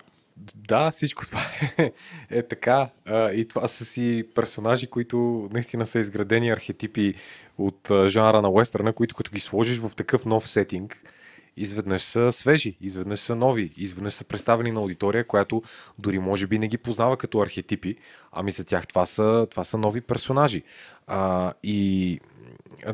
Да, 0.55 0.91
всичко 0.91 1.27
това 1.27 1.41
е, 1.79 1.93
е 2.31 2.43
така. 2.43 2.89
А, 3.07 3.31
и 3.31 3.49
това 3.49 3.69
са 3.69 3.85
си 3.85 4.25
персонажи, 4.35 4.87
които 4.87 5.49
наистина 5.53 5.87
са 5.87 5.99
изградени 5.99 6.51
архетипи 6.51 7.15
от 7.59 7.91
а, 7.91 8.09
жанра 8.09 8.43
на 8.43 8.51
уестърна, 8.51 8.93
които 8.93 9.15
като 9.15 9.31
ги 9.31 9.41
сложиш 9.41 9.79
в 9.79 9.91
такъв 9.97 10.25
нов 10.25 10.49
сетинг, 10.49 11.13
изведнъж 11.57 12.03
са 12.03 12.33
свежи, 12.33 12.77
изведнъж 12.81 13.19
са 13.19 13.35
нови, 13.35 13.73
изведнъж 13.77 14.13
са 14.13 14.25
представени 14.25 14.73
на 14.73 14.81
аудитория, 14.81 15.27
която 15.27 15.63
дори 15.99 16.19
може 16.19 16.47
би 16.47 16.59
не 16.59 16.69
ги 16.69 16.79
познава 16.79 17.17
като 17.17 17.41
архетипи, 17.41 17.97
ами 18.33 18.51
за 18.51 18.65
тях 18.65 18.87
това 18.87 19.07
са, 19.07 19.47
това 19.51 19.65
са 19.65 19.79
нови 19.79 20.01
персонажи. 20.01 20.63
А, 21.07 21.53
и 21.63 22.21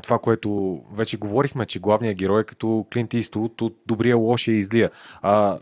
това, 0.02 0.18
което 0.18 0.80
вече 0.92 1.16
говорихме, 1.16 1.66
че 1.66 1.78
главният 1.78 2.18
герой 2.18 2.40
е 2.40 2.44
като 2.44 2.86
Клинт 2.92 3.14
Иствуд 3.14 3.60
от 3.60 3.76
добрия, 3.86 4.16
лошия 4.16 4.56
и 4.56 4.62
злия. 4.62 4.90
А, 5.22 5.58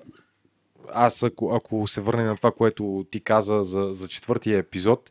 аз, 0.95 1.23
ако, 1.23 1.55
ако 1.55 1.87
се 1.87 2.01
върне 2.01 2.25
на 2.25 2.37
това, 2.37 2.53
което 2.53 3.07
ти 3.11 3.21
каза 3.21 3.63
за, 3.63 3.89
за 3.93 4.09
четвъртия 4.09 4.59
епизод, 4.59 5.11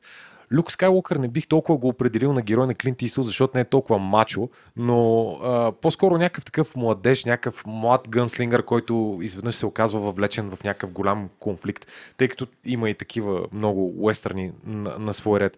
Люк 0.53 0.71
Скайлокър 0.71 1.15
не 1.15 1.27
бих 1.27 1.47
толкова 1.47 1.77
го 1.77 1.87
определил 1.87 2.33
на 2.33 2.41
герой 2.41 2.67
на 2.67 2.75
Клинт 2.75 3.01
Исуд, 3.01 3.25
защото 3.25 3.51
не 3.55 3.61
е 3.61 3.65
толкова 3.65 3.99
мачо, 3.99 4.49
но 4.77 5.29
а, 5.43 5.71
по-скоро 5.71 6.17
някакъв 6.17 6.45
такъв 6.45 6.75
младеж, 6.75 7.25
някакъв 7.25 7.63
млад 7.65 8.09
гънслингър, 8.09 8.65
който 8.65 9.19
изведнъж 9.21 9.55
се 9.55 9.65
оказва 9.65 9.99
въвлечен 9.99 10.49
в 10.49 10.63
някакъв 10.63 10.91
голям 10.91 11.29
конфликт, 11.39 11.87
тъй 12.17 12.27
като 12.27 12.47
има 12.65 12.89
и 12.89 12.93
такива 12.93 13.47
много 13.51 13.93
уестърни 13.97 14.51
на, 14.65 14.99
на 14.99 15.13
свой 15.13 15.39
ред. 15.39 15.57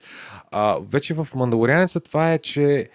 А, 0.51 0.77
вече 0.89 1.13
в 1.13 1.27
Мандалорианеца 1.35 1.99
това 1.99 2.33
е, 2.33 2.39
че 2.39 2.89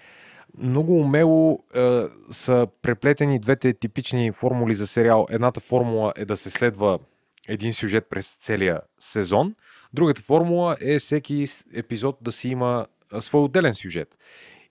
много 0.58 1.00
умело 1.00 1.58
е, 1.74 2.02
са 2.30 2.66
преплетени 2.82 3.38
двете 3.38 3.72
типични 3.72 4.32
формули 4.32 4.74
за 4.74 4.86
сериал. 4.86 5.26
Едната 5.30 5.60
формула 5.60 6.12
е 6.16 6.24
да 6.24 6.36
се 6.36 6.50
следва 6.50 6.98
един 7.48 7.74
сюжет 7.74 8.06
през 8.10 8.36
целия 8.40 8.80
сезон. 8.98 9.54
Другата 9.94 10.22
формула 10.22 10.76
е 10.80 10.98
всеки 10.98 11.46
епизод 11.74 12.18
да 12.20 12.32
си 12.32 12.48
има 12.48 12.86
свой 13.18 13.40
отделен 13.40 13.74
сюжет. 13.74 14.18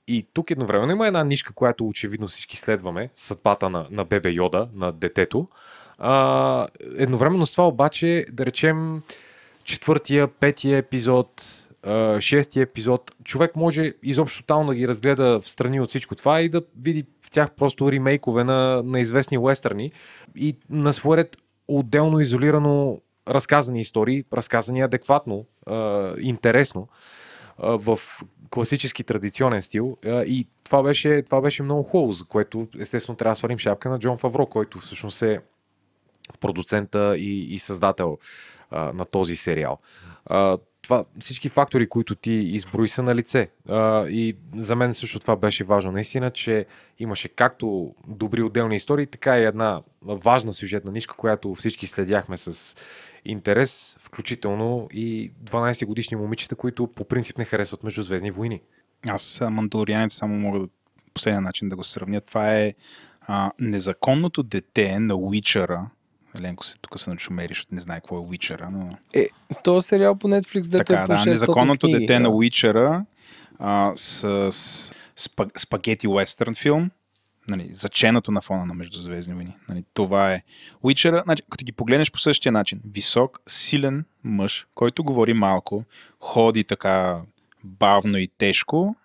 И 0.07 0.27
тук 0.33 0.51
едновременно 0.51 0.91
има 0.91 1.07
една 1.07 1.23
нишка, 1.23 1.53
която 1.53 1.87
очевидно 1.87 2.27
всички 2.27 2.57
следваме, 2.57 3.09
съдбата 3.15 3.69
на, 3.69 3.87
на 3.91 4.05
бебе 4.05 4.29
Йода, 4.29 4.69
на 4.73 4.91
детето. 4.91 5.47
А, 5.97 6.67
едновременно 6.97 7.45
с 7.45 7.51
това 7.51 7.67
обаче, 7.67 8.25
да 8.31 8.45
речем, 8.45 9.01
четвъртия, 9.63 10.27
петия 10.27 10.77
епизод, 10.77 11.27
шестия 12.19 12.63
епизод, 12.63 13.11
човек 13.23 13.55
може 13.55 13.93
изобщо 14.03 14.41
тотално 14.41 14.69
да 14.69 14.75
ги 14.75 14.87
разгледа 14.87 15.41
в 15.41 15.49
страни 15.49 15.81
от 15.81 15.89
всичко 15.89 16.15
това 16.15 16.41
и 16.41 16.49
да 16.49 16.61
види 16.81 17.05
в 17.25 17.31
тях 17.31 17.51
просто 17.51 17.91
ремейкове 17.91 18.43
на, 18.43 18.83
на 18.85 18.99
известни 18.99 19.37
уестърни 19.37 19.91
и 20.35 20.57
на 20.69 20.93
свой 20.93 21.17
ред 21.17 21.37
отделно 21.67 22.19
изолирано 22.19 23.01
разказани 23.27 23.81
истории, 23.81 24.23
разказани 24.33 24.81
адекватно, 24.81 25.45
а, 25.67 26.13
интересно 26.19 26.87
а, 27.57 27.77
в 27.77 27.99
класически 28.49 29.03
традиционен 29.03 29.61
стил 29.61 29.97
и 30.05 30.47
това 30.63 30.83
беше, 30.83 31.21
това 31.21 31.41
беше 31.41 31.63
много 31.63 31.83
хубаво, 31.83 32.11
за 32.11 32.25
което 32.25 32.67
естествено 32.79 33.17
трябва 33.17 33.31
да 33.31 33.35
свалим 33.35 33.57
шапка 33.57 33.89
на 33.89 33.99
Джон 33.99 34.17
Фавро, 34.17 34.45
който 34.45 34.79
всъщност 34.79 35.21
е 35.21 35.39
продуцента 36.39 37.17
и, 37.17 37.55
и 37.55 37.59
създател 37.59 38.17
а, 38.71 38.93
на 38.93 39.05
този 39.05 39.35
сериал. 39.35 39.77
А, 40.25 40.57
това, 40.81 41.05
всички 41.19 41.49
фактори, 41.49 41.89
които 41.89 42.15
ти 42.15 42.31
изброи 42.31 42.87
са 42.87 43.03
на 43.03 43.15
лице. 43.15 43.49
А, 43.69 44.07
и 44.07 44.37
за 44.55 44.75
мен 44.75 44.93
също 44.93 45.19
това 45.19 45.35
беше 45.35 45.63
важно. 45.63 45.91
Наистина, 45.91 46.31
че 46.31 46.65
имаше 46.99 47.29
както 47.29 47.95
добри 48.07 48.41
отделни 48.41 48.75
истории, 48.75 49.05
така 49.05 49.39
и 49.39 49.43
една 49.43 49.81
важна 50.01 50.53
сюжетна 50.53 50.91
нишка, 50.91 51.15
която 51.15 51.55
всички 51.55 51.87
следяхме 51.87 52.37
с 52.37 52.75
интерес, 53.25 53.95
включително 53.99 54.87
и 54.93 55.31
12 55.43 55.85
годишни 55.85 56.17
момичета, 56.17 56.55
които 56.55 56.87
по 56.87 57.05
принцип 57.05 57.37
не 57.37 57.45
харесват 57.45 57.83
Междузвездни 57.83 58.31
войни. 58.31 58.61
Аз 59.07 59.39
Мандалорианец 59.49 60.13
само 60.13 60.35
мога 60.35 60.59
да 60.59 60.67
последния 61.13 61.41
начин 61.41 61.67
да 61.67 61.75
го 61.75 61.83
сравня. 61.83 62.21
Това 62.21 62.57
е 62.57 62.73
а, 63.21 63.51
незаконното 63.59 64.43
дете 64.43 64.99
на 64.99 65.15
Уичъра, 65.15 65.89
Ленко 66.39 66.65
се 66.65 66.77
тук 66.77 66.99
се 66.99 67.09
начумери, 67.09 67.47
защото 67.47 67.75
не 67.75 67.81
знае 67.81 67.97
какво 67.97 68.17
е 68.17 68.19
Уичера, 68.19 68.69
но... 68.71 68.97
Е, 69.13 69.27
то 69.63 69.81
сериал 69.81 70.15
по 70.15 70.27
Netflix, 70.27 70.61
дете 70.69 70.83
така, 70.83 71.01
е 71.01 71.05
по 71.05 71.11
600 71.11 71.23
да, 71.23 71.29
незаконното 71.29 71.87
книги, 71.87 71.99
дете 71.99 72.13
да. 72.13 72.19
на 72.19 72.29
Уичера 72.29 73.05
а, 73.59 73.91
с, 73.95 74.51
с 74.51 74.91
спа, 75.15 75.45
спагети 75.57 76.07
уестърн 76.07 76.55
филм, 76.55 76.91
нали, 77.47 77.69
заченото 77.73 78.31
на 78.31 78.41
фона 78.41 78.65
на 78.65 78.73
Междузвездни 78.73 79.33
войни. 79.33 79.57
Нали, 79.69 79.83
това 79.93 80.33
е 80.33 80.43
Уичера, 80.83 81.21
значи, 81.25 81.43
като 81.49 81.65
ги 81.65 81.71
погледнеш 81.71 82.11
по 82.11 82.19
същия 82.19 82.51
начин, 82.51 82.81
висок, 82.85 83.39
силен 83.47 84.05
мъж, 84.23 84.67
който 84.75 85.03
говори 85.03 85.33
малко, 85.33 85.83
ходи 86.19 86.63
така 86.63 87.21
бавно 87.63 88.17
и 88.17 88.27
тежко, 88.27 88.95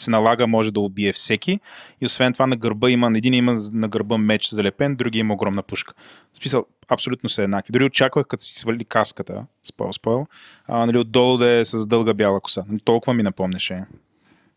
се 0.00 0.10
налага, 0.10 0.46
може 0.46 0.72
да 0.72 0.80
убие 0.80 1.12
всеки. 1.12 1.60
И 2.00 2.06
освен 2.06 2.32
това 2.32 2.46
на 2.46 2.56
гърба 2.56 2.90
има, 2.90 3.10
един 3.16 3.34
има 3.34 3.56
на 3.72 3.88
гърба 3.88 4.18
меч 4.18 4.50
залепен, 4.50 4.96
другия 4.96 5.20
има 5.20 5.34
огромна 5.34 5.62
пушка. 5.62 5.94
В 6.32 6.36
смисъл, 6.36 6.64
абсолютно 6.88 7.28
са 7.28 7.42
еднакви. 7.42 7.72
Дори 7.72 7.84
очаквах, 7.84 8.26
като 8.26 8.42
си 8.42 8.58
свали 8.58 8.84
каската, 8.84 9.44
спойл, 9.62 9.92
спойл, 9.92 10.26
а, 10.68 10.86
нали, 10.86 10.98
отдолу 10.98 11.36
да 11.36 11.50
е 11.50 11.64
с 11.64 11.86
дълга 11.86 12.14
бяла 12.14 12.40
коса. 12.40 12.64
Нали, 12.68 12.80
толкова 12.80 13.14
ми 13.14 13.22
напомняше 13.22 13.84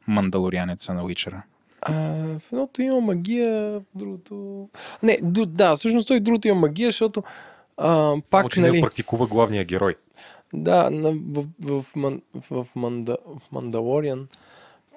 Мандалорианеца 0.07 0.94
на 0.94 1.03
Уичера. 1.03 1.44
А, 1.82 1.94
в 2.40 2.41
едното 2.52 2.82
има 2.82 3.02
магия, 3.02 3.80
в 3.80 3.84
другото... 3.95 4.68
Не, 5.03 5.18
да, 5.24 5.76
всъщност 5.76 6.07
той 6.07 6.20
в 6.20 6.24
другото 6.24 6.48
има 6.48 6.60
магия, 6.60 6.88
защото 6.88 7.24
а, 7.78 8.16
пак, 8.16 8.41
Само, 8.41 8.49
че 8.49 8.61
нали... 8.61 8.72
не 8.72 8.82
практикува 8.82 9.28
главния 9.28 9.66
герой. 9.66 9.95
Да, 10.53 10.90
на, 10.90 11.11
в, 11.11 11.45
в, 11.61 11.82
в, 11.82 11.95
Ман- 11.95 12.22
в, 12.52 12.68
Манда, 12.76 13.18
в 13.26 13.52
Мандалориан. 13.52 14.28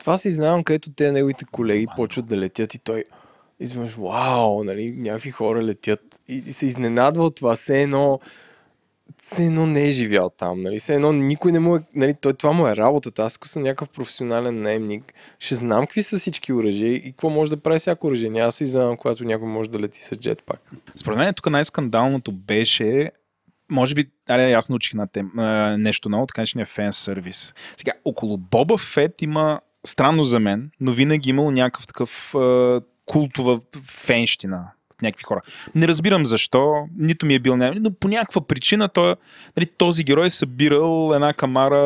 Това 0.00 0.16
си 0.16 0.30
знам, 0.30 0.64
където 0.64 0.92
те 0.92 1.12
неговите 1.12 1.44
колеги 1.44 1.86
почват 1.96 2.26
да 2.26 2.36
летят 2.36 2.74
и 2.74 2.78
той 2.78 3.04
изведнъж, 3.60 3.94
вау, 3.94 4.64
нали, 4.64 4.94
някакви 4.96 5.30
хора 5.30 5.62
летят 5.62 6.20
и, 6.28 6.42
и 6.46 6.52
се 6.52 6.66
изненадва 6.66 7.24
от 7.24 7.36
това, 7.36 7.56
все 7.56 7.82
едно 7.82 8.20
все 9.22 9.44
едно 9.44 9.66
не 9.66 9.88
е 9.88 9.90
живял 9.90 10.30
там, 10.30 10.60
нали? 10.60 10.78
Все 10.78 10.94
едно 10.94 11.12
никой 11.12 11.52
не 11.52 11.58
му 11.58 11.76
е, 11.76 11.82
нали, 11.94 12.14
той, 12.14 12.34
това 12.34 12.52
му 12.52 12.66
е 12.66 12.76
работата. 12.76 13.22
Аз 13.22 13.36
ако 13.36 13.48
съм 13.48 13.62
някакъв 13.62 13.88
професионален 13.88 14.62
наемник, 14.62 15.14
ще 15.38 15.54
знам 15.54 15.80
какви 15.80 16.02
са 16.02 16.16
всички 16.16 16.52
оръжия 16.52 16.94
и 16.94 17.02
какво 17.02 17.30
може 17.30 17.50
да 17.50 17.56
прави 17.56 17.78
всяко 17.78 18.06
оръжие. 18.06 18.30
Няма 18.30 18.52
се 18.52 18.64
изненадам, 18.64 18.96
когато 18.96 19.24
някой 19.24 19.48
може 19.48 19.70
да 19.70 19.78
лети 19.78 20.02
с 20.02 20.16
джетпак. 20.16 20.60
Според 20.96 21.18
мен 21.18 21.34
тук 21.34 21.50
най-скандалното 21.50 22.32
беше 22.32 23.10
може 23.70 23.94
би, 23.94 24.10
аре, 24.28 24.52
аз 24.52 24.68
научих 24.68 24.94
на 24.94 25.06
тем, 25.06 25.30
а, 25.38 25.76
нещо 25.78 26.08
ново, 26.08 26.26
така 26.26 26.40
наречения 26.40 26.66
фен 26.66 26.92
сервис. 26.92 27.54
Сега, 27.76 27.92
около 28.04 28.36
Боба 28.36 28.78
Фет 28.78 29.22
има, 29.22 29.60
странно 29.86 30.24
за 30.24 30.40
мен, 30.40 30.70
но 30.80 30.92
винаги 30.92 31.30
имал 31.30 31.50
някакъв 31.50 31.86
такъв 31.86 32.34
а, 32.34 32.80
култова 33.06 33.60
фенщина 33.84 34.72
някакви 35.02 35.22
хора. 35.22 35.40
Не 35.74 35.88
разбирам 35.88 36.26
защо, 36.26 36.74
нито 36.98 37.26
ми 37.26 37.34
е 37.34 37.38
бил, 37.38 37.56
но 37.56 37.92
по 38.00 38.08
някаква 38.08 38.46
причина 38.46 38.88
той, 38.88 39.14
нали, 39.56 39.66
този 39.66 40.04
герой 40.04 40.26
е 40.26 40.30
събирал 40.30 41.10
една 41.14 41.32
камара 41.32 41.80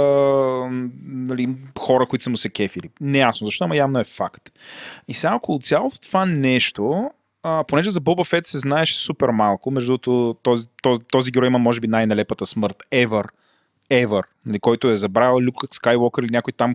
нали, 1.07 1.49
хора, 1.79 2.07
които 2.07 2.23
са 2.23 2.31
му 2.31 2.37
се 2.37 2.49
кефили. 2.49 2.91
Неясно 3.01 3.45
защо, 3.45 3.65
ама 3.65 3.77
явно 3.77 3.99
е 3.99 4.05
факт. 4.05 4.51
И 5.09 5.15
сега 5.15 5.35
около 5.35 5.59
цялото 5.59 6.01
това 6.01 6.27
нещо, 6.27 7.11
а, 7.43 7.65
понеже 7.65 7.91
за 7.91 8.01
Боба 8.01 8.25
Фет 8.25 8.47
се 8.47 8.59
знаеш 8.59 8.95
супер 8.95 9.29
малко, 9.29 9.71
между 9.71 9.93
другото 9.93 10.37
този, 10.43 10.67
този, 10.83 11.01
този 11.11 11.31
герой 11.31 11.47
има 11.47 11.59
може 11.59 11.81
би 11.81 11.89
най-налепата 11.89 12.47
смърт 12.47 12.77
ever, 12.93 13.25
ever, 13.91 14.23
нали, 14.47 14.59
който 14.59 14.91
е 14.91 14.97
забравил 14.97 15.41
Люк 15.41 15.65
Скайуокър 15.71 16.23
или 16.23 16.31
някой 16.33 16.53
там 16.53 16.75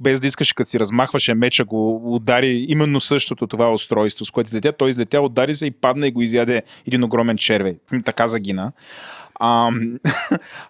без 0.00 0.20
да 0.20 0.26
искаш, 0.26 0.52
като 0.52 0.70
си 0.70 0.78
размахваше 0.78 1.34
меча, 1.34 1.64
го 1.64 2.14
удари 2.14 2.66
именно 2.68 3.00
същото 3.00 3.46
това 3.46 3.72
устройство, 3.72 4.24
с 4.24 4.30
което 4.30 4.56
летя. 4.56 4.72
Той 4.72 4.90
излетя, 4.90 5.20
удари 5.20 5.54
се 5.54 5.66
и 5.66 5.70
падна 5.70 6.06
и 6.06 6.10
го 6.10 6.22
изяде 6.22 6.62
един 6.86 7.04
огромен 7.04 7.36
червей. 7.36 7.76
Така 8.04 8.26
загина. 8.26 8.72
А, 9.38 9.70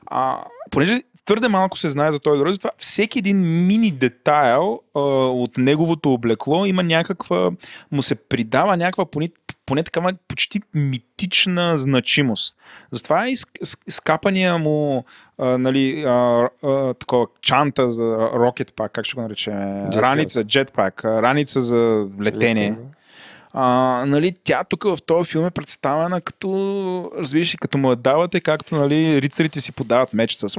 а, 0.06 0.38
понеже 0.70 1.00
твърде 1.26 1.48
малко 1.48 1.78
се 1.78 1.88
знае 1.88 2.12
за 2.12 2.20
този 2.20 2.38
герой, 2.38 2.52
затова 2.52 2.70
всеки 2.78 3.18
един 3.18 3.66
мини 3.66 3.90
детайл 3.90 4.80
а, 4.94 5.00
от 5.00 5.58
неговото 5.58 6.12
облекло 6.12 6.66
има 6.66 6.82
някаква, 6.82 7.50
му 7.92 8.02
се 8.02 8.14
придава 8.14 8.76
някаква 8.76 9.06
поне, 9.06 9.28
поне 9.66 9.82
такава 9.82 10.14
почти 10.28 10.60
митична 10.74 11.76
значимост. 11.76 12.56
Затова 12.90 13.28
и 13.28 13.36
скапания 13.88 14.58
му 14.58 15.04
а, 15.38 15.58
нали, 15.58 16.02
а, 16.06 16.48
а, 16.62 16.94
такова 16.94 17.26
чанта 17.40 17.88
за 17.88 18.30
рокет 18.34 18.72
пак, 18.76 18.92
как 18.92 19.04
ще 19.04 19.14
го 19.14 19.20
наречем? 19.20 19.54
Jetpack. 19.54 19.96
Раница, 19.96 20.44
джетпак, 20.44 21.04
раница 21.04 21.60
за 21.60 22.06
летение. 22.20 22.70
Летене. 22.70 22.95
А, 23.52 24.04
нали, 24.06 24.32
тя 24.44 24.64
тук 24.64 24.84
в 24.84 24.98
този 25.06 25.30
филм 25.30 25.46
е 25.46 25.50
представена 25.50 26.20
като, 26.20 27.10
разбираш 27.18 27.56
като 27.60 27.78
му 27.78 27.90
я 27.90 27.96
давате, 27.96 28.40
както 28.40 28.74
нали, 28.74 29.22
рицарите 29.22 29.60
си 29.60 29.72
подават 29.72 30.12
меч 30.12 30.34
с 30.34 30.56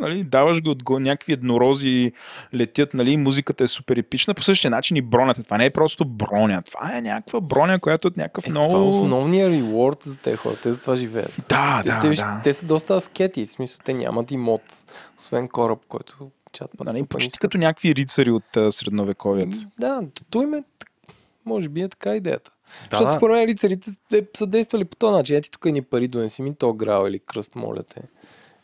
нали, 0.00 0.24
даваш 0.24 0.62
го 0.62 0.70
отго, 0.70 0.98
някакви 0.98 1.32
еднорози 1.32 2.12
летят, 2.54 2.94
нали, 2.94 3.16
музиката 3.16 3.64
е 3.64 3.66
супер 3.66 3.96
епична, 3.96 4.34
по 4.34 4.42
същия 4.42 4.70
начин 4.70 4.96
и 4.96 5.02
бронята. 5.02 5.44
Това 5.44 5.58
не 5.58 5.64
е 5.64 5.70
просто 5.70 6.04
броня, 6.04 6.62
това 6.62 6.96
е 6.96 7.00
някаква 7.00 7.40
броня, 7.40 7.78
която 7.78 8.08
е 8.08 8.10
някакъв 8.16 8.46
Е, 8.46 8.50
много... 8.50 8.68
Това 8.68 8.80
е 8.80 8.86
основният 8.86 9.50
реворд 9.52 10.02
за 10.02 10.16
тези 10.16 10.36
хора. 10.36 10.54
Те 10.62 10.72
за 10.72 10.78
това 10.78 10.96
живеят. 10.96 11.32
Да, 11.48 11.80
те, 11.82 11.88
да, 11.88 12.00
те, 12.00 12.10
да. 12.10 12.40
те 12.44 12.52
са 12.54 12.66
доста 12.66 12.94
аскети. 12.94 13.46
В 13.46 13.48
смисъл, 13.48 13.80
те 13.84 13.94
нямат 13.94 14.30
имот. 14.30 14.62
Освен 15.18 15.48
кораб, 15.48 15.78
който 15.88 16.30
чат 16.52 16.70
път 16.78 16.86
Нали, 16.86 17.02
почти 17.02 17.38
като 17.38 17.58
някакви 17.58 17.94
рицари 17.94 18.30
от 18.30 18.56
а, 18.56 18.72
средновековието. 18.72 19.56
Да, 19.80 20.02
то- 20.30 20.42
им 20.42 20.54
е, 20.54 20.62
може 21.48 21.68
би 21.68 21.82
е 21.82 21.88
така 21.88 22.14
идеята. 22.14 22.50
Да, 22.50 22.86
Защото 22.90 23.12
според 23.12 23.36
мен 23.36 23.48
лицарите 23.48 23.90
с- 23.90 23.98
те 24.10 24.26
са 24.36 24.46
действали 24.46 24.84
по 24.84 24.96
този 24.96 25.12
начин. 25.12 25.36
Ети 25.36 25.50
тук 25.50 25.64
ни 25.64 25.82
пари 25.82 26.08
донеси 26.08 26.42
ми 26.42 26.54
то 26.54 26.72
грал 26.72 27.06
или 27.06 27.18
кръст, 27.18 27.54
моля 27.54 27.82
те. 27.84 28.02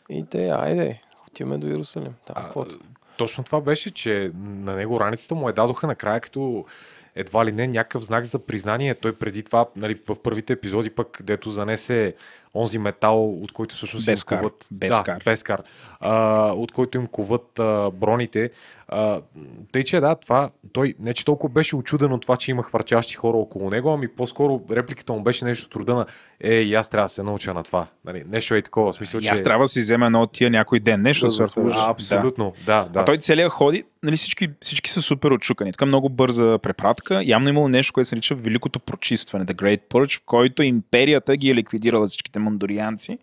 И 0.09 0.25
те, 0.25 0.49
айде, 0.49 1.01
отиваме 1.27 1.57
до 1.57 1.67
Иерусалим. 1.67 2.13
Там, 2.25 2.35
А. 2.55 2.65
Точно 3.17 3.43
това 3.43 3.61
беше, 3.61 3.91
че 3.91 4.31
на 4.35 4.75
него 4.75 4.99
раницата 4.99 5.35
му 5.35 5.49
е 5.49 5.53
дадоха 5.53 5.87
накрая 5.87 6.21
като 6.21 6.65
едва 7.15 7.45
ли 7.45 7.51
не 7.51 7.67
някакъв 7.67 8.03
знак 8.03 8.25
за 8.25 8.39
признание. 8.39 8.95
Той 8.95 9.13
преди 9.13 9.43
това, 9.43 9.65
нали, 9.75 9.99
в 10.07 10.21
първите 10.21 10.53
епизоди 10.53 10.89
пък, 10.89 11.19
дето 11.23 11.49
занесе 11.49 12.13
онзи 12.55 12.77
метал, 12.77 13.29
от 13.29 13.51
който 13.51 13.75
всъщност 13.75 14.05
Без 14.05 14.21
им 14.21 14.25
кар, 14.25 14.39
куват... 14.39 14.67
без 14.71 14.97
да, 14.97 15.03
кар. 15.03 15.21
без 15.25 15.43
кар. 15.43 15.63
А, 15.99 16.51
от 16.51 16.71
който 16.71 16.97
им 16.97 17.07
куват 17.07 17.59
а, 17.59 17.91
броните. 17.91 18.49
А, 18.87 19.21
тъй, 19.71 19.83
че 19.83 19.99
да, 19.99 20.15
това, 20.15 20.49
той 20.73 20.93
не 20.99 21.13
че 21.13 21.25
толкова 21.25 21.53
беше 21.53 21.75
очуден 21.75 22.11
от 22.11 22.21
това, 22.21 22.37
че 22.37 22.51
има 22.51 22.63
хвърчащи 22.63 23.15
хора 23.15 23.37
около 23.37 23.69
него, 23.69 23.89
ами 23.89 24.07
по-скоро 24.07 24.61
репликата 24.71 25.13
му 25.13 25.23
беше 25.23 25.45
нещо 25.45 25.67
от 25.67 25.75
рода 25.75 25.95
на 25.95 26.05
е, 26.41 26.53
и 26.53 26.73
аз 26.73 26.89
трябва 26.89 27.05
да 27.05 27.09
се 27.09 27.23
науча 27.23 27.53
на 27.53 27.63
това. 27.63 27.87
Нали, 28.05 28.23
нещо 28.27 28.55
е 28.55 28.61
такова, 28.61 28.93
смисъл, 28.93 29.19
И 29.19 29.23
че... 29.23 29.29
аз 29.29 29.43
трябва 29.43 29.63
да 29.63 29.67
си 29.67 29.79
взема 29.79 30.05
едно 30.05 30.21
от 30.21 30.31
тия 30.31 30.49
някой 30.49 30.79
ден. 30.79 31.01
Нещо 31.01 31.27
Да 31.27 31.37
да. 31.37 31.73
А, 31.75 31.89
абсолютно, 31.89 32.53
да, 32.65 32.87
да. 32.93 32.99
А 32.99 33.05
той 33.05 33.17
целият 33.17 33.51
ходи, 33.51 33.83
нали, 34.03 34.15
всички, 34.17 34.49
всички 34.61 34.89
са 34.89 35.01
супер 35.01 35.31
отшукани. 35.31 35.71
Така 35.71 35.85
много 35.85 36.09
бърза 36.09 36.59
препратка. 36.63 37.21
Явно 37.25 37.49
имало 37.49 37.67
нещо, 37.67 37.93
което 37.93 38.09
се 38.09 38.15
нарича 38.15 38.35
Великото 38.35 38.79
прочистване, 38.79 39.45
The 39.45 39.53
Great 39.53 39.81
Purge, 39.89 40.17
в 40.17 40.21
който 40.25 40.63
империята 40.63 41.37
ги 41.37 41.49
е 41.49 41.55
ликвидирала 41.55 42.07
всичките 42.07 42.39
мандорианци 42.45 43.17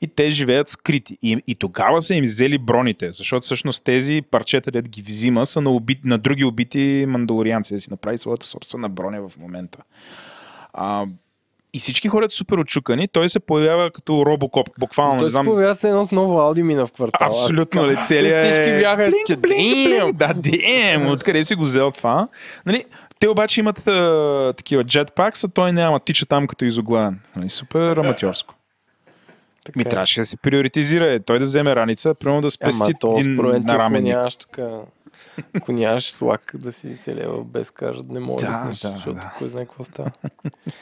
и 0.00 0.06
те 0.06 0.30
живеят 0.30 0.68
скрити. 0.68 1.18
И, 1.22 1.42
и 1.46 1.54
тогава 1.54 2.02
са 2.02 2.14
им 2.14 2.24
взели 2.24 2.58
броните, 2.58 3.10
защото 3.10 3.42
всъщност 3.42 3.84
тези 3.84 4.22
парчета, 4.30 4.70
дед 4.70 4.88
ги 4.88 5.02
взима, 5.02 5.46
са 5.46 5.60
на, 5.60 5.70
убит, 5.70 6.04
на 6.04 6.18
други 6.18 6.44
убити 6.44 7.04
мандалорианци, 7.08 7.74
да 7.74 7.80
си 7.80 7.90
направи 7.90 8.18
своята 8.18 8.46
собствена 8.46 8.88
броня 8.88 9.28
в 9.28 9.36
момента. 9.38 9.78
А, 10.72 11.06
и 11.74 11.78
всички 11.78 12.08
ходят 12.08 12.32
супер 12.32 12.58
отчукани. 12.58 13.08
Той 13.08 13.28
се 13.28 13.40
появява 13.40 13.90
като 13.90 14.26
робокоп, 14.26 14.68
буквално. 14.78 15.18
Той 15.18 15.26
не 15.26 15.30
се 15.30 15.32
знам, 15.32 15.46
появява 15.46 15.74
се 15.74 15.88
едно 15.88 16.04
с 16.04 16.10
ново 16.10 16.40
ауди 16.40 16.62
мина 16.62 16.86
в 16.86 16.92
квартала. 16.92 17.30
Абсолютно, 17.30 17.86
ли, 17.88 17.96
целият 18.04 18.44
е- 18.44 18.50
Всички 18.50 18.70
бяха 18.80 18.96
блинк, 19.10 19.40
«Damn!» 19.40 19.40
блинк, 20.02 20.16
Да, 20.16 20.34
дем, 20.34 21.10
откъде 21.10 21.44
си 21.44 21.54
го 21.54 21.62
взел 21.62 21.90
това? 21.90 22.28
Нали, 22.66 22.84
те 23.18 23.28
обаче 23.28 23.60
имат 23.60 23.86
а, 23.86 24.52
такива 24.56 24.84
jetpacks, 24.84 25.44
а 25.44 25.48
той 25.48 25.72
няма, 25.72 26.00
тича 26.00 26.26
там 26.26 26.46
като 26.46 26.64
изоглавен. 26.64 27.20
Нали, 27.36 27.48
супер 27.48 27.96
аматьорско. 27.96 28.54
Така 29.66 29.78
Ми 29.78 29.82
е. 29.82 29.88
трябваше 29.88 30.20
да 30.20 30.26
се 30.26 30.36
приоритизира. 30.36 31.12
е. 31.12 31.20
Той 31.20 31.38
да 31.38 31.44
вземе 31.44 31.76
раница, 31.76 32.14
примерно 32.14 32.40
да 32.40 32.50
спести 32.50 32.82
Ама 32.82 32.98
то 33.00 33.18
един 33.18 33.34
мен 33.34 33.64
ти 33.66 33.72
ако 33.72 34.00
нямаш 34.00 34.36
тук 34.36 34.58
ако 35.54 35.72
нямаш 35.72 36.12
слак 36.12 36.52
да 36.54 36.72
си 36.72 36.96
целия 36.98 37.30
в 37.30 37.44
безкар, 37.44 37.96
не 38.08 38.20
може 38.20 38.46
Да, 38.46 38.52
да, 38.52 38.58
да, 38.58 38.66
да, 38.68 38.72
защото 38.72 39.14
да. 39.14 39.32
кой 39.38 39.48
знае 39.48 39.64
какво 39.64 39.84
става. 39.84 40.10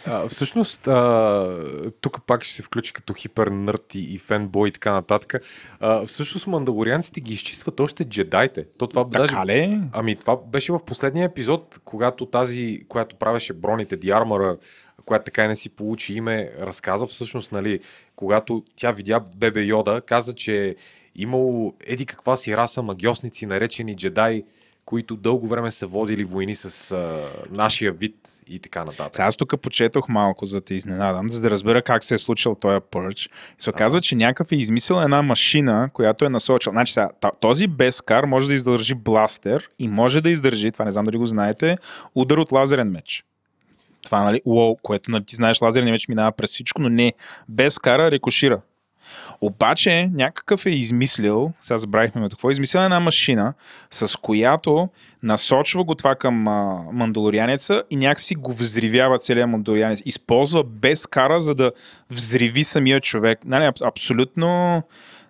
А, 0.06 0.28
всъщност, 0.28 0.88
а, 0.88 1.90
тук 2.00 2.26
пак 2.26 2.44
ще 2.44 2.54
се 2.54 2.62
включи 2.62 2.92
като 2.92 3.14
хипернърд 3.14 3.94
и, 3.94 4.14
и 4.14 4.18
фенбой 4.18 4.68
и 4.68 4.72
така 4.72 4.92
нататък. 4.92 5.34
А, 5.80 6.06
всъщност, 6.06 6.46
мандалорианците 6.46 7.20
ги 7.20 7.32
изчистват 7.34 7.80
още 7.80 8.04
джедайте. 8.04 8.66
То 8.78 8.86
това 8.86 9.04
даже... 9.04 9.26
Така 9.26 9.46
ли? 9.46 9.80
Ами 9.92 10.16
това 10.16 10.36
беше 10.36 10.72
в 10.72 10.84
последния 10.86 11.24
епизод, 11.24 11.80
когато 11.84 12.26
тази, 12.26 12.84
която 12.88 13.16
правеше 13.16 13.52
броните, 13.52 13.98
Armorer, 13.98 14.58
която 15.05 15.24
така 15.24 15.44
и 15.44 15.49
не 15.49 15.57
си 15.57 15.68
получи 15.68 16.15
име, 16.15 16.50
разказа 16.60 17.07
всъщност, 17.07 17.52
нали, 17.52 17.81
когато 18.16 18.65
тя 18.76 18.92
видя 18.92 19.20
бебе 19.36 19.60
Йода, 19.60 20.00
каза, 20.00 20.34
че 20.34 20.76
имало 21.15 21.74
еди 21.81 22.07
каква 22.07 22.36
си 22.36 22.57
раса 22.57 22.83
магиосници, 22.83 23.47
наречени 23.47 23.97
джедай, 23.97 24.42
които 24.84 25.16
дълго 25.16 25.49
време 25.49 25.70
са 25.70 25.86
водили 25.86 26.24
войни 26.24 26.55
с 26.55 26.92
а, 26.92 27.31
нашия 27.50 27.92
вид 27.92 28.16
и 28.47 28.58
така 28.58 28.84
нататък. 28.84 29.15
Сега 29.15 29.26
аз 29.26 29.36
тук 29.36 29.60
почетох 29.60 30.08
малко, 30.08 30.44
за 30.44 30.57
да 30.57 30.65
те 30.65 30.74
изненадам, 30.74 31.31
за 31.31 31.41
да 31.41 31.50
разбера 31.50 31.83
как 31.83 32.05
се 32.05 32.15
е 32.15 32.18
случил 32.18 32.55
този 32.55 32.81
пърч. 32.91 33.31
Се 33.58 33.70
оказва, 33.70 34.00
че 34.00 34.16
някакъв 34.16 34.52
е 34.52 34.57
измислил 34.57 34.97
една 34.97 35.23
машина, 35.23 35.91
която 35.92 36.24
е 36.24 36.28
насочил. 36.28 36.73
Значи 36.73 36.92
сега, 36.92 37.08
този 37.41 37.66
безкар 37.66 38.24
може 38.24 38.49
да 38.49 38.55
издържи 38.55 38.94
бластер 38.94 39.70
и 39.78 39.89
може 39.89 40.20
да 40.20 40.31
издържи, 40.31 40.73
това 40.73 40.84
не 40.84 40.91
знам 40.91 41.05
дали 41.05 41.16
го 41.16 41.26
знаете, 41.26 41.76
удар 42.15 42.36
от 42.36 42.52
лазерен 42.52 42.91
меч. 42.91 43.24
Това, 44.05 44.23
нали, 44.23 44.41
уоу, 44.44 44.76
което, 44.76 45.10
нали, 45.10 45.24
ти 45.24 45.36
знаеш, 45.36 45.60
лазерният 45.60 45.94
меч 45.94 46.08
минава 46.08 46.33
през 46.33 46.50
всичко, 46.50 46.83
но 46.83 46.89
не, 46.89 47.12
без 47.49 47.78
кара 47.78 48.10
рекошира. 48.10 48.60
Обаче 49.41 50.10
някакъв 50.12 50.66
е 50.66 50.70
измислил, 50.70 51.52
сега 51.60 51.78
забравихме 51.78 52.20
ме 52.20 52.28
какво, 52.28 52.49
е 52.49 52.52
измислил 52.52 52.81
една 52.81 53.00
машина, 53.00 53.55
с 53.91 54.18
която 54.20 54.89
насочва 55.23 55.84
го 55.84 55.94
това 55.94 56.15
към 56.15 56.49
а, 56.49 56.83
мандалорианеца 56.92 57.83
и 57.91 57.97
някакси 57.97 58.34
го 58.34 58.52
взривява 58.52 59.18
целият 59.18 59.50
мандалорианец. 59.50 60.02
Използва 60.05 60.65
без 60.65 61.07
кара, 61.07 61.41
за 61.41 61.55
да 61.55 61.73
взриви 62.10 62.65
самия 62.65 63.00
човек. 63.00 63.39
Нали, 63.44 63.65
аб- 63.65 63.86
абсолютно... 63.86 64.83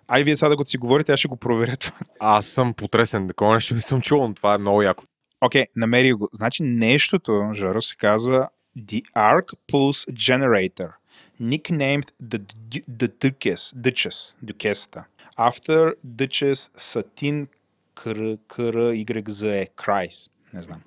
Ай, 0.07 0.23
вие 0.23 0.35
сега 0.35 0.49
да 0.49 0.55
го 0.55 0.65
си 0.65 0.77
говорите, 0.77 1.11
аз 1.11 1.19
ще 1.19 1.27
го 1.27 1.35
проверя 1.35 1.75
това. 1.75 1.95
Аз 2.19 2.45
съм 2.45 2.73
потресен, 2.73 3.27
такова 3.27 3.53
нещо 3.53 3.75
не 3.75 3.81
съм 3.81 4.01
чувал, 4.01 4.27
но 4.27 4.33
това 4.33 4.55
е 4.55 4.57
много 4.57 4.81
яко. 4.81 5.03
Окей, 5.41 5.63
okay, 5.63 5.67
намери 5.75 6.13
го. 6.13 6.29
Значи 6.33 6.63
нещото, 6.63 7.51
Жоро, 7.53 7.81
се 7.81 7.95
казва 7.95 8.47
The 8.76 9.04
Arc 9.14 9.50
Pulse 9.66 10.06
Generator, 10.12 10.98
nicknamed 11.38 12.12
the, 12.20 12.38
Du- 12.38 12.82
the 12.86 13.08
Duchess, 13.08 13.72
Duchess, 13.72 14.34
Duchessата, 14.44 15.06
after 15.36 15.96
Duchess 16.04 16.70
Satin 16.76 17.48
Kr, 17.94 18.36
Kr, 18.48 18.92
YZE, 18.92 19.68
Kreis, 19.76 20.28
не 20.52 20.60
знам, 20.60 20.82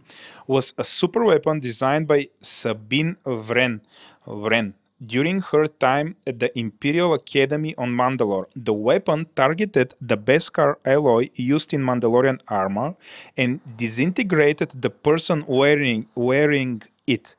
was 0.47 0.73
a 0.77 0.83
super 0.83 1.23
weapon 1.23 1.59
designed 1.59 2.07
by 2.07 2.27
Sabine 2.39 3.15
Vren, 3.25 3.81
Vren 4.27 4.73
during 5.05 5.41
her 5.41 5.67
time 5.67 6.15
at 6.25 6.39
the 6.39 6.57
Imperial 6.57 7.13
Academy 7.13 7.75
on 7.77 7.89
Mandalore. 7.89 8.45
The 8.55 8.73
weapon 8.73 9.27
targeted 9.35 9.93
the 9.99 10.17
Beskar 10.17 10.75
alloy 10.85 11.29
used 11.35 11.73
in 11.73 11.81
Mandalorian 11.81 12.39
armor 12.47 12.95
and 13.37 13.59
disintegrated 13.77 14.69
the 14.81 14.89
person 14.89 15.43
wearing, 15.47 16.07
wearing 16.15 16.83
it. 17.07 17.35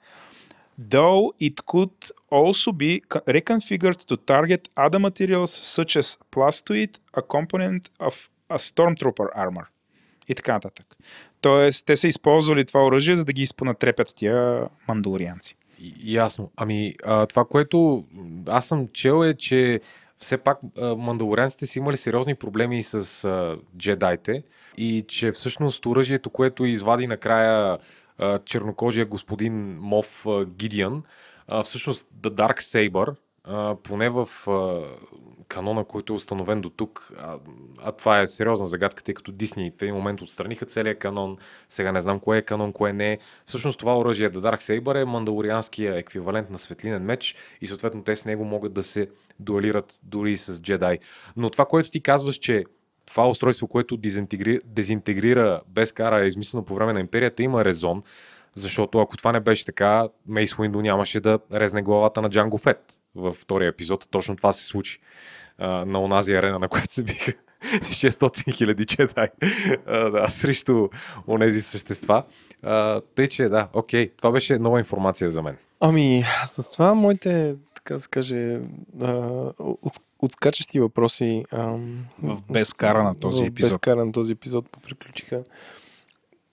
Though 0.80 1.34
it 1.42 1.66
could 1.66 2.12
also 2.32 2.72
be 2.72 3.02
co- 3.10 3.24
reconfigured 3.28 4.06
to 4.06 4.16
target 4.16 4.70
other 4.78 5.00
materials 5.00 5.52
such 5.52 5.98
as 5.98 6.18
plastoid, 6.32 6.92
a 7.14 7.22
component 7.22 7.90
of 8.00 8.30
a 8.50 8.58
stormtrooper 8.58 9.28
armor. 9.36 9.66
И 10.28 10.36
така 10.36 10.54
нататък. 10.54 10.98
Тоест, 11.42 11.86
те 11.86 11.96
са 11.96 12.08
използвали 12.08 12.66
това 12.66 12.86
оръжие, 12.86 13.16
за 13.16 13.26
да 13.26 13.34
ги 13.34 13.42
изпонатрепят 13.42 14.14
тия 14.16 14.68
мандалорианци. 14.88 15.56
Ясно. 16.04 16.52
Ами, 16.56 16.94
а, 17.06 17.26
това, 17.26 17.46
което 17.46 18.06
аз 18.48 18.66
съм 18.68 18.88
чел 18.94 19.26
е, 19.26 19.34
че 19.34 19.80
все 20.18 20.38
пак 20.38 20.60
мандалорианците 20.98 21.66
са 21.66 21.80
имали 21.80 21.98
сериозни 21.98 22.36
проблеми 22.36 22.84
с 22.84 23.24
а, 23.24 23.58
джедайте 23.78 24.44
и 24.78 25.06
че 25.08 25.32
всъщност 25.32 25.86
оръжието, 25.86 26.30
което 26.30 26.66
извади 26.66 27.08
накрая 27.08 27.78
чернокожия 28.46 29.06
господин 29.06 29.78
Мов 29.80 30.26
Гидиан, 30.46 31.04
всъщност 31.64 32.08
The 32.22 32.30
Dark 32.30 32.60
Saber, 32.60 33.16
поне 33.84 34.10
в 34.10 34.30
канона, 35.48 35.84
който 35.84 36.14
е 36.14 36.16
установен 36.16 36.62
до 36.62 36.70
тук, 36.70 37.12
а, 37.20 37.38
а 37.84 37.92
това 37.92 38.22
е 38.22 38.28
сериозна 38.28 38.68
загадка, 38.68 39.04
тъй 39.04 39.14
като 39.14 39.32
Дисни 39.32 39.72
в 39.72 39.82
един 39.82 39.96
момент 39.96 40.22
отстраниха 40.22 40.66
целият 40.66 41.00
канон, 41.00 41.38
сега 41.70 41.92
не 41.92 42.02
знам 42.02 42.20
кое 42.20 42.38
е 42.38 42.42
канон, 42.42 42.74
кое 42.74 42.94
не 42.94 43.12
е. 43.12 43.18
Всъщност 43.46 43.80
това 43.80 43.98
оръжие 43.98 44.30
The 44.30 44.38
Dark 44.38 44.58
Saber 44.58 45.02
е 45.02 45.06
мандалорианския 45.06 45.96
еквивалент 45.96 46.50
на 46.50 46.58
светлинен 46.58 47.04
меч 47.04 47.36
и 47.62 47.68
съответно 47.68 48.04
те 48.04 48.16
с 48.16 48.26
него 48.26 48.46
могат 48.46 48.74
да 48.74 48.84
се 48.84 49.10
дуалират 49.40 50.00
дори 50.04 50.32
и 50.32 50.38
с 50.38 50.62
джедай. 50.62 51.00
Но 51.38 51.50
това, 51.50 51.66
което 51.66 51.90
ти 51.90 52.02
казваш, 52.02 52.36
че 52.36 52.66
това 53.10 53.28
устройство, 53.28 53.68
което 53.68 53.98
дезинтегри... 53.98 54.60
дезинтегрира 54.66 55.62
без 55.68 55.92
кара 55.92 56.22
е 56.22 56.28
измислено 56.28 56.66
по 56.66 56.76
време 56.76 56.94
на 56.94 57.00
империята, 57.00 57.44
има 57.44 57.66
резон, 57.66 58.04
защото 58.56 59.00
ако 59.00 59.18
това 59.18 59.32
не 59.32 59.40
беше 59.40 59.66
така, 59.66 60.08
Мейс 60.28 60.60
Уиндо 60.60 60.82
нямаше 60.82 61.20
да 61.20 61.40
резне 61.54 61.82
главата 61.82 62.22
на 62.22 62.30
Джанго 62.30 62.58
Фет 62.58 62.98
във 63.16 63.36
втория 63.36 63.68
епизод. 63.68 64.08
Точно 64.12 64.36
това 64.36 64.54
се 64.54 64.66
случи 64.66 65.00
а, 65.58 65.86
на 65.86 66.02
онази 66.02 66.34
арена, 66.34 66.60
на 66.60 66.68
която 66.68 66.94
се 66.94 67.04
биха 67.04 67.34
600 67.64 68.54
хиляди 68.54 68.86
джедай 68.86 69.28
а, 69.86 70.10
да, 70.10 70.30
срещу 70.30 70.88
онези 71.28 71.62
същества. 71.62 72.24
А, 72.64 73.02
тъй, 73.16 73.28
че 73.28 73.50
да, 73.50 73.68
окей, 73.74 74.10
това 74.18 74.32
беше 74.32 74.60
нова 74.60 74.80
информация 74.80 75.32
за 75.32 75.42
мен. 75.42 75.58
Ами, 75.80 76.24
с 76.46 76.70
това 76.70 76.94
моите, 76.94 77.56
така 77.76 78.00
се 78.00 78.10
каже, 78.10 78.60
а, 79.02 79.52
отскачащи 80.20 80.80
въпроси. 80.80 81.46
Ам, 81.52 82.06
В 82.24 82.42
безкара 82.52 83.04
на 83.04 83.18
този 83.18 83.44
в 83.44 83.48
епизод. 83.48 83.72
Безкара 83.72 84.06
на 84.06 84.12
този 84.12 84.34
епизод 84.34 84.70
поприключиха. 84.72 85.44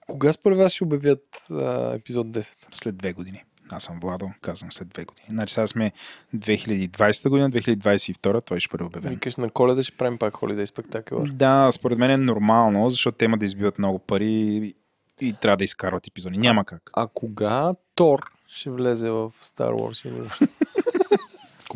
Кога 0.07 0.33
според 0.33 0.59
вас 0.59 0.73
ще 0.73 0.85
обявят 0.85 1.27
а, 1.51 1.95
епизод 1.95 2.27
10? 2.27 2.55
След 2.71 2.97
две 2.97 3.13
години. 3.13 3.45
Аз 3.71 3.83
съм 3.83 4.01
Владо, 4.01 4.31
казвам 4.41 4.73
след 4.73 4.89
две 4.89 5.05
години. 5.05 5.27
Значи 5.29 5.55
сега 5.55 5.67
сме 5.67 5.93
2020 6.37 7.29
година, 7.29 7.51
2022, 7.51 8.45
той 8.47 8.61
ще 8.61 8.69
бъде 8.73 8.85
обявен. 8.85 9.11
Викаш 9.11 9.37
на 9.37 9.51
коледа 9.51 9.83
ще 9.83 9.97
правим 9.97 10.19
пак 10.19 10.37
холидей 10.37 10.67
спектакъл. 10.67 11.25
Да, 11.25 11.71
според 11.73 11.99
мен 11.99 12.11
е 12.11 12.17
нормално, 12.17 12.91
защото 12.91 13.19
те 13.19 13.25
има 13.25 13.39
да 13.39 13.45
избиват 13.45 13.79
много 13.79 13.99
пари 13.99 14.27
и, 14.27 14.75
и 15.21 15.33
трябва 15.33 15.57
да 15.57 15.65
изкарват 15.65 16.07
епизоди. 16.07 16.39
Няма 16.39 16.65
как. 16.65 16.91
А 16.95 17.07
кога 17.15 17.75
Тор 17.95 18.21
ще 18.49 18.71
влезе 18.71 19.11
в 19.11 19.33
Star 19.45 19.71
Wars 19.71 20.11
Universe? 20.11 20.51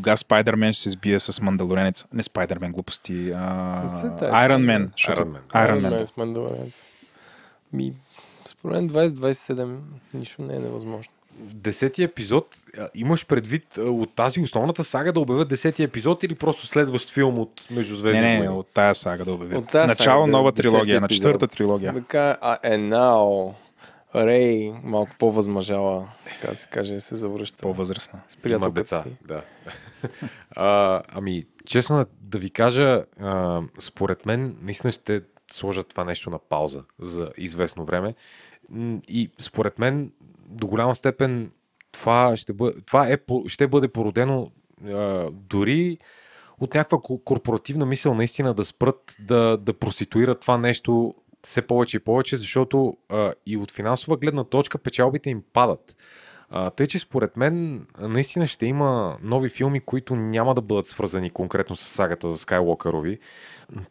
Кога 0.00 0.16
Спайдермен 0.16 0.72
ще 0.72 0.82
се 0.82 0.90
сбие 0.90 1.18
с 1.18 1.42
Мандалоренец? 1.42 2.06
Не 2.12 2.22
Спайдермен, 2.22 2.72
глупости. 2.72 3.32
А... 3.36 3.82
Как 3.84 3.94
се 3.94 4.10
тая 4.18 4.32
Iron 4.32 4.56
Spider-Man? 4.56 4.78
Man. 4.78 4.90
защото- 4.92 5.22
Iron 5.22 5.30
Man. 5.30 5.70
Iron 5.70 5.80
Man 5.80 5.92
Man. 5.92 6.04
с 6.04 6.16
Мандалорец. 6.16 6.82
Ми, 7.72 7.92
според 8.44 8.76
мен 8.76 8.90
20-27 8.90 9.78
нищо 10.14 10.42
не 10.42 10.56
е 10.56 10.58
невъзможно. 10.58 11.12
Десети 11.38 12.02
епизод, 12.02 12.56
имаш 12.94 13.26
предвид 13.26 13.76
от 13.78 14.14
тази 14.14 14.40
основната 14.40 14.84
сага 14.84 15.12
да 15.12 15.20
обявят 15.20 15.48
десети 15.48 15.82
епизод 15.82 16.22
или 16.22 16.34
просто 16.34 16.66
следващ 16.66 17.10
филм 17.10 17.38
от 17.38 17.66
Не, 17.70 17.76
Междузвездни 17.76 18.20
не, 18.20 18.36
войни? 18.38 18.48
от 18.54 18.66
тая 18.74 18.94
сага 18.94 19.24
да 19.24 19.32
обявят. 19.32 19.58
От 19.58 19.68
тази 19.68 19.88
Начало 19.88 20.22
сага, 20.22 20.32
нова 20.32 20.52
трилогия, 20.52 21.00
на 21.00 21.08
четвърта 21.08 21.48
трилогия. 21.48 21.94
Така, 21.94 22.36
а 22.40 22.58
Енао, 22.62 23.54
Рей, 24.14 24.72
малко 24.82 25.10
по-възмъжала, 25.18 26.08
така 26.30 26.54
се 26.54 26.68
каже, 26.68 27.00
се 27.00 27.16
завръща 27.16 27.62
По-възрастна. 27.62 28.20
с 28.28 28.36
приятелката 28.36 29.02
си. 29.02 29.16
да. 29.24 29.42
а, 30.50 31.02
ами, 31.08 31.44
честно 31.66 32.06
да 32.20 32.38
ви 32.38 32.50
кажа, 32.50 33.04
а, 33.20 33.62
според 33.78 34.26
мен 34.26 34.56
наистина 34.62 34.90
ще 34.90 35.22
сложат 35.52 35.88
това 35.88 36.04
нещо 36.04 36.30
на 36.30 36.38
пауза 36.38 36.82
за 36.98 37.30
известно 37.36 37.84
време. 37.84 38.14
И 39.08 39.30
според 39.38 39.78
мен 39.78 40.12
до 40.48 40.66
голяма 40.66 40.94
степен 40.94 41.50
това 41.92 42.36
ще 42.36 42.52
бъде, 42.52 42.80
това 42.86 43.08
е, 43.08 43.18
ще 43.46 43.66
бъде 43.66 43.88
породено 43.88 44.50
а, 44.86 45.30
дори 45.32 45.98
от 46.60 46.74
някаква 46.74 46.98
ко- 46.98 47.24
корпоративна 47.24 47.86
мисъл 47.86 48.14
наистина 48.14 48.54
да 48.54 48.64
спрат 48.64 49.16
да, 49.20 49.56
да 49.56 49.74
проституират 49.74 50.40
това 50.40 50.58
нещо 50.58 51.14
все 51.42 51.62
повече 51.62 51.96
и 51.96 52.00
повече, 52.00 52.36
защото 52.36 52.96
а, 53.08 53.32
и 53.46 53.56
от 53.56 53.72
финансова 53.72 54.16
гледна 54.16 54.44
точка 54.44 54.78
печалбите 54.78 55.30
им 55.30 55.42
падат. 55.52 55.96
А, 56.50 56.70
тъй, 56.70 56.86
че 56.86 56.98
според 56.98 57.36
мен 57.36 57.86
наистина 57.98 58.46
ще 58.46 58.66
има 58.66 59.18
нови 59.22 59.48
филми, 59.48 59.80
които 59.80 60.16
няма 60.16 60.54
да 60.54 60.60
бъдат 60.60 60.86
свързани 60.86 61.30
конкретно 61.30 61.76
с 61.76 61.82
сагата 61.82 62.30
за 62.30 62.38
Скайлокърови. 62.38 63.18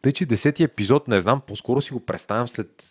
Тъй, 0.02 0.12
че 0.12 0.26
десети 0.26 0.64
епизод, 0.64 1.08
не 1.08 1.22
знам, 1.22 1.42
по-скоро 1.48 1.82
си 1.82 1.94
го 1.94 2.06
представям 2.06 2.48
след 2.48 2.84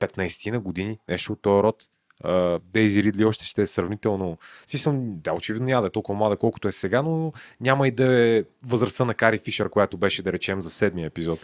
15 0.00 0.50
на 0.50 0.60
години, 0.60 0.98
нещо 1.08 1.32
от 1.32 1.42
този 1.42 1.62
род. 1.62 1.84
Uh, 2.24 2.60
Дейзи 2.72 3.02
Ридли 3.02 3.24
още 3.24 3.44
ще 3.44 3.62
е 3.62 3.66
сравнително... 3.66 4.38
Си 4.66 4.78
съм, 4.78 5.00
да, 5.04 5.32
очевидно 5.32 5.66
няма 5.66 5.82
да 5.82 5.86
е 5.86 5.90
толкова 5.90 6.18
млада, 6.18 6.36
колкото 6.36 6.68
е 6.68 6.72
сега, 6.72 7.02
но 7.02 7.32
няма 7.60 7.88
и 7.88 7.90
да 7.90 8.18
е 8.18 8.44
възрастта 8.66 9.04
на 9.04 9.14
Кари 9.14 9.38
Фишер, 9.38 9.68
която 9.68 9.96
беше, 9.96 10.22
да 10.22 10.32
речем, 10.32 10.62
за 10.62 10.70
седмия 10.70 11.06
епизод. 11.06 11.38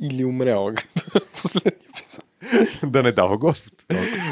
Или 0.00 0.24
умряла, 0.24 0.74
като 0.74 1.20
последния 1.42 1.80
епизод. 1.90 2.24
да 2.92 3.02
не 3.02 3.12
дава 3.12 3.38
Господ. 3.38 3.72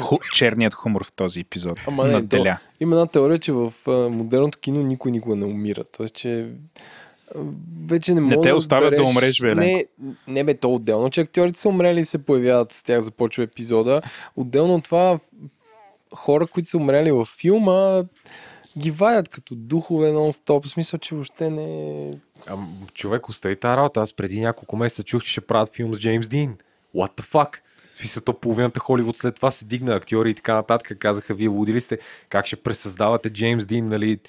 Ху, 0.01 0.15
черният 0.33 0.73
хумор 0.73 1.03
в 1.03 1.11
този 1.11 1.39
епизод. 1.39 1.79
Ама 1.87 2.03
не, 2.03 2.11
Наделя. 2.13 2.57
Има 2.79 2.95
една 2.95 3.07
теория, 3.07 3.37
че 3.37 3.51
в 3.51 3.73
модерното 3.87 4.59
кино 4.59 4.83
никой 4.83 5.11
никога 5.11 5.35
не 5.35 5.45
умира. 5.45 5.83
Тоест, 5.83 6.13
че 6.15 6.49
вече 7.85 8.13
не, 8.13 8.21
Не 8.21 8.35
мога 8.35 8.41
те 8.41 8.49
да 8.49 8.55
оставят 8.55 8.91
да 8.91 8.97
разбереш- 8.97 9.11
умреш, 9.11 9.41
бе, 9.41 9.55
Не, 9.55 9.85
не 10.27 10.43
бе, 10.43 10.53
то 10.57 10.73
отделно, 10.73 11.09
че 11.09 11.21
актьорите 11.21 11.59
са 11.59 11.69
умрели 11.69 11.99
и 11.99 12.03
се 12.03 12.17
появяват, 12.17 12.73
с 12.73 12.83
тях 12.83 12.99
започва 12.99 13.43
епизода. 13.43 14.01
Отделно 14.35 14.75
от 14.75 14.83
това, 14.83 15.19
хора, 16.15 16.47
които 16.47 16.69
са 16.69 16.77
умрели 16.77 17.11
във 17.11 17.27
филма, 17.27 18.03
ги 18.77 18.91
ваят 18.91 19.29
като 19.29 19.55
духове 19.55 20.09
нон-стоп. 20.09 20.65
В 20.65 20.69
смисъл, 20.69 20.99
че 20.99 21.15
въобще 21.15 21.49
не 21.49 21.99
е... 22.07 22.13
А, 22.47 22.55
човек, 22.93 23.29
остави 23.29 23.55
тази 23.55 23.77
работа. 23.77 24.01
Аз 24.01 24.13
преди 24.13 24.41
няколко 24.41 24.75
месеца 24.77 25.03
чух, 25.03 25.23
че 25.23 25.31
ще 25.31 25.41
правят 25.41 25.75
филм 25.75 25.93
с 25.93 25.99
Джеймс 25.99 26.27
Дин. 26.27 26.57
What 26.95 27.21
the 27.21 27.31
fuck? 27.31 27.57
В 27.93 27.97
смисъл, 27.97 28.23
то 28.23 28.33
половината 28.33 28.79
Холивуд 28.79 29.17
след 29.17 29.35
това 29.35 29.51
се 29.51 29.65
дигна 29.65 29.95
актьори 29.95 30.29
и 30.29 30.33
така 30.33 30.53
нататък. 30.53 30.97
Казаха, 30.99 31.33
вие 31.33 31.47
луди 31.47 31.73
ли 31.73 31.81
сте? 31.81 31.97
Как 32.29 32.45
ще 32.45 32.55
пресъздавате 32.55 33.29
Джеймс 33.29 33.65
Дин, 33.65 33.87
нали? 33.87 34.19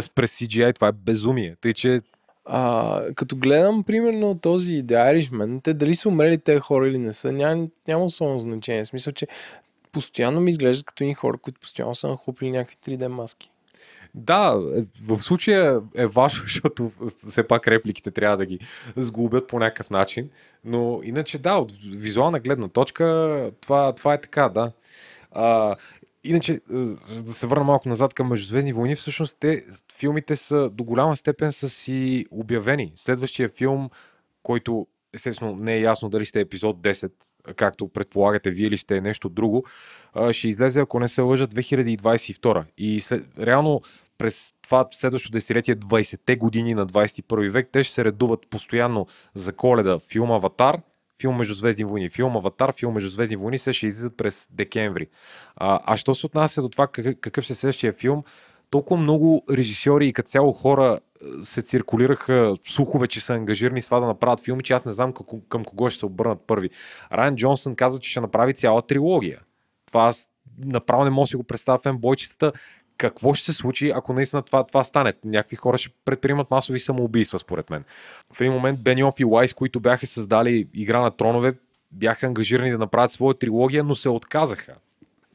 с- 0.00 0.10
През 0.10 0.38
CGI, 0.38 0.74
това 0.74 0.88
е 0.88 0.92
безумие. 0.92 1.56
Тъй, 1.60 1.72
че 1.74 2.00
А, 2.44 3.02
като 3.14 3.36
гледам, 3.36 3.82
примерно, 3.84 4.38
този 4.38 4.72
The 4.72 4.84
Irishman, 5.14 5.62
те 5.62 5.74
дали 5.74 5.94
са 5.94 6.08
умрели 6.08 6.38
тези 6.38 6.60
хора 6.60 6.88
или 6.88 6.98
не 6.98 7.12
са, 7.12 7.32
няма, 7.32 7.66
няма 7.88 8.04
особено 8.04 8.40
значение. 8.40 8.84
В 8.84 8.86
смисъл, 8.86 9.12
че 9.12 9.26
постоянно 9.92 10.40
ми 10.40 10.50
изглеждат 10.50 10.86
като 10.86 11.04
ни 11.04 11.14
хора, 11.14 11.38
които 11.38 11.60
постоянно 11.60 11.94
са 11.94 12.08
нахупили 12.08 12.50
някакви 12.50 12.76
3D 12.76 13.06
маски. 13.06 13.50
Да, 14.14 14.60
е, 14.76 14.82
в 15.14 15.22
случая 15.22 15.80
е 15.96 16.06
важно, 16.06 16.42
защото 16.42 16.92
все 17.28 17.46
пак 17.46 17.68
репликите 17.68 18.10
трябва 18.10 18.36
да 18.36 18.46
ги 18.46 18.58
сглобят 18.96 19.46
по 19.46 19.58
някакъв 19.58 19.90
начин. 19.90 20.30
Но 20.64 21.00
иначе 21.04 21.38
да, 21.38 21.54
от 21.54 21.72
визуална 21.82 22.40
гледна 22.40 22.68
точка 22.68 23.50
това, 23.60 23.94
това 23.94 24.14
е 24.14 24.20
така, 24.20 24.48
да. 24.48 24.72
А, 25.32 25.76
иначе, 26.24 26.52
е, 26.52 26.60
да 27.22 27.32
се 27.32 27.46
върна 27.46 27.64
малко 27.64 27.88
назад 27.88 28.14
към 28.14 28.28
Междузвездни 28.28 28.72
войни, 28.72 28.96
всъщност 28.96 29.36
те, 29.40 29.64
филмите 29.98 30.36
са 30.36 30.70
до 30.70 30.84
голяма 30.84 31.16
степен 31.16 31.52
са 31.52 31.68
си 31.68 32.26
обявени. 32.30 32.92
Следващия 32.96 33.48
филм, 33.48 33.90
който 34.42 34.86
естествено 35.14 35.56
не 35.56 35.74
е 35.74 35.80
ясно 35.80 36.08
дали 36.08 36.24
ще 36.24 36.38
е 36.38 36.42
епизод 36.42 36.80
10, 36.80 37.12
както 37.56 37.88
предполагате 37.88 38.50
вие 38.50 38.66
или 38.66 38.76
ще 38.76 38.96
е 38.96 39.00
нещо 39.00 39.28
друго, 39.28 39.64
ще 40.32 40.48
излезе, 40.48 40.80
ако 40.80 41.00
не 41.00 41.08
се 41.08 41.22
лъжа, 41.22 41.48
2022. 41.48 42.64
И 42.78 43.00
след, 43.00 43.24
реално 43.38 43.80
през 44.18 44.52
това 44.62 44.88
следващо 44.90 45.30
десетилетие, 45.30 45.76
20-те 45.76 46.36
години 46.36 46.74
на 46.74 46.86
21 46.86 47.50
век, 47.50 47.68
те 47.72 47.82
ще 47.82 47.94
се 47.94 48.04
редуват 48.04 48.40
постоянно 48.50 49.06
за 49.34 49.52
коледа 49.52 49.98
филм 49.98 50.30
Аватар, 50.30 50.80
филм 51.20 51.36
Междузвездни 51.36 51.84
войни, 51.84 52.08
филм 52.08 52.36
Аватар, 52.36 52.72
филм 52.72 52.94
Междузвездни 52.94 53.36
войни, 53.36 53.58
се 53.58 53.72
ще 53.72 53.86
излизат 53.86 54.16
през 54.16 54.48
декември. 54.50 55.06
А, 55.56 55.80
а 55.84 55.96
що 55.96 56.14
се 56.14 56.26
отнася 56.26 56.62
до 56.62 56.68
това 56.68 56.86
какъв 57.20 57.44
ще 57.44 57.52
е 57.52 57.56
следващия 57.56 57.92
филм, 57.92 58.24
толкова 58.70 59.00
много 59.00 59.44
режисьори 59.50 60.08
и 60.08 60.12
като 60.12 60.28
цяло 60.28 60.52
хора 60.52 60.98
е, 61.22 61.44
се 61.44 61.62
циркулираха 61.62 62.54
слухове, 62.64 63.06
че 63.06 63.20
са 63.20 63.34
ангажирани 63.34 63.82
с 63.82 63.84
това 63.84 64.00
да 64.00 64.06
направят 64.06 64.40
филми, 64.40 64.62
че 64.62 64.72
аз 64.72 64.84
не 64.84 64.92
знам 64.92 65.12
към, 65.12 65.26
към 65.48 65.64
кого 65.64 65.90
ще 65.90 65.98
се 65.98 66.06
обърнат 66.06 66.38
първи. 66.46 66.70
Райан 67.12 67.36
Джонсън 67.36 67.74
каза, 67.74 67.98
че 67.98 68.10
ще 68.10 68.20
направи 68.20 68.54
цяла 68.54 68.82
трилогия. 68.82 69.40
Това 69.86 70.06
аз 70.06 70.28
направо 70.58 71.04
не 71.04 71.10
мога 71.10 71.22
да 71.22 71.26
си 71.26 71.36
го 71.36 71.44
представя 71.44 71.78
фенбойчетата. 71.78 72.52
Какво 72.98 73.34
ще 73.34 73.44
се 73.44 73.52
случи, 73.52 73.90
ако 73.90 74.12
наистина 74.12 74.42
това, 74.42 74.64
това 74.64 74.84
стане? 74.84 75.12
Някакви 75.24 75.56
хора 75.56 75.78
ще 75.78 75.90
предприемат 76.04 76.50
масови 76.50 76.78
самоубийства, 76.78 77.38
според 77.38 77.70
мен. 77.70 77.84
В 78.32 78.40
един 78.40 78.52
момент 78.52 78.80
Бениоф 78.80 79.20
и 79.20 79.24
Уайс, 79.24 79.54
които 79.54 79.80
бяха 79.80 80.06
създали 80.06 80.68
Игра 80.74 81.00
на 81.00 81.10
тронове, 81.10 81.52
бяха 81.92 82.26
ангажирани 82.26 82.70
да 82.70 82.78
направят 82.78 83.12
своя 83.12 83.34
трилогия, 83.34 83.84
но 83.84 83.94
се 83.94 84.08
отказаха. 84.08 84.74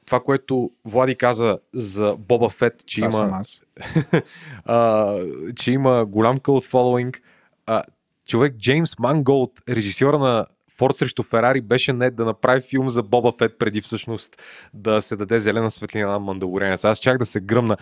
Това, 0.06 0.19
което 0.19 0.72
Влади 0.85 1.16
каза 1.16 1.59
за 1.74 2.16
Боба 2.19 2.50
Фет, 2.50 2.85
че 2.85 3.01
Това 3.09 3.25
има, 3.25 3.42
а, 4.66 5.17
че 5.56 5.72
има 5.72 6.06
голям 6.06 6.38
cult 6.38 6.72
following. 6.72 7.19
А, 7.66 7.84
човек 8.27 8.56
Джеймс 8.58 9.00
Манголд, 9.00 9.51
режисьора 9.69 10.19
на 10.19 10.45
Форд 10.77 10.97
срещу 10.97 11.23
Ферари, 11.23 11.61
беше 11.61 11.93
не 11.93 12.11
да 12.11 12.25
направи 12.25 12.61
филм 12.61 12.89
за 12.89 13.03
Боба 13.03 13.33
Фет 13.39 13.59
преди 13.59 13.81
всъщност 13.81 14.41
да 14.73 15.01
се 15.01 15.15
даде 15.15 15.39
зелена 15.39 15.71
светлина 15.71 16.11
на 16.11 16.19
Мандалоренец. 16.19 16.85
Аз 16.85 16.99
чак 16.99 17.17
да 17.17 17.25
се 17.25 17.39
гръмна 17.39 17.77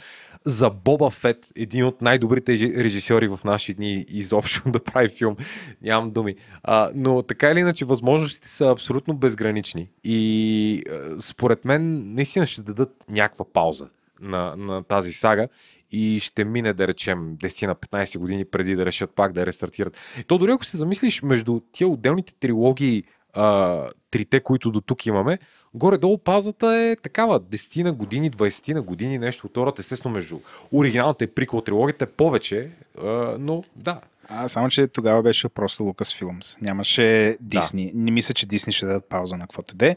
за 0.46 0.70
Боба 0.70 1.10
Фет, 1.10 1.48
един 1.56 1.86
от 1.86 2.02
най-добрите 2.02 2.56
жи- 2.56 2.84
режисьори 2.84 3.28
в 3.28 3.40
наши 3.46 3.74
дни 3.74 4.06
изобщо 4.10 4.62
да 4.72 4.80
прави 4.80 5.08
филм. 5.08 5.36
Нямам 5.82 6.12
думи. 6.12 6.36
А, 6.64 6.92
но 6.96 7.22
така 7.22 7.52
или 7.52 7.60
иначе, 7.60 7.86
възможностите 7.86 8.50
са 8.50 8.66
абсолютно 8.66 9.14
безгранични. 9.14 9.90
И 10.04 10.84
според 11.20 11.66
мен 11.66 12.14
наистина 12.14 12.46
ще 12.46 12.62
дадат 12.62 12.92
някаква 13.10 13.46
пауза 13.54 13.88
на, 14.22 14.56
на 14.58 14.84
тази 14.84 15.14
сага 15.14 15.48
и 15.94 16.20
ще 16.20 16.44
мине, 16.44 16.74
да 16.74 16.88
речем, 16.88 17.38
10 17.38 17.68
на 17.68 17.76
15 17.76 18.18
години 18.18 18.46
преди 18.46 18.76
да 18.76 18.86
решат 18.86 19.12
пак 19.16 19.34
да 19.34 19.46
рестартират. 19.46 19.98
И 20.20 20.24
то 20.24 20.38
дори 20.38 20.52
ако 20.52 20.66
се 20.66 20.78
замислиш 20.78 21.22
между 21.22 21.60
тия 21.72 21.88
отделните 21.88 22.34
трилогии, 22.36 23.04
а, 23.34 23.82
трите, 24.12 24.40
които 24.40 24.72
до 24.72 24.82
тук 24.82 25.06
имаме, 25.06 25.40
горе-долу 25.74 26.18
паузата 26.18 26.68
е 26.68 26.96
такава 26.96 27.40
10 27.40 27.84
на 27.84 27.94
години, 27.94 28.32
20 28.32 28.74
на 28.74 28.82
години, 28.82 29.18
нещо 29.18 29.48
от 29.48 29.58
род. 29.58 29.80
Естествено, 29.80 30.16
между 30.16 30.40
оригиналната 30.72 31.24
и 31.24 31.28
прикол 31.28 31.62
трилогията 31.62 32.04
е 32.04 32.08
повече, 32.08 32.70
а, 33.04 33.36
но 33.40 33.64
да. 33.76 33.98
А, 34.30 34.48
само, 34.48 34.70
че 34.70 34.88
тогава 34.88 35.22
беше 35.22 35.50
просто 35.50 35.84
Лукас 35.84 36.16
Филмс. 36.16 36.58
Нямаше 36.62 37.38
Дисни. 37.42 37.92
Не 37.96 38.12
мисля, 38.12 38.34
че 38.34 38.46
Дисни 38.46 38.74
ще 38.74 38.86
дадат 38.86 39.10
пауза 39.10 39.36
на 39.36 39.42
каквото 39.42 39.76
де. 39.76 39.96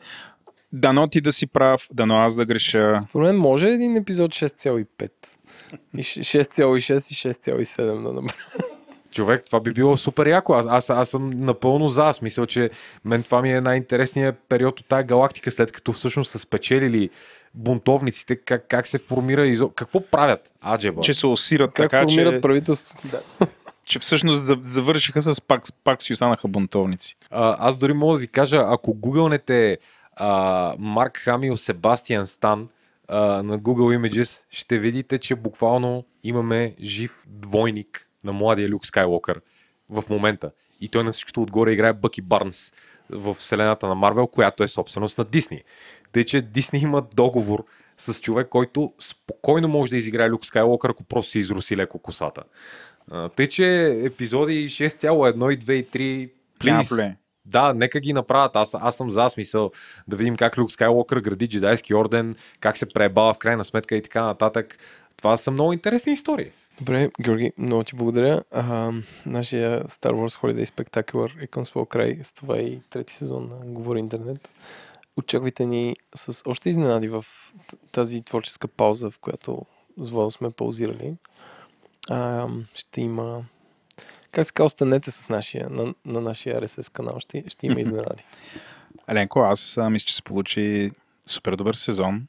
Дано 0.72 1.06
ти 1.06 1.20
да 1.20 1.32
си 1.32 1.46
прав, 1.46 1.88
дано 1.92 2.16
аз 2.16 2.36
да 2.36 2.44
греша. 2.44 2.98
Според 2.98 3.26
мен 3.26 3.36
може 3.36 3.68
един 3.68 3.96
епизод 3.96 4.30
6,5. 4.30 5.10
И 5.96 6.02
ш- 6.02 6.20
6,6 6.20 7.10
и 7.10 7.14
6,7 7.14 7.76
да 7.76 8.12
направя. 8.12 8.32
Човек, 9.10 9.44
това 9.46 9.60
би 9.60 9.72
било 9.72 9.96
супер 9.96 10.26
яко. 10.26 10.54
Аз, 10.54 10.66
аз, 10.68 10.90
аз 10.90 11.08
съм 11.08 11.30
напълно 11.30 11.88
за. 11.88 12.04
Аз 12.04 12.22
мисля, 12.22 12.46
че 12.46 12.70
мен 13.04 13.22
това 13.22 13.42
ми 13.42 13.52
е 13.52 13.60
най-интересният 13.60 14.36
период 14.48 14.80
от 14.80 14.86
тази 14.86 15.04
галактика, 15.06 15.50
след 15.50 15.72
като 15.72 15.92
всъщност 15.92 16.30
са 16.30 16.38
спечелили 16.38 17.10
бунтовниците, 17.54 18.36
как, 18.36 18.64
как 18.68 18.86
се 18.86 18.98
формира 18.98 19.46
изо... 19.46 19.68
Какво 19.68 20.00
правят? 20.00 20.52
Аджеба. 20.66 21.00
Че 21.00 21.14
се 21.14 21.26
усират 21.26 21.72
Как 21.74 21.90
така, 21.90 22.02
формират 22.02 22.34
че, 22.34 22.40
правителство? 22.40 22.98
Да. 23.04 23.20
че 23.84 23.98
всъщност 23.98 24.42
за- 24.42 24.56
завършиха 24.60 25.20
с 25.22 25.40
пак, 25.40 25.62
пак 25.84 26.02
си 26.02 26.12
останаха 26.12 26.48
бунтовници. 26.48 27.16
А, 27.30 27.56
аз 27.58 27.78
дори 27.78 27.92
мога 27.92 28.12
да 28.14 28.20
ви 28.20 28.28
кажа, 28.28 28.64
ако 28.66 28.94
гугълнете 28.94 29.78
а, 30.16 30.74
Марк 30.78 31.16
Хамил 31.18 31.56
Себастиан 31.56 32.26
Стан 32.26 32.68
а, 33.08 33.42
на 33.42 33.58
Google 33.58 33.98
Images, 33.98 34.42
ще 34.50 34.78
видите, 34.78 35.18
че 35.18 35.34
буквално 35.34 36.04
имаме 36.22 36.74
жив 36.80 37.24
двойник 37.26 38.10
на 38.24 38.32
младия 38.32 38.68
Люк 38.68 38.86
Скайлокър 38.86 39.40
в 39.90 40.04
момента. 40.10 40.50
И 40.80 40.88
той 40.88 41.04
на 41.04 41.12
всичкото 41.12 41.42
отгоре 41.42 41.72
играе 41.72 41.92
Бъки 41.92 42.22
Барнс 42.22 42.72
в 43.10 43.34
вселената 43.34 43.88
на 43.88 43.94
Марвел, 43.94 44.26
която 44.26 44.62
е 44.64 44.68
собственост 44.68 45.18
на 45.18 45.24
Дисни. 45.24 45.62
Тъй, 46.12 46.24
че 46.24 46.40
Дисни 46.40 46.78
има 46.78 47.02
договор 47.14 47.64
с 47.96 48.20
човек, 48.20 48.48
който 48.48 48.92
спокойно 49.00 49.68
може 49.68 49.90
да 49.90 49.96
изиграе 49.96 50.30
Люк 50.30 50.46
Скайлокър, 50.46 50.90
ако 50.90 51.04
просто 51.04 51.30
си 51.30 51.38
изруси 51.38 51.76
леко 51.76 51.98
косата. 51.98 52.42
Тъй, 53.36 53.46
че 53.46 53.84
епизоди 54.04 54.68
6,1 54.68 55.54
и 55.54 55.58
2 55.58 55.72
и 55.72 55.86
3 55.86 56.30
Няма 56.64 56.82
please. 56.82 57.16
Да, 57.46 57.72
нека 57.72 58.00
ги 58.00 58.12
направят. 58.12 58.56
Аз, 58.56 58.74
аз 58.74 58.96
съм 58.96 59.10
за 59.10 59.28
смисъл 59.28 59.70
да 60.08 60.16
видим 60.16 60.36
как 60.36 60.58
Люк 60.58 60.72
Скайлокър 60.72 61.20
гради 61.20 61.48
джедайски 61.48 61.94
орден, 61.94 62.36
как 62.60 62.76
се 62.76 62.92
пребава 62.92 63.34
в 63.34 63.38
крайна 63.38 63.64
сметка 63.64 63.96
и 63.96 64.02
така 64.02 64.24
нататък. 64.24 64.78
Това 65.16 65.36
са 65.36 65.50
много 65.50 65.72
интересни 65.72 66.12
истории. 66.12 66.50
Добре, 66.78 67.10
Георги, 67.20 67.52
много 67.58 67.84
ти 67.84 67.96
благодаря. 67.96 68.42
А, 68.52 68.92
нашия 69.26 69.84
Star 69.84 70.12
Wars 70.12 70.40
Holiday 70.40 70.64
Spectacular 70.64 71.42
е 71.42 71.46
към 71.46 71.64
своя 71.64 71.86
край. 71.86 72.18
С 72.22 72.32
това 72.32 72.58
и 72.58 72.80
трети 72.90 73.14
сезон 73.14 73.48
на 73.48 73.72
Говори 73.72 73.98
Интернет. 73.98 74.48
Очаквайте 75.16 75.66
ни 75.66 75.96
с 76.14 76.42
още 76.46 76.68
изненади 76.68 77.08
в 77.08 77.24
тази 77.92 78.22
творческа 78.22 78.68
пауза, 78.68 79.10
в 79.10 79.18
която 79.18 79.62
с 79.98 80.30
сме 80.30 80.50
паузирали. 80.50 81.14
А, 82.10 82.48
ще 82.74 83.00
има... 83.00 83.44
Как 84.36 84.46
се 84.46 84.52
казва, 84.52 84.66
останете 84.66 85.10
с 85.10 85.28
нашия, 85.28 85.70
на, 85.70 85.94
на 86.06 86.20
нашия 86.20 86.60
RSS 86.60 86.92
канал. 86.92 87.20
Ще, 87.20 87.44
ще 87.48 87.66
има 87.66 87.80
изненади. 87.80 88.24
Еленко, 89.08 89.40
аз 89.40 89.76
а, 89.76 89.90
мисля, 89.90 90.06
че 90.06 90.14
се 90.14 90.22
получи 90.22 90.90
супер 91.26 91.56
добър 91.56 91.74
сезон 91.74 92.26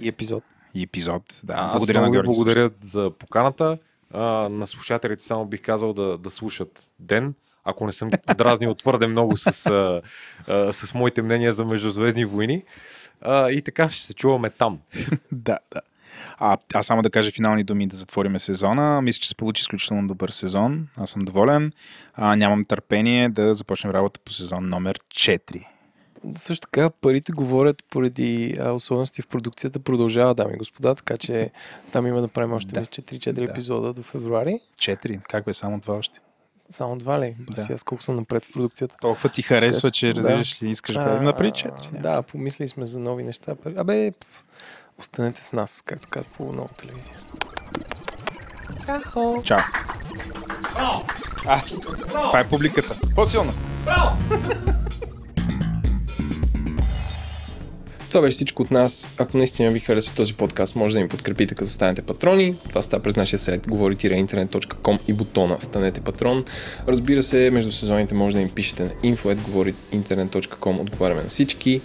И 0.00 0.08
епизод. 0.08 0.44
и 0.74 0.82
епизод. 0.82 1.22
Да, 1.44 1.54
Аз 1.56 1.72
благодаря 1.72 2.00
на 2.00 2.08
много 2.08 2.12
ви 2.12 2.16
Георги. 2.16 2.34
също. 2.34 2.44
благодаря 2.44 2.70
за 2.80 3.10
поканата. 3.18 3.78
А, 4.12 4.22
на 4.48 4.66
слушателите 4.66 5.24
само 5.24 5.44
бих 5.46 5.62
казал 5.62 5.92
да, 5.92 6.18
да 6.18 6.30
слушат 6.30 6.84
ден. 6.98 7.34
Ако 7.64 7.86
не 7.86 7.92
съм 7.92 8.10
дразнил 8.36 8.74
твърде 8.74 9.06
много 9.06 9.36
с, 9.36 9.66
а, 9.66 10.02
а, 10.48 10.72
с 10.72 10.94
моите 10.94 11.22
мнения 11.22 11.52
за 11.52 11.64
Междузвездни 11.64 12.24
войни. 12.24 12.64
А, 13.20 13.50
и 13.50 13.62
така 13.62 13.90
ще 13.90 14.06
се 14.06 14.14
чуваме 14.14 14.50
там. 14.50 14.78
Да, 15.32 15.58
да. 15.70 15.80
А, 16.38 16.56
аз 16.74 16.86
само 16.86 17.02
да 17.02 17.10
кажа 17.10 17.30
финални 17.30 17.64
думи 17.64 17.86
да 17.86 17.96
затвориме 17.96 18.38
сезона. 18.38 19.02
Мисля, 19.02 19.20
че 19.20 19.28
се 19.28 19.34
получи 19.34 19.60
изключително 19.60 20.08
добър 20.08 20.28
сезон. 20.30 20.88
Аз 20.96 21.10
съм 21.10 21.24
доволен. 21.24 21.72
А, 22.14 22.36
нямам 22.36 22.64
търпение 22.64 23.28
да 23.28 23.54
започнем 23.54 23.92
работа 23.92 24.20
по 24.20 24.32
сезон 24.32 24.68
номер 24.68 24.98
4. 25.08 25.64
Също 26.36 26.60
така, 26.60 26.90
парите 26.90 27.32
говорят 27.32 27.84
поради 27.90 28.56
а, 28.60 28.70
особености 28.70 29.22
в 29.22 29.26
продукцията. 29.26 29.80
Продължава, 29.80 30.34
дами 30.34 30.52
и 30.54 30.58
господа, 30.58 30.94
така 30.94 31.16
че 31.16 31.50
там 31.92 32.06
има 32.06 32.20
да 32.20 32.28
правим 32.28 32.52
още 32.52 32.74
Да. 32.74 32.80
да. 32.80 32.86
4-4 32.86 33.32
Да. 33.32 33.42
епизода 33.44 33.92
до 33.92 34.02
февруари. 34.02 34.60
4. 34.78 35.20
Как 35.22 35.44
бе, 35.44 35.52
само 35.54 35.80
два 35.80 35.94
още? 35.94 36.20
Само 36.70 36.96
два 36.96 37.20
ли? 37.20 37.36
Да. 37.40 37.64
Да. 37.66 37.74
Аз 37.74 37.82
колко 37.82 38.02
съм 38.02 38.16
напред 38.16 38.44
в 38.44 38.52
продукцията. 38.52 38.96
Толкова 39.00 39.28
ти 39.28 39.42
харесва, 39.42 39.86
Да. 39.88 39.90
че 39.90 40.14
разбираш 40.14 40.62
ли, 40.62 40.68
искаш 40.68 40.94
да 40.94 41.04
правим 41.04 41.24
напред 41.24 41.54
4. 41.54 42.00
Да, 42.00 42.22
помислили 42.22 42.68
сме 42.68 42.86
за 42.86 42.98
нови 42.98 43.22
неща. 43.22 43.54
Абе, 43.76 44.10
пф, 44.20 44.44
останете 45.00 45.42
с 45.42 45.52
нас, 45.52 45.82
както 45.86 46.08
казват 46.08 46.32
по 46.32 46.52
нова 46.52 46.68
телевизия. 46.68 47.16
Чао. 49.44 49.58
А, 51.46 51.60
това 52.10 52.40
е 52.40 52.48
публиката. 52.48 53.00
По-силно. 53.14 53.52
Това 58.10 58.22
беше 58.22 58.34
всичко 58.34 58.62
от 58.62 58.70
нас. 58.70 59.10
Ако 59.18 59.36
наистина 59.36 59.70
ви 59.70 59.80
харесва 59.80 60.14
този 60.14 60.34
подкаст, 60.34 60.76
може 60.76 60.94
да 60.94 61.00
ни 61.00 61.08
подкрепите 61.08 61.54
като 61.54 61.70
станете 61.70 62.02
патрони. 62.02 62.54
Това 62.68 62.82
става 62.82 63.02
през 63.02 63.16
нашия 63.16 63.38
сайт 63.38 63.68
говори-интернет.com 63.68 64.98
и 65.08 65.12
бутона 65.12 65.60
Станете 65.60 66.00
патрон. 66.00 66.44
Разбира 66.88 67.22
се, 67.22 67.50
между 67.50 67.72
сезоните 67.72 68.14
може 68.14 68.36
да 68.36 68.42
ни 68.42 68.48
пишете 68.48 68.82
на 68.82 68.90
info.говори-интернет.com 68.90 70.80
Отговаряме 70.80 71.22
на 71.22 71.28
всички. 71.28 71.80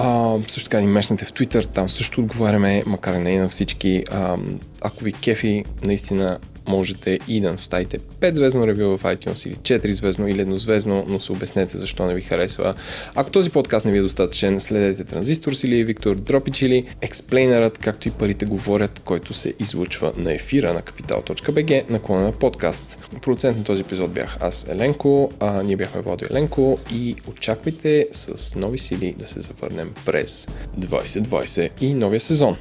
А, 0.00 0.38
също 0.48 0.70
така 0.70 0.80
ни 0.80 0.86
мешнете 0.86 1.24
в 1.24 1.32
Twitter, 1.32 1.66
там 1.66 1.88
също 1.88 2.20
отговаряме, 2.20 2.82
макар 2.86 3.14
и 3.14 3.18
не 3.18 3.38
на 3.38 3.48
всички. 3.48 4.04
А, 4.10 4.36
ако 4.82 5.04
ви 5.04 5.12
кефи, 5.12 5.64
наистина 5.84 6.38
можете 6.68 7.18
и 7.28 7.40
да 7.40 7.52
оставите 7.52 7.98
5 7.98 8.34
звездно 8.34 8.66
ревю 8.66 8.96
в 8.98 9.02
iTunes 9.02 9.46
или 9.46 9.54
4 9.54 9.90
звездно 9.90 10.28
или 10.28 10.40
еднозвездно, 10.40 11.04
но 11.08 11.20
се 11.20 11.32
обяснете 11.32 11.78
защо 11.78 12.06
не 12.06 12.14
ви 12.14 12.22
харесва. 12.22 12.74
Ако 13.14 13.30
този 13.30 13.50
подкаст 13.50 13.86
не 13.86 13.92
ви 13.92 13.98
е 13.98 14.02
достатъчен, 14.02 14.60
следете 14.60 15.04
Транзистор 15.04 15.52
или 15.64 15.84
Виктор 15.84 16.16
Дропич 16.16 16.62
или 16.62 16.84
Експлейнерът, 17.00 17.78
както 17.78 18.08
и 18.08 18.10
парите 18.10 18.46
говорят, 18.46 19.02
който 19.04 19.34
се 19.34 19.54
излучва 19.58 20.12
на 20.16 20.32
ефира 20.32 20.74
на 20.74 20.80
Capital.bg 20.80 21.90
наклона 21.90 22.22
на 22.22 22.32
подкаст. 22.32 22.98
Продуцент 23.22 23.58
на 23.58 23.64
този 23.64 23.82
епизод 23.82 24.10
бях 24.10 24.36
аз 24.40 24.66
Еленко, 24.68 25.30
а 25.40 25.62
ние 25.62 25.76
бяхме 25.76 26.00
Владо 26.00 26.26
Еленко 26.30 26.78
и 26.92 27.14
очаквайте 27.28 28.06
с 28.12 28.54
нови 28.56 28.78
сили 28.78 29.14
да 29.18 29.26
се 29.26 29.40
завърнем 29.40 29.92
през 30.06 30.48
2020 30.78 31.70
и 31.80 31.94
новия 31.94 32.20
сезон. 32.20 32.56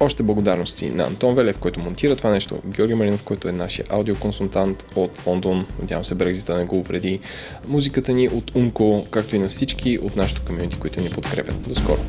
Още 0.00 0.22
благодарности 0.22 0.90
на 0.90 1.04
Антон 1.04 1.34
Велев, 1.34 1.58
който 1.58 1.80
монтира 1.80 2.16
това 2.16 2.30
нещо, 2.30 2.58
Георги 2.66 2.94
Маринов, 2.94 3.22
който 3.22 3.48
е 3.48 3.52
нашия 3.52 3.84
аудиоконсултант 3.88 4.84
от 4.96 5.26
Лондон. 5.26 5.66
Надявам 5.80 6.04
се 6.04 6.14
Брекзита 6.14 6.56
не 6.56 6.64
го 6.64 6.78
увреди. 6.78 7.20
Музиката 7.68 8.12
ни 8.12 8.28
от 8.28 8.56
Умко, 8.56 9.06
както 9.10 9.36
и 9.36 9.38
на 9.38 9.48
всички 9.48 9.98
от 9.98 10.16
нашото 10.16 10.42
комьюнити, 10.46 10.78
които 10.78 11.00
ни 11.00 11.10
подкрепят. 11.10 11.68
До 11.68 11.74
скоро! 11.74 12.00